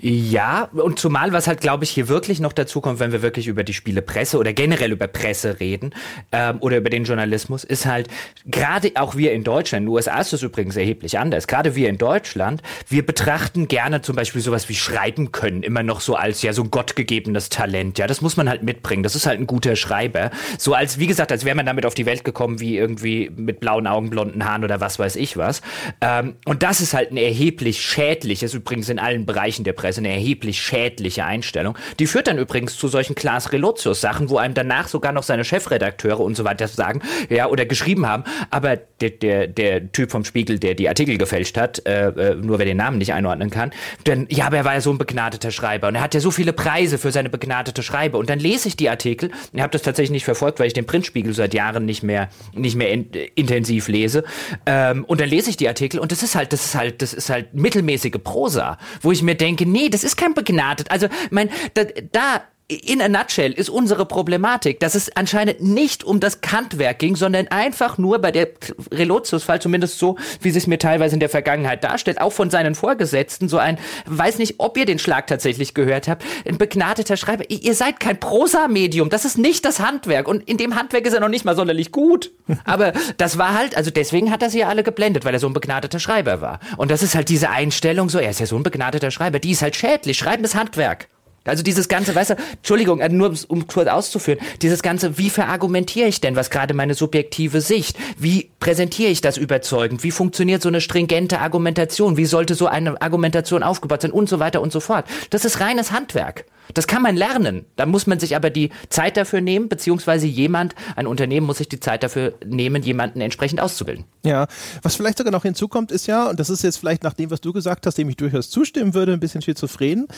Ja, 0.00 0.68
und 0.72 0.98
zumal, 0.98 1.32
was 1.32 1.46
halt, 1.46 1.60
glaube 1.60 1.84
ich, 1.84 1.90
hier 1.90 2.08
wirklich 2.08 2.38
noch 2.38 2.52
dazu 2.52 2.80
kommt, 2.80 3.00
wenn 3.00 3.12
wir 3.12 3.22
wirklich 3.22 3.46
über 3.46 3.64
die 3.64 3.72
Spielepresse 3.72 4.38
oder 4.38 4.52
generell 4.52 4.92
über 4.92 5.06
Presse 5.06 5.58
reden 5.58 5.94
ähm, 6.32 6.58
oder 6.60 6.76
über 6.76 6.90
den 6.90 7.04
Journalismus, 7.04 7.64
ist 7.64 7.86
halt, 7.86 8.08
gerade 8.44 8.92
auch 8.96 9.16
wir 9.16 9.32
in 9.32 9.42
Deutschland, 9.42 9.82
in 9.82 9.86
den 9.86 9.94
USA 9.94 10.20
ist 10.20 10.32
das 10.32 10.42
übrigens 10.42 10.76
erheblich 10.76 11.18
anders, 11.18 11.46
gerade 11.46 11.74
wir 11.74 11.88
in 11.88 11.96
Deutschland, 11.96 12.62
wir 12.88 13.06
betrachten 13.06 13.68
gerne 13.68 14.02
zum 14.02 14.16
Beispiel 14.16 14.42
sowas 14.42 14.68
wie 14.68 14.74
Schreiben 14.74 15.32
können 15.32 15.62
immer 15.62 15.82
noch 15.82 16.00
so 16.00 16.14
als 16.14 16.42
ja 16.42 16.52
so 16.52 16.62
ein 16.62 16.70
gottgegebenes 16.70 17.48
Talent. 17.48 17.98
Ja, 17.98 18.06
das 18.06 18.20
muss 18.20 18.36
man 18.36 18.48
halt 18.48 18.62
mitbringen. 18.62 19.02
Das 19.02 19.14
ist 19.14 19.26
halt 19.26 19.40
ein 19.40 19.46
guter 19.46 19.76
Schreiber. 19.76 20.30
So 20.58 20.74
als, 20.74 20.98
wie 20.98 21.06
gesagt, 21.06 21.32
als 21.32 21.44
wäre 21.44 21.56
man 21.56 21.66
damit 21.66 21.86
auf 21.86 21.94
die 21.94 22.06
Welt 22.06 22.24
gekommen, 22.24 22.60
wie 22.60 22.76
irgendwie 22.76 23.30
mit 23.34 23.60
blauen 23.60 23.86
Augen, 23.86 24.10
blonden 24.10 24.44
Haaren 24.44 24.62
oder 24.62 24.80
was 24.80 24.98
weiß 24.98 25.16
ich 25.16 25.36
was. 25.36 25.62
Ähm, 26.00 26.36
und 26.44 26.62
das 26.62 26.80
ist 26.80 26.92
halt 26.94 27.12
ein 27.12 27.16
erheblich 27.16 27.80
schädliches, 27.80 28.54
übrigens 28.54 28.88
in 28.88 28.98
allen 28.98 29.26
Bereichen 29.26 29.64
der 29.64 29.72
Presse 29.72 29.95
Presse 29.96 30.00
eine 30.00 30.12
erheblich 30.12 30.60
schädliche 30.60 31.24
Einstellung. 31.24 31.76
Die 31.98 32.06
führt 32.06 32.26
dann 32.26 32.38
übrigens 32.38 32.76
zu 32.76 32.88
solchen 32.88 33.14
Klaas 33.14 33.52
Relotius 33.52 34.00
Sachen, 34.00 34.30
wo 34.30 34.38
einem 34.38 34.54
danach 34.54 34.88
sogar 34.88 35.12
noch 35.12 35.22
seine 35.22 35.44
Chefredakteure 35.44 36.20
und 36.20 36.36
so 36.36 36.44
weiter 36.44 36.68
sagen, 36.68 37.00
ja, 37.28 37.48
oder 37.48 37.64
geschrieben 37.66 38.06
haben, 38.06 38.24
aber 38.50 38.76
der, 39.00 39.10
der, 39.10 39.46
der 39.46 39.92
Typ 39.92 40.10
vom 40.10 40.24
Spiegel, 40.24 40.58
der 40.58 40.74
die 40.74 40.88
Artikel 40.88 41.18
gefälscht 41.18 41.56
hat, 41.56 41.86
äh, 41.86 42.08
äh, 42.08 42.34
nur 42.34 42.58
wer 42.58 42.66
den 42.66 42.76
Namen 42.76 42.98
nicht 42.98 43.12
einordnen 43.12 43.50
kann, 43.50 43.72
denn 44.06 44.26
ja, 44.30 44.46
aber 44.46 44.58
er 44.58 44.64
war 44.64 44.74
ja 44.74 44.80
so 44.80 44.90
ein 44.90 44.98
begnadeter 44.98 45.50
Schreiber 45.50 45.88
und 45.88 45.94
er 45.94 46.02
hat 46.02 46.14
ja 46.14 46.20
so 46.20 46.30
viele 46.30 46.52
Preise 46.52 46.98
für 46.98 47.12
seine 47.12 47.30
begnadete 47.30 47.82
Schreibe. 47.82 48.18
Und 48.18 48.30
dann 48.30 48.38
lese 48.38 48.68
ich 48.68 48.76
die 48.76 48.88
Artikel, 48.88 49.30
ich 49.52 49.60
habe 49.60 49.72
das 49.72 49.82
tatsächlich 49.82 50.10
nicht 50.10 50.24
verfolgt, 50.24 50.60
weil 50.60 50.66
ich 50.66 50.72
den 50.72 50.86
Printspiegel 50.86 51.32
seit 51.32 51.54
Jahren 51.54 51.84
nicht 51.84 52.02
mehr 52.02 52.28
nicht 52.52 52.76
mehr 52.76 52.90
in, 52.90 53.10
intensiv 53.34 53.88
lese. 53.88 54.24
Ähm, 54.66 55.04
und 55.04 55.20
dann 55.20 55.28
lese 55.28 55.50
ich 55.50 55.56
die 55.56 55.68
Artikel 55.68 56.00
und 56.00 56.12
das 56.12 56.22
ist 56.22 56.34
halt 56.34 56.52
das 56.52 56.64
ist 56.66 56.74
halt 56.74 57.02
das 57.02 57.12
ist 57.14 57.30
halt 57.30 57.54
mittelmäßige 57.54 58.18
Prosa, 58.22 58.78
wo 59.02 59.12
ich 59.12 59.22
mir 59.22 59.34
denke, 59.34 59.66
nee, 59.76 59.88
das 59.90 60.04
ist 60.04 60.16
kein 60.16 60.34
begnadet. 60.34 60.90
Also, 60.90 61.08
mein, 61.30 61.50
da, 61.74 61.84
da 61.84 62.42
in 62.68 63.00
a 63.00 63.08
nutshell 63.08 63.52
ist 63.52 63.70
unsere 63.70 64.06
Problematik, 64.06 64.80
dass 64.80 64.96
es 64.96 65.14
anscheinend 65.14 65.60
nicht 65.60 66.02
um 66.02 66.18
das 66.18 66.40
Kantwerk 66.40 66.98
ging, 66.98 67.14
sondern 67.14 67.46
einfach 67.46 67.96
nur 67.96 68.18
bei 68.18 68.32
der 68.32 68.48
Relotius-Fall, 68.90 69.60
zumindest 69.60 70.00
so, 70.00 70.16
wie 70.40 70.50
sich 70.50 70.64
es 70.64 70.66
mir 70.66 70.78
teilweise 70.78 71.14
in 71.14 71.20
der 71.20 71.28
Vergangenheit 71.28 71.84
darstellt, 71.84 72.20
auch 72.20 72.32
von 72.32 72.50
seinen 72.50 72.74
Vorgesetzten, 72.74 73.48
so 73.48 73.58
ein, 73.58 73.78
weiß 74.06 74.38
nicht, 74.38 74.56
ob 74.58 74.76
ihr 74.78 74.84
den 74.84 74.98
Schlag 74.98 75.28
tatsächlich 75.28 75.74
gehört 75.74 76.08
habt, 76.08 76.24
ein 76.44 76.58
begnadeter 76.58 77.16
Schreiber. 77.16 77.48
Ihr 77.48 77.74
seid 77.74 78.00
kein 78.00 78.18
Prosa-Medium, 78.18 79.10
das 79.10 79.24
ist 79.24 79.38
nicht 79.38 79.64
das 79.64 79.78
Handwerk 79.78 80.26
und 80.26 80.42
in 80.48 80.56
dem 80.56 80.74
Handwerk 80.74 81.06
ist 81.06 81.12
er 81.12 81.20
noch 81.20 81.28
nicht 81.28 81.44
mal 81.44 81.54
sonderlich 81.54 81.92
gut. 81.92 82.32
Aber 82.64 82.92
das 83.16 83.38
war 83.38 83.54
halt, 83.54 83.76
also 83.76 83.92
deswegen 83.92 84.32
hat 84.32 84.42
er 84.42 84.50
sie 84.50 84.60
ja 84.60 84.68
alle 84.68 84.82
geblendet, 84.82 85.24
weil 85.24 85.34
er 85.34 85.40
so 85.40 85.46
ein 85.46 85.52
begnadeter 85.52 86.00
Schreiber 86.00 86.40
war. 86.40 86.58
Und 86.76 86.90
das 86.90 87.04
ist 87.04 87.14
halt 87.14 87.28
diese 87.28 87.50
Einstellung, 87.50 88.08
so, 88.08 88.18
er 88.18 88.30
ist 88.30 88.40
ja 88.40 88.46
so 88.46 88.56
ein 88.56 88.64
begnadeter 88.64 89.12
Schreiber, 89.12 89.38
die 89.38 89.52
ist 89.52 89.62
halt 89.62 89.76
schädlich, 89.76 90.18
schreiben 90.18 90.42
ist 90.42 90.56
Handwerk. 90.56 91.06
Also 91.46 91.62
dieses 91.62 91.88
ganze, 91.88 92.14
weißt 92.14 92.30
du, 92.30 92.34
Entschuldigung, 92.56 93.00
äh, 93.00 93.08
nur 93.08 93.34
um 93.48 93.66
kurz 93.66 93.88
auszuführen, 93.88 94.40
dieses 94.62 94.82
ganze, 94.82 95.18
wie 95.18 95.30
verargumentiere 95.30 96.08
ich 96.08 96.20
denn, 96.20 96.36
was 96.36 96.50
gerade 96.50 96.74
meine 96.74 96.94
subjektive 96.94 97.60
Sicht? 97.60 97.96
Wie 98.18 98.50
präsentiere 98.60 99.10
ich 99.10 99.20
das 99.20 99.36
überzeugend? 99.36 100.02
Wie 100.02 100.10
funktioniert 100.10 100.62
so 100.62 100.68
eine 100.68 100.80
stringente 100.80 101.40
Argumentation? 101.40 102.16
Wie 102.16 102.26
sollte 102.26 102.54
so 102.54 102.66
eine 102.66 103.00
Argumentation 103.00 103.62
aufgebaut 103.62 104.02
sein? 104.02 104.10
Und 104.10 104.28
so 104.28 104.38
weiter 104.38 104.60
und 104.60 104.72
so 104.72 104.80
fort. 104.80 105.06
Das 105.30 105.44
ist 105.44 105.60
reines 105.60 105.92
Handwerk. 105.92 106.44
Das 106.74 106.86
kann 106.86 107.02
man 107.02 107.16
lernen. 107.16 107.64
Da 107.76 107.86
muss 107.86 108.06
man 108.06 108.18
sich 108.18 108.34
aber 108.34 108.50
die 108.50 108.70
Zeit 108.88 109.16
dafür 109.16 109.40
nehmen, 109.40 109.68
beziehungsweise 109.68 110.26
jemand, 110.26 110.74
ein 110.96 111.06
Unternehmen 111.06 111.46
muss 111.46 111.58
sich 111.58 111.68
die 111.68 111.80
Zeit 111.80 112.02
dafür 112.02 112.34
nehmen, 112.44 112.82
jemanden 112.82 113.20
entsprechend 113.20 113.60
auszubilden. 113.60 114.04
Ja, 114.24 114.46
was 114.82 114.96
vielleicht 114.96 115.18
sogar 115.18 115.32
noch 115.32 115.42
hinzukommt, 115.42 115.92
ist 115.92 116.06
ja, 116.06 116.28
und 116.28 116.40
das 116.40 116.50
ist 116.50 116.62
jetzt 116.62 116.78
vielleicht 116.78 117.04
nach 117.04 117.14
dem, 117.14 117.30
was 117.30 117.40
du 117.40 117.52
gesagt 117.52 117.86
hast, 117.86 117.98
dem 117.98 118.08
ich 118.08 118.16
durchaus 118.16 118.50
zustimmen 118.50 118.94
würde, 118.94 119.12
ein 119.12 119.20
bisschen 119.20 119.42
schizophren, 119.42 120.08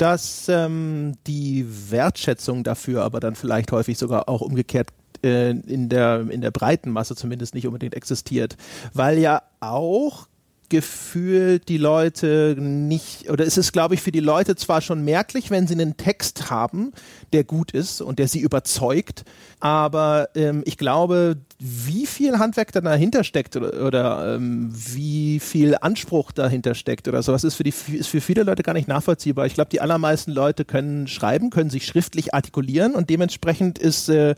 dass 0.00 0.48
ähm, 0.48 1.12
die 1.26 1.66
Wertschätzung 1.90 2.64
dafür 2.64 3.02
aber 3.02 3.20
dann 3.20 3.34
vielleicht 3.34 3.70
häufig 3.70 3.98
sogar 3.98 4.28
auch 4.28 4.40
umgekehrt 4.40 4.88
äh, 5.22 5.50
in, 5.50 5.90
der, 5.90 6.30
in 6.30 6.40
der 6.40 6.50
breiten 6.50 6.90
Masse 6.90 7.14
zumindest 7.14 7.54
nicht 7.54 7.66
unbedingt 7.66 7.94
existiert. 7.94 8.56
Weil 8.94 9.18
ja 9.18 9.42
auch 9.60 10.26
gefühlt 10.70 11.68
die 11.68 11.76
Leute 11.76 12.56
nicht, 12.58 13.28
oder 13.28 13.44
es 13.44 13.58
ist, 13.58 13.72
glaube 13.72 13.94
ich, 13.94 14.00
für 14.00 14.12
die 14.12 14.20
Leute 14.20 14.56
zwar 14.56 14.80
schon 14.80 15.04
merklich, 15.04 15.50
wenn 15.50 15.66
sie 15.66 15.74
einen 15.74 15.96
Text 15.98 16.48
haben, 16.48 16.92
der 17.34 17.44
gut 17.44 17.72
ist 17.72 18.00
und 18.00 18.18
der 18.18 18.28
sie 18.28 18.40
überzeugt, 18.40 19.24
aber 19.58 20.30
ähm, 20.34 20.62
ich 20.64 20.78
glaube, 20.78 21.36
wie 21.58 22.06
viel 22.06 22.38
Handwerk 22.38 22.72
da 22.72 22.80
dahinter 22.80 23.24
steckt 23.24 23.56
oder, 23.56 23.86
oder 23.86 24.34
ähm, 24.36 24.72
wie 24.72 25.40
viel 25.40 25.76
Anspruch 25.78 26.32
dahinter 26.32 26.74
steckt 26.74 27.08
oder 27.08 27.22
sowas, 27.22 27.44
ist 27.44 27.56
für, 27.56 27.64
die, 27.64 27.74
ist 27.92 28.08
für 28.08 28.22
viele 28.22 28.44
Leute 28.44 28.62
gar 28.62 28.72
nicht 28.72 28.88
nachvollziehbar. 28.88 29.44
Ich 29.46 29.54
glaube, 29.54 29.70
die 29.70 29.80
allermeisten 29.80 30.30
Leute 30.30 30.64
können 30.64 31.06
schreiben, 31.08 31.50
können 31.50 31.68
sich 31.68 31.84
schriftlich 31.84 32.32
artikulieren 32.32 32.94
und 32.94 33.10
dementsprechend 33.10 33.78
ist 33.78 34.08
äh, 34.08 34.34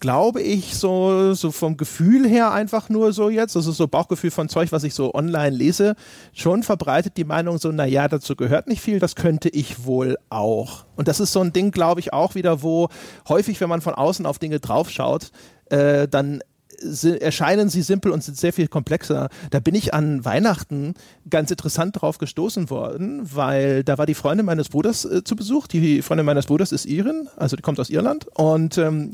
glaube 0.00 0.40
ich, 0.40 0.76
so, 0.76 1.34
so 1.34 1.50
vom 1.52 1.76
Gefühl 1.76 2.26
her 2.26 2.52
einfach 2.52 2.88
nur 2.88 3.12
so 3.12 3.28
jetzt, 3.28 3.54
also 3.54 3.70
so 3.70 3.86
Bauchgefühl 3.86 4.30
von 4.30 4.48
Zeug, 4.48 4.72
was 4.72 4.82
ich 4.82 4.94
so 4.94 5.14
online 5.14 5.54
lese, 5.54 5.94
schon 6.32 6.62
verbreitet 6.62 7.16
die 7.16 7.24
Meinung 7.24 7.58
so, 7.58 7.70
na 7.70 7.84
ja, 7.84 8.08
dazu 8.08 8.34
gehört 8.34 8.66
nicht 8.66 8.80
viel, 8.80 8.98
das 8.98 9.14
könnte 9.14 9.50
ich 9.50 9.84
wohl 9.84 10.16
auch. 10.30 10.84
Und 10.96 11.06
das 11.06 11.20
ist 11.20 11.32
so 11.32 11.40
ein 11.40 11.52
Ding, 11.52 11.70
glaube 11.70 12.00
ich, 12.00 12.12
auch 12.12 12.34
wieder, 12.34 12.62
wo 12.62 12.88
häufig, 13.28 13.60
wenn 13.60 13.68
man 13.68 13.82
von 13.82 13.94
außen 13.94 14.26
auf 14.26 14.38
Dinge 14.38 14.58
draufschaut, 14.58 15.30
äh, 15.66 16.08
dann 16.08 16.40
erscheinen 17.20 17.68
sie 17.68 17.82
simpel 17.82 18.10
und 18.10 18.24
sind 18.24 18.36
sehr 18.36 18.52
viel 18.52 18.68
komplexer. 18.68 19.28
Da 19.50 19.60
bin 19.60 19.74
ich 19.74 19.92
an 19.92 20.24
Weihnachten 20.24 20.94
ganz 21.28 21.50
interessant 21.50 22.00
drauf 22.00 22.18
gestoßen 22.18 22.70
worden, 22.70 23.20
weil 23.34 23.84
da 23.84 23.98
war 23.98 24.06
die 24.06 24.14
Freundin 24.14 24.46
meines 24.46 24.68
Bruders 24.68 25.04
äh, 25.04 25.22
zu 25.24 25.36
Besuch. 25.36 25.66
Die 25.66 26.02
Freundin 26.02 26.26
meines 26.26 26.46
Bruders 26.46 26.72
ist 26.72 26.86
Irin, 26.86 27.28
also 27.36 27.56
die 27.56 27.62
kommt 27.62 27.80
aus 27.80 27.90
Irland 27.90 28.26
und 28.34 28.78
ähm, 28.78 29.12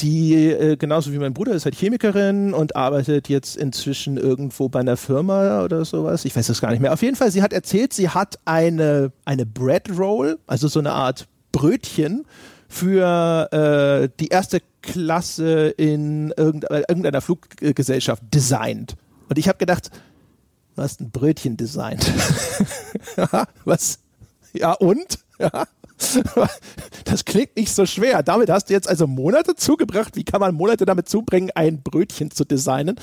die 0.00 0.34
äh, 0.34 0.76
genauso 0.76 1.12
wie 1.12 1.18
mein 1.18 1.34
Bruder 1.34 1.52
ist 1.52 1.64
halt 1.64 1.74
Chemikerin 1.74 2.54
und 2.54 2.76
arbeitet 2.76 3.28
jetzt 3.28 3.56
inzwischen 3.56 4.16
irgendwo 4.16 4.68
bei 4.68 4.80
einer 4.80 4.96
Firma 4.96 5.62
oder 5.64 5.84
sowas. 5.84 6.24
Ich 6.24 6.36
weiß 6.36 6.48
es 6.48 6.60
gar 6.60 6.70
nicht 6.70 6.80
mehr. 6.80 6.92
Auf 6.92 7.02
jeden 7.02 7.16
Fall, 7.16 7.30
sie 7.30 7.42
hat 7.42 7.52
erzählt, 7.52 7.92
sie 7.92 8.08
hat 8.08 8.38
eine, 8.44 9.12
eine 9.24 9.46
Bread 9.46 9.90
Roll, 9.96 10.38
also 10.46 10.68
so 10.68 10.78
eine 10.78 10.92
Art 10.92 11.26
Brötchen 11.52 12.24
für 12.68 13.48
äh, 13.52 14.08
die 14.20 14.28
erste 14.28 14.60
Klasse 14.82 15.68
in 15.70 16.32
irgendeiner 16.36 17.20
Fluggesellschaft 17.20 18.22
designt. 18.32 18.96
Und 19.28 19.38
ich 19.38 19.48
habe 19.48 19.58
gedacht, 19.58 19.90
du 20.76 20.82
hast 20.82 21.00
ein 21.00 21.10
Brötchen 21.10 21.56
designt. 21.56 22.10
Was? 23.64 23.98
Ja, 24.52 24.72
und? 24.72 25.18
Ja. 25.38 25.66
Das 27.04 27.24
klingt 27.24 27.56
nicht 27.56 27.72
so 27.72 27.86
schwer. 27.86 28.22
Damit 28.22 28.50
hast 28.50 28.68
du 28.68 28.74
jetzt 28.74 28.88
also 28.88 29.06
Monate 29.06 29.54
zugebracht. 29.54 30.14
Wie 30.16 30.24
kann 30.24 30.40
man 30.40 30.54
Monate 30.54 30.84
damit 30.84 31.08
zubringen, 31.08 31.50
ein 31.54 31.82
Brötchen 31.82 32.30
zu 32.30 32.44
designen? 32.44 32.96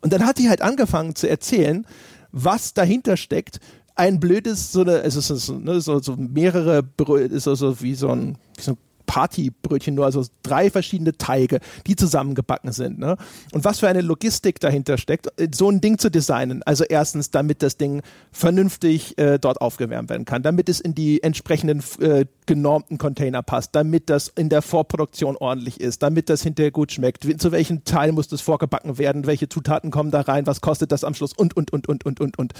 Und 0.00 0.12
dann 0.12 0.24
hat 0.24 0.38
die 0.38 0.48
halt 0.48 0.62
angefangen 0.62 1.16
zu 1.16 1.28
erzählen, 1.28 1.86
was 2.30 2.74
dahinter 2.74 3.16
steckt. 3.16 3.58
Ein 3.96 4.20
blödes, 4.20 4.70
so 4.70 4.82
eine, 4.82 5.00
also 5.00 5.20
so, 5.20 5.54
ne, 5.58 5.80
so, 5.80 5.98
so 5.98 6.14
mehrere, 6.16 6.84
so, 7.32 7.54
so 7.56 7.80
wie 7.80 7.94
so 7.94 8.10
ein, 8.10 8.38
wie 8.56 8.62
so 8.62 8.72
ein 8.72 8.78
Partybrötchen 9.08 9.94
nur, 9.94 10.04
also 10.04 10.24
drei 10.42 10.70
verschiedene 10.70 11.16
Teige, 11.16 11.58
die 11.86 11.96
zusammengebacken 11.96 12.70
sind. 12.70 13.00
Ne? 13.00 13.16
Und 13.52 13.64
was 13.64 13.80
für 13.80 13.88
eine 13.88 14.02
Logistik 14.02 14.60
dahinter 14.60 14.98
steckt, 14.98 15.28
so 15.52 15.70
ein 15.70 15.80
Ding 15.80 15.98
zu 15.98 16.10
designen. 16.10 16.62
Also 16.62 16.84
erstens, 16.84 17.30
damit 17.30 17.62
das 17.62 17.78
Ding 17.78 18.02
vernünftig 18.30 19.18
äh, 19.18 19.38
dort 19.38 19.60
aufgewärmt 19.60 20.10
werden 20.10 20.26
kann, 20.26 20.42
damit 20.42 20.68
es 20.68 20.78
in 20.78 20.94
die 20.94 21.22
entsprechenden 21.22 21.82
äh, 22.00 22.26
genormten 22.46 22.98
Container 22.98 23.42
passt, 23.42 23.74
damit 23.74 24.10
das 24.10 24.28
in 24.28 24.50
der 24.50 24.62
Vorproduktion 24.62 25.36
ordentlich 25.36 25.80
ist, 25.80 26.02
damit 26.02 26.28
das 26.28 26.42
hinterher 26.42 26.70
gut 26.70 26.92
schmeckt. 26.92 27.26
Zu 27.40 27.50
welchem 27.50 27.84
Teil 27.84 28.12
muss 28.12 28.28
das 28.28 28.42
vorgebacken 28.42 28.98
werden? 28.98 29.26
Welche 29.26 29.48
Zutaten 29.48 29.90
kommen 29.90 30.10
da 30.10 30.20
rein? 30.20 30.46
Was 30.46 30.60
kostet 30.60 30.92
das 30.92 31.02
am 31.02 31.14
Schluss? 31.14 31.32
Und, 31.32 31.56
und, 31.56 31.72
und, 31.72 31.88
und, 31.88 32.04
und, 32.04 32.20
und, 32.20 32.38
und. 32.38 32.52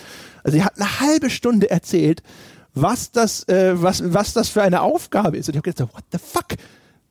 Also 0.42 0.56
sie 0.56 0.64
hat 0.64 0.80
eine 0.80 1.00
halbe 1.00 1.28
Stunde 1.28 1.68
erzählt, 1.68 2.22
was 2.80 3.10
das, 3.10 3.46
äh, 3.48 3.80
was, 3.80 4.02
was 4.12 4.32
das 4.32 4.48
für 4.48 4.62
eine 4.62 4.82
Aufgabe 4.82 5.36
ist. 5.36 5.48
Und 5.48 5.54
ich 5.54 5.58
habe 5.58 5.70
gedacht, 5.72 5.94
what 5.94 6.04
the 6.12 6.18
fuck? 6.18 6.46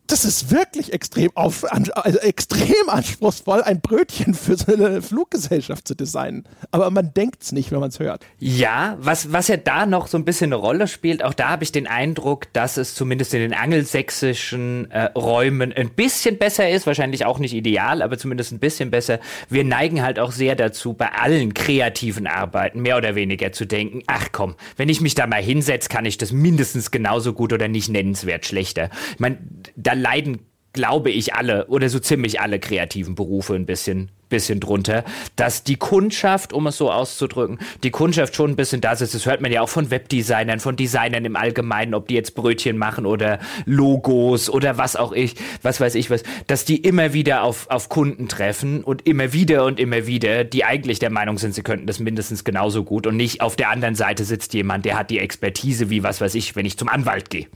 Das 0.08 0.24
ist 0.24 0.52
wirklich 0.52 0.94
extrem, 0.94 1.32
auf, 1.36 1.66
also 1.72 2.20
extrem 2.20 2.90
anspruchsvoll, 2.90 3.62
ein 3.62 3.82
Brötchen 3.82 4.34
für 4.34 4.56
so 4.56 4.74
eine 4.74 5.02
Fluggesellschaft 5.02 5.88
zu 5.88 5.96
designen. 5.96 6.48
Aber 6.72 6.90
man 6.92 7.14
denkt 7.14 7.44
es 7.44 7.52
nicht, 7.52 7.72
wenn 7.72 7.80
man 7.80 7.90
es 7.90 8.00
hört. 8.00 8.26
Ja, 8.40 8.98
was, 9.00 9.34
was 9.34 9.50
ja 9.50 9.58
da 9.58 9.86
noch 9.86 10.08
so 10.08 10.18
ein 10.18 10.24
bisschen 10.24 10.48
eine 10.54 10.56
Rolle 10.56 10.88
spielt, 10.88 11.24
auch 11.24 11.34
da 11.34 11.50
habe 11.50 11.64
ich 11.64 11.74
den 11.74 11.88
Eindruck, 11.88 12.52
dass 12.54 12.78
es 12.78 12.96
zumindest 12.96 13.34
in 13.34 13.42
den 13.42 13.54
angelsächsischen 13.54 14.90
äh, 14.92 15.12
Räumen 15.16 15.74
ein 15.74 15.90
bisschen 15.90 16.38
besser 16.38 16.70
ist. 16.70 16.88
Wahrscheinlich 16.88 17.26
auch 17.26 17.40
nicht 17.40 17.54
ideal, 17.54 18.02
aber 18.02 18.18
zumindest 18.18 18.54
ein 18.54 18.60
bisschen 18.60 18.92
besser. 18.92 19.20
Wir 19.50 19.66
neigen 19.66 20.02
halt 20.02 20.20
auch 20.20 20.32
sehr 20.32 20.56
dazu, 20.56 20.94
bei 20.94 21.12
allen 21.12 21.54
kreativen 21.54 22.28
Arbeiten 22.28 22.82
mehr 22.82 22.98
oder 22.98 23.16
weniger 23.16 23.52
zu 23.52 23.66
denken, 23.66 24.04
ach 24.08 24.28
komm, 24.32 24.56
wenn 24.78 24.88
ich 24.88 25.02
mich 25.02 25.16
da 25.16 25.28
mal 25.28 25.42
hinsetze, 25.42 25.90
kann 25.90 26.06
ich 26.06 26.18
das 26.18 26.32
mindestens 26.32 26.92
genauso 26.92 27.34
gut 27.34 27.52
oder 27.52 27.68
nicht 27.68 27.90
nennenswert 27.90 28.46
schlechter. 28.46 28.90
Ich 29.14 29.20
meine, 29.20 29.38
da 29.76 29.97
leiden, 29.98 30.40
glaube 30.74 31.10
ich, 31.10 31.34
alle 31.34 31.68
oder 31.68 31.90
so 31.90 32.00
ziemlich 32.00 32.40
alle 32.40 32.60
kreativen 32.60 33.16
Berufe 33.16 33.56
ein 33.56 33.66
bisschen 33.66 34.12
bisschen 34.30 34.60
drunter, 34.60 35.04
dass 35.36 35.64
die 35.64 35.78
Kundschaft, 35.78 36.54
um 36.54 36.68
es 36.68 36.78
so 36.78 36.92
auszudrücken, 36.92 37.60
die 37.84 37.92
Kundschaft 37.92 38.36
schon 38.36 38.52
ein 38.52 38.56
bisschen 38.56 38.82
da 38.82 38.92
ist. 38.92 39.14
Das 39.14 39.26
hört 39.26 39.42
man 39.42 39.52
ja 39.52 39.62
auch 39.62 39.70
von 39.70 39.90
Webdesignern, 39.90 40.60
von 40.60 40.76
Designern 40.76 41.26
im 41.26 41.36
Allgemeinen, 41.36 41.94
ob 41.94 42.08
die 42.08 42.16
jetzt 42.16 42.36
Brötchen 42.36 42.78
machen 42.78 43.06
oder 43.06 43.40
Logos 43.66 44.50
oder 44.50 44.78
was 44.78 44.96
auch 44.96 45.14
ich, 45.14 45.36
was 45.62 45.80
weiß 45.80 45.96
ich 45.96 46.10
was, 46.10 46.24
dass 46.48 46.66
die 46.66 46.78
immer 46.78 47.14
wieder 47.14 47.44
auf, 47.44 47.70
auf 47.70 47.90
Kunden 47.90 48.28
treffen 48.28 48.84
und 48.84 49.08
immer 49.08 49.34
wieder 49.34 49.66
und 49.66 49.80
immer 49.80 50.08
wieder, 50.08 50.44
die 50.44 50.64
eigentlich 50.66 51.00
der 51.00 51.10
Meinung 51.10 51.38
sind, 51.38 51.56
sie 51.56 51.64
könnten 51.64 51.88
das 51.88 52.00
mindestens 52.00 52.44
genauso 52.44 52.84
gut 52.84 53.08
und 53.08 53.16
nicht 53.16 53.42
auf 53.42 53.56
der 53.56 53.70
anderen 53.70 53.96
Seite 53.96 54.26
sitzt 54.26 54.54
jemand, 54.54 54.86
der 54.86 54.98
hat 54.98 55.10
die 55.10 55.20
Expertise, 55.20 55.90
wie 55.90 56.04
was 56.04 56.22
weiß 56.22 56.36
ich, 56.36 56.56
wenn 56.56 56.66
ich 56.66 56.78
zum 56.78 56.90
Anwalt 56.90 57.30
gehe. 57.30 57.48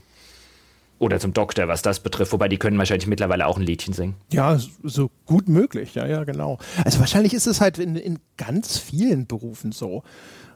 Oder 1.02 1.18
zum 1.18 1.32
Doktor, 1.32 1.66
was 1.66 1.82
das 1.82 1.98
betrifft. 1.98 2.32
Wobei 2.32 2.48
die 2.48 2.58
können 2.58 2.78
wahrscheinlich 2.78 3.08
mittlerweile 3.08 3.48
auch 3.48 3.56
ein 3.56 3.64
Liedchen 3.64 3.92
singen. 3.92 4.14
Ja, 4.30 4.56
so 4.84 5.10
gut 5.26 5.48
möglich. 5.48 5.96
Ja, 5.96 6.06
ja, 6.06 6.22
genau. 6.22 6.58
Also 6.84 7.00
wahrscheinlich 7.00 7.34
ist 7.34 7.48
es 7.48 7.60
halt 7.60 7.80
in, 7.80 7.96
in 7.96 8.20
ganz 8.36 8.78
vielen 8.78 9.26
Berufen 9.26 9.72
so. 9.72 10.04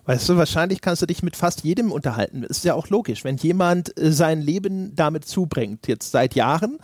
Weißt 0.04 0.28
du, 0.28 0.36
wahrscheinlich 0.36 0.82
kannst 0.82 1.02
du 1.02 1.06
dich 1.06 1.24
mit 1.24 1.34
fast 1.34 1.64
jedem 1.64 1.90
unterhalten. 1.90 2.44
Ist 2.44 2.64
ja 2.64 2.74
auch 2.74 2.90
logisch, 2.90 3.24
wenn 3.24 3.38
jemand 3.38 3.98
äh, 3.98 4.12
sein 4.12 4.40
Leben 4.40 4.94
damit 4.94 5.24
zubringt, 5.24 5.88
jetzt 5.88 6.12
seit 6.12 6.36
Jahren, 6.36 6.78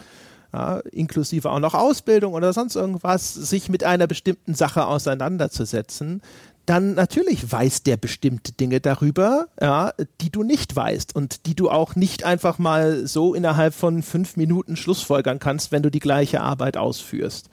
ja, 0.52 0.80
inklusive 0.90 1.48
auch 1.48 1.60
noch 1.60 1.74
Ausbildung 1.74 2.34
oder 2.34 2.52
sonst 2.52 2.74
irgendwas, 2.74 3.32
sich 3.32 3.68
mit 3.68 3.84
einer 3.84 4.08
bestimmten 4.08 4.54
Sache 4.54 4.86
auseinanderzusetzen, 4.86 6.20
dann 6.66 6.94
natürlich 6.94 7.50
weiß 7.50 7.82
der 7.82 7.96
bestimmte 7.96 8.52
Dinge 8.52 8.80
darüber, 8.80 9.48
ja, 9.60 9.92
die 10.20 10.30
du 10.30 10.42
nicht 10.42 10.74
weißt 10.74 11.14
und 11.14 11.46
die 11.46 11.54
du 11.54 11.70
auch 11.70 11.96
nicht 11.96 12.24
einfach 12.24 12.58
mal 12.58 13.06
so 13.06 13.34
innerhalb 13.34 13.74
von 13.74 14.02
fünf 14.02 14.36
Minuten 14.36 14.76
schlussfolgern 14.76 15.38
kannst, 15.38 15.72
wenn 15.72 15.82
du 15.82 15.90
die 15.90 15.98
gleiche 15.98 16.40
Arbeit 16.40 16.76
ausführst. 16.76 17.48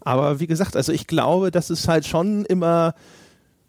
Aber 0.00 0.40
wie 0.40 0.46
gesagt, 0.46 0.76
also 0.76 0.92
ich 0.92 1.06
glaube, 1.06 1.50
das 1.50 1.70
ist 1.70 1.88
halt 1.88 2.06
schon 2.06 2.44
immer, 2.44 2.94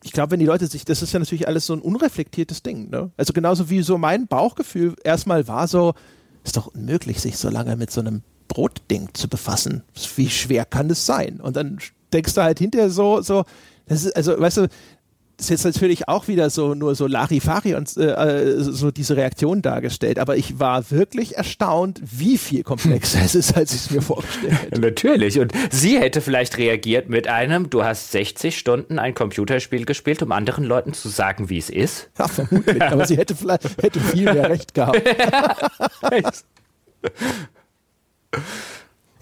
ich 0.04 0.12
glaube, 0.12 0.32
wenn 0.32 0.40
die 0.42 0.46
Leute 0.46 0.68
sich, 0.68 0.84
das 0.84 1.02
ist 1.02 1.14
ja 1.14 1.20
natürlich 1.20 1.48
alles 1.48 1.66
so 1.66 1.74
ein 1.74 1.82
unreflektiertes 1.82 2.62
Ding, 2.62 2.90
ne? 2.90 3.12
Also 3.16 3.32
genauso 3.32 3.70
wie 3.70 3.82
so 3.82 3.98
mein 3.98 4.28
Bauchgefühl 4.28 4.96
erstmal 5.04 5.48
war 5.48 5.70
so, 5.70 5.94
ist 6.44 6.58
doch 6.58 6.68
unmöglich, 6.68 7.22
sich 7.22 7.38
so 7.38 7.50
lange 7.50 7.78
mit 7.78 7.92
so 7.92 8.02
einem 8.02 8.24
Brotding 8.50 9.10
zu 9.14 9.30
befassen. 9.30 9.84
Wie 10.18 10.30
schwer 10.30 10.66
kann 10.66 10.90
das 10.90 11.06
sein? 11.06 11.40
Und 11.40 11.56
dann 11.56 11.80
denkst 12.14 12.34
du 12.34 12.44
halt 12.44 12.60
hinterher 12.60 12.90
so, 12.90 13.22
so, 13.22 13.46
das 13.88 14.06
ist, 14.06 14.16
also, 14.16 14.40
weißt 14.40 14.58
du, 14.58 14.68
das 15.38 15.48
ist 15.48 15.50
jetzt 15.50 15.66
natürlich 15.66 16.08
auch 16.08 16.30
wieder 16.30 16.50
so 16.50 16.76
nur 16.76 16.96
so 16.96 17.08
Larifari 17.08 17.76
und 17.76 17.98
äh, 17.98 18.12
äh, 18.12 18.62
so 18.62 18.92
diese 18.92 19.18
Reaktion 19.18 19.62
dargestellt, 19.62 20.18
aber 20.18 20.38
ich 20.38 20.60
war 20.60 20.90
wirklich 20.92 21.36
erstaunt, 21.36 22.00
wie 22.04 22.38
viel 22.38 22.64
komplexer 22.64 23.20
es 23.24 23.36
ist, 23.36 23.58
als 23.58 23.74
ich 23.74 23.82
es 23.82 23.92
mir 23.92 24.02
vorgestellt 24.02 24.62
hätte. 24.62 24.80
Natürlich. 24.82 25.40
Und 25.40 25.52
sie 25.72 26.00
hätte 26.00 26.22
vielleicht 26.22 26.58
reagiert 26.58 27.10
mit 27.10 27.28
einem, 27.28 27.70
du 27.70 27.84
hast 27.84 28.14
60 28.14 28.58
Stunden 28.58 28.98
ein 28.98 29.14
Computerspiel 29.14 29.86
gespielt, 29.86 30.24
um 30.24 30.32
anderen 30.32 30.64
Leuten 30.64 30.94
zu 30.94 31.10
sagen, 31.10 31.50
wie 31.50 31.58
es 31.58 31.70
ist. 31.70 32.10
Ja, 32.18 32.30
vermutlich. 32.30 32.82
Aber 32.82 33.06
sie 33.06 33.18
hätte 33.18 33.36
vielleicht 33.36 33.82
hätte 33.82 34.00
viel 34.00 34.32
mehr 34.32 34.50
Recht 34.50 34.74
gehabt. 34.74 35.02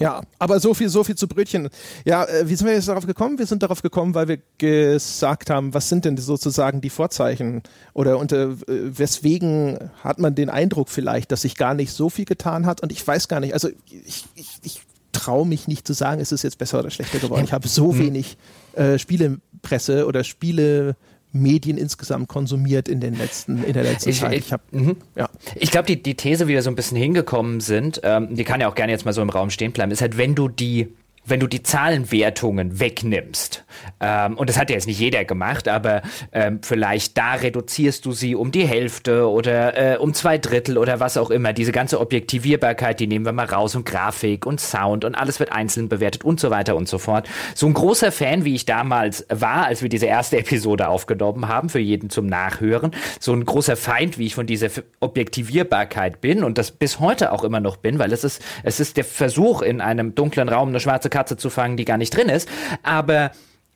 Ja, 0.04 0.22
aber 0.38 0.60
so 0.60 0.74
viel, 0.74 0.90
so 0.90 1.06
viel 1.06 1.16
zu 1.16 1.30
Brötchen. 1.30 1.70
Ja, 2.04 2.26
äh, 2.26 2.50
wie 2.50 2.56
sind 2.56 2.68
wir 2.68 2.74
jetzt 2.74 2.90
darauf 2.90 3.08
gekommen? 3.08 3.40
Wir 3.40 3.46
sind 3.46 3.64
darauf 3.64 3.82
gekommen, 3.82 4.14
weil 4.16 4.28
wir 4.28 4.40
gesagt 4.58 5.50
haben, 5.50 5.74
was 5.74 5.88
sind 5.88 6.04
denn 6.04 6.18
sozusagen 6.18 6.82
die 6.82 6.90
Vorzeichen 6.90 7.64
oder 7.94 8.18
unter 8.18 8.50
äh, 8.50 8.58
weswegen 8.68 9.80
hat 10.04 10.20
man 10.20 10.36
den 10.36 10.50
Eindruck 10.50 10.90
vielleicht, 10.90 11.32
dass 11.32 11.44
sich 11.44 11.56
gar 11.56 11.74
nicht 11.74 11.94
so 11.94 12.10
viel 12.10 12.26
getan 12.26 12.66
hat? 12.66 12.82
Und 12.82 12.92
ich 12.92 13.08
weiß 13.08 13.30
gar 13.30 13.40
nicht, 13.40 13.54
also 13.54 13.70
ich, 14.06 14.26
ich, 14.36 14.58
ich 14.64 14.82
traue 15.14 15.48
mich 15.48 15.70
nicht 15.70 15.88
zu 15.88 15.94
sagen, 15.94 16.20
ist 16.20 16.34
es 16.34 16.44
jetzt 16.44 16.58
besser 16.58 16.80
oder 16.80 16.90
schlechter 16.90 17.20
geworden. 17.20 17.46
Ich 17.46 17.54
habe 17.54 17.70
so 17.70 17.94
hm. 17.94 18.00
wenig 18.00 18.38
äh, 18.74 19.00
Spielepresse 19.00 20.06
oder 20.06 20.26
Spiele 20.26 20.98
Medien 21.34 21.78
insgesamt 21.78 22.28
konsumiert 22.28 22.88
in 22.88 23.00
den 23.00 23.16
letzten 23.16 23.64
in 23.64 23.74
der 23.74 23.84
letzten 23.84 24.10
ich, 24.10 24.20
Zeit. 24.20 24.34
Ich, 24.34 24.54
mhm. 24.72 24.98
ja. 25.16 25.28
ich 25.56 25.72
glaube, 25.72 25.88
die, 25.88 26.02
die 26.02 26.16
These, 26.16 26.48
wie 26.48 26.54
wir 26.54 26.62
so 26.62 26.70
ein 26.70 26.76
bisschen 26.76 26.98
hingekommen 26.98 27.60
sind, 27.60 28.02
ähm, 28.04 28.36
die 28.36 28.44
kann 28.44 28.62
ja 28.62 28.70
auch 28.70 28.76
gerne 28.76 28.92
jetzt 28.92 29.06
mal 29.06 29.14
so 29.14 29.22
im 29.22 29.30
Raum 29.30 29.50
stehen 29.50 29.72
bleiben, 29.72 29.92
ist 29.92 30.02
halt, 30.02 30.18
wenn 30.18 30.36
du 30.36 30.48
die 30.48 30.94
wenn 31.26 31.40
du 31.40 31.48
die 31.48 31.64
Zahlenwertungen 31.64 32.80
wegnimmst, 32.80 33.64
ähm, 34.00 34.38
und 34.38 34.50
das 34.50 34.58
hat 34.58 34.70
ja 34.70 34.76
jetzt 34.76 34.88
nicht 34.88 35.00
jeder 35.00 35.26
gemacht, 35.26 35.68
aber 35.68 36.02
ähm, 36.32 36.60
vielleicht 36.62 37.18
da 37.18 37.34
reduzierst 37.34 38.06
du 38.06 38.12
sie 38.12 38.36
um 38.36 38.52
die 38.52 38.66
Hälfte 38.66 39.30
oder 39.30 39.94
äh, 39.94 39.98
um 39.98 40.14
zwei 40.14 40.38
Drittel 40.38 40.78
oder 40.78 41.00
was 41.00 41.18
auch 41.18 41.30
immer. 41.30 41.54
Diese 41.54 41.72
ganze 41.72 42.00
Objektivierbarkeit, 42.00 43.00
die 43.00 43.08
nehmen 43.08 43.26
wir 43.26 43.32
mal 43.32 43.46
raus 43.46 43.76
und 43.76 43.86
Grafik 43.86 44.46
und 44.46 44.60
Sound 44.60 45.06
und 45.06 45.16
alles 45.16 45.40
wird 45.40 45.52
einzeln 45.52 45.90
bewertet 45.90 46.24
und 46.24 46.40
so 46.40 46.50
weiter 46.50 46.76
und 46.76 46.88
so 46.88 46.98
fort. 46.98 47.28
So 47.56 47.68
ein 47.68 47.74
großer 47.74 48.12
Fan, 48.12 48.46
wie 48.46 48.56
ich 48.56 48.66
damals 48.66 49.26
war, 49.30 49.66
als 49.66 49.82
wir 49.82 49.90
diese 49.90 50.06
erste 50.06 50.38
Episode 50.38 50.88
aufgenommen 50.88 51.48
haben, 51.48 51.70
für 51.70 51.80
jeden 51.80 52.10
zum 52.10 52.26
Nachhören, 52.26 52.92
so 53.20 53.34
ein 53.34 53.46
großer 53.46 53.76
Feind, 53.76 54.18
wie 54.18 54.26
ich 54.26 54.36
von 54.36 54.46
dieser 54.46 54.70
Objektivierbarkeit 55.00 56.22
bin 56.22 56.44
und 56.44 56.58
das 56.58 56.72
bis 56.72 57.00
heute 57.00 57.32
auch 57.32 57.44
immer 57.44 57.60
noch 57.60 57.78
bin, 57.78 58.00
weil 58.00 58.12
es 58.12 58.24
ist, 58.24 58.42
es 58.64 58.80
ist 58.80 58.98
der 58.98 59.06
Versuch, 59.06 59.62
in 59.62 59.82
einem 59.82 60.16
dunklen 60.16 60.50
Raum 60.50 60.70
eine 60.70 60.80
schwarze 60.80 61.10
Katze 61.14 61.38
zu 61.38 61.50
fangen, 61.50 61.78
die 61.78 61.86
gar 61.86 61.98
nicht 61.98 62.16
drin 62.16 62.28
ist. 62.30 62.50
Aber 62.82 63.32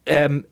ähm, 0.06 0.46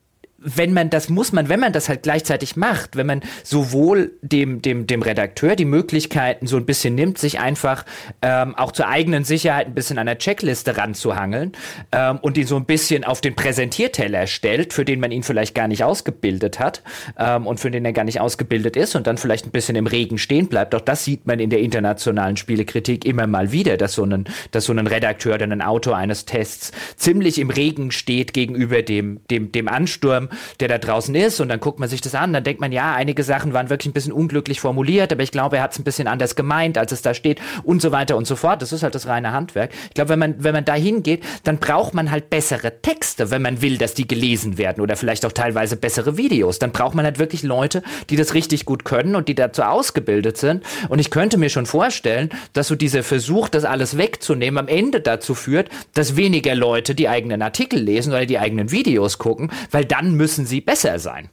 wenn 0.45 0.73
man 0.73 0.89
das 0.89 1.09
muss 1.09 1.31
man, 1.31 1.49
wenn 1.49 1.59
man 1.59 1.73
das 1.73 1.89
halt 1.89 2.03
gleichzeitig 2.03 2.55
macht, 2.55 2.95
wenn 2.95 3.07
man 3.07 3.21
sowohl 3.43 4.11
dem, 4.21 4.61
dem, 4.61 4.85
dem 4.85 5.01
Redakteur 5.01 5.55
die 5.55 5.65
Möglichkeiten 5.65 6.45
so 6.45 6.55
ein 6.57 6.65
bisschen 6.65 6.95
nimmt, 6.95 7.17
sich 7.17 7.39
einfach 7.39 7.83
ähm, 8.21 8.55
auch 8.55 8.71
zur 8.71 8.87
eigenen 8.87 9.23
Sicherheit 9.23 9.67
ein 9.67 9.73
bisschen 9.73 9.97
an 9.97 10.05
der 10.05 10.19
Checkliste 10.19 10.77
ranzuhangeln 10.77 11.53
ähm, 11.91 12.19
und 12.21 12.37
ihn 12.37 12.45
so 12.45 12.55
ein 12.55 12.65
bisschen 12.65 13.03
auf 13.03 13.21
den 13.21 13.35
Präsentierteller 13.35 14.27
stellt, 14.27 14.71
für 14.71 14.85
den 14.85 14.99
man 14.99 15.11
ihn 15.11 15.23
vielleicht 15.23 15.55
gar 15.55 15.67
nicht 15.67 15.83
ausgebildet 15.83 16.59
hat 16.59 16.83
ähm, 17.17 17.47
und 17.47 17.59
für 17.59 17.71
den 17.71 17.83
er 17.83 17.93
gar 17.93 18.05
nicht 18.05 18.21
ausgebildet 18.21 18.77
ist 18.77 18.95
und 18.95 19.07
dann 19.07 19.17
vielleicht 19.17 19.47
ein 19.47 19.51
bisschen 19.51 19.75
im 19.75 19.87
Regen 19.87 20.19
stehen 20.19 20.47
bleibt. 20.47 20.75
Auch 20.75 20.81
das 20.81 21.03
sieht 21.03 21.25
man 21.25 21.39
in 21.39 21.49
der 21.49 21.59
internationalen 21.59 22.37
Spielekritik 22.37 23.03
immer 23.03 23.25
mal 23.25 23.51
wieder, 23.51 23.77
dass 23.77 23.93
so 23.93 24.03
ein, 24.03 24.25
dass 24.51 24.65
so 24.65 24.73
ein 24.73 24.85
Redakteur 24.85 25.35
oder 25.35 25.45
ein 25.45 25.61
Autor 25.63 25.97
eines 25.97 26.25
Tests 26.25 26.71
ziemlich 26.97 27.39
im 27.39 27.49
Regen 27.49 27.89
steht 27.89 28.33
gegenüber 28.33 28.83
dem, 28.83 29.21
dem, 29.31 29.51
dem 29.51 29.67
Ansturm 29.67 30.29
der 30.59 30.67
da 30.67 30.77
draußen 30.77 31.13
ist 31.15 31.39
und 31.39 31.49
dann 31.49 31.59
guckt 31.59 31.79
man 31.79 31.89
sich 31.89 32.01
das 32.01 32.15
an, 32.15 32.33
dann 32.33 32.43
denkt 32.43 32.61
man, 32.61 32.71
ja, 32.71 32.93
einige 32.93 33.23
Sachen 33.23 33.53
waren 33.53 33.69
wirklich 33.69 33.87
ein 33.87 33.93
bisschen 33.93 34.13
unglücklich 34.13 34.59
formuliert, 34.59 35.11
aber 35.11 35.23
ich 35.23 35.31
glaube, 35.31 35.57
er 35.57 35.63
hat 35.63 35.73
es 35.73 35.79
ein 35.79 35.83
bisschen 35.83 36.07
anders 36.07 36.35
gemeint, 36.35 36.77
als 36.77 36.91
es 36.91 37.01
da 37.01 37.13
steht 37.13 37.41
und 37.63 37.81
so 37.81 37.91
weiter 37.91 38.17
und 38.17 38.27
so 38.27 38.35
fort. 38.35 38.61
Das 38.61 38.71
ist 38.71 38.83
halt 38.83 38.95
das 38.95 39.07
reine 39.07 39.31
Handwerk. 39.31 39.71
Ich 39.87 39.93
glaube, 39.93 40.09
wenn 40.09 40.19
man, 40.19 40.43
wenn 40.43 40.53
man 40.53 40.65
da 40.65 40.73
hingeht, 40.73 41.23
dann 41.43 41.57
braucht 41.57 41.93
man 41.93 42.11
halt 42.11 42.29
bessere 42.29 42.81
Texte, 42.81 43.31
wenn 43.31 43.41
man 43.41 43.61
will, 43.61 43.77
dass 43.77 43.93
die 43.93 44.07
gelesen 44.07 44.57
werden 44.57 44.81
oder 44.81 44.95
vielleicht 44.95 45.25
auch 45.25 45.31
teilweise 45.31 45.75
bessere 45.75 46.17
Videos. 46.17 46.59
Dann 46.59 46.71
braucht 46.71 46.95
man 46.95 47.05
halt 47.05 47.19
wirklich 47.19 47.43
Leute, 47.43 47.83
die 48.09 48.15
das 48.15 48.33
richtig 48.33 48.65
gut 48.65 48.85
können 48.85 49.15
und 49.15 49.27
die 49.27 49.35
dazu 49.35 49.63
ausgebildet 49.63 50.37
sind. 50.37 50.63
Und 50.89 50.99
ich 50.99 51.11
könnte 51.11 51.37
mir 51.37 51.49
schon 51.49 51.65
vorstellen, 51.65 52.29
dass 52.53 52.67
so 52.67 52.75
dieser 52.75 53.03
Versuch, 53.03 53.49
das 53.49 53.65
alles 53.65 53.97
wegzunehmen, 53.97 54.57
am 54.57 54.67
Ende 54.67 55.01
dazu 55.01 55.35
führt, 55.35 55.69
dass 55.93 56.15
weniger 56.15 56.55
Leute 56.55 56.95
die 56.95 57.09
eigenen 57.09 57.41
Artikel 57.41 57.79
lesen 57.79 58.13
oder 58.13 58.25
die 58.25 58.39
eigenen 58.39 58.71
Videos 58.71 59.17
gucken, 59.17 59.51
weil 59.71 59.85
dann 59.85 60.14
müssen 60.15 60.45
sie 60.45 60.61
besser 60.61 60.99
sein. 60.99 61.29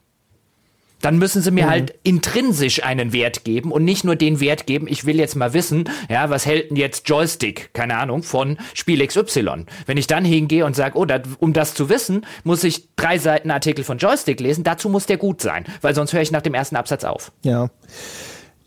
Dann 1.02 1.18
müssen 1.18 1.42
sie 1.42 1.50
mir 1.50 1.66
mhm. 1.66 1.70
halt 1.70 1.94
intrinsisch 2.04 2.84
einen 2.84 3.12
Wert 3.12 3.44
geben 3.44 3.72
und 3.72 3.84
nicht 3.84 4.04
nur 4.04 4.16
den 4.16 4.40
Wert 4.40 4.66
geben, 4.66 4.86
ich 4.88 5.04
will 5.04 5.16
jetzt 5.16 5.34
mal 5.34 5.52
wissen, 5.52 5.90
ja, 6.08 6.30
was 6.30 6.46
hält 6.46 6.70
denn 6.70 6.76
jetzt 6.76 7.08
Joystick, 7.08 7.74
keine 7.74 7.98
Ahnung, 7.98 8.22
von 8.22 8.56
Spiel 8.72 9.04
XY. 9.04 9.66
Wenn 9.86 9.98
ich 9.98 10.06
dann 10.06 10.24
hingehe 10.24 10.64
und 10.64 10.76
sage, 10.76 10.96
oh, 10.96 11.04
dat, 11.04 11.24
um 11.40 11.52
das 11.52 11.74
zu 11.74 11.88
wissen, 11.88 12.24
muss 12.44 12.62
ich 12.62 12.94
drei 12.94 13.18
Seiten 13.18 13.50
Artikel 13.50 13.84
von 13.84 13.98
Joystick 13.98 14.40
lesen, 14.40 14.62
dazu 14.62 14.88
muss 14.88 15.06
der 15.06 15.16
gut 15.16 15.42
sein, 15.42 15.64
weil 15.80 15.94
sonst 15.94 16.12
höre 16.12 16.22
ich 16.22 16.30
nach 16.30 16.42
dem 16.42 16.54
ersten 16.54 16.76
Absatz 16.76 17.02
auf. 17.04 17.32
Ja. 17.42 17.68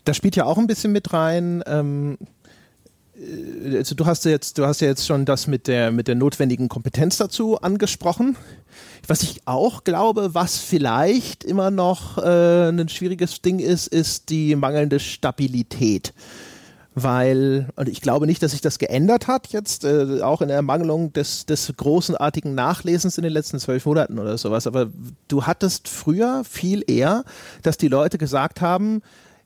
Das 0.04 0.16
spielt 0.16 0.36
ja 0.36 0.44
auch 0.44 0.58
ein 0.58 0.66
bisschen 0.66 0.92
mit 0.92 1.12
rein. 1.12 1.64
Ähm 1.66 2.18
äh, 3.18 3.78
also 3.78 3.94
du 3.94 4.06
hast 4.06 4.24
ja 4.24 4.30
jetzt, 4.30 4.58
du 4.58 4.66
hast 4.66 4.80
ja 4.80 4.88
jetzt 4.88 5.06
schon 5.06 5.24
das 5.24 5.46
mit 5.46 5.66
der, 5.66 5.90
mit 5.90 6.06
der 6.06 6.14
notwendigen 6.14 6.68
Kompetenz 6.68 7.16
dazu 7.16 7.60
angesprochen. 7.60 8.36
Was 9.06 9.22
ich 9.22 9.42
auch 9.46 9.84
glaube, 9.84 10.34
was 10.34 10.58
vielleicht 10.58 11.44
immer 11.44 11.70
noch 11.70 12.18
äh, 12.18 12.68
ein 12.68 12.88
schwieriges 12.88 13.40
Ding 13.42 13.58
ist, 13.58 13.86
ist 13.86 14.30
die 14.30 14.56
mangelnde 14.56 14.98
Stabilität. 15.00 16.12
weil, 16.98 17.68
und 17.76 17.90
ich 17.90 18.00
glaube 18.00 18.26
nicht, 18.26 18.42
dass 18.42 18.52
sich 18.52 18.62
das 18.62 18.78
geändert 18.78 19.26
hat 19.28 19.48
jetzt, 19.48 19.84
äh, 19.84 20.22
auch 20.22 20.40
in 20.40 20.48
der 20.48 20.56
Ermangelung 20.56 21.12
des, 21.12 21.44
des 21.44 21.70
großenartigen 21.76 22.54
Nachlesens 22.54 23.18
in 23.18 23.22
den 23.22 23.34
letzten 23.34 23.60
zwölf 23.60 23.84
Monaten 23.84 24.18
oder 24.18 24.38
sowas, 24.38 24.66
aber 24.66 24.88
du 25.28 25.44
hattest 25.44 25.88
früher 25.88 26.42
viel 26.44 26.82
eher, 26.86 27.24
dass 27.62 27.76
die 27.76 27.88
Leute 27.88 28.16
gesagt 28.16 28.62
haben, 28.62 29.02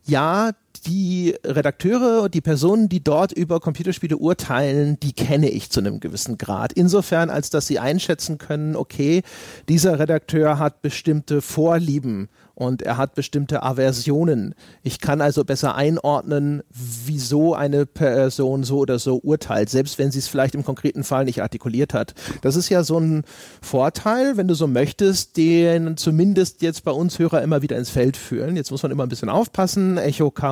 ja, 0.06 0.52
die 0.86 1.34
Redakteure 1.44 2.22
und 2.22 2.34
die 2.34 2.40
Personen, 2.40 2.88
die 2.88 3.02
dort 3.02 3.32
über 3.32 3.60
Computerspiele 3.60 4.16
urteilen, 4.16 4.98
die 5.00 5.12
kenne 5.12 5.50
ich 5.50 5.70
zu 5.70 5.80
einem 5.80 6.00
gewissen 6.00 6.38
Grad. 6.38 6.72
Insofern, 6.72 7.30
als 7.30 7.50
dass 7.50 7.66
sie 7.66 7.78
einschätzen 7.78 8.38
können, 8.38 8.76
okay, 8.76 9.22
dieser 9.68 9.98
Redakteur 9.98 10.58
hat 10.58 10.82
bestimmte 10.82 11.42
Vorlieben 11.42 12.28
und 12.60 12.82
er 12.82 12.98
hat 12.98 13.14
bestimmte 13.14 13.62
Aversionen. 13.62 14.54
Ich 14.82 15.00
kann 15.00 15.22
also 15.22 15.44
besser 15.44 15.76
einordnen, 15.76 16.62
wieso 16.68 17.54
eine 17.54 17.86
Person 17.86 18.64
so 18.64 18.78
oder 18.80 18.98
so 18.98 19.18
urteilt, 19.22 19.70
selbst 19.70 19.98
wenn 19.98 20.10
sie 20.10 20.18
es 20.18 20.28
vielleicht 20.28 20.54
im 20.54 20.62
konkreten 20.62 21.02
Fall 21.02 21.24
nicht 21.24 21.40
artikuliert 21.40 21.94
hat. 21.94 22.14
Das 22.42 22.56
ist 22.56 22.68
ja 22.68 22.84
so 22.84 22.98
ein 22.98 23.24
Vorteil, 23.62 24.36
wenn 24.36 24.46
du 24.46 24.52
so 24.52 24.66
möchtest, 24.66 25.38
den 25.38 25.96
zumindest 25.96 26.60
jetzt 26.60 26.84
bei 26.84 26.90
uns 26.90 27.18
Hörer 27.18 27.40
immer 27.40 27.62
wieder 27.62 27.78
ins 27.78 27.88
Feld 27.88 28.18
führen. 28.18 28.56
Jetzt 28.56 28.70
muss 28.70 28.82
man 28.82 28.92
immer 28.92 29.04
ein 29.04 29.08
bisschen 29.08 29.30
aufpassen, 29.30 29.96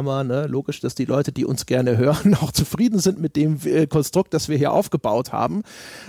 Echokammer, 0.08 0.24
ne? 0.24 0.46
logisch, 0.46 0.80
dass 0.80 0.94
die 0.94 1.04
Leute, 1.04 1.32
die 1.32 1.44
uns 1.44 1.66
gerne 1.66 1.96
hören, 1.96 2.34
auch 2.40 2.52
zufrieden 2.52 2.98
sind 2.98 3.20
mit 3.20 3.36
dem 3.36 3.58
äh, 3.64 3.86
Konstrukt, 3.86 4.34
das 4.34 4.48
wir 4.48 4.56
hier 4.56 4.72
aufgebaut 4.72 5.32
haben. 5.32 5.62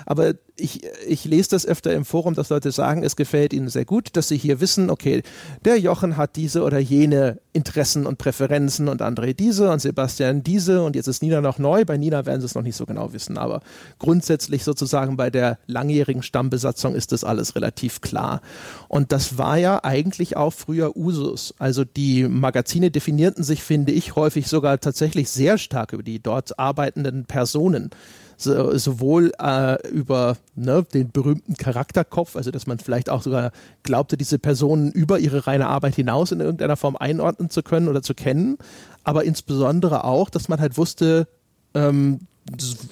Aber 0.06 0.34
ich, 0.60 0.82
ich 1.08 1.26
lese 1.26 1.52
das 1.52 1.66
öfter 1.66 1.94
im 1.94 2.06
Forum, 2.06 2.34
dass 2.34 2.50
Leute 2.50 2.72
sagen, 2.72 3.04
es 3.04 3.16
gefällt 3.16 3.54
ihnen 3.54 3.70
sehr 3.70 3.86
gut, 3.86 4.10
dass 4.14 4.28
sie 4.28 4.38
hier 4.38 4.62
wissen, 4.62 4.90
okay, 4.90 5.24
der 5.66 5.80
Jochen 5.80 6.18
hat 6.18 6.36
diese 6.36 6.64
oder 6.64 6.80
jene 6.80 7.40
Interessen 7.54 8.06
und 8.06 8.18
Präferenzen 8.18 8.88
und 8.88 9.02
André 9.02 9.34
diese 9.34 9.72
und 9.72 9.80
Sebastian 9.80 10.44
diese 10.44 10.84
und 10.84 10.96
jetzt 10.96 11.08
ist 11.08 11.22
Nina 11.24 11.42
noch 11.42 11.60
neu. 11.60 11.86
Bei 11.86 11.98
Nina 11.98 12.26
werden 12.26 12.42
sie 12.42 12.46
es 12.46 12.56
noch 12.56 12.62
nicht 12.62 12.76
so 12.76 12.86
genau 12.86 13.14
wissen, 13.14 13.38
aber 13.38 13.62
grundsätzlich 13.98 14.64
sozusagen 14.64 15.18
bei 15.18 15.30
der 15.30 15.58
langjährigen 15.68 16.24
Stammbesatzung 16.24 16.96
ist 16.96 17.12
das 17.12 17.24
alles 17.24 17.56
relativ 17.56 18.02
klar. 18.02 18.42
Und 18.88 19.12
das 19.12 19.38
war 19.38 19.58
ja 19.58 19.84
eigentlich 19.84 20.38
auch 20.38 20.52
früher 20.52 20.96
Usus. 20.96 21.54
Also 21.58 21.84
die 21.84 22.28
Magazine 22.28 22.92
definierten 22.92 23.44
sich, 23.44 23.64
finde 23.64 23.89
ich, 23.92 24.16
häufig 24.16 24.48
sogar 24.48 24.80
tatsächlich 24.80 25.30
sehr 25.30 25.58
stark 25.58 25.94
über 25.94 26.04
die 26.04 26.22
dort 26.22 26.58
arbeitenden 26.60 27.26
Personen 27.26 27.92
so, 28.40 28.78
sowohl 28.78 29.34
äh, 29.38 29.86
über 29.90 30.38
ne, 30.56 30.86
den 30.94 31.12
berühmten 31.12 31.56
Charakterkopf, 31.56 32.36
also 32.38 32.52
dass 32.52 32.68
man 32.68 32.80
vielleicht 32.80 33.10
auch 33.10 33.22
sogar 33.22 33.52
glaubte, 33.84 34.16
diese 34.16 34.40
Personen 34.40 34.92
über 34.92 35.20
ihre 35.20 35.46
reine 35.46 35.68
Arbeit 35.68 35.96
hinaus 35.96 36.32
in 36.32 36.40
irgendeiner 36.40 36.78
Form 36.78 36.96
einordnen 36.96 37.50
zu 37.50 37.64
können 37.64 37.90
oder 37.90 38.02
zu 38.02 38.14
kennen, 38.14 38.58
aber 39.04 39.26
insbesondere 39.26 40.06
auch, 40.06 40.30
dass 40.30 40.48
man 40.48 40.62
halt 40.62 40.78
wusste, 40.78 41.28
ähm, 41.74 42.22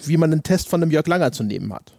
wie 0.04 0.18
man 0.18 0.34
einen 0.34 0.44
Test 0.44 0.68
von 0.68 0.84
einem 0.84 0.92
Jörg 0.92 1.08
Langer 1.08 1.32
zu 1.32 1.44
nehmen 1.44 1.74
hat. 1.74 1.94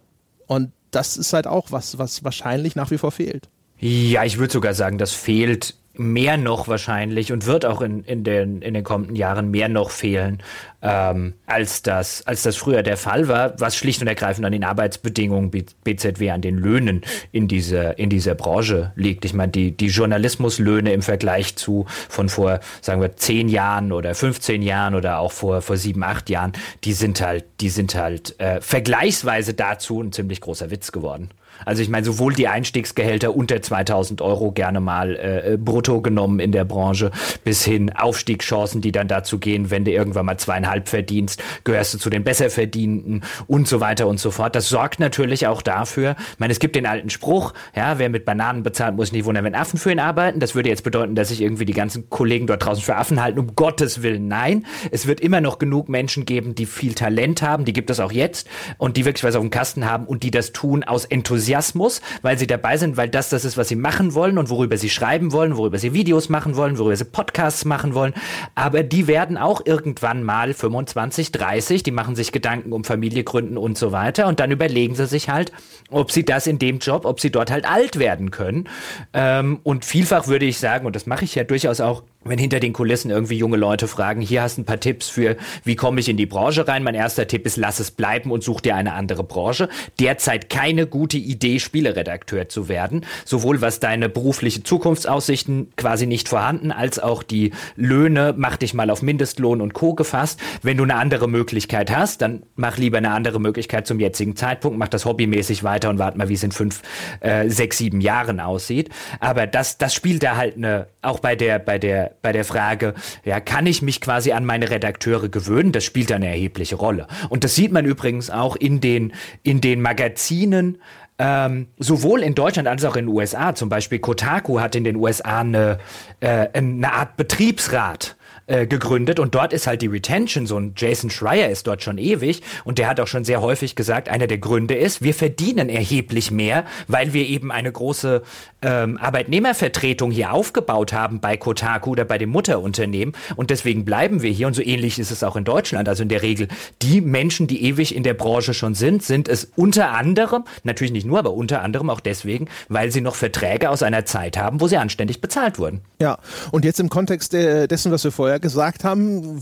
Und 0.45 0.71
das 0.91 1.17
ist 1.17 1.33
halt 1.33 1.47
auch 1.47 1.71
was, 1.71 1.97
was 1.97 2.23
wahrscheinlich 2.23 2.75
nach 2.75 2.91
wie 2.91 2.97
vor 2.99 3.11
fehlt. 3.11 3.49
Ja, 3.79 4.23
ich 4.25 4.37
würde 4.37 4.53
sogar 4.53 4.75
sagen, 4.75 4.97
das 4.97 5.11
fehlt 5.11 5.75
mehr 5.99 6.37
noch 6.37 6.67
wahrscheinlich 6.67 7.31
und 7.31 7.45
wird 7.45 7.65
auch 7.65 7.81
in, 7.81 8.03
in, 8.05 8.23
den, 8.23 8.61
in 8.61 8.73
den 8.73 8.83
kommenden 8.83 9.15
Jahren 9.15 9.51
mehr 9.51 9.67
noch 9.67 9.91
fehlen, 9.91 10.41
ähm, 10.81 11.33
als, 11.45 11.81
das, 11.81 12.25
als 12.25 12.43
das 12.43 12.55
früher 12.55 12.83
der 12.83 12.95
Fall 12.95 13.27
war, 13.27 13.59
was 13.59 13.75
schlicht 13.75 14.01
und 14.01 14.07
ergreifend 14.07 14.45
an 14.45 14.53
den 14.53 14.63
Arbeitsbedingungen 14.63 15.51
BZW, 15.83 16.31
an 16.31 16.41
den 16.41 16.57
Löhnen 16.57 17.01
in, 17.33 17.49
diese, 17.49 17.95
in 17.97 18.09
dieser 18.09 18.33
Branche 18.33 18.93
liegt. 18.95 19.25
Ich 19.25 19.33
meine, 19.33 19.51
die, 19.51 19.75
die 19.75 19.87
Journalismuslöhne 19.87 20.93
im 20.93 21.01
Vergleich 21.01 21.57
zu 21.57 21.85
von 22.07 22.29
vor, 22.29 22.61
sagen 22.81 23.01
wir, 23.01 23.17
zehn 23.17 23.49
Jahren 23.49 23.91
oder 23.91 24.15
15 24.15 24.61
Jahren 24.61 24.95
oder 24.95 25.19
auch 25.19 25.33
vor, 25.33 25.61
vor 25.61 25.75
sieben, 25.75 26.03
acht 26.03 26.29
Jahren, 26.29 26.53
die 26.85 26.93
sind 26.93 27.19
halt, 27.19 27.43
die 27.59 27.69
sind 27.69 27.95
halt 27.95 28.39
äh, 28.39 28.61
vergleichsweise 28.61 29.53
dazu 29.53 30.01
ein 30.01 30.13
ziemlich 30.13 30.39
großer 30.39 30.71
Witz 30.71 30.93
geworden. 30.93 31.29
Also 31.65 31.81
ich 31.81 31.89
meine, 31.89 32.05
sowohl 32.05 32.33
die 32.33 32.47
Einstiegsgehälter 32.47 33.35
unter 33.35 33.61
2000 33.61 34.21
Euro 34.21 34.51
gerne 34.51 34.79
mal 34.79 35.15
äh, 35.15 35.57
brutto 35.57 36.01
genommen 36.01 36.39
in 36.39 36.51
der 36.51 36.65
Branche, 36.65 37.11
bis 37.43 37.63
hin 37.63 37.91
Aufstiegschancen, 37.95 38.81
die 38.81 38.91
dann 38.91 39.07
dazu 39.07 39.39
gehen, 39.39 39.71
wenn 39.71 39.85
du 39.85 39.91
irgendwann 39.91 40.25
mal 40.25 40.37
zweieinhalb 40.37 40.87
verdienst, 40.87 41.43
gehörst 41.63 41.93
du 41.93 41.97
zu 41.97 42.09
den 42.09 42.23
Besserverdienten 42.23 43.23
und 43.47 43.67
so 43.67 43.79
weiter 43.79 44.07
und 44.07 44.19
so 44.19 44.31
fort. 44.31 44.55
Das 44.55 44.69
sorgt 44.69 44.99
natürlich 44.99 45.47
auch 45.47 45.61
dafür, 45.61 46.15
ich 46.33 46.39
meine, 46.39 46.51
es 46.51 46.59
gibt 46.59 46.75
den 46.75 46.85
alten 46.85 47.09
Spruch, 47.09 47.53
ja, 47.75 47.99
wer 47.99 48.09
mit 48.09 48.25
Bananen 48.25 48.63
bezahlt, 48.63 48.95
muss 48.95 49.11
nicht 49.11 49.25
wundern, 49.25 49.43
wenn 49.43 49.55
Affen 49.55 49.79
für 49.79 49.91
ihn 49.91 49.99
arbeiten. 49.99 50.39
Das 50.39 50.55
würde 50.55 50.69
jetzt 50.69 50.83
bedeuten, 50.83 51.15
dass 51.15 51.29
sich 51.29 51.41
irgendwie 51.41 51.65
die 51.65 51.73
ganzen 51.73 52.09
Kollegen 52.09 52.47
dort 52.47 52.65
draußen 52.65 52.83
für 52.83 52.95
Affen 52.95 53.21
halten. 53.21 53.39
Um 53.39 53.55
Gottes 53.55 54.01
Willen, 54.01 54.27
nein. 54.27 54.65
Es 54.91 55.07
wird 55.07 55.19
immer 55.19 55.41
noch 55.41 55.59
genug 55.59 55.89
Menschen 55.89 56.25
geben, 56.25 56.55
die 56.55 56.65
viel 56.65 56.93
Talent 56.93 57.41
haben, 57.41 57.65
die 57.65 57.73
gibt 57.73 57.89
es 57.89 57.99
auch 57.99 58.11
jetzt 58.11 58.47
und 58.77 58.97
die 58.97 59.05
wirklich 59.05 59.23
was 59.23 59.35
auf 59.35 59.41
dem 59.41 59.49
Kasten 59.49 59.85
haben 59.85 60.05
und 60.05 60.23
die 60.23 60.31
das 60.31 60.53
tun 60.53 60.83
aus 60.83 61.05
Enthusiasmus 61.05 61.48
Enthusiasmus, 61.49 62.01
weil 62.21 62.37
sie 62.37 62.47
dabei 62.47 62.77
sind, 62.77 62.95
weil 62.95 63.09
das 63.09 63.29
das 63.29 63.43
ist, 63.43 63.57
was 63.57 63.67
sie 63.67 63.75
machen 63.75 64.13
wollen 64.13 64.37
und 64.37 64.49
worüber 64.49 64.77
sie 64.77 64.89
schreiben 64.89 65.31
wollen, 65.31 65.57
worüber 65.57 65.79
sie 65.79 65.93
Videos 65.93 66.29
machen 66.29 66.55
wollen, 66.55 66.77
worüber 66.77 66.95
sie 66.95 67.05
Podcasts 67.05 67.65
machen 67.65 67.95
wollen. 67.95 68.13
Aber 68.55 68.83
die 68.83 69.07
werden 69.07 69.37
auch 69.37 69.65
irgendwann 69.65 70.23
mal 70.23 70.53
25, 70.53 71.31
30, 71.31 71.83
die 71.83 71.91
machen 71.91 72.15
sich 72.15 72.31
Gedanken 72.31 72.71
um 72.71 72.83
Familie 72.83 73.23
gründen 73.23 73.57
und 73.57 73.77
so 73.77 73.91
weiter 73.91 74.27
und 74.27 74.39
dann 74.39 74.51
überlegen 74.51 74.95
sie 74.95 75.07
sich 75.07 75.29
halt, 75.29 75.51
ob 75.89 76.11
sie 76.11 76.23
das 76.23 76.45
in 76.45 76.59
dem 76.59 76.79
Job, 76.79 77.05
ob 77.05 77.19
sie 77.19 77.31
dort 77.31 77.49
halt 77.49 77.67
alt 77.67 77.97
werden 77.97 78.29
können. 78.29 78.69
Ähm, 79.13 79.59
und 79.63 79.85
vielfach 79.85 80.27
würde 80.27 80.45
ich 80.45 80.59
sagen, 80.59 80.85
und 80.85 80.95
das 80.95 81.07
mache 81.07 81.25
ich 81.25 81.33
ja 81.33 81.43
durchaus 81.43 81.81
auch, 81.81 82.03
wenn 82.29 82.39
hinter 82.39 82.59
den 82.59 82.73
Kulissen 82.73 83.11
irgendwie 83.11 83.37
junge 83.37 83.57
Leute 83.57 83.87
fragen, 83.87 84.21
hier 84.21 84.41
hast 84.41 84.57
du 84.57 84.61
ein 84.61 84.65
paar 84.65 84.79
Tipps 84.79 85.09
für, 85.09 85.35
wie 85.63 85.75
komme 85.75 85.99
ich 85.99 86.09
in 86.09 86.17
die 86.17 86.25
Branche 86.25 86.67
rein. 86.67 86.83
Mein 86.83 86.95
erster 86.95 87.27
Tipp 87.27 87.45
ist, 87.45 87.57
lass 87.57 87.79
es 87.79 87.91
bleiben 87.91 88.31
und 88.31 88.43
such 88.43 88.61
dir 88.61 88.75
eine 88.75 88.93
andere 88.93 89.23
Branche. 89.23 89.69
Derzeit 89.99 90.49
keine 90.49 90.87
gute 90.87 91.17
Idee, 91.17 91.59
Spieleredakteur 91.59 92.49
zu 92.49 92.69
werden. 92.69 93.05
Sowohl 93.25 93.61
was 93.61 93.79
deine 93.79 94.09
berufliche 94.09 94.63
Zukunftsaussichten 94.63 95.71
quasi 95.75 96.05
nicht 96.05 96.29
vorhanden, 96.29 96.71
als 96.71 96.99
auch 96.99 97.23
die 97.23 97.51
Löhne, 97.75 98.33
mach 98.37 98.57
dich 98.57 98.73
mal 98.73 98.89
auf 98.89 99.01
Mindestlohn 99.01 99.61
und 99.61 99.73
Co. 99.73 99.93
gefasst. 99.93 100.39
Wenn 100.61 100.77
du 100.77 100.83
eine 100.83 100.95
andere 100.95 101.27
Möglichkeit 101.27 101.95
hast, 101.95 102.21
dann 102.21 102.43
mach 102.55 102.77
lieber 102.77 102.97
eine 102.99 103.11
andere 103.11 103.39
Möglichkeit 103.39 103.87
zum 103.87 103.99
jetzigen 103.99 104.35
Zeitpunkt, 104.35 104.77
mach 104.77 104.87
das 104.87 105.05
hobbymäßig 105.05 105.63
weiter 105.63 105.89
und 105.89 105.99
warte 105.99 106.17
mal, 106.17 106.29
wie 106.29 106.35
es 106.35 106.43
in 106.43 106.51
fünf, 106.51 106.81
äh, 107.21 107.49
sechs, 107.49 107.77
sieben 107.77 108.01
Jahren 108.01 108.39
aussieht. 108.39 108.89
Aber 109.19 109.47
das, 109.47 109.77
das 109.77 109.93
spielt 109.93 110.23
da 110.23 110.35
halt 110.35 110.55
eine, 110.57 110.87
auch 111.01 111.19
bei 111.19 111.35
der, 111.35 111.59
bei 111.59 111.79
der 111.79 112.11
bei 112.21 112.31
der 112.31 112.45
Frage, 112.45 112.93
ja, 113.23 113.39
kann 113.39 113.65
ich 113.65 113.81
mich 113.81 114.01
quasi 114.01 114.31
an 114.31 114.45
meine 114.45 114.69
Redakteure 114.69 115.29
gewöhnen? 115.29 115.71
Das 115.71 115.83
spielt 115.83 116.11
eine 116.11 116.27
erhebliche 116.27 116.75
Rolle. 116.75 117.07
Und 117.29 117.43
das 117.43 117.55
sieht 117.55 117.71
man 117.71 117.85
übrigens 117.85 118.29
auch 118.29 118.55
in 118.55 118.81
den, 118.81 119.13
in 119.43 119.61
den 119.61 119.81
Magazinen, 119.81 120.79
ähm, 121.17 121.67
sowohl 121.77 122.21
in 122.21 122.33
Deutschland 122.33 122.67
als 122.67 122.85
auch 122.85 122.95
in 122.95 123.05
den 123.05 123.15
USA. 123.15 123.53
Zum 123.53 123.69
Beispiel 123.69 123.99
Kotaku 123.99 124.59
hat 124.59 124.75
in 124.75 124.85
den 124.85 124.95
USA 124.95 125.39
eine, 125.39 125.79
äh, 126.21 126.47
eine 126.53 126.93
Art 126.93 127.17
Betriebsrat 127.17 128.15
äh, 128.49 128.65
gegründet 128.65 129.19
und 129.19 129.35
dort 129.35 129.53
ist 129.53 129.67
halt 129.67 129.83
die 129.83 129.87
Retention, 129.87 130.47
so 130.47 130.57
ein 130.57 130.73
Jason 130.75 131.11
Schreier 131.11 131.49
ist 131.49 131.67
dort 131.67 131.83
schon 131.83 131.99
ewig 131.99 132.41
und 132.63 132.79
der 132.79 132.87
hat 132.87 132.99
auch 132.99 133.05
schon 133.05 133.23
sehr 133.23 133.41
häufig 133.41 133.75
gesagt, 133.75 134.09
einer 134.09 134.25
der 134.25 134.39
Gründe 134.39 134.73
ist, 134.73 135.03
wir 135.03 135.13
verdienen 135.13 135.69
erheblich 135.69 136.31
mehr, 136.31 136.65
weil 136.87 137.13
wir 137.13 137.27
eben 137.27 137.51
eine 137.51 137.71
große 137.71 138.23
ähm, 138.63 138.97
Arbeitnehmervertretung 138.97 140.09
hier 140.09 140.33
aufgebaut 140.33 140.93
haben 140.93 141.19
bei 141.19 141.37
Kotaku 141.37 141.91
oder 141.91 142.05
bei 142.05 142.17
dem 142.17 142.31
Mutterunternehmen 142.31 143.13
und 143.35 143.51
deswegen 143.51 143.85
bleiben 143.85 144.23
wir 144.23 144.31
hier 144.31 144.47
und 144.47 144.55
so 144.55 144.63
ähnlich 144.63 144.97
ist 144.97 145.11
es 145.11 145.23
auch 145.23 145.35
in 145.35 145.43
Deutschland. 145.43 145.87
Also 145.87 146.01
in 146.01 146.09
der 146.09 146.23
Regel 146.23 146.47
die 146.81 147.01
Menschen, 147.01 147.45
die 147.45 147.63
ewig 147.65 147.95
in 147.95 148.01
der 148.01 148.15
Branche 148.15 148.55
schon 148.55 148.73
sind, 148.73 149.03
sind 149.03 149.29
es 149.29 149.51
unter 149.57 149.91
anderem, 149.91 150.43
natürlich 150.63 150.91
nicht 150.91 151.05
nur, 151.05 151.19
aber 151.19 151.33
unter 151.33 151.61
anderem 151.61 151.91
auch 151.91 151.99
deswegen, 151.99 152.47
weil 152.67 152.91
sie 152.91 153.01
noch 153.01 153.13
Verträge 153.13 153.69
aus 153.69 153.83
einer 153.83 154.05
Zeit 154.05 154.37
haben, 154.37 154.59
wo 154.59 154.67
sie 154.67 154.77
anständig 154.77 155.21
bezahlt 155.21 155.59
wurden. 155.59 155.81
Ja, 156.01 156.17
und 156.51 156.65
jetzt 156.65 156.79
im 156.79 156.89
Kontext 156.89 157.33
dessen, 157.33 157.91
was 157.91 158.03
wir 158.03 158.11
vorher 158.11 158.38
gesagt 158.39 158.83
haben, 158.83 159.39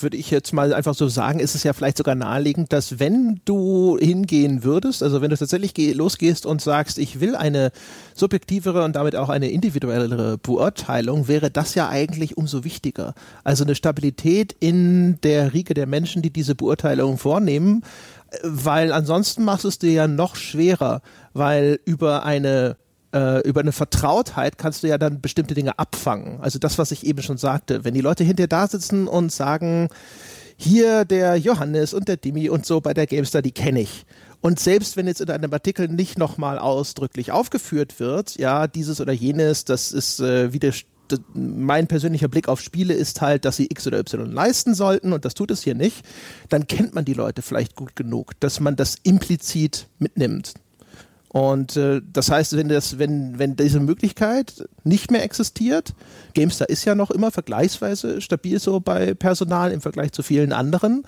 würde 0.00 0.16
ich 0.16 0.30
jetzt 0.30 0.52
mal 0.52 0.72
einfach 0.72 0.94
so 0.94 1.08
sagen, 1.08 1.40
ist 1.40 1.54
es 1.54 1.64
ja 1.64 1.72
vielleicht 1.72 1.98
sogar 1.98 2.14
naheliegend, 2.14 2.72
dass 2.72 2.98
wenn 2.98 3.40
du 3.44 3.98
hingehen 3.98 4.64
würdest, 4.64 5.02
also 5.02 5.20
wenn 5.20 5.30
du 5.30 5.36
tatsächlich 5.36 5.94
losgehst 5.94 6.46
und 6.46 6.60
sagst, 6.60 6.98
ich 6.98 7.20
will 7.20 7.36
eine 7.36 7.72
subjektivere 8.14 8.84
und 8.84 8.96
damit 8.96 9.16
auch 9.16 9.28
eine 9.28 9.50
individuellere 9.50 10.38
Beurteilung, 10.38 11.28
wäre 11.28 11.50
das 11.50 11.74
ja 11.74 11.88
eigentlich 11.88 12.36
umso 12.36 12.64
wichtiger. 12.64 13.14
Also 13.44 13.64
eine 13.64 13.74
Stabilität 13.74 14.54
in 14.60 15.20
der 15.22 15.52
Riege 15.52 15.74
der 15.74 15.86
Menschen, 15.86 16.22
die 16.22 16.30
diese 16.30 16.54
Beurteilung 16.54 17.18
vornehmen, 17.18 17.82
weil 18.42 18.92
ansonsten 18.92 19.44
machst 19.44 19.64
du 19.64 19.68
es 19.68 19.78
dir 19.78 19.92
ja 19.92 20.08
noch 20.08 20.36
schwerer, 20.36 21.02
weil 21.32 21.80
über 21.84 22.24
eine 22.24 22.76
äh, 23.12 23.40
über 23.46 23.60
eine 23.60 23.72
Vertrautheit 23.72 24.58
kannst 24.58 24.82
du 24.82 24.88
ja 24.88 24.98
dann 24.98 25.20
bestimmte 25.20 25.54
Dinge 25.54 25.78
abfangen. 25.78 26.40
Also 26.40 26.58
das, 26.58 26.78
was 26.78 26.90
ich 26.90 27.06
eben 27.06 27.22
schon 27.22 27.38
sagte. 27.38 27.84
Wenn 27.84 27.94
die 27.94 28.00
Leute 28.00 28.24
hinter 28.24 28.46
da 28.46 28.66
sitzen 28.66 29.08
und 29.08 29.32
sagen, 29.32 29.88
hier 30.56 31.04
der 31.04 31.36
Johannes 31.36 31.94
und 31.94 32.08
der 32.08 32.16
Dimi 32.16 32.48
und 32.50 32.66
so 32.66 32.80
bei 32.80 32.92
der 32.92 33.06
GameStar, 33.06 33.42
die 33.42 33.52
kenne 33.52 33.80
ich. 33.80 34.04
Und 34.40 34.60
selbst 34.60 34.96
wenn 34.96 35.06
jetzt 35.06 35.20
in 35.20 35.30
einem 35.30 35.52
Artikel 35.52 35.88
nicht 35.88 36.18
nochmal 36.18 36.58
ausdrücklich 36.58 37.32
aufgeführt 37.32 37.98
wird, 37.98 38.36
ja, 38.36 38.66
dieses 38.66 39.00
oder 39.00 39.12
jenes, 39.12 39.64
das 39.64 39.92
ist 39.92 40.20
äh, 40.20 40.52
widerstrebt 40.52 40.92
mein 41.32 41.86
persönlicher 41.86 42.28
Blick 42.28 42.48
auf 42.48 42.60
Spiele 42.60 42.92
ist 42.92 43.20
halt, 43.20 43.44
dass 43.44 43.56
sie 43.56 43.66
X 43.70 43.86
oder 43.86 43.98
Y 43.98 44.30
leisten 44.30 44.74
sollten 44.74 45.14
und 45.14 45.24
das 45.24 45.32
tut 45.32 45.50
es 45.50 45.62
hier 45.62 45.74
nicht, 45.74 46.04
dann 46.48 46.66
kennt 46.66 46.94
man 46.94 47.04
die 47.04 47.14
Leute 47.14 47.40
vielleicht 47.40 47.76
gut 47.76 47.96
genug, 47.96 48.38
dass 48.40 48.60
man 48.60 48.76
das 48.76 48.96
implizit 49.02 49.88
mitnimmt. 49.98 50.54
Und 51.30 51.76
äh, 51.76 52.00
das 52.10 52.30
heißt, 52.30 52.56
wenn, 52.56 52.68
das, 52.68 52.98
wenn, 52.98 53.38
wenn 53.38 53.54
diese 53.54 53.80
Möglichkeit 53.80 54.66
nicht 54.84 55.10
mehr 55.10 55.22
existiert, 55.22 55.94
GameStar 56.34 56.70
ist 56.70 56.86
ja 56.86 56.94
noch 56.94 57.10
immer 57.10 57.30
vergleichsweise 57.30 58.22
stabil 58.22 58.58
so 58.58 58.80
bei 58.80 59.12
Personal 59.12 59.70
im 59.70 59.82
Vergleich 59.82 60.12
zu 60.12 60.22
vielen 60.22 60.54
anderen, 60.54 61.02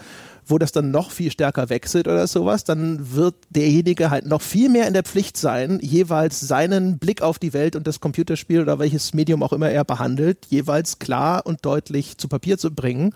wo 0.44 0.58
das 0.58 0.72
dann 0.72 0.90
noch 0.90 1.10
viel 1.10 1.30
stärker 1.30 1.70
wechselt 1.70 2.06
oder 2.06 2.26
sowas, 2.26 2.64
dann 2.64 3.14
wird 3.14 3.34
derjenige 3.48 4.10
halt 4.10 4.26
noch 4.26 4.42
viel 4.42 4.68
mehr 4.68 4.86
in 4.86 4.94
der 4.94 5.04
Pflicht 5.04 5.38
sein, 5.38 5.78
jeweils 5.80 6.40
seinen 6.40 6.98
Blick 6.98 7.22
auf 7.22 7.38
die 7.38 7.54
Welt 7.54 7.74
und 7.74 7.86
das 7.86 8.00
Computerspiel 8.00 8.60
oder 8.60 8.78
welches 8.78 9.14
Medium 9.14 9.42
auch 9.42 9.54
immer 9.54 9.70
er 9.70 9.84
behandelt, 9.84 10.46
jeweils 10.50 10.98
klar 10.98 11.46
und 11.46 11.64
deutlich 11.64 12.18
zu 12.18 12.28
Papier 12.28 12.58
zu 12.58 12.74
bringen 12.74 13.14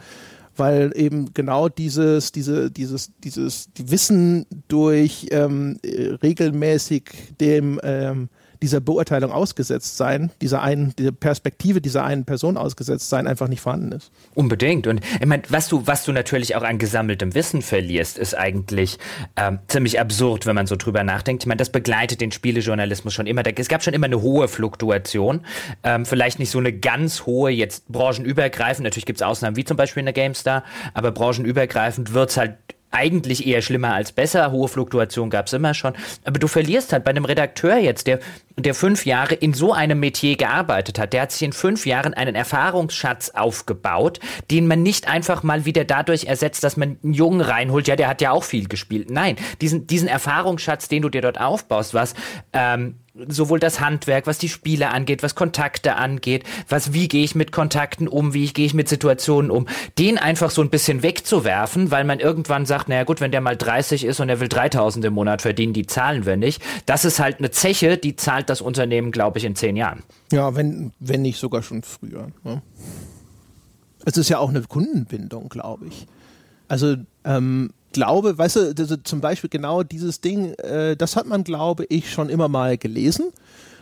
weil 0.57 0.93
eben 0.95 1.35
genau 1.35 1.69
dieses, 1.69 2.33
diese, 2.33 2.71
dieses, 2.71 3.11
dieses 3.23 3.73
die 3.73 3.91
Wissen 3.91 4.47
durch 4.69 5.29
ähm, 5.31 5.79
regelmäßig 5.85 7.35
dem 7.41 7.81
ähm, 7.83 8.29
dieser 8.65 8.81
Beurteilung 8.81 9.31
ausgesetzt 9.31 9.99
sein, 9.99 10.31
dieser 10.41 10.63
einen, 10.63 10.97
dieser 10.97 11.13
Perspektive 11.13 11.83
dieser 11.83 12.03
einen 12.03 12.25
Person 12.25 12.57
ausgesetzt 12.57 13.11
sein, 13.11 13.27
einfach 13.27 13.47
nicht 13.47 13.61
vorhanden 13.61 13.93
ist. 13.93 14.11
Unbedingt. 14.35 14.87
Und 14.87 15.03
ich 15.21 15.27
meine, 15.27 15.43
was 15.51 15.69
du, 15.69 15.87
was 15.87 16.05
du 16.05 16.13
natürlich 16.13 16.57
auch 16.57 16.63
an 16.63 16.79
gesammeltem 16.79 17.35
Wissen 17.35 17.61
verlierst, 17.61 18.17
ist 18.17 18.35
eigentlich 18.35 18.99
ähm, 19.37 19.59
ziemlich 19.69 20.01
absurd, 20.01 20.47
wenn 20.47 20.55
man 20.55 20.67
so 20.67 20.77
drüber 20.77 21.05
nachdenkt. 21.05 21.43
Ich 21.43 21.47
meine, 21.47 21.59
das 21.59 21.69
begleitet 21.69 22.23
den 22.23 22.33
Spielejournalismus 22.33 23.13
schon 23.13 23.27
immer. 23.27 23.43
Es 23.55 23.69
gab 23.69 23.83
schon 23.83 23.93
immer 23.93 24.07
eine 24.07 24.23
hohe 24.23 24.49
Fluktuation. 24.49 25.43
Ähm, 25.83 26.07
vielleicht 26.07 26.39
nicht 26.39 26.51
so 26.51 26.59
eine 26.59 26.73
ganz 26.73 27.27
hohe, 27.27 27.51
jetzt 27.51 27.87
branchenübergreifend. 27.89 28.85
Natürlich 28.85 29.05
gibt 29.05 29.19
es 29.19 29.23
Ausnahmen, 29.23 29.57
wie 29.57 29.65
zum 29.65 29.77
Beispiel 29.77 30.01
in 30.01 30.07
der 30.07 30.15
GameStar, 30.15 30.65
aber 30.95 31.13
branchenübergreifend 31.13 32.15
wird 32.15 32.31
es 32.31 32.39
halt 32.39 32.57
eigentlich 32.95 33.47
eher 33.47 33.61
schlimmer 33.61 33.93
als 33.93 34.13
besser. 34.13 34.53
Hohe 34.53 34.69
Fluktuation 34.69 35.31
gab 35.31 35.47
es 35.47 35.53
immer 35.53 35.75
schon. 35.75 35.95
Aber 36.25 36.39
du 36.39 36.47
verlierst 36.47 36.93
halt 36.93 37.05
bei 37.05 37.11
einem 37.11 37.25
Redakteur 37.25 37.77
jetzt, 37.77 38.07
der, 38.07 38.21
der 38.57 38.75
fünf 38.75 39.05
Jahre 39.05 39.35
in 39.35 39.53
so 39.53 39.73
einem 39.73 40.01
Metier 40.01 40.37
gearbeitet 40.37 40.99
hat. 40.99 41.13
Der 41.13 41.23
hat 41.23 41.33
sich 41.33 41.43
in 41.43 41.53
fünf 41.53 41.87
Jahren 41.87 42.15
einen 42.15 42.35
Erfahrungsschatz 42.35 43.31
aufgebaut, 43.31 44.21
den 44.51 44.67
man 44.67 44.83
nicht 44.83 45.09
einfach 45.09 45.43
mal 45.43 45.65
wieder 45.65 45.85
dadurch 45.85 46.25
ersetzt, 46.25 46.65
dass 46.65 46.77
man 46.77 46.99
einen 47.03 47.13
Jungen 47.13 47.41
reinholt. 47.41 47.89
Ja, 47.89 47.97
der 47.97 48.09
hat 48.09 48.21
ja 48.21 48.31
auch 48.31 48.45
viel 48.45 48.69
gespielt. 48.69 49.11
Nein, 49.11 49.37
diesen, 49.61 49.87
diesen 49.87 50.09
Erfahrungsschatz, 50.09 50.89
den 50.89 51.03
du 51.03 51.09
dir 51.09 51.23
dort 51.23 51.41
aufbaust, 51.41 51.95
was 51.95 52.15
ähm, 52.53 53.01
sowohl 53.29 53.61
das 53.61 53.81
Handwerk, 53.81 54.27
was 54.27 54.39
die 54.39 54.49
Spiele 54.49 54.91
angeht, 54.91 55.23
was 55.23 55.35
Kontakte 55.35 55.97
angeht, 55.97 56.45
was 56.69 56.93
wie 56.93 57.07
gehe 57.07 57.25
ich 57.25 57.35
mit 57.35 57.53
Kontakten 57.53 58.09
um, 58.09 58.35
wie 58.35 58.53
gehe 58.53 58.67
ich 58.67 58.75
mit 58.75 58.89
Situationen 58.89 59.51
um, 59.51 59.67
den 59.99 60.19
einfach 60.19 60.51
so 60.51 60.63
ein 60.63 60.71
bisschen 60.71 61.03
wegzuwerfen, 61.03 61.91
weil 61.91 62.05
man 62.05 62.19
irgendwann 62.19 62.67
sagt, 62.67 62.89
naja 62.89 63.05
gut, 63.05 63.21
wenn 63.21 63.31
der 63.31 63.41
mal 63.41 63.57
30 63.57 64.05
ist 64.05 64.19
und 64.19 64.29
er 64.29 64.41
will 64.41 64.49
3000 64.49 65.05
im 65.05 65.15
Monat 65.15 65.43
verdienen, 65.43 65.73
die 65.73 65.87
zahlen 65.87 66.27
wir 66.27 66.37
nicht. 66.37 66.61
Das 66.87 67.05
ist 67.05 67.21
halt 67.21 67.39
eine 67.39 67.53
Zeche, 67.53 67.97
die 67.97 68.17
zahlt 68.17 68.51
das 68.51 68.61
Unternehmen, 68.61 69.13
glaube 69.13 69.39
ich, 69.39 69.45
in 69.45 69.55
zehn 69.55 69.77
Jahren. 69.77 70.03
Ja, 70.33 70.57
wenn, 70.57 70.93
wenn 70.99 71.23
nicht 71.23 71.39
sogar 71.39 71.63
schon 71.63 71.83
früher. 71.83 72.29
Ne? 72.43 72.63
Es 74.05 74.17
ist 74.17 74.29
ja 74.29 74.39
auch 74.39 74.51
eine 74.51 74.63
Kundenbindung, 74.63 75.49
glaube 75.49 75.87
ich. 75.87 76.07
Also 76.67 76.97
ähm, 77.25 77.71
glaube, 77.95 78.37
weißt 78.37 78.57
du, 78.57 78.75
also 78.79 78.97
zum 78.99 79.23
Beispiel 79.23 79.49
genau 79.49 79.83
dieses 79.83 80.21
Ding, 80.21 80.53
äh, 80.55 80.97
das 80.97 81.17
hat 81.17 81.27
man, 81.27 81.45
glaube 81.45 81.87
ich, 81.89 82.13
schon 82.13 82.29
immer 82.29 82.49
mal 82.49 82.77
gelesen. 82.77 83.31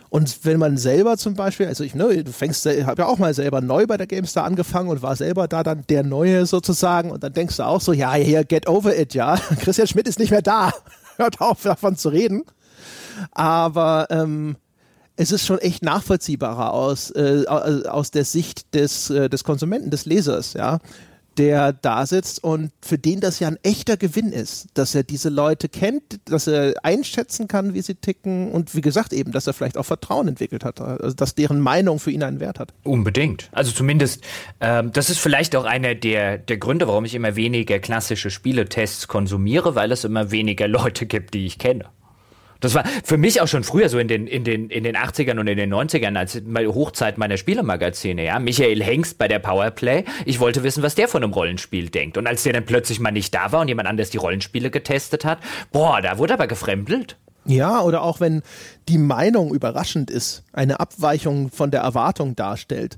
Und 0.09 0.45
wenn 0.45 0.59
man 0.59 0.77
selber 0.77 1.17
zum 1.17 1.33
Beispiel, 1.33 1.65
also 1.65 1.83
ich, 1.83 1.95
ne, 1.95 2.23
du 2.23 2.31
fängst, 2.31 2.65
habe 2.65 3.01
ja 3.01 3.07
auch 3.07 3.17
mal 3.17 3.33
selber 3.33 3.61
neu 3.61 3.87
bei 3.87 3.97
der 3.97 4.05
GameStar 4.05 4.45
angefangen 4.45 4.89
und 4.89 5.01
war 5.01 5.15
selber 5.15 5.47
da 5.47 5.63
dann 5.63 5.83
der 5.89 6.03
Neue 6.03 6.45
sozusagen. 6.45 7.09
Und 7.09 7.23
dann 7.23 7.33
denkst 7.33 7.57
du 7.57 7.63
auch 7.63 7.81
so, 7.81 7.93
ja, 7.93 8.13
hier, 8.13 8.45
get 8.45 8.69
over 8.69 8.95
it, 8.95 9.15
ja. 9.15 9.35
Christian 9.59 9.87
Schmidt 9.87 10.07
ist 10.07 10.19
nicht 10.19 10.29
mehr 10.29 10.43
da. 10.43 10.71
Hört 11.17 11.41
auf, 11.41 11.63
davon 11.63 11.95
zu 11.95 12.09
reden. 12.09 12.43
Aber 13.31 14.07
ähm, 14.11 14.55
es 15.15 15.31
ist 15.31 15.47
schon 15.47 15.57
echt 15.57 15.83
nachvollziehbarer 15.83 16.73
aus, 16.73 17.09
äh, 17.11 17.45
aus 17.47 18.11
der 18.11 18.25
Sicht 18.25 18.75
des, 18.75 19.09
äh, 19.09 19.29
des 19.29 19.43
Konsumenten, 19.43 19.89
des 19.89 20.05
Lesers, 20.05 20.53
ja 20.53 20.79
der 21.37 21.73
da 21.73 22.05
sitzt 22.05 22.43
und 22.43 22.71
für 22.81 22.97
den 22.97 23.19
das 23.19 23.39
ja 23.39 23.47
ein 23.47 23.57
echter 23.63 23.97
Gewinn 23.97 24.31
ist, 24.31 24.67
dass 24.73 24.95
er 24.95 25.03
diese 25.03 25.29
Leute 25.29 25.69
kennt, 25.69 26.19
dass 26.25 26.47
er 26.47 26.73
einschätzen 26.83 27.47
kann, 27.47 27.73
wie 27.73 27.81
sie 27.81 27.95
ticken 27.95 28.51
und 28.51 28.75
wie 28.75 28.81
gesagt 28.81 29.13
eben, 29.13 29.31
dass 29.31 29.47
er 29.47 29.53
vielleicht 29.53 29.77
auch 29.77 29.85
Vertrauen 29.85 30.27
entwickelt 30.27 30.63
hat, 30.65 30.81
also 30.81 31.15
dass 31.15 31.35
deren 31.35 31.59
Meinung 31.59 31.99
für 31.99 32.11
ihn 32.11 32.23
einen 32.23 32.39
Wert 32.39 32.59
hat. 32.59 32.73
Unbedingt. 32.83 33.49
Also 33.51 33.71
zumindest, 33.71 34.23
ähm, 34.61 34.91
das 34.93 35.09
ist 35.09 35.19
vielleicht 35.19 35.55
auch 35.55 35.65
einer 35.65 35.95
der, 35.95 36.37
der 36.37 36.57
Gründe, 36.57 36.87
warum 36.87 37.05
ich 37.05 37.15
immer 37.15 37.35
weniger 37.35 37.79
klassische 37.79 38.29
Spieletests 38.29 39.07
konsumiere, 39.07 39.75
weil 39.75 39.91
es 39.91 40.03
immer 40.03 40.31
weniger 40.31 40.67
Leute 40.67 41.05
gibt, 41.05 41.33
die 41.33 41.45
ich 41.45 41.57
kenne. 41.57 41.85
Das 42.63 42.75
war 42.75 42.85
für 43.03 43.17
mich 43.17 43.41
auch 43.41 43.47
schon 43.47 43.65
früher 43.65 43.89
so 43.89 43.99
in 43.99 44.07
den, 44.07 44.25
in 44.25 44.45
den, 44.45 44.69
in 44.69 44.85
den 44.85 44.95
80ern 44.95 45.37
und 45.37 45.47
in 45.47 45.57
den 45.57 45.73
90ern, 45.73 46.17
als 46.17 46.41
Hochzeit 46.73 47.17
meiner 47.17 47.35
Spielemagazine, 47.35 48.23
ja. 48.23 48.39
Michael 48.39 48.81
Hengst 48.81 49.17
bei 49.17 49.27
der 49.27 49.39
Powerplay. 49.39 50.05
Ich 50.25 50.39
wollte 50.39 50.63
wissen, 50.63 50.81
was 50.81 50.95
der 50.95 51.09
von 51.09 51.23
einem 51.23 51.33
Rollenspiel 51.33 51.89
denkt. 51.89 52.17
Und 52.17 52.25
als 52.25 52.43
der 52.43 52.53
dann 52.53 52.65
plötzlich 52.65 53.01
mal 53.01 53.11
nicht 53.11 53.35
da 53.35 53.51
war 53.51 53.61
und 53.61 53.67
jemand 53.67 53.89
anders 53.89 54.11
die 54.11 54.17
Rollenspiele 54.17 54.71
getestet 54.71 55.25
hat, 55.25 55.39
boah, 55.73 56.01
da 56.01 56.17
wurde 56.17 56.35
aber 56.35 56.47
gefremdelt. 56.47 57.17
Ja, 57.45 57.81
oder 57.81 58.01
auch 58.01 58.21
wenn 58.21 58.41
die 58.87 58.97
Meinung 58.97 59.53
überraschend 59.53 60.09
ist, 60.09 60.43
eine 60.53 60.79
Abweichung 60.79 61.51
von 61.51 61.69
der 61.69 61.81
Erwartung 61.81 62.37
darstellt. 62.37 62.97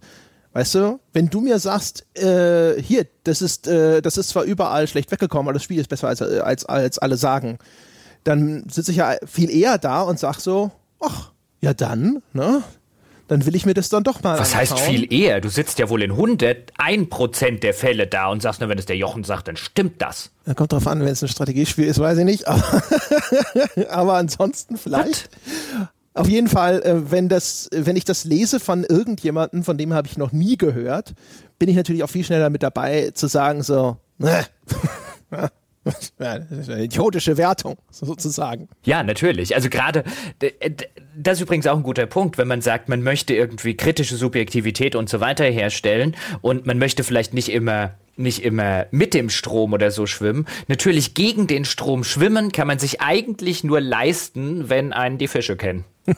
Weißt 0.54 0.76
du, 0.76 1.00
wenn 1.12 1.32
du 1.32 1.42
mir 1.42 1.58
sagst, 1.58 2.06
äh, 2.20 2.80
hier, 2.80 3.08
das 3.24 3.42
ist, 3.42 3.68
äh, 3.68 4.04
das 4.04 4.18
ist 4.18 4.30
zwar 4.30 4.44
überall 4.44 4.88
schlecht 4.88 5.12
weggekommen, 5.12 5.48
aber 5.48 5.54
das 5.54 5.64
Spiel 5.64 5.80
ist 5.80 5.90
besser 5.90 6.08
als, 6.08 6.22
als, 6.22 6.66
als 6.66 7.00
alle 7.00 7.18
sagen 7.18 7.58
dann 8.26 8.68
sitze 8.70 8.92
ich 8.92 8.98
ja 8.98 9.16
viel 9.26 9.50
eher 9.50 9.78
da 9.78 10.02
und 10.02 10.20
sag 10.20 10.40
so, 10.40 10.72
ach, 11.00 11.32
ja 11.62 11.74
dann, 11.74 12.22
ne? 12.34 12.62
Dann 13.28 13.44
will 13.48 13.56
ich 13.56 13.66
mir 13.66 13.74
das 13.74 13.90
dann 13.90 14.04
doch 14.04 14.22
mal 14.22 14.38
Was 14.38 14.54
anschauen. 14.54 14.78
heißt 14.78 14.88
viel 14.88 15.12
eher? 15.12 15.42
Du 15.42 15.50
sitzt 15.50 15.80
ja 15.80 15.90
wohl 15.90 16.04
in 16.04 16.12
101 16.12 17.10
Prozent 17.10 17.64
der 17.64 17.74
Fälle 17.74 18.06
da 18.06 18.28
und 18.28 18.44
sagst 18.44 18.60
nur, 18.62 18.70
wenn 18.70 18.78
es 18.78 18.86
der 18.86 18.98
Jochen 18.98 19.24
sagt, 19.24 19.48
dann 19.48 19.58
stimmt 19.58 20.00
das. 20.00 20.30
Ja, 20.46 20.54
kommt 20.54 20.74
drauf 20.74 20.86
an, 20.86 21.00
wenn 21.00 21.08
es 21.08 21.24
ein 21.24 21.28
Strategiespiel 21.28 21.86
ist, 21.86 21.98
weiß 22.00 22.20
ich 22.20 22.26
nicht. 22.26 22.48
Aber, 22.48 22.84
aber 23.90 24.14
ansonsten 24.16 24.78
vielleicht. 24.78 25.30
What? 25.76 25.88
Auf 26.14 26.30
jeden 26.30 26.48
Fall, 26.48 26.82
äh, 26.84 27.12
wenn, 27.12 27.28
das, 27.28 27.68
wenn 27.74 27.96
ich 27.96 28.06
das 28.06 28.26
lese 28.26 28.60
von 28.60 28.84
irgendjemandem, 28.84 29.64
von 29.64 29.78
dem 29.78 29.94
habe 29.94 30.08
ich 30.08 30.18
noch 30.18 30.32
nie 30.32 30.56
gehört, 30.56 31.14
bin 31.58 31.68
ich 31.68 31.76
natürlich 31.76 32.04
auch 32.04 32.10
viel 32.10 32.24
schneller 32.24 32.50
mit 32.50 32.62
dabei 32.64 33.12
zu 33.14 33.26
sagen 33.28 33.64
so, 33.64 33.98
das 36.18 36.52
ist 36.52 36.70
eine 36.70 36.84
idiotische 36.84 37.38
Wertung, 37.38 37.78
sozusagen. 37.92 38.68
Ja, 38.84 39.04
natürlich. 39.04 39.56
Also 39.56 39.70
gerade, 39.70 40.04
das 41.16 41.38
ist 41.38 41.42
übrigens 41.42 41.68
auch 41.68 41.78
ein 41.78 41.84
guter 41.84 42.08
Punkt, 42.08 42.38
wenn 42.40 42.48
man 42.48 42.62
sagt, 42.62 42.90
man 42.90 43.04
möchte 43.04 43.36
irgendwie 43.36 43.78
kritische 43.78 44.16
Subjektivität 44.16 44.96
und 44.96 45.10
so 45.10 45.20
weiter 45.20 45.46
herstellen 45.46 46.16
und 46.42 46.66
man 46.66 46.80
möchte 46.80 47.04
vielleicht 47.04 47.34
nicht 47.34 47.50
immer 47.50 47.92
nicht 48.18 48.46
immer 48.46 48.86
mit 48.92 49.14
dem 49.14 49.30
Strom 49.30 49.74
oder 49.74 49.92
so 49.92 50.06
schwimmen. 50.06 50.48
Natürlich 50.70 51.16
gegen 51.16 51.48
den 51.48 51.66
Strom 51.66 52.06
schwimmen 52.06 52.54
kann 52.54 52.66
man 52.66 52.80
sich 52.80 53.02
eigentlich 53.02 53.66
nur 53.66 53.82
leisten, 53.82 54.70
wenn 54.70 54.94
einen 54.94 55.18
die 55.18 55.28
Fische 55.28 55.58
kennen. 55.58 55.84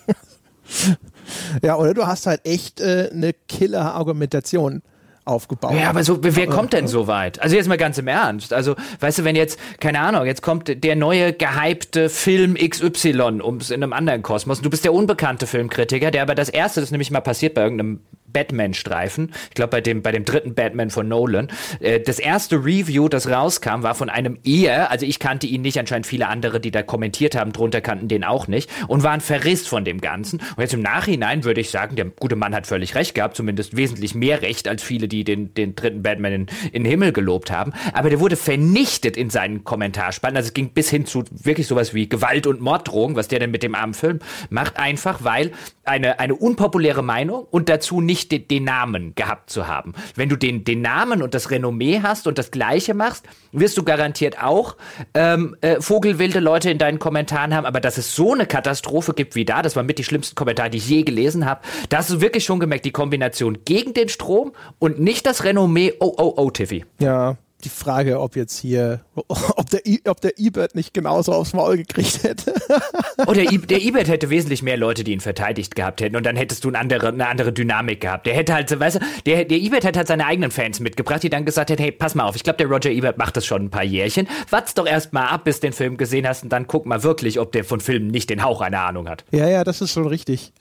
ja, 1.64 1.76
oder 1.76 1.96
du 1.96 2.06
hast 2.06 2.28
halt 2.28 2.46
echt 2.46 2.82
äh, 2.82 3.10
eine 3.12 3.34
Killer-Argumentation 3.34 4.84
aufgebaut. 5.28 5.74
Ja, 5.80 5.90
aber 5.90 6.04
so, 6.04 6.20
wer 6.22 6.48
kommt 6.48 6.74
denn 6.74 6.88
so 6.88 7.08
weit? 7.08 7.42
Also 7.42 7.56
jetzt 7.56 7.68
mal 7.68 7.78
ganz 7.78 7.98
im 7.98 8.08
Ernst. 8.08 8.54
Also, 8.54 8.76
weißt 9.00 9.20
du, 9.20 9.24
wenn 9.24 9.36
jetzt, 9.36 9.60
keine 9.80 10.00
Ahnung, 10.00 10.26
jetzt 10.26 10.42
kommt 10.42 10.84
der 10.84 10.96
neue 10.96 11.34
gehypte 11.34 12.10
Film 12.10 12.56
XY, 12.56 13.42
um 13.42 13.58
es 13.58 13.70
in 13.70 13.84
einem 13.84 13.94
anderen 13.94 14.22
Kosmos, 14.24 14.60
und 14.60 14.66
du 14.66 14.70
bist 14.70 14.86
der 14.86 14.94
unbekannte 14.94 15.48
Filmkritiker, 15.48 16.12
der 16.12 16.22
aber 16.22 16.36
das 16.36 16.50
erste, 16.50 16.82
das 16.82 16.92
nämlich 16.92 17.12
mal 17.12 17.22
passiert 17.22 17.54
bei 17.54 17.64
irgendeinem 17.64 18.00
Batman-Streifen. 18.28 19.32
Ich 19.50 19.56
glaube, 19.56 19.72
bei 19.72 19.82
dem, 19.82 20.02
bei 20.02 20.12
dem 20.12 20.26
dritten 20.26 20.54
Batman 20.54 20.90
von 20.90 21.08
Nolan. 21.08 21.50
Äh, 21.80 22.00
das 22.00 22.20
erste 22.20 22.58
Review, 22.58 23.08
das 23.10 23.30
rauskam, 23.30 23.84
war 23.84 23.96
von 23.96 24.10
einem 24.10 24.38
eher, 24.44 24.92
also 24.92 25.06
ich 25.06 25.20
kannte 25.20 25.48
ihn 25.48 25.62
nicht, 25.62 25.80
anscheinend 25.80 26.08
viele 26.08 26.28
andere, 26.28 26.60
die 26.60 26.72
da 26.72 26.84
kommentiert 26.84 27.36
haben, 27.36 27.52
drunter 27.54 27.82
kannten 27.82 28.08
den 28.08 28.24
auch 28.24 28.48
nicht 28.48 28.70
und 28.88 29.04
waren 29.04 29.22
verriss 29.22 29.68
von 29.68 29.86
dem 29.86 30.02
Ganzen. 30.02 30.40
Und 30.56 30.62
jetzt 30.62 30.74
im 30.74 30.82
Nachhinein 30.82 31.44
würde 31.44 31.62
ich 31.62 31.70
sagen, 31.70 31.96
der 31.96 32.06
gute 32.06 32.36
Mann 32.36 32.54
hat 32.54 32.68
völlig 32.68 32.96
recht 32.96 33.16
gehabt, 33.16 33.36
zumindest 33.36 33.76
wesentlich 33.76 34.16
mehr 34.16 34.42
Recht 34.42 34.68
als 34.68 34.84
viele, 34.84 35.08
die 35.08 35.24
den, 35.24 35.54
den 35.54 35.76
dritten 35.76 36.04
Batman 36.04 36.34
in, 36.34 36.46
in 36.72 36.84
den 36.84 36.90
Himmel 36.90 37.14
gelobt 37.14 37.52
haben. 37.52 37.74
Aber 37.94 38.10
der 38.10 38.20
wurde 38.20 38.36
vernichtet 38.36 39.18
in 39.18 39.30
seinen 39.30 39.64
Kommentarspalten. 39.64 40.38
Also 40.38 40.48
es 40.48 40.54
ging 40.54 40.70
bis 40.70 40.90
hin 40.90 41.06
zu 41.06 41.24
wirklich 41.32 41.68
sowas 41.68 41.94
wie 41.94 42.10
Gewalt 42.10 42.48
und 42.48 42.62
Morddrohung, 42.62 43.16
was 43.16 43.28
der 43.28 43.40
denn 43.40 43.52
mit 43.52 43.64
dem 43.64 43.76
armen 43.76 43.94
Film 43.94 44.20
macht, 44.50 44.78
einfach 44.78 45.24
weil 45.24 45.52
eine, 45.86 46.20
eine 46.20 46.36
unpopuläre 46.36 47.04
Meinung 47.04 47.48
und 47.50 47.70
dazu 47.70 48.02
nicht 48.02 48.17
nicht 48.18 48.32
den, 48.32 48.48
den, 48.48 48.64
Namen 48.64 49.14
gehabt 49.16 49.50
zu 49.50 49.68
haben. 49.68 49.94
Wenn 50.16 50.30
du 50.30 50.36
den, 50.36 50.64
den 50.64 50.82
Namen 50.82 51.22
und 51.22 51.34
das 51.34 51.52
Renommee 51.52 52.02
hast 52.02 52.28
und 52.28 52.38
das 52.38 52.52
Gleiche 52.52 52.94
machst, 52.94 53.26
wirst 53.52 53.78
du 53.78 53.84
garantiert 53.84 54.42
auch 54.42 54.76
ähm, 55.14 55.56
äh, 55.62 55.80
vogelwilde 55.80 56.40
Leute 56.40 56.70
in 56.70 56.78
deinen 56.78 57.00
Kommentaren 57.00 57.54
haben. 57.54 57.66
Aber 57.66 57.80
dass 57.80 57.98
es 57.98 58.16
so 58.16 58.34
eine 58.34 58.46
Katastrophe 58.46 59.14
gibt 59.14 59.36
wie 59.36 59.46
da, 59.46 59.62
das 59.62 59.76
war 59.76 59.84
mit 59.84 60.00
die 60.00 60.04
schlimmsten 60.04 60.36
Kommentare, 60.36 60.70
die 60.70 60.80
ich 60.80 60.90
je 60.90 61.04
gelesen 61.04 61.46
habe, 61.46 61.62
da 61.90 61.98
hast 61.98 62.10
du 62.10 62.22
wirklich 62.22 62.44
schon 62.44 62.60
gemerkt, 62.60 62.86
die 62.86 62.92
Kombination 62.92 63.60
gegen 63.66 63.94
den 63.94 64.10
Strom 64.10 64.54
und 64.80 65.00
nicht 65.00 65.26
das 65.26 65.44
Renommee, 65.44 65.94
oh, 66.00 66.14
oh, 66.18 66.34
oh, 66.36 66.50
Tiffy. 66.50 66.86
Ja, 67.00 67.38
die 67.64 67.70
Frage, 67.70 68.20
ob 68.20 68.36
jetzt 68.36 68.58
hier, 68.60 69.02
ob 69.16 69.70
der, 69.72 69.82
ob 70.06 70.22
der 70.22 70.38
Ebert 70.38 70.76
nicht 70.76 70.94
genauso 70.94 71.34
aufs 71.34 71.54
Maul 71.54 71.78
gekriegt 71.78 72.24
hätte. 72.24 72.54
Oder 73.26 73.44
oh, 73.52 73.58
der 73.58 73.82
Ebert 73.82 74.08
hätte 74.08 74.30
wesentlich 74.30 74.62
mehr 74.62 74.78
Leute, 74.78 75.04
die 75.04 75.12
ihn 75.12 75.22
verteidigt 75.22 75.76
gehabt 75.76 76.02
hätten 76.02 76.16
und 76.16 76.26
dann 76.26 76.36
hättest 76.36 76.64
du 76.64 76.68
eine 76.68 76.78
andere, 76.78 77.08
eine 77.08 77.28
andere 77.28 77.52
Dynamik 77.52 78.02
gehabt. 78.02 78.28
Der 78.28 78.36
hätte 78.36 78.54
halt, 78.54 78.80
weißt 78.80 78.98
du, 78.98 79.00
der, 79.26 79.46
der 79.46 79.58
Ebert 79.58 79.86
hätte 79.86 79.98
halt 79.98 80.08
seine 80.08 80.28
eigenen 80.28 80.52
Fans 80.52 80.80
mitgebracht, 80.80 81.24
die 81.24 81.30
dann 81.30 81.46
gesagt 81.46 81.72
hätten, 81.72 81.82
hey, 81.82 81.92
pass 81.92 82.14
mal 82.14 82.26
auf, 82.26 82.36
ich 82.36 82.44
glaube, 82.44 82.58
der 82.58 82.68
Roger 82.68 82.92
Ebert 82.92 83.18
macht 83.18 83.36
das 83.38 83.46
schon 83.46 83.64
ein 83.64 83.70
paar 83.72 83.84
Jährchen. 83.84 84.28
Watz 84.52 84.76
doch 84.76 84.86
erst 84.86 85.14
mal 85.14 85.26
ab, 85.26 85.46
bis 85.46 85.60
du 85.60 85.68
den 85.68 85.74
Film 85.74 85.98
gesehen 85.98 86.28
hast 86.28 86.44
und 86.44 86.50
dann 86.50 86.68
guck 86.68 86.86
mal 86.86 87.02
wirklich, 87.02 87.40
ob 87.40 87.52
der 87.52 87.64
von 87.64 87.80
Filmen 87.80 88.08
nicht 88.08 88.30
den 88.30 88.44
Hauch 88.44 88.62
einer 88.62 88.82
Ahnung 88.82 89.10
hat. 89.10 89.26
Ja, 89.32 89.48
ja, 89.48 89.64
das 89.64 89.82
ist 89.82 89.94
schon 89.94 90.08
richtig. 90.08 90.54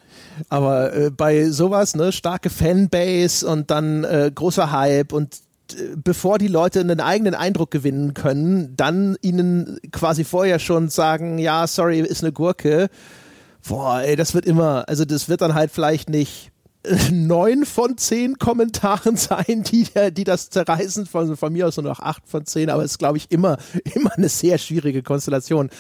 Aber 0.48 0.94
äh, 0.94 1.10
bei 1.10 1.51
sowas, 1.51 1.94
ne, 1.94 2.12
starke 2.12 2.51
Fanbase 2.51 3.47
und 3.47 3.70
dann 3.70 4.05
äh, 4.05 4.31
großer 4.35 4.73
Hype 4.73 5.12
und 5.12 5.45
bevor 5.96 6.38
die 6.38 6.48
Leute 6.48 6.80
einen 6.80 7.00
eigenen 7.00 7.34
Eindruck 7.34 7.70
gewinnen 7.70 8.14
können, 8.14 8.76
dann 8.76 9.16
ihnen 9.20 9.78
quasi 9.92 10.24
vorher 10.24 10.58
schon 10.58 10.88
sagen, 10.88 11.38
ja, 11.38 11.66
sorry, 11.66 12.00
ist 12.00 12.22
eine 12.22 12.32
Gurke. 12.32 12.88
Boah, 13.66 14.00
ey, 14.00 14.16
das 14.16 14.34
wird 14.34 14.46
immer, 14.46 14.84
also 14.88 15.04
das 15.04 15.28
wird 15.28 15.40
dann 15.40 15.54
halt 15.54 15.70
vielleicht 15.70 16.08
nicht 16.08 16.50
neun 17.10 17.66
von 17.66 17.98
zehn 17.98 18.38
Kommentaren 18.38 19.16
sein, 19.16 19.64
die, 19.64 19.88
die 20.12 20.24
das 20.24 20.50
zerreißen, 20.50 21.06
von, 21.06 21.36
von 21.36 21.52
mir 21.52 21.66
aus 21.66 21.76
nur 21.76 21.84
noch 21.84 22.00
acht 22.00 22.28
von 22.28 22.46
zehn, 22.46 22.70
aber 22.70 22.84
es 22.84 22.92
ist, 22.92 22.98
glaube 22.98 23.18
ich, 23.18 23.30
immer, 23.30 23.58
immer 23.94 24.12
eine 24.16 24.28
sehr 24.28 24.58
schwierige 24.58 25.02
Konstellation. 25.02 25.70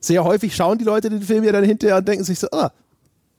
Sehr 0.00 0.24
häufig 0.24 0.54
schauen 0.54 0.78
die 0.78 0.84
Leute 0.84 1.08
den 1.08 1.22
Film 1.22 1.44
ja 1.44 1.52
dann 1.52 1.64
hinterher 1.64 1.96
und 1.96 2.06
denken 2.06 2.24
sich 2.24 2.38
so, 2.38 2.48
ah, 2.50 2.70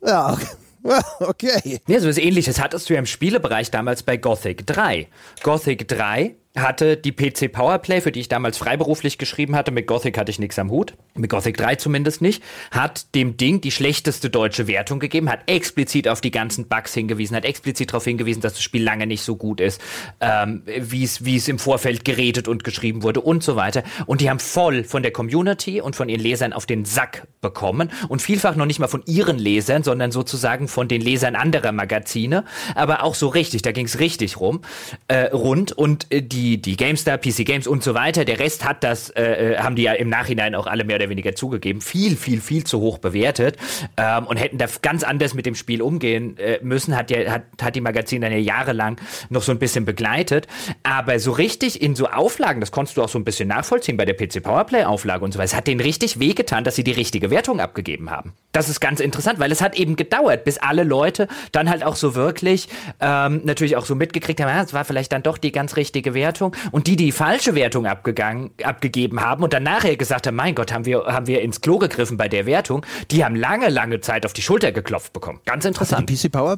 ja, 0.02 0.34
okay 0.34 0.48
okay. 1.20 1.80
Ja, 1.88 2.00
so 2.00 2.08
was 2.08 2.18
ähnliches 2.18 2.60
hattest 2.60 2.90
du 2.90 2.94
ja 2.94 3.00
im 3.00 3.06
Spielebereich 3.06 3.72
damals 3.72 4.04
bei 4.04 4.18
Gothic 4.18 4.66
3. 4.66 5.08
Gothic 5.44 5.88
3 5.88 6.36
hatte 6.56 6.98
die 6.98 7.12
PC 7.12 7.52
Powerplay, 7.52 8.02
für 8.02 8.12
die 8.12 8.20
ich 8.20 8.30
damals 8.30 8.58
freiberuflich 8.58 9.18
geschrieben 9.18 9.56
hatte, 9.56 9.72
mit 9.72 9.88
Gothic 9.88 10.18
hatte 10.18 10.32
ich 10.32 10.40
nichts 10.40 10.58
am 10.58 10.72
Hut, 10.72 10.96
mit 11.14 11.30
Gothic 11.30 11.58
3 11.58 11.76
zumindest 11.76 12.22
nicht, 12.22 12.44
hat 12.72 13.14
dem 13.16 13.38
Ding 13.38 13.62
die 13.62 13.72
schlechteste 13.72 14.30
deutsche 14.30 14.68
Wertung 14.68 15.00
gegeben, 15.00 15.30
hat 15.30 15.42
explizit 15.48 16.08
auf 16.08 16.22
die 16.22 16.32
ganzen 16.32 16.68
Bugs 16.68 16.94
hingewiesen, 16.94 17.36
hat 17.36 17.46
explizit 17.46 17.92
darauf 17.92 18.06
hingewiesen, 18.06 18.42
dass 18.42 18.54
das 18.54 18.64
Spiel 18.64 18.84
lange 18.84 19.08
nicht 19.08 19.22
so 19.22 19.36
gut 19.36 19.62
ist, 19.62 19.82
ähm, 20.20 20.64
wie 20.66 21.04
es 21.04 21.48
im 21.48 21.60
Vorfeld 21.60 22.06
geredet 22.06 22.48
und 22.48 22.64
geschrieben 22.64 23.04
wurde 23.04 23.22
und 23.22 23.44
so 23.44 23.56
weiter. 23.56 23.84
Und 24.06 24.22
die 24.22 24.30
haben 24.30 24.40
voll 24.40 24.84
von 24.84 25.04
der 25.04 25.12
Community 25.12 25.82
und 25.82 25.96
von 25.96 26.10
ihren 26.10 26.22
Lesern 26.22 26.54
auf 26.54 26.66
den 26.66 26.86
Sack 26.86 27.28
bekommen. 27.42 27.92
Und 28.08 28.22
vielfach 28.22 28.56
noch 28.56 28.66
nicht 28.66 28.80
mal 28.80 28.88
von 28.88 29.04
ihren 29.06 29.38
Lesern, 29.38 29.84
sondern 29.84 30.12
sozusagen 30.12 30.68
von 30.68 30.88
den 30.88 31.02
Lesern 31.02 31.36
anderer 31.36 31.72
Magazine, 31.72 32.46
aber 32.76 33.04
auch 33.04 33.16
so 33.16 33.28
richtig, 33.28 33.62
da 33.62 33.72
ging 33.72 33.86
es 33.86 34.00
richtig 34.00 34.40
rum, 34.40 34.62
äh, 35.08 35.26
rund. 35.26 35.72
Und 35.72 36.12
äh, 36.12 36.22
die 36.22 36.47
die, 36.48 36.62
die 36.62 36.78
GameStar, 36.78 37.18
PC 37.18 37.46
Games 37.46 37.68
und 37.68 37.84
so 37.84 37.94
weiter. 37.94 38.24
Der 38.24 38.40
Rest 38.40 38.64
hat 38.64 38.84
das, 38.84 39.10
äh, 39.10 39.54
äh, 39.54 39.58
haben 39.58 39.76
die 39.76 39.84
ja 39.84 39.94
im 39.94 40.10
Nachhinein 40.10 40.56
auch 40.56 40.68
alle 40.68 40.84
mehr 40.84 40.96
oder 40.96 41.10
weniger 41.10 41.36
zugegeben, 41.36 41.82
viel, 41.82 42.16
viel, 42.16 42.40
viel 42.40 42.64
zu 42.64 42.80
hoch 42.80 43.00
bewertet 43.00 43.58
ähm, 43.98 44.28
und 44.28 44.38
hätten 44.38 44.58
da 44.58 44.68
ganz 44.82 45.04
anders 45.04 45.34
mit 45.34 45.46
dem 45.46 45.56
Spiel 45.56 45.82
umgehen 45.82 46.38
äh, 46.38 46.60
müssen. 46.62 46.96
Hat, 46.96 47.12
ja, 47.12 47.32
hat, 47.32 47.44
hat 47.62 47.76
die 47.76 47.82
Magazin 47.82 48.22
dann 48.22 48.32
ja 48.32 48.38
jahrelang 48.38 49.00
noch 49.30 49.42
so 49.42 49.52
ein 49.52 49.60
bisschen 49.60 49.86
begleitet. 49.86 50.48
Aber 50.84 51.20
so 51.20 51.32
richtig 51.32 51.82
in 51.82 51.96
so 51.96 52.08
Auflagen, 52.08 52.62
das 52.62 52.72
konntest 52.72 52.98
du 52.98 53.04
auch 53.04 53.10
so 53.10 53.20
ein 53.20 53.26
bisschen 53.26 53.50
nachvollziehen 53.50 53.98
bei 53.98 54.06
der 54.06 54.14
PC 54.14 54.42
Powerplay 54.42 54.86
Auflage 54.86 55.26
und 55.26 55.34
so 55.34 55.40
weiter. 55.40 55.46
Es 55.46 55.56
hat 55.56 55.68
denen 55.68 55.82
richtig 55.82 56.20
wehgetan, 56.20 56.64
dass 56.64 56.76
sie 56.76 56.84
die 56.84 56.92
richtige 56.92 57.30
Wertung 57.30 57.60
abgegeben 57.60 58.10
haben. 58.10 58.34
Das 58.54 58.70
ist 58.70 58.80
ganz 58.80 59.00
interessant, 59.00 59.40
weil 59.40 59.52
es 59.52 59.62
hat 59.62 59.78
eben 59.78 59.96
gedauert, 59.96 60.46
bis 60.46 60.58
alle 60.58 60.84
Leute 60.84 61.28
dann 61.52 61.70
halt 61.70 61.84
auch 61.84 61.96
so 61.96 62.16
wirklich 62.16 62.70
ähm, 63.00 63.42
natürlich 63.44 63.76
auch 63.76 63.86
so 63.86 63.96
mitgekriegt 63.96 64.40
haben, 64.40 64.50
ja, 64.50 64.62
es 64.64 64.74
war 64.74 64.86
vielleicht 64.86 65.12
dann 65.12 65.24
doch 65.24 65.38
die 65.38 65.52
ganz 65.52 65.76
richtige 65.76 66.14
Wertung. 66.14 66.27
Wertung 66.28 66.56
und 66.72 66.88
die, 66.88 66.98
die 66.98 67.14
falsche 67.14 67.56
Wertung 67.56 67.86
abgegangen, 67.86 68.52
abgegeben 68.62 69.22
haben 69.22 69.44
und 69.44 69.54
dann 69.54 69.64
nachher 69.64 69.96
gesagt 69.96 70.28
haben, 70.28 70.36
mein 70.36 70.56
Gott, 70.56 70.74
haben 70.74 70.86
wir, 70.86 71.06
haben 71.06 71.28
wir 71.28 71.42
ins 71.42 71.62
Klo 71.62 71.78
gegriffen 71.78 72.18
bei 72.18 72.28
der 72.28 72.46
Wertung, 72.46 72.86
die 73.12 73.24
haben 73.24 73.36
lange, 73.36 73.70
lange 73.70 74.02
Zeit 74.02 74.26
auf 74.26 74.34
die 74.34 74.42
Schulter 74.42 74.74
geklopft 74.74 75.14
bekommen. 75.14 75.40
Ganz 75.46 75.64
interessant. 75.64 76.10
Die 76.10 76.16
PC 76.16 76.32
Power 76.32 76.58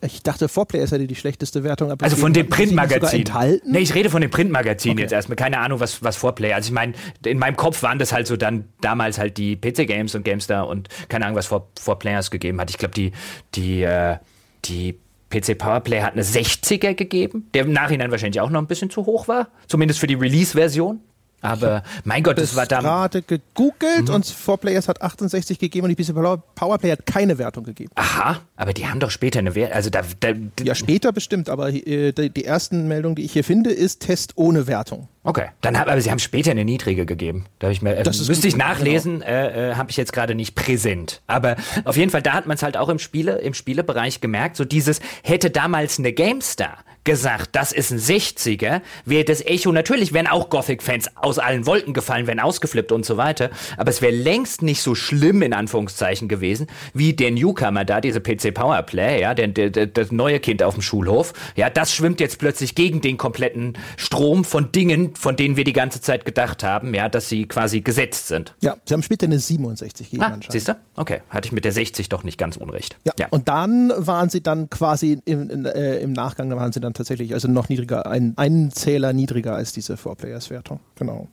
ich 0.00 0.22
dachte, 0.22 0.48
Vorplay 0.48 0.82
ist 0.82 0.92
ja 0.92 0.98
die 0.98 1.14
schlechteste 1.14 1.62
Wertung. 1.62 1.92
Also 2.00 2.16
von 2.16 2.32
dem 2.32 2.48
Printmagazin. 2.48 3.24
Nee, 3.66 3.80
ich 3.80 3.94
rede 3.94 4.08
von 4.08 4.22
dem 4.22 4.30
Printmagazin 4.30 4.92
okay. 4.92 5.02
jetzt 5.02 5.12
erstmal. 5.12 5.36
Keine 5.36 5.58
Ahnung, 5.58 5.78
was, 5.78 6.02
was 6.02 6.16
Vorplay. 6.16 6.54
Also 6.54 6.68
ich 6.68 6.72
meine, 6.72 6.94
in 7.22 7.38
meinem 7.38 7.56
Kopf 7.56 7.82
waren 7.82 7.98
das 7.98 8.10
halt 8.10 8.26
so 8.26 8.38
dann 8.38 8.64
damals 8.80 9.18
halt 9.18 9.36
die 9.36 9.56
PC 9.56 9.86
Games 9.86 10.14
und 10.14 10.24
GameStar 10.24 10.66
und 10.66 10.88
keine 11.10 11.26
Ahnung, 11.26 11.36
was 11.36 11.46
vor, 11.46 11.68
vor 11.78 11.98
Players 11.98 12.30
gegeben 12.30 12.58
hat. 12.62 12.70
Ich 12.70 12.78
glaube, 12.78 12.94
die, 12.94 13.12
die, 13.54 13.82
äh, 13.82 14.16
die 14.64 14.98
PC 15.30 15.58
Powerplay 15.58 16.00
hat 16.00 16.14
eine 16.14 16.22
60er 16.22 16.94
gegeben, 16.94 17.48
der 17.54 17.62
im 17.62 17.72
Nachhinein 17.72 18.10
wahrscheinlich 18.10 18.40
auch 18.40 18.50
noch 18.50 18.60
ein 18.60 18.66
bisschen 18.66 18.90
zu 18.90 19.06
hoch 19.06 19.28
war, 19.28 19.48
zumindest 19.66 20.00
für 20.00 20.06
die 20.06 20.14
Release-Version. 20.14 21.00
Aber 21.40 21.82
mein 22.04 22.22
Gott, 22.22 22.38
das 22.38 22.56
war 22.56 22.66
da. 22.66 22.80
gerade 22.80 23.22
gegoogelt 23.22 24.08
mhm. 24.08 24.14
und 24.14 24.26
4Players 24.26 24.88
hat 24.88 25.02
68 25.02 25.58
gegeben 25.58 25.86
und 25.86 25.96
die 25.96 26.02
PC 26.02 26.14
Powerplay 26.54 26.90
hat 26.90 27.06
keine 27.06 27.38
Wertung 27.38 27.64
gegeben. 27.64 27.90
Aha, 27.94 28.40
aber 28.56 28.72
die 28.72 28.86
haben 28.86 28.98
doch 28.98 29.10
später 29.10 29.38
eine 29.38 29.54
Wertung. 29.54 29.76
Also 29.76 29.90
da, 29.90 30.02
da, 30.20 30.32
ja, 30.62 30.74
später 30.74 31.12
bestimmt, 31.12 31.48
aber 31.48 31.72
äh, 31.72 32.12
die, 32.12 32.30
die 32.30 32.44
ersten 32.44 32.88
Meldungen, 32.88 33.14
die 33.14 33.22
ich 33.22 33.32
hier 33.32 33.44
finde, 33.44 33.70
ist 33.70 34.00
Test 34.00 34.32
ohne 34.36 34.66
Wertung. 34.66 35.08
Okay, 35.22 35.46
dann 35.60 35.78
hab, 35.78 35.88
aber 35.88 36.00
sie 36.00 36.10
haben 36.10 36.18
später 36.18 36.50
eine 36.50 36.64
niedrige 36.64 37.06
gegeben. 37.06 37.46
Da 37.58 37.70
ich 37.70 37.82
mir, 37.82 37.96
äh, 37.96 38.02
das 38.02 38.26
müsste 38.26 38.48
ich 38.48 38.56
nachlesen, 38.56 39.20
genau. 39.20 39.30
äh, 39.30 39.70
äh, 39.70 39.74
habe 39.74 39.90
ich 39.90 39.96
jetzt 39.96 40.12
gerade 40.12 40.34
nicht 40.34 40.54
präsent. 40.54 41.20
Aber 41.26 41.56
auf 41.84 41.96
jeden 41.96 42.10
Fall, 42.10 42.22
da 42.22 42.32
hat 42.32 42.46
man 42.46 42.56
es 42.56 42.62
halt 42.62 42.76
auch 42.76 42.88
im 42.88 42.98
Spiele, 42.98 43.38
im 43.38 43.54
Spielebereich 43.54 44.20
gemerkt. 44.20 44.56
So 44.56 44.64
dieses 44.64 45.00
hätte 45.22 45.50
damals 45.50 45.98
eine 45.98 46.12
GameStar 46.12 46.78
gesagt, 47.04 47.50
das 47.52 47.72
ist 47.72 47.90
ein 47.90 47.98
60er, 47.98 48.82
wäre 49.04 49.24
das 49.24 49.44
Echo, 49.44 49.72
natürlich 49.72 50.12
wären 50.12 50.26
auch 50.26 50.50
Gothic-Fans 50.50 51.16
aus 51.16 51.38
allen 51.38 51.66
Wolken 51.66 51.94
gefallen, 51.94 52.26
wären 52.26 52.40
ausgeflippt 52.40 52.92
und 52.92 53.04
so 53.04 53.16
weiter, 53.16 53.50
aber 53.76 53.90
es 53.90 54.02
wäre 54.02 54.14
längst 54.14 54.62
nicht 54.62 54.82
so 54.82 54.94
schlimm, 54.94 55.42
in 55.42 55.52
Anführungszeichen, 55.52 56.28
gewesen, 56.28 56.66
wie 56.94 57.14
der 57.14 57.30
Newcomer 57.30 57.84
da, 57.84 58.00
diese 58.00 58.20
PC 58.20 58.54
Powerplay, 58.54 59.20
ja, 59.20 59.34
der, 59.34 59.48
der, 59.48 59.70
der, 59.70 59.86
das 59.86 60.12
neue 60.12 60.40
Kind 60.40 60.62
auf 60.62 60.74
dem 60.74 60.82
Schulhof, 60.82 61.32
ja, 61.56 61.70
das 61.70 61.92
schwimmt 61.92 62.20
jetzt 62.20 62.38
plötzlich 62.38 62.74
gegen 62.74 63.00
den 63.00 63.16
kompletten 63.16 63.76
Strom 63.96 64.44
von 64.44 64.72
Dingen, 64.72 65.14
von 65.16 65.36
denen 65.36 65.56
wir 65.56 65.64
die 65.64 65.72
ganze 65.72 66.00
Zeit 66.00 66.24
gedacht 66.24 66.62
haben, 66.62 66.94
ja, 66.94 67.08
dass 67.08 67.28
sie 67.28 67.46
quasi 67.46 67.80
gesetzt 67.80 68.28
sind. 68.28 68.54
Ja, 68.60 68.76
sie 68.84 68.94
haben 68.94 69.02
später 69.02 69.26
eine 69.26 69.38
67 69.38 70.10
gegeben 70.10 70.22
ah, 70.22 70.38
Siehst 70.48 70.68
du? 70.68 70.76
Okay, 70.96 71.22
hatte 71.30 71.46
ich 71.46 71.52
mit 71.52 71.64
der 71.64 71.72
60 71.72 72.08
doch 72.08 72.24
nicht 72.24 72.38
ganz 72.38 72.56
unrecht. 72.56 72.96
Ja, 73.04 73.12
ja. 73.18 73.26
und 73.30 73.48
dann 73.48 73.92
waren 73.96 74.28
sie 74.30 74.42
dann 74.42 74.70
quasi 74.70 75.20
im, 75.24 75.50
in, 75.50 75.64
äh, 75.64 75.98
im 75.98 76.12
Nachgang, 76.12 76.50
da 76.50 76.56
waren 76.56 76.72
sie 76.72 76.80
dann 76.80 76.87
tatsächlich, 76.94 77.34
also 77.34 77.48
noch 77.48 77.68
niedriger, 77.68 78.06
ein, 78.06 78.34
einen 78.36 78.70
Zähler 78.70 79.12
niedriger 79.12 79.54
als 79.54 79.72
diese 79.72 79.96
Four-Players-Wertung. 79.96 80.80
Genau. 80.96 81.28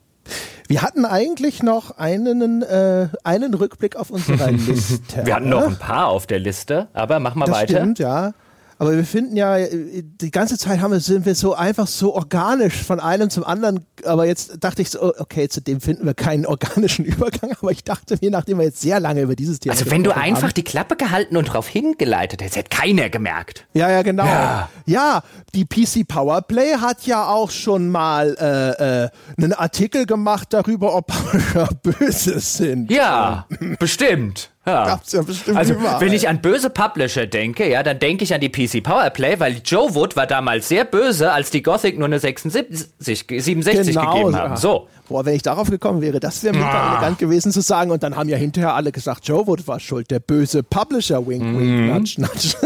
Wir 0.68 0.82
hatten 0.82 1.04
eigentlich 1.04 1.62
noch 1.62 1.96
einen, 1.98 2.62
äh, 2.62 3.08
einen 3.22 3.54
Rückblick 3.54 3.96
auf 3.96 4.10
unsere 4.10 4.50
Liste. 4.50 5.24
Wir 5.24 5.36
hatten 5.36 5.48
noch 5.48 5.66
ein 5.66 5.78
paar 5.78 6.08
auf 6.08 6.26
der 6.26 6.40
Liste, 6.40 6.88
aber 6.92 7.20
mach 7.20 7.34
mal 7.34 7.46
das 7.46 7.54
weiter. 7.54 7.76
Stimmt, 7.78 7.98
ja. 7.98 8.32
Aber 8.78 8.94
wir 8.94 9.04
finden 9.04 9.36
ja, 9.36 9.56
die 9.58 10.30
ganze 10.30 10.58
Zeit 10.58 10.80
haben 10.80 10.92
wir, 10.92 11.00
sind 11.00 11.24
wir 11.24 11.34
so 11.34 11.54
einfach 11.54 11.86
so 11.86 12.14
organisch 12.14 12.82
von 12.82 13.00
einem 13.00 13.30
zum 13.30 13.44
anderen. 13.44 13.86
Aber 14.04 14.26
jetzt 14.26 14.62
dachte 14.62 14.82
ich 14.82 14.90
so, 14.90 15.14
okay, 15.18 15.48
zu 15.48 15.60
dem 15.60 15.80
finden 15.80 16.04
wir 16.04 16.14
keinen 16.14 16.44
organischen 16.44 17.04
Übergang. 17.06 17.52
Aber 17.60 17.70
ich 17.70 17.84
dachte 17.84 18.18
mir, 18.20 18.30
nachdem 18.30 18.58
wir 18.58 18.66
jetzt 18.66 18.80
sehr 18.80 19.00
lange 19.00 19.22
über 19.22 19.34
dieses 19.34 19.60
Thema 19.60 19.74
Also 19.74 19.90
wenn 19.90 20.04
du 20.04 20.14
einfach 20.14 20.44
haben, 20.44 20.54
die 20.54 20.64
Klappe 20.64 20.96
gehalten 20.96 21.36
und 21.36 21.48
darauf 21.48 21.68
hingeleitet 21.68 22.42
hättest, 22.42 22.56
hätte 22.56 22.76
keiner 22.76 23.08
gemerkt. 23.08 23.66
Ja, 23.72 23.90
ja, 23.90 24.02
genau. 24.02 24.26
Ja, 24.26 24.68
ja 24.84 25.22
die 25.54 25.64
PC 25.64 26.06
Powerplay 26.06 26.74
hat 26.74 27.06
ja 27.06 27.28
auch 27.28 27.50
schon 27.50 27.88
mal 27.88 28.36
äh, 28.38 29.04
äh, 29.04 29.08
einen 29.38 29.54
Artikel 29.54 30.04
gemacht 30.06 30.48
darüber, 30.50 30.94
ob 30.94 31.06
Publisher 31.26 31.68
böse 31.82 32.40
sind. 32.40 32.90
Ja, 32.90 33.46
bestimmt. 33.78 34.50
Ja. 34.66 35.00
Ja 35.06 35.22
bestimmt 35.22 35.56
also, 35.56 35.74
überall. 35.74 36.00
wenn 36.00 36.12
ich 36.12 36.28
an 36.28 36.40
böse 36.40 36.70
Publisher 36.70 37.26
denke, 37.26 37.70
ja, 37.70 37.82
dann 37.82 37.98
denke 37.98 38.24
ich 38.24 38.34
an 38.34 38.40
die 38.40 38.48
PC 38.48 38.82
Powerplay, 38.82 39.38
weil 39.38 39.60
Joe 39.64 39.94
Wood 39.94 40.16
war 40.16 40.26
damals 40.26 40.68
sehr 40.68 40.84
böse, 40.84 41.32
als 41.32 41.50
die 41.50 41.62
Gothic 41.62 41.96
nur 41.98 42.06
eine 42.06 42.18
76, 42.18 42.88
67 42.98 43.94
genau, 43.94 44.12
gegeben 44.12 44.36
haben. 44.36 44.56
So. 44.56 44.88
Boah, 45.08 45.24
wenn 45.24 45.36
ich 45.36 45.42
darauf 45.42 45.70
gekommen 45.70 46.00
wäre, 46.00 46.18
das 46.18 46.42
wäre 46.42 46.52
mega 46.52 46.68
ah. 46.68 46.92
elegant 46.94 47.18
gewesen 47.18 47.52
zu 47.52 47.60
sagen. 47.60 47.92
Und 47.92 48.02
dann 48.02 48.16
haben 48.16 48.28
ja 48.28 48.36
hinterher 48.36 48.74
alle 48.74 48.90
gesagt, 48.90 49.28
Joe 49.28 49.46
Wood 49.46 49.68
war 49.68 49.78
schuld, 49.78 50.10
der 50.10 50.18
böse 50.18 50.64
Publisher, 50.64 51.24
wink, 51.24 51.44
wink, 51.44 51.60
mhm. 51.60 51.86
nudge, 51.86 52.20
nudge. 52.20 52.56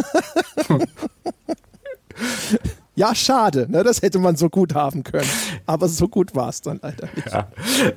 Ja, 3.01 3.14
schade, 3.14 3.66
ne? 3.70 3.82
das 3.82 4.02
hätte 4.02 4.18
man 4.18 4.36
so 4.36 4.51
gut 4.51 4.74
haben 4.74 5.05
können. 5.05 5.28
Aber 5.64 5.89
so 5.89 6.06
gut 6.06 6.35
war 6.35 6.51
es 6.51 6.60
dann 6.60 6.81
leider 6.82 7.09
nicht. 7.14 7.32
Ja. 7.32 7.48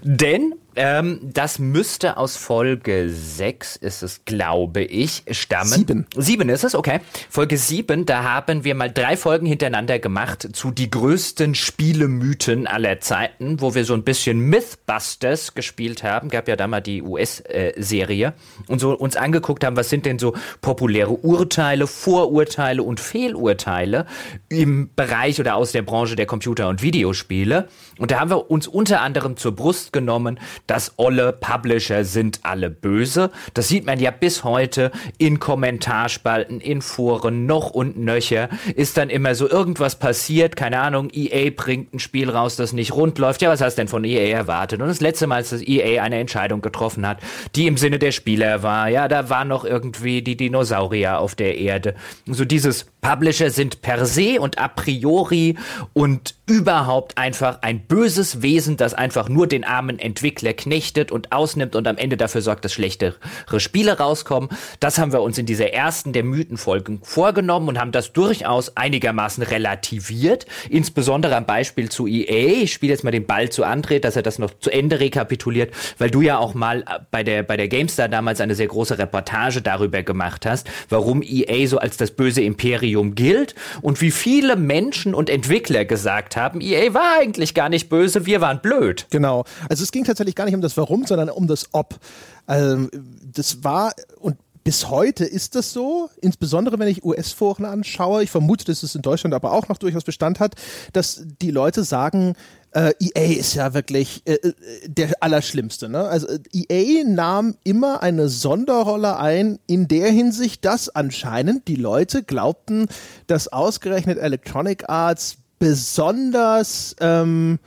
Denn 0.02 0.54
Ähm, 0.76 1.20
das 1.22 1.60
müsste 1.60 2.18
aus 2.18 2.36
Folge 2.36 3.10
6, 3.10 3.76
ist 3.78 4.04
es, 4.04 4.26
glaube 4.26 4.84
ich, 4.84 5.24
stammen. 5.32 5.70
Sieben. 5.70 6.08
Sieben 6.16 6.50
ist 6.50 6.64
es, 6.64 6.76
okay. 6.76 7.00
Folge 7.30 7.58
7, 7.58 8.06
da 8.06 8.24
haben 8.24 8.64
wir 8.64 8.76
mal 8.76 8.92
drei 8.92 9.18
Folgen 9.18 9.46
hintereinander 9.46 10.00
gemacht 10.00 10.50
zu 10.54 10.72
die 10.72 10.90
größten 10.90 11.56
Spielemythen 11.56 12.68
aller 12.68 13.00
Zeiten, 13.00 13.62
wo 13.62 13.76
wir 13.76 13.86
so 13.86 13.94
ein 13.94 14.04
bisschen 14.04 14.40
Mythbusters 14.40 15.54
gespielt 15.54 16.04
haben. 16.04 16.30
Gab 16.30 16.48
ja 16.48 16.56
da 16.56 16.68
mal 16.68 16.82
die 16.82 17.02
US-Serie. 17.02 18.34
Und 18.68 18.80
so 18.80 18.94
uns 18.98 19.16
angeguckt 19.16 19.64
haben, 19.64 19.76
was 19.76 19.90
sind 19.90 20.06
denn 20.06 20.20
so 20.20 20.34
populäre 20.62 21.12
Urteile, 21.12 21.88
Vorurteile 21.88 22.84
und 22.84 23.00
Fehlurteile 23.00 24.06
im 24.50 24.90
Bereich 24.96 25.40
oder 25.40 25.56
aus 25.56 25.72
der 25.72 25.82
Branche 25.82 26.16
der 26.16 26.26
Computer- 26.26 26.70
und 26.70 26.82
Videospiele. 26.82 27.68
Und 28.00 28.12
da 28.12 28.20
haben 28.20 28.32
wir 28.32 28.50
uns 28.50 28.68
unter 28.68 29.02
anderem 29.02 29.38
zur 29.38 29.56
Brust 29.56 29.94
genommen, 29.94 30.40
dass 30.68 30.94
olle 30.98 31.34
Publisher 31.34 32.06
sind 32.06 32.40
alle 32.44 32.70
böse. 32.70 33.32
Das 33.54 33.68
sieht 33.68 33.86
man 33.86 34.00
ja 34.00 34.12
bis 34.12 34.44
heute 34.44 34.92
in 35.18 35.40
Kommentarspalten, 35.40 36.60
in 36.60 36.82
Foren, 36.82 37.46
noch 37.46 37.72
und 37.72 37.98
nöcher. 37.98 38.50
Ist 38.76 38.98
dann 38.98 39.10
immer 39.10 39.36
so 39.36 39.50
irgendwas 39.50 39.98
passiert, 39.98 40.56
keine 40.56 40.80
Ahnung, 40.80 41.10
EA 41.14 41.52
bringt 41.52 41.94
ein 41.94 42.00
Spiel 42.00 42.30
raus, 42.30 42.56
das 42.56 42.74
nicht 42.74 42.94
rund 42.94 43.18
läuft. 43.20 43.42
Ja, 43.42 43.50
was 43.50 43.62
hast 43.62 43.78
du 43.78 43.82
denn 43.82 43.88
von 43.88 44.04
EA 44.04 44.36
erwartet? 44.36 44.82
Und 44.82 44.88
das 44.88 45.02
letzte 45.02 45.28
Mal, 45.28 45.38
als 45.38 45.54
EA 45.54 46.02
eine 46.02 46.20
Entscheidung 46.20 46.62
getroffen 46.62 47.08
hat, 47.08 47.20
die 47.56 47.68
im 47.68 47.78
Sinne 47.78 48.00
der 48.00 48.12
Spieler 48.12 48.64
war, 48.64 48.88
ja, 48.88 49.08
da 49.08 49.30
waren 49.30 49.48
noch 49.48 49.66
irgendwie 49.66 50.22
die 50.22 50.38
Dinosaurier 50.38 51.20
auf 51.20 51.36
der 51.36 51.58
Erde. 51.58 51.96
So 52.26 52.46
dieses 52.46 52.86
Publisher 53.02 53.50
sind 53.50 53.82
per 53.82 54.06
se 54.06 54.40
und 54.40 54.58
a 54.58 54.68
priori 54.70 55.58
und 55.92 56.36
überhaupt 56.46 57.18
einfach 57.18 57.62
ein 57.62 57.82
böses 57.82 58.42
Wesen, 58.42 58.78
das 58.78 58.94
einfach 58.94 59.30
nur 59.30 59.48
den 59.48 59.64
armen 59.64 60.00
Entwickler 60.00 60.53
knechtet 60.54 61.12
und 61.12 61.32
ausnimmt 61.32 61.76
und 61.76 61.88
am 61.88 61.98
Ende 61.98 62.18
dafür 62.18 62.42
sorgt, 62.42 62.66
dass 62.66 62.74
schlechtere 62.74 63.16
Spiele 63.58 63.98
rauskommen. 63.98 64.50
Das 64.80 64.98
haben 64.98 65.12
wir 65.12 65.22
uns 65.22 65.38
in 65.38 65.46
dieser 65.46 65.74
ersten 65.74 66.14
der 66.14 66.24
Mythenfolgen 66.24 67.02
vorgenommen 67.04 67.70
und 67.70 67.80
haben 67.80 67.92
das 67.92 68.14
durchaus 68.14 68.76
einigermaßen 68.78 69.44
relativiert. 69.44 70.46
Insbesondere 70.70 71.36
am 71.36 71.46
Beispiel 71.46 71.90
zu 71.90 72.08
EA. 72.08 72.64
Ich 72.64 72.74
spiele 72.74 72.94
jetzt 72.94 73.04
mal 73.04 73.12
den 73.12 73.26
Ball 73.26 73.50
zu 73.50 73.66
André, 73.66 74.00
dass 74.00 74.16
er 74.16 74.24
das 74.24 74.40
noch 74.40 74.58
zu 74.60 74.70
Ende 74.70 75.00
rekapituliert, 75.00 75.74
weil 75.98 76.10
du 76.10 76.22
ja 76.22 76.38
auch 76.38 76.54
mal 76.54 76.84
bei 77.12 77.24
der, 77.24 77.44
bei 77.44 77.58
der 77.58 77.68
GameStar 77.68 78.10
damals 78.10 78.42
eine 78.42 78.56
sehr 78.56 78.68
große 78.68 78.98
Reportage 78.98 79.62
darüber 79.62 80.04
gemacht 80.04 80.46
hast, 80.46 80.70
warum 80.90 81.22
EA 81.24 81.68
so 81.68 81.78
als 81.78 81.98
das 81.98 82.12
böse 82.12 82.42
Imperium 82.42 83.16
gilt 83.16 83.56
und 83.82 84.02
wie 84.02 84.12
viele 84.12 84.56
Menschen 84.56 85.14
und 85.14 85.30
Entwickler 85.30 85.86
gesagt 85.86 86.36
haben, 86.36 86.62
EA 86.62 86.94
war 86.94 87.20
eigentlich 87.20 87.54
gar 87.54 87.70
nicht 87.70 87.90
böse, 87.90 88.26
wir 88.26 88.42
waren 88.42 88.62
blöd. 88.62 89.08
Genau. 89.10 89.46
Also 89.70 89.84
es 89.84 89.92
ging 89.92 90.04
tatsächlich 90.04 90.36
gar 90.36 90.43
nicht 90.46 90.56
um 90.56 90.62
das 90.62 90.78
Warum, 90.78 91.06
sondern 91.06 91.30
um 91.30 91.48
das 91.48 91.70
Ob. 91.72 92.00
Ähm, 92.48 92.90
das 93.34 93.64
war 93.64 93.94
und 94.20 94.38
bis 94.64 94.90
heute 94.90 95.26
ist 95.26 95.56
das 95.56 95.74
so, 95.74 96.10
insbesondere 96.22 96.80
wenn 96.80 96.88
ich 96.88 97.04
US-Foren 97.04 97.66
anschaue. 97.66 98.24
Ich 98.24 98.32
vermute, 98.32 98.66
dass 98.66 98.84
es 98.84 98.96
in 98.96 99.02
Deutschland 99.02 99.34
aber 99.34 99.52
auch 99.52 99.68
noch 99.68 99.78
durchaus 99.78 100.06
Bestand 100.06 100.40
hat, 100.40 100.56
dass 100.94 101.22
die 101.42 101.52
Leute 101.52 101.84
sagen, 101.84 102.36
äh, 102.72 102.94
EA 103.00 103.40
ist 103.40 103.54
ja 103.56 103.74
wirklich 103.74 104.24
äh, 104.26 104.34
äh 104.36 104.54
der 104.88 105.12
Allerschlimmste. 105.20 105.90
Ne? 105.90 106.06
Also 106.06 106.28
äh, 106.28 106.40
EA 106.54 107.04
nahm 107.06 107.56
immer 107.64 108.02
eine 108.02 108.30
Sonderrolle 108.30 109.18
ein 109.18 109.60
in 109.68 109.88
der 109.88 110.10
Hinsicht, 110.10 110.64
dass 110.66 110.90
anscheinend 110.90 111.68
die 111.68 111.76
Leute 111.76 112.24
glaubten, 112.24 112.88
dass 113.28 113.50
ausgerechnet 113.50 114.18
Electronic 114.18 114.90
Arts 114.90 115.38
besonders 115.60 116.96
ähm, 117.00 117.60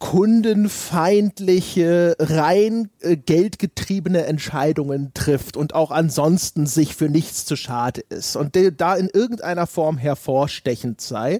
kundenfeindliche, 0.00 2.16
rein 2.18 2.90
äh, 3.00 3.16
geldgetriebene 3.16 4.24
Entscheidungen 4.24 5.12
trifft 5.14 5.56
und 5.56 5.76
auch 5.76 5.92
ansonsten 5.92 6.66
sich 6.66 6.96
für 6.96 7.08
nichts 7.08 7.44
zu 7.44 7.54
schade 7.54 8.00
ist 8.08 8.34
und 8.34 8.58
da 8.76 8.96
in 8.96 9.08
irgendeiner 9.08 9.68
Form 9.68 9.98
hervorstechend 9.98 11.00
sei. 11.00 11.38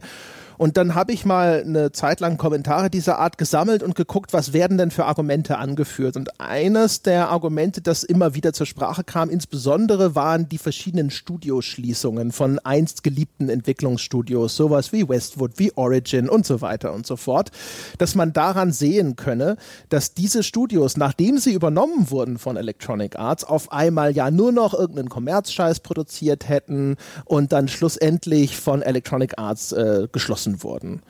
Und 0.60 0.76
dann 0.76 0.94
habe 0.94 1.12
ich 1.12 1.24
mal 1.24 1.62
eine 1.64 1.90
Zeit 1.90 2.20
lang 2.20 2.36
Kommentare 2.36 2.90
dieser 2.90 3.18
Art 3.18 3.38
gesammelt 3.38 3.82
und 3.82 3.94
geguckt, 3.94 4.34
was 4.34 4.52
werden 4.52 4.76
denn 4.76 4.90
für 4.90 5.06
Argumente 5.06 5.56
angeführt. 5.56 6.18
Und 6.18 6.38
eines 6.38 7.00
der 7.00 7.30
Argumente, 7.30 7.80
das 7.80 8.04
immer 8.04 8.34
wieder 8.34 8.52
zur 8.52 8.66
Sprache 8.66 9.02
kam, 9.02 9.30
insbesondere 9.30 10.14
waren 10.14 10.50
die 10.50 10.58
verschiedenen 10.58 11.10
Studioschließungen 11.10 12.30
von 12.30 12.58
einst 12.58 13.02
geliebten 13.02 13.48
Entwicklungsstudios, 13.48 14.54
sowas 14.54 14.92
wie 14.92 15.08
Westwood, 15.08 15.52
wie 15.56 15.72
Origin 15.76 16.28
und 16.28 16.44
so 16.44 16.60
weiter 16.60 16.92
und 16.92 17.06
so 17.06 17.16
fort, 17.16 17.52
dass 17.96 18.14
man 18.14 18.34
daran 18.34 18.70
sehen 18.70 19.16
könne, 19.16 19.56
dass 19.88 20.12
diese 20.12 20.42
Studios, 20.42 20.98
nachdem 20.98 21.38
sie 21.38 21.54
übernommen 21.54 22.10
wurden 22.10 22.36
von 22.36 22.58
Electronic 22.58 23.18
Arts, 23.18 23.44
auf 23.44 23.72
einmal 23.72 24.14
ja 24.14 24.30
nur 24.30 24.52
noch 24.52 24.74
irgendeinen 24.74 25.08
Kommerzscheiß 25.08 25.80
produziert 25.80 26.50
hätten 26.50 26.98
und 27.24 27.52
dann 27.52 27.66
schlussendlich 27.66 28.58
von 28.58 28.82
Electronic 28.82 29.38
Arts 29.38 29.72
äh, 29.72 30.06
geschlossen 30.12 30.49
gelassen 30.50 30.62
wurden. 30.62 31.02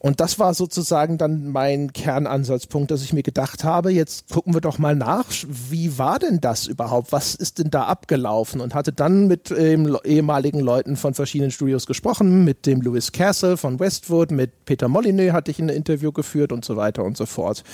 Und 0.00 0.20
das 0.20 0.38
war 0.38 0.54
sozusagen 0.54 1.18
dann 1.18 1.50
mein 1.50 1.92
Kernansatzpunkt, 1.92 2.92
dass 2.92 3.02
ich 3.02 3.12
mir 3.12 3.24
gedacht 3.24 3.64
habe, 3.64 3.90
jetzt 3.90 4.30
gucken 4.30 4.54
wir 4.54 4.60
doch 4.60 4.78
mal 4.78 4.94
nach, 4.94 5.24
wie 5.48 5.98
war 5.98 6.20
denn 6.20 6.40
das 6.40 6.68
überhaupt? 6.68 7.10
Was 7.10 7.34
ist 7.34 7.58
denn 7.58 7.70
da 7.70 7.84
abgelaufen? 7.84 8.60
Und 8.60 8.76
hatte 8.76 8.92
dann 8.92 9.26
mit 9.26 9.50
ähm, 9.50 9.98
ehemaligen 10.04 10.60
Leuten 10.60 10.96
von 10.96 11.14
verschiedenen 11.14 11.50
Studios 11.50 11.86
gesprochen, 11.86 12.44
mit 12.44 12.64
dem 12.64 12.80
Louis 12.80 13.10
Castle 13.10 13.56
von 13.56 13.80
Westwood, 13.80 14.30
mit 14.30 14.64
Peter 14.66 14.86
Molyneux 14.86 15.32
hatte 15.32 15.50
ich 15.50 15.58
ein 15.58 15.68
Interview 15.68 16.12
geführt 16.12 16.52
und 16.52 16.64
so 16.64 16.76
weiter 16.76 17.02
und 17.02 17.16
so 17.16 17.26
fort. 17.26 17.64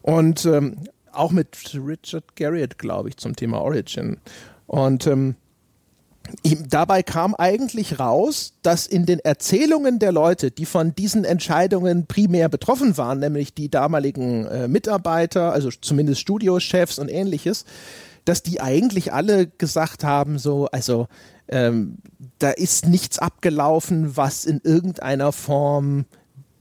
Und 0.00 0.46
ähm, 0.46 0.78
auch 1.12 1.32
mit 1.32 1.58
Richard 1.74 2.34
Garriott, 2.36 2.78
glaube 2.78 3.10
ich, 3.10 3.18
zum 3.18 3.36
Thema 3.36 3.60
Origin. 3.60 4.18
Und 4.66 5.06
ähm, 5.06 5.34
dabei 6.68 7.02
kam 7.02 7.34
eigentlich 7.34 7.98
raus, 7.98 8.54
dass 8.62 8.86
in 8.86 9.06
den 9.06 9.18
Erzählungen 9.20 9.98
der 9.98 10.12
Leute, 10.12 10.50
die 10.50 10.66
von 10.66 10.94
diesen 10.94 11.24
Entscheidungen 11.24 12.06
primär 12.06 12.48
betroffen 12.48 12.96
waren, 12.96 13.18
nämlich 13.18 13.54
die 13.54 13.70
damaligen 13.70 14.46
äh, 14.46 14.68
Mitarbeiter, 14.68 15.52
also 15.52 15.70
zumindest 15.70 16.20
Studiochefs 16.20 16.98
und 16.98 17.08
ähnliches, 17.08 17.64
dass 18.24 18.42
die 18.42 18.60
eigentlich 18.60 19.12
alle 19.12 19.46
gesagt 19.46 20.04
haben, 20.04 20.38
so, 20.38 20.66
also 20.66 21.06
ähm, 21.48 21.98
da 22.38 22.50
ist 22.50 22.86
nichts 22.86 23.18
abgelaufen, 23.18 24.16
was 24.16 24.44
in 24.44 24.60
irgendeiner 24.62 25.32
Form 25.32 26.06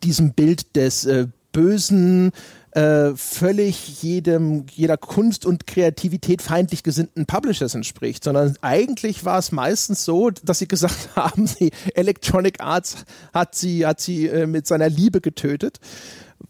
diesem 0.04 0.34
Bild 0.34 0.76
des 0.76 1.06
äh, 1.06 1.28
bösen, 1.56 2.34
äh, 2.72 3.16
völlig 3.16 4.04
jedem, 4.04 4.66
jeder 4.74 4.98
Kunst 4.98 5.46
und 5.46 5.66
Kreativität 5.66 6.42
feindlich 6.42 6.84
gesinnten 6.84 7.26
Publishers 7.26 7.74
entspricht, 7.74 8.26
sondern 8.26 8.58
eigentlich 8.60 9.24
war 9.24 9.40
es 9.40 9.54
meistens 9.54 10.04
so, 10.04 10.30
dass 10.30 10.60
sie 10.60 10.68
gesagt 10.68 11.10
haben, 11.16 11.48
sie 11.48 11.72
Electronic 11.94 12.60
Arts 12.60 13.06
hat 13.34 13.56
sie, 13.56 13.86
hat 13.86 14.02
sie 14.02 14.28
äh, 14.28 14.46
mit 14.46 14.68
seiner 14.68 14.90
Liebe 14.90 15.22
getötet 15.22 15.80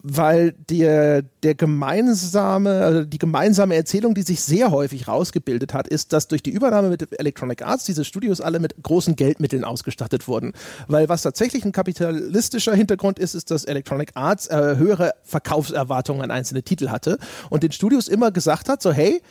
weil 0.04 0.54
der, 0.70 1.22
der 1.22 1.56
gemeinsame, 1.56 2.82
also 2.82 3.04
die 3.04 3.18
gemeinsame 3.18 3.76
Erzählung, 3.76 4.14
die 4.14 4.22
sich 4.22 4.42
sehr 4.42 4.72
häufig 4.72 5.08
rausgebildet 5.08 5.74
hat, 5.74 5.88
ist, 5.88 6.14
dass 6.14 6.28
durch 6.28 6.44
die 6.44 6.52
Übernahme 6.52 6.90
mit 6.90 7.20
Electronic 7.20 7.62
Arts 7.62 7.86
diese 7.86 8.06
Studios 8.06 8.42
alle 8.42 8.60
mit 8.60 8.76
großen 8.82 9.16
Geldmitteln 9.16 9.64
ausgestattet 9.64 10.28
wurden. 10.28 10.54
Weil 10.88 11.10
was 11.10 11.22
tatsächlich 11.22 11.66
ein 11.66 11.72
kapitalistischer 11.72 12.76
Hintergrund 12.76 13.20
ist, 13.20 13.36
ist, 13.36 13.52
dass 13.52 13.66
Electronic 13.66 14.12
Arts 14.16 14.48
äh, 14.48 14.76
höhere 14.78 15.14
Verkaufserwartungen 15.24 16.22
an 16.22 16.32
einzelne 16.32 16.64
Titel 16.64 16.90
hatte 16.90 17.18
und 17.50 17.64
den 17.64 17.72
Studios 17.72 18.08
immer 18.08 18.32
gesagt 18.32 18.70
hat, 18.70 18.82
so 18.82 18.92
hey, 18.92 19.22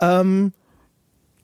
ähm, 0.00 0.52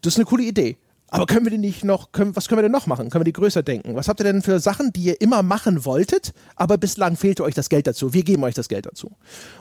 das 0.03 0.15
ist 0.15 0.19
eine 0.19 0.27
coole 0.27 0.45
Idee 0.45 0.77
aber 1.11 1.27
können 1.27 1.45
wir 1.45 1.51
die 1.51 1.59
nicht 1.59 1.85
noch, 1.85 2.13
können, 2.13 2.37
was 2.37 2.49
können 2.49 2.59
wir 2.59 2.63
denn 2.63 2.73
noch 2.73 2.87
machen? 2.87 3.11
Können 3.11 3.21
wir 3.21 3.33
die 3.33 3.33
größer 3.33 3.63
denken? 3.63 3.97
Was 3.97 4.09
habt 4.09 4.21
ihr 4.21 4.25
denn 4.25 4.43
für 4.43 4.61
Sachen, 4.61 4.93
die 4.93 5.03
ihr 5.03 5.21
immer 5.21 5.43
machen 5.43 5.85
wolltet, 5.85 6.33
aber 6.57 6.79
bislang 6.79 7.17
fehlte 7.17 7.43
euch 7.43 7.55
das 7.55 7.69
Geld 7.69 7.87
dazu? 7.87 8.15
Wir 8.15 8.23
geben 8.23 8.45
euch 8.45 8.55
das 8.55 8.69
Geld 8.69 8.87
dazu. 8.87 9.11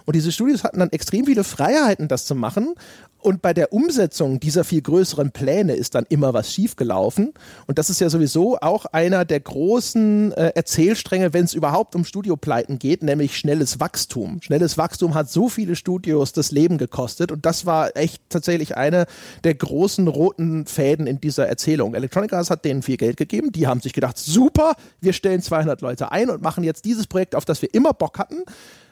Und 0.06 0.16
diese 0.16 0.32
Studios 0.32 0.64
hatten 0.64 0.80
dann 0.80 0.92
extrem 0.92 1.26
viele 1.26 1.44
Freiheiten, 1.44 2.08
das 2.08 2.26
zu 2.26 2.36
machen 2.36 2.76
und 3.22 3.42
bei 3.42 3.54
der 3.54 3.74
Umsetzung 3.74 4.40
dieser 4.40 4.64
viel 4.64 4.82
größeren 4.82 5.32
Pläne 5.32 5.74
ist 5.74 5.94
dann 5.94 6.06
immer 6.08 6.34
was 6.34 6.54
schiefgelaufen. 6.54 7.34
Und 7.68 7.78
das 7.78 7.90
ist 7.90 8.00
ja 8.00 8.10
sowieso 8.10 8.58
auch 8.60 8.86
einer 8.86 9.26
der 9.26 9.42
großen 9.42 10.32
äh, 10.32 10.52
Erzählstränge, 10.56 11.34
wenn 11.34 11.44
es 11.44 11.54
überhaupt 11.54 11.96
um 11.96 12.06
Studiopleiten 12.06 12.80
geht, 12.80 13.04
nämlich 13.04 13.38
schnelles 13.38 13.82
Wachstum. 13.82 14.42
Schnelles 14.42 14.78
Wachstum 14.78 15.16
hat 15.16 15.30
so 15.30 15.50
viele 15.50 15.76
Studios 15.76 16.32
das 16.32 16.52
Leben 16.52 16.78
gekostet. 16.78 17.34
Und 17.34 17.46
das 17.46 17.66
war 17.66 17.96
echt 17.98 18.22
tatsächlich 18.30 18.78
eine 18.78 19.06
der 19.44 19.56
großen 19.56 20.08
roten 20.08 20.66
Fäden 20.66 21.06
in 21.06 21.20
dieser 21.20 21.39
Erzählung. 21.48 21.96
Electronic 21.96 22.34
Arts 22.34 22.50
hat 22.50 22.66
denen 22.66 22.82
viel 22.82 22.98
Geld 22.98 23.18
gegeben. 23.18 23.52
Die 23.52 23.68
haben 23.68 23.82
sich 23.82 23.94
gedacht, 23.94 24.18
super, 24.18 24.76
wir 25.02 25.14
stellen 25.14 25.42
200 25.42 25.82
Leute 25.82 26.12
ein 26.12 26.30
und 26.30 26.42
machen 26.42 26.64
jetzt 26.64 26.86
dieses 26.86 27.08
Projekt, 27.08 27.36
auf 27.36 27.46
das 27.46 27.62
wir 27.62 27.74
immer 27.74 27.94
Bock 27.94 28.20
hatten 28.20 28.44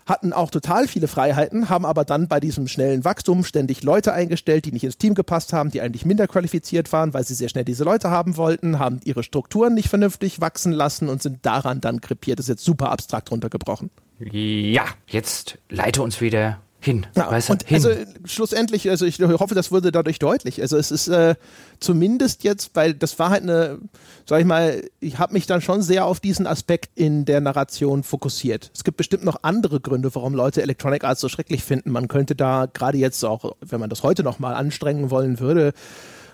hatten 0.07 0.34
auch 0.34 0.49
total 0.49 0.88
viele 0.88 1.07
Freiheiten, 1.07 1.69
haben 1.69 1.86
aber 1.86 2.06
dann 2.06 2.28
bei 2.28 2.40
diesem 2.40 2.68
schnellen 2.68 3.03
Wachstum 3.03 3.44
ständig 3.44 3.84
Leute 3.84 4.14
eingestellt, 4.14 4.65
die 4.65 4.72
nicht 4.72 4.86
ins 4.86 4.98
Team 4.98 5.14
gepasst 5.14 5.53
haben, 5.53 5.69
die 5.69 5.82
eigentlich 5.82 6.06
minder 6.06 6.28
qualifiziert 6.28 6.91
waren, 6.94 7.14
weil 7.14 7.26
sie 7.26 7.34
sehr 7.34 7.49
schnell 7.49 7.65
diese 7.65 7.84
Leute 7.84 8.10
haben 8.10 8.38
wollten, 8.38 8.80
haben 8.80 9.02
ihre 9.03 9.24
Strukturen 9.24 9.74
nicht 9.74 9.90
vernünftig 9.90 10.41
wachsen 10.41 10.72
lassen 10.72 11.10
und 11.10 11.22
sind 11.22 11.45
daran 11.45 11.82
dann 11.82 12.02
krepiert. 12.02 12.40
Das 12.40 12.45
ist 12.45 12.49
jetzt 12.49 12.65
super 12.65 12.90
abstrakt 12.90 13.30
runtergebrochen. 13.32 13.90
Ja, 14.19 14.86
jetzt 15.07 15.60
leite 15.69 16.02
uns 16.02 16.22
wieder 16.22 16.60
hin. 16.80 17.08
Ja, 17.16 17.32
weißt 17.32 17.49
du? 17.49 17.54
und 17.54 17.64
hin. 17.64 17.76
Also 17.76 17.90
schlussendlich, 18.26 18.90
also 18.90 19.06
ich 19.06 19.20
hoffe, 19.20 19.56
das 19.56 19.72
wurde 19.72 19.91
dadurch 19.91 20.20
deutlich. 20.20 20.62
Also 20.62 20.78
es 20.78 20.91
ist 20.91 21.08
äh, 21.08 21.36
zumindest 21.80 22.44
jetzt, 22.44 22.72
weil 22.76 22.94
das 22.94 23.18
war 23.20 23.30
halt 23.30 23.44
eine, 23.44 23.80
sag 24.26 24.40
ich 24.40 24.45
mal, 24.45 24.84
ich 24.99 25.18
habe 25.18 25.34
mich 25.34 25.48
dann 25.48 25.62
schon 25.62 25.82
sehr 25.82 26.06
auf 26.06 26.20
diesen 26.20 26.45
Aspekt 26.48 26.91
in 26.95 27.26
der 27.26 27.41
Narration 27.41 28.04
fokussiert. 28.04 28.72
Es 28.74 28.84
gibt 28.84 28.98
bestimmt 28.98 29.24
noch 29.24 29.40
andere 29.41 29.80
Gründe, 29.80 30.14
warum 30.14 30.34
Leute 30.34 30.62
Electronic 30.62 31.04
Arts 31.04 31.22
so 31.22 31.30
schrecklich 31.30 31.64
finden. 31.64 31.91
Man 31.91 32.08
könnte 32.08 32.36
da 32.36 32.68
gerade 32.72 32.98
jetzt 32.98 33.24
auch, 33.24 33.56
wenn 33.62 33.80
man 33.80 33.90
das 33.90 34.04
heute 34.04 34.24
noch 34.24 34.40
mal 34.40 34.54
anstrengen 34.54 35.10
wollen 35.10 35.40
würde, 35.40 35.74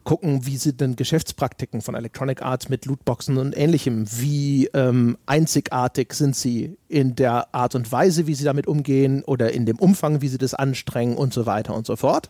gucken, 0.03 0.45
wie 0.45 0.57
sie 0.57 0.73
denn 0.73 0.95
Geschäftspraktiken 0.95 1.81
von 1.81 1.95
Electronic 1.95 2.41
Arts 2.41 2.69
mit 2.69 2.85
Lootboxen 2.85 3.37
und 3.37 3.57
ähnlichem, 3.57 4.05
wie 4.09 4.67
ähm, 4.73 5.17
einzigartig 5.25 6.13
sind 6.13 6.35
sie 6.35 6.77
in 6.87 7.15
der 7.15 7.53
Art 7.53 7.75
und 7.75 7.91
Weise, 7.91 8.27
wie 8.27 8.35
sie 8.35 8.43
damit 8.43 8.67
umgehen 8.67 9.23
oder 9.23 9.53
in 9.53 9.65
dem 9.65 9.79
Umfang, 9.79 10.21
wie 10.21 10.27
sie 10.27 10.37
das 10.37 10.53
anstrengen 10.53 11.15
und 11.15 11.33
so 11.33 11.45
weiter 11.45 11.75
und 11.75 11.85
so 11.85 11.95
fort. 11.95 12.29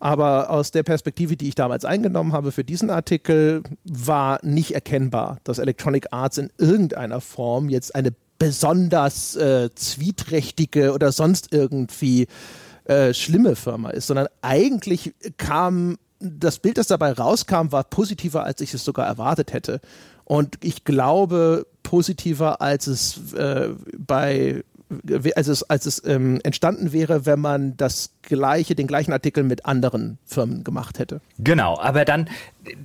Aber 0.00 0.50
aus 0.50 0.70
der 0.70 0.84
Perspektive, 0.84 1.36
die 1.36 1.48
ich 1.48 1.54
damals 1.54 1.84
eingenommen 1.84 2.32
habe 2.32 2.52
für 2.52 2.64
diesen 2.64 2.90
Artikel, 2.90 3.62
war 3.84 4.38
nicht 4.42 4.74
erkennbar, 4.74 5.38
dass 5.44 5.58
Electronic 5.58 6.06
Arts 6.12 6.38
in 6.38 6.50
irgendeiner 6.58 7.20
Form 7.20 7.68
jetzt 7.68 7.94
eine 7.94 8.12
besonders 8.38 9.34
äh, 9.34 9.70
zwieträchtige 9.74 10.92
oder 10.92 11.10
sonst 11.10 11.52
irgendwie 11.52 12.28
äh, 12.84 13.12
schlimme 13.12 13.56
Firma 13.56 13.90
ist, 13.90 14.06
sondern 14.06 14.28
eigentlich 14.40 15.14
kam 15.36 15.98
das 16.20 16.58
Bild, 16.58 16.78
das 16.78 16.88
dabei 16.88 17.12
rauskam, 17.12 17.70
war 17.70 17.84
positiver, 17.84 18.44
als 18.44 18.60
ich 18.60 18.74
es 18.74 18.84
sogar 18.84 19.06
erwartet 19.06 19.52
hätte. 19.52 19.80
Und 20.24 20.56
ich 20.62 20.84
glaube, 20.84 21.66
positiver, 21.82 22.60
als 22.60 22.86
es 22.86 23.32
äh, 23.34 23.70
bei 23.96 24.62
als 25.34 25.48
es, 25.48 25.62
als 25.64 25.86
es 25.86 26.02
ähm, 26.06 26.40
entstanden 26.44 26.92
wäre, 26.92 27.26
wenn 27.26 27.40
man 27.40 27.76
das 27.76 28.10
gleiche, 28.22 28.74
den 28.74 28.86
gleichen 28.86 29.12
Artikel 29.12 29.44
mit 29.44 29.66
anderen 29.66 30.18
Firmen 30.24 30.64
gemacht 30.64 30.98
hätte. 30.98 31.20
Genau, 31.38 31.78
aber 31.78 32.04
dann, 32.04 32.28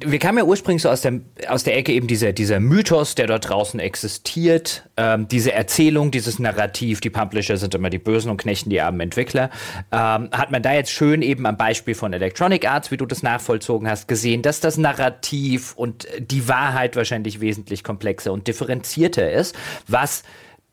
wir 0.05 0.19
kamen 0.19 0.37
ja 0.37 0.43
ursprünglich 0.43 0.81
so 0.81 0.89
aus 0.89 1.01
der, 1.01 1.21
aus 1.47 1.63
der 1.63 1.77
Ecke 1.77 1.93
eben 1.93 2.07
dieser, 2.07 2.33
dieser 2.33 2.59
Mythos, 2.59 3.15
der 3.15 3.27
dort 3.27 3.49
draußen 3.49 3.79
existiert, 3.79 4.83
ähm, 4.97 5.27
diese 5.29 5.53
Erzählung, 5.53 6.11
dieses 6.11 6.39
Narrativ, 6.39 6.99
die 6.99 7.09
Publisher 7.09 7.57
sind 7.57 7.73
immer 7.75 7.89
die 7.89 7.99
Bösen 7.99 8.29
und 8.29 8.37
knechten 8.37 8.69
die 8.69 8.81
armen 8.81 8.99
Entwickler. 8.99 9.49
Ähm, 9.91 10.29
hat 10.31 10.51
man 10.51 10.61
da 10.61 10.73
jetzt 10.73 10.91
schön 10.91 11.21
eben 11.21 11.45
am 11.45 11.57
Beispiel 11.57 11.95
von 11.95 12.11
Electronic 12.11 12.69
Arts, 12.69 12.91
wie 12.91 12.97
du 12.97 13.05
das 13.05 13.23
nachvollzogen 13.23 13.89
hast, 13.89 14.07
gesehen, 14.07 14.41
dass 14.41 14.59
das 14.59 14.77
Narrativ 14.77 15.73
und 15.75 16.07
die 16.19 16.47
Wahrheit 16.49 16.95
wahrscheinlich 16.95 17.39
wesentlich 17.39 17.83
komplexer 17.83 18.33
und 18.33 18.47
differenzierter 18.47 19.31
ist, 19.31 19.55
was 19.87 20.23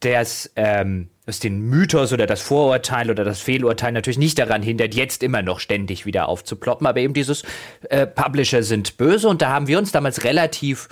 das, 0.01 0.51
ähm, 0.57 1.09
was 1.31 1.39
den 1.39 1.61
Mythos 1.61 2.13
oder 2.13 2.27
das 2.27 2.43
Vorurteil 2.43 3.09
oder 3.09 3.23
das 3.23 3.41
Fehlurteil 3.41 3.93
natürlich 3.93 4.19
nicht 4.19 4.37
daran 4.37 4.63
hindert, 4.63 4.97
jetzt 4.97 5.23
immer 5.23 5.43
noch 5.43 5.61
ständig 5.61 6.05
wieder 6.05 6.29
aufzuploppen, 6.29 6.89
aber 6.89 6.99
eben 6.99 7.15
dieses 7.15 7.45
äh, 7.89 8.05
Publisher 8.05 8.65
sind 8.65 8.97
böse 8.97 9.29
und 9.29 9.41
da 9.41 9.51
haben 9.51 9.69
wir 9.69 9.79
uns 9.79 9.93
damals 9.93 10.25
relativ 10.25 10.89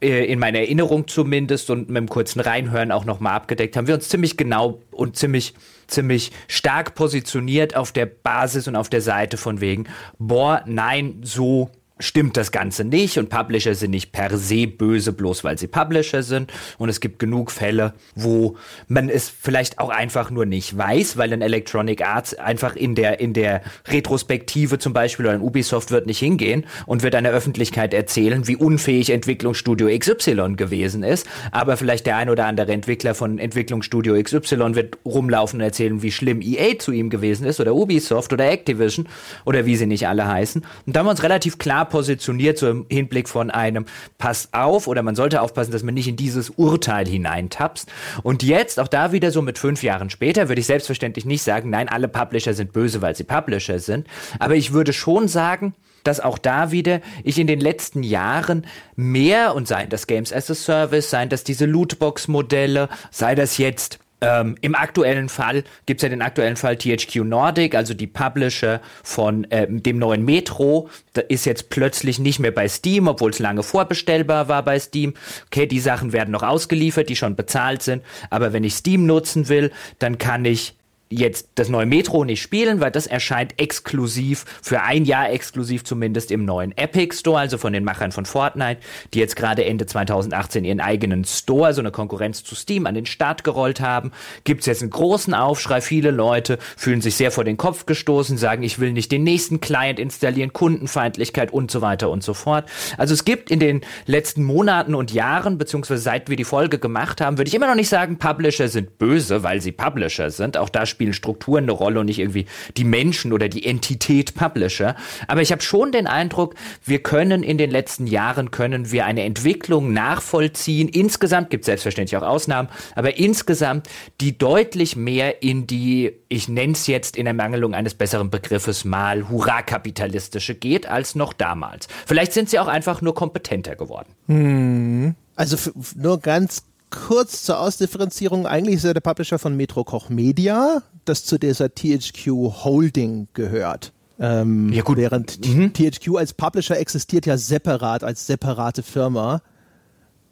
äh, 0.00 0.24
in 0.24 0.40
meiner 0.40 0.58
Erinnerung 0.58 1.06
zumindest 1.06 1.70
und 1.70 1.88
mit 1.88 1.96
einem 1.96 2.08
kurzen 2.08 2.40
Reinhören 2.40 2.90
auch 2.90 3.04
nochmal 3.04 3.34
abgedeckt, 3.34 3.76
haben 3.76 3.86
wir 3.86 3.94
uns 3.94 4.08
ziemlich 4.08 4.36
genau 4.36 4.82
und 4.90 5.16
ziemlich 5.16 5.54
ziemlich 5.86 6.32
stark 6.48 6.96
positioniert 6.96 7.76
auf 7.76 7.92
der 7.92 8.06
Basis 8.06 8.66
und 8.66 8.74
auf 8.74 8.88
der 8.88 9.00
Seite 9.00 9.36
von 9.36 9.60
wegen, 9.60 9.84
boah, 10.18 10.64
nein, 10.66 11.20
so 11.22 11.70
stimmt 11.98 12.36
das 12.36 12.52
Ganze 12.52 12.84
nicht 12.84 13.18
und 13.18 13.30
Publisher 13.30 13.74
sind 13.74 13.92
nicht 13.92 14.12
per 14.12 14.36
se 14.36 14.66
böse, 14.66 15.12
bloß 15.12 15.44
weil 15.44 15.58
sie 15.58 15.66
Publisher 15.66 16.22
sind. 16.22 16.52
Und 16.78 16.90
es 16.90 17.00
gibt 17.00 17.18
genug 17.18 17.50
Fälle, 17.50 17.94
wo 18.14 18.56
man 18.86 19.08
es 19.08 19.30
vielleicht 19.30 19.78
auch 19.78 19.88
einfach 19.88 20.30
nur 20.30 20.44
nicht 20.44 20.76
weiß, 20.76 21.16
weil 21.16 21.32
ein 21.32 21.40
Electronic 21.40 22.06
Arts 22.06 22.34
einfach 22.34 22.76
in 22.76 22.94
der, 22.94 23.20
in 23.20 23.32
der 23.32 23.62
Retrospektive 23.88 24.78
zum 24.78 24.92
Beispiel 24.92 25.26
oder 25.26 25.34
ein 25.34 25.40
Ubisoft 25.40 25.90
wird 25.90 26.06
nicht 26.06 26.18
hingehen 26.18 26.66
und 26.84 27.02
wird 27.02 27.14
einer 27.14 27.30
Öffentlichkeit 27.30 27.94
erzählen, 27.94 28.46
wie 28.46 28.56
unfähig 28.56 29.10
Entwicklungsstudio 29.10 29.88
XY 29.98 30.54
gewesen 30.56 31.02
ist. 31.02 31.26
Aber 31.50 31.78
vielleicht 31.78 32.04
der 32.04 32.18
ein 32.18 32.28
oder 32.28 32.46
andere 32.46 32.72
Entwickler 32.72 33.14
von 33.14 33.38
Entwicklungsstudio 33.38 34.22
XY 34.22 34.74
wird 34.74 34.98
rumlaufen 35.06 35.60
und 35.60 35.64
erzählen, 35.64 36.02
wie 36.02 36.12
schlimm 36.12 36.42
EA 36.42 36.78
zu 36.78 36.92
ihm 36.92 37.08
gewesen 37.08 37.46
ist 37.46 37.58
oder 37.58 37.74
Ubisoft 37.74 38.34
oder 38.34 38.50
Activision 38.50 39.08
oder 39.46 39.64
wie 39.64 39.76
sie 39.76 39.86
nicht 39.86 40.06
alle 40.06 40.28
heißen. 40.28 40.62
Und 40.84 40.94
da 40.94 41.00
haben 41.00 41.06
wir 41.06 41.10
uns 41.10 41.22
relativ 41.22 41.56
klar 41.56 41.85
positioniert, 41.86 42.58
so 42.58 42.68
im 42.68 42.86
Hinblick 42.88 43.28
von 43.28 43.50
einem 43.50 43.86
Pass 44.18 44.48
auf 44.52 44.86
oder 44.86 45.02
man 45.02 45.14
sollte 45.14 45.40
aufpassen, 45.40 45.72
dass 45.72 45.82
man 45.82 45.94
nicht 45.94 46.08
in 46.08 46.16
dieses 46.16 46.50
Urteil 46.50 47.06
hineintapst. 47.06 47.88
Und 48.22 48.42
jetzt, 48.42 48.78
auch 48.80 48.88
da 48.88 49.12
wieder 49.12 49.30
so 49.30 49.42
mit 49.42 49.58
fünf 49.58 49.82
Jahren 49.82 50.10
später, 50.10 50.48
würde 50.48 50.60
ich 50.60 50.66
selbstverständlich 50.66 51.24
nicht 51.24 51.42
sagen, 51.42 51.70
nein, 51.70 51.88
alle 51.88 52.08
Publisher 52.08 52.54
sind 52.54 52.72
böse, 52.72 53.02
weil 53.02 53.16
sie 53.16 53.24
Publisher 53.24 53.78
sind. 53.78 54.06
Aber 54.38 54.54
ich 54.54 54.72
würde 54.72 54.92
schon 54.92 55.28
sagen, 55.28 55.74
dass 56.04 56.20
auch 56.20 56.38
da 56.38 56.70
wieder 56.70 57.00
ich 57.24 57.38
in 57.38 57.46
den 57.46 57.60
letzten 57.60 58.02
Jahren 58.02 58.66
mehr 58.94 59.54
und 59.54 59.66
seien 59.66 59.88
das 59.88 60.06
Games 60.06 60.32
as 60.32 60.50
a 60.50 60.54
Service, 60.54 61.10
seien 61.10 61.28
das 61.28 61.44
diese 61.44 61.66
Lootbox-Modelle, 61.66 62.88
sei 63.10 63.34
das 63.34 63.58
jetzt 63.58 63.98
ähm, 64.20 64.56
Im 64.62 64.74
aktuellen 64.74 65.28
Fall 65.28 65.64
gibt 65.84 66.00
es 66.00 66.02
ja 66.02 66.08
den 66.08 66.22
aktuellen 66.22 66.56
Fall 66.56 66.76
THQ 66.76 67.16
Nordic, 67.16 67.74
also 67.74 67.92
die 67.92 68.06
Publisher 68.06 68.80
von 69.02 69.46
ähm, 69.50 69.82
dem 69.82 69.98
neuen 69.98 70.24
Metro. 70.24 70.88
Da 71.12 71.20
ist 71.20 71.44
jetzt 71.44 71.68
plötzlich 71.68 72.18
nicht 72.18 72.38
mehr 72.38 72.50
bei 72.50 72.66
Steam, 72.68 73.08
obwohl 73.08 73.30
es 73.30 73.38
lange 73.38 73.62
vorbestellbar 73.62 74.48
war 74.48 74.62
bei 74.62 74.78
Steam. 74.78 75.14
Okay, 75.46 75.66
die 75.66 75.80
Sachen 75.80 76.12
werden 76.14 76.30
noch 76.30 76.42
ausgeliefert, 76.42 77.10
die 77.10 77.16
schon 77.16 77.36
bezahlt 77.36 77.82
sind. 77.82 78.02
Aber 78.30 78.52
wenn 78.54 78.64
ich 78.64 78.74
Steam 78.74 79.04
nutzen 79.04 79.48
will, 79.48 79.70
dann 79.98 80.16
kann 80.16 80.44
ich 80.46 80.74
jetzt 81.08 81.50
das 81.54 81.68
neue 81.68 81.86
Metro 81.86 82.24
nicht 82.24 82.42
spielen, 82.42 82.80
weil 82.80 82.90
das 82.90 83.06
erscheint 83.06 83.60
exklusiv, 83.60 84.44
für 84.62 84.82
ein 84.82 85.04
Jahr 85.04 85.30
exklusiv 85.30 85.84
zumindest 85.84 86.30
im 86.30 86.44
neuen 86.44 86.76
Epic 86.76 87.16
Store, 87.16 87.38
also 87.38 87.58
von 87.58 87.72
den 87.72 87.84
Machern 87.84 88.12
von 88.12 88.26
Fortnite, 88.26 88.80
die 89.14 89.20
jetzt 89.20 89.36
gerade 89.36 89.64
Ende 89.64 89.86
2018 89.86 90.64
ihren 90.64 90.80
eigenen 90.80 91.24
Store, 91.24 91.74
so 91.74 91.80
eine 91.80 91.92
Konkurrenz 91.92 92.42
zu 92.42 92.54
Steam, 92.54 92.86
an 92.86 92.94
den 92.94 93.06
Start 93.06 93.44
gerollt 93.44 93.80
haben. 93.80 94.10
Gibt 94.44 94.60
es 94.60 94.66
jetzt 94.66 94.82
einen 94.82 94.90
großen 94.90 95.34
Aufschrei, 95.34 95.80
viele 95.80 96.10
Leute 96.10 96.58
fühlen 96.76 97.00
sich 97.00 97.14
sehr 97.14 97.30
vor 97.30 97.44
den 97.44 97.56
Kopf 97.56 97.86
gestoßen, 97.86 98.36
sagen, 98.36 98.62
ich 98.62 98.78
will 98.78 98.92
nicht 98.92 99.12
den 99.12 99.22
nächsten 99.22 99.60
Client 99.60 100.00
installieren, 100.00 100.52
Kundenfeindlichkeit 100.52 101.52
und 101.52 101.70
so 101.70 101.82
weiter 101.82 102.10
und 102.10 102.24
so 102.24 102.34
fort. 102.34 102.68
Also 102.98 103.14
es 103.14 103.24
gibt 103.24 103.50
in 103.50 103.60
den 103.60 103.82
letzten 104.06 104.42
Monaten 104.42 104.94
und 104.94 105.12
Jahren, 105.12 105.58
beziehungsweise 105.58 106.02
seit 106.02 106.28
wir 106.28 106.36
die 106.36 106.44
Folge 106.44 106.78
gemacht 106.78 107.20
haben, 107.20 107.38
würde 107.38 107.48
ich 107.48 107.54
immer 107.54 107.68
noch 107.68 107.74
nicht 107.76 107.88
sagen, 107.88 108.18
Publisher 108.18 108.68
sind 108.68 108.98
böse, 108.98 109.42
weil 109.42 109.60
sie 109.60 109.72
Publisher 109.72 110.30
sind. 110.30 110.56
Auch 110.56 110.68
da 110.68 110.84
spielen 110.96 111.12
Strukturen 111.12 111.64
eine 111.64 111.72
Rolle 111.72 112.00
und 112.00 112.06
nicht 112.06 112.18
irgendwie 112.18 112.46
die 112.78 112.84
Menschen 112.84 113.34
oder 113.34 113.50
die 113.50 113.66
Entität 113.66 114.34
Publisher. 114.34 114.96
Aber 115.28 115.42
ich 115.42 115.52
habe 115.52 115.60
schon 115.60 115.92
den 115.92 116.06
Eindruck, 116.06 116.54
wir 116.84 117.02
können 117.02 117.42
in 117.42 117.58
den 117.58 117.70
letzten 117.70 118.06
Jahren 118.06 118.50
können 118.50 118.90
wir 118.90 119.04
eine 119.04 119.24
Entwicklung 119.24 119.92
nachvollziehen. 119.92 120.88
Insgesamt 120.88 121.50
gibt 121.50 121.62
es 121.62 121.66
selbstverständlich 121.66 122.16
auch 122.16 122.26
Ausnahmen, 122.26 122.70
aber 122.94 123.18
insgesamt 123.18 123.88
die 124.22 124.38
deutlich 124.38 124.96
mehr 124.96 125.42
in 125.42 125.66
die, 125.66 126.12
ich 126.28 126.48
nenne 126.48 126.72
es 126.72 126.86
jetzt 126.86 127.16
in 127.18 127.26
Ermangelung 127.26 127.74
eines 127.74 127.94
besseren 127.94 128.30
Begriffes 128.30 128.86
mal, 128.86 129.28
hurra-kapitalistische 129.28 130.54
geht 130.54 130.86
als 130.86 131.14
noch 131.14 131.34
damals. 131.34 131.88
Vielleicht 132.06 132.32
sind 132.32 132.48
sie 132.48 132.58
auch 132.58 132.68
einfach 132.68 133.02
nur 133.02 133.14
kompetenter 133.14 133.76
geworden. 133.76 134.08
Hm. 134.28 135.14
Also 135.34 135.70
nur 135.94 136.18
ganz 136.20 136.62
kurz 136.90 137.42
zur 137.42 137.60
Ausdifferenzierung. 137.60 138.46
Eigentlich 138.46 138.76
ist 138.76 138.84
er 138.84 138.94
der 138.94 139.00
Publisher 139.00 139.38
von 139.38 139.56
Metro 139.56 139.84
Koch 139.84 140.08
Media, 140.08 140.82
das 141.04 141.24
zu 141.24 141.38
dieser 141.38 141.74
THQ 141.74 142.26
Holding 142.64 143.28
gehört. 143.34 143.92
Ähm, 144.18 144.72
ja, 144.72 144.82
gut. 144.82 144.96
Während 144.96 145.46
mhm. 145.46 145.72
THQ 145.72 146.16
als 146.16 146.32
Publisher 146.32 146.78
existiert 146.78 147.26
ja 147.26 147.36
separat, 147.36 148.02
als 148.02 148.26
separate 148.26 148.82
Firma. 148.82 149.42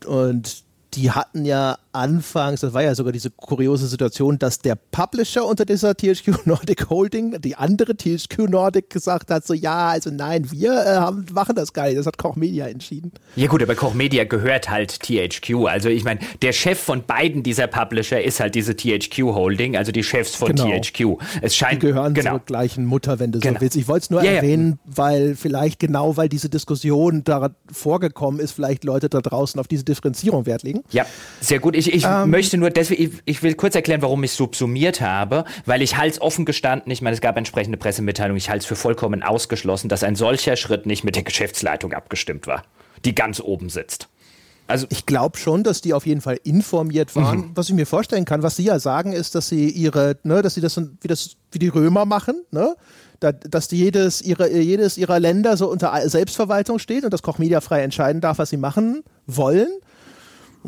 Und 0.06 0.64
die 0.94 1.10
hatten 1.10 1.44
ja 1.44 1.78
anfangs, 1.94 2.60
das 2.60 2.74
war 2.74 2.82
ja 2.82 2.94
sogar 2.94 3.12
diese 3.12 3.30
kuriose 3.30 3.86
Situation, 3.86 4.38
dass 4.38 4.58
der 4.58 4.74
Publisher 4.74 5.44
unter 5.46 5.64
dieser 5.64 5.96
THQ 5.96 6.46
Nordic 6.46 6.90
Holding, 6.90 7.40
die 7.40 7.56
andere 7.56 7.96
THQ 7.96 8.48
Nordic 8.48 8.90
gesagt 8.90 9.30
hat, 9.30 9.46
so 9.46 9.54
ja, 9.54 9.88
also 9.88 10.10
nein, 10.10 10.50
wir 10.50 10.72
äh, 10.72 10.96
haben, 10.96 11.26
machen 11.32 11.54
das 11.54 11.72
gar 11.72 11.86
nicht, 11.86 11.98
das 11.98 12.06
hat 12.06 12.18
Koch 12.18 12.36
Media 12.36 12.66
entschieden. 12.66 13.12
Ja 13.36 13.46
gut, 13.46 13.62
aber 13.62 13.74
Koch 13.74 13.94
Media 13.94 14.24
gehört 14.24 14.70
halt 14.70 15.00
THQ, 15.00 15.66
also 15.66 15.88
ich 15.88 16.04
meine, 16.04 16.20
der 16.42 16.52
Chef 16.52 16.78
von 16.80 17.04
beiden 17.04 17.42
dieser 17.42 17.66
Publisher 17.66 18.22
ist 18.22 18.40
halt 18.40 18.54
diese 18.54 18.76
THQ 18.76 19.18
Holding, 19.34 19.76
also 19.76 19.92
die 19.92 20.02
Chefs 20.02 20.34
von 20.34 20.54
genau. 20.54 20.80
THQ. 20.80 21.22
Es 21.42 21.54
scheint, 21.54 21.82
die 21.82 21.86
gehören 21.86 22.14
genau. 22.14 22.32
zur 22.32 22.40
gleichen 22.40 22.84
Mutter, 22.84 23.18
wenn 23.18 23.32
du 23.32 23.40
genau. 23.40 23.54
so 23.54 23.60
willst. 23.60 23.76
Ich 23.76 23.88
wollte 23.88 24.04
es 24.04 24.10
nur 24.10 24.22
ja, 24.22 24.32
erwähnen, 24.32 24.78
ja. 24.84 24.96
weil 24.96 25.34
vielleicht 25.36 25.78
genau, 25.78 26.16
weil 26.16 26.28
diese 26.28 26.48
Diskussion 26.48 27.24
da 27.24 27.50
vorgekommen 27.70 28.40
ist, 28.40 28.52
vielleicht 28.52 28.84
Leute 28.84 29.08
da 29.08 29.20
draußen 29.20 29.60
auf 29.60 29.68
diese 29.68 29.84
Differenzierung 29.84 30.46
Wert 30.46 30.62
legen. 30.62 30.82
Ja, 30.90 31.06
sehr 31.40 31.60
gut. 31.60 31.76
Ich, 31.76 31.83
ich 31.92 32.04
ähm, 32.04 32.30
möchte 32.30 32.56
nur, 32.56 32.70
deswegen, 32.70 33.02
ich, 33.02 33.10
ich, 33.24 33.42
will 33.42 33.54
kurz 33.54 33.74
erklären, 33.74 34.02
warum 34.02 34.22
ich 34.24 34.32
subsumiert 34.32 35.00
habe, 35.00 35.44
weil 35.66 35.82
ich 35.82 35.96
halte 35.96 36.14
es 36.14 36.20
offen 36.20 36.44
gestanden, 36.44 36.90
ich 36.90 37.02
meine, 37.02 37.14
es 37.14 37.20
gab 37.20 37.36
entsprechende 37.36 37.78
Pressemitteilungen, 37.78 38.36
ich 38.36 38.50
halte 38.50 38.62
es 38.62 38.66
für 38.66 38.76
vollkommen 38.76 39.22
ausgeschlossen, 39.22 39.88
dass 39.88 40.02
ein 40.02 40.16
solcher 40.16 40.56
Schritt 40.56 40.86
nicht 40.86 41.04
mit 41.04 41.16
der 41.16 41.22
Geschäftsleitung 41.22 41.92
abgestimmt 41.92 42.46
war, 42.46 42.64
die 43.04 43.14
ganz 43.14 43.40
oben 43.40 43.68
sitzt. 43.68 44.08
Also 44.66 44.86
ich 44.88 45.04
glaube 45.04 45.36
schon, 45.36 45.62
dass 45.62 45.82
die 45.82 45.92
auf 45.92 46.06
jeden 46.06 46.22
Fall 46.22 46.38
informiert 46.42 47.14
waren. 47.16 47.38
Mhm. 47.38 47.50
Was 47.54 47.68
ich 47.68 47.74
mir 47.74 47.86
vorstellen 47.86 48.24
kann, 48.24 48.42
was 48.42 48.56
sie 48.56 48.64
ja 48.64 48.78
sagen, 48.78 49.12
ist, 49.12 49.34
dass 49.34 49.48
sie 49.48 49.68
ihre, 49.68 50.16
ne, 50.22 50.40
dass 50.40 50.54
sie 50.54 50.62
das 50.62 50.80
wie 51.00 51.08
das 51.08 51.36
wie 51.52 51.58
die 51.58 51.68
Römer 51.68 52.06
machen, 52.06 52.42
ne? 52.50 52.74
Da, 53.20 53.32
dass 53.32 53.70
jedes 53.70 54.22
ihrer, 54.22 54.50
jedes 54.50 54.98
ihrer 54.98 55.20
Länder 55.20 55.56
so 55.56 55.70
unter 55.70 56.08
Selbstverwaltung 56.08 56.78
steht 56.78 57.04
und 57.04 57.12
das 57.12 57.22
Koch 57.22 57.38
Media 57.38 57.60
frei 57.60 57.82
entscheiden 57.82 58.20
darf, 58.20 58.38
was 58.38 58.50
sie 58.50 58.56
machen 58.56 59.02
wollen. 59.26 59.68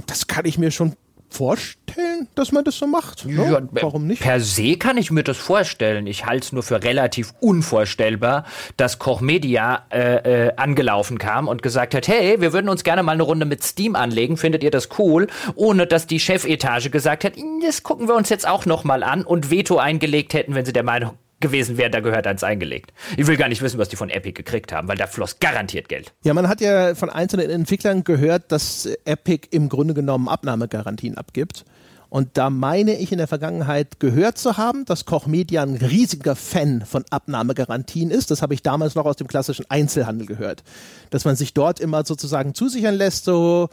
Das 0.07 0.27
kann 0.27 0.45
ich 0.45 0.59
mir 0.59 0.71
schon 0.71 0.95
vorstellen, 1.37 2.29
dass 2.35 2.51
man 2.53 2.65
das 2.65 2.79
so 2.79 2.87
macht. 2.87 3.27
Ne? 3.27 3.51
Ja, 3.51 3.61
Warum 3.83 4.07
nicht? 4.07 4.23
Per 4.23 4.41
se 4.41 4.77
kann 4.77 4.97
ich 4.97 5.11
mir 5.11 5.23
das 5.23 5.37
vorstellen. 5.37 6.07
Ich 6.07 6.25
halte 6.25 6.47
es 6.47 6.53
nur 6.53 6.63
für 6.63 6.83
relativ 6.83 7.35
unvorstellbar, 7.41 8.45
dass 8.77 8.99
Koch 8.99 9.21
Media 9.21 9.85
äh, 9.91 10.47
äh, 10.47 10.53
angelaufen 10.57 11.19
kam 11.19 11.49
und 11.49 11.63
gesagt 11.63 11.95
hat, 11.95 12.09
hey, 12.09 12.41
wir 12.41 12.53
würden 12.53 12.69
uns 12.69 12.85
gerne 12.85 13.03
mal 13.03 13.13
eine 13.13 13.23
Runde 13.23 13.45
mit 13.45 13.63
Steam 13.63 13.97
anlegen, 13.97 14.37
findet 14.37 14.63
ihr 14.63 14.71
das 14.71 14.89
cool? 14.99 15.27
Ohne 15.55 15.87
dass 15.87 16.07
die 16.07 16.21
Chefetage 16.21 16.91
gesagt 16.91 17.25
hat, 17.25 17.35
das 17.63 17.83
gucken 17.83 18.09
wir 18.09 18.15
uns 18.15 18.29
jetzt 18.31 18.49
auch 18.49 18.67
noch 18.67 18.85
mal 18.85 19.03
an 19.03 19.23
und 19.23 19.51
Veto 19.51 19.77
eingelegt 19.77 20.33
hätten, 20.35 20.55
wenn 20.55 20.65
sie 20.65 20.73
der 20.73 20.85
Meinung 20.85 21.13
gewesen 21.41 21.77
wäre, 21.77 21.91
da 21.91 22.01
gehört 22.01 22.27
eins 22.27 22.43
eingelegt. 22.43 22.93
Ich 23.17 23.27
will 23.27 23.37
gar 23.37 23.49
nicht 23.49 23.63
wissen, 23.63 23.79
was 23.79 23.89
die 23.89 23.97
von 23.97 24.11
Epic 24.11 24.33
gekriegt 24.33 24.73
haben, 24.73 24.89
weil 24.89 24.97
da 24.97 25.07
floss 25.07 25.39
garantiert 25.39 25.89
Geld. 25.89 26.13
Ja, 26.25 26.35
man 26.35 26.49
hat 26.49 26.61
ja 26.61 26.95
von 26.95 27.11
einzelnen 27.11 27.51
Entwicklern 27.51 28.05
gehört, 28.05 28.53
dass 28.53 28.87
Epic 29.05 29.49
im 29.51 29.69
Grunde 29.69 29.95
genommen 29.95 30.29
Abnahmegarantien 30.29 31.17
abgibt. 31.17 31.65
Und 32.09 32.39
da 32.39 32.51
meine 32.51 32.97
ich 32.97 33.13
in 33.13 33.19
der 33.19 33.27
Vergangenheit 33.27 33.99
gehört 34.01 34.39
zu 34.39 34.57
haben, 34.57 34.85
dass 34.85 35.05
Koch 35.05 35.27
Media 35.27 35.63
ein 35.63 35.75
riesiger 35.75 36.37
Fan 36.37 36.85
von 36.87 37.05
Abnahmegarantien 37.11 38.11
ist. 38.11 38.31
Das 38.31 38.43
habe 38.43 38.55
ich 38.55 38.63
damals 38.63 38.95
noch 38.95 39.07
aus 39.07 39.17
dem 39.17 39.27
klassischen 39.27 39.67
Einzelhandel 39.69 40.27
gehört. 40.27 40.63
Dass 41.11 41.25
man 41.25 41.37
sich 41.37 41.53
dort 41.53 41.81
immer 41.81 42.05
sozusagen 42.05 42.55
zusichern 42.55 42.95
lässt, 42.95 43.25
so 43.25 43.69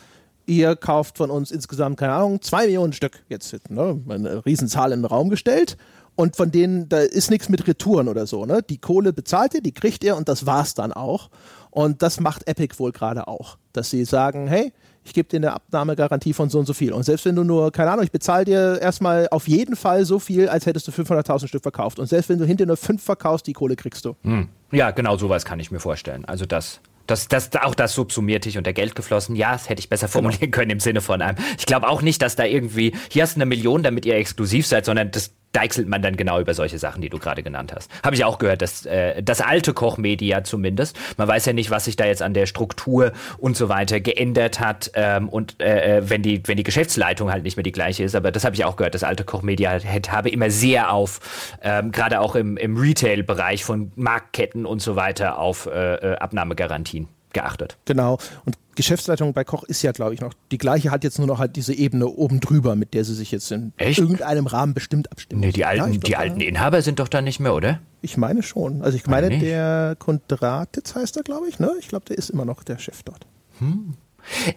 ihr 0.45 0.75
kauft 0.75 1.17
von 1.17 1.29
uns 1.29 1.51
insgesamt, 1.51 1.97
keine 1.97 2.13
Ahnung, 2.13 2.41
zwei 2.41 2.65
Millionen 2.65 2.91
Stück. 2.91 3.23
Jetzt 3.29 3.69
ne, 3.69 4.01
eine 4.09 4.45
Riesenzahl 4.45 4.91
in 4.91 5.01
den 5.01 5.05
Raum 5.05 5.29
gestellt 5.29 5.77
und 6.15 6.35
von 6.35 6.51
denen, 6.51 6.89
da 6.89 6.99
ist 6.99 7.31
nichts 7.31 7.49
mit 7.49 7.67
Retouren 7.67 8.07
oder 8.07 8.27
so. 8.27 8.45
Ne? 8.45 8.61
Die 8.67 8.77
Kohle 8.77 9.13
bezahlt 9.13 9.53
ihr, 9.53 9.61
die 9.61 9.73
kriegt 9.73 10.03
ihr 10.03 10.15
und 10.15 10.29
das 10.29 10.45
war's 10.45 10.73
dann 10.73 10.93
auch. 10.93 11.29
Und 11.71 12.03
das 12.03 12.19
macht 12.19 12.47
Epic 12.47 12.77
wohl 12.77 12.91
gerade 12.91 13.27
auch, 13.27 13.57
dass 13.73 13.89
sie 13.89 14.05
sagen, 14.05 14.47
hey, 14.47 14.71
ich 15.05 15.13
gebe 15.13 15.27
dir 15.27 15.37
eine 15.37 15.53
Abnahmegarantie 15.53 16.33
von 16.33 16.49
so 16.49 16.59
und 16.59 16.65
so 16.65 16.73
viel. 16.73 16.93
Und 16.93 17.03
selbst 17.03 17.25
wenn 17.25 17.35
du 17.35 17.43
nur, 17.43 17.71
keine 17.71 17.91
Ahnung, 17.91 18.05
ich 18.05 18.11
bezahle 18.11 18.45
dir 18.45 18.79
erstmal 18.79 19.27
auf 19.31 19.47
jeden 19.47 19.75
Fall 19.75 20.05
so 20.05 20.19
viel, 20.19 20.47
als 20.47 20.65
hättest 20.65 20.87
du 20.87 20.91
500.000 20.91 21.47
Stück 21.47 21.63
verkauft. 21.63 21.99
Und 21.99 22.07
selbst 22.07 22.29
wenn 22.29 22.39
du 22.39 22.45
hinterher 22.45 22.67
nur 22.67 22.77
fünf 22.77 23.03
verkaufst, 23.03 23.47
die 23.47 23.53
Kohle 23.53 23.75
kriegst 23.75 24.05
du. 24.05 24.15
Hm. 24.23 24.49
Ja, 24.71 24.91
genau 24.91 25.17
sowas 25.17 25.45
kann 25.45 25.59
ich 25.59 25.71
mir 25.71 25.79
vorstellen. 25.79 26.25
Also 26.25 26.45
das 26.45 26.79
das, 27.07 27.27
das, 27.27 27.53
auch 27.55 27.75
das 27.75 27.93
subsumiert 27.93 28.45
dich 28.45 28.57
unter 28.57 28.73
Geld 28.73 28.95
geflossen. 28.95 29.35
Ja, 29.35 29.53
das 29.53 29.69
hätte 29.69 29.79
ich 29.79 29.89
besser 29.89 30.07
formulieren 30.07 30.41
genau. 30.41 30.57
können 30.57 30.71
im 30.71 30.79
Sinne 30.79 31.01
von 31.01 31.21
einem. 31.21 31.37
Ich 31.57 31.65
glaube 31.65 31.87
auch 31.87 32.01
nicht, 32.01 32.21
dass 32.21 32.35
da 32.35 32.45
irgendwie, 32.45 32.93
hier 33.09 33.23
hast 33.23 33.35
du 33.35 33.39
eine 33.39 33.45
Million, 33.45 33.83
damit 33.83 34.05
ihr 34.05 34.15
exklusiv 34.15 34.67
seid, 34.67 34.85
sondern 34.85 35.11
das 35.11 35.31
deichselt 35.53 35.87
man 35.87 36.01
dann 36.01 36.17
genau 36.17 36.39
über 36.39 36.53
solche 36.53 36.79
Sachen, 36.79 37.01
die 37.01 37.09
du 37.09 37.19
gerade 37.19 37.43
genannt 37.43 37.73
hast. 37.73 37.89
Habe 38.03 38.15
ich 38.15 38.25
auch 38.25 38.39
gehört, 38.39 38.61
dass 38.61 38.85
äh, 38.85 39.21
das 39.21 39.39
alte 39.39 39.73
Kochmedia 39.73 40.43
zumindest, 40.43 40.97
man 41.17 41.27
weiß 41.27 41.45
ja 41.45 41.53
nicht, 41.53 41.69
was 41.69 41.85
sich 41.85 41.95
da 41.95 42.05
jetzt 42.05 42.21
an 42.21 42.33
der 42.33 42.47
Struktur 42.47 43.13
und 43.37 43.55
so 43.55 43.69
weiter 43.69 43.99
geändert 43.99 44.59
hat 44.59 44.91
ähm, 44.95 45.29
und 45.29 45.61
äh, 45.61 45.99
äh 45.99 46.09
wenn 46.09 46.23
die 46.23 46.41
wenn 46.45 46.57
die 46.57 46.63
Geschäftsleitung 46.63 47.31
halt 47.31 47.43
nicht 47.43 47.55
mehr 47.55 47.63
die 47.63 47.71
gleiche 47.71 48.03
ist, 48.03 48.15
aber 48.15 48.31
das 48.31 48.43
habe 48.43 48.55
ich 48.55 48.65
auch 48.65 48.75
gehört, 48.75 48.95
das 48.95 49.03
alte 49.03 49.23
Kochmedia 49.23 49.79
habe 50.09 50.29
immer 50.29 50.49
sehr 50.49 50.91
auf 50.91 51.57
ähm, 51.61 51.91
gerade 51.91 52.19
auch 52.19 52.35
im, 52.35 52.57
im 52.57 52.75
Retail-Bereich 52.75 53.63
von 53.63 53.91
Marktketten 53.95 54.65
und 54.65 54.81
so 54.81 54.95
weiter 54.95 55.37
auf 55.37 55.67
äh, 55.67 55.95
äh 55.95 56.15
Abnahmegarantien 56.15 56.92
geachtet. 57.33 57.77
Genau. 57.85 58.17
Und 58.45 58.57
Geschäftsleitung 58.75 59.33
bei 59.33 59.43
Koch 59.43 59.63
ist 59.63 59.81
ja, 59.81 59.91
glaube 59.91 60.13
ich, 60.13 60.21
noch 60.21 60.33
die 60.51 60.57
gleiche, 60.57 60.91
hat 60.91 61.03
jetzt 61.03 61.19
nur 61.19 61.27
noch 61.27 61.39
halt 61.39 61.55
diese 61.55 61.73
Ebene 61.73 62.07
oben 62.07 62.39
drüber, 62.39 62.75
mit 62.75 62.93
der 62.93 63.03
sie 63.03 63.13
sich 63.13 63.31
jetzt 63.31 63.51
in 63.51 63.73
Echt? 63.77 63.99
irgendeinem 63.99 64.47
Rahmen 64.47 64.73
bestimmt 64.73 65.11
abstimmen. 65.11 65.41
Nee, 65.41 65.51
die 65.51 65.65
alten, 65.65 65.93
ja, 65.93 65.99
die 65.99 66.15
alten 66.15 66.41
Inhaber 66.41 66.81
sind 66.81 66.99
doch 66.99 67.07
da 67.07 67.21
nicht 67.21 67.39
mehr, 67.39 67.53
oder? 67.53 67.79
Ich 68.01 68.17
meine 68.17 68.41
schon. 68.43 68.81
Also 68.81 68.97
ich 68.97 69.05
meine, 69.05 69.37
der 69.37 69.95
Kondratitz 69.99 70.95
heißt 70.95 71.17
er, 71.17 71.23
glaube 71.23 71.47
ich, 71.49 71.59
ne? 71.59 71.71
Ich 71.79 71.87
glaube, 71.87 72.05
der 72.05 72.17
ist 72.17 72.29
immer 72.29 72.45
noch 72.45 72.63
der 72.63 72.79
Chef 72.79 73.03
dort. 73.03 73.27
Hm. 73.59 73.95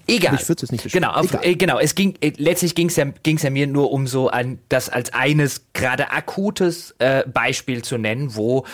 Egal. 0.07 0.37
Ich 0.41 0.49
würde 0.49 0.65
es 0.65 0.73
nicht 0.73 0.93
genau, 0.93 1.11
auf, 1.11 1.27
Egal. 1.27 1.45
Äh, 1.45 1.55
genau. 1.57 1.79
Es 1.79 1.95
ging 1.95 2.15
äh, 2.21 2.33
letztlich 2.37 2.75
ging 2.75 2.89
es 2.89 2.97
ja, 2.97 3.07
ging's 3.23 3.43
ja 3.43 3.51
mir 3.51 3.67
nur 3.67 3.93
um 3.93 4.07
so 4.07 4.29
ein 4.31 4.61
das 4.69 4.89
als 4.89 5.13
eines 5.13 5.67
gerade 5.73 6.11
akutes 6.13 6.95
äh, 6.99 7.25
Beispiel 7.27 7.83
zu 7.83 7.99
nennen, 7.99 8.37
wo 8.37 8.65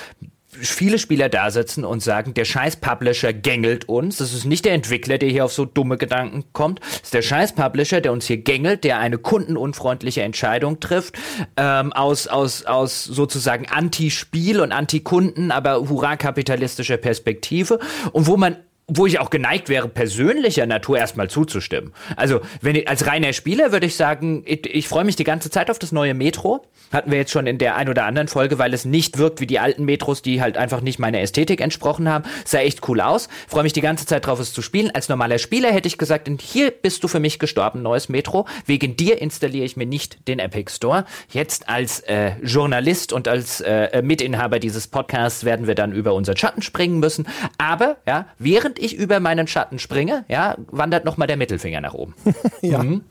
viele 0.53 0.99
Spieler 0.99 1.29
da 1.29 1.51
sitzen 1.51 1.85
und 1.85 2.03
sagen, 2.03 2.35
der 2.35 2.45
scheiß 2.45 2.77
Publisher 2.77 3.33
gängelt 3.33 3.89
uns. 3.89 4.19
Das 4.19 4.33
ist 4.33 4.45
nicht 4.45 4.65
der 4.65 4.75
Entwickler, 4.75 5.19
der 5.19 5.31
hier 5.31 5.45
auf 5.45 5.53
so 5.53 5.65
dumme 5.65 5.97
Gedanken 5.97 6.45
kommt. 6.53 6.81
Das 6.81 7.03
ist 7.05 7.15
der 7.15 7.23
scheiß 7.23 7.55
Publisher, 7.55 8.01
der 8.01 8.13
uns 8.13 8.27
hier 8.27 8.37
gängelt, 8.37 8.85
der 8.85 8.99
eine 8.99 9.19
kundenunfreundliche 9.19 10.23
Entscheidung 10.23 10.79
trifft, 10.81 11.17
ähm, 11.57 11.93
aus, 11.93 12.27
aus, 12.27 12.65
aus 12.65 13.05
sozusagen 13.05 13.67
Anti-Spiel 13.69 14.61
und 14.61 14.73
Anti-Kunden, 14.73 15.51
aber 15.51 15.89
hurra 15.89 16.17
kapitalistischer 16.17 16.99
Perspektive 16.99 17.79
und 18.13 18.27
wo 18.27 18.37
man 18.37 18.57
wo 18.95 19.07
ich 19.07 19.19
auch 19.19 19.31
geneigt 19.31 19.69
wäre, 19.69 19.89
persönlicher 19.89 20.67
Natur 20.67 20.99
erstmal 20.99 21.31
zuzustimmen. 21.31 21.93
Also, 22.17 22.41
wenn 22.61 22.77
ich, 22.77 22.89
als 22.89 23.07
reiner 23.07 23.33
Spieler 23.33 23.73
würde 23.73 23.87
ich 23.87 23.97
sagen, 23.97 24.43
ich, 24.45 24.67
ich 24.67 24.89
freue 24.89 25.05
mich 25.05 25.17
die 25.17 25.25
ganze 25.25 25.51
Zeit 25.51 25.71
auf 25.71 25.79
das 25.79 25.93
neue 25.93 26.15
Metro. 26.15 26.67
Hatten 26.93 27.11
wir 27.11 27.19
jetzt 27.19 27.31
schon 27.31 27.47
in 27.47 27.57
der 27.57 27.77
ein 27.77 27.89
oder 27.89 28.05
anderen 28.05 28.29
Folge, 28.29 28.59
weil 28.59 28.75
es 28.75 28.85
nicht 28.85 29.17
wirkt 29.17 29.41
wie 29.41 29.47
die 29.47 29.59
alten 29.59 29.85
Metros, 29.85 30.21
die 30.21 30.43
halt 30.43 30.59
einfach 30.59 30.83
nicht 30.83 30.99
meiner 30.99 31.21
Ästhetik 31.21 31.63
entsprochen 31.63 32.07
haben. 32.07 32.25
Sah 32.45 32.59
echt 32.59 32.87
cool 32.87 33.01
aus. 33.01 33.29
Freue 33.49 33.63
mich 33.63 33.73
die 33.73 33.81
ganze 33.81 34.05
Zeit 34.05 34.27
drauf, 34.27 34.39
es 34.41 34.53
zu 34.53 34.61
spielen. 34.61 34.91
Als 34.95 35.09
normaler 35.09 35.39
Spieler 35.39 35.73
hätte 35.73 35.89
ich 35.89 35.97
gesagt, 35.97 36.29
hier 36.41 36.71
bist 36.71 37.03
du 37.03 37.09
für 37.09 37.21
mich 37.21 37.39
gestorben, 37.39 37.81
neues 37.81 38.11
Metro. 38.11 38.47
Wegen 38.67 38.95
dir 38.97 39.23
installiere 39.23 39.65
ich 39.65 39.77
mir 39.77 39.87
nicht 39.87 40.29
den 40.29 40.39
Epic 40.39 40.71
Store. 40.71 41.07
Jetzt 41.31 41.71
als 41.71 42.01
äh, 42.01 42.33
Journalist 42.43 43.15
und 43.15 43.27
als 43.27 43.63
äh, 43.63 44.03
Mitinhaber 44.03 44.59
dieses 44.59 44.87
Podcasts 44.87 45.45
werden 45.45 45.67
wir 45.67 45.75
dann 45.75 45.93
über 45.93 46.13
unseren 46.13 46.37
Schatten 46.37 46.61
springen 46.61 47.01
müssen. 47.01 47.27
Aber, 47.57 47.97
ja, 48.07 48.27
während 48.39 48.79
ich 48.83 48.97
über 48.97 49.21
meinen 49.21 49.47
Schatten 49.47 49.79
springe, 49.79 50.25
ja, 50.29 50.57
wandert 50.71 51.05
nochmal 51.05 51.29
der 51.29 51.37
Mittelfinger 51.37 51.81
nach 51.81 51.95
oben. 51.95 52.15
ja. 52.63 52.83
Mhm. 52.83 53.03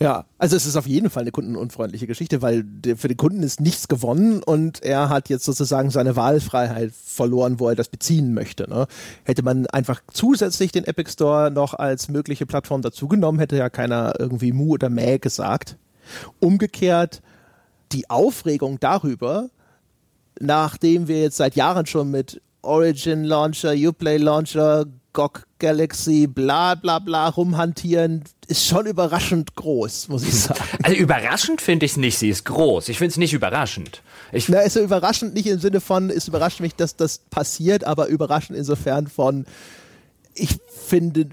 ja, 0.00 0.24
also 0.38 0.56
es 0.56 0.66
ist 0.66 0.76
auf 0.76 0.86
jeden 0.86 1.10
Fall 1.10 1.22
eine 1.22 1.30
kundenunfreundliche 1.30 2.06
Geschichte, 2.06 2.42
weil 2.42 2.64
für 2.96 3.08
den 3.08 3.16
Kunden 3.16 3.42
ist 3.42 3.60
nichts 3.60 3.88
gewonnen 3.88 4.42
und 4.42 4.82
er 4.82 5.08
hat 5.08 5.28
jetzt 5.28 5.44
sozusagen 5.44 5.90
seine 5.90 6.16
Wahlfreiheit 6.16 6.92
verloren, 6.92 7.60
wo 7.60 7.68
er 7.68 7.74
das 7.74 7.88
beziehen 7.88 8.34
möchte. 8.34 8.68
Ne? 8.68 8.86
Hätte 9.24 9.42
man 9.42 9.66
einfach 9.66 10.00
zusätzlich 10.12 10.72
den 10.72 10.84
Epic 10.84 11.12
Store 11.12 11.50
noch 11.50 11.74
als 11.74 12.08
mögliche 12.08 12.46
Plattform 12.46 12.82
dazugenommen, 12.82 13.40
hätte 13.40 13.56
ja 13.56 13.70
keiner 13.70 14.14
irgendwie 14.18 14.52
Mu 14.52 14.72
oder 14.72 14.88
Mäh 14.88 15.18
gesagt. 15.18 15.76
Umgekehrt 16.40 17.22
die 17.92 18.08
Aufregung 18.08 18.78
darüber, 18.80 19.50
nachdem 20.40 21.08
wir 21.08 21.20
jetzt 21.20 21.36
seit 21.36 21.56
Jahren 21.56 21.86
schon 21.86 22.10
mit 22.10 22.40
Origin 22.62 23.24
Launcher, 23.24 23.72
Uplay 23.72 24.16
Launcher, 24.16 24.86
GOG 25.12 25.44
Galaxy, 25.58 26.26
bla 26.26 26.74
bla 26.74 26.98
bla 26.98 27.28
rumhantieren, 27.28 28.24
ist 28.46 28.66
schon 28.66 28.86
überraschend 28.86 29.54
groß, 29.54 30.08
muss 30.08 30.22
ich 30.22 30.34
sagen. 30.34 30.60
Also 30.82 30.96
überraschend 30.96 31.60
finde 31.60 31.86
ich 31.86 31.92
es 31.92 31.96
nicht, 31.96 32.18
sie 32.18 32.30
ist 32.30 32.44
groß. 32.44 32.88
Ich 32.88 32.98
finde 32.98 33.10
es 33.10 33.16
nicht 33.16 33.32
überraschend. 33.32 34.02
Ich 34.32 34.48
Na, 34.48 34.60
ist 34.60 34.74
so 34.74 34.80
überraschend 34.80 35.34
nicht 35.34 35.46
im 35.46 35.58
Sinne 35.58 35.80
von, 35.80 36.10
es 36.10 36.28
überrascht 36.28 36.60
mich, 36.60 36.74
dass 36.74 36.96
das 36.96 37.18
passiert, 37.18 37.84
aber 37.84 38.06
überraschend 38.06 38.58
insofern 38.58 39.06
von, 39.06 39.46
ich 40.34 40.58
finde, 40.68 41.26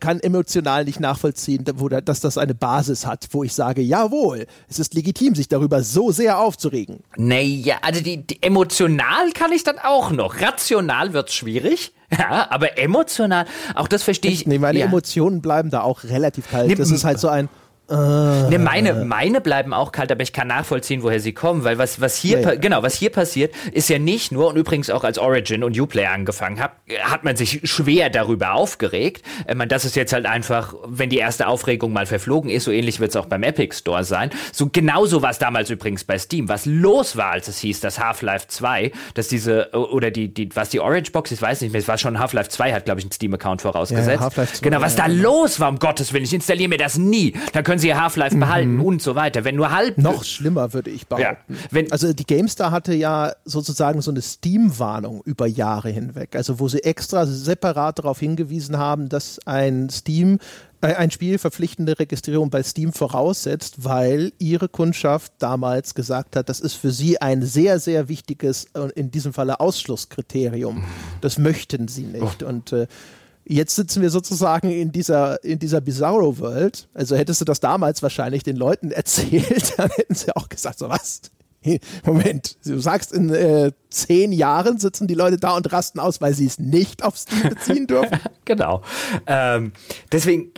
kann 0.00 0.20
emotional 0.20 0.84
nicht 0.84 1.00
nachvollziehen, 1.00 1.64
dass 2.04 2.20
das 2.20 2.38
eine 2.38 2.54
Basis 2.54 3.06
hat, 3.06 3.28
wo 3.30 3.44
ich 3.44 3.54
sage, 3.54 3.80
jawohl, 3.82 4.46
es 4.68 4.78
ist 4.78 4.94
legitim, 4.94 5.34
sich 5.34 5.48
darüber 5.48 5.82
so 5.82 6.12
sehr 6.12 6.38
aufzuregen. 6.38 7.00
Naja, 7.16 7.76
also 7.82 8.02
die, 8.02 8.26
die 8.26 8.42
emotional 8.42 9.32
kann 9.32 9.52
ich 9.52 9.64
dann 9.64 9.78
auch 9.78 10.10
noch. 10.10 10.40
Rational 10.40 11.12
wird 11.12 11.28
es 11.28 11.34
schwierig. 11.34 11.92
Ja, 12.16 12.46
aber 12.50 12.78
emotional, 12.78 13.44
auch 13.74 13.88
das 13.88 14.04
verstehe 14.04 14.30
ich. 14.30 14.46
Nee, 14.46 14.60
meine 14.60 14.78
ja. 14.78 14.84
Emotionen 14.84 15.42
bleiben 15.42 15.70
da 15.70 15.80
auch 15.80 16.04
relativ 16.04 16.48
kalt. 16.48 16.78
Das 16.78 16.92
ist 16.92 17.02
halt 17.02 17.18
so 17.18 17.28
ein, 17.28 17.48
Uh. 17.86 18.48
Ne, 18.48 18.58
meine, 18.58 19.04
meine 19.04 19.42
bleiben 19.42 19.74
auch 19.74 19.92
kalt, 19.92 20.10
aber 20.10 20.22
ich 20.22 20.32
kann 20.32 20.48
nachvollziehen, 20.48 21.02
woher 21.02 21.20
sie 21.20 21.34
kommen, 21.34 21.64
weil 21.64 21.76
was, 21.76 22.00
was 22.00 22.16
hier, 22.16 22.40
ja, 22.40 22.54
genau, 22.54 22.82
was 22.82 22.94
hier 22.94 23.10
passiert, 23.10 23.54
ist 23.72 23.90
ja 23.90 23.98
nicht 23.98 24.32
nur, 24.32 24.48
und 24.48 24.56
übrigens 24.56 24.88
auch 24.88 25.04
als 25.04 25.18
Origin 25.18 25.62
und 25.62 25.78
Uplay 25.78 26.06
angefangen 26.06 26.60
hat, 26.60 26.72
hat 27.02 27.24
man 27.24 27.36
sich 27.36 27.60
schwer 27.64 28.08
darüber 28.08 28.54
aufgeregt. 28.54 29.22
Ich 29.46 29.54
meine, 29.54 29.68
das 29.68 29.84
ist 29.84 29.96
jetzt 29.96 30.14
halt 30.14 30.24
einfach, 30.24 30.74
wenn 30.86 31.10
die 31.10 31.18
erste 31.18 31.46
Aufregung 31.46 31.92
mal 31.92 32.06
verflogen 32.06 32.50
ist, 32.50 32.64
so 32.64 32.70
ähnlich 32.70 33.00
wird 33.00 33.10
es 33.10 33.16
auch 33.16 33.26
beim 33.26 33.42
Epic 33.42 33.76
Store 33.76 34.04
sein. 34.04 34.30
So 34.52 34.70
genauso 34.72 35.20
war 35.20 35.30
es 35.30 35.38
damals 35.38 35.68
übrigens 35.68 36.04
bei 36.04 36.18
Steam. 36.18 36.48
Was 36.48 36.64
los 36.64 37.16
war, 37.16 37.32
als 37.32 37.48
es 37.48 37.58
hieß, 37.58 37.80
dass 37.80 37.98
Half-Life 37.98 38.46
2, 38.48 38.92
dass 39.12 39.28
diese, 39.28 39.72
oder 39.72 40.10
die, 40.10 40.32
die, 40.32 40.48
was 40.54 40.70
die 40.70 40.80
Orange 40.80 41.12
Box, 41.12 41.32
ich 41.32 41.42
weiß 41.42 41.60
nicht 41.60 41.72
mehr, 41.72 41.80
es 41.80 41.88
war 41.88 41.98
schon 41.98 42.18
Half-Life 42.18 42.48
2, 42.48 42.72
hat, 42.72 42.86
glaube 42.86 43.00
ich, 43.00 43.04
einen 43.04 43.12
Steam-Account 43.12 43.60
vorausgesetzt. 43.60 44.22
Ja, 44.22 44.30
2, 44.30 44.46
genau, 44.62 44.80
was 44.80 44.96
da 44.96 45.06
los 45.06 45.60
war, 45.60 45.68
um 45.68 45.78
Gottes 45.78 46.14
Willen, 46.14 46.24
ich 46.24 46.32
installiere 46.32 46.70
mir 46.70 46.78
das 46.78 46.96
nie. 46.96 47.34
Da 47.52 47.62
können 47.62 47.73
sie 47.78 47.94
Half-Life 47.94 48.36
mhm. 48.36 48.40
behalten 48.40 48.80
und 48.80 49.02
so 49.02 49.14
weiter. 49.14 49.44
Wenn 49.44 49.56
nur 49.56 49.70
halb. 49.70 49.98
Noch 49.98 50.24
schlimmer, 50.24 50.72
würde 50.72 50.90
ich 50.90 51.06
behaupten. 51.06 51.56
Ja, 51.72 51.82
also 51.90 52.12
die 52.12 52.24
GameStar 52.24 52.70
hatte 52.70 52.94
ja 52.94 53.32
sozusagen 53.44 54.02
so 54.02 54.10
eine 54.10 54.22
Steam-Warnung 54.22 55.22
über 55.24 55.46
Jahre 55.46 55.90
hinweg. 55.90 56.36
Also 56.36 56.60
wo 56.60 56.68
sie 56.68 56.82
extra 56.82 57.26
separat 57.26 57.98
darauf 57.98 58.20
hingewiesen 58.20 58.78
haben, 58.78 59.08
dass 59.08 59.38
ein 59.46 59.90
Steam 59.90 60.38
ein 60.92 61.10
Spiel 61.10 61.38
verpflichtende 61.38 61.98
Registrierung 61.98 62.50
bei 62.50 62.62
Steam 62.62 62.92
voraussetzt, 62.92 63.84
weil 63.84 64.32
ihre 64.38 64.68
Kundschaft 64.68 65.32
damals 65.38 65.94
gesagt 65.94 66.36
hat, 66.36 66.48
das 66.48 66.60
ist 66.60 66.74
für 66.74 66.90
sie 66.90 67.20
ein 67.20 67.42
sehr, 67.42 67.78
sehr 67.78 68.08
wichtiges, 68.08 68.66
äh, 68.74 68.88
in 68.94 69.10
diesem 69.10 69.32
Falle 69.32 69.60
Ausschlusskriterium. 69.60 70.84
Das 71.20 71.38
möchten 71.38 71.88
sie 71.88 72.04
nicht. 72.04 72.42
Oh. 72.42 72.46
Und 72.46 72.72
äh, 72.72 72.86
jetzt 73.46 73.74
sitzen 73.74 74.02
wir 74.02 74.10
sozusagen 74.10 74.70
in 74.70 74.92
dieser, 74.92 75.42
in 75.44 75.58
dieser 75.58 75.80
Bizarro 75.80 76.38
World. 76.38 76.88
Also 76.94 77.16
hättest 77.16 77.40
du 77.40 77.44
das 77.44 77.60
damals 77.60 78.02
wahrscheinlich 78.02 78.42
den 78.42 78.56
Leuten 78.56 78.90
erzählt, 78.90 79.74
dann 79.76 79.90
hätten 79.90 80.14
sie 80.14 80.34
auch 80.36 80.48
gesagt, 80.48 80.78
so 80.78 80.88
was? 80.88 81.20
Moment, 82.04 82.58
du 82.66 82.78
sagst, 82.78 83.12
in 83.12 83.30
äh, 83.30 83.72
zehn 83.90 84.32
Jahren 84.32 84.78
sitzen 84.78 85.06
die 85.06 85.14
Leute 85.14 85.38
da 85.38 85.56
und 85.56 85.72
rasten 85.72 85.98
aus, 85.98 86.20
weil 86.20 86.34
sie 86.34 86.46
es 86.46 86.58
nicht 86.58 87.02
auf 87.02 87.16
Steam 87.16 87.48
beziehen 87.48 87.86
dürfen. 87.86 88.18
genau. 88.44 88.82
Ähm, 89.26 89.72
deswegen 90.12 90.52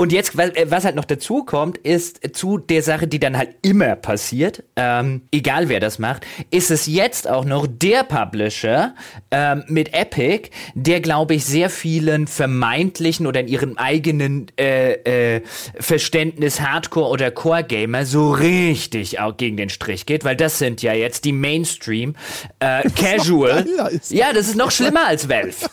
und 0.00 0.12
jetzt, 0.12 0.34
äh, 0.38 0.70
was 0.70 0.86
halt 0.86 0.96
noch 0.96 1.04
dazu 1.04 1.44
kommt, 1.44 1.76
ist 1.76 2.34
zu 2.34 2.56
der 2.56 2.82
Sache, 2.82 3.06
die 3.06 3.18
dann 3.18 3.36
halt 3.36 3.50
immer 3.60 3.96
passiert, 3.96 4.62
ähm, 4.74 5.20
egal 5.30 5.68
wer 5.68 5.78
das 5.78 5.98
macht, 5.98 6.26
ist 6.50 6.70
es 6.70 6.86
jetzt 6.86 7.28
auch 7.28 7.44
noch 7.44 7.66
der 7.68 8.04
Publisher 8.04 8.94
ähm, 9.30 9.62
mit 9.66 9.92
Epic, 9.92 10.48
der, 10.74 11.02
glaube 11.02 11.34
ich, 11.34 11.44
sehr 11.44 11.68
vielen 11.68 12.28
vermeintlichen 12.28 13.26
oder 13.26 13.40
in 13.40 13.48
ihrem 13.48 13.76
eigenen 13.76 14.46
äh, 14.58 15.34
äh, 15.34 15.42
Verständnis 15.78 16.62
Hardcore- 16.62 17.10
oder 17.10 17.30
Core-Gamer 17.30 18.06
so 18.06 18.30
richtig 18.30 19.20
auch 19.20 19.36
gegen 19.36 19.58
den 19.58 19.68
Strich 19.68 20.06
geht, 20.06 20.24
weil 20.24 20.34
das 20.34 20.58
sind 20.58 20.80
ja 20.80 20.94
jetzt 20.94 21.26
die 21.26 21.32
Mainstream 21.32 22.14
äh, 22.60 22.88
Casual. 22.96 23.66
Ja, 24.08 24.32
das 24.32 24.48
ist 24.48 24.56
noch 24.56 24.70
schlimmer 24.70 25.06
als 25.08 25.28
Valve. 25.28 25.68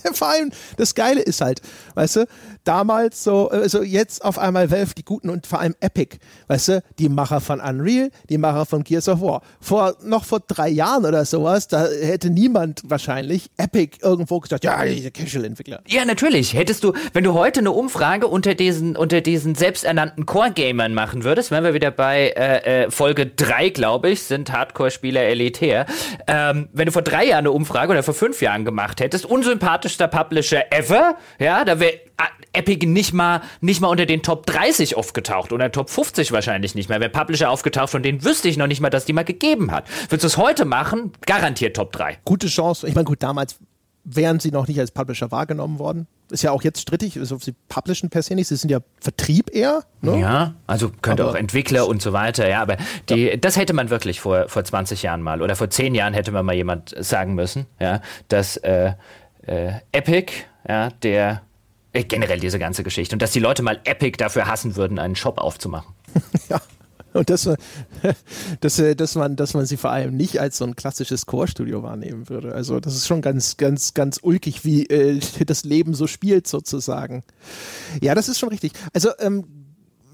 Vor 0.12 0.28
allem, 0.28 0.50
das 0.76 0.94
Geile 0.94 1.20
ist 1.20 1.40
halt, 1.40 1.60
weißt 1.94 2.16
du, 2.16 2.26
damals 2.64 3.22
so, 3.22 3.48
also 3.48 3.82
jetzt 3.82 4.24
auf 4.24 4.38
einmal 4.38 4.70
Valve, 4.70 4.94
die 4.96 5.04
Guten 5.04 5.30
und 5.30 5.46
vor 5.46 5.60
allem 5.60 5.74
Epic, 5.80 6.16
weißt 6.48 6.68
du, 6.68 6.82
die 6.98 7.08
Macher 7.08 7.40
von 7.40 7.60
Unreal, 7.60 8.10
die 8.28 8.38
Macher 8.38 8.66
von 8.66 8.82
Gears 8.82 9.08
of 9.08 9.20
War. 9.20 9.42
Vor, 9.60 9.96
noch 10.02 10.24
vor 10.24 10.40
drei 10.40 10.68
Jahren 10.68 11.04
oder 11.04 11.24
sowas, 11.24 11.68
da 11.68 11.86
hätte 11.86 12.30
niemand 12.30 12.82
wahrscheinlich 12.84 13.50
Epic 13.56 13.98
irgendwo 14.02 14.40
gesagt, 14.40 14.64
ja, 14.64 14.84
diese 14.84 15.10
Casual-Entwickler. 15.10 15.82
Ja, 15.86 16.04
natürlich. 16.04 16.54
Hättest 16.54 16.84
du, 16.84 16.92
wenn 17.12 17.24
du 17.24 17.34
heute 17.34 17.60
eine 17.60 17.72
Umfrage 17.72 18.26
unter 18.26 18.54
diesen, 18.54 18.96
unter 18.96 19.20
diesen 19.20 19.54
selbsternannten 19.54 20.26
Core-Gamern 20.26 20.94
machen 20.94 21.24
würdest, 21.24 21.50
wären 21.50 21.64
wir 21.64 21.74
wieder 21.74 21.90
bei 21.90 22.30
äh, 22.30 22.84
äh, 22.84 22.90
Folge 22.90 23.26
drei, 23.26 23.68
glaube 23.68 24.10
ich, 24.10 24.22
sind 24.22 24.52
Hardcore-Spieler 24.52 25.22
elitär. 25.22 25.86
Ähm, 26.26 26.68
wenn 26.72 26.86
du 26.86 26.92
vor 26.92 27.02
drei 27.02 27.26
Jahren 27.26 27.40
eine 27.40 27.52
Umfrage 27.52 27.92
oder 27.92 28.02
vor 28.02 28.14
fünf 28.14 28.40
Jahren 28.40 28.64
gemacht 28.64 29.00
hättest, 29.00 29.26
unsympathischster 29.26 30.08
Publisher 30.08 30.72
ever, 30.72 31.16
ja, 31.38 31.64
da 31.64 31.80
wäre 31.80 32.00
Epic 32.52 32.86
nicht 32.86 33.12
mal, 33.12 33.42
nicht 33.60 33.80
mal 33.80 33.88
unter 33.88 34.06
den 34.06 34.22
Top 34.22 34.46
30 34.46 34.96
aufgetaucht 34.96 35.52
oder 35.52 35.72
Top 35.72 35.90
50 35.90 36.32
wahrscheinlich 36.32 36.74
nicht 36.74 36.88
mehr. 36.88 37.00
Wäre 37.00 37.10
Publisher 37.10 37.50
aufgetaucht, 37.50 37.90
von 37.90 38.02
denen 38.02 38.24
wüsste 38.24 38.48
ich 38.48 38.56
noch 38.56 38.66
nicht 38.66 38.80
mal, 38.80 38.90
dass 38.90 39.04
die 39.04 39.12
mal 39.12 39.24
gegeben 39.24 39.72
hat. 39.72 39.88
Würdest 40.08 40.22
du 40.22 40.26
es 40.28 40.36
heute 40.36 40.64
machen? 40.64 41.12
Garantiert 41.26 41.76
Top 41.76 41.92
3. 41.92 42.18
Gute 42.24 42.46
Chance. 42.46 42.86
Ich 42.86 42.94
meine, 42.94 43.04
gut, 43.04 43.22
damals 43.22 43.58
wären 44.04 44.38
sie 44.38 44.50
noch 44.50 44.68
nicht 44.68 44.78
als 44.78 44.90
Publisher 44.90 45.30
wahrgenommen 45.30 45.78
worden. 45.78 46.06
Ist 46.30 46.42
ja 46.42 46.52
auch 46.52 46.62
jetzt 46.62 46.80
strittig, 46.80 47.18
also 47.18 47.38
sie 47.38 47.54
publishen 47.68 48.10
per 48.10 48.22
se 48.22 48.34
nicht, 48.34 48.48
sie 48.48 48.56
sind 48.56 48.70
ja 48.70 48.80
Vertrieb 49.00 49.54
eher. 49.54 49.82
Ne? 50.00 50.20
Ja, 50.20 50.54
also 50.66 50.90
könnte 51.02 51.22
aber 51.22 51.32
auch 51.32 51.36
Entwickler 51.36 51.86
und 51.86 52.00
so 52.02 52.12
weiter, 52.12 52.48
ja, 52.48 52.62
aber 52.62 52.76
die, 53.08 53.26
ja. 53.26 53.36
das 53.36 53.56
hätte 53.56 53.72
man 53.72 53.90
wirklich 53.90 54.20
vor, 54.20 54.48
vor 54.48 54.64
20 54.64 55.02
Jahren 55.02 55.22
mal 55.22 55.42
oder 55.42 55.56
vor 55.56 55.68
10 55.68 55.94
Jahren 55.94 56.14
hätte 56.14 56.32
man 56.32 56.44
mal 56.44 56.54
jemand 56.54 56.94
sagen 56.98 57.34
müssen, 57.34 57.66
ja, 57.78 58.00
dass 58.28 58.56
äh, 58.58 58.92
äh, 59.46 59.72
Epic, 59.92 60.32
ja, 60.66 60.90
der 61.02 61.30
äh, 61.30 61.36
generell 62.02 62.40
diese 62.40 62.58
ganze 62.58 62.82
Geschichte. 62.82 63.14
Und 63.14 63.22
dass 63.22 63.30
die 63.30 63.40
Leute 63.40 63.62
mal 63.62 63.80
Epic 63.84 64.16
dafür 64.18 64.46
hassen 64.46 64.76
würden, 64.76 64.98
einen 64.98 65.16
Shop 65.16 65.38
aufzumachen. 65.38 65.94
ja. 66.48 66.60
Und 67.12 67.30
dass, 67.30 67.48
dass, 68.60 68.82
dass, 68.96 69.14
man, 69.14 69.36
dass 69.36 69.54
man 69.54 69.66
sie 69.66 69.76
vor 69.76 69.90
allem 69.90 70.16
nicht 70.16 70.40
als 70.40 70.58
so 70.58 70.64
ein 70.64 70.74
klassisches 70.74 71.26
Core-Studio 71.26 71.82
wahrnehmen 71.82 72.28
würde. 72.28 72.54
Also 72.54 72.80
das 72.80 72.96
ist 72.96 73.06
schon 73.06 73.22
ganz, 73.22 73.56
ganz, 73.56 73.94
ganz 73.94 74.18
ulkig, 74.20 74.64
wie 74.64 74.86
äh, 74.86 75.20
das 75.46 75.64
Leben 75.64 75.94
so 75.94 76.06
spielt 76.06 76.46
sozusagen. 76.46 77.22
Ja, 78.02 78.14
das 78.14 78.28
ist 78.28 78.40
schon 78.40 78.48
richtig. 78.48 78.72
Also 78.92 79.10
ähm, 79.20 79.63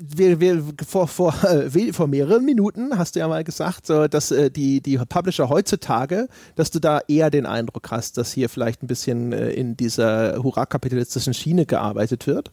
wir, 0.00 0.40
wir, 0.40 0.64
vor, 0.86 1.06
vor, 1.08 1.34
äh, 1.44 1.92
vor 1.92 2.06
mehreren 2.06 2.44
Minuten 2.44 2.96
hast 2.96 3.14
du 3.14 3.20
ja 3.20 3.28
mal 3.28 3.44
gesagt, 3.44 3.90
dass 3.90 4.30
äh, 4.30 4.50
die, 4.50 4.80
die 4.80 4.98
Publisher 4.98 5.48
heutzutage, 5.48 6.28
dass 6.56 6.70
du 6.70 6.78
da 6.78 7.00
eher 7.06 7.30
den 7.30 7.46
Eindruck 7.46 7.90
hast, 7.90 8.16
dass 8.16 8.32
hier 8.32 8.48
vielleicht 8.48 8.82
ein 8.82 8.86
bisschen 8.86 9.32
äh, 9.32 9.50
in 9.50 9.76
dieser 9.76 10.42
hurra-kapitalistischen 10.42 11.34
Schiene 11.34 11.66
gearbeitet 11.66 12.26
wird. 12.26 12.50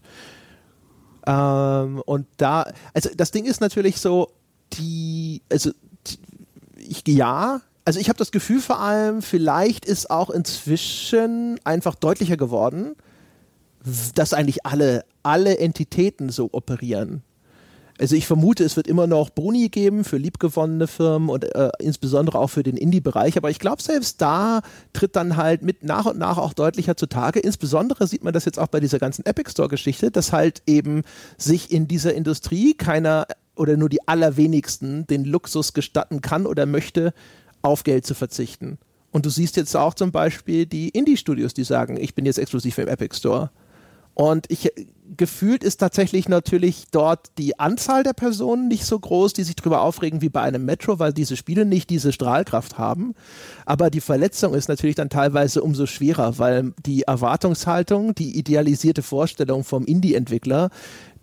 Ähm, 1.25 2.01
und 2.05 2.27
da, 2.37 2.71
also 2.93 3.09
das 3.15 3.31
Ding 3.31 3.45
ist 3.45 3.61
natürlich 3.61 3.99
so, 3.99 4.29
die, 4.73 5.41
also 5.49 5.71
ich, 6.77 7.03
ja, 7.07 7.61
also 7.85 7.99
ich 7.99 8.09
habe 8.09 8.19
das 8.19 8.31
Gefühl 8.31 8.59
vor 8.59 8.81
allem, 8.81 9.21
vielleicht 9.21 9.85
ist 9.85 10.09
auch 10.09 10.29
inzwischen 10.29 11.59
einfach 11.63 11.95
deutlicher 11.95 12.35
geworden, 12.35 12.95
dass 14.15 14.33
eigentlich 14.33 14.65
alle, 14.65 15.05
alle 15.23 15.57
Entitäten 15.59 16.29
so 16.29 16.49
operieren. 16.51 17.23
Also 17.99 18.15
ich 18.15 18.27
vermute, 18.27 18.63
es 18.63 18.75
wird 18.75 18.87
immer 18.87 19.07
noch 19.07 19.29
Boni 19.29 19.69
geben 19.69 20.03
für 20.03 20.17
liebgewonnene 20.17 20.87
Firmen 20.87 21.29
und 21.29 21.43
äh, 21.55 21.69
insbesondere 21.79 22.37
auch 22.37 22.49
für 22.49 22.63
den 22.63 22.77
Indie-Bereich. 22.77 23.37
Aber 23.37 23.49
ich 23.49 23.59
glaube, 23.59 23.81
selbst 23.81 24.21
da 24.21 24.61
tritt 24.93 25.15
dann 25.15 25.35
halt 25.35 25.63
mit 25.63 25.83
nach 25.83 26.05
und 26.05 26.19
nach 26.19 26.37
auch 26.37 26.53
deutlicher 26.53 26.95
zutage. 26.95 27.39
Insbesondere 27.39 28.05
sieht 28.05 28.23
man 28.23 28.33
das 28.33 28.45
jetzt 28.45 28.59
auch 28.59 28.67
bei 28.67 28.79
dieser 28.79 28.99
ganzen 28.99 29.25
Epic 29.25 29.51
Store-Geschichte, 29.51 30.11
dass 30.11 30.31
halt 30.31 30.61
eben 30.67 31.01
sich 31.37 31.71
in 31.71 31.87
dieser 31.87 32.13
Industrie 32.13 32.75
keiner 32.75 33.25
oder 33.55 33.77
nur 33.77 33.89
die 33.89 34.07
allerwenigsten 34.07 35.07
den 35.07 35.25
Luxus 35.25 35.73
gestatten 35.73 36.21
kann 36.21 36.45
oder 36.45 36.67
möchte, 36.67 37.13
auf 37.63 37.83
Geld 37.83 38.05
zu 38.05 38.13
verzichten. 38.13 38.77
Und 39.11 39.25
du 39.25 39.31
siehst 39.31 39.57
jetzt 39.57 39.75
auch 39.75 39.95
zum 39.95 40.11
Beispiel 40.11 40.67
die 40.67 40.89
Indie-Studios, 40.89 41.55
die 41.55 41.63
sagen, 41.63 41.97
ich 41.97 42.13
bin 42.13 42.25
jetzt 42.25 42.37
exklusiv 42.37 42.77
im 42.77 42.87
Epic 42.87 43.15
Store. 43.17 43.49
Und 44.17 44.47
ich 44.49 44.71
gefühlt 45.15 45.63
ist 45.63 45.77
tatsächlich 45.77 46.27
natürlich 46.27 46.85
dort 46.91 47.27
die 47.37 47.59
Anzahl 47.59 48.01
der 48.01 48.13
Personen 48.13 48.67
nicht 48.67 48.83
so 48.83 48.99
groß, 48.99 49.33
die 49.33 49.43
sich 49.43 49.55
darüber 49.55 49.81
aufregen 49.81 50.23
wie 50.23 50.29
bei 50.29 50.41
einem 50.41 50.65
Metro, 50.65 50.97
weil 50.97 51.13
diese 51.13 51.37
Spiele 51.37 51.65
nicht 51.65 51.91
diese 51.91 52.11
Strahlkraft 52.11 52.79
haben. 52.79 53.13
Aber 53.67 53.91
die 53.91 54.01
Verletzung 54.01 54.55
ist 54.55 54.69
natürlich 54.69 54.95
dann 54.95 55.09
teilweise 55.09 55.61
umso 55.61 55.85
schwerer, 55.85 56.39
weil 56.39 56.73
die 56.83 57.03
Erwartungshaltung, 57.03 58.15
die 58.15 58.39
idealisierte 58.39 59.03
Vorstellung 59.03 59.63
vom 59.63 59.85
Indie-Entwickler 59.85 60.71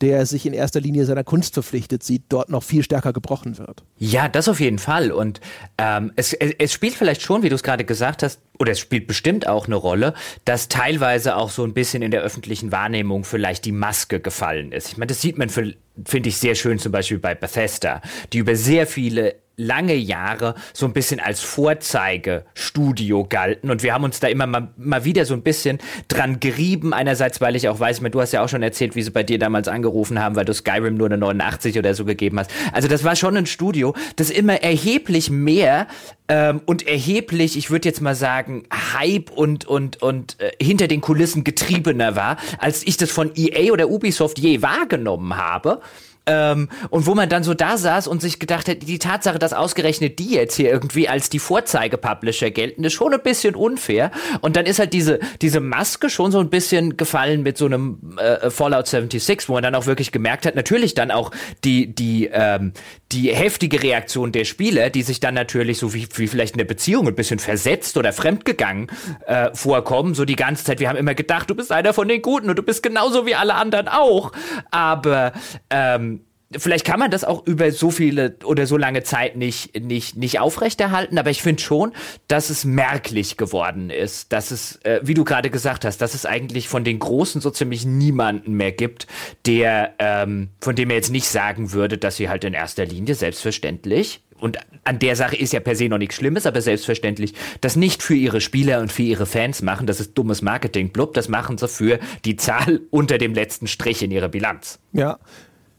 der 0.05 0.26
sich 0.26 0.44
in 0.44 0.52
erster 0.52 0.81
Linie 0.81 1.06
seiner 1.06 1.24
Kunst 1.24 1.55
verpflichtet 1.55 2.02
sieht, 2.02 2.24
dort 2.28 2.51
noch 2.51 2.62
viel 2.62 2.82
stärker 2.82 3.14
gebrochen 3.14 3.56
wird. 3.56 3.85
Ja, 3.97 4.28
das 4.28 4.48
auf 4.48 4.60
jeden 4.60 4.78
Fall. 4.78 5.10
Und 5.10 5.40
ähm, 5.78 6.12
es, 6.14 6.35
es 6.35 6.72
spielt 6.74 6.94
vielleicht 6.94 7.22
schon, 7.22 7.43
wie 7.43 7.48
du 7.48 7.55
es 7.55 7.62
gerade 7.62 7.85
gesagt 7.85 8.22
hast, 8.22 8.43
oder 8.59 8.72
es 8.72 8.78
spielt 8.78 9.06
bestimmt 9.06 9.48
auch 9.48 9.66
eine 9.66 9.76
Rolle, 9.76 10.12
dass 10.44 10.68
teilweise 10.68 11.36
auch 11.36 11.48
so 11.48 11.64
ein 11.64 11.72
bisschen 11.72 12.02
in 12.02 12.10
der 12.10 12.20
öffentlichen 12.20 12.70
Wahrnehmung 12.70 13.24
vielleicht 13.24 13.64
die 13.64 13.72
Maske 13.72 14.20
gefallen 14.20 14.72
ist. 14.72 14.89
Ich 14.89 14.98
meine, 14.98 15.09
das 15.09 15.22
sieht 15.22 15.39
man, 15.39 15.48
finde 15.48 16.28
ich, 16.28 16.36
sehr 16.36 16.55
schön 16.55 16.78
zum 16.78 16.93
Beispiel 16.93 17.18
bei 17.18 17.35
Bethesda, 17.35 18.02
die 18.32 18.39
über 18.39 18.56
sehr 18.56 18.86
viele 18.86 19.36
lange 19.56 19.94
Jahre 19.94 20.55
so 20.72 20.86
ein 20.86 20.93
bisschen 20.93 21.20
als 21.20 21.40
Vorzeigestudio 21.40 23.24
galten 23.24 23.70
und 23.70 23.82
wir 23.82 23.94
haben 23.94 24.05
uns 24.05 24.20
da 24.20 24.28
immer 24.28 24.47
mal, 24.47 24.68
mal 24.76 25.05
wieder 25.05 25.24
so 25.24 25.35
ein 25.35 25.43
bisschen 25.43 25.78
dran 26.09 26.40
gerieben. 26.40 26.93
Einerseits, 26.93 27.40
weil 27.40 27.56
ich 27.56 27.68
auch 27.68 27.81
weiß, 27.81 28.01
du 28.01 28.20
hast 28.20 28.32
ja 28.32 28.43
auch 28.43 28.48
schon 28.48 28.62
erzählt, 28.62 28.97
wie 28.97 29.02
sie 29.02 29.10
bei 29.10 29.22
dir 29.22 29.39
damals 29.39 29.68
angerufen 29.68 30.18
haben, 30.20 30.36
weil 30.36 30.44
du 30.44 30.52
Skyrim 30.52 30.97
nur 30.97 31.06
eine 31.06 31.18
89 31.18 31.78
oder 31.78 31.94
so 31.94 32.05
gegeben 32.05 32.39
hast. 32.39 32.51
Also 32.72 32.89
das 32.89 33.05
war 33.05 33.16
schon 33.16 33.36
ein 33.36 33.47
Studio, 33.47 33.94
das 34.16 34.31
immer 34.31 34.62
erheblich 34.62 35.31
mehr 35.31 35.86
ähm, 36.28 36.62
und 36.64 36.86
erheblich, 36.86 37.56
ich 37.56 37.70
würde 37.70 37.89
jetzt 37.89 38.01
mal 38.01 38.14
sagen, 38.14 38.64
Hype 38.94 39.31
und 39.31 39.66
und 39.66 40.01
und 40.02 40.40
äh, 40.40 40.52
hinter 40.62 40.89
den 40.89 41.01
Kulissen 41.01 41.44
getriebener 41.44 42.16
war, 42.16 42.39
als 42.59 42.86
ich 42.86 42.97
das 42.97 43.10
von 43.10 43.32
EA 43.36 43.72
oder 43.72 43.90
Ubisoft 43.90 44.39
je 44.39 44.62
wahrgenommen 44.62 45.36
habe. 45.36 45.81
Ähm, 46.26 46.68
und 46.90 47.06
wo 47.06 47.14
man 47.14 47.28
dann 47.28 47.42
so 47.42 47.55
da 47.55 47.76
saß 47.76 48.06
und 48.06 48.22
sich 48.22 48.38
gedacht 48.38 48.68
hat, 48.68 48.82
die 48.82 48.98
Tatsache, 48.98 49.38
dass 49.38 49.52
ausgerechnet 49.52 50.18
die 50.18 50.30
jetzt 50.30 50.56
hier 50.56 50.70
irgendwie 50.70 51.09
als 51.09 51.28
die 51.28 51.38
Vorzeigepublisher 51.38 52.51
gelten, 52.51 52.84
ist 52.84 52.94
schon 52.94 53.12
ein 53.12 53.22
bisschen 53.22 53.55
unfair. 53.55 54.10
Und 54.40 54.56
dann 54.56 54.64
ist 54.64 54.78
halt 54.78 54.92
diese, 54.92 55.20
diese 55.42 55.60
Maske 55.60 56.09
schon 56.09 56.32
so 56.32 56.40
ein 56.40 56.48
bisschen 56.48 56.96
gefallen 56.96 57.42
mit 57.42 57.59
so 57.59 57.66
einem 57.66 58.16
äh, 58.18 58.51
Fallout 58.51 58.86
76, 58.86 59.48
wo 59.48 59.55
man 59.55 59.62
dann 59.62 59.74
auch 59.74 59.86
wirklich 59.86 60.12
gemerkt 60.12 60.46
hat, 60.46 60.55
natürlich 60.55 60.94
dann 60.94 61.10
auch 61.10 61.30
die, 61.62 61.94
die, 61.94 62.30
ähm, 62.32 62.72
die 63.12 63.34
heftige 63.34 63.82
Reaktion 63.82 64.32
der 64.32 64.44
Spieler, 64.44 64.90
die 64.90 65.02
sich 65.02 65.20
dann 65.20 65.34
natürlich 65.34 65.78
so 65.78 65.92
wie, 65.92 66.09
wie 66.14 66.26
vielleicht 66.26 66.55
in 66.55 66.59
der 66.59 66.64
Beziehung 66.64 67.06
ein 67.06 67.14
bisschen 67.14 67.38
versetzt 67.38 67.96
oder 67.96 68.12
fremdgegangen 68.12 68.90
äh, 69.26 69.51
vorkommen, 69.55 70.14
so 70.14 70.24
die 70.24 70.36
ganze 70.36 70.64
Zeit. 70.64 70.80
Wir 70.80 70.88
haben 70.88 70.96
immer 70.96 71.14
gedacht, 71.14 71.51
du 71.51 71.55
bist 71.55 71.70
einer 71.70 71.92
von 71.92 72.09
den 72.09 72.22
Guten 72.22 72.48
und 72.48 72.56
du 72.56 72.62
bist 72.62 72.82
genauso 72.82 73.26
wie 73.26 73.34
alle 73.34 73.55
anderen 73.55 73.88
auch. 73.88 74.32
Aber 74.70 75.32
ähm, 75.70 76.14
vielleicht 76.56 76.85
kann 76.85 76.98
man 76.98 77.10
das 77.10 77.24
auch 77.24 77.47
über 77.47 77.70
so 77.72 77.90
viele 77.90 78.36
oder 78.44 78.66
so 78.66 78.76
lange 78.76 79.02
Zeit 79.02 79.36
nicht, 79.36 79.78
nicht, 79.81 80.16
nicht 80.16 80.40
aufrechterhalten, 80.40 81.18
aber 81.18 81.31
ich 81.31 81.43
finde 81.43 81.62
schon, 81.62 81.93
dass 82.28 82.51
es 82.51 82.64
merklich 82.64 83.36
geworden 83.36 83.90
ist, 83.90 84.32
dass 84.32 84.51
es, 84.51 84.76
äh, 84.85 85.01
wie 85.02 85.14
du 85.14 85.24
gerade 85.24 85.51
gesagt 85.51 85.85
hast, 85.85 85.98
dass 85.98 86.14
es 86.14 86.26
eigentlich 86.26 86.68
von 86.68 86.85
den 86.85 86.98
Großen 86.98 87.40
so 87.40 87.51
ziemlich 87.51 87.85
niemanden 87.85 88.55
mehr 88.55 88.72
gibt, 88.72 89.06
der, 89.47 89.94
ähm, 89.98 90.51
von 90.60 90.76
dem 90.76 90.90
er 90.90 90.97
jetzt 90.97 91.10
nicht 91.10 91.28
sagen 91.28 91.72
würde, 91.72 91.98
dass 91.98 92.16
sie 92.16 92.28
halt 92.28 92.44
in 92.44 92.55
erster 92.55 92.85
Linie 92.85 93.14
selbstverständlich 93.14 94.22
und 94.44 94.59
an 94.85 94.98
der 94.98 95.16
Sache 95.16 95.36
ist 95.36 95.52
ja 95.52 95.60
per 95.60 95.74
se 95.74 95.89
noch 95.89 95.98
nichts 95.98 96.16
Schlimmes, 96.16 96.47
aber 96.47 96.60
selbstverständlich, 96.60 97.32
das 97.60 97.76
nicht 97.76 98.02
für 98.02 98.14
ihre 98.14 98.40
Spieler 98.40 98.81
und 98.81 98.93
für 98.93 99.02
ihre 99.02 99.26
Fans 99.26 99.62
machen, 99.62 99.86
das 99.86 100.01
ist 100.01 100.18
dummes 100.18 100.43
Marketing, 100.43 100.90
blub, 100.90 101.14
das 101.14 101.28
machen 101.28 101.56
sie 101.56 101.68
für 101.68 101.98
die 102.24 102.36
Zahl 102.36 102.82
unter 102.90 103.18
dem 103.18 103.32
letzten 103.32 103.66
Strich 103.66 104.02
in 104.02 104.10
ihrer 104.10 104.28
Bilanz. 104.28 104.81
Ja, 104.93 105.18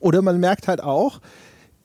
oder 0.06 0.22
man 0.22 0.40
merkt 0.40 0.68
halt 0.68 0.84
auch, 0.84 1.19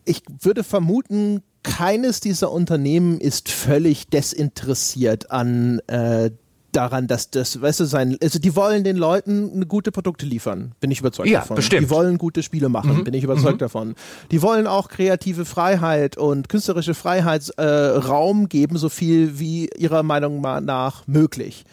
ich 0.05 0.23
würde 0.43 0.63
vermuten, 0.63 1.43
keines 1.63 2.21
dieser 2.21 2.53
Unternehmen 2.53 3.19
ist 3.19 3.49
völlig 3.49 4.09
desinteressiert 4.09 5.31
an 5.31 5.79
äh, 5.87 6.31
daran, 6.73 7.07
dass 7.07 7.31
das, 7.31 7.63
weißt 7.63 7.81
du, 7.81 7.85
sein, 7.87 8.19
also 8.23 8.39
die 8.39 8.55
wollen 8.55 8.85
den 8.85 8.99
Leuten 8.99 9.67
gute 9.69 9.91
Produkte 9.91 10.27
liefern, 10.27 10.73
bin 10.81 10.91
ich 10.91 11.01
überzeugt 11.01 11.31
ja, 11.31 11.41
davon. 11.41 11.57
Bestimmt. 11.57 11.87
Die 11.87 11.91
wollen 11.91 12.19
gute 12.19 12.43
Spiele 12.43 12.69
machen, 12.69 12.99
mhm. 12.99 13.05
bin 13.05 13.15
ich 13.15 13.25
überzeugt 13.25 13.55
mhm. 13.55 13.59
davon. 13.59 13.95
Die 14.31 14.43
wollen 14.43 14.67
auch 14.67 14.89
kreative 14.89 15.47
Freiheit 15.47 16.19
und 16.19 16.51
künstlerische 16.51 16.93
Freiheitsraum 16.93 18.45
äh, 18.45 18.49
geben, 18.49 18.77
so 18.77 18.91
viel 18.91 19.39
wie 19.39 19.71
ihrer 19.79 20.03
Meinung 20.03 20.43
nach 20.43 21.07
möglich. 21.07 21.65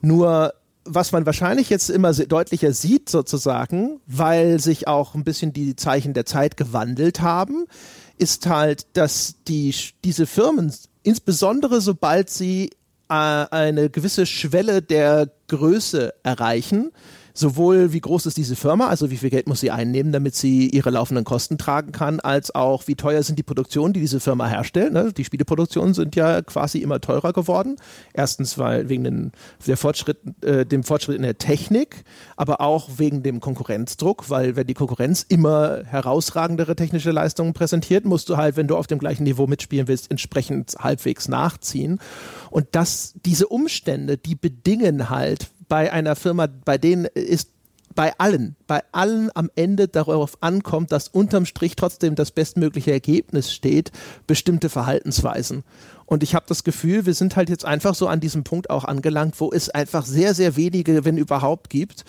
Nur 0.00 0.54
was 0.86 1.12
man 1.12 1.26
wahrscheinlich 1.26 1.70
jetzt 1.70 1.90
immer 1.90 2.12
deutlicher 2.12 2.72
sieht, 2.72 3.08
sozusagen, 3.08 4.00
weil 4.06 4.60
sich 4.60 4.88
auch 4.88 5.14
ein 5.14 5.24
bisschen 5.24 5.52
die 5.52 5.76
Zeichen 5.76 6.14
der 6.14 6.26
Zeit 6.26 6.56
gewandelt 6.56 7.20
haben, 7.20 7.66
ist 8.18 8.46
halt, 8.46 8.86
dass 8.94 9.34
die, 9.46 9.74
diese 10.04 10.26
Firmen, 10.26 10.72
insbesondere 11.02 11.80
sobald 11.80 12.30
sie 12.30 12.70
äh, 13.08 13.12
eine 13.12 13.90
gewisse 13.90 14.26
Schwelle 14.26 14.82
der 14.82 15.30
Größe 15.48 16.14
erreichen, 16.22 16.92
sowohl 17.38 17.92
wie 17.92 18.00
groß 18.00 18.26
ist 18.26 18.36
diese 18.36 18.56
Firma, 18.56 18.88
also 18.88 19.10
wie 19.10 19.16
viel 19.16 19.30
Geld 19.30 19.46
muss 19.46 19.60
sie 19.60 19.70
einnehmen, 19.70 20.12
damit 20.12 20.34
sie 20.34 20.68
ihre 20.68 20.90
laufenden 20.90 21.24
Kosten 21.24 21.58
tragen 21.58 21.92
kann, 21.92 22.20
als 22.20 22.54
auch 22.54 22.86
wie 22.86 22.94
teuer 22.94 23.22
sind 23.22 23.38
die 23.38 23.42
Produktionen, 23.42 23.92
die 23.92 24.00
diese 24.00 24.20
Firma 24.20 24.46
herstellt. 24.46 24.92
Ne? 24.92 25.12
Die 25.12 25.24
Spieleproduktionen 25.24 25.94
sind 25.94 26.16
ja 26.16 26.42
quasi 26.42 26.78
immer 26.78 27.00
teurer 27.00 27.32
geworden. 27.32 27.76
Erstens, 28.12 28.58
weil 28.58 28.88
wegen 28.88 29.04
den, 29.04 29.32
der 29.66 29.76
Fortschritt, 29.76 30.18
äh, 30.42 30.64
dem 30.64 30.82
Fortschritt 30.82 31.16
in 31.16 31.22
der 31.22 31.38
Technik, 31.38 32.04
aber 32.36 32.60
auch 32.60 32.90
wegen 32.96 33.22
dem 33.22 33.40
Konkurrenzdruck, 33.40 34.30
weil 34.30 34.56
wenn 34.56 34.66
die 34.66 34.74
Konkurrenz 34.74 35.24
immer 35.28 35.82
herausragendere 35.84 36.74
technische 36.76 37.10
Leistungen 37.10 37.52
präsentiert, 37.52 38.04
musst 38.04 38.28
du 38.28 38.36
halt, 38.36 38.56
wenn 38.56 38.66
du 38.66 38.76
auf 38.76 38.86
dem 38.86 38.98
gleichen 38.98 39.24
Niveau 39.24 39.46
mitspielen 39.46 39.88
willst, 39.88 40.10
entsprechend 40.10 40.76
halbwegs 40.78 41.28
nachziehen. 41.28 41.98
Und 42.50 42.68
das, 42.72 43.14
diese 43.24 43.48
Umstände, 43.48 44.16
die 44.16 44.34
bedingen 44.34 45.10
halt 45.10 45.48
bei 45.68 45.92
einer 45.92 46.16
Firma, 46.16 46.46
bei 46.64 46.78
denen 46.78 47.06
ist 47.06 47.50
bei 47.96 48.12
allen, 48.18 48.54
bei 48.66 48.82
allen 48.92 49.30
am 49.34 49.50
Ende 49.56 49.88
darauf 49.88 50.36
ankommt, 50.42 50.92
dass 50.92 51.08
unterm 51.08 51.46
Strich 51.46 51.74
trotzdem 51.74 52.14
das 52.14 52.30
bestmögliche 52.30 52.92
Ergebnis 52.92 53.52
steht, 53.52 53.90
bestimmte 54.26 54.68
Verhaltensweisen. 54.68 55.64
Und 56.04 56.22
ich 56.22 56.34
habe 56.34 56.44
das 56.46 56.62
Gefühl, 56.62 57.06
wir 57.06 57.14
sind 57.14 57.34
halt 57.34 57.48
jetzt 57.48 57.64
einfach 57.64 57.94
so 57.94 58.06
an 58.06 58.20
diesem 58.20 58.44
Punkt 58.44 58.70
auch 58.70 58.84
angelangt, 58.84 59.40
wo 59.40 59.50
es 59.50 59.70
einfach 59.70 60.04
sehr, 60.04 60.34
sehr 60.34 60.56
wenige, 60.56 61.04
wenn 61.04 61.16
überhaupt 61.16 61.70
gibt, 61.70 62.04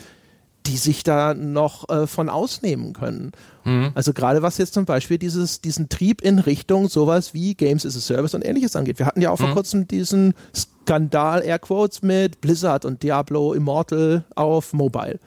die 0.68 0.78
sich 0.78 1.04
da 1.04 1.34
noch 1.34 1.90
äh, 1.90 2.08
von 2.08 2.30
ausnehmen 2.30 2.94
können. 2.94 3.32
Mhm. 3.64 3.92
Also 3.96 4.14
gerade 4.14 4.42
was 4.42 4.58
jetzt 4.58 4.74
zum 4.74 4.86
Beispiel 4.86 5.18
dieses, 5.18 5.62
diesen 5.62 5.90
Trieb 5.90 6.22
in 6.22 6.40
Richtung 6.40 6.90
sowas 6.90 7.34
wie 7.34 7.56
Games 7.56 7.86
as 7.86 7.96
a 7.96 8.00
Service 8.00 8.34
und 8.34 8.46
ähnliches 8.46 8.76
angeht. 8.76 9.00
Wir 9.00 9.06
hatten 9.06 9.22
ja 9.22 9.32
auch 9.32 9.38
vor 9.38 9.50
mhm. 9.50 9.54
kurzem 9.54 9.88
diesen 9.88 10.34
Skandal, 10.54 11.44
Airquotes, 11.44 12.02
mit 12.02 12.42
Blizzard 12.42 12.86
und 12.86 13.02
Diablo 13.02 13.54
Immortal 13.54 14.26
auf 14.36 14.74
Mobile. 14.74 15.20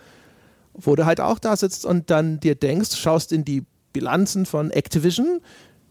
Wo 0.75 0.95
du 0.95 1.07
halt 1.07 1.21
auch 1.21 1.39
da 1.39 1.57
sitzt 1.57 1.85
und 1.85 2.11
dann 2.11 2.39
dir 2.41 2.55
denkst, 2.55 2.97
schaust 2.97 3.33
in 3.33 3.45
die 3.45 3.65
Bilanzen 3.93 4.47
von 4.47 4.71
Activision, 4.71 5.41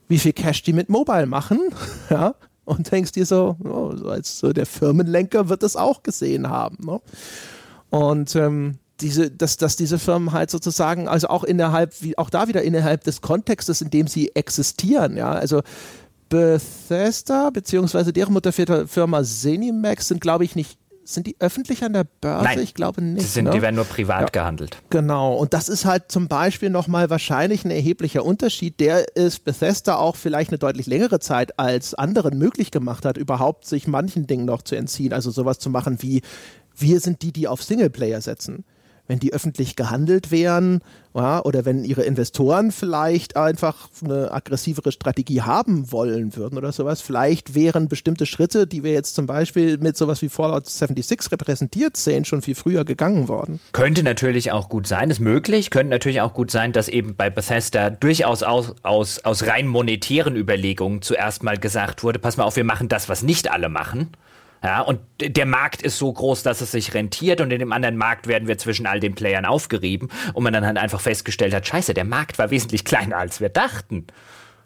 wie 0.07 0.19
viel 0.19 0.33
Cash 0.33 0.63
die 0.63 0.73
mit 0.73 0.89
Mobile 0.89 1.25
machen, 1.25 1.59
ja, 2.09 2.35
und 2.65 2.91
denkst 2.91 3.13
dir 3.13 3.25
so, 3.25 3.57
oh, 3.63 4.07
als 4.07 4.39
so 4.39 4.53
der 4.53 4.67
Firmenlenker 4.67 5.49
wird 5.49 5.63
das 5.63 5.75
auch 5.75 6.03
gesehen 6.03 6.49
haben. 6.49 6.77
Ne? 6.85 7.01
Und 7.89 8.35
ähm, 8.35 8.77
diese, 9.01 9.31
dass, 9.31 9.57
dass 9.57 9.75
diese 9.75 9.99
Firmen 9.99 10.31
halt 10.31 10.51
sozusagen, 10.51 11.07
also 11.07 11.27
auch 11.27 11.43
innerhalb, 11.43 12.01
wie 12.01 12.17
auch 12.17 12.29
da 12.29 12.47
wieder 12.47 12.61
innerhalb 12.63 13.03
des 13.03 13.21
Kontextes, 13.21 13.81
in 13.81 13.89
dem 13.89 14.07
sie 14.07 14.35
existieren, 14.35 15.17
ja, 15.17 15.31
also 15.31 15.61
Bethesda 16.29 17.49
beziehungsweise 17.49 18.13
deren 18.13 18.33
Mutterfirma 18.33 19.23
Zenimax 19.23 20.07
sind, 20.07 20.21
glaube 20.21 20.45
ich, 20.45 20.55
nicht 20.55 20.77
sind 21.09 21.25
die 21.25 21.35
öffentlich 21.39 21.83
an 21.83 21.93
der 21.93 22.03
Börse? 22.03 22.43
Nein, 22.43 22.59
ich 22.59 22.75
glaube 22.75 23.01
nicht. 23.01 23.25
Die, 23.25 23.29
sind, 23.29 23.45
ne? 23.45 23.51
die 23.51 23.63
werden 23.63 23.75
nur 23.75 23.85
privat 23.85 24.21
ja. 24.21 24.27
gehandelt. 24.27 24.77
Genau. 24.91 25.33
Und 25.33 25.55
das 25.55 25.67
ist 25.67 25.85
halt 25.85 26.11
zum 26.11 26.27
Beispiel 26.27 26.69
nochmal 26.69 27.09
wahrscheinlich 27.09 27.65
ein 27.65 27.71
erheblicher 27.71 28.23
Unterschied, 28.23 28.79
der 28.79 29.05
es 29.17 29.39
Bethesda 29.39 29.95
auch 29.95 30.15
vielleicht 30.15 30.51
eine 30.51 30.59
deutlich 30.59 30.85
längere 30.85 31.19
Zeit 31.19 31.57
als 31.57 31.95
anderen 31.95 32.37
möglich 32.37 32.69
gemacht 32.69 33.05
hat, 33.05 33.17
überhaupt 33.17 33.65
sich 33.65 33.87
manchen 33.87 34.27
Dingen 34.27 34.45
noch 34.45 34.61
zu 34.61 34.75
entziehen. 34.75 35.11
Also 35.11 35.31
sowas 35.31 35.57
zu 35.57 35.71
machen 35.71 35.97
wie, 36.01 36.21
wir 36.77 36.99
sind 36.99 37.23
die, 37.23 37.31
die 37.31 37.47
auf 37.47 37.63
Singleplayer 37.63 38.21
setzen 38.21 38.63
wenn 39.09 39.19
die 39.19 39.33
öffentlich 39.33 39.75
gehandelt 39.75 40.31
wären 40.31 40.81
ja, 41.15 41.43
oder 41.43 41.65
wenn 41.65 41.83
ihre 41.83 42.03
Investoren 42.03 42.71
vielleicht 42.71 43.35
einfach 43.35 43.89
eine 44.03 44.31
aggressivere 44.31 44.91
Strategie 44.91 45.41
haben 45.41 45.91
wollen 45.91 46.35
würden 46.35 46.57
oder 46.57 46.71
sowas, 46.71 47.01
vielleicht 47.01 47.55
wären 47.55 47.87
bestimmte 47.87 48.27
Schritte, 48.27 48.67
die 48.67 48.83
wir 48.83 48.91
jetzt 48.91 49.15
zum 49.15 49.25
Beispiel 49.25 49.79
mit 49.79 49.97
sowas 49.97 50.21
wie 50.21 50.29
Fallout 50.29 50.67
76 50.67 51.31
repräsentiert 51.31 51.97
sehen, 51.97 52.23
schon 52.25 52.43
viel 52.43 52.53
früher 52.53 52.85
gegangen 52.85 53.27
worden. 53.27 53.59
Könnte 53.71 54.03
natürlich 54.03 54.51
auch 54.51 54.69
gut 54.69 54.85
sein, 54.85 55.09
ist 55.09 55.19
möglich. 55.19 55.71
Könnte 55.71 55.89
natürlich 55.89 56.21
auch 56.21 56.35
gut 56.35 56.51
sein, 56.51 56.71
dass 56.71 56.87
eben 56.87 57.15
bei 57.15 57.31
Bethesda 57.31 57.89
durchaus 57.89 58.43
aus, 58.43 58.75
aus, 58.83 59.25
aus 59.25 59.47
rein 59.47 59.65
monetären 59.65 60.35
Überlegungen 60.35 61.01
zuerst 61.01 61.41
mal 61.41 61.57
gesagt 61.57 62.03
wurde, 62.03 62.19
pass 62.19 62.37
mal 62.37 62.43
auf, 62.43 62.55
wir 62.55 62.63
machen 62.63 62.87
das, 62.87 63.09
was 63.09 63.23
nicht 63.23 63.51
alle 63.51 63.69
machen. 63.69 64.11
Ja, 64.63 64.81
und 64.81 64.99
der 65.21 65.45
Markt 65.45 65.81
ist 65.81 65.97
so 65.97 66.11
groß, 66.11 66.43
dass 66.43 66.59
es 66.59 66.71
sich 66.71 66.93
rentiert 66.93 67.39
und 67.39 67.51
in 67.51 67.59
dem 67.59 67.71
anderen 67.71 67.95
Markt 67.95 68.27
werden 68.27 68.47
wir 68.47 68.57
zwischen 68.57 68.85
all 68.87 68.99
den 68.99 69.15
Playern 69.15 69.45
aufgerieben 69.45 70.09
und 70.33 70.43
man 70.43 70.51
dann 70.51 70.65
halt 70.65 70.77
einfach 70.77 70.99
festgestellt 70.99 71.53
hat, 71.53 71.65
scheiße, 71.65 71.93
der 71.93 72.03
Markt 72.03 72.37
war 72.39 72.51
wesentlich 72.51 72.83
kleiner, 72.83 73.17
als 73.17 73.39
wir 73.39 73.49
dachten. 73.49 74.07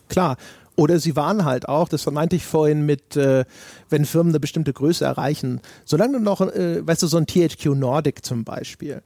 Klar. 0.10 0.38
Oder 0.76 0.98
sie 0.98 1.15
waren 1.15 1.45
halt 1.45 1.70
auch, 1.70 1.88
das 1.88 2.06
meinte 2.07 2.36
ich 2.36 2.45
vorhin 2.45 2.84
mit, 2.86 3.15
äh, 3.15 3.45
wenn 3.90 4.06
Firmen 4.06 4.32
eine 4.32 4.40
bestimmte 4.40 4.74
Größe 4.74 5.06
erreichen, 5.06 5.61
solange 5.86 6.18
du 6.18 6.24
noch, 6.24 6.41
äh, 6.41 6.86
weißt 6.86 7.03
du, 7.03 7.07
so 7.07 7.18
ein 7.18 7.28
THQ 7.28 7.76
Nordic 7.76 8.26
zum 8.26 8.44
Beispiel, 8.44 9.03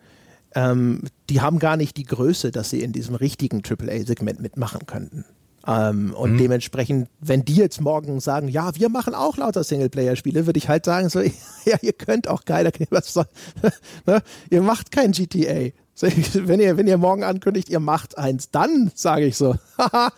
ähm, 0.55 1.01
die 1.29 1.41
haben 1.41 1.59
gar 1.59 1.75
nicht 1.75 1.97
die 1.97 2.05
Größe, 2.05 2.51
dass 2.51 2.69
sie 2.69 2.81
in 2.81 2.93
diesem 2.93 3.15
richtigen 3.15 3.63
AAA-Segment 3.63 4.39
mitmachen 4.39 4.85
könnten. 4.85 5.25
Ähm, 5.67 6.13
und 6.13 6.33
mhm. 6.33 6.37
dementsprechend, 6.37 7.09
wenn 7.19 7.43
die 7.43 7.55
jetzt 7.55 7.81
morgen 7.81 8.21
sagen, 8.21 8.47
ja, 8.47 8.73
wir 8.75 8.87
machen 8.87 9.13
auch 9.13 9.35
lauter 9.35 9.65
Singleplayer-Spiele, 9.65 10.45
würde 10.45 10.57
ich 10.57 10.69
halt 10.69 10.85
sagen, 10.85 11.09
so, 11.09 11.19
ja, 11.65 11.77
ihr 11.81 11.93
könnt 11.93 12.29
auch 12.29 12.45
geiler, 12.45 12.71
was 12.89 13.13
soll, 13.13 13.25
ne? 14.05 14.21
ihr 14.49 14.61
macht 14.61 14.91
kein 14.91 15.11
GTA. 15.11 15.71
wenn 15.99 16.59
ihr, 16.61 16.77
wenn 16.77 16.87
ihr 16.87 16.97
morgen 16.97 17.23
ankündigt, 17.23 17.69
ihr 17.69 17.81
macht 17.81 18.17
eins, 18.17 18.49
dann 18.49 18.91
sage 18.95 19.25
ich 19.25 19.35
so, 19.35 19.55
haha. 19.77 20.13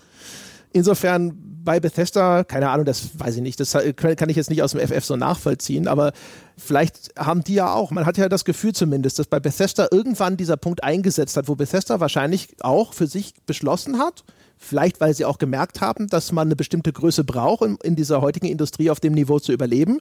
Insofern 0.72 1.34
bei 1.64 1.80
Bethesda, 1.80 2.44
keine 2.44 2.70
Ahnung, 2.70 2.86
das 2.86 3.20
weiß 3.20 3.38
ich 3.38 3.42
nicht, 3.42 3.60
das 3.60 3.76
kann 3.96 4.30
ich 4.30 4.36
jetzt 4.36 4.52
nicht 4.52 4.62
aus 4.62 4.72
dem 4.72 4.88
FF 4.88 5.04
so 5.04 5.16
nachvollziehen, 5.16 5.88
aber 5.88 6.14
vielleicht 6.58 7.12
haben 7.18 7.44
die 7.44 7.56
ja 7.56 7.74
auch, 7.74 7.90
man 7.90 8.06
hat 8.06 8.18
ja 8.18 8.30
das 8.30 8.46
Gefühl 8.46 8.74
zumindest, 8.74 9.18
dass 9.18 9.28
bei 9.28 9.40
Bethesda 9.40 9.88
irgendwann 9.92 10.38
dieser 10.38 10.58
Punkt 10.58 10.84
eingesetzt 10.84 11.38
hat, 11.38 11.48
wo 11.48 11.56
Bethesda 11.56 12.00
wahrscheinlich 12.00 12.50
auch 12.62 12.94
für 12.94 13.08
sich 13.08 13.34
beschlossen 13.48 13.98
hat, 13.98 14.24
Vielleicht, 14.62 15.00
weil 15.00 15.14
sie 15.14 15.24
auch 15.24 15.38
gemerkt 15.38 15.80
haben, 15.80 16.08
dass 16.08 16.34
man 16.34 16.50
eine 16.50 16.58
bestimmte 16.58 16.92
Größe 16.92 17.24
braucht, 17.24 17.62
um 17.62 17.78
in 17.82 17.96
dieser 17.96 18.20
heutigen 18.20 18.46
Industrie 18.46 18.90
auf 18.90 19.00
dem 19.00 19.14
Niveau 19.14 19.40
zu 19.40 19.54
überleben. 19.54 20.00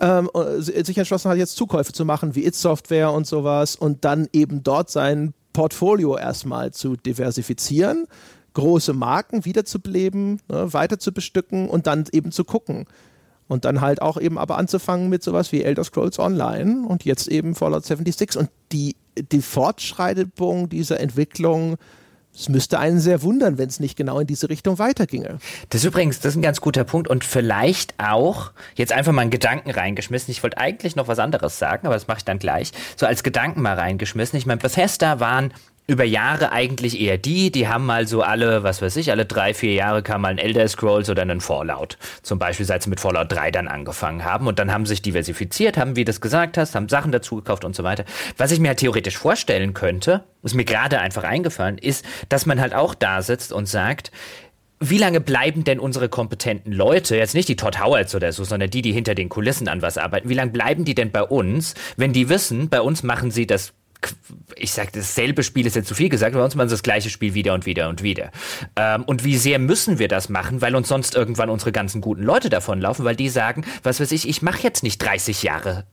Ähm, 0.00 0.28
äh, 0.34 0.60
sich 0.60 0.98
entschlossen 0.98 1.30
hat, 1.30 1.38
jetzt 1.38 1.54
Zukäufe 1.56 1.92
zu 1.92 2.04
machen, 2.04 2.34
wie 2.34 2.44
It 2.44 2.56
Software 2.56 3.12
und 3.12 3.28
sowas 3.28 3.76
und 3.76 4.04
dann 4.04 4.28
eben 4.32 4.64
dort 4.64 4.90
sein 4.90 5.34
Portfolio 5.52 6.18
erstmal 6.18 6.72
zu 6.72 6.96
diversifizieren, 6.96 8.08
große 8.54 8.92
Marken 8.92 9.44
wiederzubeleben, 9.44 10.40
ne, 10.48 10.72
weiter 10.72 10.98
zu 10.98 11.12
bestücken 11.12 11.70
und 11.70 11.86
dann 11.86 12.04
eben 12.10 12.32
zu 12.32 12.44
gucken. 12.44 12.86
Und 13.46 13.64
dann 13.64 13.82
halt 13.82 14.02
auch 14.02 14.18
eben 14.18 14.36
aber 14.36 14.58
anzufangen 14.58 15.10
mit 15.10 15.22
sowas 15.22 15.52
wie 15.52 15.62
Elder 15.62 15.84
Scrolls 15.84 16.18
Online 16.18 16.86
und 16.86 17.04
jetzt 17.04 17.28
eben 17.28 17.54
Fallout 17.54 17.84
76 17.84 18.36
und 18.36 18.50
die, 18.72 18.96
die 19.16 19.42
Fortschreibung 19.42 20.68
dieser 20.68 20.98
Entwicklung 20.98 21.76
es 22.34 22.48
müsste 22.48 22.78
einen 22.78 22.98
sehr 22.98 23.22
wundern, 23.22 23.58
wenn 23.58 23.68
es 23.68 23.78
nicht 23.78 23.96
genau 23.96 24.18
in 24.20 24.26
diese 24.26 24.48
Richtung 24.48 24.78
weiterginge. 24.78 25.38
Das 25.68 25.82
ist 25.82 25.86
übrigens, 25.86 26.20
das 26.20 26.32
ist 26.32 26.36
ein 26.36 26.42
ganz 26.42 26.60
guter 26.60 26.84
Punkt 26.84 27.08
und 27.08 27.24
vielleicht 27.24 27.94
auch, 27.98 28.52
jetzt 28.74 28.92
einfach 28.92 29.12
mal 29.12 29.22
einen 29.22 29.30
Gedanken 29.30 29.70
reingeschmissen. 29.70 30.32
Ich 30.32 30.42
wollte 30.42 30.58
eigentlich 30.58 30.96
noch 30.96 31.08
was 31.08 31.18
anderes 31.18 31.58
sagen, 31.58 31.86
aber 31.86 31.94
das 31.94 32.08
mache 32.08 32.18
ich 32.18 32.24
dann 32.24 32.38
gleich. 32.38 32.72
So 32.96 33.06
als 33.06 33.22
Gedanken 33.22 33.60
mal 33.60 33.74
reingeschmissen. 33.74 34.38
Ich 34.38 34.46
meine, 34.46 34.60
Bethesda 34.60 35.20
waren 35.20 35.52
über 35.86 36.04
Jahre 36.04 36.52
eigentlich 36.52 37.00
eher 37.00 37.18
die, 37.18 37.50
die 37.50 37.66
haben 37.66 37.86
mal 37.86 38.06
so 38.06 38.22
alle, 38.22 38.62
was 38.62 38.80
weiß 38.82 38.96
ich, 38.96 39.10
alle 39.10 39.26
drei, 39.26 39.52
vier 39.52 39.72
Jahre 39.74 40.02
kam 40.02 40.22
mal 40.22 40.28
ein 40.28 40.38
Elder 40.38 40.66
Scrolls 40.68 41.10
oder 41.10 41.22
ein 41.22 41.40
Fallout. 41.40 41.98
Zum 42.22 42.38
Beispiel, 42.38 42.64
seit 42.64 42.84
sie 42.84 42.90
mit 42.90 43.00
Fallout 43.00 43.32
3 43.32 43.50
dann 43.50 43.68
angefangen 43.68 44.24
haben 44.24 44.46
und 44.46 44.58
dann 44.58 44.72
haben 44.72 44.86
sich 44.86 45.02
diversifiziert, 45.02 45.76
haben, 45.76 45.96
wie 45.96 46.04
du 46.04 46.10
das 46.10 46.20
gesagt 46.20 46.56
hast, 46.56 46.74
haben 46.74 46.88
Sachen 46.88 47.10
dazu 47.10 47.36
gekauft 47.36 47.64
und 47.64 47.74
so 47.74 47.82
weiter. 47.82 48.04
Was 48.36 48.52
ich 48.52 48.60
mir 48.60 48.68
halt 48.68 48.78
theoretisch 48.78 49.18
vorstellen 49.18 49.74
könnte, 49.74 50.24
was 50.42 50.54
mir 50.54 50.64
gerade 50.64 51.00
einfach 51.00 51.24
eingefallen 51.24 51.78
ist, 51.78 52.04
dass 52.28 52.46
man 52.46 52.60
halt 52.60 52.74
auch 52.74 52.94
da 52.94 53.20
sitzt 53.20 53.52
und 53.52 53.66
sagt, 53.66 54.12
wie 54.78 54.98
lange 54.98 55.20
bleiben 55.20 55.62
denn 55.62 55.78
unsere 55.78 56.08
kompetenten 56.08 56.72
Leute, 56.72 57.16
jetzt 57.16 57.34
nicht 57.34 57.48
die 57.48 57.56
Todd 57.56 57.80
Howards 57.80 58.14
oder 58.14 58.32
so, 58.32 58.42
sondern 58.42 58.70
die, 58.70 58.82
die 58.82 58.92
hinter 58.92 59.14
den 59.14 59.28
Kulissen 59.28 59.68
an 59.68 59.80
was 59.80 59.96
arbeiten, 59.96 60.28
wie 60.28 60.34
lange 60.34 60.50
bleiben 60.50 60.84
die 60.84 60.94
denn 60.94 61.12
bei 61.12 61.22
uns, 61.22 61.74
wenn 61.96 62.12
die 62.12 62.28
wissen, 62.28 62.68
bei 62.68 62.80
uns 62.80 63.02
machen 63.04 63.30
sie 63.30 63.46
das 63.46 63.74
ich 64.56 64.72
sage, 64.72 64.90
dasselbe 64.92 65.42
Spiel 65.42 65.66
ist 65.66 65.76
jetzt 65.76 65.88
zu 65.88 65.94
viel 65.94 66.08
gesagt, 66.08 66.34
bei 66.34 66.44
uns 66.44 66.54
machen 66.54 66.68
sie 66.68 66.74
das 66.74 66.82
gleiche 66.82 67.10
Spiel 67.10 67.34
wieder 67.34 67.54
und 67.54 67.66
wieder 67.66 67.88
und 67.88 68.02
wieder. 68.02 68.30
Ähm, 68.76 69.04
und 69.04 69.24
wie 69.24 69.36
sehr 69.36 69.58
müssen 69.58 69.98
wir 69.98 70.08
das 70.08 70.28
machen, 70.28 70.60
weil 70.60 70.74
uns 70.74 70.88
sonst 70.88 71.14
irgendwann 71.14 71.50
unsere 71.50 71.72
ganzen 71.72 72.00
guten 72.00 72.22
Leute 72.22 72.48
davonlaufen, 72.48 73.04
weil 73.04 73.16
die 73.16 73.28
sagen, 73.28 73.64
was 73.82 74.00
weiß 74.00 74.12
ich, 74.12 74.28
ich 74.28 74.42
mache 74.42 74.62
jetzt 74.62 74.82
nicht 74.82 74.98
30 74.98 75.42
Jahre 75.42 75.84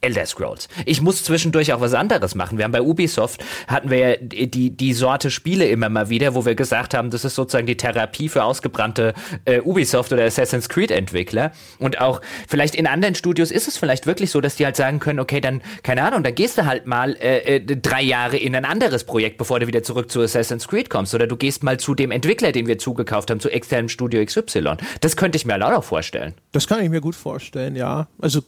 Elder 0.00 0.26
Scrolls. 0.26 0.68
Ich 0.84 1.00
muss 1.00 1.24
zwischendurch 1.24 1.72
auch 1.72 1.80
was 1.80 1.94
anderes 1.94 2.34
machen. 2.34 2.58
Wir 2.58 2.64
haben 2.64 2.72
bei 2.72 2.82
Ubisoft 2.82 3.44
hatten 3.66 3.90
wir 3.90 3.98
ja 3.98 4.16
die, 4.20 4.70
die 4.70 4.92
Sorte 4.92 5.30
Spiele 5.30 5.66
immer 5.66 5.88
mal 5.88 6.08
wieder, 6.08 6.34
wo 6.34 6.44
wir 6.44 6.54
gesagt 6.54 6.94
haben, 6.94 7.10
das 7.10 7.24
ist 7.24 7.34
sozusagen 7.34 7.66
die 7.66 7.76
Therapie 7.76 8.28
für 8.28 8.44
ausgebrannte 8.44 9.14
äh, 9.46 9.60
Ubisoft 9.60 10.12
oder 10.12 10.24
Assassin's 10.24 10.68
Creed 10.68 10.90
Entwickler. 10.90 11.52
Und 11.78 12.00
auch 12.00 12.20
vielleicht 12.46 12.74
in 12.74 12.86
anderen 12.86 13.14
Studios 13.14 13.50
ist 13.50 13.68
es 13.68 13.78
vielleicht 13.78 14.06
wirklich 14.06 14.30
so, 14.30 14.40
dass 14.40 14.56
die 14.56 14.64
halt 14.64 14.76
sagen 14.76 15.00
können, 15.00 15.18
okay, 15.18 15.40
dann, 15.40 15.62
keine 15.82 16.02
Ahnung, 16.02 16.22
dann 16.22 16.34
gehst 16.34 16.58
du 16.58 16.66
halt 16.66 16.86
mal 16.86 17.16
äh, 17.16 17.56
äh 17.56 17.60
drei 17.60 18.02
Jahre 18.02 18.36
in 18.36 18.54
ein 18.54 18.64
anderes 18.64 19.04
Projekt, 19.04 19.38
bevor 19.38 19.60
du 19.60 19.66
wieder 19.66 19.82
zurück 19.82 20.10
zu 20.10 20.20
Assassin's 20.20 20.68
Creed 20.68 20.90
kommst. 20.90 21.14
Oder 21.14 21.26
du 21.26 21.36
gehst 21.36 21.62
mal 21.62 21.78
zu 21.78 21.94
dem 21.94 22.10
Entwickler, 22.10 22.52
den 22.52 22.66
wir 22.66 22.78
zugekauft 22.78 23.30
haben, 23.30 23.40
zu 23.40 23.50
externem 23.50 23.88
Studio 23.88 24.24
XY. 24.24 24.76
Das 25.00 25.16
könnte 25.16 25.36
ich 25.36 25.46
mir 25.46 25.54
halt 25.54 25.62
auch 25.62 25.70
noch 25.70 25.84
vorstellen. 25.84 26.34
Das 26.52 26.66
kann 26.66 26.82
ich 26.82 26.90
mir 26.90 27.00
gut 27.00 27.16
vorstellen, 27.16 27.76
ja. 27.76 28.08
Also 28.20 28.42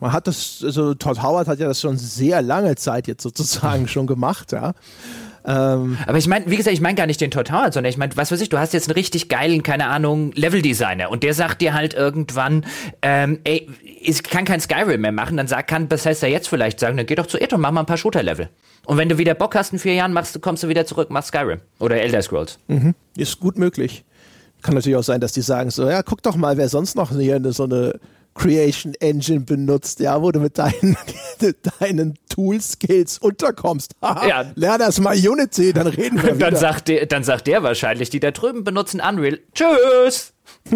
man 0.00 0.12
hat 0.12 0.26
das, 0.26 0.62
also 0.64 0.94
Todd 0.94 1.22
Howard 1.22 1.46
hat 1.46 1.58
ja 1.58 1.68
das 1.68 1.80
schon 1.80 1.96
sehr 1.96 2.42
lange 2.42 2.74
Zeit 2.76 3.06
jetzt 3.06 3.22
sozusagen 3.22 3.86
schon 3.88 4.06
gemacht, 4.06 4.52
ja. 4.52 4.72
Ähm, 5.42 5.96
Aber 6.06 6.18
ich 6.18 6.26
meine, 6.26 6.50
wie 6.50 6.56
gesagt, 6.56 6.74
ich 6.74 6.82
meine 6.82 6.96
gar 6.96 7.06
nicht 7.06 7.20
den 7.20 7.30
Todd 7.30 7.50
Howard, 7.50 7.72
sondern 7.72 7.90
ich 7.90 7.96
meine, 7.96 8.14
was 8.16 8.30
weiß 8.30 8.40
ich, 8.42 8.50
du 8.50 8.58
hast 8.58 8.74
jetzt 8.74 8.88
einen 8.88 8.94
richtig 8.94 9.28
geilen, 9.28 9.62
keine 9.62 9.86
Ahnung, 9.86 10.32
Leveldesigner 10.32 11.10
und 11.10 11.22
der 11.22 11.32
sagt 11.32 11.62
dir 11.62 11.72
halt 11.72 11.94
irgendwann, 11.94 12.66
ähm, 13.00 13.38
ey, 13.44 13.68
ich 14.00 14.22
kann 14.22 14.44
kein 14.44 14.60
Skyrim 14.60 15.00
mehr 15.00 15.12
machen, 15.12 15.36
dann 15.36 15.48
sagt, 15.48 15.68
kann 15.68 15.88
Bethesda 15.88 16.26
jetzt 16.26 16.48
vielleicht 16.48 16.78
sagen, 16.78 16.96
dann 16.96 17.06
geh 17.06 17.14
doch 17.14 17.26
zu 17.26 17.40
Eto 17.40 17.56
und 17.56 17.62
mach 17.62 17.70
mal 17.70 17.80
ein 17.80 17.86
paar 17.86 17.96
Shooter-Level. 17.96 18.50
Und 18.86 18.96
wenn 18.96 19.08
du 19.08 19.18
wieder 19.18 19.34
Bock 19.34 19.54
hast 19.54 19.72
in 19.72 19.78
vier 19.78 19.94
Jahren, 19.94 20.12
machst, 20.12 20.40
kommst 20.42 20.62
du 20.62 20.68
wieder 20.68 20.84
zurück, 20.84 21.10
machst 21.10 21.28
Skyrim 21.28 21.60
oder 21.78 22.00
Elder 22.00 22.22
Scrolls. 22.22 22.58
Mhm. 22.68 22.94
Ist 23.16 23.40
gut 23.40 23.58
möglich. 23.58 24.04
Kann 24.62 24.74
natürlich 24.74 24.96
auch 24.96 25.04
sein, 25.04 25.20
dass 25.20 25.32
die 25.32 25.40
sagen 25.40 25.70
so, 25.70 25.88
ja, 25.88 26.02
guck 26.02 26.22
doch 26.22 26.36
mal, 26.36 26.58
wer 26.58 26.68
sonst 26.68 26.96
noch 26.96 27.10
hier 27.12 27.40
so 27.52 27.64
eine 27.64 27.98
Creation 28.34 28.94
Engine 29.00 29.40
benutzt, 29.40 30.00
ja, 30.00 30.22
wo 30.22 30.30
du 30.30 30.40
mit 30.40 30.58
deinen, 30.58 30.96
deinen 31.80 32.18
Tool-Skills 32.28 33.18
unterkommst. 33.18 33.94
ja. 34.02 34.50
Lern 34.54 34.78
das 34.78 35.00
mal 35.00 35.16
Unity, 35.16 35.72
dann 35.72 35.86
reden 35.86 36.22
wir 36.22 36.34
dann 36.38 36.56
Sagt 36.56 36.88
der, 36.88 37.06
dann 37.06 37.24
sagt 37.24 37.46
der 37.46 37.62
wahrscheinlich, 37.62 38.10
die 38.10 38.20
da 38.20 38.30
drüben 38.30 38.64
benutzen 38.64 39.00
Unreal. 39.00 39.40
Tschüss! 39.54 40.32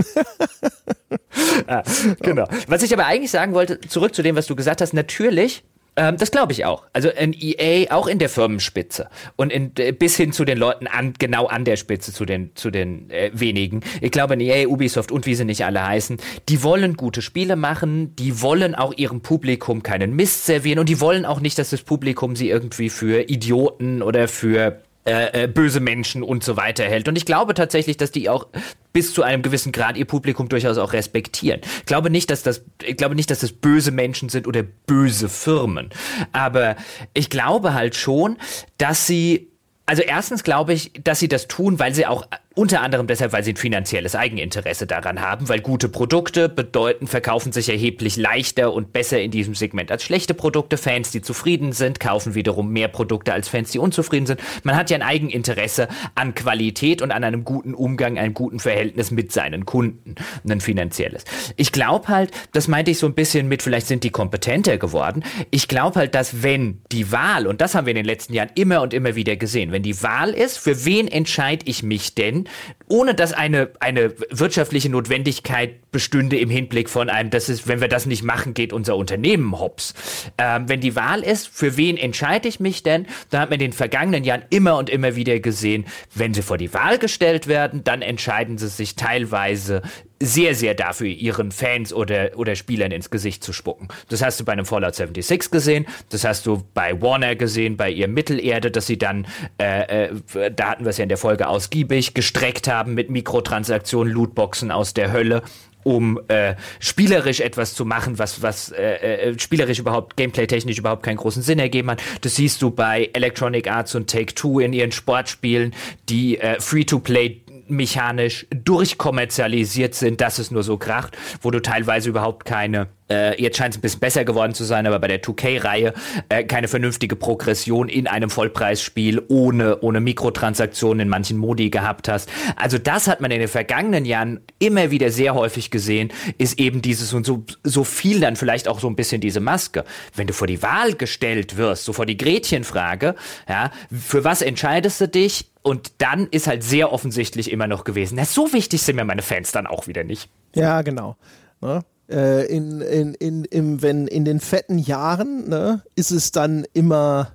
ah, 1.67 1.83
genau. 2.21 2.47
Was 2.69 2.83
ich 2.83 2.93
aber 2.93 3.07
eigentlich 3.07 3.31
sagen 3.31 3.55
wollte, 3.55 3.81
zurück 3.81 4.15
zu 4.15 4.23
dem, 4.23 4.37
was 4.37 4.47
du 4.47 4.57
gesagt 4.57 4.81
hast, 4.81 4.93
natürlich 4.95 5.65
ähm, 5.97 6.17
das 6.17 6.31
glaube 6.31 6.53
ich 6.53 6.65
auch. 6.65 6.85
Also 6.93 7.11
ein 7.17 7.35
EA 7.39 7.93
auch 7.95 8.07
in 8.07 8.19
der 8.19 8.29
Firmenspitze 8.29 9.09
und 9.37 9.53
in, 9.53 9.73
äh, 9.79 9.93
bis 9.93 10.17
hin 10.17 10.33
zu 10.33 10.45
den 10.45 10.59
Leuten 10.59 10.87
an, 10.87 11.15
genau 11.19 11.47
an 11.47 11.65
der 11.65 11.77
Spitze, 11.77 12.13
zu 12.13 12.25
den, 12.25 12.51
zu 12.55 12.71
den 12.71 13.11
äh, 13.11 13.31
wenigen. 13.33 13.81
Ich 14.01 14.11
glaube, 14.11 14.35
ein 14.35 14.41
EA, 14.41 14.67
Ubisoft 14.67 15.13
und 15.13 15.27
wie 15.27 15.35
sie 15.35 15.45
nicht 15.45 15.65
alle 15.65 15.87
heißen, 15.87 16.19
die 16.49 16.63
wollen 16.63 16.95
gute 16.95 17.23
Spiele 17.23 17.57
machen, 17.57 18.17
die 18.17 18.43
wollen 18.43 18.75
auch 18.75 18.93
ihrem 18.97 19.21
Publikum 19.21 19.83
keinen 19.83 20.15
Mist 20.15 20.47
servieren 20.47 20.79
und 20.79 20.89
die 20.89 21.01
wollen 21.01 21.25
auch 21.25 21.41
nicht, 21.41 21.59
dass 21.59 21.71
das 21.71 21.83
Publikum 21.83 22.37
sie 22.37 22.49
irgendwie 22.49 22.91
für 22.91 23.29
Idioten 23.29 24.03
oder 24.03 24.29
für 24.29 24.84
äh, 25.07 25.45
äh, 25.45 25.47
böse 25.49 25.81
Menschen 25.81 26.23
und 26.23 26.43
so 26.45 26.57
weiter 26.57 26.85
hält. 26.85 27.09
Und 27.09 27.17
ich 27.17 27.27
glaube 27.27 27.53
tatsächlich, 27.55 27.97
dass 27.97 28.11
die 28.11 28.31
auch 28.31 28.47
bis 28.93 29.13
zu 29.13 29.23
einem 29.23 29.43
gewissen 29.43 29.71
Grad 29.71 29.97
ihr 29.97 30.07
Publikum 30.07 30.49
durchaus 30.49 30.79
auch 30.79 30.95
respektieren. 30.95 31.61
Ich 31.81 31.87
glaube 31.87 32.09
nicht, 32.09 32.31
dass 32.31 32.43
das, 32.43 32.63
ich 32.83 32.97
glaube 32.97 33.15
nicht, 33.15 33.31
dass 33.31 33.41
das 33.41 33.53
böse 33.53 33.91
Menschen 33.91 34.31
sind 34.31 34.47
oder 34.47 34.63
böse 34.63 35.29
Firmen. 35.29 35.91
Aber 36.33 36.77
ich 37.13 37.29
glaube 37.29 37.75
halt 37.75 37.97
schon, 37.97 38.39
dass 38.79 39.07
sie 39.07 39.51
also 39.87 40.03
erstens 40.03 40.45
glaube 40.45 40.73
ich, 40.73 40.93
dass 41.05 41.21
sie 41.21 41.29
das 41.29 41.47
tun, 41.49 41.79
weil 41.79 41.95
sie 41.95 42.07
auch 42.07 42.27
unter 42.55 42.83
anderem 42.83 43.07
deshalb, 43.07 43.33
weil 43.33 43.43
sie 43.43 43.53
ein 43.53 43.57
finanzielles 43.57 44.15
Eigeninteresse 44.15 44.87
daran 44.87 45.21
haben, 45.21 45.49
weil 45.49 45.61
gute 45.61 45.89
Produkte 45.89 46.49
bedeuten, 46.49 47.09
verkaufen 47.09 47.51
sich 47.51 47.69
erheblich 47.69 48.17
leichter 48.17 48.73
und 48.73 48.93
besser 48.93 49.21
in 49.21 49.33
diesem 49.33 49.55
Segment 49.55 49.91
als 49.91 50.05
schlechte 50.05 50.35
Produkte. 50.35 50.77
Fans, 50.77 51.11
die 51.11 51.21
zufrieden 51.21 51.73
sind, 51.73 51.99
kaufen 51.99 52.35
wiederum 52.35 52.71
mehr 52.71 52.89
Produkte 52.89 53.33
als 53.33 53.49
Fans, 53.49 53.73
die 53.73 53.79
unzufrieden 53.79 54.27
sind. 54.27 54.41
Man 54.63 54.77
hat 54.77 54.91
ja 54.91 54.97
ein 54.97 55.03
Eigeninteresse 55.03 55.89
an 56.15 56.35
Qualität 56.35 57.03
und 57.03 57.11
an 57.11 57.25
einem 57.25 57.45
guten 57.45 57.75
Umgang, 57.75 58.19
einem 58.19 58.35
guten 58.35 58.61
Verhältnis 58.61 59.11
mit 59.11 59.33
seinen 59.33 59.67
Kunden. 59.67 60.15
Ein 60.49 60.61
finanzielles. 60.61 61.25
Ich 61.57 61.73
glaube 61.73 62.09
halt, 62.09 62.31
das 62.53 62.69
meinte 62.69 62.93
ich 62.93 62.99
so 62.99 63.07
ein 63.07 63.15
bisschen 63.15 63.49
mit, 63.49 63.63
vielleicht 63.63 63.89
sind 63.89 64.05
die 64.05 64.11
kompetenter 64.11 64.79
geworden. 64.79 65.25
Ich 65.51 65.67
glaube 65.67 65.99
halt, 65.99 66.15
dass 66.15 66.43
wenn 66.43 66.83
die 66.93 67.11
Wahl, 67.11 67.49
und 67.49 67.61
das 67.61 67.75
haben 67.75 67.87
wir 67.87 67.91
in 67.91 67.97
den 67.97 68.05
letzten 68.05 68.35
Jahren 68.35 68.51
immer 68.55 68.83
und 68.83 68.95
immer 68.95 69.17
wieder 69.17 69.35
gesehen, 69.35 69.73
wenn 69.73 69.83
die 69.83 70.03
Wahl 70.03 70.31
ist, 70.31 70.59
für 70.59 70.85
wen 70.85 71.09
entscheide 71.09 71.67
ich 71.67 71.83
mich 71.83 72.15
denn, 72.15 72.44
ohne 72.89 73.15
dass 73.15 73.33
eine, 73.33 73.71
eine 73.81 74.15
wirtschaftliche 74.31 74.91
Notwendigkeit 74.91 75.91
bestünde 75.91 76.39
im 76.39 76.51
Hinblick 76.51 76.91
von 76.91 77.09
einem, 77.09 77.31
das 77.31 77.49
ist, 77.49 77.69
wenn 77.69 77.81
wir 77.81 77.89
das 77.89 78.07
nicht 78.07 78.23
machen, 78.23 78.55
geht 78.55 78.73
unser 78.73 78.97
Unternehmen 78.97 79.59
hops. 79.59 79.95
Ähm, 80.39 80.69
wenn 80.69 80.81
die 80.81 80.97
Wahl 80.97 81.23
ist, 81.23 81.49
für 81.49 81.77
wen 81.77 81.97
entscheide 81.97 82.49
ich 82.49 82.61
mich 82.61 82.83
denn, 82.83 83.07
da 83.31 83.41
hat 83.41 83.51
man 83.51 83.61
in 83.61 83.71
den 83.71 83.73
vergangenen 83.73 84.25
Jahren 84.25 84.45
immer 84.51 84.77
und 84.77 84.91
immer 84.91 85.17
wieder 85.17 85.41
gesehen, 85.41 85.87
wenn 86.15 86.35
sie 86.35 86.43
vor 86.43 86.59
die 86.59 86.75
Wahl 86.75 86.99
gestellt 86.99 87.47
werden, 87.47 87.85
dann 87.85 88.03
entscheiden 88.03 88.59
sie 88.59 88.69
sich 88.69 88.97
teilweise 88.97 89.83
sehr, 90.25 90.55
sehr 90.55 90.75
dafür, 90.75 91.07
ihren 91.07 91.53
Fans 91.53 91.93
oder, 91.93 92.31
oder 92.37 92.55
Spielern 92.55 92.93
ins 92.93 93.11
Gesicht 93.11 93.45
zu 93.45 93.53
spucken. 93.53 93.89
Das 94.09 94.23
hast 94.23 94.41
du 94.41 94.45
bei 94.45 94.53
einem 94.53 94.67
Fallout 94.67 94.95
76 94.95 95.51
gesehen, 95.51 95.87
das 96.11 96.25
hast 96.25 96.47
du 96.47 96.65
bei 96.75 97.01
Warner 97.01 97.37
gesehen, 97.37 97.77
bei 97.77 97.91
ihr 97.91 98.09
Mittelerde, 98.09 98.71
dass 98.71 98.87
sie 98.87 98.99
dann, 98.99 99.27
äh, 99.59 100.07
äh, 100.07 100.51
da 100.55 100.71
hatten 100.71 100.85
wir 100.85 100.91
es 100.91 100.99
ja 100.99 101.03
in 101.03 101.09
der 101.09 101.19
Folge 101.19 101.49
ausgiebig, 101.49 102.15
gestreckt 102.15 102.69
haben 102.69 102.95
mit 102.95 103.11
Mikrotransaktionen, 103.11 104.13
Lootboxen 104.13 104.71
aus 104.71 104.95
der 104.95 105.13
Hölle 105.13 105.43
um 105.85 106.19
äh, 106.29 106.55
spielerisch 106.81 107.41
etwas 107.41 107.75
zu 107.75 107.85
machen, 107.85 108.19
was, 108.19 108.43
was 108.43 108.73
äh, 108.73 109.31
äh, 109.31 109.39
spielerisch 109.39 109.79
überhaupt, 109.79 110.17
gameplay-technisch 110.17 110.79
überhaupt 110.79 111.05
keinen 111.05 111.19
großen 111.19 111.43
Sinn 111.43 111.59
ergeben 111.59 111.91
hat. 111.91 112.03
Das 112.23 112.35
siehst 112.35 112.63
du 112.63 112.71
bei 112.71 113.11
Electronic 113.13 113.71
Arts 113.71 113.95
und 113.95 114.11
Take-Two 114.11 114.61
in 114.61 114.73
ihren 114.73 114.93
Sportspielen, 114.93 115.75
die 116.09 116.39
äh, 116.39 116.59
Free-to-Play 116.59 117.43
mechanisch 117.69 118.47
durchkommerzialisiert 118.51 119.95
sind, 119.95 120.21
dass 120.21 120.39
es 120.39 120.51
nur 120.51 120.63
so 120.63 120.77
kracht, 120.77 121.17
wo 121.43 121.51
du 121.51 121.61
teilweise 121.61 122.09
überhaupt 122.09 122.45
keine 122.45 122.89
äh, 123.11 123.41
jetzt 123.41 123.59
scheint 123.59 123.75
es 123.75 123.79
ein 123.79 123.83
bisschen 123.83 124.01
besser 124.01 124.25
geworden 124.25 124.55
zu 124.55 124.65
sein, 124.65 124.87
aber 124.87 124.99
bei 124.99 125.09
der 125.09 125.23
2K-Reihe 125.23 125.93
äh, 126.29 126.45
keine 126.45 126.69
vernünftige 126.69 127.17
Progression 127.17 127.89
in 127.89 128.07
einem 128.07 128.31
Vollpreisspiel 128.31 129.23
ohne, 129.29 129.81
ohne 129.81 130.01
Mikrotransaktionen 130.01 131.01
in 131.01 131.09
manchen 131.09 131.37
Modi 131.37 131.71
gehabt 131.71 132.09
hast. 132.09 132.31
Also 132.57 132.79
das 132.79 133.07
hat 133.07 133.21
man 133.21 133.31
in 133.31 133.41
den 133.41 133.49
vergangenen 133.49 134.05
Jahren 134.05 134.41
immer 134.59 134.91
wieder 134.91 135.11
sehr 135.11 135.35
häufig 135.35 135.71
gesehen, 135.71 136.13
ist 136.39 136.59
eben 136.59 136.83
dieses 136.83 137.13
und 137.13 137.27
so, 137.27 137.45
so 137.63 137.85
viel 137.85 138.21
dann 138.21 138.37
vielleicht 138.37 138.69
auch 138.69 138.81
so 138.81 138.89
ein 138.89 138.97
bisschen 138.97 139.21
diese 139.21 139.41
Maske. 139.41 139.85
Wenn 140.15 140.27
du 140.27 140.33
vor 140.33 140.47
die 140.47 140.63
Wahl 140.63 140.95
gestellt 140.95 141.57
wirst, 141.57 141.85
so 141.85 141.93
vor 141.93 142.07
die 142.07 142.17
Gretchenfrage, 142.17 143.15
ja, 143.49 143.71
für 143.91 144.25
was 144.25 144.43
entscheidest 144.43 145.01
du 145.01 145.09
dich? 145.09 145.51
Und 145.63 145.93
dann 145.99 146.27
ist 146.27 146.47
halt 146.47 146.63
sehr 146.63 146.93
offensichtlich 146.93 147.51
immer 147.51 147.67
noch 147.67 147.85
gewesen, 147.85 148.17
na, 148.17 148.27
so 148.27 148.53
wichtig 148.53 148.83
sind 148.83 148.97
mir 148.97 149.05
meine 149.05 149.23
Fans 149.23 149.51
dann 149.51 149.67
auch 149.67 149.87
wieder 149.87 150.05
nicht. 150.05 150.29
Ja, 150.55 150.83
genau. 150.83 151.17
Ne? 151.63 151.83
Äh, 152.09 152.47
in, 152.47 152.81
in, 152.81 153.45
in, 153.45 153.83
wenn 153.83 154.07
in 154.07 154.25
den 154.25 154.41
fetten 154.41 154.79
Jahren 154.79 155.49
ne, 155.49 155.83
ist 155.97 156.11
es 156.11 156.33
dann 156.33 156.67
immer 156.75 157.33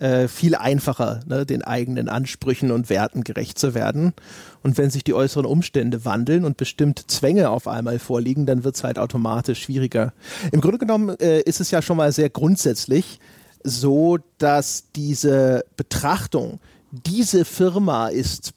äh, 0.00 0.28
viel 0.28 0.54
einfacher, 0.54 1.20
ne, 1.26 1.46
den 1.46 1.62
eigenen 1.62 2.08
Ansprüchen 2.08 2.70
und 2.70 2.90
Werten 2.90 3.24
gerecht 3.24 3.58
zu 3.58 3.74
werden. 3.74 4.12
Und 4.62 4.78
wenn 4.78 4.90
sich 4.90 5.04
die 5.04 5.14
äußeren 5.14 5.46
Umstände 5.46 6.04
wandeln 6.04 6.44
und 6.44 6.56
bestimmte 6.56 7.06
Zwänge 7.06 7.50
auf 7.50 7.68
einmal 7.68 7.98
vorliegen, 7.98 8.46
dann 8.46 8.64
wird 8.64 8.76
es 8.76 8.84
halt 8.84 8.98
automatisch 8.98 9.62
schwieriger. 9.62 10.12
Im 10.52 10.60
Grunde 10.60 10.78
genommen 10.78 11.16
äh, 11.20 11.40
ist 11.40 11.60
es 11.60 11.70
ja 11.70 11.82
schon 11.82 11.96
mal 11.96 12.12
sehr 12.12 12.30
grundsätzlich 12.30 13.20
so, 13.64 14.18
dass 14.38 14.84
diese 14.94 15.64
Betrachtung, 15.76 16.60
diese 16.90 17.44
Firma 17.44 18.08
ist 18.08 18.52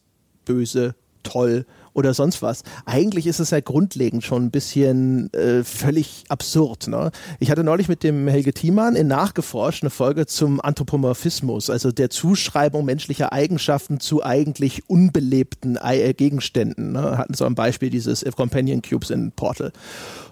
böse 0.46 0.96
toll 1.24 1.66
oder 1.94 2.14
sonst 2.14 2.42
was. 2.42 2.64
Eigentlich 2.86 3.28
ist 3.28 3.40
es 3.40 3.50
ja 3.50 3.60
grundlegend 3.60 4.24
schon 4.24 4.46
ein 4.46 4.52
bisschen 4.52 5.34
äh, 5.34 5.64
völlig 5.64 6.24
absurd. 6.30 6.88
Ne? 6.88 7.12
Ich 7.40 7.52
hatte 7.52 7.64
neulich 7.64 7.88
mit 7.88 8.04
dem 8.04 8.28
Helge 8.28 8.54
Thiemann 8.54 8.96
in 8.96 9.08
Nachgeforscht 9.08 9.84
eine 9.84 9.90
Folge 9.90 10.26
zum 10.26 10.62
Anthropomorphismus, 10.62 11.70
also 11.70 11.92
der 11.92 12.10
Zuschreibung 12.10 12.86
menschlicher 12.86 13.34
Eigenschaften 13.34 14.00
zu 14.00 14.24
eigentlich 14.24 14.90
unbelebten 14.90 15.78
äh, 15.78 16.14
Gegenständen. 16.14 16.94
Ne? 16.94 17.18
Hatten 17.18 17.34
so 17.34 17.46
ein 17.46 17.56
Beispiel 17.56 17.90
dieses 17.90 18.24
Companion 18.36 18.82
Cubes 18.82 19.10
in 19.10 19.32
Portal. 19.32 19.72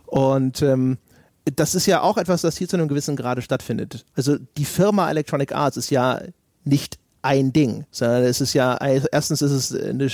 Und 0.06 0.62
ähm, 0.62 0.98
das 1.56 1.76
ist 1.76 1.86
ja 1.86 2.02
auch 2.02 2.18
etwas, 2.18 2.42
das 2.42 2.58
hier 2.58 2.68
zu 2.68 2.78
einem 2.78 2.88
gewissen 2.88 3.16
Grade 3.16 3.42
stattfindet. 3.42 4.06
Also 4.16 4.38
die 4.58 4.66
Firma 4.66 5.10
Electronic 5.10 5.54
Arts 5.54 5.78
ist 5.78 5.90
ja 5.90 6.22
nicht 6.64 6.98
ein 7.22 7.52
Ding, 7.54 7.86
sondern 7.92 8.24
es 8.24 8.42
ist 8.42 8.54
ja, 8.54 8.78
erstens 8.78 9.42
ist 9.42 9.52
es 9.52 9.76
eine 9.76 10.10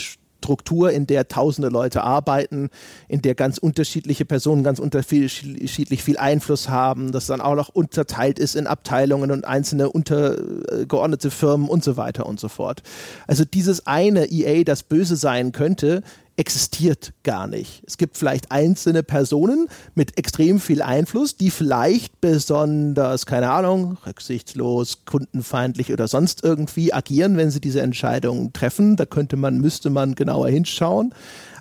Struktur, 0.46 0.92
in 0.92 1.08
der 1.08 1.28
tausende 1.28 1.70
Leute 1.70 2.04
arbeiten, 2.04 2.70
in 3.08 3.24
der 3.24 3.34
ganz 3.34 3.58
unterschiedliche 3.58 4.26
Personen 4.26 4.64
ganz 4.64 4.78
unterschiedlich 4.78 6.04
viel 6.04 6.18
Einfluss 6.18 6.70
haben, 6.70 7.12
das 7.12 7.26
dann 7.26 7.42
auch 7.42 7.56
noch 7.56 7.70
unterteilt 7.70 8.38
ist 8.38 8.56
in 8.56 8.68
Abteilungen 8.68 9.32
und 9.32 9.46
einzelne 9.46 9.90
untergeordnete 9.90 11.32
Firmen 11.32 11.68
und 11.68 11.84
so 11.84 11.98
weiter 11.98 12.28
und 12.28 12.40
so 12.40 12.48
fort. 12.48 12.84
Also 13.26 13.44
dieses 13.44 13.88
eine 13.88 14.28
EA, 14.32 14.64
das 14.64 14.84
böse 14.84 15.16
sein 15.16 15.52
könnte, 15.52 16.04
existiert 16.38 17.14
gar 17.24 17.48
nicht. 17.48 17.82
Es 17.88 17.98
gibt 17.98 18.18
vielleicht 18.18 18.52
einzelne 18.52 19.04
Personen 19.04 19.68
mit 19.94 20.18
extrem 20.18 20.60
viel 20.60 20.82
Einfluss, 20.82 21.38
die 21.38 21.50
vielleicht 21.50 22.20
besonders, 22.20 23.26
keine 23.26 23.52
Ahnung, 23.52 23.98
rücksichtslos, 24.06 25.06
kundenfeindlich 25.06 25.94
oder 25.94 26.08
sonst 26.08 26.44
irgendwie 26.44 26.94
agieren, 26.94 27.38
wenn 27.38 27.52
sie 27.52 27.62
diese 27.62 27.82
Entscheidungen 27.82 28.52
treffen. 28.52 28.98
Da 28.98 29.06
könnte 29.06 29.38
man, 29.38 29.60
müsste 29.60 29.90
man 29.90 30.16
genauer 30.16 30.50
hinschauen. 30.50 31.14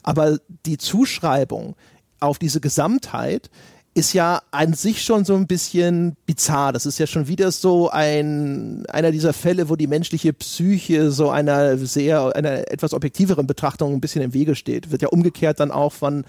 Aber 0.02 0.38
die 0.66 0.78
Zuschreibung 0.78 1.76
auf 2.20 2.38
diese 2.38 2.60
Gesamtheit 2.60 3.50
ist 3.94 4.12
ja 4.12 4.42
an 4.50 4.74
sich 4.74 5.02
schon 5.02 5.24
so 5.24 5.36
ein 5.36 5.46
bisschen 5.46 6.16
bizarr. 6.26 6.72
Das 6.72 6.84
ist 6.84 6.98
ja 6.98 7.06
schon 7.06 7.28
wieder 7.28 7.52
so 7.52 7.90
ein, 7.90 8.84
einer 8.86 9.12
dieser 9.12 9.32
Fälle, 9.32 9.68
wo 9.68 9.76
die 9.76 9.86
menschliche 9.86 10.32
Psyche 10.32 11.12
so 11.12 11.30
einer 11.30 11.78
sehr, 11.78 12.34
einer 12.34 12.70
etwas 12.72 12.92
objektiveren 12.92 13.46
Betrachtung 13.46 13.94
ein 13.94 14.00
bisschen 14.00 14.22
im 14.22 14.34
Wege 14.34 14.56
steht. 14.56 14.90
Wird 14.90 15.02
ja 15.02 15.08
umgekehrt 15.08 15.60
dann 15.60 15.70
auch 15.70 15.92
von 15.92 16.24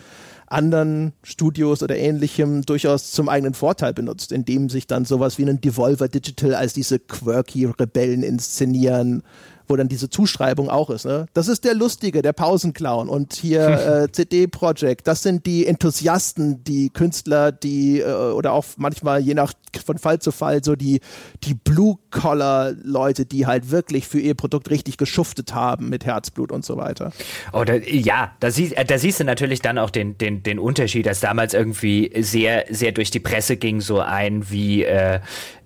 anderen 0.48 1.14
Studios 1.24 1.82
oder 1.82 1.98
ähnlichem 1.98 2.62
durchaus 2.62 3.12
zum 3.12 3.30
eigenen 3.30 3.56
Vorteil 3.56 3.94
benutzt, 3.94 4.32
indem 4.32 4.70
sich 4.70 4.86
dann 4.86 5.06
sowas 5.06 5.40
wie 5.40 5.46
ein 5.46 5.60
Devolver 5.60 6.08
Digital 6.08 6.54
als 6.54 6.74
diese 6.74 7.00
quirky 7.00 7.66
Rebellen 7.66 8.22
inszenieren 8.22 9.24
wo 9.68 9.76
dann 9.76 9.88
diese 9.88 10.10
Zuschreibung 10.10 10.70
auch 10.70 10.90
ist. 10.90 11.06
Ne? 11.06 11.26
Das 11.34 11.48
ist 11.48 11.64
der 11.64 11.74
Lustige, 11.74 12.22
der 12.22 12.34
Pausenclown 12.34 13.10
und 13.10 13.34
hier 13.34 13.68
äh, 14.04 14.12
CD 14.12 14.48
Projekt. 14.48 15.08
Das 15.08 15.24
sind 15.24 15.46
die 15.46 15.66
Enthusiasten, 15.66 16.64
die 16.64 16.90
Künstler, 16.90 17.52
die 17.52 18.00
äh, 18.00 18.06
oder 18.06 18.54
auch 18.54 18.66
manchmal 18.78 19.22
je 19.22 19.34
nach 19.34 19.54
von 19.86 19.98
Fall 19.98 20.20
zu 20.20 20.32
Fall 20.32 20.64
so 20.64 20.76
die 20.76 21.02
die 21.44 21.54
Blue 21.54 21.98
Collar 22.10 22.74
Leute, 22.84 23.26
die 23.26 23.46
halt 23.46 23.72
wirklich 23.72 24.08
für 24.08 24.20
ihr 24.20 24.34
Produkt 24.34 24.70
richtig 24.70 24.98
geschuftet 24.98 25.54
haben 25.54 25.90
mit 25.90 26.06
Herzblut 26.06 26.52
und 26.52 26.64
so 26.64 26.78
weiter. 26.78 27.12
Oder 27.52 27.86
ja, 27.88 28.32
da, 28.40 28.52
sie, 28.52 28.76
äh, 28.76 28.86
da 28.86 28.98
siehst 28.98 29.20
du 29.20 29.24
natürlich 29.24 29.62
dann 29.62 29.78
auch 29.78 29.90
den 29.90 30.18
den 30.18 30.44
den 30.44 30.60
Unterschied, 30.60 31.06
dass 31.06 31.20
damals 31.20 31.54
irgendwie 31.54 32.12
sehr 32.22 32.66
sehr 32.70 32.92
durch 32.92 33.12
die 33.12 33.20
Presse 33.20 33.58
ging 33.58 33.82
so 33.82 34.00
ein 34.00 34.50
wie 34.50 34.84
äh, 34.84 35.20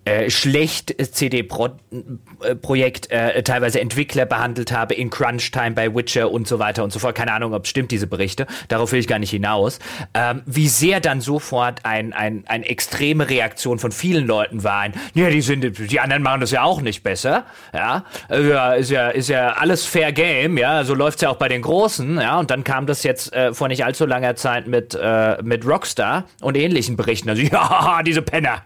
äh, 0.06 0.30
schlecht 0.30 0.96
CD-Projekt 1.14 3.12
äh, 3.12 3.32
äh, 3.32 3.44
teilweise 3.44 3.80
Entwickler 3.80 4.26
behandelt 4.26 4.72
habe 4.72 4.94
in 4.94 5.10
Crunch-Time 5.10 5.72
bei 5.72 5.94
Witcher 5.94 6.32
und 6.32 6.48
so 6.48 6.58
weiter 6.60 6.84
und 6.84 6.92
so 6.92 7.00
fort. 7.00 7.16
Keine 7.16 7.34
Ahnung, 7.34 7.54
ob 7.54 7.66
es 7.66 7.70
stimmt, 7.70 7.92
diese 7.92 8.08
Berichte. 8.08 8.48
Darauf 8.70 8.92
will 8.92 9.00
ich 9.00 9.08
gar 9.08 9.20
nicht 9.20 9.32
hinaus. 9.32 9.80
Ähm, 10.14 10.42
wie 10.46 10.68
sehr 10.68 11.00
dann 11.00 11.22
sofort 11.22 11.82
ein, 11.84 12.14
ein, 12.14 12.44
eine 12.48 12.68
extreme 12.68 13.30
Reaktion 13.30 13.78
von 13.78 13.92
vielen 13.92 14.26
Leuten 14.26 14.64
war. 14.64 14.80
Ein, 14.80 14.94
ja, 15.14 15.30
die 15.30 15.42
sind, 15.42 15.92
die 15.92 16.00
anderen 16.00 16.24
machen 16.24 16.42
das 16.42 16.52
ja 16.52 16.64
auch 16.64 16.82
nicht 16.82 17.04
besser. 17.04 17.46
Ja, 17.74 18.06
ja 18.30 18.74
ist 18.74 18.92
ja, 18.92 19.10
ist 19.10 19.30
ja 19.30 19.54
alles 19.54 19.86
Fair 19.86 20.12
Game. 20.12 20.58
Ja, 20.58 20.84
so 20.84 20.94
läuft's 20.94 21.22
ja 21.22 21.30
auch 21.30 21.38
bei 21.38 21.50
den 21.50 21.62
Großen. 21.62 22.20
Ja, 22.20 22.40
und 22.40 22.52
dann 22.52 22.64
kam 22.64 22.88
das 22.88 23.04
jetzt 23.04 23.34
äh, 23.34 23.54
vor 23.54 23.68
nicht 23.68 23.84
allzu 23.86 24.06
langer 24.06 24.36
Zeit 24.36 24.68
mit, 24.68 24.98
äh, 25.00 25.38
mit 25.44 25.66
Rockstar 25.66 26.26
und 26.42 26.58
ähnlichen 26.58 26.96
Berichten. 26.96 27.30
Also, 27.30 27.42
ja, 27.52 28.02
diese 28.04 28.22
Penner. 28.22 28.64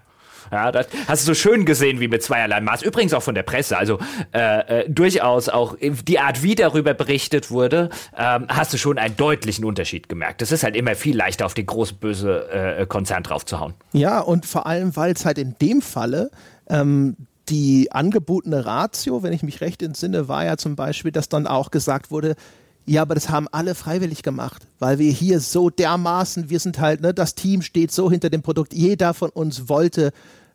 Ja, 0.53 0.71
das 0.71 0.85
hast 1.07 1.23
du 1.23 1.25
so 1.25 1.33
schön 1.33 1.65
gesehen 1.65 1.99
wie 1.99 2.07
mit 2.07 2.21
zweierlei 2.21 2.61
Maß. 2.61 2.83
Übrigens 2.83 3.15
auch 3.15 3.23
von 3.23 3.33
der 3.33 3.41
Presse. 3.41 3.75
Also 3.75 3.97
äh, 4.33 4.81
äh, 4.81 4.89
durchaus 4.89 5.49
auch 5.49 5.75
die 5.81 6.19
Art, 6.19 6.43
wie 6.43 6.53
darüber 6.53 6.93
berichtet 6.93 7.49
wurde, 7.49 7.89
ähm, 8.15 8.45
hast 8.49 8.71
du 8.71 8.77
schon 8.77 8.99
einen 8.99 9.17
deutlichen 9.17 9.65
Unterschied 9.65 10.09
gemerkt. 10.09 10.43
Es 10.43 10.51
ist 10.51 10.63
halt 10.63 10.75
immer 10.75 10.93
viel 10.93 11.17
leichter, 11.17 11.47
auf 11.47 11.55
den 11.55 11.65
großen 11.65 11.97
böse 11.97 12.49
äh, 12.51 12.85
Konzern 12.85 13.23
draufzuhauen. 13.23 13.73
Ja, 13.93 14.19
und 14.19 14.45
vor 14.45 14.67
allem, 14.67 14.95
weil 14.95 15.13
es 15.13 15.25
halt 15.25 15.39
in 15.39 15.55
dem 15.59 15.81
Falle 15.81 16.29
ähm, 16.69 17.15
die 17.49 17.91
angebotene 17.91 18.63
Ratio, 18.63 19.23
wenn 19.23 19.33
ich 19.33 19.41
mich 19.41 19.59
recht 19.59 19.81
entsinne, 19.81 20.27
war 20.27 20.45
ja 20.45 20.57
zum 20.57 20.75
Beispiel, 20.75 21.11
dass 21.11 21.29
dann 21.29 21.47
auch 21.47 21.71
gesagt 21.71 22.11
wurde, 22.11 22.35
ja, 22.85 23.01
aber 23.01 23.15
das 23.15 23.29
haben 23.29 23.47
alle 23.51 23.75
freiwillig 23.75 24.23
gemacht, 24.23 24.67
weil 24.77 24.99
wir 24.99 25.11
hier 25.11 25.39
so 25.39 25.69
dermaßen, 25.69 26.49
wir 26.49 26.59
sind 26.59 26.79
halt, 26.79 27.01
ne, 27.01 27.13
das 27.13 27.33
Team 27.33 27.61
steht 27.61 27.91
so 27.91 28.11
hinter 28.11 28.29
dem 28.29 28.41
Produkt, 28.41 28.73
jeder 28.73 29.13
von 29.13 29.29
uns 29.29 29.69
wollte 29.69 30.11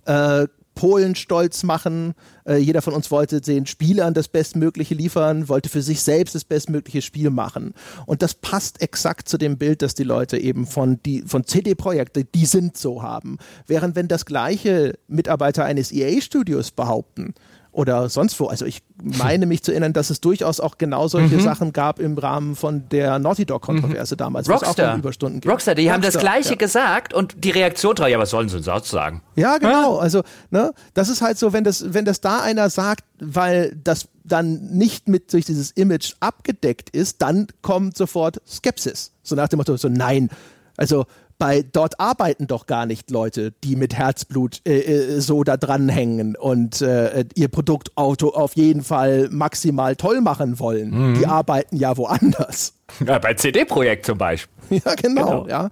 äh, 0.09 0.49
Polen 0.79 1.17
stolz 1.17 1.65
machen. 1.65 2.15
Äh, 2.47 2.59
jeder 2.59 2.83
von 2.83 2.95
uns 2.95 3.11
wollte 3.11 3.41
den 3.41 3.67
Spielern 3.67 4.15
das 4.15 4.29
Bestmögliche 4.29 4.95
liefern, 4.95 5.49
wollte 5.49 5.69
für 5.69 5.83
sich 5.83 6.03
selbst 6.03 6.37
das 6.37 6.45
bestmögliche 6.45 7.03
Spiel 7.03 7.31
machen. 7.31 7.75
Und 8.07 8.23
das 8.23 8.35
passt 8.35 8.81
exakt 8.81 9.29
zu 9.29 9.39
dem 9.39 9.59
Bild, 9.59 9.83
das 9.83 9.97
die 9.97 10.05
Leute 10.05 10.39
eben 10.39 10.69
von, 10.69 11.01
von 11.27 11.45
CD-Projekte, 11.45 12.25
die 12.25 12.47
sind 12.47 12.77
so 12.77 13.03
haben. 13.03 13.39
Während 13.67 13.97
wenn 13.97 14.07
das 14.07 14.25
gleiche 14.25 14.97
Mitarbeiter 15.09 15.65
eines 15.65 15.91
EA-Studios 15.91 16.71
behaupten, 16.71 17.35
oder 17.79 18.09
sonst 18.09 18.41
wo. 18.41 18.47
Also 18.47 18.67
ich 18.67 18.83
meine 19.01 19.47
mich 19.47 19.63
zu 19.63 19.71
erinnern, 19.71 19.93
dass 19.93 20.11
es 20.11 20.21
durchaus 20.21 20.59
auch 20.59 20.79
genau 20.79 21.07
solche 21.07 21.37
mhm. 21.37 21.41
Sachen 21.41 21.73
gab 21.73 22.01
im 22.01 22.19
Rahmen 22.19 22.57
von 22.57 22.89
der 22.89 23.21
Naughty 23.21 23.47
Dog-Kontroverse 23.47 24.17
mhm. 24.17 24.19
damals, 24.19 24.51
Rockstar. 24.51 24.89
auch 24.91 24.95
um 24.95 24.99
Überstunden 24.99 25.41
ging. 25.41 25.49
Rockstar, 25.49 25.77
die 25.77 25.83
Rockstar, 25.83 25.95
haben 25.95 26.03
das 26.03 26.19
Gleiche 26.19 26.51
ja. 26.51 26.57
gesagt 26.57 27.15
und 27.15 27.45
die 27.45 27.51
Reaktion 27.51 27.95
drauf, 27.95 28.09
ja, 28.09 28.19
was 28.19 28.31
sollen 28.31 28.49
sie 28.49 28.61
sonst 28.61 28.89
sagen? 28.89 29.23
Ja, 29.37 29.59
genau. 29.59 29.95
Ja. 29.95 30.01
Also, 30.01 30.23
ne, 30.51 30.73
das 30.95 31.09
ist 31.09 31.23
halt 31.23 31.39
so, 31.39 31.53
wenn 31.53 31.63
das, 31.63 31.95
wenn 31.95 32.05
das 32.05 32.21
da 32.21 32.41
einer 32.41 32.69
sagt, 32.69 33.05
weil 33.21 33.77
das 33.85 34.09
dann 34.25 34.57
nicht 34.73 35.09
mit 35.09 35.33
durch 35.33 35.45
dieses 35.45 35.71
Image 35.71 36.15
abgedeckt 36.19 36.91
ist, 36.91 37.23
dann 37.23 37.47
kommt 37.63 37.97
sofort 37.97 38.43
Skepsis. 38.45 39.13
So 39.23 39.37
nach 39.37 39.47
dem 39.47 39.59
Motto, 39.59 39.77
so 39.77 39.89
nein, 39.89 40.31
also 40.77 41.07
bei 41.39 41.63
dort 41.63 42.01
arbeiten 42.01 42.47
doch 42.47 42.67
gar 42.67 42.87
nicht 42.87 43.11
Leute, 43.11 43.53
die 43.65 43.77
mit 43.77 43.95
Herzblut 43.95 44.61
äh, 44.67 44.79
äh, 44.79 45.21
so 45.21 45.45
da 45.45 45.57
dranhängen 45.57 46.37
und 46.37 46.81
äh, 46.83 47.25
ihr 47.35 47.49
Produktauto 47.49 48.31
auf 48.31 48.57
jeden 48.57 48.83
Fall 48.83 49.29
maximal 49.31 49.97
toll 49.97 50.21
machen 50.21 50.59
wollen. 50.59 50.91
Mhm. 50.91 51.15
Die 51.15 51.27
arbeiten 51.27 51.77
ja 51.77 51.97
woanders. 51.97 52.75
Ja, 53.07 53.19
bei 53.19 53.35
CD-Projekt 53.35 54.07
zum 54.07 54.19
Beispiel. 54.19 54.49
Ja, 54.85 54.95
genau, 54.95 55.45
genau. 55.45 55.49
ja. 55.49 55.71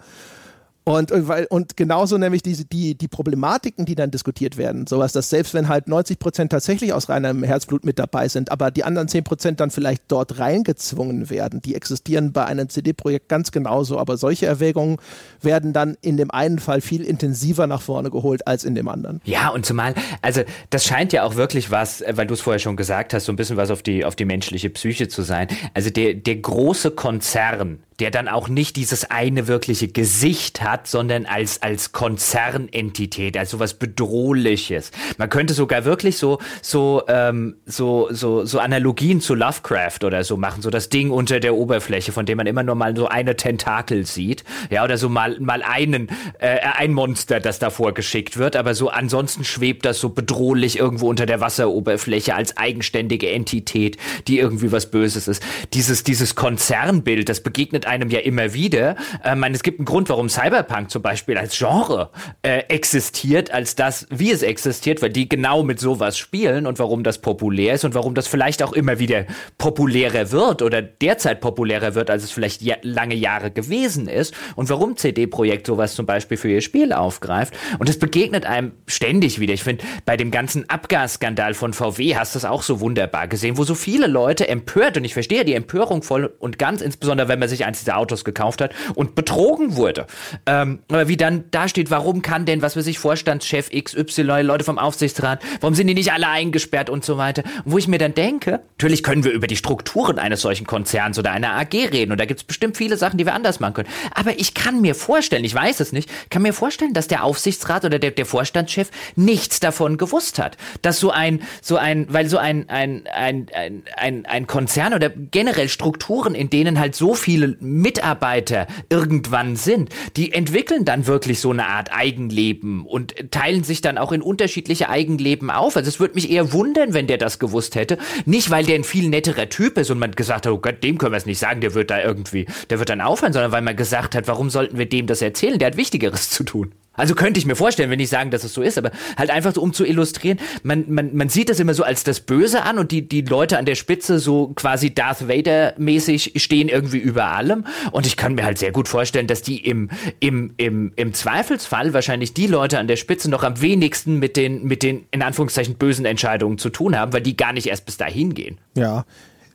Und, 0.89 1.11
und, 1.11 1.27
weil, 1.27 1.47
und 1.47 1.77
genauso 1.77 2.17
nämlich 2.17 2.43
diese, 2.43 2.65
die, 2.65 2.97
die 2.97 3.09
Problematiken, 3.09 3.87
die 3.87 3.97
dann 3.97 4.13
diskutiert 4.13 4.57
werden. 4.57 4.87
Sowas, 4.87 5.13
dass 5.13 5.29
selbst 5.31 5.53
wenn 5.53 5.67
halt 5.67 5.89
90 5.89 6.21
Prozent 6.21 6.53
tatsächlich 6.53 6.93
aus 6.93 7.09
reinem 7.09 7.43
Herzblut 7.43 7.85
mit 7.85 7.99
dabei 7.99 8.29
sind, 8.29 8.53
aber 8.53 8.71
die 8.71 8.85
anderen 8.85 9.09
10 9.09 9.25
Prozent 9.25 9.59
dann 9.59 9.73
vielleicht 9.73 10.05
dort 10.07 10.39
reingezwungen 10.39 11.29
werden, 11.29 11.61
die 11.61 11.75
existieren 11.75 12.33
bei 12.33 12.45
einem 12.45 12.69
CD-Projekt 12.69 13.29
ganz 13.29 13.51
genauso. 13.51 13.99
Aber 13.99 14.17
solche 14.17 14.47
Erwägungen 14.47 14.99
werden 15.43 15.73
dann 15.73 15.97
in 16.03 16.17
dem 16.19 16.31
einen 16.31 16.61
Fall 16.61 16.81
viel 16.81 17.03
intensiver 17.03 17.67
nach 17.67 17.83
vorne 17.83 18.13
geholt 18.13 18.47
als 18.47 18.63
in 18.63 18.77
dem 18.77 18.87
anderen. 18.87 19.21
Ja, 19.25 19.49
und 19.49 19.67
zumal, 19.67 19.93
also 20.23 20.43
das 20.71 20.85
scheint 20.85 21.13
ja 21.13 21.25
auch 21.25 21.35
wirklich 21.35 21.73
was, 21.73 22.05
weil 22.09 22.29
du 22.29 22.35
es 22.35 22.41
vorher 22.41 22.61
schon 22.61 22.77
gesagt 22.77 23.13
hast, 23.13 23.25
so 23.25 23.33
ein 23.33 23.37
bisschen 23.37 23.57
was 23.57 23.73
auf 23.73 23.83
die, 23.83 24.05
auf 24.05 24.15
die 24.15 24.25
menschliche 24.25 24.71
Psyche 24.71 25.09
zu 25.09 25.23
sein. 25.23 25.49
Also 25.75 25.91
der, 25.91 26.15
der 26.15 26.37
große 26.37 26.93
Konzern, 26.93 27.81
der 28.01 28.11
dann 28.11 28.29
auch 28.29 28.49
nicht 28.49 28.77
dieses 28.77 29.11
eine 29.11 29.49
wirkliche 29.49 29.89
Gesicht 29.89 30.63
hat, 30.63 30.87
sondern 30.87 31.27
als, 31.27 31.63
als 31.63 31.93
Konzernentität, 31.93 33.37
als 33.37 33.51
sowas 33.51 33.75
Bedrohliches. 33.75 34.91
Man 35.17 35.31
könnte 35.31 35.55
sogar 35.55 35.85
wirklich 35.85 36.19
so, 36.19 36.39
so, 36.61 37.03
ähm, 37.09 37.57
so, 37.65 38.09
so, 38.11 38.45
so 38.45 38.59
Analogien 38.59 39.21
zu 39.21 39.35
Lovecraft 39.35 40.05
oder 40.05 40.25
so 40.25 40.37
machen, 40.37 40.63
so 40.63 40.71
das 40.71 40.89
Ding 40.89 41.11
unter 41.11 41.41
der 41.41 41.55
Oberfläche, 41.55 42.13
von 42.13 42.27
dem 42.27 42.37
man 42.37 42.47
immer 42.47 42.63
nur 42.63 42.75
mal 42.75 42.95
so 42.97 43.09
eine 43.09 43.37
Tentakel 43.37 44.05
sieht, 44.05 44.45
ja, 44.71 44.85
oder 44.85 44.99
so 44.99 45.09
mal, 45.09 45.41
mal 45.41 45.63
einen, 45.63 46.09
äh, 46.39 46.59
ein 46.75 46.93
Monster, 46.93 47.41
das 47.41 47.59
davor 47.59 47.95
geschickt 47.95 48.37
wird, 48.37 48.57
aber 48.57 48.75
so 48.75 48.91
ansonsten 48.91 49.45
schwebt 49.45 49.87
das 49.87 50.01
so 50.01 50.11
bedrohlich 50.11 50.79
irgendwo 50.79 51.09
unter 51.09 51.25
der 51.25 51.41
Wasseroberfläche 51.41 52.35
als 52.35 52.57
eigenständige 52.57 53.31
Entität, 53.31 53.97
die 54.29 54.39
irgendwie 54.39 54.73
was 54.73 54.91
Böses 54.91 55.29
ist. 55.29 55.43
Dieses, 55.73 56.05
dieses 56.05 56.35
Konzernbild, 56.35 57.29
das 57.29 57.41
begegnet 57.41 57.86
begegnet 57.87 58.03
einem 58.03 58.11
ja 58.11 58.21
immer 58.21 58.53
wieder. 58.53 58.97
Äh, 59.25 59.35
meine, 59.37 59.55
es 59.55 59.63
gibt 59.63 59.79
einen 59.79 59.87
Grund, 59.87 60.09
warum 60.09 60.29
Cyberpunk 60.29 60.91
zum 60.91 61.03
Beispiel 61.03 61.39
als 61.39 61.57
Genre 61.57 62.11
äh, 62.43 62.59
existiert, 62.69 63.51
als 63.53 63.75
das, 63.75 64.07
wie 64.11 64.31
es 64.31 64.43
existiert, 64.43 65.03
weil 65.03 65.11
die 65.11 65.29
genau 65.29 65.63
mit 65.63 65.81
sowas 65.81 66.19
spielen 66.19 66.67
und 66.67 66.79
warum 66.79 67.03
das 67.03 67.19
populär 67.19 67.75
ist 67.75 67.85
und 67.85 67.95
warum 67.95 68.15
das 68.15 68.27
vielleicht 68.27 68.63
auch 68.63 68.73
immer 68.73 68.99
wieder 68.99 69.25
populärer 69.59 70.33
wird 70.33 70.63
oder 70.63 70.83
derzeit 70.83 71.41
populärer 71.41 71.95
wird, 71.95 72.11
als 72.11 72.25
es 72.25 72.31
vielleicht 72.31 72.63
ja, 72.63 72.77
lange 72.83 73.15
Jahre 73.15 73.51
gewesen 73.51 74.09
ist 74.09 74.35
und 74.57 74.69
warum 74.69 74.97
CD 74.97 75.27
Projekt 75.27 75.67
sowas 75.67 75.95
zum 75.95 76.07
Beispiel 76.07 76.37
für 76.37 76.51
ihr 76.51 76.61
Spiel 76.61 76.93
aufgreift. 76.93 77.55
Und 77.79 77.89
es 77.89 77.99
begegnet 77.99 78.47
einem 78.47 78.73
ständig 78.87 79.41
wieder. 79.41 79.55
Ich 79.55 79.63
finde, 79.63 79.85
bei 80.05 80.17
dem 80.17 80.31
ganzen 80.31 80.69
Abgasskandal 80.69 81.55
von 81.55 81.73
VW 81.73 82.17
hast 82.17 82.35
du 82.35 82.39
es 82.39 82.45
auch 82.45 82.63
so 82.63 82.81
wunderbar 82.81 83.29
gesehen, 83.29 83.57
wo 83.57 83.65
so 83.65 83.75
viele 83.75 84.07
Leute 84.07 84.49
empört 84.49 84.97
und 84.97 85.05
ich 85.05 85.15
verstehe 85.15 85.45
die 85.45 85.55
Empörung 85.55 86.03
voll 86.03 86.35
und 86.39 86.59
ganz, 86.59 86.81
insbesondere 86.81 87.29
wenn 87.29 87.39
man 87.39 87.49
sich 87.49 87.67
eins 87.77 87.85
dieser 87.85 87.99
Autos 87.99 88.25
gekauft 88.25 88.61
hat 88.61 88.75
und 88.95 89.15
betrogen 89.15 89.77
wurde. 89.77 90.07
Ähm, 90.47 90.81
aber 90.89 91.09
wie 91.09 91.17
dann 91.17 91.45
da 91.51 91.69
steht, 91.69 91.91
warum 91.91 92.23
kann 92.23 92.47
denn, 92.47 92.63
was 92.63 92.77
weiß 92.77 92.87
ich, 92.87 92.99
Vorstandschef 92.99 93.71
XY, 93.71 94.43
Leute 94.43 94.65
vom 94.65 94.79
Aufsichtsrat, 94.79 95.43
warum 95.61 95.75
sind 95.75 95.87
die 95.87 95.95
nicht 95.95 96.13
alle 96.13 96.29
eingesperrt 96.29 96.91
und 96.91 97.05
so 97.05 97.19
weiter? 97.19 97.43
Wo 97.65 97.79
ich 97.79 97.89
mir 97.89 97.99
dann 97.99 98.15
denke, 98.15 98.61
natürlich 98.79 99.03
können 99.03 99.25
wir 99.25 99.33
über 99.33 99.47
die 99.47 99.57
Strukturen 99.57 100.19
eines 100.19 100.41
solchen 100.41 100.67
Konzerns 100.67 101.19
oder 101.19 101.33
einer 101.33 101.53
AG 101.53 101.75
reden 101.75 102.13
und 102.13 102.21
da 102.21 102.25
gibt 102.25 102.41
es 102.41 102.45
bestimmt 102.45 102.77
viele 102.77 102.97
Sachen, 102.97 103.19
die 103.19 103.27
wir 103.27 103.35
anders 103.35 103.61
machen 103.61 103.75
können. 103.75 103.89
Aber 104.15 104.39
ich 104.39 104.55
kann 104.55 104.81
mir 104.81 104.95
vorstellen, 104.95 105.45
ich 105.45 105.55
weiß 105.55 105.81
es 105.81 105.93
nicht, 105.93 106.11
kann 106.31 106.43
mir 106.43 106.53
vorstellen, 106.53 106.95
dass 106.95 107.09
der 107.09 107.25
Aufsichtsrat 107.25 107.85
oder 107.85 107.99
der, 107.99 108.11
der 108.11 108.27
Vorstandschef 108.27 108.91
nichts 109.15 109.61
davon 109.61 109.99
gewusst 109.99 110.39
hat. 110.39 110.57
Dass 110.83 111.01
so 111.01 111.11
ein, 111.11 111.43
so 111.61 111.77
ein, 111.77 112.07
weil 112.09 112.29
so 112.29 112.39
ein, 112.39 112.69
ein, 112.69 113.07
ein, 113.13 113.47
ein, 113.53 113.83
ein, 113.97 114.27
ein 114.27 114.47
Konzern 114.47 114.95
oder 114.95 115.11
generell 115.11 115.69
Strukturen, 115.69 116.35
in 116.35 116.51
denen 116.51 116.79
halt 116.79 116.95
so 116.95 117.15
viele 117.15 117.57
Mitarbeiter 117.67 118.67
irgendwann 118.89 119.57
sind, 119.57 119.91
die 120.17 120.33
entwickeln 120.33 120.85
dann 120.85 121.07
wirklich 121.07 121.41
so 121.41 121.51
eine 121.51 121.67
Art 121.67 121.93
Eigenleben 121.93 122.87
und 122.87 123.31
teilen 123.31 123.65
sich 123.65 123.81
dann 123.81 123.99
auch 123.99 124.13
in 124.13 124.23
unterschiedliche 124.23 124.89
Eigenleben 124.89 125.51
auf. 125.51 125.77
Also 125.77 125.89
es 125.89 126.01
würde 126.01 126.15
mich 126.15 126.31
eher 126.31 126.53
wundern, 126.53 126.95
wenn 126.95 127.07
der 127.07 127.19
das 127.19 127.39
gewusst 127.39 127.75
hätte. 127.75 127.99
Nicht, 128.25 128.51
weil 128.51 128.65
der 128.65 128.77
ein 128.77 128.85
viel 128.85 129.09
netterer 129.09 129.49
Typ 129.49 129.79
ist 129.79 129.91
und 129.91 129.99
man 129.99 130.13
gesagt 130.13 130.47
hat, 130.47 130.53
oh 130.53 130.59
Gott, 130.59 130.83
dem 130.83 130.99
können 130.99 131.13
wir 131.13 131.19
es 131.19 131.27
nicht 131.27 131.39
sagen, 131.39 131.61
der 131.61 131.75
wird 131.75 131.91
da 131.91 132.03
irgendwie, 132.03 132.47
der 132.71 132.79
wird 132.79 132.89
dann 132.89 133.01
aufhören, 133.01 133.33
sondern 133.33 133.53
weil 133.53 133.63
man 133.63 133.77
gesagt 133.77 134.15
hat, 134.15 134.29
warum 134.29 134.51
sollten 134.51 134.79
wir 134.79 134.89
dem 134.89 135.07
das 135.07 135.23
erzählen? 135.23 135.59
Der 135.59 135.69
hat 135.69 135.77
Wichtigeres 135.77 136.31
zu 136.31 136.45
tun. 136.45 136.73
Also 136.97 137.15
könnte 137.15 137.39
ich 137.39 137.47
mir 137.47 137.57
vorstellen, 137.57 137.91
wenn 137.91 138.01
ich 138.01 138.09
sagen, 138.09 138.31
dass 138.31 138.45
es 138.45 138.55
so 138.55 138.63
ist, 138.63 138.79
aber 138.79 138.91
halt 139.17 139.31
einfach 139.31 139.55
so, 139.55 139.63
um 139.63 139.73
zu 139.73 139.85
illustrieren, 139.85 140.39
man, 140.63 140.85
man, 140.89 141.15
man 141.15 141.29
sieht 141.29 141.49
das 141.49 141.61
immer 141.61 141.75
so 141.75 141.83
als 141.83 142.05
das 142.05 142.21
Böse 142.21 142.63
an 142.63 142.79
und 142.79 142.91
die, 142.91 143.07
die 143.07 143.23
Leute 143.23 143.59
an 143.59 143.65
der 143.65 143.75
Spitze 143.75 144.19
so 144.19 144.49
quasi 144.55 144.95
Darth 144.95 145.29
Vader-mäßig 145.29 146.33
stehen 146.37 146.69
irgendwie 146.69 146.99
über 146.99 147.27
allem. 147.27 147.65
Und 147.93 148.07
ich 148.07 148.17
kann 148.17 148.35
mir 148.35 148.45
halt 148.45 148.59
sehr 148.59 148.73
gut 148.73 148.89
vorstellen, 148.89 149.27
dass 149.27 149.43
die 149.43 149.59
im, 149.59 149.91
im, 150.21 150.55
im, 150.57 150.93
im 150.97 151.15
Zweifelsfall 151.15 151.93
wahrscheinlich 151.93 152.35
die 152.35 152.47
Leute 152.47 152.79
an 152.79 152.89
der 152.89 152.97
Spitze 152.97 153.31
noch 153.31 153.43
am 153.43 153.61
wenigsten 153.61 154.19
mit 154.19 154.37
den, 154.37 154.65
mit 154.65 154.83
den, 154.83 155.07
in 155.11 155.23
Anführungszeichen, 155.23 155.77
bösen 155.77 156.05
Entscheidungen 156.05 156.59
zu 156.59 156.71
tun 156.71 156.97
haben, 156.97 157.13
weil 157.13 157.23
die 157.23 157.37
gar 157.37 157.53
nicht 157.53 157.67
erst 157.67 157.87
bis 157.87 157.97
dahin 157.97 158.35
gehen. 158.35 158.59
Ja, 158.75 159.05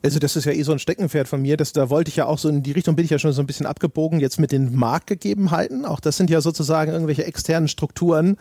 also 0.02 0.18
das 0.18 0.36
ist 0.36 0.44
ja 0.44 0.52
eh 0.52 0.62
so 0.62 0.72
ein 0.72 0.78
Steckenpferd 0.78 1.28
von 1.28 1.42
mir, 1.42 1.56
dass 1.56 1.72
da 1.72 1.88
wollte 1.88 2.08
ich 2.08 2.16
ja 2.16 2.26
auch 2.26 2.38
so 2.38 2.48
in 2.48 2.62
die 2.62 2.72
Richtung 2.72 2.96
bin 2.96 3.04
ich 3.04 3.10
ja 3.10 3.18
schon 3.18 3.32
so 3.32 3.42
ein 3.42 3.46
bisschen 3.46 3.66
abgebogen 3.66 4.20
jetzt 4.20 4.40
mit 4.40 4.52
den 4.52 4.74
Marktgegebenheiten. 4.74 5.84
Auch 5.84 6.00
das 6.00 6.16
sind 6.16 6.30
ja 6.30 6.40
sozusagen 6.40 6.92
irgendwelche 6.92 7.24
externen 7.24 7.68
Strukturen 7.68 8.36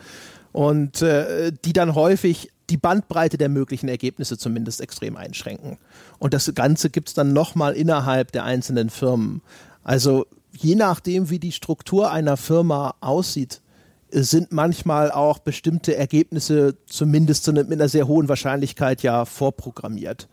und 0.51 1.01
äh, 1.01 1.51
die 1.63 1.73
dann 1.73 1.95
häufig 1.95 2.51
die 2.69 2.77
Bandbreite 2.77 3.37
der 3.37 3.49
möglichen 3.49 3.89
Ergebnisse 3.89 4.37
zumindest 4.37 4.81
extrem 4.81 5.17
einschränken. 5.17 5.77
Und 6.19 6.33
das 6.33 6.51
Ganze 6.55 6.89
gibt 6.89 7.09
es 7.09 7.13
dann 7.13 7.33
nochmal 7.33 7.73
innerhalb 7.73 8.31
der 8.31 8.45
einzelnen 8.45 8.89
Firmen. 8.89 9.41
Also 9.83 10.25
je 10.51 10.75
nachdem, 10.75 11.29
wie 11.29 11.39
die 11.39 11.51
Struktur 11.51 12.11
einer 12.11 12.37
Firma 12.37 12.95
aussieht, 13.01 13.61
sind 14.09 14.51
manchmal 14.51 15.11
auch 15.11 15.39
bestimmte 15.39 15.95
Ergebnisse 15.95 16.75
zumindest 16.85 17.51
mit 17.51 17.71
einer 17.71 17.87
sehr 17.87 18.07
hohen 18.07 18.27
Wahrscheinlichkeit 18.27 19.03
ja 19.03 19.25
vorprogrammiert. 19.25 20.27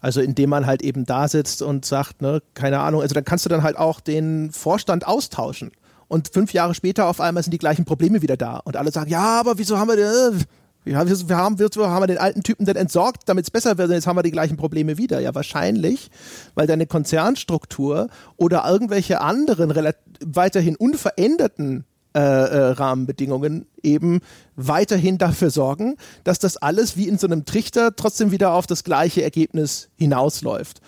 Also 0.00 0.20
indem 0.20 0.50
man 0.50 0.66
halt 0.66 0.82
eben 0.82 1.04
da 1.04 1.28
sitzt 1.28 1.62
und 1.62 1.84
sagt, 1.84 2.22
ne, 2.22 2.42
keine 2.54 2.80
Ahnung, 2.80 3.02
also 3.02 3.14
dann 3.14 3.24
kannst 3.24 3.44
du 3.44 3.48
dann 3.48 3.62
halt 3.62 3.76
auch 3.76 4.00
den 4.00 4.50
Vorstand 4.50 5.06
austauschen. 5.06 5.72
Und 6.08 6.30
fünf 6.32 6.52
Jahre 6.52 6.74
später 6.74 7.06
auf 7.06 7.20
einmal 7.20 7.42
sind 7.42 7.52
die 7.52 7.58
gleichen 7.58 7.84
Probleme 7.84 8.20
wieder 8.22 8.36
da. 8.36 8.56
Und 8.56 8.76
alle 8.76 8.90
sagen, 8.90 9.10
ja, 9.10 9.38
aber 9.38 9.58
wieso 9.58 9.78
haben 9.78 9.88
wir 9.88 9.96
denn, 9.96 10.44
wir 10.84 10.96
haben, 10.96 11.28
wir 11.28 11.36
haben, 11.36 11.58
wir 11.58 11.90
haben 11.90 12.06
den 12.06 12.18
alten 12.18 12.42
Typen 12.42 12.64
denn 12.64 12.76
entsorgt, 12.76 13.22
damit 13.26 13.44
es 13.44 13.50
besser 13.50 13.76
wird, 13.76 13.88
und 13.90 13.94
jetzt 13.94 14.06
haben 14.06 14.16
wir 14.16 14.22
die 14.22 14.30
gleichen 14.30 14.56
Probleme 14.56 14.96
wieder. 14.96 15.20
Ja, 15.20 15.34
wahrscheinlich, 15.34 16.10
weil 16.54 16.66
deine 16.66 16.86
Konzernstruktur 16.86 18.08
oder 18.36 18.64
irgendwelche 18.66 19.20
anderen 19.20 19.92
weiterhin 20.24 20.76
unveränderten 20.76 21.84
äh, 22.14 22.20
äh, 22.20 22.70
Rahmenbedingungen 22.72 23.66
eben 23.82 24.20
weiterhin 24.56 25.16
dafür 25.16 25.50
sorgen, 25.50 25.96
dass 26.24 26.38
das 26.38 26.56
alles 26.56 26.96
wie 26.96 27.06
in 27.06 27.18
so 27.18 27.26
einem 27.26 27.44
Trichter 27.44 27.94
trotzdem 27.94 28.32
wieder 28.32 28.52
auf 28.52 28.66
das 28.66 28.82
gleiche 28.82 29.22
Ergebnis 29.22 29.90
hinausläuft. 29.96 30.80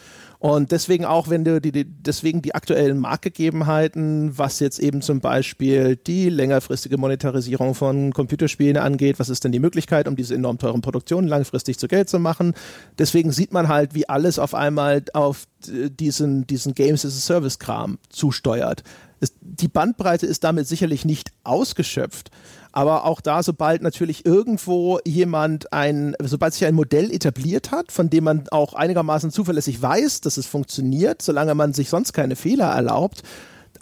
Und 0.43 0.73
deswegen 0.73 1.05
auch, 1.05 1.31
wenn 1.31 1.45
du 1.45 1.61
die, 1.61 1.71
die, 1.71 1.85
deswegen 1.85 2.43
die 2.43 2.57
aktuellen 2.57 2.99
Marktgegebenheiten, 2.99 4.37
was 4.37 4.59
jetzt 4.59 4.81
eben 4.81 5.01
zum 5.01 5.21
Beispiel 5.21 5.95
die 5.95 6.29
längerfristige 6.29 6.99
Monetarisierung 6.99 7.77
von 7.77 8.13
Computerspielen 8.13 8.77
angeht, 8.77 9.21
was 9.21 9.29
ist 9.29 9.45
denn 9.45 9.53
die 9.53 9.61
Möglichkeit, 9.61 10.09
um 10.09 10.17
diese 10.17 10.35
enorm 10.35 10.59
teuren 10.59 10.81
Produktionen 10.81 11.29
langfristig 11.29 11.79
zu 11.79 11.87
Geld 11.87 12.11
zu 12.11 12.19
machen? 12.19 12.55
Deswegen 12.99 13.31
sieht 13.31 13.53
man 13.53 13.69
halt, 13.69 13.95
wie 13.95 14.09
alles 14.09 14.41
auf 14.41 14.57
einmal 14.57 15.05
auf 15.13 15.45
diesen, 15.65 16.49
diesen 16.49 16.75
Games 16.75 17.05
as 17.05 17.17
a 17.17 17.21
Service 17.21 17.61
Kram 17.61 17.99
zusteuert 18.09 18.83
es, 19.23 19.35
die 19.41 19.69
Bandbreite 19.69 20.27
ist 20.27 20.45
damit 20.45 20.67
sicherlich 20.67 21.05
nicht 21.05 21.33
ausgeschöpft. 21.45 22.31
Aber 22.73 23.05
auch 23.05 23.21
da, 23.21 23.43
sobald 23.43 23.83
natürlich 23.83 24.25
irgendwo 24.25 24.99
jemand 25.05 25.73
ein, 25.73 26.17
sobald 26.23 26.55
sich 26.55 26.65
ein 26.65 26.75
Modell 26.75 27.13
etabliert 27.13 27.71
hat, 27.71 27.93
von 27.93 28.11
dem 28.11 28.25
man 28.25 28.49
auch 28.51 28.75
einigermaßen 28.75 29.31
zuverlässig 29.31 29.81
weiß, 29.81 30.23
dass 30.23 30.39
es 30.39 30.47
funktioniert, 30.47 31.23
solange 31.23 31.55
man 31.55 31.75
sich 31.75 31.91
sonst 31.91 32.15
keine 32.15 32.35
Fehler 32.35 32.71
erlaubt, 32.71 33.23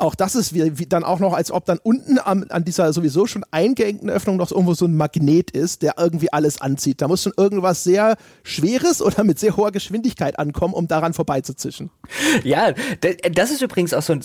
auch 0.00 0.14
das 0.14 0.34
ist 0.34 0.54
wie, 0.54 0.78
wie 0.78 0.86
dann 0.86 1.04
auch 1.04 1.20
noch, 1.20 1.34
als 1.34 1.50
ob 1.50 1.66
dann 1.66 1.78
unten 1.82 2.18
am, 2.18 2.44
an 2.48 2.64
dieser 2.64 2.92
sowieso 2.92 3.26
schon 3.26 3.44
eingeengten 3.50 4.08
Öffnung 4.08 4.36
noch 4.36 4.48
so 4.48 4.54
irgendwo 4.54 4.74
so 4.74 4.86
ein 4.86 4.96
Magnet 4.96 5.50
ist, 5.50 5.82
der 5.82 5.94
irgendwie 5.98 6.32
alles 6.32 6.60
anzieht. 6.60 7.02
Da 7.02 7.08
muss 7.08 7.22
schon 7.22 7.34
irgendwas 7.36 7.84
sehr 7.84 8.16
Schweres 8.42 9.02
oder 9.02 9.24
mit 9.24 9.38
sehr 9.38 9.56
hoher 9.56 9.72
Geschwindigkeit 9.72 10.38
ankommen, 10.38 10.74
um 10.74 10.88
daran 10.88 11.12
vorbeizuzischen. 11.12 11.90
Ja, 12.44 12.72
das 13.32 13.50
ist 13.50 13.62
übrigens 13.62 13.92
auch 13.92 14.02
so 14.02 14.14
ein, 14.14 14.22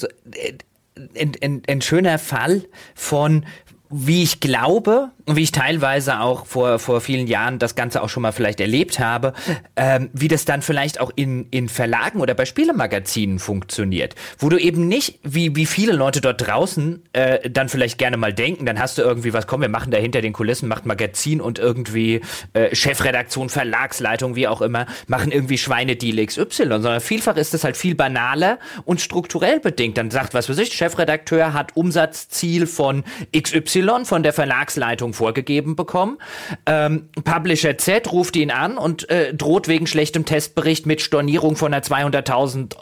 ein, 1.17 1.33
ein, 1.41 1.61
ein 1.67 1.81
schöner 1.81 2.19
Fall 2.19 2.63
von, 2.93 3.45
wie 3.89 4.23
ich 4.23 4.39
glaube, 4.39 5.11
wie 5.27 5.41
ich 5.41 5.51
teilweise 5.51 6.19
auch 6.19 6.45
vor, 6.45 6.77
vor 6.77 7.01
vielen 7.01 7.25
Jahren 7.25 7.57
das 7.57 7.75
Ganze 7.75 8.03
auch 8.03 8.09
schon 8.09 8.21
mal 8.21 8.31
vielleicht 8.31 8.59
erlebt 8.59 8.99
habe, 8.99 9.33
ähm, 9.75 10.09
wie 10.13 10.27
das 10.27 10.45
dann 10.45 10.61
vielleicht 10.61 10.99
auch 10.99 11.11
in, 11.15 11.47
in 11.49 11.67
Verlagen 11.67 12.21
oder 12.21 12.35
bei 12.35 12.45
Spielemagazinen 12.45 13.39
funktioniert, 13.39 14.13
wo 14.37 14.49
du 14.49 14.57
eben 14.57 14.87
nicht, 14.87 15.19
wie, 15.23 15.55
wie 15.55 15.65
viele 15.65 15.93
Leute 15.93 16.21
dort 16.21 16.45
draußen 16.45 17.01
äh, 17.13 17.49
dann 17.49 17.69
vielleicht 17.69 17.97
gerne 17.97 18.17
mal 18.17 18.33
denken, 18.33 18.65
dann 18.67 18.77
hast 18.77 18.99
du 18.99 19.01
irgendwie 19.01 19.33
was, 19.33 19.47
komm, 19.47 19.61
wir 19.61 19.69
machen 19.69 19.91
da 19.91 19.97
hinter 19.97 20.21
den 20.21 20.33
Kulissen, 20.33 20.69
macht 20.69 20.85
Magazin 20.85 21.41
und 21.41 21.57
irgendwie 21.57 22.21
äh, 22.53 22.75
Chefredaktion, 22.75 23.49
Verlagsleitung, 23.49 24.35
wie 24.35 24.47
auch 24.47 24.61
immer, 24.61 24.85
machen 25.07 25.31
irgendwie 25.31 25.57
Schweinedeal 25.57 26.23
XY, 26.23 26.45
sondern 26.65 27.01
vielfach 27.01 27.37
ist 27.37 27.53
das 27.55 27.63
halt 27.63 27.77
viel 27.77 27.95
banaler 27.95 28.59
und 28.83 29.01
strukturell 29.01 29.59
bedingt. 29.59 29.97
Dann 29.97 30.11
sagt, 30.11 30.35
was 30.35 30.49
weiß 30.49 30.59
ich, 30.59 30.73
Chefredakteur 30.73 31.53
hat 31.53 31.75
Umsatzziel 31.75 32.67
von 32.67 33.03
XY 33.35 34.05
von 34.05 34.21
der 34.21 34.33
Verlagsleitung 34.33 35.14
vorgegeben 35.15 35.75
bekommen. 35.75 36.17
Ähm, 36.65 37.09
Publisher 37.23 37.77
Z 37.77 38.11
ruft 38.11 38.35
ihn 38.35 38.51
an 38.51 38.77
und 38.77 39.09
äh, 39.09 39.33
droht 39.33 39.67
wegen 39.67 39.87
schlechtem 39.87 40.25
Testbericht 40.25 40.85
mit 40.85 41.01
Stornierung 41.01 41.55
von 41.55 41.73
einer 41.73 41.83
200.000 41.83 42.75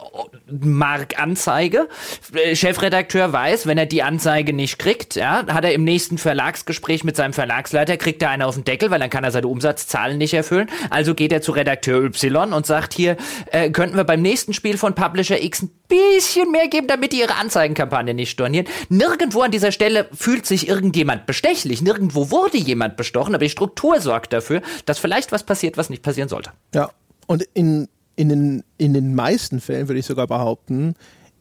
Mark 0.50 1.18
Anzeige. 1.20 1.88
Äh, 2.34 2.54
Chefredakteur 2.54 3.32
weiß, 3.32 3.66
wenn 3.66 3.78
er 3.78 3.86
die 3.86 4.02
Anzeige 4.02 4.52
nicht 4.52 4.78
kriegt, 4.78 5.14
ja, 5.14 5.46
hat 5.46 5.64
er 5.64 5.72
im 5.72 5.84
nächsten 5.84 6.18
Verlagsgespräch 6.18 7.04
mit 7.04 7.16
seinem 7.16 7.32
Verlagsleiter, 7.32 7.96
kriegt 7.96 8.22
er 8.22 8.30
eine 8.30 8.46
auf 8.46 8.54
den 8.54 8.64
Deckel, 8.64 8.90
weil 8.90 9.00
dann 9.00 9.10
kann 9.10 9.24
er 9.24 9.30
seine 9.30 9.48
Umsatzzahlen 9.48 10.18
nicht 10.18 10.34
erfüllen. 10.34 10.68
Also 10.90 11.14
geht 11.14 11.32
er 11.32 11.40
zu 11.40 11.52
Redakteur 11.52 12.02
Y 12.02 12.52
und 12.52 12.66
sagt 12.66 12.94
hier, 12.94 13.16
äh, 13.50 13.70
könnten 13.70 13.96
wir 13.96 14.04
beim 14.04 14.22
nächsten 14.22 14.52
Spiel 14.52 14.76
von 14.76 14.94
Publisher 14.94 15.42
X 15.42 15.62
ein 15.62 15.70
bisschen 15.88 16.50
mehr 16.50 16.68
geben, 16.68 16.86
damit 16.86 17.12
die 17.12 17.20
ihre 17.20 17.36
Anzeigenkampagne 17.36 18.14
nicht 18.14 18.30
stornieren. 18.30 18.66
Nirgendwo 18.88 19.42
an 19.42 19.50
dieser 19.50 19.72
Stelle 19.72 20.08
fühlt 20.12 20.46
sich 20.46 20.68
irgendjemand 20.68 21.26
bestechlich. 21.26 21.82
Nirgendwo 21.82 22.23
wurde 22.30 22.58
jemand 22.58 22.96
bestochen, 22.96 23.34
aber 23.34 23.44
die 23.44 23.50
Struktur 23.50 24.00
sorgt 24.00 24.32
dafür, 24.32 24.62
dass 24.86 24.98
vielleicht 24.98 25.32
was 25.32 25.42
passiert, 25.42 25.76
was 25.76 25.90
nicht 25.90 26.02
passieren 26.02 26.28
sollte. 26.28 26.50
Ja, 26.74 26.90
und 27.26 27.42
in, 27.54 27.88
in, 28.16 28.28
den, 28.28 28.64
in 28.78 28.94
den 28.94 29.14
meisten 29.14 29.60
Fällen 29.60 29.88
würde 29.88 29.98
ich 29.98 30.06
sogar 30.06 30.26
behaupten, 30.26 30.94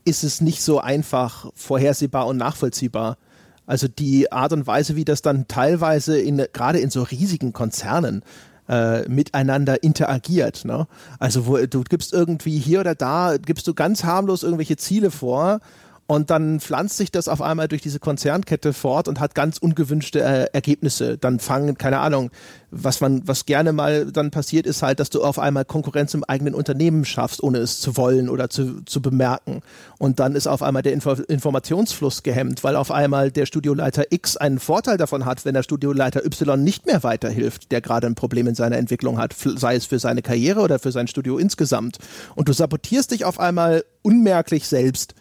ist 0.05 0.23
es 0.23 0.41
nicht 0.41 0.61
so 0.61 0.79
einfach 0.79 1.49
vorhersehbar 1.55 2.27
und 2.27 2.37
nachvollziehbar. 2.37 3.17
Also 3.65 3.87
die 3.87 4.31
Art 4.31 4.51
und 4.51 4.67
Weise, 4.67 4.95
wie 4.95 5.05
das 5.05 5.21
dann 5.21 5.47
teilweise 5.47 6.19
in, 6.19 6.45
gerade 6.51 6.79
in 6.79 6.89
so 6.89 7.03
riesigen 7.03 7.53
Konzernen, 7.53 8.23
äh, 8.67 9.07
miteinander 9.07 9.83
interagiert. 9.83 10.65
Ne? 10.65 10.87
Also 11.19 11.47
wo 11.47 11.57
du 11.57 11.83
gibst 11.83 12.13
irgendwie 12.13 12.59
hier 12.59 12.81
oder 12.81 12.95
da, 12.95 13.37
gibst 13.37 13.67
du 13.67 13.73
ganz 13.73 14.03
harmlos 14.03 14.43
irgendwelche 14.43 14.77
Ziele 14.77 15.11
vor 15.11 15.59
und 16.05 16.29
dann 16.29 16.59
pflanzt 16.59 16.97
sich 16.97 17.11
das 17.11 17.29
auf 17.29 17.41
einmal 17.41 17.69
durch 17.69 17.81
diese 17.81 17.99
Konzernkette 17.99 18.73
fort 18.73 19.07
und 19.07 19.21
hat 19.21 19.35
ganz 19.35 19.57
ungewünschte 19.57 20.21
äh, 20.21 20.47
Ergebnisse. 20.51 21.17
Dann 21.17 21.39
fangen, 21.39 21.77
keine 21.77 21.99
Ahnung, 21.99 22.29
was 22.71 22.99
man, 22.99 23.25
was 23.25 23.45
gerne 23.45 23.71
mal 23.71 24.11
dann 24.11 24.29
passiert, 24.29 24.65
ist 24.65 24.81
halt, 24.81 24.99
dass 24.99 25.09
du 25.09 25.23
auf 25.23 25.39
einmal 25.39 25.63
Konkurrenz 25.63 26.13
im 26.13 26.25
eigenen 26.25 26.55
Unternehmen 26.55 27.05
schaffst, 27.05 27.41
ohne 27.41 27.59
es 27.59 27.79
zu 27.79 27.95
wollen 27.95 28.29
oder 28.29 28.49
zu, 28.49 28.83
zu 28.83 29.01
bemerken. 29.01 29.61
Und 29.97 30.19
dann 30.19 30.35
ist 30.35 30.47
auf 30.47 30.61
einmal 30.61 30.81
der 30.81 30.91
Info 30.91 31.13
Informationsfluss 31.13 32.23
gehemmt, 32.23 32.65
weil 32.65 32.75
auf 32.75 32.91
einmal 32.91 33.31
der 33.31 33.45
Studioleiter 33.45 34.05
X 34.09 34.35
einen 34.35 34.59
Vorteil 34.59 34.97
davon 34.97 35.25
hat, 35.25 35.45
wenn 35.45 35.53
der 35.53 35.63
Studioleiter 35.63 36.25
Y 36.25 36.61
nicht 36.61 36.85
mehr 36.85 37.03
weiterhilft, 37.03 37.71
der 37.71 37.79
gerade 37.79 38.07
ein 38.07 38.15
Problem 38.15 38.47
in 38.47 38.55
seiner 38.55 38.77
Entwicklung 38.77 39.19
hat, 39.19 39.33
sei 39.37 39.75
es 39.75 39.85
für 39.85 39.99
seine 39.99 40.21
Karriere 40.21 40.59
oder 40.59 40.79
für 40.79 40.91
sein 40.91 41.07
Studio 41.07 41.37
insgesamt. 41.37 41.97
Und 42.35 42.49
du 42.49 42.53
sabotierst 42.53 43.11
dich 43.11 43.23
auf 43.23 43.39
einmal 43.39 43.85
unmerklich 44.01 44.67
selbst 44.67 45.15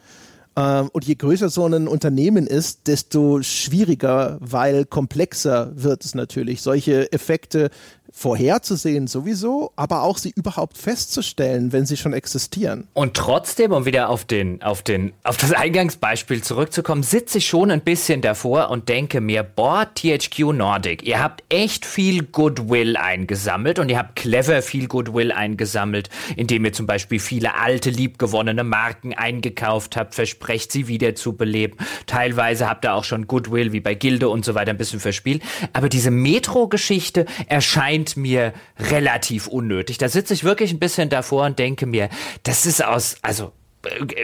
und 0.54 1.04
je 1.04 1.14
größer 1.14 1.48
so 1.48 1.64
ein 1.64 1.88
Unternehmen 1.88 2.46
ist, 2.46 2.86
desto 2.86 3.42
schwieriger, 3.42 4.36
weil 4.40 4.84
komplexer 4.84 5.72
wird 5.74 6.04
es 6.04 6.14
natürlich. 6.14 6.60
Solche 6.60 7.10
Effekte 7.10 7.70
vorherzusehen 8.12 9.06
sowieso, 9.06 9.72
aber 9.74 10.02
auch 10.02 10.18
sie 10.18 10.32
überhaupt 10.36 10.76
festzustellen, 10.76 11.72
wenn 11.72 11.86
sie 11.86 11.96
schon 11.96 12.12
existieren. 12.12 12.86
Und 12.92 13.14
trotzdem, 13.14 13.72
um 13.72 13.86
wieder 13.86 14.10
auf 14.10 14.24
den, 14.24 14.62
auf 14.62 14.82
den, 14.82 15.12
auf 15.24 15.38
das 15.38 15.52
Eingangsbeispiel 15.52 16.42
zurückzukommen, 16.42 17.02
sitze 17.02 17.38
ich 17.38 17.46
schon 17.46 17.70
ein 17.70 17.80
bisschen 17.80 18.20
davor 18.20 18.70
und 18.70 18.88
denke 18.88 19.20
mir, 19.20 19.42
boah, 19.42 19.88
THQ 19.94 20.52
Nordic, 20.52 21.02
ihr 21.04 21.22
habt 21.22 21.42
echt 21.48 21.86
viel 21.86 22.24
Goodwill 22.24 22.96
eingesammelt 22.96 23.78
und 23.78 23.88
ihr 23.88 23.98
habt 23.98 24.16
clever 24.16 24.60
viel 24.60 24.88
Goodwill 24.88 25.32
eingesammelt, 25.32 26.10
indem 26.36 26.66
ihr 26.66 26.72
zum 26.72 26.86
Beispiel 26.86 27.18
viele 27.18 27.54
alte, 27.54 27.90
liebgewonnene 27.90 28.62
Marken 28.62 29.14
eingekauft 29.14 29.96
habt, 29.96 30.14
versprecht 30.14 30.70
sie 30.70 30.86
wieder 30.86 31.14
zu 31.14 31.34
beleben. 31.34 31.78
Teilweise 32.06 32.68
habt 32.68 32.84
ihr 32.84 32.94
auch 32.94 33.04
schon 33.04 33.26
Goodwill 33.26 33.72
wie 33.72 33.80
bei 33.80 33.94
Gilde 33.94 34.28
und 34.28 34.44
so 34.44 34.54
weiter 34.54 34.70
ein 34.70 34.78
bisschen 34.78 35.00
verspielt. 35.00 35.42
Aber 35.72 35.88
diese 35.88 36.10
Metro-Geschichte 36.10 37.24
erscheint 37.48 38.01
erscheint 38.02 38.16
mir 38.16 38.52
relativ 38.78 39.46
unnötig. 39.46 39.98
Da 39.98 40.08
sitze 40.08 40.34
ich 40.34 40.44
wirklich 40.44 40.72
ein 40.72 40.78
bisschen 40.78 41.08
davor 41.08 41.46
und 41.46 41.58
denke 41.58 41.86
mir, 41.86 42.08
das 42.42 42.66
ist 42.66 42.84
aus, 42.84 43.16
also 43.22 43.52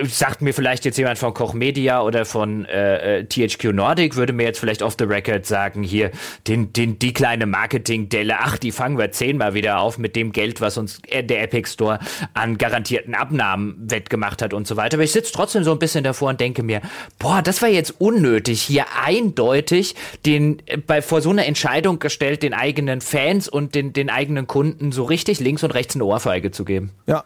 sagt 0.05 0.41
mir 0.41 0.55
vielleicht 0.55 0.85
jetzt 0.85 0.99
jemand 0.99 1.19
von 1.19 1.35
Koch 1.35 1.53
Media 1.53 2.03
oder 2.03 2.25
von 2.25 2.65
äh, 2.67 3.19
äh 3.19 3.25
THQ 3.25 3.73
Nordic, 3.73 4.15
würde 4.15 4.33
mir 4.33 4.45
jetzt 4.45 4.61
vielleicht 4.61 4.83
off 4.83 4.95
the 4.99 5.05
record 5.05 5.47
sagen, 5.47 5.83
hier, 5.83 6.13
den, 6.47 6.73
den, 6.73 6.99
die 6.99 7.13
kleine 7.13 7.47
Marketing-Delle, 7.47 8.37
ach, 8.39 8.59
die 8.59 8.71
fangen 8.71 8.99
wir 8.99 9.11
zehnmal 9.11 9.55
wieder 9.55 9.81
auf 9.81 9.99
mit 9.99 10.15
dem 10.15 10.31
Geld, 10.31 10.61
was 10.61 10.79
uns 10.79 11.01
der 11.13 11.43
Epic 11.43 11.71
Store 11.71 11.99
an 12.35 12.57
garantierten 12.57 13.15
Abnahmen 13.15 13.77
wettgemacht 13.91 14.43
hat 14.43 14.55
und 14.55 14.67
so 14.67 14.77
weiter. 14.77 14.97
Aber 14.97 15.05
ich 15.05 15.13
sitze 15.13 15.33
trotzdem 15.33 15.65
so 15.65 15.73
ein 15.73 15.79
bisschen 15.79 16.05
davor 16.05 16.31
und 16.31 16.41
denke 16.41 16.63
mir, 16.63 16.81
boah, 17.19 17.43
das 17.43 17.61
war 17.61 17.69
jetzt 17.69 18.01
unnötig, 18.01 18.63
hier 18.63 18.87
eindeutig 19.03 19.97
den, 20.25 20.63
äh, 20.67 20.77
bei, 20.77 21.03
vor 21.03 21.21
so 21.21 21.31
einer 21.31 21.47
Entscheidung 21.47 21.99
gestellt, 21.99 22.45
den 22.45 22.55
eigenen 22.55 23.01
Fans 23.01 23.49
und 23.49 23.75
den, 23.75 23.93
den 23.93 24.09
eigenen 24.09 24.47
Kunden 24.47 24.93
so 24.93 25.03
richtig 25.03 25.41
links 25.41 25.65
und 25.65 25.73
rechts 25.73 25.97
eine 25.97 26.05
Ohrfeige 26.05 26.53
zu 26.53 26.65
geben. 26.65 26.93
Ja, 27.07 27.25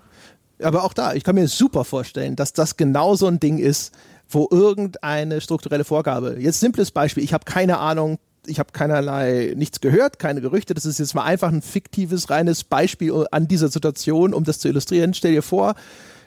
aber 0.65 0.85
auch 0.85 0.93
da, 0.93 1.15
ich 1.15 1.25
kann 1.25 1.35
mir 1.35 1.49
super 1.49 1.85
vorstellen, 1.85 2.37
dass 2.37 2.53
das 2.53 2.77
genau 2.77 3.15
so 3.15 3.27
ein 3.27 3.41
Ding 3.41 3.59
ist, 3.59 3.93
wo 4.29 4.49
irgendeine 4.51 5.41
strukturelle 5.41 5.85
Vorgabe, 5.85 6.37
jetzt 6.39 6.61
simples 6.61 6.91
Beispiel, 6.91 7.23
ich 7.23 7.33
habe 7.33 7.45
keine 7.45 7.79
Ahnung, 7.79 8.19
ich 8.47 8.59
habe 8.59 8.73
keinerlei 8.73 9.53
nichts 9.57 9.81
gehört, 9.81 10.19
keine 10.19 10.41
Gerüchte, 10.41 10.75
das 10.75 10.87
ist 10.87 10.99
jetzt 10.99 11.15
mal 11.15 11.25
einfach 11.25 11.51
ein 11.51 11.63
fiktives, 11.63 12.31
reines 12.31 12.65
Beispiel 12.65 13.27
an 13.31 13.47
dieser 13.47 13.69
Situation, 13.69 14.35
um 14.35 14.45
das 14.45 14.59
zu 14.59 14.69
illustrieren. 14.69 15.15
Stell 15.15 15.33
dir 15.33 15.43
vor, 15.43 15.75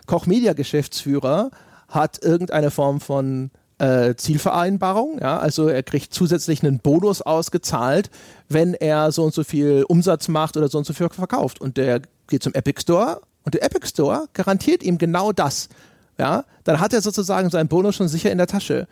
Koch 0.06 0.26
Media 0.26 0.54
Geschäftsführer 0.54 1.52
hat 1.90 2.24
irgendeine 2.24 2.72
Form 2.72 3.02
von 3.02 3.52
äh, 3.78 4.16
Zielvereinbarung, 4.16 5.20
ja, 5.20 5.38
also 5.38 5.68
er 5.68 5.84
kriegt 5.84 6.14
zusätzlich 6.14 6.64
einen 6.64 6.80
Bonus 6.80 7.22
ausgezahlt, 7.22 8.10
wenn 8.48 8.74
er 8.74 9.12
so 9.12 9.24
und 9.24 9.34
so 9.34 9.44
viel 9.44 9.84
Umsatz 9.88 10.28
macht 10.30 10.56
oder 10.56 10.70
so 10.70 10.78
und 10.78 10.86
so 10.86 10.94
viel 10.94 11.10
verkauft. 11.10 11.60
Und 11.60 11.76
der 11.76 12.02
geht 12.28 12.44
zum 12.44 12.54
Epic 12.54 12.82
Store 12.82 13.22
und 13.46 13.54
der 13.54 13.64
Epic 13.64 13.88
Store 13.88 14.28
garantiert 14.34 14.84
ihm 14.84 14.98
genau 14.98 15.32
das. 15.32 15.70
Ja, 16.18 16.46
dann 16.64 16.80
hat 16.80 16.94
er 16.94 17.02
sozusagen 17.02 17.50
seinen 17.50 17.68
Bonus 17.68 17.96
schon 17.96 18.08
sicher 18.08 18.32
in 18.32 18.38
der 18.38 18.48
Tasche. 18.48 18.88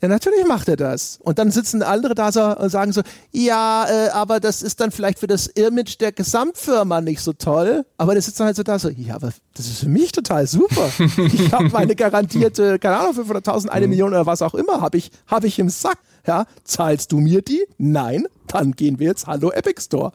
Ja, 0.00 0.06
natürlich 0.06 0.46
macht 0.46 0.68
er 0.68 0.76
das. 0.76 1.18
Und 1.24 1.40
dann 1.40 1.50
sitzen 1.50 1.82
andere 1.82 2.14
da 2.14 2.30
so 2.30 2.56
und 2.56 2.70
sagen 2.70 2.92
so, 2.92 3.02
ja, 3.32 3.84
äh, 3.88 4.10
aber 4.10 4.38
das 4.38 4.62
ist 4.62 4.80
dann 4.80 4.92
vielleicht 4.92 5.18
für 5.18 5.26
das 5.26 5.48
Image 5.48 5.98
der 5.98 6.12
Gesamtfirma 6.12 7.00
nicht 7.00 7.20
so 7.20 7.32
toll. 7.32 7.84
Aber 7.96 8.12
der 8.12 8.22
sitzt 8.22 8.38
dann 8.38 8.46
halt 8.46 8.56
so 8.56 8.62
da 8.62 8.78
so, 8.78 8.90
ja, 8.90 9.16
aber 9.16 9.32
das 9.54 9.66
ist 9.66 9.80
für 9.80 9.88
mich 9.88 10.12
total 10.12 10.46
super. 10.46 10.88
ich 10.98 11.52
habe 11.52 11.68
meine 11.70 11.96
garantierte, 11.96 12.78
keine 12.78 12.98
Ahnung, 12.98 13.14
500.000, 13.14 13.70
eine 13.70 13.86
mhm. 13.86 13.90
Million 13.90 14.10
oder 14.10 14.26
was 14.26 14.40
auch 14.40 14.54
immer, 14.54 14.80
habe 14.80 14.98
ich, 14.98 15.10
hab 15.26 15.42
ich 15.42 15.58
im 15.58 15.68
Sack. 15.68 15.98
Ja, 16.26 16.46
zahlst 16.62 17.10
du 17.10 17.18
mir 17.18 17.42
die? 17.42 17.64
Nein, 17.78 18.26
dann 18.46 18.72
gehen 18.72 19.00
wir 19.00 19.08
jetzt 19.08 19.26
Hallo 19.26 19.50
Epic 19.50 19.80
Store. 19.80 20.12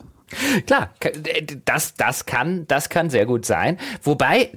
Klar, 0.65 0.93
das, 1.65 1.95
das, 1.95 2.25
kann, 2.25 2.67
das 2.67 2.89
kann 2.89 3.09
sehr 3.09 3.25
gut 3.25 3.45
sein. 3.45 3.77
Wobei, 4.01 4.51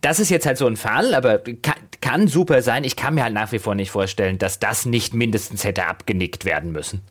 das 0.00 0.20
ist 0.20 0.30
jetzt 0.30 0.46
halt 0.46 0.58
so 0.58 0.66
ein 0.66 0.76
Fall, 0.76 1.14
aber 1.14 1.38
kann, 1.38 1.74
kann 2.00 2.28
super 2.28 2.62
sein. 2.62 2.84
Ich 2.84 2.96
kann 2.96 3.14
mir 3.14 3.24
halt 3.24 3.34
nach 3.34 3.52
wie 3.52 3.58
vor 3.58 3.74
nicht 3.74 3.90
vorstellen, 3.90 4.38
dass 4.38 4.58
das 4.58 4.86
nicht 4.86 5.14
mindestens 5.14 5.64
hätte 5.64 5.86
abgenickt 5.86 6.44
werden 6.44 6.72
müssen. 6.72 7.02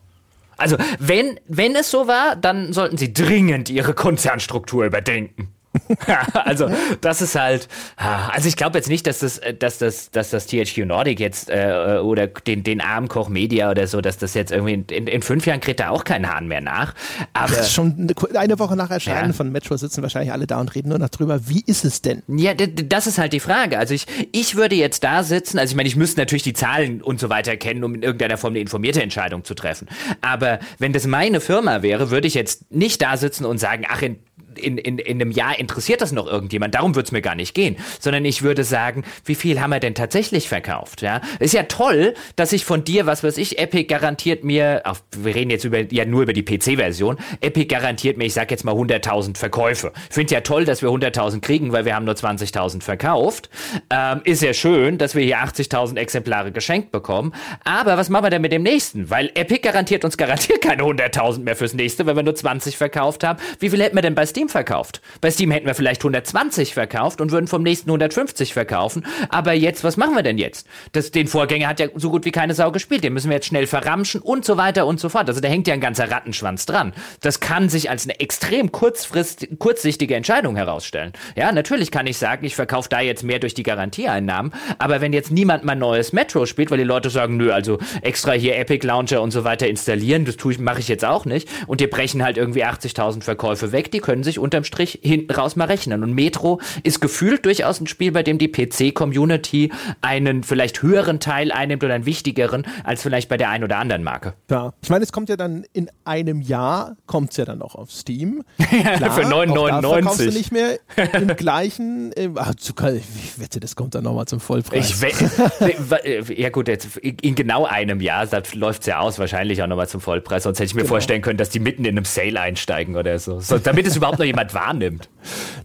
Also, 0.57 0.77
wenn, 0.99 1.39
wenn 1.47 1.75
es 1.75 1.89
so 1.89 2.07
war, 2.07 2.35
dann 2.35 2.73
sollten 2.73 2.97
sie 2.97 3.13
dringend 3.13 3.69
ihre 3.69 3.93
Konzernstruktur 3.93 4.85
überdenken. 4.85 5.53
also 6.33 6.69
das 7.01 7.21
ist 7.21 7.35
halt, 7.35 7.67
also 7.97 8.47
ich 8.47 8.55
glaube 8.55 8.77
jetzt 8.77 8.89
nicht, 8.89 9.07
dass 9.07 9.19
das, 9.19 9.37
äh, 9.39 9.53
dass 9.53 9.77
das, 9.77 10.11
dass 10.11 10.29
das 10.29 10.47
THQ 10.47 10.85
Nordic 10.85 11.19
jetzt 11.19 11.49
äh, 11.49 11.99
oder 12.01 12.27
den, 12.27 12.63
den 12.63 12.81
Armkoch 12.81 13.29
Media 13.29 13.69
oder 13.71 13.87
so, 13.87 14.01
dass 14.01 14.17
das 14.17 14.33
jetzt 14.33 14.51
irgendwie 14.51 14.73
in, 14.73 14.85
in, 14.85 15.07
in 15.07 15.21
fünf 15.21 15.45
Jahren 15.45 15.59
kriegt 15.59 15.79
da 15.79 15.89
auch 15.89 16.03
keinen 16.03 16.29
Hahn 16.29 16.47
mehr 16.47 16.61
nach. 16.61 16.93
Aber 17.33 17.53
Ach, 17.59 17.65
schon 17.65 18.13
eine 18.33 18.59
Woche 18.59 18.75
nach 18.75 18.91
Erscheinen 18.91 19.29
ja. 19.29 19.33
von 19.33 19.51
Metro 19.51 19.77
sitzen 19.77 20.01
wahrscheinlich 20.01 20.31
alle 20.31 20.47
da 20.47 20.59
und 20.59 20.73
reden 20.75 20.89
nur 20.89 20.99
noch 20.99 21.09
drüber. 21.09 21.47
Wie 21.47 21.63
ist 21.65 21.85
es 21.85 22.01
denn? 22.01 22.23
Ja, 22.27 22.53
das 22.53 23.07
ist 23.07 23.17
halt 23.17 23.33
die 23.33 23.39
Frage. 23.39 23.77
Also 23.77 23.93
ich, 23.93 24.05
ich 24.31 24.55
würde 24.55 24.75
jetzt 24.75 25.03
da 25.03 25.23
sitzen, 25.23 25.59
also 25.59 25.71
ich 25.71 25.75
meine, 25.75 25.87
ich 25.87 25.95
müsste 25.95 26.19
natürlich 26.19 26.43
die 26.43 26.53
Zahlen 26.53 27.01
und 27.01 27.19
so 27.19 27.29
weiter 27.29 27.57
kennen, 27.57 27.83
um 27.83 27.95
in 27.95 28.03
irgendeiner 28.03 28.37
Form 28.37 28.53
eine 28.53 28.59
informierte 28.59 29.01
Entscheidung 29.01 29.43
zu 29.43 29.53
treffen. 29.53 29.87
Aber 30.21 30.59
wenn 30.77 30.93
das 30.93 31.07
meine 31.07 31.41
Firma 31.41 31.81
wäre, 31.81 32.11
würde 32.11 32.27
ich 32.27 32.33
jetzt 32.33 32.71
nicht 32.71 33.01
da 33.01 33.17
sitzen 33.17 33.45
und 33.45 33.57
sagen, 33.57 33.85
ach, 33.87 34.01
in 34.01 34.19
in, 34.63 34.77
in, 34.77 34.97
in 34.99 35.21
einem 35.21 35.31
Jahr 35.31 35.57
interessiert 35.59 36.01
das 36.01 36.11
noch 36.11 36.27
irgendjemand, 36.27 36.75
darum 36.75 36.95
würde 36.95 37.05
es 37.07 37.11
mir 37.11 37.21
gar 37.21 37.35
nicht 37.35 37.53
gehen, 37.53 37.77
sondern 37.99 38.25
ich 38.25 38.41
würde 38.41 38.63
sagen, 38.63 39.03
wie 39.25 39.35
viel 39.35 39.61
haben 39.61 39.71
wir 39.71 39.79
denn 39.79 39.95
tatsächlich 39.95 40.47
verkauft? 40.49 41.01
Ja, 41.01 41.21
ist 41.39 41.53
ja 41.53 41.63
toll, 41.63 42.13
dass 42.35 42.53
ich 42.53 42.65
von 42.65 42.83
dir, 42.83 43.05
was 43.05 43.23
weiß 43.23 43.37
ich, 43.37 43.59
Epic 43.59 43.85
garantiert 43.85 44.43
mir, 44.43 44.81
auch, 44.85 44.97
wir 45.17 45.35
reden 45.35 45.49
jetzt 45.49 45.63
über, 45.65 45.79
ja 45.91 46.05
nur 46.05 46.23
über 46.23 46.33
die 46.33 46.43
PC-Version, 46.43 47.17
Epic 47.41 47.65
garantiert 47.65 48.17
mir, 48.17 48.25
ich 48.25 48.33
sag 48.33 48.51
jetzt 48.51 48.63
mal 48.63 48.75
100.000 48.75 49.37
Verkäufe. 49.37 49.91
Finde 50.09 50.33
ja 50.33 50.41
toll, 50.41 50.65
dass 50.65 50.81
wir 50.81 50.89
100.000 50.89 51.41
kriegen, 51.41 51.71
weil 51.71 51.85
wir 51.85 51.95
haben 51.95 52.05
nur 52.05 52.15
20.000 52.15 52.81
verkauft. 52.81 53.49
Ähm, 53.89 54.21
ist 54.23 54.41
ja 54.41 54.53
schön, 54.53 54.97
dass 54.97 55.15
wir 55.15 55.23
hier 55.23 55.39
80.000 55.39 55.97
Exemplare 55.97 56.51
geschenkt 56.51 56.91
bekommen. 56.91 57.33
Aber 57.63 57.97
was 57.97 58.09
machen 58.09 58.25
wir 58.25 58.29
denn 58.29 58.41
mit 58.41 58.51
dem 58.51 58.63
nächsten? 58.63 59.09
Weil 59.09 59.31
Epic 59.33 59.61
garantiert 59.61 60.05
uns 60.05 60.17
garantiert 60.17 60.61
keine 60.61 60.83
100.000 60.83 61.39
mehr 61.39 61.55
fürs 61.55 61.73
nächste, 61.73 62.05
wenn 62.05 62.15
wir 62.15 62.23
nur 62.23 62.35
20 62.35 62.77
verkauft 62.77 63.23
haben. 63.23 63.39
Wie 63.59 63.69
viel 63.69 63.81
hätten 63.81 63.95
wir 63.95 64.01
denn 64.01 64.15
bei 64.15 64.25
Steam 64.25 64.48
verkauft. 64.49 65.01
Bei 65.21 65.31
Steam 65.31 65.51
hätten 65.51 65.67
wir 65.67 65.75
vielleicht 65.75 66.01
120 66.01 66.73
verkauft 66.73 67.21
und 67.21 67.31
würden 67.31 67.47
vom 67.47 67.63
nächsten 67.63 67.89
150 67.89 68.53
verkaufen. 68.53 69.05
Aber 69.29 69.53
jetzt, 69.53 69.83
was 69.83 69.97
machen 69.97 70.15
wir 70.15 70.23
denn 70.23 70.37
jetzt? 70.37 70.67
Das, 70.91 71.11
den 71.11 71.27
Vorgänger 71.27 71.67
hat 71.67 71.79
ja 71.79 71.87
so 71.95 72.09
gut 72.09 72.25
wie 72.25 72.31
keine 72.31 72.53
Sau 72.53 72.71
gespielt. 72.71 73.03
Den 73.03 73.13
müssen 73.13 73.29
wir 73.29 73.35
jetzt 73.35 73.47
schnell 73.47 73.67
verramschen 73.67 74.21
und 74.21 74.45
so 74.45 74.57
weiter 74.57 74.85
und 74.85 74.99
so 74.99 75.09
fort. 75.09 75.27
Also 75.27 75.41
da 75.41 75.47
hängt 75.47 75.67
ja 75.67 75.73
ein 75.73 75.81
ganzer 75.81 76.09
Rattenschwanz 76.11 76.65
dran. 76.65 76.93
Das 77.21 77.39
kann 77.39 77.69
sich 77.69 77.89
als 77.89 78.05
eine 78.05 78.19
extrem 78.19 78.71
kurzfrist, 78.71 79.47
kurzsichtige 79.59 80.15
Entscheidung 80.15 80.55
herausstellen. 80.55 81.13
Ja, 81.35 81.51
natürlich 81.51 81.91
kann 81.91 82.07
ich 82.07 82.17
sagen, 82.17 82.45
ich 82.45 82.55
verkaufe 82.55 82.89
da 82.89 83.01
jetzt 83.01 83.23
mehr 83.23 83.39
durch 83.39 83.53
die 83.53 83.63
Garantieeinnahmen. 83.63 84.53
Aber 84.77 85.01
wenn 85.01 85.13
jetzt 85.13 85.31
niemand 85.31 85.63
mal 85.63 85.75
neues 85.75 86.13
Metro 86.13 86.45
spielt, 86.45 86.71
weil 86.71 86.77
die 86.77 86.83
Leute 86.83 87.09
sagen, 87.09 87.37
nö, 87.37 87.51
also 87.51 87.79
extra 88.01 88.31
hier 88.31 88.57
Epic 88.57 88.85
Launcher 88.85 89.21
und 89.21 89.31
so 89.31 89.43
weiter 89.43 89.67
installieren, 89.67 90.25
das 90.25 90.37
tue 90.37 90.53
ich, 90.53 90.59
mache 90.59 90.79
ich 90.79 90.87
jetzt 90.87 91.05
auch 91.05 91.25
nicht. 91.25 91.47
Und 91.67 91.81
die 91.81 91.87
brechen 91.87 92.23
halt 92.23 92.37
irgendwie 92.37 92.65
80.000 92.65 93.23
Verkäufe 93.23 93.71
weg, 93.71 93.91
die 93.91 93.99
können 93.99 94.23
sich 94.23 94.38
sich 94.39 94.43
unterm 94.43 94.63
Strich 94.63 94.99
hinten 95.01 95.31
raus 95.31 95.55
mal 95.55 95.65
rechnen. 95.65 96.03
Und 96.03 96.13
Metro 96.13 96.59
ist 96.83 97.01
gefühlt 97.01 97.45
durchaus 97.45 97.79
ein 97.79 97.87
Spiel, 97.87 98.11
bei 98.11 98.23
dem 98.23 98.37
die 98.37 98.47
PC-Community 98.47 99.71
einen 100.01 100.43
vielleicht 100.43 100.81
höheren 100.81 101.19
Teil 101.19 101.51
einnimmt 101.51 101.83
oder 101.83 101.93
einen 101.93 102.05
wichtigeren 102.05 102.65
als 102.83 103.03
vielleicht 103.03 103.29
bei 103.29 103.37
der 103.37 103.49
einen 103.49 103.63
oder 103.63 103.77
anderen 103.77 104.03
Marke. 104.03 104.33
Ja, 104.49 104.73
ich 104.81 104.89
meine, 104.89 105.03
es 105.03 105.11
kommt 105.11 105.29
ja 105.29 105.35
dann 105.35 105.65
in 105.73 105.89
einem 106.05 106.41
Jahr, 106.41 106.95
kommt 107.05 107.31
es 107.31 107.37
ja 107.37 107.45
dann 107.45 107.61
auch 107.61 107.75
auf 107.75 107.91
Steam. 107.91 108.43
Klar, 108.57 109.11
Für 109.11 109.21
9,99. 109.21 110.01
kommst 110.03 110.19
du 110.19 110.31
nicht 110.31 110.51
mehr 110.51 110.79
im 111.13 111.27
gleichen, 111.35 112.11
äh, 112.13 112.29
ach, 112.35 112.53
ich 112.55 113.39
wette, 113.39 113.59
das 113.59 113.75
kommt 113.75 113.95
dann 113.95 114.03
nochmal 114.03 114.25
zum 114.25 114.39
Vollpreis. 114.39 114.89
Ich 114.89 115.01
wette, 115.01 116.33
ja 116.33 116.49
gut, 116.49 116.67
jetzt 116.67 116.97
in 116.97 117.35
genau 117.35 117.65
einem 117.65 118.01
Jahr 118.01 118.27
läuft 118.53 118.81
es 118.81 118.87
ja 118.87 118.99
aus, 118.99 119.19
wahrscheinlich 119.19 119.61
auch 119.61 119.67
nochmal 119.67 119.87
zum 119.87 120.01
Vollpreis. 120.01 120.43
Sonst 120.43 120.59
hätte 120.59 120.67
ich 120.67 120.75
mir 120.75 120.81
genau. 120.81 120.89
vorstellen 120.89 121.21
können, 121.21 121.37
dass 121.37 121.49
die 121.49 121.59
mitten 121.59 121.85
in 121.85 121.97
einem 121.97 122.05
Sale 122.05 122.39
einsteigen 122.39 122.95
oder 122.95 123.19
so. 123.19 123.39
so 123.39 123.57
damit 123.57 123.87
es 123.87 123.95
überhaupt 123.95 124.18
noch 124.19 124.25
jemand 124.25 124.53
wahrnimmt. 124.53 125.09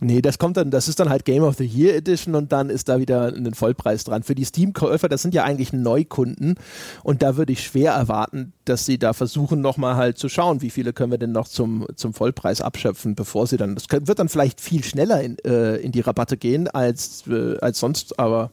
Nee, 0.01 0.23
das 0.23 0.39
kommt 0.39 0.57
dann, 0.57 0.71
das 0.71 0.89
ist 0.89 1.01
dann 1.01 1.09
halt 1.09 1.25
Game 1.25 1.43
of 1.43 1.57
the 1.57 1.65
Year 1.65 1.95
Edition 1.95 2.35
und 2.35 2.53
dann 2.53 2.71
ist 2.71 2.89
da 2.89 2.99
wieder 2.99 3.27
ein 3.27 3.55
Vollpreis 3.55 4.05
dran. 4.05 4.23
Für 4.23 4.35
die 4.35 4.45
Steam-Käufer, 4.45 5.09
das 5.09 5.23
sind 5.23 5.35
ja 5.35 5.45
eigentlich 5.45 5.73
Neukunden 5.73 6.57
und 7.03 7.23
da 7.23 7.37
würde 7.37 7.53
ich 7.53 7.63
schwer 7.63 7.93
erwarten, 7.93 8.53
dass 8.65 8.87
sie 8.87 8.99
da 8.99 9.13
versuchen, 9.13 9.61
nochmal 9.61 9.97
halt 9.97 10.19
zu 10.19 10.29
schauen, 10.29 10.63
wie 10.63 10.71
viele 10.71 10.93
können 10.93 11.11
wir 11.11 11.19
denn 11.19 11.33
noch 11.33 11.49
zum, 11.49 11.87
zum 11.95 12.15
Vollpreis 12.15 12.61
abschöpfen, 12.61 13.15
bevor 13.15 13.47
sie 13.47 13.57
dann, 13.57 13.75
das 13.75 13.87
wird 13.91 14.19
dann 14.19 14.29
vielleicht 14.29 14.61
viel 14.61 14.83
schneller 14.85 15.21
in, 15.23 15.39
äh, 15.45 15.77
in 15.77 15.93
die 15.93 16.01
Rabatte 16.01 16.37
gehen 16.37 16.69
als, 16.69 17.25
äh, 17.29 17.59
als 17.59 17.79
sonst, 17.81 18.19
aber 18.19 18.51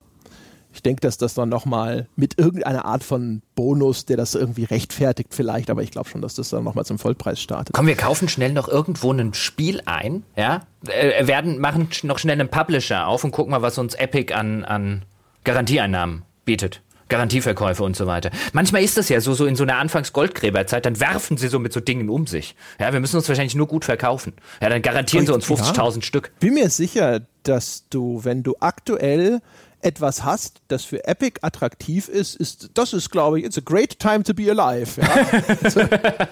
ich 0.74 0.82
denke, 0.82 1.02
dass 1.02 1.18
das 1.18 1.34
dann 1.34 1.50
nochmal 1.50 2.08
mit 2.16 2.38
irgendeiner 2.38 2.86
Art 2.86 3.04
von 3.04 3.42
Bonus, 3.56 4.06
der 4.06 4.18
das 4.18 4.36
irgendwie 4.36 4.64
rechtfertigt 4.64 5.34
vielleicht, 5.34 5.70
aber 5.70 5.84
ich 5.84 5.92
glaube 5.92 6.10
schon, 6.10 6.22
dass 6.22 6.36
das 6.36 6.50
dann 6.50 6.64
nochmal 6.64 6.86
zum 6.86 7.00
Vollpreis 7.00 7.42
startet. 7.42 7.74
Komm, 7.74 7.88
wir 7.88 7.96
kaufen 7.96 8.30
schnell 8.30 8.54
noch 8.54 8.68
irgendwo 8.68 9.12
ein 9.12 9.34
Spiel 9.34 9.82
ein, 9.86 10.24
ja, 10.36 10.62
äh, 10.88 11.28
werden, 11.28 11.60
machen 11.60 11.90
noch 12.04 12.20
schnell 12.20 12.40
einen 12.40 12.50
Publisher 12.50 13.08
auf 13.08 13.24
und 13.24 13.32
gucken 13.32 13.52
mal, 13.52 13.62
was 13.62 13.78
uns 13.78 13.96
Epic 13.96 14.34
an, 14.34 14.64
an 14.64 15.04
Garantieeinnahmen 15.44 16.24
bietet. 16.46 16.82
Garantieverkäufe 17.12 17.84
und 17.84 17.96
so 17.96 18.08
weiter. 18.08 18.32
Manchmal 18.54 18.84
ist 18.84 18.98
das 18.98 19.10
ja 19.10 19.20
so, 19.20 19.34
so 19.34 19.46
in 19.46 19.58
so 19.58 19.64
einer 19.64 19.76
Anfangs-Goldgräberzeit, 19.78 20.86
dann 20.86 21.00
werfen 21.02 21.36
sie 21.36 21.50
so 21.50 21.60
mit 21.60 21.74
so 21.74 21.82
Dingen 21.82 22.10
um 22.10 22.26
sich. 22.26 22.56
Ja, 22.80 22.94
wir 22.94 23.02
müssen 23.02 23.18
uns 23.18 23.28
wahrscheinlich 23.28 23.54
nur 23.54 23.68
gut 23.68 23.84
verkaufen. 23.84 24.34
Ja, 24.62 24.70
dann 24.70 24.82
garantieren 24.82 25.26
sie 25.26 25.34
uns 25.34 25.46
50.000 25.46 25.96
ja. 25.96 26.02
Stück. 26.02 26.32
Bin 26.40 26.54
mir 26.54 26.70
sicher, 26.70 27.20
dass 27.44 27.86
du, 27.90 28.24
wenn 28.24 28.44
du 28.44 28.56
aktuell 28.62 29.42
etwas 29.84 30.24
hast, 30.24 30.62
das 30.68 30.84
für 30.84 31.06
Epic 31.06 31.40
attraktiv 31.42 32.08
ist, 32.08 32.36
ist 32.36 32.70
das 32.74 32.94
ist, 32.94 33.10
glaube 33.10 33.40
ich, 33.40 33.46
it's 33.46 33.58
a 33.58 33.62
great 33.64 34.00
time 34.00 34.24
to 34.24 34.34
be 34.34 34.50
alive. 34.50 35.00
Ja? 35.02 35.08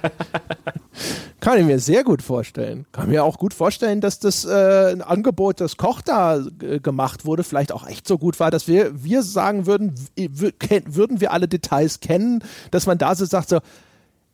kann 1.39 1.57
ich 1.57 1.65
mir 1.65 1.80
sehr 1.80 2.03
gut 2.03 2.21
vorstellen. 2.21 2.85
Kann 2.91 3.09
mir 3.09 3.23
auch 3.23 3.38
gut 3.38 3.53
vorstellen, 3.53 4.01
dass 4.01 4.19
das 4.19 4.45
äh, 4.45 4.91
ein 4.91 5.01
Angebot, 5.01 5.61
das 5.61 5.77
Koch 5.77 6.01
da 6.01 6.43
äh, 6.61 6.80
gemacht 6.80 7.26
wurde, 7.26 7.43
vielleicht 7.43 7.71
auch 7.71 7.88
echt 7.88 8.07
so 8.07 8.17
gut 8.17 8.39
war, 8.39 8.51
dass 8.51 8.67
wir, 8.67 9.03
wir 9.03 9.23
sagen 9.23 9.65
würden, 9.65 9.93
würden 10.15 11.21
wir 11.21 11.31
alle 11.31 11.47
Details 11.47 11.99
kennen, 11.99 12.43
dass 12.71 12.85
man 12.85 12.97
da 12.97 13.15
so 13.15 13.26
sagt, 13.26 13.49
so, 13.49 13.59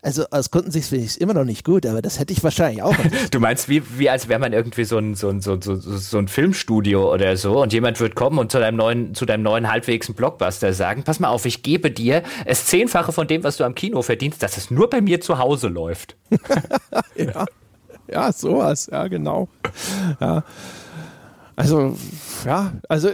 also 0.06 0.26
aus 0.30 0.52
Kundensicht 0.52 0.90
finde 0.90 1.04
ich 1.04 1.12
es 1.12 1.18
immer 1.18 1.34
noch 1.34 1.46
nicht 1.46 1.66
gut, 1.66 1.84
aber 1.88 2.00
das 2.00 2.20
hätte 2.20 2.32
ich 2.32 2.44
wahrscheinlich 2.44 2.84
auch. 2.84 2.96
du 3.32 3.40
meinst, 3.40 3.68
wie, 3.68 3.82
wie 3.98 4.08
als 4.08 4.28
wäre 4.28 4.40
man 4.40 4.54
irgendwie 4.54 4.84
so 4.84 5.00
ein, 5.00 5.16
so, 5.16 5.30
ein, 5.30 5.42
so, 5.42 5.60
so, 5.60 5.76
so 5.78 6.18
ein 6.20 6.28
Filmstudio 6.28 7.12
oder 7.12 7.36
so 7.38 7.60
und 7.60 7.74
jemand 7.74 8.00
wird 8.00 8.14
kommen 8.14 8.38
und 8.38 8.52
zu 8.52 8.60
deinem 8.60 8.76
neuen, 8.76 9.16
zu 9.16 9.26
deinem 9.26 9.42
neuen 9.42 9.68
halbwegs 9.68 10.14
Blockbuster 10.14 10.74
sagen, 10.74 11.02
pass 11.04 11.20
mal 11.20 11.30
auf, 11.30 11.48
ich 11.48 11.64
gebe 11.64 11.90
dir 11.90 12.22
es 12.46 12.68
zehnfache 12.68 13.12
von 13.14 13.28
dem, 13.28 13.44
was 13.44 13.58
du 13.58 13.64
am 13.64 13.74
Kino 13.74 14.04
verdienst, 14.04 14.44
dass 14.44 14.58
es 14.58 14.70
nur 14.70 14.92
bei 14.92 15.02
mir 15.02 15.22
zu 15.22 15.40
Hause 15.40 15.70
läuft. 15.70 16.16
ja. 17.16 17.46
ja, 18.08 18.32
sowas, 18.32 18.88
ja, 18.92 19.08
genau. 19.08 19.50
Ja. 20.20 20.44
Also, 21.56 21.98
ja, 22.46 22.74
also, 22.90 23.10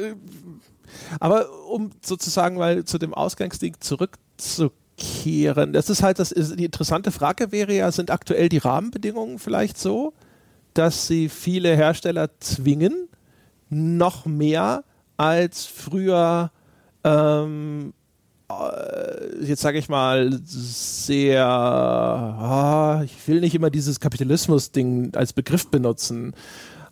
aber 1.21 1.47
um 1.69 1.91
sozusagen 2.01 2.57
mal 2.57 2.83
zu 2.83 2.97
dem 2.97 3.13
Ausgangsding 3.13 3.77
zurückzukommen, 3.79 4.81
zurückkehren? 4.97 5.73
Das 5.73 5.89
ist 5.89 6.03
halt 6.03 6.19
das 6.19 6.31
ist, 6.31 6.59
die 6.59 6.65
interessante 6.65 7.11
Frage 7.11 7.51
wäre 7.51 7.73
ja, 7.73 7.91
sind 7.91 8.11
aktuell 8.11 8.49
die 8.49 8.57
Rahmenbedingungen 8.57 9.39
vielleicht 9.39 9.77
so, 9.77 10.13
dass 10.73 11.07
sie 11.07 11.29
viele 11.29 11.75
Hersteller 11.75 12.29
zwingen, 12.39 13.07
noch 13.69 14.25
mehr 14.25 14.83
als 15.17 15.65
früher 15.65 16.51
ähm, 17.03 17.93
äh, 18.49 19.45
jetzt 19.45 19.61
sage 19.61 19.79
ich 19.79 19.89
mal, 19.89 20.39
sehr, 20.43 21.45
ah, 21.45 23.01
ich 23.03 23.27
will 23.27 23.39
nicht 23.39 23.55
immer 23.55 23.69
dieses 23.69 23.99
Kapitalismus-Ding 23.99 25.15
als 25.15 25.33
Begriff 25.33 25.67
benutzen, 25.67 26.33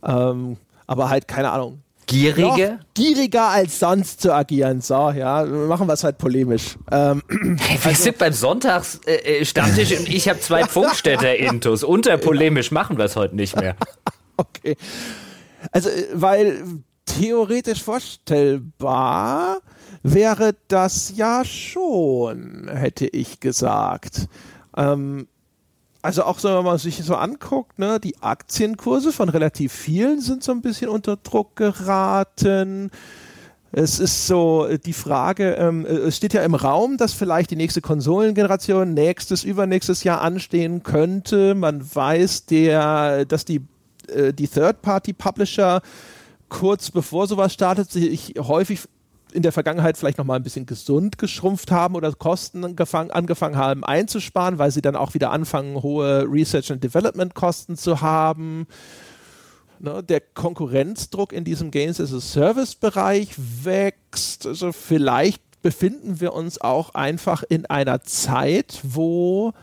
ähm, 0.03 0.57
aber 0.87 1.09
halt, 1.09 1.27
keine 1.27 1.51
Ahnung, 1.51 1.81
Gierige? 2.09 2.79
gieriger 2.93 3.49
als 3.49 3.79
sonst 3.79 4.21
zu 4.21 4.33
agieren. 4.33 4.81
So, 4.81 5.11
ja, 5.11 5.45
machen 5.45 5.87
wir 5.87 5.93
es 5.93 6.03
halt 6.03 6.17
polemisch. 6.17 6.77
Ähm, 6.91 7.23
hey, 7.29 7.77
wir 7.81 7.85
also, 7.85 8.03
sind 8.03 8.17
beim 8.17 8.33
Sonntagsstammtisch 8.33 9.91
äh, 9.91 9.97
und 9.97 10.09
ich 10.09 10.27
habe 10.27 10.39
zwei 10.39 10.63
Funkstätter-Intos. 10.67 11.83
Unterpolemisch 11.83 12.71
machen 12.71 12.97
wir 12.97 13.05
es 13.05 13.15
heute 13.15 13.35
nicht 13.35 13.55
mehr. 13.55 13.75
okay. 14.37 14.75
Also, 15.71 15.89
äh, 15.89 16.07
weil 16.13 16.63
theoretisch 17.05 17.83
vorstellbar 17.83 19.59
wäre 20.03 20.55
das 20.67 21.13
ja 21.15 21.43
schon, 21.45 22.69
hätte 22.71 23.07
ich 23.07 23.39
gesagt. 23.39 24.27
Ähm, 24.75 25.27
also 26.01 26.23
auch 26.23 26.39
so, 26.39 26.49
wenn 26.49 26.63
man 26.63 26.77
sich 26.77 26.97
so 27.03 27.15
anguckt, 27.15 27.77
ne, 27.77 27.99
die 27.99 28.21
Aktienkurse 28.21 29.11
von 29.11 29.29
relativ 29.29 29.73
vielen 29.73 30.21
sind 30.21 30.43
so 30.43 30.51
ein 30.51 30.61
bisschen 30.61 30.89
unter 30.89 31.17
Druck 31.17 31.55
geraten. 31.55 32.89
Es 33.71 33.99
ist 33.99 34.25
so 34.25 34.65
äh, 34.65 34.79
die 34.79 34.93
Frage, 34.93 35.53
ähm, 35.53 35.85
äh, 35.85 35.89
es 35.89 36.17
steht 36.17 36.33
ja 36.33 36.43
im 36.43 36.55
Raum, 36.55 36.97
dass 36.97 37.13
vielleicht 37.13 37.51
die 37.51 37.55
nächste 37.55 37.81
Konsolengeneration 37.81 38.93
nächstes, 38.93 39.43
übernächstes 39.43 40.03
Jahr 40.03 40.21
anstehen 40.21 40.83
könnte. 40.83 41.53
Man 41.53 41.83
weiß, 41.93 42.45
der, 42.45 43.25
dass 43.25 43.45
die, 43.45 43.61
äh, 44.07 44.33
die 44.33 44.47
Third-Party-Publisher 44.47 45.81
kurz 46.47 46.89
bevor 46.89 47.27
sowas 47.27 47.53
startet, 47.53 47.91
sich 47.91 48.35
häufig 48.39 48.81
in 49.31 49.43
der 49.43 49.51
Vergangenheit 49.51 49.97
vielleicht 49.97 50.17
noch 50.17 50.25
mal 50.25 50.35
ein 50.35 50.43
bisschen 50.43 50.65
gesund 50.65 51.17
geschrumpft 51.17 51.71
haben 51.71 51.95
oder 51.95 52.11
Kosten 52.13 52.63
angefangen, 52.63 53.11
angefangen 53.11 53.55
haben 53.55 53.83
einzusparen, 53.83 54.57
weil 54.57 54.71
sie 54.71 54.81
dann 54.81 54.95
auch 54.95 55.13
wieder 55.13 55.31
anfangen, 55.31 55.81
hohe 55.81 56.25
Research 56.29 56.71
and 56.71 56.83
Development 56.83 57.35
Kosten 57.35 57.77
zu 57.77 58.01
haben. 58.01 58.67
Ne, 59.79 60.03
der 60.03 60.19
Konkurrenzdruck 60.19 61.31
in 61.31 61.45
diesem 61.45 61.71
Games 61.71 62.01
as 62.01 62.13
a 62.13 62.19
Service 62.19 62.75
Bereich 62.75 63.29
wächst. 63.37 64.45
Also 64.45 64.73
vielleicht 64.73 65.41
befinden 65.61 66.19
wir 66.19 66.33
uns 66.33 66.59
auch 66.59 66.95
einfach 66.95 67.43
in 67.47 67.65
einer 67.65 68.01
Zeit, 68.01 68.79
wo 68.83 69.53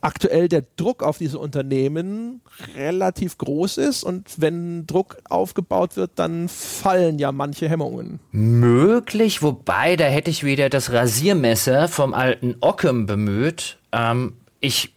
aktuell 0.00 0.48
der 0.48 0.64
Druck 0.76 1.02
auf 1.02 1.18
diese 1.18 1.38
Unternehmen 1.38 2.40
relativ 2.76 3.38
groß 3.38 3.78
ist 3.78 4.04
und 4.04 4.34
wenn 4.36 4.86
Druck 4.86 5.18
aufgebaut 5.28 5.96
wird, 5.96 6.12
dann 6.16 6.48
fallen 6.48 7.18
ja 7.18 7.32
manche 7.32 7.68
Hemmungen. 7.68 8.20
Möglich, 8.30 9.42
wobei 9.42 9.96
da 9.96 10.04
hätte 10.04 10.30
ich 10.30 10.44
wieder 10.44 10.68
das 10.68 10.92
Rasiermesser 10.92 11.88
vom 11.88 12.14
alten 12.14 12.56
Ockham 12.60 13.06
bemüht. 13.06 13.78
Ähm, 13.92 14.34
ich 14.60 14.94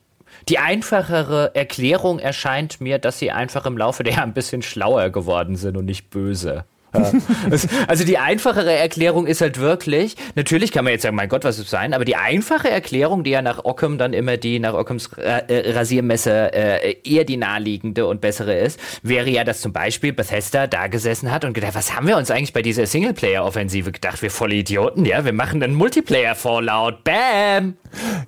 die 0.49 0.57
einfachere 0.57 1.53
Erklärung 1.55 2.19
erscheint 2.19 2.81
mir, 2.81 2.97
dass 2.99 3.19
sie 3.19 3.31
einfach 3.31 3.65
im 3.65 3.77
Laufe 3.77 4.03
der 4.03 4.13
Jahre 4.13 4.23
ein 4.23 4.33
bisschen 4.33 4.61
schlauer 4.61 5.09
geworden 5.09 5.55
sind 5.55 5.77
und 5.77 5.85
nicht 5.85 6.09
böse. 6.09 6.65
also 7.87 8.03
die 8.03 8.17
einfachere 8.17 8.73
Erklärung 8.73 9.25
ist 9.25 9.39
halt 9.41 9.59
wirklich, 9.59 10.15
natürlich 10.35 10.71
kann 10.71 10.83
man 10.83 10.91
jetzt 10.91 11.03
sagen, 11.03 11.15
mein 11.15 11.29
Gott, 11.29 11.45
was 11.45 11.57
ist 11.57 11.69
sein, 11.69 11.93
aber 11.93 12.03
die 12.03 12.17
einfache 12.17 12.69
Erklärung, 12.69 13.23
die 13.23 13.29
ja 13.29 13.41
nach 13.41 13.63
Ockham 13.63 13.97
dann 13.97 14.11
immer 14.13 14.35
die, 14.37 14.59
nach 14.59 14.73
Ockhams 14.73 15.09
äh, 15.13 15.71
Rasiermesser 15.71 16.53
äh, 16.53 16.97
eher 17.03 17.23
die 17.23 17.37
naheliegende 17.37 18.05
und 18.07 18.19
bessere 18.19 18.57
ist, 18.57 18.79
wäre 19.03 19.29
ja, 19.29 19.43
dass 19.45 19.61
zum 19.61 19.71
Beispiel 19.71 20.11
Bethesda 20.11 20.67
da 20.67 20.87
gesessen 20.87 21.31
hat 21.31 21.45
und 21.45 21.53
gedacht, 21.53 21.75
was 21.75 21.95
haben 21.95 22.07
wir 22.07 22.17
uns 22.17 22.29
eigentlich 22.29 22.53
bei 22.53 22.61
dieser 22.61 22.85
Singleplayer-Offensive 22.85 23.93
gedacht? 23.93 24.21
Wir 24.21 24.31
volle 24.31 24.55
Idioten, 24.55 25.05
ja, 25.05 25.23
wir 25.23 25.33
machen 25.33 25.63
einen 25.63 25.75
Multiplayer-Fallout, 25.75 27.05
bam! 27.05 27.77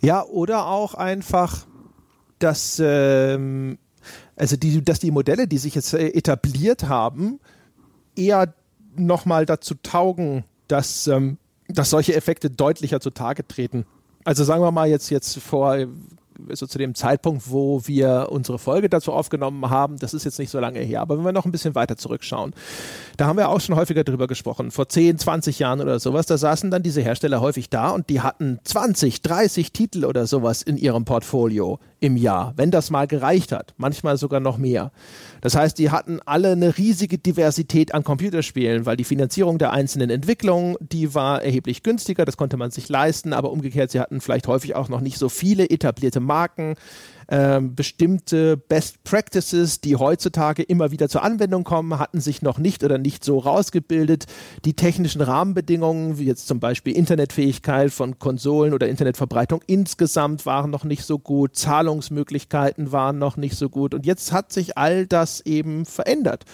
Ja, 0.01 0.23
oder 0.23 0.67
auch 0.67 0.93
einfach, 0.93 1.65
dass, 2.39 2.81
ähm, 2.83 3.77
also 4.37 4.55
die, 4.55 4.83
dass 4.83 4.99
die 4.99 5.11
Modelle, 5.11 5.47
die 5.47 5.57
sich 5.57 5.75
jetzt 5.75 5.93
äh, 5.93 6.07
etabliert 6.07 6.87
haben, 6.87 7.39
eher 8.15 8.53
nochmal 8.95 9.45
dazu 9.45 9.75
taugen, 9.81 10.43
dass, 10.67 11.07
ähm, 11.07 11.37
dass 11.67 11.89
solche 11.89 12.15
Effekte 12.15 12.49
deutlicher 12.49 12.99
zutage 12.99 13.47
treten. 13.47 13.85
Also 14.23 14.43
sagen 14.43 14.61
wir 14.61 14.71
mal 14.71 14.87
jetzt, 14.89 15.09
jetzt 15.09 15.39
vor 15.39 15.77
also 16.49 16.67
zu 16.67 16.77
dem 16.77 16.95
Zeitpunkt, 16.95 17.49
wo 17.49 17.81
wir 17.85 18.27
unsere 18.31 18.59
Folge 18.59 18.89
dazu 18.89 19.11
aufgenommen 19.11 19.69
haben, 19.69 19.97
das 19.97 20.13
ist 20.13 20.25
jetzt 20.25 20.39
nicht 20.39 20.49
so 20.49 20.59
lange 20.59 20.79
her, 20.79 21.01
aber 21.01 21.17
wenn 21.17 21.25
wir 21.25 21.31
noch 21.31 21.45
ein 21.45 21.51
bisschen 21.51 21.75
weiter 21.75 21.97
zurückschauen, 21.97 22.53
da 23.17 23.27
haben 23.27 23.37
wir 23.37 23.49
auch 23.49 23.61
schon 23.61 23.75
häufiger 23.75 24.03
drüber 24.03 24.27
gesprochen, 24.27 24.71
vor 24.71 24.89
10, 24.89 25.17
20 25.17 25.59
Jahren 25.59 25.81
oder 25.81 25.99
sowas, 25.99 26.25
da 26.25 26.37
saßen 26.37 26.71
dann 26.71 26.83
diese 26.83 27.01
Hersteller 27.01 27.41
häufig 27.41 27.69
da 27.69 27.89
und 27.89 28.09
die 28.09 28.21
hatten 28.21 28.59
20, 28.63 29.21
30 29.21 29.71
Titel 29.71 30.05
oder 30.05 30.27
sowas 30.27 30.61
in 30.61 30.77
ihrem 30.77 31.05
Portfolio 31.05 31.79
im 31.99 32.17
Jahr, 32.17 32.53
wenn 32.57 32.69
das 32.69 32.89
mal 32.89 33.07
gereicht 33.07 33.51
hat, 33.51 33.73
manchmal 33.77 34.17
sogar 34.17 34.41
noch 34.41 34.57
mehr. 34.57 34.91
Das 35.41 35.55
heißt, 35.55 35.77
die 35.77 35.89
hatten 35.89 36.19
alle 36.25 36.51
eine 36.51 36.77
riesige 36.77 37.17
Diversität 37.17 37.93
an 37.93 38.03
Computerspielen, 38.03 38.85
weil 38.85 38.97
die 38.97 39.05
Finanzierung 39.05 39.57
der 39.57 39.71
einzelnen 39.71 40.09
Entwicklungen, 40.09 40.75
die 40.81 41.15
war 41.15 41.41
erheblich 41.41 41.83
günstiger, 41.83 42.25
das 42.25 42.37
konnte 42.37 42.57
man 42.57 42.71
sich 42.71 42.89
leisten, 42.89 43.31
aber 43.31 43.51
umgekehrt, 43.51 43.91
sie 43.91 43.99
hatten 43.99 44.19
vielleicht 44.19 44.47
häufig 44.47 44.75
auch 44.75 44.89
noch 44.89 45.01
nicht 45.01 45.17
so 45.17 45.29
viele 45.29 45.69
etablierte 45.69 46.19
Marken 46.19 46.32
ähm, 47.29 47.75
bestimmte 47.75 48.57
Best 48.57 49.03
Practices, 49.03 49.81
die 49.81 49.95
heutzutage 49.95 50.63
immer 50.63 50.91
wieder 50.91 51.09
zur 51.09 51.23
Anwendung 51.23 51.63
kommen, 51.63 51.97
hatten 51.99 52.19
sich 52.19 52.41
noch 52.41 52.57
nicht 52.57 52.83
oder 52.83 52.97
nicht 52.97 53.23
so 53.23 53.39
rausgebildet. 53.39 54.25
Die 54.65 54.75
technischen 54.75 55.21
Rahmenbedingungen, 55.21 56.17
wie 56.17 56.25
jetzt 56.25 56.47
zum 56.47 56.59
Beispiel 56.59 56.95
Internetfähigkeit 56.95 57.91
von 57.91 58.19
Konsolen 58.19 58.73
oder 58.73 58.87
Internetverbreitung 58.87 59.61
insgesamt 59.67 60.45
waren 60.45 60.69
noch 60.69 60.83
nicht 60.83 61.05
so 61.05 61.17
gut, 61.17 61.55
Zahlungsmöglichkeiten 61.55 62.91
waren 62.91 63.17
noch 63.17 63.37
nicht 63.37 63.57
so 63.57 63.69
gut. 63.69 63.93
Und 63.93 64.05
jetzt 64.05 64.31
hat 64.31 64.51
sich 64.51 64.77
all 64.77 65.07
das 65.07 65.41
eben 65.41 65.85
verändert. 65.85 66.45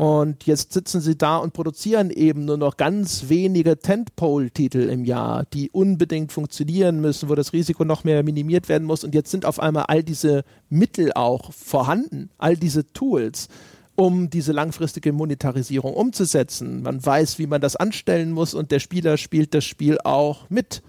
Und 0.00 0.46
jetzt 0.46 0.72
sitzen 0.72 1.02
sie 1.02 1.18
da 1.18 1.36
und 1.36 1.52
produzieren 1.52 2.08
eben 2.08 2.46
nur 2.46 2.56
noch 2.56 2.78
ganz 2.78 3.28
wenige 3.28 3.78
Tentpole-Titel 3.78 4.88
im 4.88 5.04
Jahr, 5.04 5.44
die 5.52 5.68
unbedingt 5.68 6.32
funktionieren 6.32 7.02
müssen, 7.02 7.28
wo 7.28 7.34
das 7.34 7.52
Risiko 7.52 7.84
noch 7.84 8.02
mehr 8.02 8.22
minimiert 8.22 8.70
werden 8.70 8.86
muss. 8.86 9.04
Und 9.04 9.14
jetzt 9.14 9.30
sind 9.30 9.44
auf 9.44 9.60
einmal 9.60 9.84
all 9.88 10.02
diese 10.02 10.44
Mittel 10.70 11.12
auch 11.12 11.52
vorhanden, 11.52 12.30
all 12.38 12.56
diese 12.56 12.90
Tools, 12.94 13.48
um 13.94 14.30
diese 14.30 14.52
langfristige 14.52 15.12
Monetarisierung 15.12 15.92
umzusetzen. 15.92 16.80
Man 16.80 17.04
weiß, 17.04 17.38
wie 17.38 17.46
man 17.46 17.60
das 17.60 17.76
anstellen 17.76 18.32
muss 18.32 18.54
und 18.54 18.70
der 18.70 18.80
Spieler 18.80 19.18
spielt 19.18 19.52
das 19.52 19.66
Spiel 19.66 19.98
auch 20.02 20.48
mit. 20.48 20.80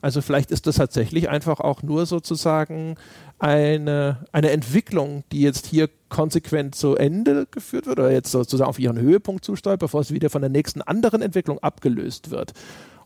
Also 0.00 0.22
vielleicht 0.22 0.50
ist 0.50 0.66
das 0.66 0.76
tatsächlich 0.76 1.28
einfach 1.28 1.60
auch 1.60 1.82
nur 1.82 2.06
sozusagen 2.06 2.96
eine, 3.44 4.24
eine 4.32 4.52
Entwicklung, 4.52 5.22
die 5.30 5.42
jetzt 5.42 5.66
hier 5.66 5.90
konsequent 6.08 6.74
zu 6.74 6.96
Ende 6.96 7.46
geführt 7.50 7.84
wird 7.84 7.98
oder 7.98 8.10
jetzt 8.10 8.30
sozusagen 8.30 8.70
auf 8.70 8.78
ihren 8.78 8.98
Höhepunkt 8.98 9.44
zusteuert, 9.44 9.80
bevor 9.80 10.02
sie 10.02 10.14
wieder 10.14 10.30
von 10.30 10.40
der 10.40 10.48
nächsten 10.48 10.80
anderen 10.80 11.20
Entwicklung 11.20 11.58
abgelöst 11.58 12.30
wird. 12.30 12.54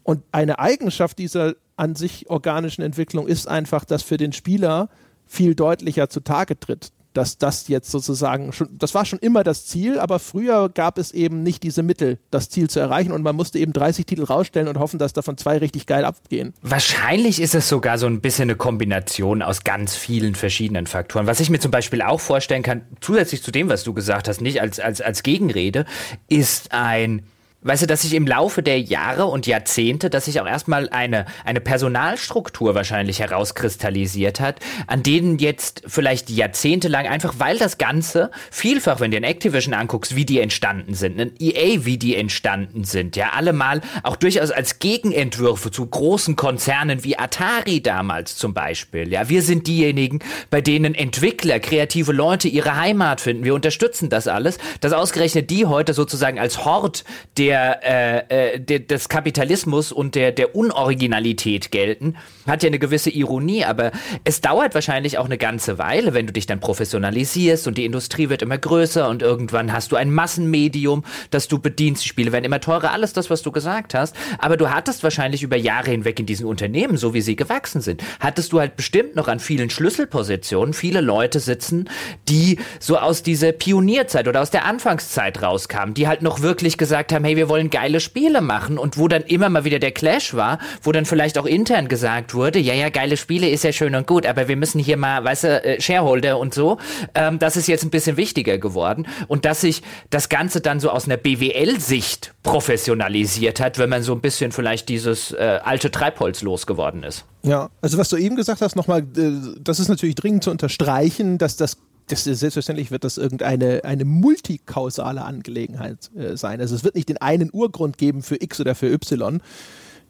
Und 0.05 0.23
eine 0.31 0.61
Eigenschaft 0.61 1.19
dieser 1.19 1.55
an 1.77 1.97
sich 1.97 2.31
organischen 2.31 2.83
Entwicklung 2.83 3.27
ist 3.27 3.49
einfach, 3.49 3.85
dass 3.85 4.05
für 4.05 4.17
den 4.17 4.33
Spieler 4.33 4.91
viel 5.27 5.57
deutlicher 5.57 6.09
zutage 6.09 6.59
tritt, 6.59 6.93
dass 7.19 7.37
das 7.37 7.67
jetzt 7.67 7.91
sozusagen 7.91 8.53
schon, 8.53 8.69
das 8.79 8.95
war 8.95 9.05
schon 9.05 9.19
immer 9.19 9.43
das 9.43 9.67
Ziel, 9.67 9.99
aber 9.99 10.21
früher 10.21 10.69
gab 10.69 10.99
es 10.99 11.11
eben 11.11 11.43
nicht 11.43 11.65
diese 11.65 11.83
Mittel, 11.83 12.21
das 12.31 12.49
Ziel 12.49 12.71
zu 12.71 12.79
erreichen 12.79 13.11
und 13.11 13.23
man 13.23 13.35
musste 13.35 13.59
eben 13.59 13.73
30 13.73 14.07
Titel 14.07 14.23
rausstellen 14.23 14.69
und 14.69 14.79
hoffen, 14.79 15.01
dass 15.01 15.15
davon 15.15 15.37
zwei 15.37 15.59
richtig 15.59 15.87
geil 15.87 16.05
abgehen. 16.05 16.55
Wahrscheinlich 16.63 17.43
ist 17.43 17.57
es 17.57 17.69
sogar 17.69 17.99
so 17.99 18.07
ein 18.07 18.21
bisschen 18.21 18.45
eine 18.45 18.55
Kombination 18.55 19.43
aus 19.43 19.65
ganz 19.65 19.97
vielen 19.97 20.37
verschiedenen 20.37 20.87
Faktoren. 20.87 21.27
Was 21.27 21.41
ich 21.41 21.51
mir 21.51 21.59
zum 21.59 21.73
Beispiel 21.73 22.03
auch 22.03 22.21
vorstellen 22.21 22.63
kann, 22.63 22.83
zusätzlich 23.01 23.43
zu 23.43 23.51
dem, 23.51 23.69
was 23.69 23.83
du 23.83 23.93
gesagt 23.95 24.29
hast, 24.29 24.41
nicht 24.41 24.61
als, 24.61 24.79
als, 24.79 25.01
als 25.01 25.25
Gegenrede, 25.25 25.87
ist 26.29 26.71
ein 26.71 27.25
Weißt 27.61 27.83
du, 27.83 27.89
dass 27.89 28.03
sich 28.03 28.15
im 28.15 28.25
Laufe 28.25 28.63
der 28.63 28.81
Jahre 28.81 29.27
und 29.27 29.49
Jahrzehnte, 29.49 30.11
dass 30.11 30.27
sich 30.27 30.41
auch 30.41 30.47
erstmal 30.47 30.89
eine, 30.91 31.27
eine 31.45 31.61
Personalstruktur 31.61 32.77
wahrscheinlich 32.77 33.19
herauskristallisiert 33.19 34.39
hat, 34.39 34.61
an 34.87 35.03
denen 35.03 35.39
jetzt 35.39 35.83
vielleicht 35.85 36.31
jahrzehntelang 36.31 37.09
einfach, 37.09 37.35
weil 37.39 37.59
das 37.59 37.77
Ganze 37.77 38.31
vielfach, 38.53 39.01
wenn 39.01 39.11
du 39.11 39.17
ein 39.17 39.25
Activision 39.25 39.75
anguckst, 39.75 40.15
wie 40.15 40.25
die 40.25 40.39
entstanden 40.39 40.95
sind, 40.95 41.21
ein 41.21 41.33
EA, 41.41 41.85
wie 41.85 41.99
die 41.99 42.15
entstanden 42.15 42.85
sind, 42.85 43.17
ja, 43.17 43.31
allemal 43.31 43.81
auch 44.05 44.15
durchaus 44.15 44.53
als 44.53 44.79
Gegenentwürfe 44.79 45.73
zu 45.73 45.85
großen 45.85 46.37
Konzernen 46.37 47.03
wie 47.03 47.19
Atari 47.19 47.83
damals 47.83 48.37
zum 48.37 48.55
Beispiel, 48.55 49.13
ja. 49.13 49.29
Wir 49.29 49.43
sind 49.43 49.67
diejenigen, 49.67 50.21
bei 50.51 50.61
denen 50.61 50.95
Entwickler, 50.95 51.59
kreative 51.59 52.13
Leute 52.13 52.47
ihre 52.47 52.77
Heimat 52.77 53.21
finden. 53.21 53.43
Wir 53.43 53.55
unterstützen 53.57 54.11
das 54.11 54.29
alles, 54.29 54.59
dass 54.81 54.93
ausgerechnet 54.93 55.51
die 55.51 55.67
heute 55.67 55.93
sozusagen 55.93 56.39
als 56.39 56.65
Hort 56.65 57.03
der 57.37 57.48
der, 57.49 57.81
äh, 57.83 58.55
äh, 58.57 58.61
der, 58.61 58.81
des 58.81 59.09
Kapitalismus 59.09 59.91
und 59.91 60.15
der, 60.15 60.33
der 60.33 60.55
Unoriginalität 60.55 61.71
gelten, 61.71 62.15
hat 62.47 62.63
ja 62.63 62.67
eine 62.67 62.79
gewisse 62.79 63.09
Ironie, 63.09 63.65
aber 63.65 63.91
es 64.25 64.43
dauert 64.43 64.75
wahrscheinlich 64.75 65.17
auch 65.17 65.25
eine 65.25 65.39
ganze 65.39 65.79
Weile, 65.79 66.13
wenn 66.13 66.27
du 66.27 66.33
dich 66.35 66.45
dann 66.45 66.61
professionalisierst 66.61 67.67
und 67.67 67.79
die 67.79 67.87
Industrie 67.87 68.29
wird 68.29 68.43
immer 68.43 68.59
größer 68.59 69.09
und 69.09 69.23
irgendwann 69.23 69.73
hast 69.73 69.93
du 69.93 69.97
ein 69.97 70.13
Massenmedium, 70.13 71.05
das 71.31 71.49
du 71.49 71.59
bedienst. 71.59 72.05
Die 72.05 72.09
Spiele 72.11 72.33
werden 72.33 72.45
immer 72.45 72.61
teurer, 72.61 72.93
alles 72.93 73.15
das, 73.15 73.31
was 73.31 73.41
du 73.41 73.51
gesagt 73.51 73.95
hast. 73.95 74.15
Aber 74.39 74.59
du 74.59 74.69
hattest 74.69 75.03
wahrscheinlich 75.03 75.43
über 75.43 75.57
Jahre 75.57 75.91
hinweg 75.91 76.21
in 76.21 76.27
diesen 76.27 76.45
Unternehmen, 76.45 76.99
so 76.99 77.15
wie 77.15 77.23
sie 77.23 77.35
gewachsen 77.35 77.81
sind, 77.81 78.05
hattest 78.21 78.53
du 78.53 78.61
halt 78.61 78.77
bestimmt 78.77 79.17
noch 79.17 79.27
an 79.27 79.41
vielen 79.41 79.71
Schlüsselpositionen 79.71 80.75
viele 80.75 81.01
Leute 81.01 81.41
sitzen, 81.41 81.89
die 82.29 82.59
so 82.79 82.99
aus 82.99 83.23
dieser 83.23 83.53
Pionierzeit 83.53 84.29
oder 84.29 84.43
aus 84.43 84.51
der 84.51 84.67
Anfangszeit 84.67 85.41
rauskamen, 85.41 85.95
die 85.95 86.09
halt 86.09 86.21
noch 86.21 86.43
wirklich 86.43 86.77
gesagt 86.77 87.11
haben, 87.11 87.25
hey, 87.25 87.38
wir 87.39 87.49
wollen 87.49 87.71
geile 87.71 88.01
Spiele 88.01 88.41
machen 88.41 88.79
und 88.79 88.99
wo 88.99 89.07
dann 89.07 89.23
immer 89.23 89.49
mal 89.49 89.63
wieder 89.65 89.79
der 89.79 89.93
Clash 89.93 90.35
war, 90.35 90.59
wo 90.83 90.91
dann 90.91 91.05
vielleicht 91.05 91.39
auch 91.39 91.47
intern 91.47 91.87
gesagt 91.87 92.35
wurde, 92.35 92.59
ja, 92.59 92.75
ja, 92.75 92.89
geile 92.89 93.17
Spiele 93.17 93.49
ist 93.49 93.63
ja 93.63 93.73
schön 93.73 93.95
und 93.95 94.09
gut, 94.09 94.27
aber 94.27 94.49
wir 94.49 94.57
müssen 94.57 94.81
hier 94.81 94.97
mal, 94.97 95.23
weißt 95.23 95.45
du, 95.45 95.65
äh, 95.65 95.81
Shareholder 95.81 96.39
und 96.39 96.53
so, 96.53 96.79
ähm, 97.15 97.39
das 97.39 97.57
ist 97.57 97.69
jetzt 97.69 97.85
ein 97.85 97.91
bisschen 97.91 98.17
wichtiger 98.17 98.59
geworden 98.59 99.07
und 99.29 99.45
dass 99.45 99.61
sich 99.61 99.83
das 100.11 100.29
Ganze 100.29 100.61
dann 100.61 100.81
so 100.81 100.91
aus 100.91 101.05
einer 101.05 101.17
BWL-Sicht 101.17 102.35
professionalisiert 102.43 103.61
hat, 103.61 103.79
wenn 103.79 103.89
man 103.89 104.03
so 104.03 104.15
ein 104.15 104.21
bisschen 104.21 104.51
vielleicht 104.51 104.89
dieses 104.89 105.31
äh, 105.31 105.61
alte 105.63 105.93
Treibholz 105.93 106.43
losgeworden 106.43 107.05
ist. 107.05 107.25
Ja, 107.45 107.71
also 107.81 107.99
was 107.99 108.09
du 108.09 108.17
eben 108.17 108.35
gesagt 108.35 108.63
hast, 108.63 108.75
nochmal, 108.75 109.03
äh, 109.17 109.31
das 109.61 109.79
ist 109.79 109.89
natürlich 109.89 110.17
dringend 110.17 110.43
zu 110.43 110.51
unterstreichen, 110.51 111.39
dass 111.39 111.57
das 111.57 111.77
das, 112.09 112.25
selbstverständlich 112.25 112.91
wird 112.91 113.05
das 113.05 113.19
irgendeine 113.19 113.85
eine 113.85 114.05
multikausale 114.05 115.23
Angelegenheit 115.23 116.11
äh, 116.17 116.37
sein. 116.37 116.61
Also 116.61 116.75
es 116.75 116.85
wird 116.85 116.95
nicht 116.95 117.09
den 117.09 117.19
einen 117.19 117.51
Urgrund 117.53 117.99
geben 117.99 118.23
für 118.23 118.41
X 118.43 118.61
oder 118.61 118.75
für 118.75 118.91
Y, 118.91 119.41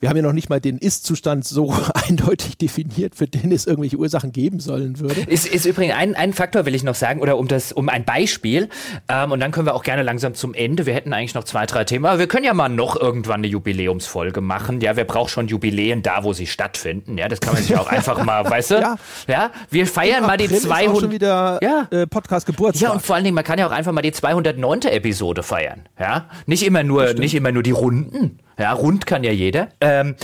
wir 0.00 0.08
haben 0.08 0.16
ja 0.16 0.22
noch 0.22 0.32
nicht 0.32 0.48
mal 0.48 0.60
den 0.60 0.78
Ist-Zustand 0.78 1.44
so 1.44 1.74
eindeutig 2.08 2.56
definiert, 2.58 3.14
für 3.14 3.26
den 3.26 3.52
es 3.52 3.66
irgendwelche 3.66 3.96
Ursachen 3.96 4.32
geben 4.32 4.60
sollen 4.60 5.00
würde. 5.00 5.22
Ist, 5.22 5.46
ist 5.46 5.66
übrigens 5.66 5.94
ein, 5.94 6.14
ein 6.14 6.32
Faktor, 6.32 6.66
will 6.66 6.74
ich 6.74 6.84
noch 6.84 6.94
sagen, 6.94 7.20
oder 7.20 7.38
um 7.38 7.48
das, 7.48 7.72
um 7.72 7.88
ein 7.88 8.04
Beispiel, 8.04 8.68
ähm, 9.08 9.32
und 9.32 9.40
dann 9.40 9.50
können 9.50 9.66
wir 9.66 9.74
auch 9.74 9.82
gerne 9.82 10.02
langsam 10.02 10.34
zum 10.34 10.54
Ende. 10.54 10.86
Wir 10.86 10.94
hätten 10.94 11.12
eigentlich 11.12 11.34
noch 11.34 11.44
zwei, 11.44 11.66
drei 11.66 11.84
Themen, 11.84 12.06
aber 12.06 12.18
wir 12.18 12.28
können 12.28 12.44
ja 12.44 12.54
mal 12.54 12.68
noch 12.68 13.00
irgendwann 13.00 13.40
eine 13.40 13.48
Jubiläumsfolge 13.48 14.40
machen. 14.40 14.80
Ja, 14.80 14.96
wer 14.96 15.04
braucht 15.04 15.30
schon 15.30 15.48
Jubiläen 15.48 16.02
da, 16.02 16.24
wo 16.24 16.32
sie 16.32 16.46
stattfinden? 16.46 17.18
Ja, 17.18 17.28
das 17.28 17.40
kann 17.40 17.54
man 17.54 17.62
sich 17.62 17.76
auch 17.76 17.88
einfach 17.88 18.22
mal, 18.24 18.44
weißt 18.50 18.72
du? 18.72 18.74
Ja. 18.76 18.96
ja 19.26 19.50
wir 19.70 19.86
feiern 19.86 20.24
mal 20.24 20.36
die 20.36 20.48
200. 20.48 20.94
Ist 20.94 21.00
schon 21.00 21.10
wieder 21.10 21.58
ja. 21.62 21.88
Äh, 21.90 22.06
Podcast 22.06 22.46
Geburtstag. 22.46 22.88
Ja, 22.88 22.92
und 22.92 23.02
vor 23.02 23.16
allen 23.16 23.24
Dingen, 23.24 23.34
man 23.34 23.44
kann 23.44 23.58
ja 23.58 23.66
auch 23.66 23.72
einfach 23.72 23.92
mal 23.92 24.02
die 24.02 24.12
209. 24.12 24.82
Episode 24.82 25.42
feiern. 25.42 25.82
Ja, 25.98 26.26
nicht 26.46 26.62
immer 26.62 26.82
nur, 26.82 27.14
nicht 27.14 27.34
immer 27.34 27.52
nur 27.52 27.62
die 27.62 27.70
Runden. 27.72 28.38
Ja, 28.58 28.72
rund 28.72 29.06
kann 29.06 29.22
ja 29.24 29.32
jeder. 29.32 29.68
Ähm, 29.80 30.16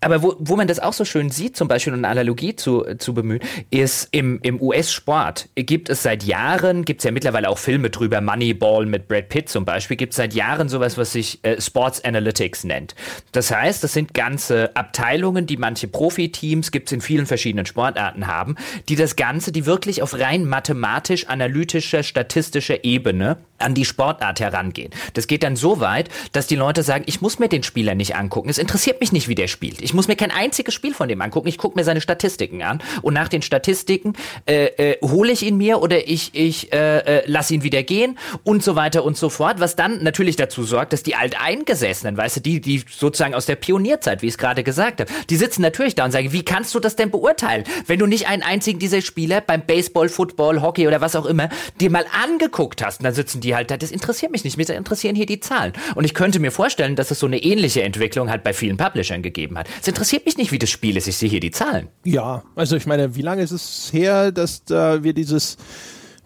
aber 0.00 0.22
wo, 0.22 0.36
wo 0.38 0.56
man 0.56 0.68
das 0.68 0.78
auch 0.78 0.92
so 0.92 1.04
schön 1.04 1.30
sieht, 1.30 1.56
zum 1.56 1.68
Beispiel 1.68 1.92
eine 1.92 2.06
Analogie 2.06 2.54
zu, 2.54 2.84
zu 2.98 3.14
bemühen, 3.14 3.40
ist 3.70 4.08
im, 4.12 4.40
im 4.42 4.60
US-Sport 4.60 5.48
gibt 5.56 5.88
es 5.88 6.02
seit 6.02 6.22
Jahren, 6.22 6.84
gibt 6.84 7.00
es 7.00 7.04
ja 7.04 7.10
mittlerweile 7.10 7.48
auch 7.48 7.58
Filme 7.58 7.90
drüber, 7.90 8.20
Moneyball 8.20 8.86
mit 8.86 9.08
Brad 9.08 9.28
Pitt 9.28 9.48
zum 9.48 9.64
Beispiel, 9.64 9.96
gibt 9.96 10.12
es 10.12 10.16
seit 10.16 10.34
Jahren 10.34 10.68
sowas, 10.68 10.96
was 10.98 11.12
sich 11.12 11.44
äh, 11.44 11.60
Sports 11.60 12.04
Analytics 12.04 12.64
nennt. 12.64 12.94
Das 13.32 13.50
heißt, 13.50 13.82
das 13.82 13.92
sind 13.92 14.14
ganze 14.14 14.74
Abteilungen, 14.76 15.46
die 15.46 15.56
manche 15.56 15.88
Profiteams, 15.88 16.70
gibt 16.70 16.88
es 16.88 16.92
in 16.92 17.00
vielen 17.00 17.26
verschiedenen 17.26 17.66
Sportarten 17.66 18.26
haben, 18.26 18.56
die 18.88 18.96
das 18.96 19.16
Ganze, 19.16 19.52
die 19.52 19.66
wirklich 19.66 20.02
auf 20.02 20.18
rein 20.18 20.44
mathematisch-analytischer, 20.44 22.02
statistischer 22.02 22.84
Ebene 22.84 23.38
an 23.58 23.74
die 23.74 23.84
Sportart 23.84 24.40
herangehen. 24.40 24.92
Das 25.14 25.26
geht 25.26 25.42
dann 25.42 25.56
so 25.56 25.80
weit, 25.80 26.08
dass 26.32 26.46
die 26.46 26.56
Leute 26.56 26.82
sagen, 26.82 27.04
ich 27.06 27.20
muss 27.20 27.38
mir 27.38 27.48
den 27.48 27.62
Spieler 27.64 27.94
nicht 27.94 28.14
angucken. 28.14 28.48
Es 28.48 28.58
interessiert 28.58 29.00
mich 29.00 29.12
nicht, 29.12 29.28
wie 29.28 29.34
der 29.34 29.48
spielt. 29.48 29.80
Muss 29.94 30.08
mir 30.08 30.16
kein 30.16 30.30
einziges 30.30 30.74
Spiel 30.74 30.94
von 30.94 31.08
dem 31.08 31.20
angucken. 31.20 31.48
Ich 31.48 31.58
gucke 31.58 31.78
mir 31.78 31.84
seine 31.84 32.00
Statistiken 32.00 32.62
an 32.62 32.82
und 33.02 33.14
nach 33.14 33.28
den 33.28 33.42
Statistiken 33.42 34.14
äh, 34.46 34.66
äh, 34.92 34.98
hole 35.02 35.32
ich 35.32 35.42
ihn 35.42 35.56
mir 35.56 35.80
oder 35.80 36.08
ich, 36.08 36.30
ich 36.34 36.72
äh, 36.72 36.98
äh, 36.98 37.22
lasse 37.26 37.54
ihn 37.54 37.62
wieder 37.62 37.82
gehen 37.82 38.18
und 38.44 38.62
so 38.62 38.76
weiter 38.76 39.04
und 39.04 39.16
so 39.16 39.28
fort. 39.28 39.60
Was 39.60 39.76
dann 39.76 40.02
natürlich 40.02 40.36
dazu 40.36 40.62
sorgt, 40.62 40.92
dass 40.92 41.02
die 41.02 41.14
Alteingesessenen, 41.14 42.16
weißt 42.16 42.36
du, 42.36 42.40
die, 42.40 42.60
die 42.60 42.84
sozusagen 42.88 43.34
aus 43.34 43.46
der 43.46 43.56
Pionierzeit, 43.56 44.22
wie 44.22 44.26
ich 44.26 44.34
es 44.34 44.38
gerade 44.38 44.62
gesagt 44.64 45.00
habe, 45.00 45.10
die 45.30 45.36
sitzen 45.36 45.62
natürlich 45.62 45.94
da 45.94 46.04
und 46.04 46.12
sagen, 46.12 46.32
wie 46.32 46.44
kannst 46.44 46.74
du 46.74 46.80
das 46.80 46.96
denn 46.96 47.10
beurteilen, 47.10 47.64
wenn 47.86 47.98
du 47.98 48.06
nicht 48.06 48.28
einen 48.28 48.42
einzigen 48.42 48.78
dieser 48.78 49.02
Spieler 49.02 49.40
beim 49.40 49.62
Baseball, 49.62 50.08
Football, 50.08 50.62
Hockey 50.62 50.86
oder 50.86 51.00
was 51.00 51.16
auch 51.16 51.26
immer 51.26 51.48
dir 51.80 51.90
mal 51.90 52.04
angeguckt 52.24 52.84
hast? 52.84 53.00
Und 53.00 53.04
dann 53.04 53.14
sitzen 53.14 53.40
die 53.40 53.54
halt 53.54 53.70
da, 53.70 53.76
das 53.76 53.90
interessiert 53.90 54.32
mich 54.32 54.44
nicht, 54.44 54.56
mich 54.56 54.68
interessieren 54.68 55.16
hier 55.16 55.26
die 55.26 55.40
Zahlen. 55.40 55.72
Und 55.94 56.04
ich 56.04 56.14
könnte 56.14 56.40
mir 56.40 56.50
vorstellen, 56.50 56.96
dass 56.96 57.10
es 57.10 57.18
so 57.18 57.26
eine 57.26 57.38
ähnliche 57.42 57.82
Entwicklung 57.82 58.30
halt 58.30 58.42
bei 58.42 58.52
vielen 58.52 58.76
Publishern 58.76 59.22
gegeben 59.22 59.58
hat. 59.58 59.68
Es 59.80 59.88
interessiert 59.88 60.26
mich 60.26 60.36
nicht, 60.36 60.52
wie 60.52 60.58
das 60.58 60.70
Spiel 60.70 60.96
ist. 60.96 61.06
Ich 61.06 61.16
sehe 61.16 61.28
hier 61.28 61.40
die 61.40 61.50
Zahlen. 61.50 61.88
Ja, 62.04 62.42
also 62.54 62.76
ich 62.76 62.86
meine, 62.86 63.14
wie 63.14 63.22
lange 63.22 63.42
ist 63.42 63.52
es 63.52 63.92
her, 63.92 64.32
dass 64.32 64.64
da 64.64 65.02
wir 65.02 65.12
dieses 65.12 65.56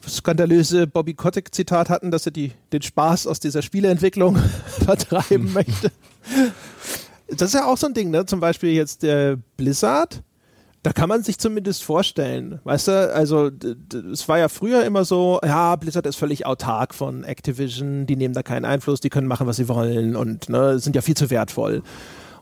skandalöse 0.09 0.87
Bobby 0.87 1.15
Kotick-Zitat 1.15 1.89
hatten, 1.89 2.11
dass 2.11 2.27
er 2.27 2.33
die, 2.33 2.53
den 2.73 2.83
Spaß 2.83 3.27
aus 3.27 3.41
dieser 3.41 3.63
Spieleentwicklung 3.63 4.37
vertreiben 4.85 5.53
möchte. 5.55 5.93
Das 7.29 7.49
ist 7.49 7.55
ja 7.55 7.67
auch 7.67 7.77
so 7.77 7.87
ein 7.87 7.95
Ding, 7.95 8.11
ne? 8.11 8.27
Zum 8.27 8.41
Beispiel 8.41 8.71
jetzt 8.71 9.03
der 9.03 9.39
Blizzard 9.57 10.23
Da 10.83 10.93
kann 10.93 11.09
man 11.09 11.23
sich 11.23 11.39
zumindest 11.39 11.85
vorstellen, 11.85 12.59
weißt 12.65 12.89
du, 12.89 13.15
also 13.15 13.51
es 14.13 14.29
war 14.29 14.39
ja 14.39 14.49
früher 14.49 14.85
immer 14.85 15.05
so, 15.05 15.39
ja, 15.45 15.77
Blizzard 15.77 16.07
ist 16.07 16.17
völlig 16.17 16.45
autark 16.45 16.93
von 16.95 17.23
Activision, 17.23 18.07
die 18.07 18.17
nehmen 18.17 18.35
da 18.35 18.43
keinen 18.43 18.65
Einfluss, 18.65 19.01
die 19.01 19.09
können 19.09 19.29
machen, 19.29 19.47
was 19.47 19.57
sie 19.57 19.69
wollen 19.69 20.17
und 20.17 20.49
ne, 20.49 20.81
sind 20.81 20.97
ja 20.97 21.03
viel 21.03 21.17
zu 21.17 21.31
wertvoll. 21.31 21.83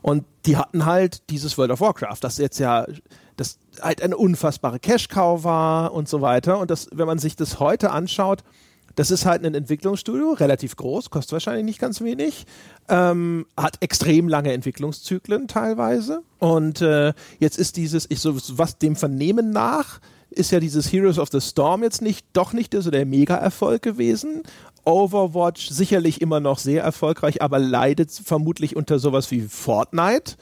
Und 0.01 0.25
die 0.45 0.57
hatten 0.57 0.85
halt 0.85 1.29
dieses 1.29 1.57
World 1.57 1.71
of 1.71 1.81
Warcraft, 1.81 2.17
das 2.21 2.37
jetzt 2.37 2.59
ja 2.59 2.85
das 3.37 3.59
halt 3.81 4.01
eine 4.01 4.17
unfassbare 4.17 4.79
Cash-Cow 4.79 5.43
war 5.43 5.93
und 5.93 6.07
so 6.07 6.21
weiter. 6.21 6.59
Und 6.59 6.71
das, 6.71 6.87
wenn 6.91 7.07
man 7.07 7.19
sich 7.19 7.35
das 7.35 7.59
heute 7.59 7.91
anschaut, 7.91 8.43
das 8.95 9.09
ist 9.09 9.25
halt 9.25 9.45
ein 9.45 9.53
Entwicklungsstudio, 9.53 10.33
relativ 10.33 10.75
groß, 10.75 11.09
kostet 11.09 11.33
wahrscheinlich 11.33 11.65
nicht 11.65 11.79
ganz 11.79 12.01
wenig, 12.01 12.45
ähm, 12.89 13.45
hat 13.55 13.77
extrem 13.81 14.27
lange 14.27 14.51
Entwicklungszyklen 14.51 15.47
teilweise. 15.47 16.23
Und 16.39 16.81
äh, 16.81 17.13
jetzt 17.39 17.57
ist 17.57 17.77
dieses, 17.77 18.05
ich 18.09 18.19
so 18.19 18.35
was 18.57 18.77
dem 18.77 18.95
Vernehmen 18.95 19.51
nach, 19.51 19.99
ist 20.29 20.51
ja 20.51 20.59
dieses 20.59 20.91
Heroes 20.91 21.19
of 21.19 21.29
the 21.31 21.41
Storm 21.41 21.83
jetzt 21.83 22.01
nicht, 22.01 22.25
doch 22.33 22.53
nicht 22.53 22.73
so 22.73 22.89
der 22.89 23.05
Mega-Erfolg 23.05 23.81
gewesen. 23.81 24.43
Overwatch 24.85 25.69
sicherlich 25.69 26.21
immer 26.21 26.39
noch 26.39 26.59
sehr 26.59 26.83
erfolgreich, 26.83 27.41
aber 27.41 27.59
leidet 27.59 28.11
vermutlich 28.11 28.75
unter 28.75 28.99
sowas 28.99 29.31
wie 29.31 29.41
Fortnite. 29.41 30.35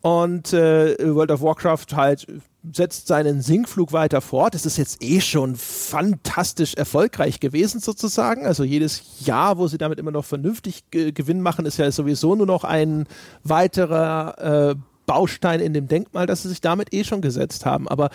Und 0.00 0.52
äh, 0.52 0.96
World 1.14 1.30
of 1.30 1.42
Warcraft 1.42 1.86
halt 1.94 2.26
setzt 2.72 3.06
seinen 3.06 3.40
Sinkflug 3.40 3.92
weiter 3.92 4.20
fort. 4.20 4.54
Es 4.54 4.66
ist 4.66 4.76
jetzt 4.76 5.02
eh 5.02 5.20
schon 5.20 5.56
fantastisch 5.56 6.74
erfolgreich 6.74 7.40
gewesen 7.40 7.80
sozusagen. 7.80 8.46
Also 8.46 8.64
jedes 8.64 9.02
Jahr, 9.24 9.58
wo 9.58 9.66
sie 9.68 9.78
damit 9.78 9.98
immer 9.98 10.10
noch 10.10 10.24
vernünftig 10.24 10.84
Gewinn 10.90 11.40
machen, 11.40 11.66
ist 11.66 11.78
ja 11.78 11.90
sowieso 11.90 12.34
nur 12.34 12.46
noch 12.46 12.64
ein 12.64 13.06
weiterer 13.42 14.70
äh, 14.70 14.74
Baustein 15.06 15.60
in 15.60 15.72
dem 15.72 15.88
Denkmal, 15.88 16.26
dass 16.26 16.42
sie 16.42 16.48
sich 16.48 16.60
damit 16.60 16.92
eh 16.92 17.04
schon 17.04 17.22
gesetzt 17.22 17.64
haben. 17.64 17.88
Aber 17.88 18.10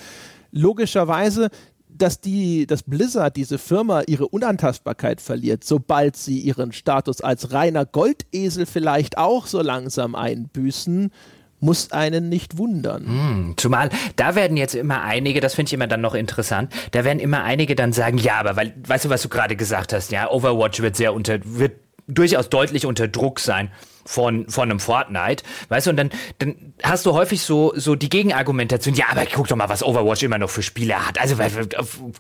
logischerweise 0.52 1.50
dass 1.98 2.20
die, 2.22 2.66
dass 2.68 2.84
Blizzard, 2.84 3.36
diese 3.36 3.58
Firma, 3.58 4.02
ihre 4.08 4.28
Unantastbarkeit 4.28 5.22
verliert, 5.22 5.64
sobald 5.64 6.16
sie 6.16 6.40
ihren 6.40 6.72
Status 6.72 7.22
als 7.22 7.52
reiner 7.52 7.86
Goldesel 7.86 8.66
vielleicht 8.66 9.18
auch 9.18 9.48
so 9.48 9.62
langsam 9.62 10.16
einbüßen, 10.16 11.12
muss 11.60 11.92
einen 11.92 12.30
nicht 12.30 12.58
wundern. 12.58 13.06
Hm, 13.06 13.54
zumal 13.56 13.90
da 14.18 14.36
werden 14.36 14.58
jetzt 14.58 14.76
immer 14.76 15.02
einige, 15.02 15.40
das 15.40 15.56
finde 15.56 15.70
ich 15.70 15.74
immer 15.74 15.88
dann 15.88 16.02
noch 16.02 16.14
interessant, 16.14 16.74
da 16.92 17.06
werden 17.06 17.20
immer 17.20 17.44
einige 17.44 17.76
dann 17.76 17.94
sagen, 17.94 18.18
ja, 18.18 18.36
aber 18.40 18.58
weil, 18.58 18.74
weißt 18.86 19.06
du, 19.06 19.10
was 19.10 19.22
du 19.22 19.30
gerade 19.30 19.56
gesagt 19.56 19.94
hast, 19.94 20.12
ja, 20.12 20.30
Overwatch 20.30 20.82
wird 20.82 20.98
sehr 20.98 21.14
unter, 21.14 21.40
wird 21.44 21.74
durchaus 22.08 22.50
deutlich 22.50 22.86
unter 22.86 23.08
Druck 23.08 23.40
sein 23.40 23.72
von, 24.06 24.48
von 24.50 24.70
einem 24.70 24.80
Fortnite, 24.80 25.44
weißt 25.70 25.88
du, 25.88 25.92
und 25.92 25.98
dann, 25.98 26.10
dann 26.40 26.74
hast 26.82 27.06
du 27.06 27.14
häufig 27.14 27.42
so, 27.42 27.74
so 27.76 27.96
die 27.96 28.10
Gegenargumentation, 28.10 28.96
ja, 28.96 29.06
aber 29.10 29.26
guck 29.34 29.48
doch 29.48 29.56
mal, 29.56 29.70
was 29.70 29.84
Overwatch 29.84 30.24
immer 30.24 30.38
noch 30.38 30.50
für 30.50 30.64
Spiele 30.64 30.96
hat, 31.08 31.20
also 31.20 31.36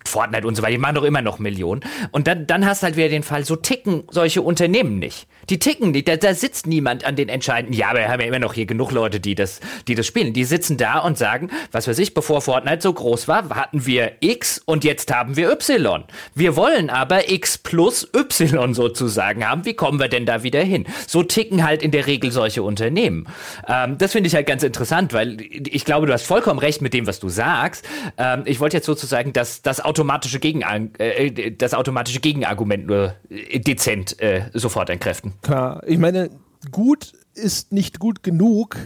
Fortnite 0.06 0.48
und 0.48 0.56
so 0.56 0.62
weiter, 0.62 0.72
die 0.72 0.78
machen 0.78 0.96
doch 0.96 1.04
immer 1.04 1.22
noch 1.22 1.40
Millionen. 1.40 1.82
Und 2.12 2.28
dann, 2.28 2.48
dann 2.48 2.66
hast 2.66 2.82
du 2.82 2.86
halt 2.86 2.98
wieder 2.98 3.10
den 3.10 3.24
Fall, 3.24 3.46
so 3.46 3.56
ticken 3.56 4.04
solche 4.10 4.42
Unternehmen 4.42 5.00
nicht. 5.00 5.28
Die 5.50 5.60
ticken 5.60 5.92
nicht, 5.92 6.08
da, 6.08 6.16
da 6.16 6.34
sitzt 6.34 6.68
niemand 6.68 7.04
an 7.06 7.16
den 7.16 7.30
entscheidenden, 7.30 7.74
ja, 7.74 7.90
aber 7.90 8.00
wir 8.00 8.10
haben 8.10 8.22
ja 8.22 8.28
immer 8.28 8.40
noch 8.40 8.54
hier 8.54 8.66
genug 8.66 8.92
Leute, 8.92 9.20
die 9.20 9.36
das, 9.36 9.60
die 9.88 9.96
das 9.96 10.08
spielen. 10.08 10.34
Die 10.34 10.46
sitzen 10.46 10.78
da 10.78 11.00
und 11.00 11.18
sagen, 11.18 11.50
was 11.72 11.88
weiß 11.88 12.00
ich, 12.00 12.14
bevor 12.14 12.42
Fortnite 12.42 12.82
so 12.82 12.94
groß 12.94 13.28
war, 13.28 13.50
hatten 13.50 13.86
wir 13.86 14.14
X 14.20 14.62
und 14.66 14.84
jetzt 14.84 15.14
haben 15.14 15.36
wir 15.36 15.52
Y. 15.52 16.04
Wir 16.36 16.56
wollen 16.56 16.90
aber 16.90 17.30
X 17.30 17.58
plus 17.58 18.08
Y 18.16 18.74
sozusagen 18.74 19.48
haben. 19.48 19.66
Wie 19.66 19.74
kommen 19.74 20.00
wir 20.00 20.08
denn 20.08 20.26
da 20.26 20.44
wieder 20.44 20.62
hin? 20.62 20.86
So 21.08 21.24
ticken 21.24 21.64
halt 21.64 21.73
in 21.82 21.92
der 21.92 22.08
Regel 22.08 22.32
solche 22.32 22.64
Unternehmen. 22.64 23.28
Ähm, 23.68 23.98
das 23.98 24.12
finde 24.12 24.28
ich 24.28 24.36
halt 24.36 24.48
ganz 24.48 24.64
interessant, 24.64 25.14
weil 25.14 25.42
ich 25.42 25.86
glaube, 25.86 26.06
du 26.08 26.14
hast 26.14 26.26
vollkommen 26.26 26.60
recht 26.60 26.82
mit 26.82 26.94
dem, 26.94 27.08
was 27.08 27.20
du 27.20 27.30
sagst. 27.30 27.86
Ähm, 28.18 28.44
ich 28.46 28.60
wollte 28.60 28.78
jetzt 28.78 28.86
sozusagen 28.86 29.34
das, 29.34 29.62
das 29.62 29.80
automatische 29.80 30.40
Gegen, 30.40 30.62
äh, 30.98 31.52
das 31.52 31.74
automatische 31.74 32.20
Gegenargument 32.20 32.88
nur 32.88 33.16
dezent 33.54 34.20
äh, 34.22 34.44
sofort 34.54 34.90
entkräften. 34.90 35.34
Klar, 35.42 35.82
ich 35.88 35.98
meine, 35.98 36.30
gut 36.72 37.14
ist 37.34 37.72
nicht 37.72 38.00
gut 38.00 38.24
genug. 38.24 38.78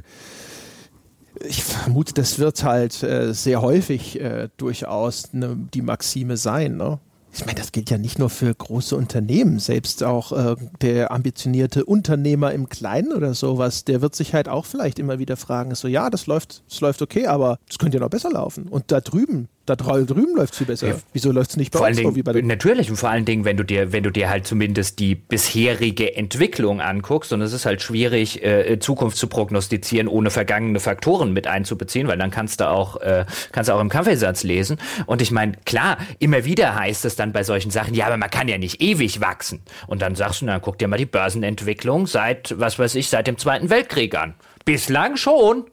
Ich 1.46 1.64
vermute, 1.64 2.14
das 2.14 2.40
wird 2.40 2.64
halt 2.64 3.04
äh, 3.04 3.34
sehr 3.34 3.62
häufig 3.62 4.20
äh, 4.20 4.50
durchaus 4.58 5.34
ne, 5.34 5.56
die 5.74 5.82
Maxime 5.82 6.38
sein. 6.38 6.78
Ne? 6.78 7.00
Ich 7.38 7.46
meine, 7.46 7.60
das 7.60 7.72
gilt 7.72 7.92
ja 7.92 8.00
nicht 8.00 8.18
nur 8.18 8.32
für 8.32 8.52
große 8.52 8.96
Unternehmen, 8.96 9.60
selbst 9.60 10.04
auch 10.04 10.32
äh, 10.32 10.56
der 10.82 11.12
ambitionierte 11.12 11.86
Unternehmer 11.86 12.52
im 12.52 12.68
Kleinen 12.68 13.14
oder 13.14 13.36
sowas, 13.36 13.86
der 13.86 14.02
wird 14.02 14.16
sich 14.16 14.34
halt 14.34 14.50
auch 14.50 14.66
vielleicht 14.66 14.98
immer 14.98 15.20
wieder 15.20 15.38
fragen, 15.38 15.76
so 15.76 15.88
ja, 15.88 16.10
das 16.10 16.26
läuft, 16.26 16.64
das 16.68 16.82
läuft 16.82 17.04
okay, 17.04 17.28
aber 17.28 17.60
es 17.70 17.78
könnte 17.78 17.98
ja 17.98 18.02
noch 18.02 18.10
besser 18.10 18.32
laufen. 18.32 18.68
Und 18.68 18.92
da 18.92 19.02
drüben, 19.02 19.50
da 19.68 19.76
drüben 19.76 20.36
läuft 20.36 20.54
es 20.54 20.58
viel 20.58 20.68
besser. 20.68 20.88
Ja. 20.88 20.96
Wieso 21.14 21.32
läuft 21.32 21.52
es 21.52 21.58
nicht 21.58 21.72
bei 21.72 21.80
vor 21.80 21.88
uns 21.88 21.98
Dingen, 21.98 22.12
so 22.12 22.16
wie 22.16 22.24
bei 22.24 22.34
den 22.34 22.48
Natürlich 22.48 22.90
und 22.90 22.96
vor 22.96 23.10
allen 23.10 23.26
Dingen, 23.26 23.46
wenn 23.46 23.58
du 23.58 23.64
dir, 23.64 23.92
wenn 23.92 24.04
du 24.04 24.12
dir 24.12 24.30
halt 24.30 24.48
zumindest 24.48 25.00
die 25.00 25.16
bisherige 25.16 26.16
Entwicklung 26.16 26.82
anguckst, 26.82 27.34
und 27.34 27.42
es 27.42 27.54
ist 27.54 27.66
halt 27.66 27.82
schwierig, 27.82 28.44
äh, 28.44 28.80
Zukunft 28.80 29.18
zu 29.18 29.28
prognostizieren, 29.28 30.08
ohne 30.08 30.30
vergangene 30.30 30.80
Faktoren 30.80 31.34
mit 31.34 31.48
einzubeziehen, 31.48 32.08
weil 32.08 32.18
dann 32.18 32.32
kannst 32.32 32.62
du 32.62 32.70
auch, 32.70 33.02
äh, 33.02 33.26
kannst 33.52 33.70
du 33.70 33.74
auch 33.74 33.82
im 33.82 33.90
Kaffeesatz 33.90 34.44
lesen. 34.44 34.78
Und 35.06 35.22
ich 35.22 35.32
meine, 35.32 35.54
klar, 35.66 35.98
immer 36.20 36.46
wieder 36.46 36.76
heißt 36.76 37.04
es 37.06 37.16
dann 37.16 37.34
bei 37.34 37.44
solchen 37.44 37.70
Sachen, 37.72 37.94
ja, 37.94 38.08
aber 38.08 38.18
man 38.18 38.30
kann 38.30 38.48
ja 38.48 38.58
nicht 38.58 38.82
ewig 38.82 39.20
wachsen. 39.20 39.62
Und 39.88 40.02
dann 40.02 40.16
sagst 40.16 40.42
du, 40.42 40.46
na, 40.46 40.60
guck 40.60 40.78
dir 40.78 40.88
mal 40.88 40.98
die 40.98 41.06
Börsenentwicklung 41.06 42.08
seit, 42.08 42.58
was 42.58 42.80
weiß 42.80 42.96
ich, 42.96 43.10
seit 43.10 43.28
dem 43.28 43.38
Zweiten 43.38 43.70
Weltkrieg 43.70 44.16
an. 44.16 44.36
Bislang 44.66 45.18
schon. 45.18 45.66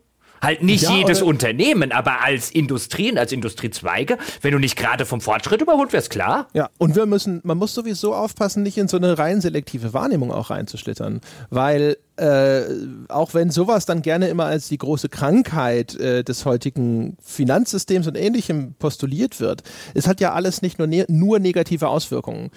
Halt 0.42 0.62
nicht 0.62 0.84
ja, 0.84 0.96
jedes 0.96 1.22
Unternehmen, 1.22 1.92
aber 1.92 2.22
als 2.22 2.50
Industrien, 2.50 3.16
als 3.16 3.32
Industriezweige, 3.32 4.18
wenn 4.42 4.52
du 4.52 4.58
nicht 4.58 4.76
gerade 4.76 5.06
vom 5.06 5.20
Fortschritt 5.20 5.62
überholt 5.62 5.92
wirst, 5.92 6.10
klar. 6.10 6.48
Ja, 6.52 6.68
und 6.78 6.96
wir 6.96 7.06
müssen, 7.06 7.40
man 7.44 7.56
muss 7.56 7.74
sowieso 7.74 8.14
aufpassen, 8.14 8.62
nicht 8.62 8.76
in 8.76 8.88
so 8.88 8.96
eine 8.96 9.16
rein 9.16 9.40
selektive 9.40 9.94
Wahrnehmung 9.94 10.30
auch 10.30 10.50
reinzuschlittern, 10.50 11.20
weil 11.50 11.96
äh, 12.16 12.62
auch 13.08 13.34
wenn 13.34 13.50
sowas 13.50 13.86
dann 13.86 14.02
gerne 14.02 14.28
immer 14.28 14.44
als 14.44 14.68
die 14.68 14.78
große 14.78 15.08
Krankheit 15.08 15.96
äh, 15.96 16.22
des 16.22 16.44
heutigen 16.44 17.16
Finanzsystems 17.20 18.06
und 18.06 18.16
ähnlichem 18.16 18.74
postuliert 18.74 19.40
wird, 19.40 19.62
es 19.94 20.06
hat 20.06 20.20
ja 20.20 20.32
alles 20.32 20.62
nicht 20.62 20.78
nur, 20.78 20.86
ne 20.86 21.06
nur 21.08 21.38
negative 21.38 21.88
Auswirkungen. 21.88 22.50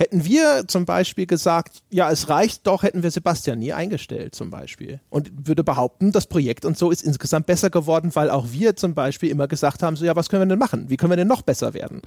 Hätten 0.00 0.24
wir 0.24 0.64
zum 0.66 0.86
Beispiel 0.86 1.26
gesagt, 1.26 1.82
ja, 1.90 2.10
es 2.10 2.30
reicht 2.30 2.66
doch, 2.66 2.84
hätten 2.84 3.02
wir 3.02 3.10
Sebastian 3.10 3.58
nie 3.58 3.74
eingestellt 3.74 4.34
zum 4.34 4.48
Beispiel. 4.48 4.98
Und 5.10 5.46
würde 5.46 5.62
behaupten, 5.62 6.10
das 6.10 6.26
Projekt 6.26 6.64
und 6.64 6.78
so 6.78 6.90
ist 6.90 7.02
insgesamt 7.02 7.44
besser 7.44 7.68
geworden, 7.68 8.10
weil 8.14 8.30
auch 8.30 8.46
wir 8.50 8.76
zum 8.76 8.94
Beispiel 8.94 9.28
immer 9.28 9.46
gesagt 9.46 9.82
haben, 9.82 9.96
so 9.96 10.06
ja, 10.06 10.16
was 10.16 10.30
können 10.30 10.40
wir 10.40 10.46
denn 10.46 10.58
machen? 10.58 10.86
Wie 10.88 10.96
können 10.96 11.12
wir 11.12 11.18
denn 11.18 11.28
noch 11.28 11.42
besser 11.42 11.74
werden? 11.74 12.00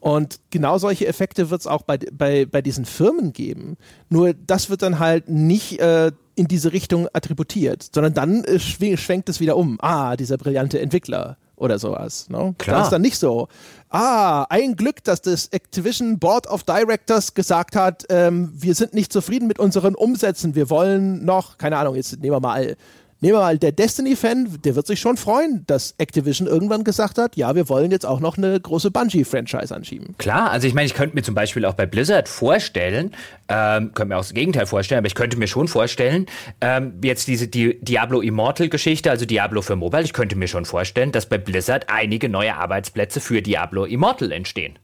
Und 0.00 0.40
genau 0.50 0.78
solche 0.78 1.06
Effekte 1.06 1.50
wird 1.50 1.60
es 1.60 1.68
auch 1.68 1.82
bei, 1.82 1.98
bei, 1.98 2.46
bei 2.46 2.62
diesen 2.62 2.84
Firmen 2.84 3.32
geben. 3.32 3.76
Nur 4.08 4.34
das 4.34 4.68
wird 4.68 4.82
dann 4.82 4.98
halt 4.98 5.28
nicht 5.28 5.78
äh, 5.78 6.10
in 6.34 6.48
diese 6.48 6.72
Richtung 6.72 7.06
attributiert, 7.12 7.90
sondern 7.94 8.12
dann 8.12 8.42
äh, 8.42 8.58
schwenkt 8.58 9.28
es 9.28 9.38
wieder 9.38 9.56
um. 9.56 9.78
Ah, 9.80 10.16
dieser 10.16 10.36
brillante 10.36 10.80
Entwickler 10.80 11.36
oder 11.60 11.78
sowas. 11.78 12.26
No? 12.28 12.54
Klar. 12.58 12.78
Da 12.78 12.84
ist 12.84 12.90
dann 12.90 13.02
nicht 13.02 13.18
so. 13.18 13.48
Ah, 13.90 14.46
ein 14.48 14.76
Glück, 14.76 15.04
dass 15.04 15.20
das 15.20 15.48
Activision 15.48 16.18
Board 16.18 16.46
of 16.46 16.62
Directors 16.62 17.34
gesagt 17.34 17.76
hat, 17.76 18.04
ähm, 18.08 18.52
wir 18.54 18.74
sind 18.74 18.94
nicht 18.94 19.12
zufrieden 19.12 19.46
mit 19.46 19.58
unseren 19.58 19.94
Umsätzen, 19.94 20.54
wir 20.54 20.70
wollen 20.70 21.24
noch, 21.24 21.58
keine 21.58 21.76
Ahnung, 21.76 21.96
jetzt 21.96 22.12
nehmen 22.20 22.36
wir 22.36 22.40
mal 22.40 22.76
Nehmen 23.22 23.34
wir 23.34 23.40
mal, 23.40 23.58
der 23.58 23.72
Destiny-Fan, 23.72 24.60
der 24.64 24.76
wird 24.76 24.86
sich 24.86 24.98
schon 24.98 25.18
freuen, 25.18 25.64
dass 25.66 25.94
Activision 25.98 26.48
irgendwann 26.48 26.84
gesagt 26.84 27.18
hat, 27.18 27.36
ja, 27.36 27.54
wir 27.54 27.68
wollen 27.68 27.90
jetzt 27.90 28.06
auch 28.06 28.18
noch 28.18 28.38
eine 28.38 28.58
große 28.58 28.90
Bungie-Franchise 28.90 29.74
anschieben. 29.74 30.14
Klar, 30.16 30.50
also 30.50 30.66
ich 30.66 30.72
meine, 30.72 30.86
ich 30.86 30.94
könnte 30.94 31.14
mir 31.14 31.22
zum 31.22 31.34
Beispiel 31.34 31.66
auch 31.66 31.74
bei 31.74 31.84
Blizzard 31.84 32.30
vorstellen, 32.30 33.14
ähm, 33.48 33.92
könnte 33.92 34.06
mir 34.06 34.16
auch 34.16 34.22
das 34.22 34.32
Gegenteil 34.32 34.64
vorstellen, 34.64 35.00
aber 35.00 35.06
ich 35.06 35.14
könnte 35.14 35.36
mir 35.36 35.48
schon 35.48 35.68
vorstellen, 35.68 36.24
ähm, 36.62 36.94
jetzt 37.04 37.28
diese 37.28 37.46
die 37.46 37.78
Diablo 37.82 38.22
Immortal-Geschichte, 38.22 39.10
also 39.10 39.26
Diablo 39.26 39.60
für 39.60 39.76
Mobile, 39.76 40.04
ich 40.04 40.14
könnte 40.14 40.36
mir 40.36 40.48
schon 40.48 40.64
vorstellen, 40.64 41.12
dass 41.12 41.26
bei 41.26 41.36
Blizzard 41.36 41.90
einige 41.90 42.30
neue 42.30 42.56
Arbeitsplätze 42.56 43.20
für 43.20 43.42
Diablo 43.42 43.84
Immortal 43.84 44.32
entstehen 44.32 44.78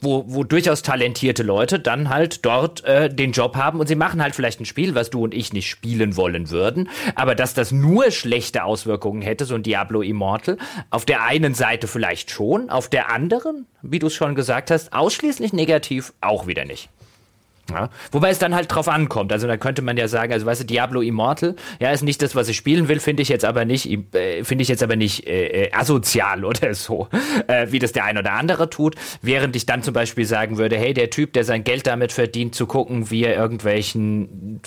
wo, 0.00 0.24
wo 0.26 0.44
durchaus 0.44 0.82
talentierte 0.82 1.42
Leute 1.42 1.78
dann 1.78 2.08
halt 2.08 2.44
dort 2.44 2.84
äh, 2.84 3.08
den 3.08 3.32
Job 3.32 3.56
haben 3.56 3.80
und 3.80 3.86
sie 3.86 3.94
machen 3.94 4.22
halt 4.22 4.34
vielleicht 4.34 4.60
ein 4.60 4.66
Spiel, 4.66 4.94
was 4.94 5.10
du 5.10 5.24
und 5.24 5.34
ich 5.34 5.52
nicht 5.52 5.68
spielen 5.68 6.16
wollen 6.16 6.50
würden, 6.50 6.88
aber 7.14 7.34
dass 7.34 7.54
das 7.54 7.72
nur 7.72 8.10
schlechte 8.10 8.64
Auswirkungen 8.64 9.22
hätte, 9.22 9.44
so 9.44 9.54
ein 9.54 9.62
Diablo 9.62 10.02
Immortal, 10.02 10.58
auf 10.90 11.04
der 11.04 11.22
einen 11.22 11.54
Seite 11.54 11.88
vielleicht 11.88 12.30
schon, 12.30 12.70
auf 12.70 12.88
der 12.88 13.10
anderen, 13.10 13.66
wie 13.82 13.98
du 13.98 14.08
es 14.08 14.14
schon 14.14 14.34
gesagt 14.34 14.70
hast, 14.70 14.92
ausschließlich 14.92 15.52
negativ 15.52 16.12
auch 16.20 16.46
wieder 16.46 16.64
nicht. 16.64 16.88
Ja, 17.70 17.90
wobei 18.12 18.30
es 18.30 18.38
dann 18.38 18.54
halt 18.54 18.72
drauf 18.72 18.88
ankommt. 18.88 19.32
Also 19.32 19.46
da 19.46 19.56
könnte 19.56 19.82
man 19.82 19.96
ja 19.96 20.06
sagen, 20.06 20.32
also 20.32 20.46
weißt 20.46 20.60
du, 20.60 20.64
Diablo 20.66 21.00
Immortal, 21.00 21.56
ja, 21.80 21.90
ist 21.90 22.02
nicht 22.02 22.22
das, 22.22 22.36
was 22.36 22.48
ich 22.48 22.56
spielen 22.56 22.88
will, 22.88 23.00
finde 23.00 23.22
ich 23.22 23.28
jetzt 23.28 23.44
aber 23.44 23.64
nicht, 23.64 23.90
äh, 24.14 24.44
finde 24.44 24.62
ich 24.62 24.68
jetzt 24.68 24.82
aber 24.82 24.94
nicht 24.94 25.26
äh, 25.26 25.64
äh, 25.64 25.72
asozial 25.72 26.44
oder 26.44 26.74
so, 26.74 27.08
äh, 27.48 27.66
wie 27.70 27.78
das 27.78 27.92
der 27.92 28.04
ein 28.04 28.18
oder 28.18 28.32
andere 28.32 28.70
tut. 28.70 28.94
Während 29.20 29.56
ich 29.56 29.66
dann 29.66 29.82
zum 29.82 29.94
Beispiel 29.94 30.24
sagen 30.24 30.58
würde, 30.58 30.76
hey, 30.76 30.94
der 30.94 31.10
Typ, 31.10 31.32
der 31.32 31.44
sein 31.44 31.64
Geld 31.64 31.86
damit 31.86 32.12
verdient, 32.12 32.54
zu 32.54 32.66
gucken, 32.66 33.10
wie 33.10 33.24
er 33.24 33.34
irgendwelchen 33.34 34.60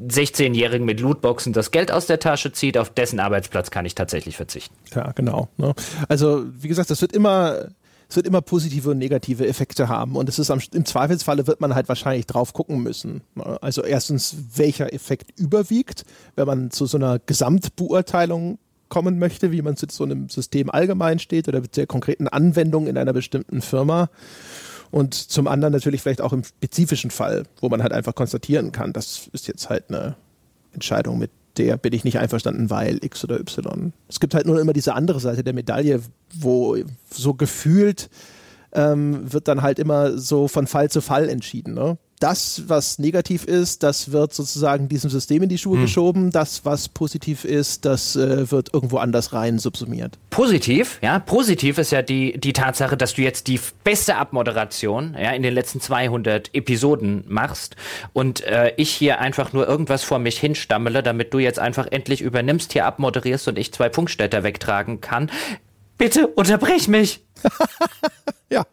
16-Jährigen 0.00 0.86
mit 0.86 1.00
Lootboxen 1.00 1.52
das 1.52 1.70
Geld 1.70 1.92
aus 1.92 2.06
der 2.06 2.18
Tasche 2.18 2.52
zieht, 2.52 2.78
auf 2.78 2.90
dessen 2.90 3.20
Arbeitsplatz 3.20 3.70
kann 3.70 3.84
ich 3.84 3.94
tatsächlich 3.94 4.36
verzichten. 4.36 4.74
Ja, 4.94 5.12
genau. 5.12 5.48
Ne? 5.58 5.74
Also, 6.08 6.44
wie 6.58 6.68
gesagt, 6.68 6.90
das 6.90 7.02
wird 7.02 7.12
immer 7.12 7.68
es 8.12 8.16
wird 8.16 8.26
immer 8.26 8.42
positive 8.42 8.90
und 8.90 8.98
negative 8.98 9.48
Effekte 9.48 9.88
haben. 9.88 10.16
Und 10.16 10.28
es 10.28 10.38
ist 10.38 10.50
am, 10.50 10.60
im 10.74 10.84
Zweifelsfalle 10.84 11.46
wird 11.46 11.62
man 11.62 11.74
halt 11.74 11.88
wahrscheinlich 11.88 12.26
drauf 12.26 12.52
gucken 12.52 12.82
müssen. 12.82 13.22
Ne? 13.34 13.56
Also 13.62 13.82
erstens, 13.82 14.36
welcher 14.54 14.92
Effekt 14.92 15.40
überwiegt, 15.40 16.04
wenn 16.36 16.46
man 16.46 16.70
zu 16.70 16.84
so 16.84 16.98
einer 16.98 17.18
Gesamtbeurteilung 17.20 18.58
kommen 18.90 19.18
möchte, 19.18 19.50
wie 19.50 19.62
man 19.62 19.78
zu 19.78 19.86
so 19.90 20.04
einem 20.04 20.28
System 20.28 20.68
allgemein 20.68 21.20
steht 21.20 21.48
oder 21.48 21.62
mit 21.62 21.78
der 21.78 21.86
konkreten 21.86 22.28
Anwendung 22.28 22.86
in 22.86 22.98
einer 22.98 23.14
bestimmten 23.14 23.62
Firma. 23.62 24.10
Und 24.90 25.14
zum 25.14 25.48
anderen 25.48 25.72
natürlich 25.72 26.02
vielleicht 26.02 26.20
auch 26.20 26.34
im 26.34 26.44
spezifischen 26.44 27.10
Fall, 27.10 27.44
wo 27.62 27.70
man 27.70 27.82
halt 27.82 27.94
einfach 27.94 28.14
konstatieren 28.14 28.72
kann, 28.72 28.92
das 28.92 29.30
ist 29.32 29.48
jetzt 29.48 29.70
halt 29.70 29.84
eine 29.88 30.16
Entscheidung, 30.74 31.18
mit 31.18 31.30
der 31.56 31.76
bin 31.76 31.92
ich 31.92 32.04
nicht 32.04 32.18
einverstanden, 32.18 32.70
weil 32.70 32.98
X 33.02 33.24
oder 33.24 33.38
Y. 33.38 33.92
Es 34.08 34.20
gibt 34.20 34.34
halt 34.34 34.46
nur 34.46 34.60
immer 34.60 34.72
diese 34.72 34.94
andere 34.94 35.20
Seite 35.20 35.44
der 35.44 35.52
Medaille, 35.52 36.00
wo 36.34 36.76
so 37.10 37.34
gefühlt 37.34 38.10
ähm, 38.74 39.32
wird 39.32 39.48
dann 39.48 39.62
halt 39.62 39.78
immer 39.78 40.18
so 40.18 40.48
von 40.48 40.66
Fall 40.66 40.90
zu 40.90 41.00
Fall 41.00 41.28
entschieden. 41.28 41.74
Ne? 41.74 41.98
das, 42.22 42.62
was 42.68 43.00
negativ 43.00 43.44
ist, 43.44 43.82
das 43.82 44.12
wird 44.12 44.32
sozusagen 44.32 44.88
diesem 44.88 45.10
System 45.10 45.42
in 45.42 45.48
die 45.48 45.58
Schuhe 45.58 45.76
hm. 45.76 45.82
geschoben. 45.82 46.30
Das, 46.30 46.64
was 46.64 46.88
positiv 46.88 47.44
ist, 47.44 47.84
das 47.84 48.14
äh, 48.14 48.50
wird 48.50 48.72
irgendwo 48.72 48.98
anders 48.98 49.32
rein 49.32 49.58
subsumiert. 49.58 50.18
Positiv, 50.30 50.98
ja, 51.02 51.18
positiv 51.18 51.78
ist 51.78 51.90
ja 51.90 52.02
die, 52.02 52.38
die 52.38 52.52
Tatsache, 52.52 52.96
dass 52.96 53.14
du 53.14 53.22
jetzt 53.22 53.48
die 53.48 53.58
beste 53.82 54.16
Abmoderation 54.16 55.16
ja, 55.20 55.32
in 55.32 55.42
den 55.42 55.52
letzten 55.52 55.80
200 55.80 56.54
Episoden 56.54 57.24
machst 57.26 57.74
und 58.12 58.42
äh, 58.44 58.72
ich 58.76 58.90
hier 58.90 59.18
einfach 59.18 59.52
nur 59.52 59.66
irgendwas 59.66 60.04
vor 60.04 60.20
mich 60.20 60.38
hinstammele, 60.38 61.02
damit 61.02 61.34
du 61.34 61.40
jetzt 61.40 61.58
einfach 61.58 61.88
endlich 61.90 62.20
übernimmst, 62.20 62.72
hier 62.72 62.86
abmoderierst 62.86 63.48
und 63.48 63.58
ich 63.58 63.72
zwei 63.72 63.90
Funkstätter 63.90 64.44
wegtragen 64.44 65.00
kann. 65.00 65.28
Bitte 66.02 66.26
unterbrech 66.26 66.88
mich! 66.88 67.24
ja. 68.50 68.66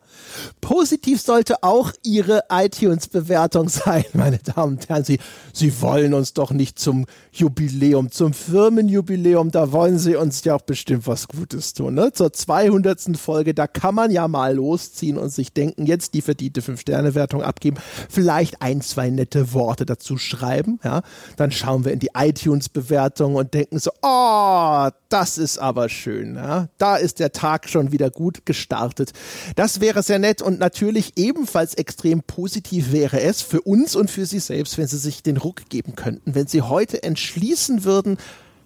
Positiv 0.62 1.22
sollte 1.22 1.64
auch 1.64 1.94
Ihre 2.04 2.44
iTunes-Bewertung 2.50 3.70
sein, 3.70 4.06
meine 4.14 4.40
Damen 4.40 4.74
und 4.74 4.90
Herren. 4.90 5.04
Sie, 5.04 5.20
Sie 5.54 5.82
wollen 5.82 6.14
uns 6.14 6.34
doch 6.34 6.52
nicht 6.52 6.80
zum 6.80 7.06
Jubiläum, 7.32 8.12
zum 8.12 8.34
Firmenjubiläum, 8.34 9.52
da 9.52 9.72
wollen 9.72 10.00
Sie 10.00 10.16
uns 10.16 10.44
ja 10.44 10.56
auch 10.56 10.62
bestimmt 10.62 11.08
was 11.08 11.28
Gutes 11.28 11.74
tun. 11.74 11.94
Ne? 11.96 12.12
Zur 12.14 12.34
200. 12.34 13.18
Folge, 13.18 13.54
da 13.54 13.68
kann 13.68 13.96
man 13.96 14.12
ja 14.12 14.28
mal 14.28 14.56
losziehen 14.56 15.18
und 15.18 15.30
sich 15.30 15.54
denken, 15.54 15.86
jetzt 15.86 16.14
die 16.14 16.22
verdiente 16.22 16.62
5-Sterne-Wertung 16.62 17.42
abgeben, 17.42 17.78
vielleicht 18.10 18.62
ein, 18.62 18.82
zwei 18.82 19.10
nette 19.10 19.54
Worte 19.54 19.86
dazu 19.86 20.18
schreiben. 20.18 20.80
Ja? 20.84 21.02
Dann 21.38 21.52
schauen 21.52 21.86
wir 21.86 21.94
in 21.94 22.00
die 22.00 22.10
iTunes-Bewertung 22.16 23.36
und 23.36 23.54
denken 23.54 23.80
so, 23.80 23.92
oh, 24.02 24.90
das 25.10 25.38
ist 25.38 25.58
aber 25.58 25.90
schön. 25.90 26.36
Ja? 26.36 26.68
Da 26.78 26.98
ist 26.98 27.20
der 27.20 27.32
Tag 27.32 27.70
schon 27.70 27.92
wieder 27.92 28.10
gut 28.10 28.46
gestartet. 28.46 29.12
Das 29.56 29.82
wäre 29.82 30.04
sehr 30.04 30.20
nett 30.20 30.42
und 30.42 30.49
natürlich 30.58 31.14
ebenfalls 31.18 31.76
extrem 31.76 32.24
positiv 32.24 32.92
wäre 32.92 33.22
es 33.22 33.42
für 33.42 33.62
uns 33.62 33.96
und 33.96 34.10
für 34.10 34.26
Sie 34.26 34.40
selbst, 34.40 34.78
wenn 34.78 34.88
Sie 34.88 34.98
sich 34.98 35.22
den 35.22 35.38
Ruck 35.38 35.70
geben 35.70 35.96
könnten, 35.96 36.34
wenn 36.34 36.48
Sie 36.48 36.62
heute 36.62 37.04
entschließen 37.04 37.84
würden, 37.84 38.18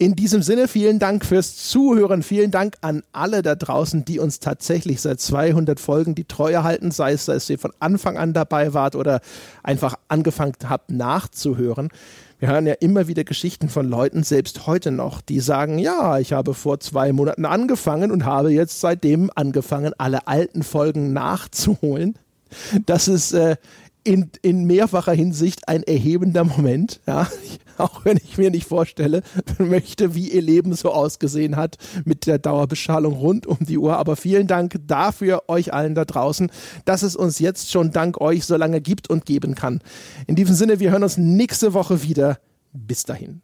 In 0.00 0.14
diesem 0.14 0.42
Sinne, 0.42 0.68
vielen 0.68 1.00
Dank 1.00 1.24
fürs 1.24 1.56
Zuhören. 1.56 2.22
Vielen 2.22 2.52
Dank 2.52 2.76
an 2.82 3.02
alle 3.10 3.42
da 3.42 3.56
draußen, 3.56 4.04
die 4.04 4.20
uns 4.20 4.38
tatsächlich 4.38 5.00
seit 5.00 5.20
200 5.20 5.80
Folgen 5.80 6.14
die 6.14 6.24
Treue 6.24 6.62
halten, 6.62 6.92
sei 6.92 7.14
es, 7.14 7.24
dass 7.24 7.50
ihr 7.50 7.58
von 7.58 7.72
Anfang 7.80 8.16
an 8.16 8.32
dabei 8.32 8.74
wart 8.74 8.94
oder 8.94 9.20
einfach 9.64 9.96
angefangen 10.06 10.54
habt 10.68 10.92
nachzuhören. 10.92 11.88
Wir 12.38 12.50
hören 12.50 12.68
ja 12.68 12.74
immer 12.74 13.08
wieder 13.08 13.24
Geschichten 13.24 13.68
von 13.68 13.88
Leuten, 13.88 14.22
selbst 14.22 14.68
heute 14.68 14.92
noch, 14.92 15.20
die 15.20 15.40
sagen, 15.40 15.80
ja, 15.80 16.20
ich 16.20 16.32
habe 16.32 16.54
vor 16.54 16.78
zwei 16.78 17.12
Monaten 17.12 17.44
angefangen 17.44 18.12
und 18.12 18.24
habe 18.24 18.52
jetzt 18.52 18.78
seitdem 18.78 19.32
angefangen, 19.34 19.94
alle 19.98 20.28
alten 20.28 20.62
Folgen 20.62 21.12
nachzuholen. 21.12 22.14
Das 22.86 23.08
ist 23.08 23.32
äh, 23.32 23.56
in, 24.08 24.30
in 24.40 24.64
mehrfacher 24.64 25.12
Hinsicht 25.12 25.68
ein 25.68 25.82
erhebender 25.82 26.42
Moment, 26.42 27.00
ja. 27.06 27.28
Auch 27.76 28.04
wenn 28.04 28.16
ich 28.16 28.38
mir 28.38 28.50
nicht 28.50 28.66
vorstelle, 28.66 29.22
möchte, 29.58 30.16
wie 30.16 30.32
ihr 30.32 30.42
Leben 30.42 30.74
so 30.74 30.90
ausgesehen 30.90 31.54
hat 31.54 31.76
mit 32.04 32.26
der 32.26 32.40
Dauerbeschallung 32.40 33.12
rund 33.12 33.46
um 33.46 33.58
die 33.60 33.78
Uhr. 33.78 33.98
Aber 33.98 34.16
vielen 34.16 34.48
Dank 34.48 34.80
dafür 34.88 35.44
euch 35.46 35.72
allen 35.72 35.94
da 35.94 36.04
draußen, 36.04 36.50
dass 36.86 37.02
es 37.02 37.14
uns 37.14 37.38
jetzt 37.38 37.70
schon 37.70 37.92
dank 37.92 38.20
euch 38.20 38.46
so 38.46 38.56
lange 38.56 38.80
gibt 38.80 39.08
und 39.08 39.26
geben 39.26 39.54
kann. 39.54 39.80
In 40.26 40.34
diesem 40.34 40.56
Sinne, 40.56 40.80
wir 40.80 40.90
hören 40.90 41.04
uns 41.04 41.18
nächste 41.18 41.72
Woche 41.72 42.02
wieder. 42.02 42.38
Bis 42.72 43.04
dahin. 43.04 43.42